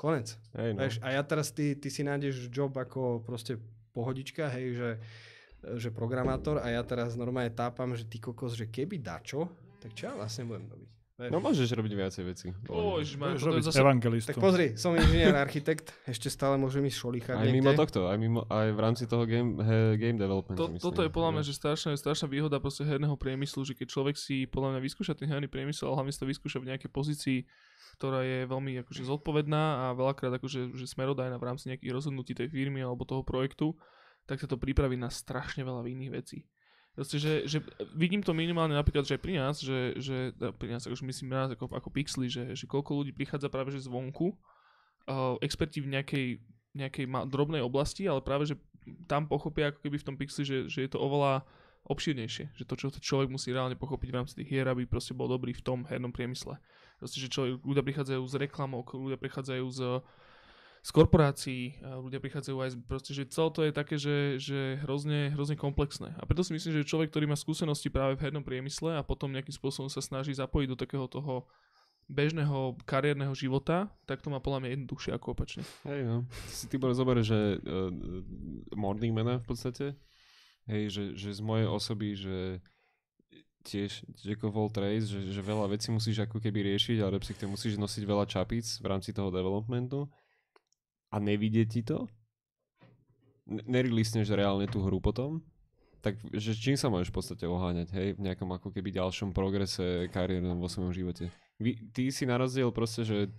konec. 0.00 0.34
Hej, 0.56 0.74
no. 0.74 0.88
A 1.04 1.08
ja 1.14 1.22
teraz 1.22 1.52
ty, 1.52 1.76
ty 1.76 1.92
si 1.92 2.02
nájdeš 2.02 2.48
job 2.48 2.72
ako 2.74 3.20
proste 3.22 3.60
pohodička, 3.94 4.50
hej, 4.50 4.74
že, 4.74 4.90
že 5.78 5.88
programátor 5.94 6.58
a 6.58 6.72
ja 6.72 6.82
teraz 6.82 7.14
normálne 7.14 7.52
tápam, 7.52 7.94
že 7.94 8.08
ty 8.08 8.18
kokos, 8.18 8.58
že 8.58 8.66
keby 8.66 8.98
dačo, 8.98 9.46
tak 9.78 9.94
čo 9.94 10.10
ja 10.10 10.18
vlastne 10.18 10.48
budem 10.48 10.66
robiť? 10.66 11.03
No 11.14 11.38
môžeš 11.38 11.70
robiť 11.78 11.92
viacej 11.94 12.22
veci. 12.26 12.46
Môžeš 12.66 13.14
to 13.14 13.38
je 13.38 13.46
robiť 13.46 13.64
zase... 13.70 13.78
evangelistu. 13.78 14.34
Tak 14.34 14.42
pozri, 14.42 14.74
som 14.74 14.98
inžinier, 14.98 15.30
architekt, 15.38 15.94
ešte 16.10 16.26
stále 16.26 16.58
môžem 16.58 16.82
ísť 16.90 16.98
šolíchať 16.98 17.38
Aj 17.38 17.46
niekde. 17.46 17.62
mimo 17.62 17.70
tohto, 17.78 18.10
aj, 18.10 18.18
mimo, 18.18 18.42
aj 18.50 18.74
v 18.74 18.80
rámci 18.82 19.06
toho 19.06 19.22
game, 19.22 19.62
he, 19.62 19.94
game 19.94 20.18
developmentu. 20.18 20.58
To, 20.58 20.66
myslím. 20.74 20.82
toto 20.82 21.06
je 21.06 21.10
podľa 21.14 21.30
mňa, 21.38 21.42
že 21.46 21.54
strašná, 21.54 21.94
strašná 21.94 22.26
výhoda 22.26 22.58
proste 22.58 22.82
herného 22.82 23.14
priemyslu, 23.14 23.62
že 23.62 23.78
keď 23.78 23.94
človek 23.94 24.18
si 24.18 24.50
podľa 24.50 24.74
mňa 24.74 24.80
vyskúša 24.82 25.14
ten 25.14 25.30
herný 25.30 25.46
priemysel, 25.46 25.94
ale 25.94 26.02
hlavne 26.02 26.10
si 26.10 26.18
to 26.18 26.26
vyskúša 26.26 26.58
v 26.58 26.74
nejakej 26.74 26.90
pozícii, 26.90 27.38
ktorá 27.94 28.26
je 28.26 28.50
veľmi 28.50 28.82
akože 28.82 29.06
zodpovedná 29.06 29.86
a 29.86 29.94
veľakrát 29.94 30.34
akože 30.42 30.74
že 30.74 30.86
smerodajná 30.90 31.38
v 31.38 31.46
rámci 31.46 31.70
nejakých 31.70 31.94
rozhodnutí 31.94 32.34
tej 32.34 32.50
firmy 32.50 32.82
alebo 32.82 33.06
toho 33.06 33.22
projektu, 33.22 33.78
tak 34.26 34.42
sa 34.42 34.50
to 34.50 34.58
pripraví 34.58 34.98
na 34.98 35.14
strašne 35.14 35.62
veľa 35.62 35.86
iných 35.86 36.10
vecí. 36.10 36.42
Proste, 36.94 37.18
že, 37.18 37.42
že 37.50 37.58
vidím 37.90 38.22
to 38.22 38.30
minimálne 38.30 38.78
napríklad, 38.78 39.02
že 39.02 39.18
aj 39.18 39.22
pri 39.26 39.34
nás, 39.34 39.58
že, 39.58 39.98
že 39.98 40.30
teda 40.38 40.54
pri 40.54 40.78
nás, 40.78 40.86
akože 40.86 41.02
myslím 41.02 41.34
nás 41.34 41.50
ako, 41.50 41.66
ako 41.74 41.90
pixely, 41.90 42.30
že, 42.30 42.54
že 42.54 42.70
koľko 42.70 43.02
ľudí 43.02 43.10
prichádza 43.10 43.50
práve 43.50 43.74
že 43.74 43.82
zvonku, 43.82 44.30
uh, 45.10 45.34
experti 45.42 45.82
v 45.82 45.90
nejakej, 45.90 46.26
nejakej 46.70 47.06
ma- 47.10 47.26
drobnej 47.26 47.66
oblasti, 47.66 48.06
ale 48.06 48.22
práve, 48.22 48.46
že 48.46 48.54
tam 49.10 49.26
pochopia 49.26 49.74
ako 49.74 49.82
keby 49.82 49.96
v 49.98 50.06
tom 50.06 50.14
pixli, 50.14 50.46
že, 50.46 50.58
že 50.70 50.86
je 50.86 50.90
to 50.94 51.02
oveľa 51.02 51.42
obširnejšie. 51.90 52.56
Že 52.56 52.64
to, 52.64 52.74
čo 52.78 52.86
človek 52.96 53.28
musí 53.28 53.52
reálne 53.52 53.76
pochopiť 53.76 54.08
v 54.08 54.16
rámci 54.16 54.32
tých 54.38 54.48
hier, 54.48 54.66
aby 54.70 54.88
proste 54.88 55.12
bol 55.12 55.28
dobrý 55.28 55.52
v 55.52 55.64
tom 55.66 55.84
hernom 55.84 56.14
priemysle. 56.14 56.56
Proste, 57.02 57.18
že 57.20 57.28
človek, 57.28 57.60
ľudia 57.60 57.84
prichádzajú 57.84 58.22
z 58.24 58.34
reklamok, 58.38 58.96
ľudia 58.96 59.18
prichádzajú 59.20 59.66
z, 59.68 59.80
z 60.84 60.90
korporácií, 60.92 61.80
ľudia 61.80 62.20
prichádzajú 62.20 62.56
aj 62.60 62.70
z, 62.70 62.76
proste, 62.84 63.12
že 63.16 63.24
celé 63.32 63.48
to 63.56 63.60
je 63.64 63.72
také, 63.72 63.96
že, 63.96 64.36
že 64.36 64.76
hrozne, 64.84 65.32
hrozne 65.32 65.56
komplexné. 65.56 66.12
A 66.20 66.28
preto 66.28 66.44
si 66.44 66.52
myslím, 66.52 66.76
že 66.76 66.84
človek, 66.84 67.08
ktorý 67.08 67.24
má 67.24 67.40
skúsenosti 67.40 67.88
práve 67.88 68.20
v 68.20 68.28
hernom 68.28 68.44
priemysle 68.44 69.00
a 69.00 69.00
potom 69.00 69.32
nejakým 69.32 69.56
spôsobom 69.56 69.88
sa 69.88 70.04
snaží 70.04 70.36
zapojiť 70.36 70.68
do 70.68 70.76
takého 70.76 71.08
toho 71.08 71.48
bežného 72.04 72.76
kariérneho 72.84 73.32
života, 73.32 73.88
tak 74.04 74.20
to 74.20 74.28
má 74.28 74.44
podľa 74.44 74.60
mňa 74.60 74.70
jednoduchšie 74.76 75.16
ako 75.16 75.32
opačne. 75.32 75.64
Hej, 75.88 76.04
no. 76.04 76.28
Si 76.52 76.68
Tibor 76.68 76.92
zober, 76.92 77.24
že 77.24 77.56
uh, 77.64 77.88
Morning 78.76 79.16
Mana 79.16 79.40
v 79.40 79.46
podstate, 79.48 79.96
hej, 80.68 80.92
že, 80.92 81.04
že 81.16 81.32
z 81.32 81.40
mojej 81.40 81.64
osoby, 81.64 82.12
že 82.12 82.60
tiež 83.64 84.04
Jack 84.20 84.44
of 84.44 84.52
all 84.52 84.68
trades, 84.68 85.08
že, 85.08 85.32
že 85.32 85.40
veľa 85.40 85.72
vecí 85.72 85.88
musíš 85.88 86.28
ako 86.28 86.44
keby 86.44 86.76
riešiť, 86.76 87.00
ale 87.00 87.16
respektíve 87.16 87.48
musíš 87.48 87.80
nosiť 87.80 88.04
veľa 88.04 88.28
čapíc 88.28 88.68
v 88.84 88.86
rámci 88.92 89.16
toho 89.16 89.32
developmentu 89.32 90.12
a 91.14 91.22
nevidie 91.22 91.62
ti 91.62 91.86
to, 91.86 92.10
N- 93.46 93.62
nereleasneš 93.70 94.34
reálne 94.34 94.66
tú 94.66 94.82
hru 94.82 94.98
potom, 94.98 95.38
tak 96.02 96.18
že 96.34 96.58
čím 96.58 96.74
sa 96.74 96.90
môžeš 96.90 97.14
v 97.14 97.16
podstate 97.16 97.44
oháňať, 97.46 97.88
hej, 97.94 98.08
v 98.18 98.24
nejakom 98.26 98.50
ako 98.50 98.74
keby 98.74 98.90
ďalšom 98.90 99.30
progrese 99.30 100.10
kariérnom 100.10 100.58
vo 100.58 100.66
svojom 100.66 100.90
živote. 100.90 101.30
Vy, 101.62 101.94
ty 101.94 102.10
si 102.10 102.26
na 102.26 102.34
rozdiel 102.36 102.74
proste, 102.74 103.06
že 103.06 103.30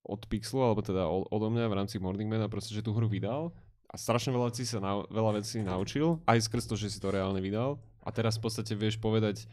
od 0.00 0.24
Pixelu, 0.24 0.64
alebo 0.64 0.80
teda 0.80 1.04
odo 1.06 1.46
mňa 1.52 1.68
v 1.68 1.76
rámci 1.76 2.00
Morning 2.00 2.26
Mana 2.26 2.48
proste, 2.48 2.72
že 2.72 2.80
tú 2.80 2.96
hru 2.96 3.06
vydal 3.06 3.52
a 3.92 3.94
strašne 4.00 4.32
veľa 4.32 4.54
vecí 4.54 4.64
sa 4.64 4.80
nau, 4.80 5.04
veľa 5.12 5.42
vecí 5.42 5.60
naučil, 5.60 6.22
aj 6.24 6.48
skrz 6.48 6.64
to, 6.70 6.74
že 6.80 6.96
si 6.96 6.98
to 6.98 7.12
reálne 7.12 7.38
vydal. 7.42 7.76
A 8.00 8.08
teraz 8.08 8.40
v 8.40 8.48
podstate 8.48 8.72
vieš 8.72 8.96
povedať 8.96 9.44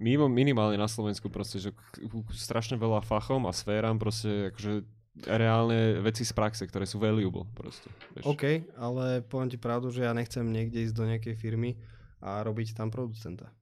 mimo, 0.00 0.30
minimálne 0.30 0.80
na 0.80 0.88
Slovensku 0.88 1.28
proste, 1.28 1.60
že 1.60 1.70
strašne 2.32 2.80
veľa 2.80 3.04
fachom 3.04 3.44
a 3.44 3.52
sféram 3.52 4.00
proste 4.00 4.48
akože 4.54 5.01
reálne 5.20 6.00
veci 6.00 6.24
z 6.24 6.32
praxe, 6.32 6.64
ktoré 6.64 6.88
sú 6.88 6.96
valuable 6.96 7.44
proste. 7.52 7.92
Vieš. 8.16 8.24
OK, 8.24 8.44
ale 8.80 9.20
poviem 9.20 9.52
ti 9.52 9.60
pravdu, 9.60 9.92
že 9.92 10.08
ja 10.08 10.16
nechcem 10.16 10.44
niekde 10.48 10.88
ísť 10.88 10.94
do 10.96 11.04
nejakej 11.04 11.34
firmy 11.36 11.76
a 12.24 12.40
robiť 12.40 12.72
tam 12.72 12.88
producenta. 12.88 13.52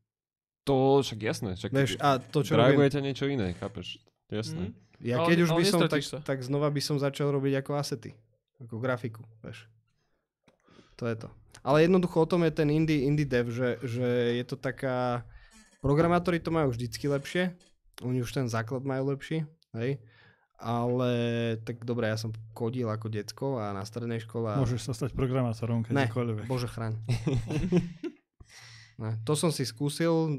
To 0.69 1.03
však 1.03 1.19
jasné, 1.19 1.51
však 1.59 1.71
Vieš, 1.75 1.93
a 1.99 2.21
to, 2.23 2.47
čo 2.47 2.55
draguje 2.55 2.87
robím, 2.87 2.95
ťa 2.95 3.03
niečo 3.03 3.27
iné, 3.27 3.57
chápeš? 3.59 3.99
Jasné. 4.31 4.71
Mm. 4.71 4.75
ja 5.03 5.17
Ale- 5.19 5.29
keď 5.35 5.39
už 5.43 5.51
ale 5.51 5.59
by 5.59 5.65
som, 5.67 5.81
tak, 5.91 6.03
sa. 6.07 6.19
tak 6.23 6.39
znova 6.47 6.69
by 6.71 6.81
som 6.85 6.97
začal 7.01 7.35
robiť 7.35 7.67
ako 7.67 7.73
asety, 7.75 8.15
ako 8.63 8.79
grafiku, 8.79 9.27
vieš. 9.43 9.67
To 11.03 11.09
je 11.09 11.17
to. 11.17 11.29
Ale 11.65 11.83
jednoducho 11.83 12.23
o 12.23 12.29
tom 12.29 12.47
je 12.47 12.53
ten 12.55 12.69
indie, 12.71 13.09
indie 13.09 13.27
dev, 13.27 13.51
že, 13.51 13.81
že 13.83 14.39
je 14.39 14.45
to 14.47 14.55
taká... 14.55 15.27
Programátori 15.81 16.37
to 16.39 16.53
majú 16.53 16.77
vždycky 16.77 17.09
lepšie, 17.09 17.57
oni 18.05 18.21
už 18.21 18.31
ten 18.37 18.47
základ 18.53 18.85
majú 18.85 19.17
lepší, 19.17 19.49
hej. 19.73 19.97
Ale 20.61 21.13
tak 21.65 21.81
dobre, 21.89 22.13
ja 22.13 22.21
som 22.21 22.37
kodil 22.53 22.85
ako 22.93 23.09
decko 23.09 23.57
a 23.57 23.73
na 23.73 23.81
strednej 23.89 24.21
škole. 24.21 24.53
a- 24.53 24.61
Môžeš 24.61 24.85
sa 24.85 24.93
stať 24.93 25.17
programátorom 25.17 25.89
Ne, 25.89 26.05
kedykoľvek. 26.05 26.45
Bože 26.45 26.69
chraň. 26.69 27.01
ne, 29.03 29.17
to 29.25 29.33
som 29.33 29.49
si 29.49 29.65
skúsil, 29.65 30.37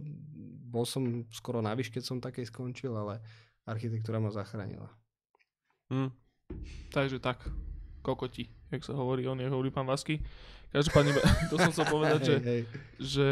bol 0.70 0.86
som 0.86 1.26
skoro 1.34 1.60
na 1.66 1.74
výške, 1.74 1.98
keď 1.98 2.04
som 2.06 2.22
takej 2.22 2.48
skončil, 2.48 2.94
ale 2.94 3.18
architektúra 3.66 4.22
ma 4.22 4.30
zachránila. 4.30 4.94
Hm. 5.90 6.14
Takže 6.94 7.18
tak, 7.18 7.42
kokoti, 8.06 8.46
jak 8.70 8.86
sa 8.86 8.94
hovorí, 8.94 9.26
on 9.26 9.42
je 9.42 9.50
hovorí 9.50 9.74
pán 9.74 9.90
Vasky. 9.90 10.22
Každopádne, 10.72 11.12
to 11.52 11.56
som 11.58 11.72
chcel 11.74 11.86
povedať, 11.90 12.20
že, 12.24 12.36
hej. 12.40 12.62
že 13.02 13.30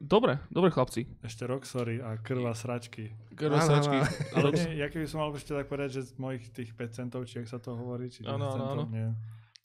dobre, 0.00 0.38
dobre 0.52 0.70
chlapci. 0.70 1.08
Ešte 1.24 1.44
Roxory 1.44 2.00
a 2.00 2.20
krva 2.20 2.52
sračky. 2.52 3.12
Krvasačky. 3.32 3.98
Áno, 4.00 4.08
Ale 4.36 4.48
nie, 4.52 4.80
ja 4.80 4.86
keby 4.88 5.06
som 5.08 5.20
mal 5.24 5.32
ešte 5.32 5.52
tak 5.52 5.68
povedať, 5.68 6.00
že 6.00 6.02
z 6.08 6.12
mojich 6.16 6.48
tých 6.52 6.72
5 6.76 6.98
centov, 6.98 7.24
či 7.24 7.40
ak 7.40 7.48
sa 7.48 7.58
to 7.60 7.76
hovorí, 7.76 8.08
či 8.08 8.24
10 8.24 8.28
Áno, 8.28 8.36
áno, 8.36 8.52
centov, 8.52 8.78
áno. 8.88 8.92
nie, 8.92 9.08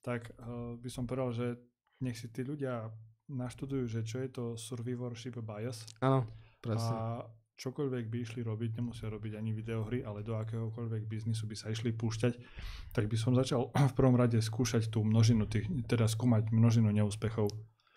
tak 0.01 0.31
uh, 0.39 0.75
by 0.79 0.89
som 0.91 1.03
povedal, 1.05 1.31
že 1.31 1.47
nech 2.01 2.17
si 2.17 2.27
tí 2.31 2.41
ľudia 2.41 2.89
naštudujú, 3.31 3.87
že 3.87 4.01
čo 4.03 4.19
je 4.19 4.29
to 4.29 4.43
survivorship 4.59 5.39
bias 5.39 5.87
Áno, 6.03 6.27
presne. 6.59 6.91
a 6.91 6.99
čokoľvek 7.55 8.09
by 8.09 8.17
išli 8.25 8.41
robiť, 8.41 8.81
nemusia 8.81 9.07
robiť 9.07 9.37
ani 9.37 9.53
videohry, 9.53 10.01
ale 10.01 10.25
do 10.25 10.33
akéhokoľvek 10.33 11.05
biznisu 11.05 11.45
by 11.45 11.55
sa 11.55 11.69
išli 11.69 11.93
púšťať, 11.93 12.33
tak 12.91 13.05
by 13.05 13.15
som 13.15 13.37
začal 13.37 13.69
v 13.91 13.93
prvom 13.93 14.17
rade 14.17 14.41
skúšať 14.41 14.89
tú 14.89 15.05
množinu 15.05 15.45
tých, 15.45 15.69
teda 15.85 16.09
skúmať 16.09 16.49
množinu 16.49 16.89
neúspechov. 16.89 17.47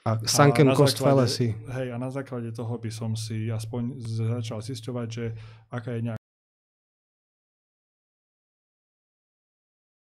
A 0.05 0.21
A 0.21 0.29
sunken 0.29 0.67
na 0.69 0.77
cost 0.77 1.01
základe- 1.01 1.05
fallacy. 1.05 1.47
Hej, 1.73 1.93
a 1.93 1.97
na 1.99 2.11
základe 2.13 2.53
toho 2.53 2.77
by 2.79 2.91
som 2.93 3.17
si 3.17 3.49
aspoň 3.49 4.05
začal 4.05 4.61
zisťovať, 4.61 5.09
že 5.09 5.25
aká 5.73 5.97
je 5.97 6.01
nejaká 6.05 6.25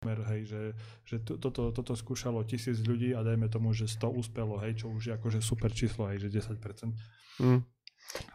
hej, 0.04 0.42
že, 0.44 0.62
že 1.08 1.16
to, 1.24 1.40
toto, 1.40 1.72
toto 1.72 1.96
skúšalo 1.96 2.44
tisíc 2.44 2.84
ľudí 2.84 3.16
a 3.16 3.24
dajme 3.24 3.48
tomu, 3.48 3.72
že 3.72 3.88
100 3.88 4.12
úspelo, 4.12 4.60
hej, 4.60 4.84
čo 4.84 4.92
už 4.92 5.08
je 5.08 5.14
akože 5.16 5.40
super 5.40 5.72
číslo, 5.72 6.12
hej, 6.12 6.28
že 6.28 6.44
10%. 6.44 6.92
Hm. 7.40 7.64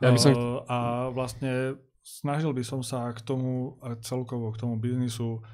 Ja 0.00 0.08
by 0.08 0.18
som... 0.18 0.32
A 0.64 1.08
vlastne 1.12 1.76
snažil 2.00 2.56
by 2.56 2.64
som 2.64 2.80
sa 2.80 3.12
k 3.12 3.20
tomu 3.20 3.76
a 3.84 4.00
celkovo 4.00 4.48
k 4.56 4.60
tomu 4.64 4.80
biznisu 4.80 5.44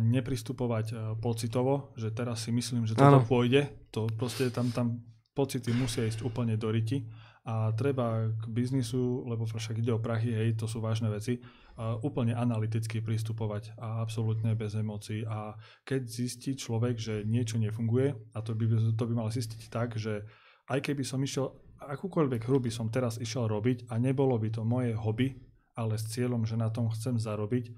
nepristupovať 0.00 0.86
uh, 0.92 0.98
pocitovo, 1.20 1.92
že 1.94 2.08
teraz 2.10 2.48
si 2.48 2.50
myslím, 2.50 2.88
že 2.88 2.96
toto 2.96 3.20
pôjde, 3.28 3.68
to 3.92 4.08
proste 4.16 4.48
tam, 4.48 4.72
tam 4.72 5.04
pocity 5.36 5.70
musia 5.76 6.08
ísť 6.08 6.24
úplne 6.24 6.56
do 6.56 6.72
riti 6.72 7.04
a 7.48 7.72
treba 7.72 8.28
k 8.28 8.44
biznisu, 8.48 9.24
lebo 9.24 9.48
však 9.48 9.80
ide 9.80 9.94
o 9.94 10.02
prachy, 10.02 10.36
hej, 10.36 10.56
to 10.60 10.68
sú 10.68 10.80
vážne 10.80 11.08
veci, 11.12 11.40
uh, 11.40 12.00
úplne 12.00 12.32
analyticky 12.32 13.04
pristupovať 13.04 13.76
a 13.76 14.00
absolútne 14.00 14.56
bez 14.56 14.72
emócií. 14.72 15.24
A 15.28 15.56
keď 15.84 16.08
zistí 16.08 16.56
človek, 16.56 16.96
že 16.96 17.24
niečo 17.28 17.60
nefunguje 17.60 18.16
a 18.32 18.38
to 18.40 18.56
by, 18.56 18.64
to 18.96 19.02
by 19.04 19.14
mal 19.16 19.28
zistiť 19.28 19.68
tak, 19.68 19.96
že 19.96 20.24
aj 20.68 20.80
keby 20.84 21.04
som 21.04 21.20
išiel, 21.20 21.52
akúkoľvek 21.80 22.44
hru 22.44 22.60
by 22.60 22.72
som 22.72 22.88
teraz 22.88 23.16
išiel 23.16 23.48
robiť 23.48 23.88
a 23.88 23.96
nebolo 23.96 24.36
by 24.36 24.48
to 24.52 24.66
moje 24.66 24.92
hobby, 24.92 25.38
ale 25.78 25.94
s 25.94 26.10
cieľom, 26.10 26.42
že 26.42 26.58
na 26.58 26.68
tom 26.68 26.90
chcem 26.90 27.16
zarobiť, 27.16 27.70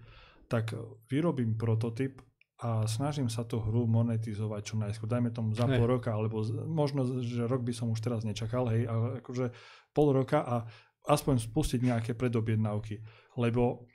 tak 0.51 0.75
vyrobím 1.07 1.55
prototyp 1.55 2.19
a 2.61 2.85
snažím 2.85 3.31
sa 3.31 3.47
tú 3.47 3.63
hru 3.63 3.87
monetizovať 3.87 4.63
čo 4.67 4.75
najskôr. 4.77 5.09
Dajme 5.09 5.31
tomu 5.33 5.55
za 5.57 5.65
Hej. 5.65 5.81
pol 5.81 5.87
roka, 5.87 6.11
alebo 6.13 6.43
možno, 6.69 7.23
že 7.23 7.49
rok 7.49 7.65
by 7.65 7.73
som 7.73 7.89
už 7.89 8.03
teraz 8.03 8.21
nečakal, 8.27 8.69
hej, 8.69 8.85
ale 8.85 9.23
akože 9.25 9.55
pol 9.97 10.13
roka 10.13 10.45
a 10.45 10.69
aspoň 11.09 11.41
spustiť 11.41 11.81
nejaké 11.81 12.13
predobjednávky. 12.13 13.01
Lebo 13.41 13.89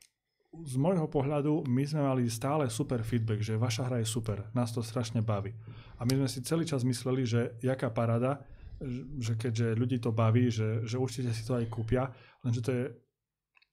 z 0.64 0.76
môjho 0.80 1.06
pohľadu 1.12 1.68
my 1.68 1.84
sme 1.84 2.02
mali 2.08 2.26
stále 2.32 2.72
super 2.72 3.04
feedback, 3.04 3.44
že 3.44 3.60
vaša 3.60 3.92
hra 3.92 4.02
je 4.02 4.08
super, 4.08 4.50
nás 4.56 4.72
to 4.72 4.80
strašne 4.80 5.20
baví. 5.22 5.54
A 6.00 6.08
my 6.08 6.24
sme 6.24 6.28
si 6.32 6.40
celý 6.42 6.64
čas 6.64 6.88
mysleli, 6.88 7.28
že 7.28 7.60
jaká 7.62 7.92
parada, 7.92 8.42
že 9.20 9.36
keďže 9.36 9.76
ľudí 9.76 10.00
to 10.00 10.16
baví, 10.16 10.48
že, 10.50 10.82
že 10.88 10.96
určite 10.98 11.36
si 11.36 11.44
to 11.44 11.60
aj 11.60 11.68
kúpia, 11.68 12.10
lenže 12.42 12.62
to 12.64 12.72
je 12.72 12.84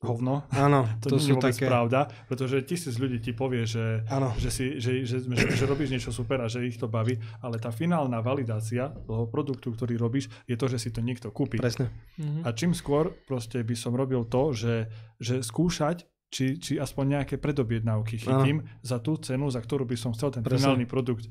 hovno. 0.02 0.44
Áno, 0.50 0.84
To, 1.02 1.14
to 1.14 1.16
nie 1.16 1.22
je 1.22 1.26
sú 1.30 1.34
vôbec 1.38 1.54
také... 1.54 1.66
pravda, 1.70 2.00
pretože 2.26 2.56
tisíc 2.66 2.98
ľudí 2.98 3.22
ti 3.22 3.32
povie, 3.32 3.64
že, 3.64 4.02
že, 4.38 4.50
si, 4.50 4.64
že, 4.82 5.06
že, 5.06 5.22
že, 5.22 5.46
že 5.54 5.64
robíš 5.64 5.94
niečo 5.94 6.10
super 6.10 6.42
a 6.42 6.50
že 6.50 6.66
ich 6.66 6.76
to 6.76 6.90
baví, 6.90 7.16
ale 7.40 7.56
tá 7.62 7.70
finálna 7.70 8.18
validácia 8.20 8.90
toho 9.06 9.30
produktu, 9.30 9.72
ktorý 9.72 9.96
robíš, 9.96 10.28
je 10.50 10.58
to, 10.58 10.66
že 10.66 10.78
si 10.82 10.90
to 10.90 11.00
niekto 11.00 11.30
kúpi. 11.30 11.62
Presne. 11.62 11.88
Mhm. 12.18 12.42
A 12.44 12.52
čím 12.52 12.74
skôr 12.74 13.14
proste 13.24 13.62
by 13.62 13.74
som 13.78 13.94
robil 13.94 14.26
to, 14.26 14.52
že, 14.52 14.90
že 15.22 15.40
skúšať, 15.40 16.04
či, 16.32 16.56
či 16.56 16.72
aspoň 16.80 17.20
nejaké 17.20 17.36
predobjednávky 17.36 18.16
chytím 18.16 18.64
za 18.80 19.04
tú 19.04 19.20
cenu, 19.20 19.52
za 19.52 19.60
ktorú 19.60 19.84
by 19.84 19.96
som 20.00 20.16
chcel 20.16 20.32
ten 20.32 20.40
Presne. 20.40 20.64
finálny 20.64 20.88
produkt 20.88 21.28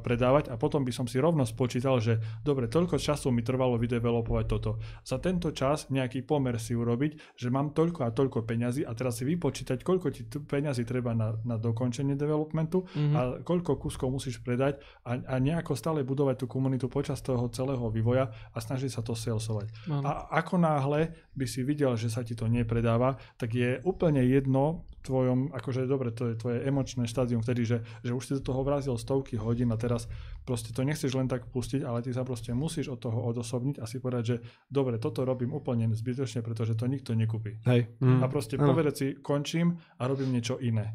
predávať 0.00 0.48
a 0.48 0.56
potom 0.56 0.82
by 0.82 0.92
som 0.92 1.04
si 1.04 1.20
rovno 1.20 1.44
spočítal, 1.44 2.00
že 2.00 2.18
dobre, 2.40 2.66
toľko 2.72 2.96
času 2.96 3.28
mi 3.28 3.44
trvalo 3.44 3.76
vydevelopovať 3.76 4.44
toto. 4.48 4.80
Za 5.04 5.20
tento 5.20 5.52
čas 5.52 5.92
nejaký 5.92 6.24
pomer 6.24 6.56
si 6.56 6.72
urobiť, 6.72 7.36
že 7.36 7.52
mám 7.52 7.76
toľko 7.76 8.08
a 8.08 8.10
toľko 8.10 8.48
peňazí 8.48 8.82
a 8.82 8.96
teraz 8.96 9.20
si 9.20 9.28
vypočítať, 9.28 9.84
koľko 9.84 10.08
ti 10.08 10.24
peňazí 10.24 10.88
treba 10.88 11.12
na, 11.12 11.36
na 11.44 11.60
dokončenie 11.60 12.16
developmentu 12.16 12.88
Mhm. 12.96 13.14
a 13.14 13.20
koľko 13.44 13.76
kuskov 13.76 14.08
musíš 14.08 14.40
predať 14.40 14.80
a, 15.04 15.20
a 15.20 15.34
nejako 15.38 15.76
stále 15.76 16.00
budovať 16.02 16.44
tú 16.44 16.46
komunitu 16.48 16.88
počas 16.88 17.20
toho 17.20 17.48
celého 17.52 17.84
vývoja 17.92 18.32
a 18.54 18.58
snažiť 18.58 18.90
sa 18.90 19.00
to 19.04 19.12
salesovať. 19.12 19.68
Áno. 19.92 20.04
A 20.04 20.10
ako 20.40 20.56
náhle 20.56 21.12
by 21.36 21.44
si 21.44 21.60
videl, 21.62 21.94
že 21.94 22.08
sa 22.08 22.24
ti 22.24 22.32
to 22.32 22.48
nepredáva, 22.48 23.20
tak 23.36 23.54
je 23.54 23.78
úplne 23.84 24.24
jedno 24.24 24.88
tvojom, 25.08 25.56
akože 25.56 25.88
dobre, 25.88 26.12
to 26.12 26.28
je 26.28 26.34
tvoje 26.36 26.58
emočné 26.68 27.08
štádium 27.08 27.40
vtedy, 27.40 27.64
že, 27.64 27.78
že 28.04 28.12
už 28.12 28.22
si 28.22 28.32
do 28.36 28.42
toho 28.44 28.60
vrazil 28.60 29.00
stovky 29.00 29.40
hodín 29.40 29.72
a 29.72 29.80
teraz 29.80 30.04
proste 30.44 30.76
to 30.76 30.84
nechceš 30.84 31.16
len 31.16 31.24
tak 31.26 31.48
pustiť, 31.48 31.80
ale 31.80 32.04
ty 32.04 32.12
sa 32.12 32.28
proste 32.28 32.52
musíš 32.52 32.92
od 32.92 33.00
toho 33.00 33.24
odosobniť 33.32 33.80
a 33.80 33.88
si 33.88 33.96
povedať, 33.98 34.24
že 34.24 34.36
dobre, 34.68 35.00
toto 35.00 35.24
robím 35.24 35.56
úplne 35.56 35.88
zbytočne, 35.96 36.44
pretože 36.44 36.76
to 36.76 36.84
nikto 36.84 37.16
nekúpi. 37.16 37.56
Hej. 37.64 37.88
Mm. 38.04 38.20
A 38.20 38.26
proste 38.28 38.60
Áno. 38.60 38.68
povedať 38.76 38.94
si, 38.94 39.06
končím 39.18 39.80
a 39.96 40.04
robím 40.04 40.36
niečo 40.36 40.60
iné. 40.60 40.92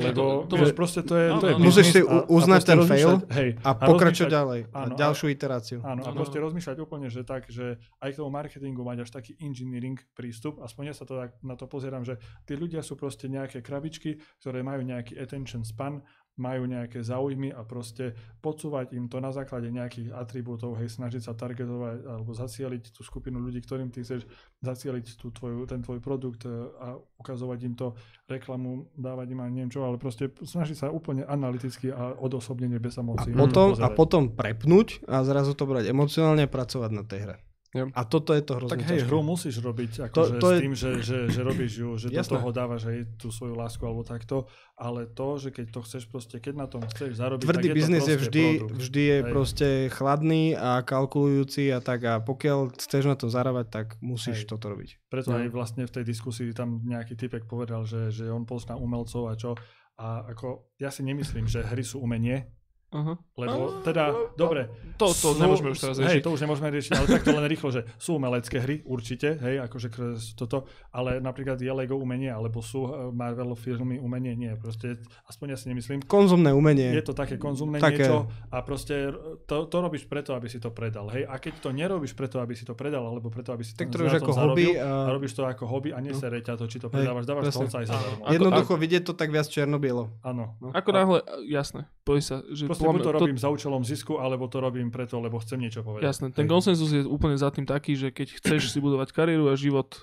Lebo 0.00 0.48
to- 0.48 0.56
to 0.56 0.72
proste 0.72 1.04
to 1.04 1.12
je, 1.12 1.26
to 1.36 1.46
je 1.46 1.52
Áno, 1.52 1.60
áno. 1.60 1.66
Musíš 1.68 1.86
si 1.92 2.00
uznať 2.00 2.60
proste 2.64 2.70
ten 2.72 2.78
fail 2.82 3.12
hej, 3.28 3.48
A 3.60 3.70
pokračuť 3.76 4.24
rozmýšľať- 4.24 4.32
ďalej. 4.32 4.60
áno, 4.72 4.72
a 4.72 4.80
a- 4.88 4.96
ďalšiu 4.96 5.26
iteráciu. 5.28 5.78
Áno, 5.84 6.00
a 6.00 6.10
proste 6.10 6.38
áno. 6.40 6.44
rozmýšľať 6.48 6.76
úplne, 6.80 7.06
že 7.06 7.20
tak, 7.22 7.42
že 7.52 7.76
aj 8.00 8.08
k 8.08 8.16
tomu 8.16 8.30
marketingu 8.32 8.80
mať 8.80 8.98
až 9.04 9.10
taký 9.12 9.36
engineering 9.38 10.00
prístup, 10.16 10.64
aspoň 10.64 10.84
ja 10.88 10.94
sa 10.96 11.04
to 11.04 11.20
tak 11.20 11.36
na 11.42 11.60
to 11.60 11.68
pozerám, 11.68 12.02
že 12.02 12.16
tí 12.48 12.56
ľudia 12.56 12.80
sú 12.80 12.96
proste 12.96 13.28
nejaké 13.28 13.60
krabičky, 13.60 14.16
ktoré 14.40 14.64
majú 14.64 14.80
nejaký 14.80 15.12
attention 15.14 15.60
span, 15.60 16.00
majú 16.40 16.64
nejaké 16.64 17.04
záujmy 17.04 17.52
a 17.52 17.60
proste 17.60 18.16
podsúvať 18.40 18.96
im 18.96 19.04
to 19.04 19.20
na 19.20 19.28
základe 19.36 19.68
nejakých 19.68 20.16
atribútov, 20.16 20.80
hej, 20.80 20.88
snažiť 20.88 21.28
sa 21.28 21.36
targetovať 21.36 22.08
alebo 22.08 22.32
zacieliť 22.32 22.96
tú 22.96 23.04
skupinu 23.04 23.36
ľudí, 23.36 23.60
ktorým 23.60 23.92
ty 23.92 24.00
chceš 24.00 24.24
zacieliť 24.64 25.20
tú 25.20 25.28
tvoju, 25.28 25.68
ten 25.68 25.84
tvoj 25.84 26.00
produkt 26.00 26.48
e, 26.48 26.50
a 26.80 26.96
ukazovať 27.20 27.58
im 27.68 27.74
to 27.76 27.92
reklamu, 28.32 28.88
dávať 28.96 29.26
im 29.36 29.40
aj 29.44 29.50
neviem 29.52 29.70
čo, 29.70 29.84
ale 29.84 30.00
proste 30.00 30.32
snažiť 30.40 30.76
sa 30.76 30.86
úplne 30.88 31.28
analyticky 31.28 31.92
a 31.92 32.16
odosobnenie 32.16 32.80
bez 32.80 32.96
A 32.96 33.04
emócií. 33.04 33.36
potom, 33.36 33.76
a 33.76 33.88
potom 33.92 34.22
prepnúť 34.32 35.04
a 35.04 35.20
zrazu 35.28 35.52
to 35.52 35.68
brať 35.68 35.92
emocionálne 35.92 36.48
a 36.48 36.50
pracovať 36.50 36.90
na 36.96 37.04
tej 37.04 37.20
hre. 37.28 37.36
Jo. 37.72 37.88
A 37.90 38.04
toto 38.04 38.30
je 38.30 38.40
to 38.40 38.52
hrozne 38.54 38.68
Tak 38.70 38.84
hej, 38.84 39.00
ťažké. 39.00 39.08
hru 39.08 39.20
musíš 39.22 39.56
robiť 39.58 39.90
To- 39.94 40.04
akože 40.04 40.32
to 40.34 40.44
s 40.44 40.52
je- 40.52 40.60
tým, 40.60 40.74
že, 40.74 40.90
že, 41.00 41.18
že 41.26 41.40
robíš 41.40 41.72
ju, 41.74 41.88
že 41.96 42.06
do 42.06 42.14
Jasné. 42.14 42.32
toho 42.34 42.48
dávaš 42.50 42.82
aj 42.84 42.98
tú 43.16 43.28
svoju 43.28 43.54
lásku 43.54 43.80
alebo 43.80 44.02
takto, 44.02 44.44
ale 44.74 45.08
to, 45.08 45.40
že 45.40 45.48
keď 45.50 45.66
to 45.70 45.80
chceš 45.80 46.04
proste, 46.04 46.36
keď 46.36 46.54
na 46.54 46.66
tom 46.66 46.84
chceš 46.84 47.16
zarobiť, 47.16 47.42
Tvrdý 47.42 47.56
tak 47.58 47.64
je 47.66 47.72
biznis 47.74 47.96
to 47.98 48.10
je 48.10 48.12
proste 48.12 48.28
vždy, 48.28 48.44
produkt. 48.58 48.76
vždy 48.78 49.02
je 49.02 49.16
Hej. 49.16 49.24
proste 49.26 49.66
chladný 49.88 50.44
a 50.52 50.70
kalkulujúci 50.82 51.62
a 51.68 51.78
tak 51.78 52.00
a 52.02 52.14
pokiaľ 52.18 52.58
chceš 52.76 53.04
na 53.04 53.14
to 53.14 53.26
zarábať, 53.26 53.66
tak 53.68 53.86
musíš 53.98 54.44
Hej. 54.44 54.48
toto 54.48 54.68
robiť. 54.68 54.90
Preto 55.08 55.30
No. 55.30 55.38
aj 55.38 55.48
vlastne 55.48 55.82
v 55.82 55.92
tej 55.92 56.04
diskusii 56.04 56.52
tam 56.52 56.80
nejaký 56.82 57.16
typek 57.16 57.44
povedal, 57.46 57.82
že, 57.82 58.08
že 58.08 58.28
on 58.28 58.44
pozná 58.44 58.76
umelcov 58.76 59.26
a 59.26 59.34
čo. 59.34 59.56
A 59.94 60.28
ako, 60.28 60.76
ja 60.76 60.88
si 60.88 61.00
nemyslím, 61.00 61.44
že 61.46 61.60
hry 61.62 61.80
sú 61.80 62.00
umenie, 62.00 62.52
Aha. 62.92 63.16
lebo 63.34 63.80
teda, 63.80 64.04
dobre, 64.34 64.68
To, 64.94 65.08
to 65.08 65.32
sú- 65.32 65.34
nemôžeme 65.34 65.70
už 65.70 65.80
teraz 65.80 65.96
Hej, 65.96 66.04
riešiť. 66.14 66.22
to 66.22 66.30
už 66.30 66.40
nemôžeme 66.40 66.68
riešiť, 66.68 66.92
ale 66.92 67.06
takto 67.10 67.30
len 67.30 67.46
rýchlo, 67.46 67.68
že 67.68 67.88
sú 67.96 68.10
umelecké 68.14 68.56
hry, 68.58 68.84
určite, 68.84 69.34
hej, 69.34 69.58
akože 69.60 69.88
toto, 70.34 70.68
ale 70.90 71.18
napríklad 71.18 71.56
je 71.56 71.68
Lego 71.68 71.96
umenie, 71.96 72.28
alebo 72.28 72.60
sú 72.60 72.84
eh, 72.84 72.92
Marvel 73.10 73.52
filmy 73.54 73.96
umenie, 73.96 74.34
nie, 74.34 74.52
proste, 74.54 75.00
aspoň 75.24 75.46
ja 75.48 75.56
si 75.56 75.66
nemyslím, 75.66 76.04
Konzumné 76.04 76.50
umenie. 76.50 76.92
je 76.92 77.02
to 77.02 77.12
také 77.12 77.34
konzumné 77.34 77.80
Také. 77.80 78.04
niečo 78.04 78.28
a 78.46 78.60
proste 78.60 79.08
to, 79.42 79.64
to 79.64 79.76
robíš 79.78 80.04
preto, 80.04 80.32
aby 80.32 80.46
si 80.46 80.56
to 80.56 80.68
predal, 80.68 81.08
hej, 81.08 81.24
a 81.24 81.36
keď 81.36 81.58
to 81.58 81.70
nerobíš 81.70 82.12
preto, 82.12 82.38
aby 82.38 82.52
si 82.52 82.62
to 82.62 82.72
predal, 82.72 83.02
alebo 83.02 83.26
preto, 83.26 83.50
aby 83.50 83.62
si 83.62 83.72
Tak 83.72 83.88
to 83.88 83.98
to 83.98 84.04
na 84.04 84.12
ako 84.12 84.30
hobby 84.30 84.68
zarobil, 84.68 84.78
a- 84.78 85.06
a 85.06 85.10
robíš 85.10 85.32
to 85.32 85.42
ako 85.42 85.64
hobby 85.64 85.90
a 85.90 85.98
nesere 85.98 86.38
ťa 86.38 86.54
to, 86.54 86.66
či 86.66 86.76
to 86.76 86.86
Hej, 86.86 87.00
predávaš, 87.00 87.24
dávaš 87.24 87.44
presne. 87.48 87.64
hoca 87.64 87.76
aj 87.78 87.86
zadarmo. 87.88 88.22
Ako- 88.22 88.32
Jednoducho 88.32 88.72
vidieť 88.76 89.02
to 89.02 89.12
tak 89.12 89.28
viac 89.28 89.46
černo-bielo. 89.46 90.04
Áno. 90.20 90.54
No. 90.58 90.68
Ako 90.70 90.90
náhle, 90.90 91.18
jasné, 91.44 91.86
povie 92.02 92.20
sa, 92.20 92.42
že 92.48 92.66
Podľa 92.82 92.94
buď 92.98 93.02
to 93.06 93.12
robím 93.14 93.38
za 93.38 93.48
účelom 93.48 93.82
zisku, 93.86 94.18
alebo 94.18 94.50
to 94.50 94.58
robím 94.58 94.90
preto, 94.90 95.22
lebo 95.22 95.38
chcem 95.38 95.62
niečo 95.62 95.86
povedať. 95.86 96.10
Jasné, 96.10 96.26
ten 96.34 96.50
konsenzus 96.50 96.90
je 96.90 97.06
úplne 97.06 97.38
za 97.38 97.48
tým 97.54 97.64
taký, 97.64 97.94
že 97.94 98.10
keď 98.10 98.42
chceš 98.42 98.74
si 98.74 98.78
budovať 98.82 99.14
kariéru 99.14 99.48
a 99.48 99.54
život 99.54 99.94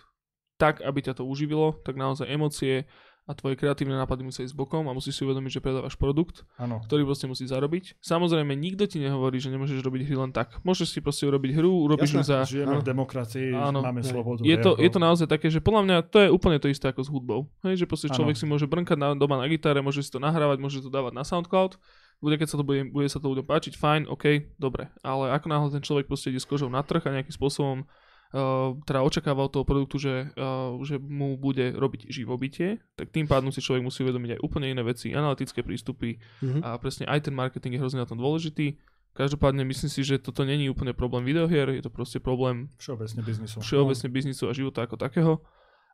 tak, 0.60 0.84
aby 0.84 1.00
ťa 1.00 1.20
to 1.20 1.24
uživilo, 1.24 1.80
tak 1.84 1.96
naozaj 1.96 2.28
emócie 2.28 2.84
a 3.30 3.38
tvoje 3.38 3.54
kreatívne 3.54 3.94
nápady 3.94 4.26
musia 4.26 4.42
ísť 4.42 4.58
bokom 4.58 4.90
a 4.90 4.92
musíš 4.98 5.22
si 5.22 5.24
uvedomiť, 5.24 5.62
že 5.62 5.62
predávaš 5.62 5.94
produkt, 5.94 6.50
Áno. 6.58 6.82
ktorý 6.82 7.06
proste 7.06 7.30
musí 7.30 7.46
zarobiť. 7.46 8.02
Samozrejme, 8.02 8.58
nikto 8.58 8.90
ti 8.90 8.98
nehovorí, 8.98 9.38
že 9.38 9.54
nemôžeš 9.54 9.86
robiť 9.86 10.02
hry 10.10 10.16
len 10.18 10.32
tak. 10.34 10.58
Môžeš 10.66 10.98
si 10.98 11.00
proste 11.00 11.30
urobiť 11.30 11.62
hru, 11.62 11.70
urobíš 11.86 12.18
ju 12.18 12.26
za... 12.26 12.42
Žijeme 12.50 12.74
áno. 12.74 12.82
v 12.82 12.90
demokracii, 12.90 13.54
Áno. 13.54 13.86
máme 13.86 14.02
slobodu. 14.02 14.42
Je 14.42 14.58
to, 14.58 14.74
ako- 14.74 14.82
je 14.82 14.90
to 14.90 15.00
naozaj 15.00 15.28
také, 15.30 15.54
že 15.54 15.62
podľa 15.62 15.82
mňa 15.86 15.98
to 16.10 16.18
je 16.26 16.30
úplne 16.34 16.58
to 16.58 16.74
isté 16.74 16.90
ako 16.90 17.06
s 17.06 17.10
hudbou. 17.14 17.46
Hej, 17.62 17.78
že 17.78 17.86
proste 17.86 18.10
Áno. 18.10 18.18
človek 18.18 18.34
si 18.34 18.50
môže 18.50 18.66
brnkať 18.66 18.98
na, 18.98 19.14
doma 19.14 19.38
na 19.38 19.46
gitare, 19.46 19.86
môže 19.86 20.02
si 20.02 20.10
to 20.10 20.18
nahrávať, 20.18 20.58
môže 20.58 20.82
to 20.82 20.90
dávať 20.90 21.14
na 21.14 21.22
SoundCloud. 21.22 21.78
Bude, 22.20 22.36
keď 22.36 22.48
sa 22.52 22.58
to 22.60 22.68
bude, 22.68 22.92
bude 22.92 23.08
sa 23.08 23.18
to 23.18 23.28
ľuďom 23.28 23.48
páčiť, 23.48 23.74
fajn, 23.74 24.02
OK, 24.08 24.26
dobre. 24.60 24.92
Ale 25.00 25.32
ako 25.32 25.48
náhle 25.48 25.70
ten 25.72 25.80
človek 25.80 26.06
proste 26.06 26.30
ide 26.30 26.40
s 26.40 26.46
kožou 26.46 26.68
na 26.68 26.84
trh 26.84 27.00
a 27.00 27.16
nejakým 27.16 27.32
spôsobom 27.32 27.88
uh, 27.88 28.76
teda 28.84 29.00
očakáva 29.02 29.48
od 29.48 29.56
toho 29.56 29.64
produktu, 29.64 29.96
že, 29.98 30.28
uh, 30.36 30.76
že 30.84 31.00
mu 31.00 31.40
bude 31.40 31.72
robiť 31.72 32.12
živobytie, 32.12 32.84
tak 32.94 33.10
tým 33.10 33.24
pádom 33.24 33.56
si 33.56 33.64
človek 33.64 33.80
musí 33.80 34.04
uvedomiť 34.04 34.36
aj 34.36 34.40
úplne 34.44 34.68
iné 34.68 34.84
veci, 34.84 35.16
analytické 35.16 35.64
prístupy 35.64 36.20
Mhm. 36.44 36.60
a 36.60 36.76
presne 36.76 37.08
aj 37.08 37.32
ten 37.32 37.34
marketing 37.34 37.80
je 37.80 37.82
hrozne 37.82 38.04
na 38.04 38.10
tom 38.10 38.20
dôležitý. 38.20 38.76
Každopádne 39.10 39.66
myslím 39.66 39.90
si, 39.90 40.04
že 40.06 40.22
toto 40.22 40.44
není 40.44 40.70
úplne 40.70 40.94
problém 40.94 41.26
videohier, 41.26 41.72
je 41.74 41.82
to 41.82 41.90
proste 41.90 42.20
problém 42.22 42.70
Všeobecne 42.78 43.24
biznisu. 43.26 43.58
všeobecne 43.60 44.08
biznisu 44.12 44.44
a 44.48 44.54
života 44.54 44.86
ako 44.86 44.96
takého 44.96 45.34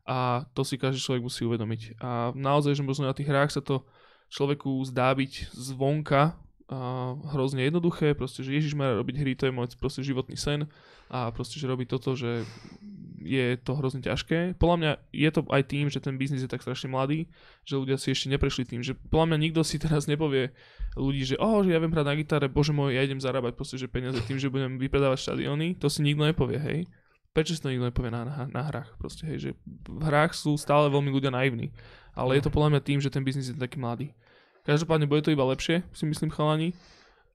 a 0.06 0.45
to 0.54 0.62
si 0.62 0.78
každý 0.78 1.02
človek 1.02 1.24
musí 1.24 1.42
uvedomiť. 1.42 1.98
A 1.98 2.30
naozaj, 2.38 2.78
že 2.78 2.84
možno 2.86 3.10
na 3.10 3.16
tých 3.18 3.26
hrách 3.26 3.50
sa 3.50 3.62
to 3.64 3.88
človeku 4.30 4.82
zdá 4.90 5.14
byť 5.14 5.54
zvonka 5.54 6.36
a 6.66 7.14
hrozne 7.30 7.62
jednoduché, 7.62 8.18
proste, 8.18 8.42
že 8.42 8.58
Ježiš 8.58 8.74
má 8.74 8.98
robiť 8.98 9.16
hry, 9.22 9.38
to 9.38 9.45
je 9.45 9.54
môj 9.54 9.78
proste 9.78 10.02
životný 10.02 10.34
sen 10.34 10.66
a 11.14 11.30
proste, 11.30 11.62
že 11.62 11.70
robiť 11.70 11.88
toto, 11.94 12.18
že 12.18 12.42
je 13.22 13.58
to 13.62 13.78
hrozne 13.78 14.02
ťažké. 14.02 14.58
Podľa 14.58 14.78
mňa 14.78 14.92
je 15.14 15.30
to 15.30 15.42
aj 15.50 15.64
tým, 15.66 15.94
že 15.94 16.02
ten 16.02 16.18
biznis 16.18 16.42
je 16.42 16.50
tak 16.50 16.66
strašne 16.66 16.90
mladý, 16.90 17.30
že 17.66 17.78
ľudia 17.78 18.02
si 18.02 18.14
ešte 18.14 18.34
neprešli 18.34 18.66
tým, 18.66 18.82
že 18.82 18.98
podľa 18.98 19.34
mňa 19.34 19.38
nikto 19.50 19.62
si 19.62 19.78
teraz 19.78 20.10
nepovie 20.10 20.58
ľudí, 20.98 21.26
že 21.26 21.36
oh, 21.38 21.62
že 21.62 21.74
ja 21.74 21.82
viem 21.82 21.94
hrať 21.94 22.06
na 22.06 22.16
gitare, 22.18 22.48
bože 22.50 22.74
môj, 22.74 22.98
ja 22.98 23.06
idem 23.06 23.22
zarábať 23.22 23.54
proste, 23.54 23.78
že 23.78 23.86
peniaze 23.86 24.18
tým, 24.26 24.42
že 24.42 24.50
budem 24.50 24.82
vypredávať 24.82 25.22
štadióny, 25.22 25.78
to 25.78 25.86
si 25.86 26.02
nikto 26.02 26.26
nepovie, 26.26 26.58
hej. 26.58 26.80
Prečo 27.36 27.52
si 27.52 27.62
to 27.62 27.68
nikto 27.68 27.92
nepovie 27.92 28.10
na, 28.10 28.24
na, 28.24 28.48
na 28.48 28.62
hrách? 28.64 28.95
Proste, 28.95 29.28
hej, 29.28 29.38
že 29.38 29.50
v 29.86 30.02
hrách 30.02 30.34
sú 30.34 30.56
stále 30.56 30.88
veľmi 30.88 31.12
ľudia 31.12 31.30
naivní. 31.30 31.70
Ale 32.16 32.40
je 32.40 32.44
to 32.48 32.53
podľa 32.53 32.76
mňa 32.76 32.82
tým, 32.82 33.00
že 33.03 33.11
ten 33.11 33.22
biznis 33.22 33.52
je 33.52 33.56
taký 33.56 33.77
mladý. 33.77 34.16
Každopádne 34.66 35.06
bude 35.06 35.22
to 35.22 35.35
iba 35.35 35.45
lepšie, 35.45 35.85
si 35.94 36.03
myslím 36.10 36.34
chalani. 36.34 36.74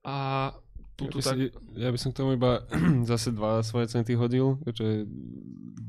A 0.03 0.51
tu, 0.97 1.07
Ja 1.07 1.13
by, 1.15 1.21
tak... 1.21 1.35
si, 1.37 1.45
ja 1.79 1.89
by 1.93 1.99
som 2.01 2.09
k 2.11 2.17
tomu 2.19 2.35
iba 2.35 2.65
zase 3.11 3.31
dva 3.31 3.61
svoje 3.63 3.87
centy 3.87 4.17
hodil, 4.17 4.59
že 4.67 5.05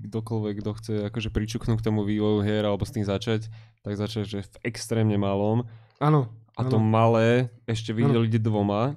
kdokoľvek, 0.09 0.55
kto 0.63 0.71
chce 0.79 0.95
akože 1.09 1.29
pričuknúť 1.33 1.81
k 1.81 1.87
tomu 1.89 2.05
vývoju 2.05 2.45
hier 2.45 2.63
alebo 2.63 2.85
s 2.85 2.95
tým 2.95 3.03
začať, 3.03 3.49
tak 3.83 3.97
začať, 3.97 4.25
že 4.29 4.39
v 4.45 4.57
extrémne 4.69 5.17
malom 5.17 5.65
Áno. 5.99 6.29
a 6.55 6.61
to 6.69 6.77
malé 6.77 7.49
ešte 7.65 7.97
videli 7.97 8.29
ide 8.29 8.39
dvoma 8.39 8.95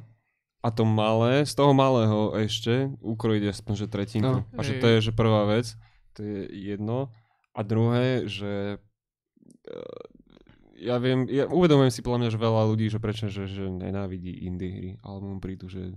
a 0.65 0.67
to 0.73 0.81
malé, 0.81 1.45
z 1.45 1.53
toho 1.53 1.77
malého 1.77 2.33
ešte 2.41 2.89
ukrojiť 2.97 3.43
aspoň, 3.53 3.73
že 3.77 3.85
tretinku. 3.85 4.41
Áno. 4.41 4.49
A 4.57 4.61
že 4.65 4.81
to 4.81 4.89
je, 4.97 4.97
že 4.97 5.11
prvá 5.13 5.45
vec, 5.45 5.77
to 6.17 6.25
je 6.25 6.49
jedno. 6.49 7.13
A 7.53 7.61
druhé, 7.61 8.25
že 8.25 8.81
ja 10.75 10.95
viem, 10.99 11.23
ja 11.31 11.47
uvedomujem 11.47 11.91
si 11.91 12.03
podľa 12.03 12.19
mňa, 12.27 12.33
že 12.35 12.39
veľa 12.39 12.63
ľudí, 12.67 12.85
že 12.91 12.99
prečo, 12.99 13.25
že, 13.31 13.47
že 13.47 13.65
nenávidí 13.65 14.45
indie 14.45 14.71
hry, 14.71 14.91
alebo 15.01 15.31
mu 15.31 15.39
prídu, 15.39 15.71
že, 15.71 15.95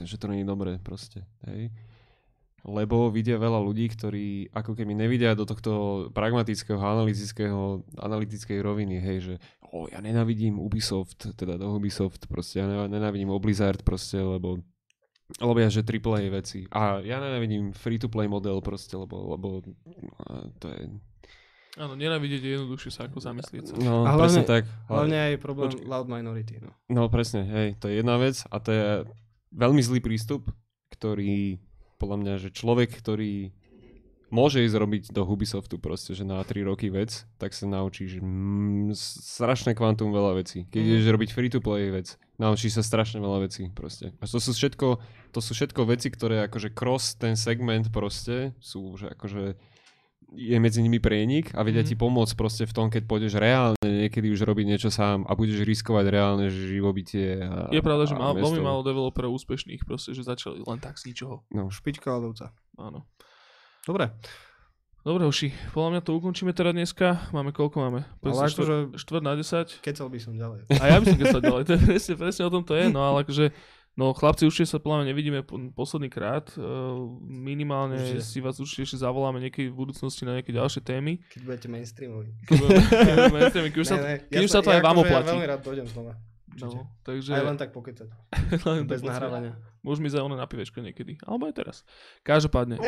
že 0.00 0.16
to 0.16 0.32
je 0.32 0.44
dobré 0.44 0.80
proste, 0.80 1.28
hej. 1.44 1.68
lebo 2.64 3.12
vidia 3.12 3.36
veľa 3.36 3.60
ľudí, 3.60 3.92
ktorí 3.92 4.50
ako 4.56 4.72
keby 4.72 4.96
nevidia 4.96 5.36
do 5.36 5.44
tohto 5.44 5.72
pragmatického, 6.16 6.80
analytického, 6.80 7.84
analytickej 8.00 8.58
roviny, 8.64 8.96
hej, 9.04 9.18
že 9.20 9.34
o, 9.68 9.84
ja 9.92 10.00
nenávidím 10.00 10.56
Ubisoft, 10.56 11.28
teda 11.36 11.60
do 11.60 11.76
Ubisoft, 11.76 12.24
proste 12.24 12.64
ja 12.64 12.66
nenávidím 12.88 13.28
Blizzard, 13.36 13.84
proste, 13.84 14.16
lebo 14.16 14.64
Robia, 15.36 15.68
že 15.68 15.84
AAA 15.84 16.32
veci. 16.32 16.64
A 16.72 17.04
ja 17.04 17.20
nenávidím 17.20 17.76
free-to-play 17.76 18.24
model 18.32 18.64
proste, 18.64 18.96
lebo, 18.96 19.36
lebo 19.36 19.60
to 20.56 20.66
je... 20.72 20.88
Áno, 21.78 21.94
nenávidieť 21.94 22.42
je 22.42 22.50
jednoduchšie 22.52 22.90
sa 22.90 23.06
ako 23.06 23.18
zamyslieť 23.18 23.64
sa. 23.64 23.74
No, 23.76 24.02
A 24.02 24.12
presne 24.12 24.42
hlavne- 24.42 24.50
tak. 24.50 24.62
Hlavne 24.86 25.16
aj 25.16 25.34
problém 25.38 25.70
Počkej. 25.70 25.86
loud 25.86 26.06
minority. 26.06 26.54
No. 26.58 26.70
No 26.88 27.02
presne, 27.06 27.42
hej, 27.44 27.68
to 27.76 27.86
je 27.86 27.96
jedna 27.96 28.16
vec 28.16 28.42
a 28.44 28.56
to 28.56 28.70
je 28.70 28.84
veľmi 29.50 29.78
zlý 29.78 30.00
prístup, 30.00 30.50
ktorý 30.90 31.62
podľa 31.96 32.16
mňa, 32.18 32.34
že 32.38 32.48
človek, 32.50 32.90
ktorý 32.92 33.54
môže 34.28 34.60
ísť 34.60 34.76
robiť 34.76 35.02
do 35.08 35.24
Ubisoftu 35.24 35.78
proste, 35.78 36.12
že 36.12 36.20
na 36.20 36.36
3 36.38 36.60
roky 36.60 36.88
vec, 36.88 37.10
tak 37.38 37.50
sa 37.50 37.64
naučíš 37.64 38.18
mm, 38.18 38.92
strašné 38.92 39.72
kvantum 39.72 40.10
veľa 40.10 40.36
vecí. 40.36 40.66
Keď 40.66 40.78
Mm. 40.78 40.88
ideš 40.90 41.06
robiť 41.08 41.30
free-to-play 41.32 41.88
vec, 41.88 42.08
naučíš 42.36 42.76
sa 42.76 42.82
strašne 42.82 43.18
veľa 43.18 43.48
vecí 43.48 43.72
proste. 43.72 44.12
A 44.14 44.26
to 44.26 44.36
sú 44.36 44.52
všetko, 44.52 45.00
to 45.32 45.40
sú 45.40 45.54
všetko 45.54 45.80
veci, 45.86 46.08
ktoré 46.08 46.44
akože 46.44 46.68
cross 46.70 47.14
ten 47.14 47.34
segment 47.34 47.88
proste 47.88 48.52
sú, 48.60 48.94
že 48.94 49.08
akože 49.08 49.56
je 50.30 50.56
medzi 50.56 50.78
nimi 50.78 50.96
prienik 50.96 51.50
a 51.52 51.62
vedia 51.62 51.80
Mhm. 51.80 51.88
ti 51.88 51.94
pomôcť 51.94 52.34
proste 52.34 52.62
v 52.62 52.72
tom, 52.72 52.86
keď 52.86 53.02
pôjdeš 53.02 53.34
reálne 53.34 53.80
niekedy 53.80 54.28
už 54.28 54.42
robiť 54.42 54.66
niečo 54.66 54.88
sám 54.88 55.24
a 55.24 55.32
budeš 55.32 55.62
riskovať 55.62 56.04
reálne 56.06 56.46
živobytie. 56.48 57.38
A, 57.38 57.68
Je 57.70 57.80
pravda, 57.80 58.04
že 58.04 58.14
mal, 58.14 58.34
veľmi 58.34 58.60
málo 58.60 58.82
developerov 58.82 59.32
úspešných 59.34 59.82
proste, 59.82 60.12
že 60.12 60.20
začali 60.20 60.60
len 60.60 60.78
tak 60.78 60.96
z 60.96 61.08
ničoho. 61.08 61.48
No, 61.48 61.68
Špička 61.68 62.10
ľadovca. 62.10 62.52
Áno. 62.76 63.08
Dobre, 63.82 64.12
Dobre, 65.00 65.24
Hoši, 65.24 65.48
podľa 65.72 65.90
mňa 65.90 66.00
to 66.02 66.12
ukončíme 66.12 66.52
teda 66.52 66.68
dneska. 66.70 67.32
Máme 67.32 67.48
koľko 67.48 67.80
máme? 67.80 68.04
Povedzme 68.20 68.44
Ale 68.44 68.50
štvrt, 68.50 68.66
akože- 68.66 68.88
štvrt 68.98 69.22
na 69.24 69.32
10. 69.32 69.80
kecel 69.80 70.04
by 70.04 70.18
som 70.20 70.32
ďalej. 70.34 70.68
A 70.68 70.84
ja 70.84 70.96
by 70.98 71.06
som 71.06 71.18
sa 71.22 71.40
ďalej, 71.40 71.62
to 71.64 71.72
je 71.72 71.80
presne, 71.80 72.14
presne 72.18 72.42
o 72.44 72.50
tom 72.50 72.60
to 72.60 72.76
je, 72.76 72.84
no 72.86 73.00
ale 73.00 73.24
akože, 73.24 73.46
no 73.98 74.14
chlapci 74.14 74.46
určite 74.46 74.70
sa 74.70 74.78
podľa 74.78 75.02
mňa 75.02 75.06
nevidíme 75.10 75.40
po, 75.42 75.58
posledný 75.74 76.06
krát, 76.06 76.46
uh, 76.54 76.62
minimálne 77.26 77.98
Určite. 77.98 78.22
si 78.22 78.38
vás 78.38 78.62
určite 78.62 78.86
ešte 78.86 79.02
zavoláme 79.02 79.42
niekedy 79.42 79.66
v 79.66 79.76
budúcnosti 79.76 80.22
na 80.22 80.38
nejaké 80.38 80.54
ďalšie 80.54 80.86
témy. 80.86 81.18
Keď 81.34 81.40
budete 81.42 81.66
mainstreamoví. 81.66 82.30
Keď 82.46 82.54
budeme 82.62 83.26
mainstreamy, 83.42 83.68
keď 83.74 83.80
už 83.82 83.88
sa, 83.90 83.96
Ne, 83.98 84.02
ne, 84.06 84.16
keď 84.30 84.42
už 84.46 84.52
sa 84.54 84.60
to 84.62 84.70
aj 84.70 84.80
vám 84.80 84.96
akože 84.96 85.02
Ja 85.02 85.10
oplatí. 85.10 85.28
veľmi 85.34 85.46
rád 85.50 85.60
dojdem 85.66 85.86
znova. 85.90 86.14
Určite. 86.48 86.78
No, 86.78 86.90
takže 87.06 87.30
Aj 87.34 87.44
len 87.44 87.58
tak 87.58 87.70
pokecať. 87.70 88.08
len 88.70 88.86
Bez 88.86 89.02
tak 89.02 89.10
nahrávania. 89.14 89.52
Môžeme 89.82 90.10
ísť 90.10 90.18
aj 90.18 90.24
ono 90.26 90.36
na 90.38 90.46
pivečko 90.46 90.78
niekedy. 90.82 91.14
Alebo 91.22 91.46
aj 91.46 91.54
teraz. 91.54 91.76
Každopádne. 92.26 92.82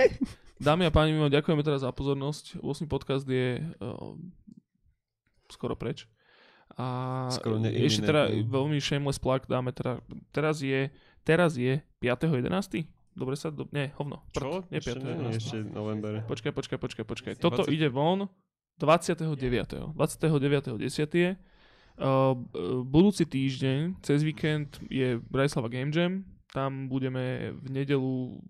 Dámy 0.58 0.86
a 0.86 0.90
páni, 0.90 1.14
my 1.14 1.26
vám 1.26 1.34
ďakujeme 1.38 1.62
teraz 1.62 1.86
za 1.86 1.90
pozornosť. 1.94 2.58
8. 2.58 2.90
podcast 2.90 3.22
je 3.30 3.62
uh, 3.62 4.14
skoro 5.46 5.78
preč. 5.78 6.10
A 6.78 7.26
Skoro 7.34 7.58
ešte 7.66 8.06
teda 8.06 8.30
veľmi 8.30 8.78
shameless 8.78 9.18
plug 9.18 9.48
dáme 9.50 9.74
teda, 9.74 9.98
teraz 10.30 10.62
je, 10.62 10.90
teraz 11.26 11.58
je 11.58 11.82
5.11. 11.98 12.86
Dobre 13.10 13.34
sa, 13.34 13.50
do, 13.50 13.66
nie, 13.74 13.90
hovno. 13.98 14.22
Čo? 14.30 14.62
Nie 14.70 14.78
Ešte 14.78 15.02
5. 15.02 15.02
nie, 15.02 15.34
ešte 15.34 15.58
november. 15.66 16.22
Počkaj, 16.30 16.54
počkaj, 16.54 16.78
počkaj, 16.78 17.04
počkaj. 17.04 17.32
Toto 17.42 17.66
20. 17.66 17.74
ide 17.74 17.88
von 17.90 18.30
29. 18.78 19.92
29. 19.92 20.78
10. 20.78 21.10
je. 21.12 21.30
Uh, 22.00 22.32
budúci 22.86 23.28
týždeň, 23.28 24.00
cez 24.00 24.24
víkend 24.24 24.80
je 24.88 25.20
Bratislava 25.28 25.68
Game 25.68 25.92
Jam. 25.92 26.24
Tam 26.48 26.88
budeme 26.88 27.52
v 27.60 27.66
nedelu, 27.68 28.40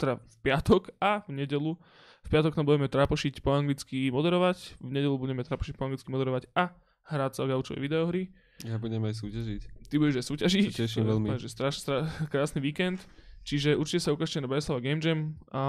teda 0.00 0.16
v 0.16 0.36
piatok 0.40 0.88
a 0.96 1.20
v 1.28 1.44
nedelu. 1.44 1.76
V 2.24 2.28
piatok 2.32 2.56
tam 2.56 2.64
budeme 2.64 2.88
trápošiť 2.88 3.44
po 3.44 3.52
anglicky 3.52 4.08
moderovať, 4.08 4.80
v 4.80 4.90
nedelu 4.90 5.16
budeme 5.20 5.44
trápošiť 5.44 5.76
po 5.76 5.84
anglicky 5.84 6.08
moderovať 6.08 6.48
a 6.56 6.72
hrať 7.08 7.32
sa 7.34 7.48
gaučové 7.48 7.80
videohry. 7.80 8.28
Ja 8.62 8.76
budem 8.76 9.00
aj 9.06 9.16
súťažiť. 9.18 9.88
Ty 9.88 9.94
budeš 9.96 10.16
aj 10.20 10.26
súťažiť. 10.28 10.70
Sa 10.74 10.84
teším 10.84 11.04
veľmi. 11.08 11.28
úplne, 11.32 11.40
Že 11.40 11.48
straš, 11.50 11.74
straš, 11.80 12.04
krásny 12.28 12.60
víkend. 12.60 13.00
Čiže 13.42 13.80
určite 13.80 14.04
sa 14.04 14.12
ukážte 14.12 14.44
na 14.44 14.50
Bratislava 14.50 14.84
Game 14.84 15.00
Jam. 15.00 15.32
A, 15.48 15.62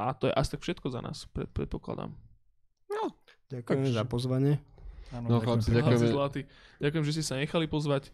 a 0.00 0.06
to 0.16 0.30
je 0.30 0.32
asi 0.32 0.56
tak 0.56 0.64
všetko 0.64 0.88
za 0.88 1.04
nás, 1.04 1.28
pred, 1.28 1.44
predpokladám. 1.52 2.16
Ďakujeme 3.52 3.92
za 3.92 4.08
pozvanie. 4.08 4.56
Áno, 5.12 5.28
No, 5.28 5.36
ďakujem 5.36 5.60
chlapci, 5.60 5.70
ďakujeme. 5.76 6.06
Zlatí. 6.08 6.42
Ďakujem, 6.80 7.04
že 7.04 7.12
ste 7.12 7.24
sa 7.28 7.36
nechali 7.36 7.68
pozvať. 7.68 8.08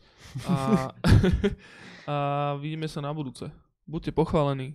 A, 0.51 0.91
a 2.11 2.15
vidíme 2.59 2.91
sa 2.91 2.99
na 2.99 3.15
budúce. 3.15 3.47
Buďte 3.87 4.11
pochválení. 4.11 4.75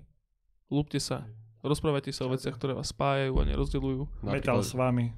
Lúbte 0.71 1.03
sa. 1.03 1.27
Rozprávajte 1.63 2.11
sa 2.11 2.27
o 2.27 2.33
veciach, 2.35 2.59
ktoré 2.59 2.75
vás 2.75 2.91
spájajú 2.91 3.39
a 3.39 3.43
nerozdeľujú. 3.47 4.03
Metal 4.19 4.59
s 4.59 4.75
vami. 4.75 5.15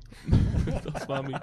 to 0.85 0.93
s 0.93 1.09
vami. 1.09 1.33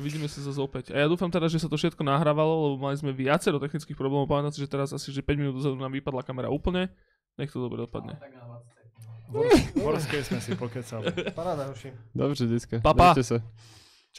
Vidíme 0.00 0.24
sa 0.32 0.40
zase 0.40 0.56
opäť. 0.64 0.96
A 0.96 1.04
ja 1.04 1.06
dúfam 1.12 1.28
teda, 1.28 1.44
že 1.44 1.60
sa 1.60 1.68
to 1.68 1.76
všetko 1.76 2.00
nahrávalo, 2.00 2.72
lebo 2.72 2.88
mali 2.88 2.96
sme 2.96 3.12
viacero 3.12 3.60
technických 3.60 3.92
problémov. 3.92 4.24
Pamätám 4.24 4.56
si, 4.56 4.64
že 4.64 4.72
teraz 4.72 4.96
asi 4.96 5.12
že 5.12 5.20
5 5.20 5.36
minút 5.36 5.60
dozadu 5.60 5.76
nám 5.76 5.92
vypadla 5.92 6.24
kamera 6.24 6.48
úplne. 6.48 6.88
Nech 7.36 7.52
to 7.52 7.60
dobre 7.60 7.84
dopadne. 7.84 8.16
Tak 8.16 8.32
na 8.32 8.48
20 8.48 8.80
sekúnd. 8.80 9.76
V 9.76 9.84
Horskej 9.84 10.22
sme 10.24 10.40
si 10.40 10.56
pokecali. 10.56 11.12
Paráda, 11.36 11.68
hoši. 11.68 11.92
Dobre, 12.16 12.32
dneska. 12.32 12.80
Pa, 12.80 12.96
pa. 12.96 13.12
Držte 13.12 13.36
sa. 13.36 13.38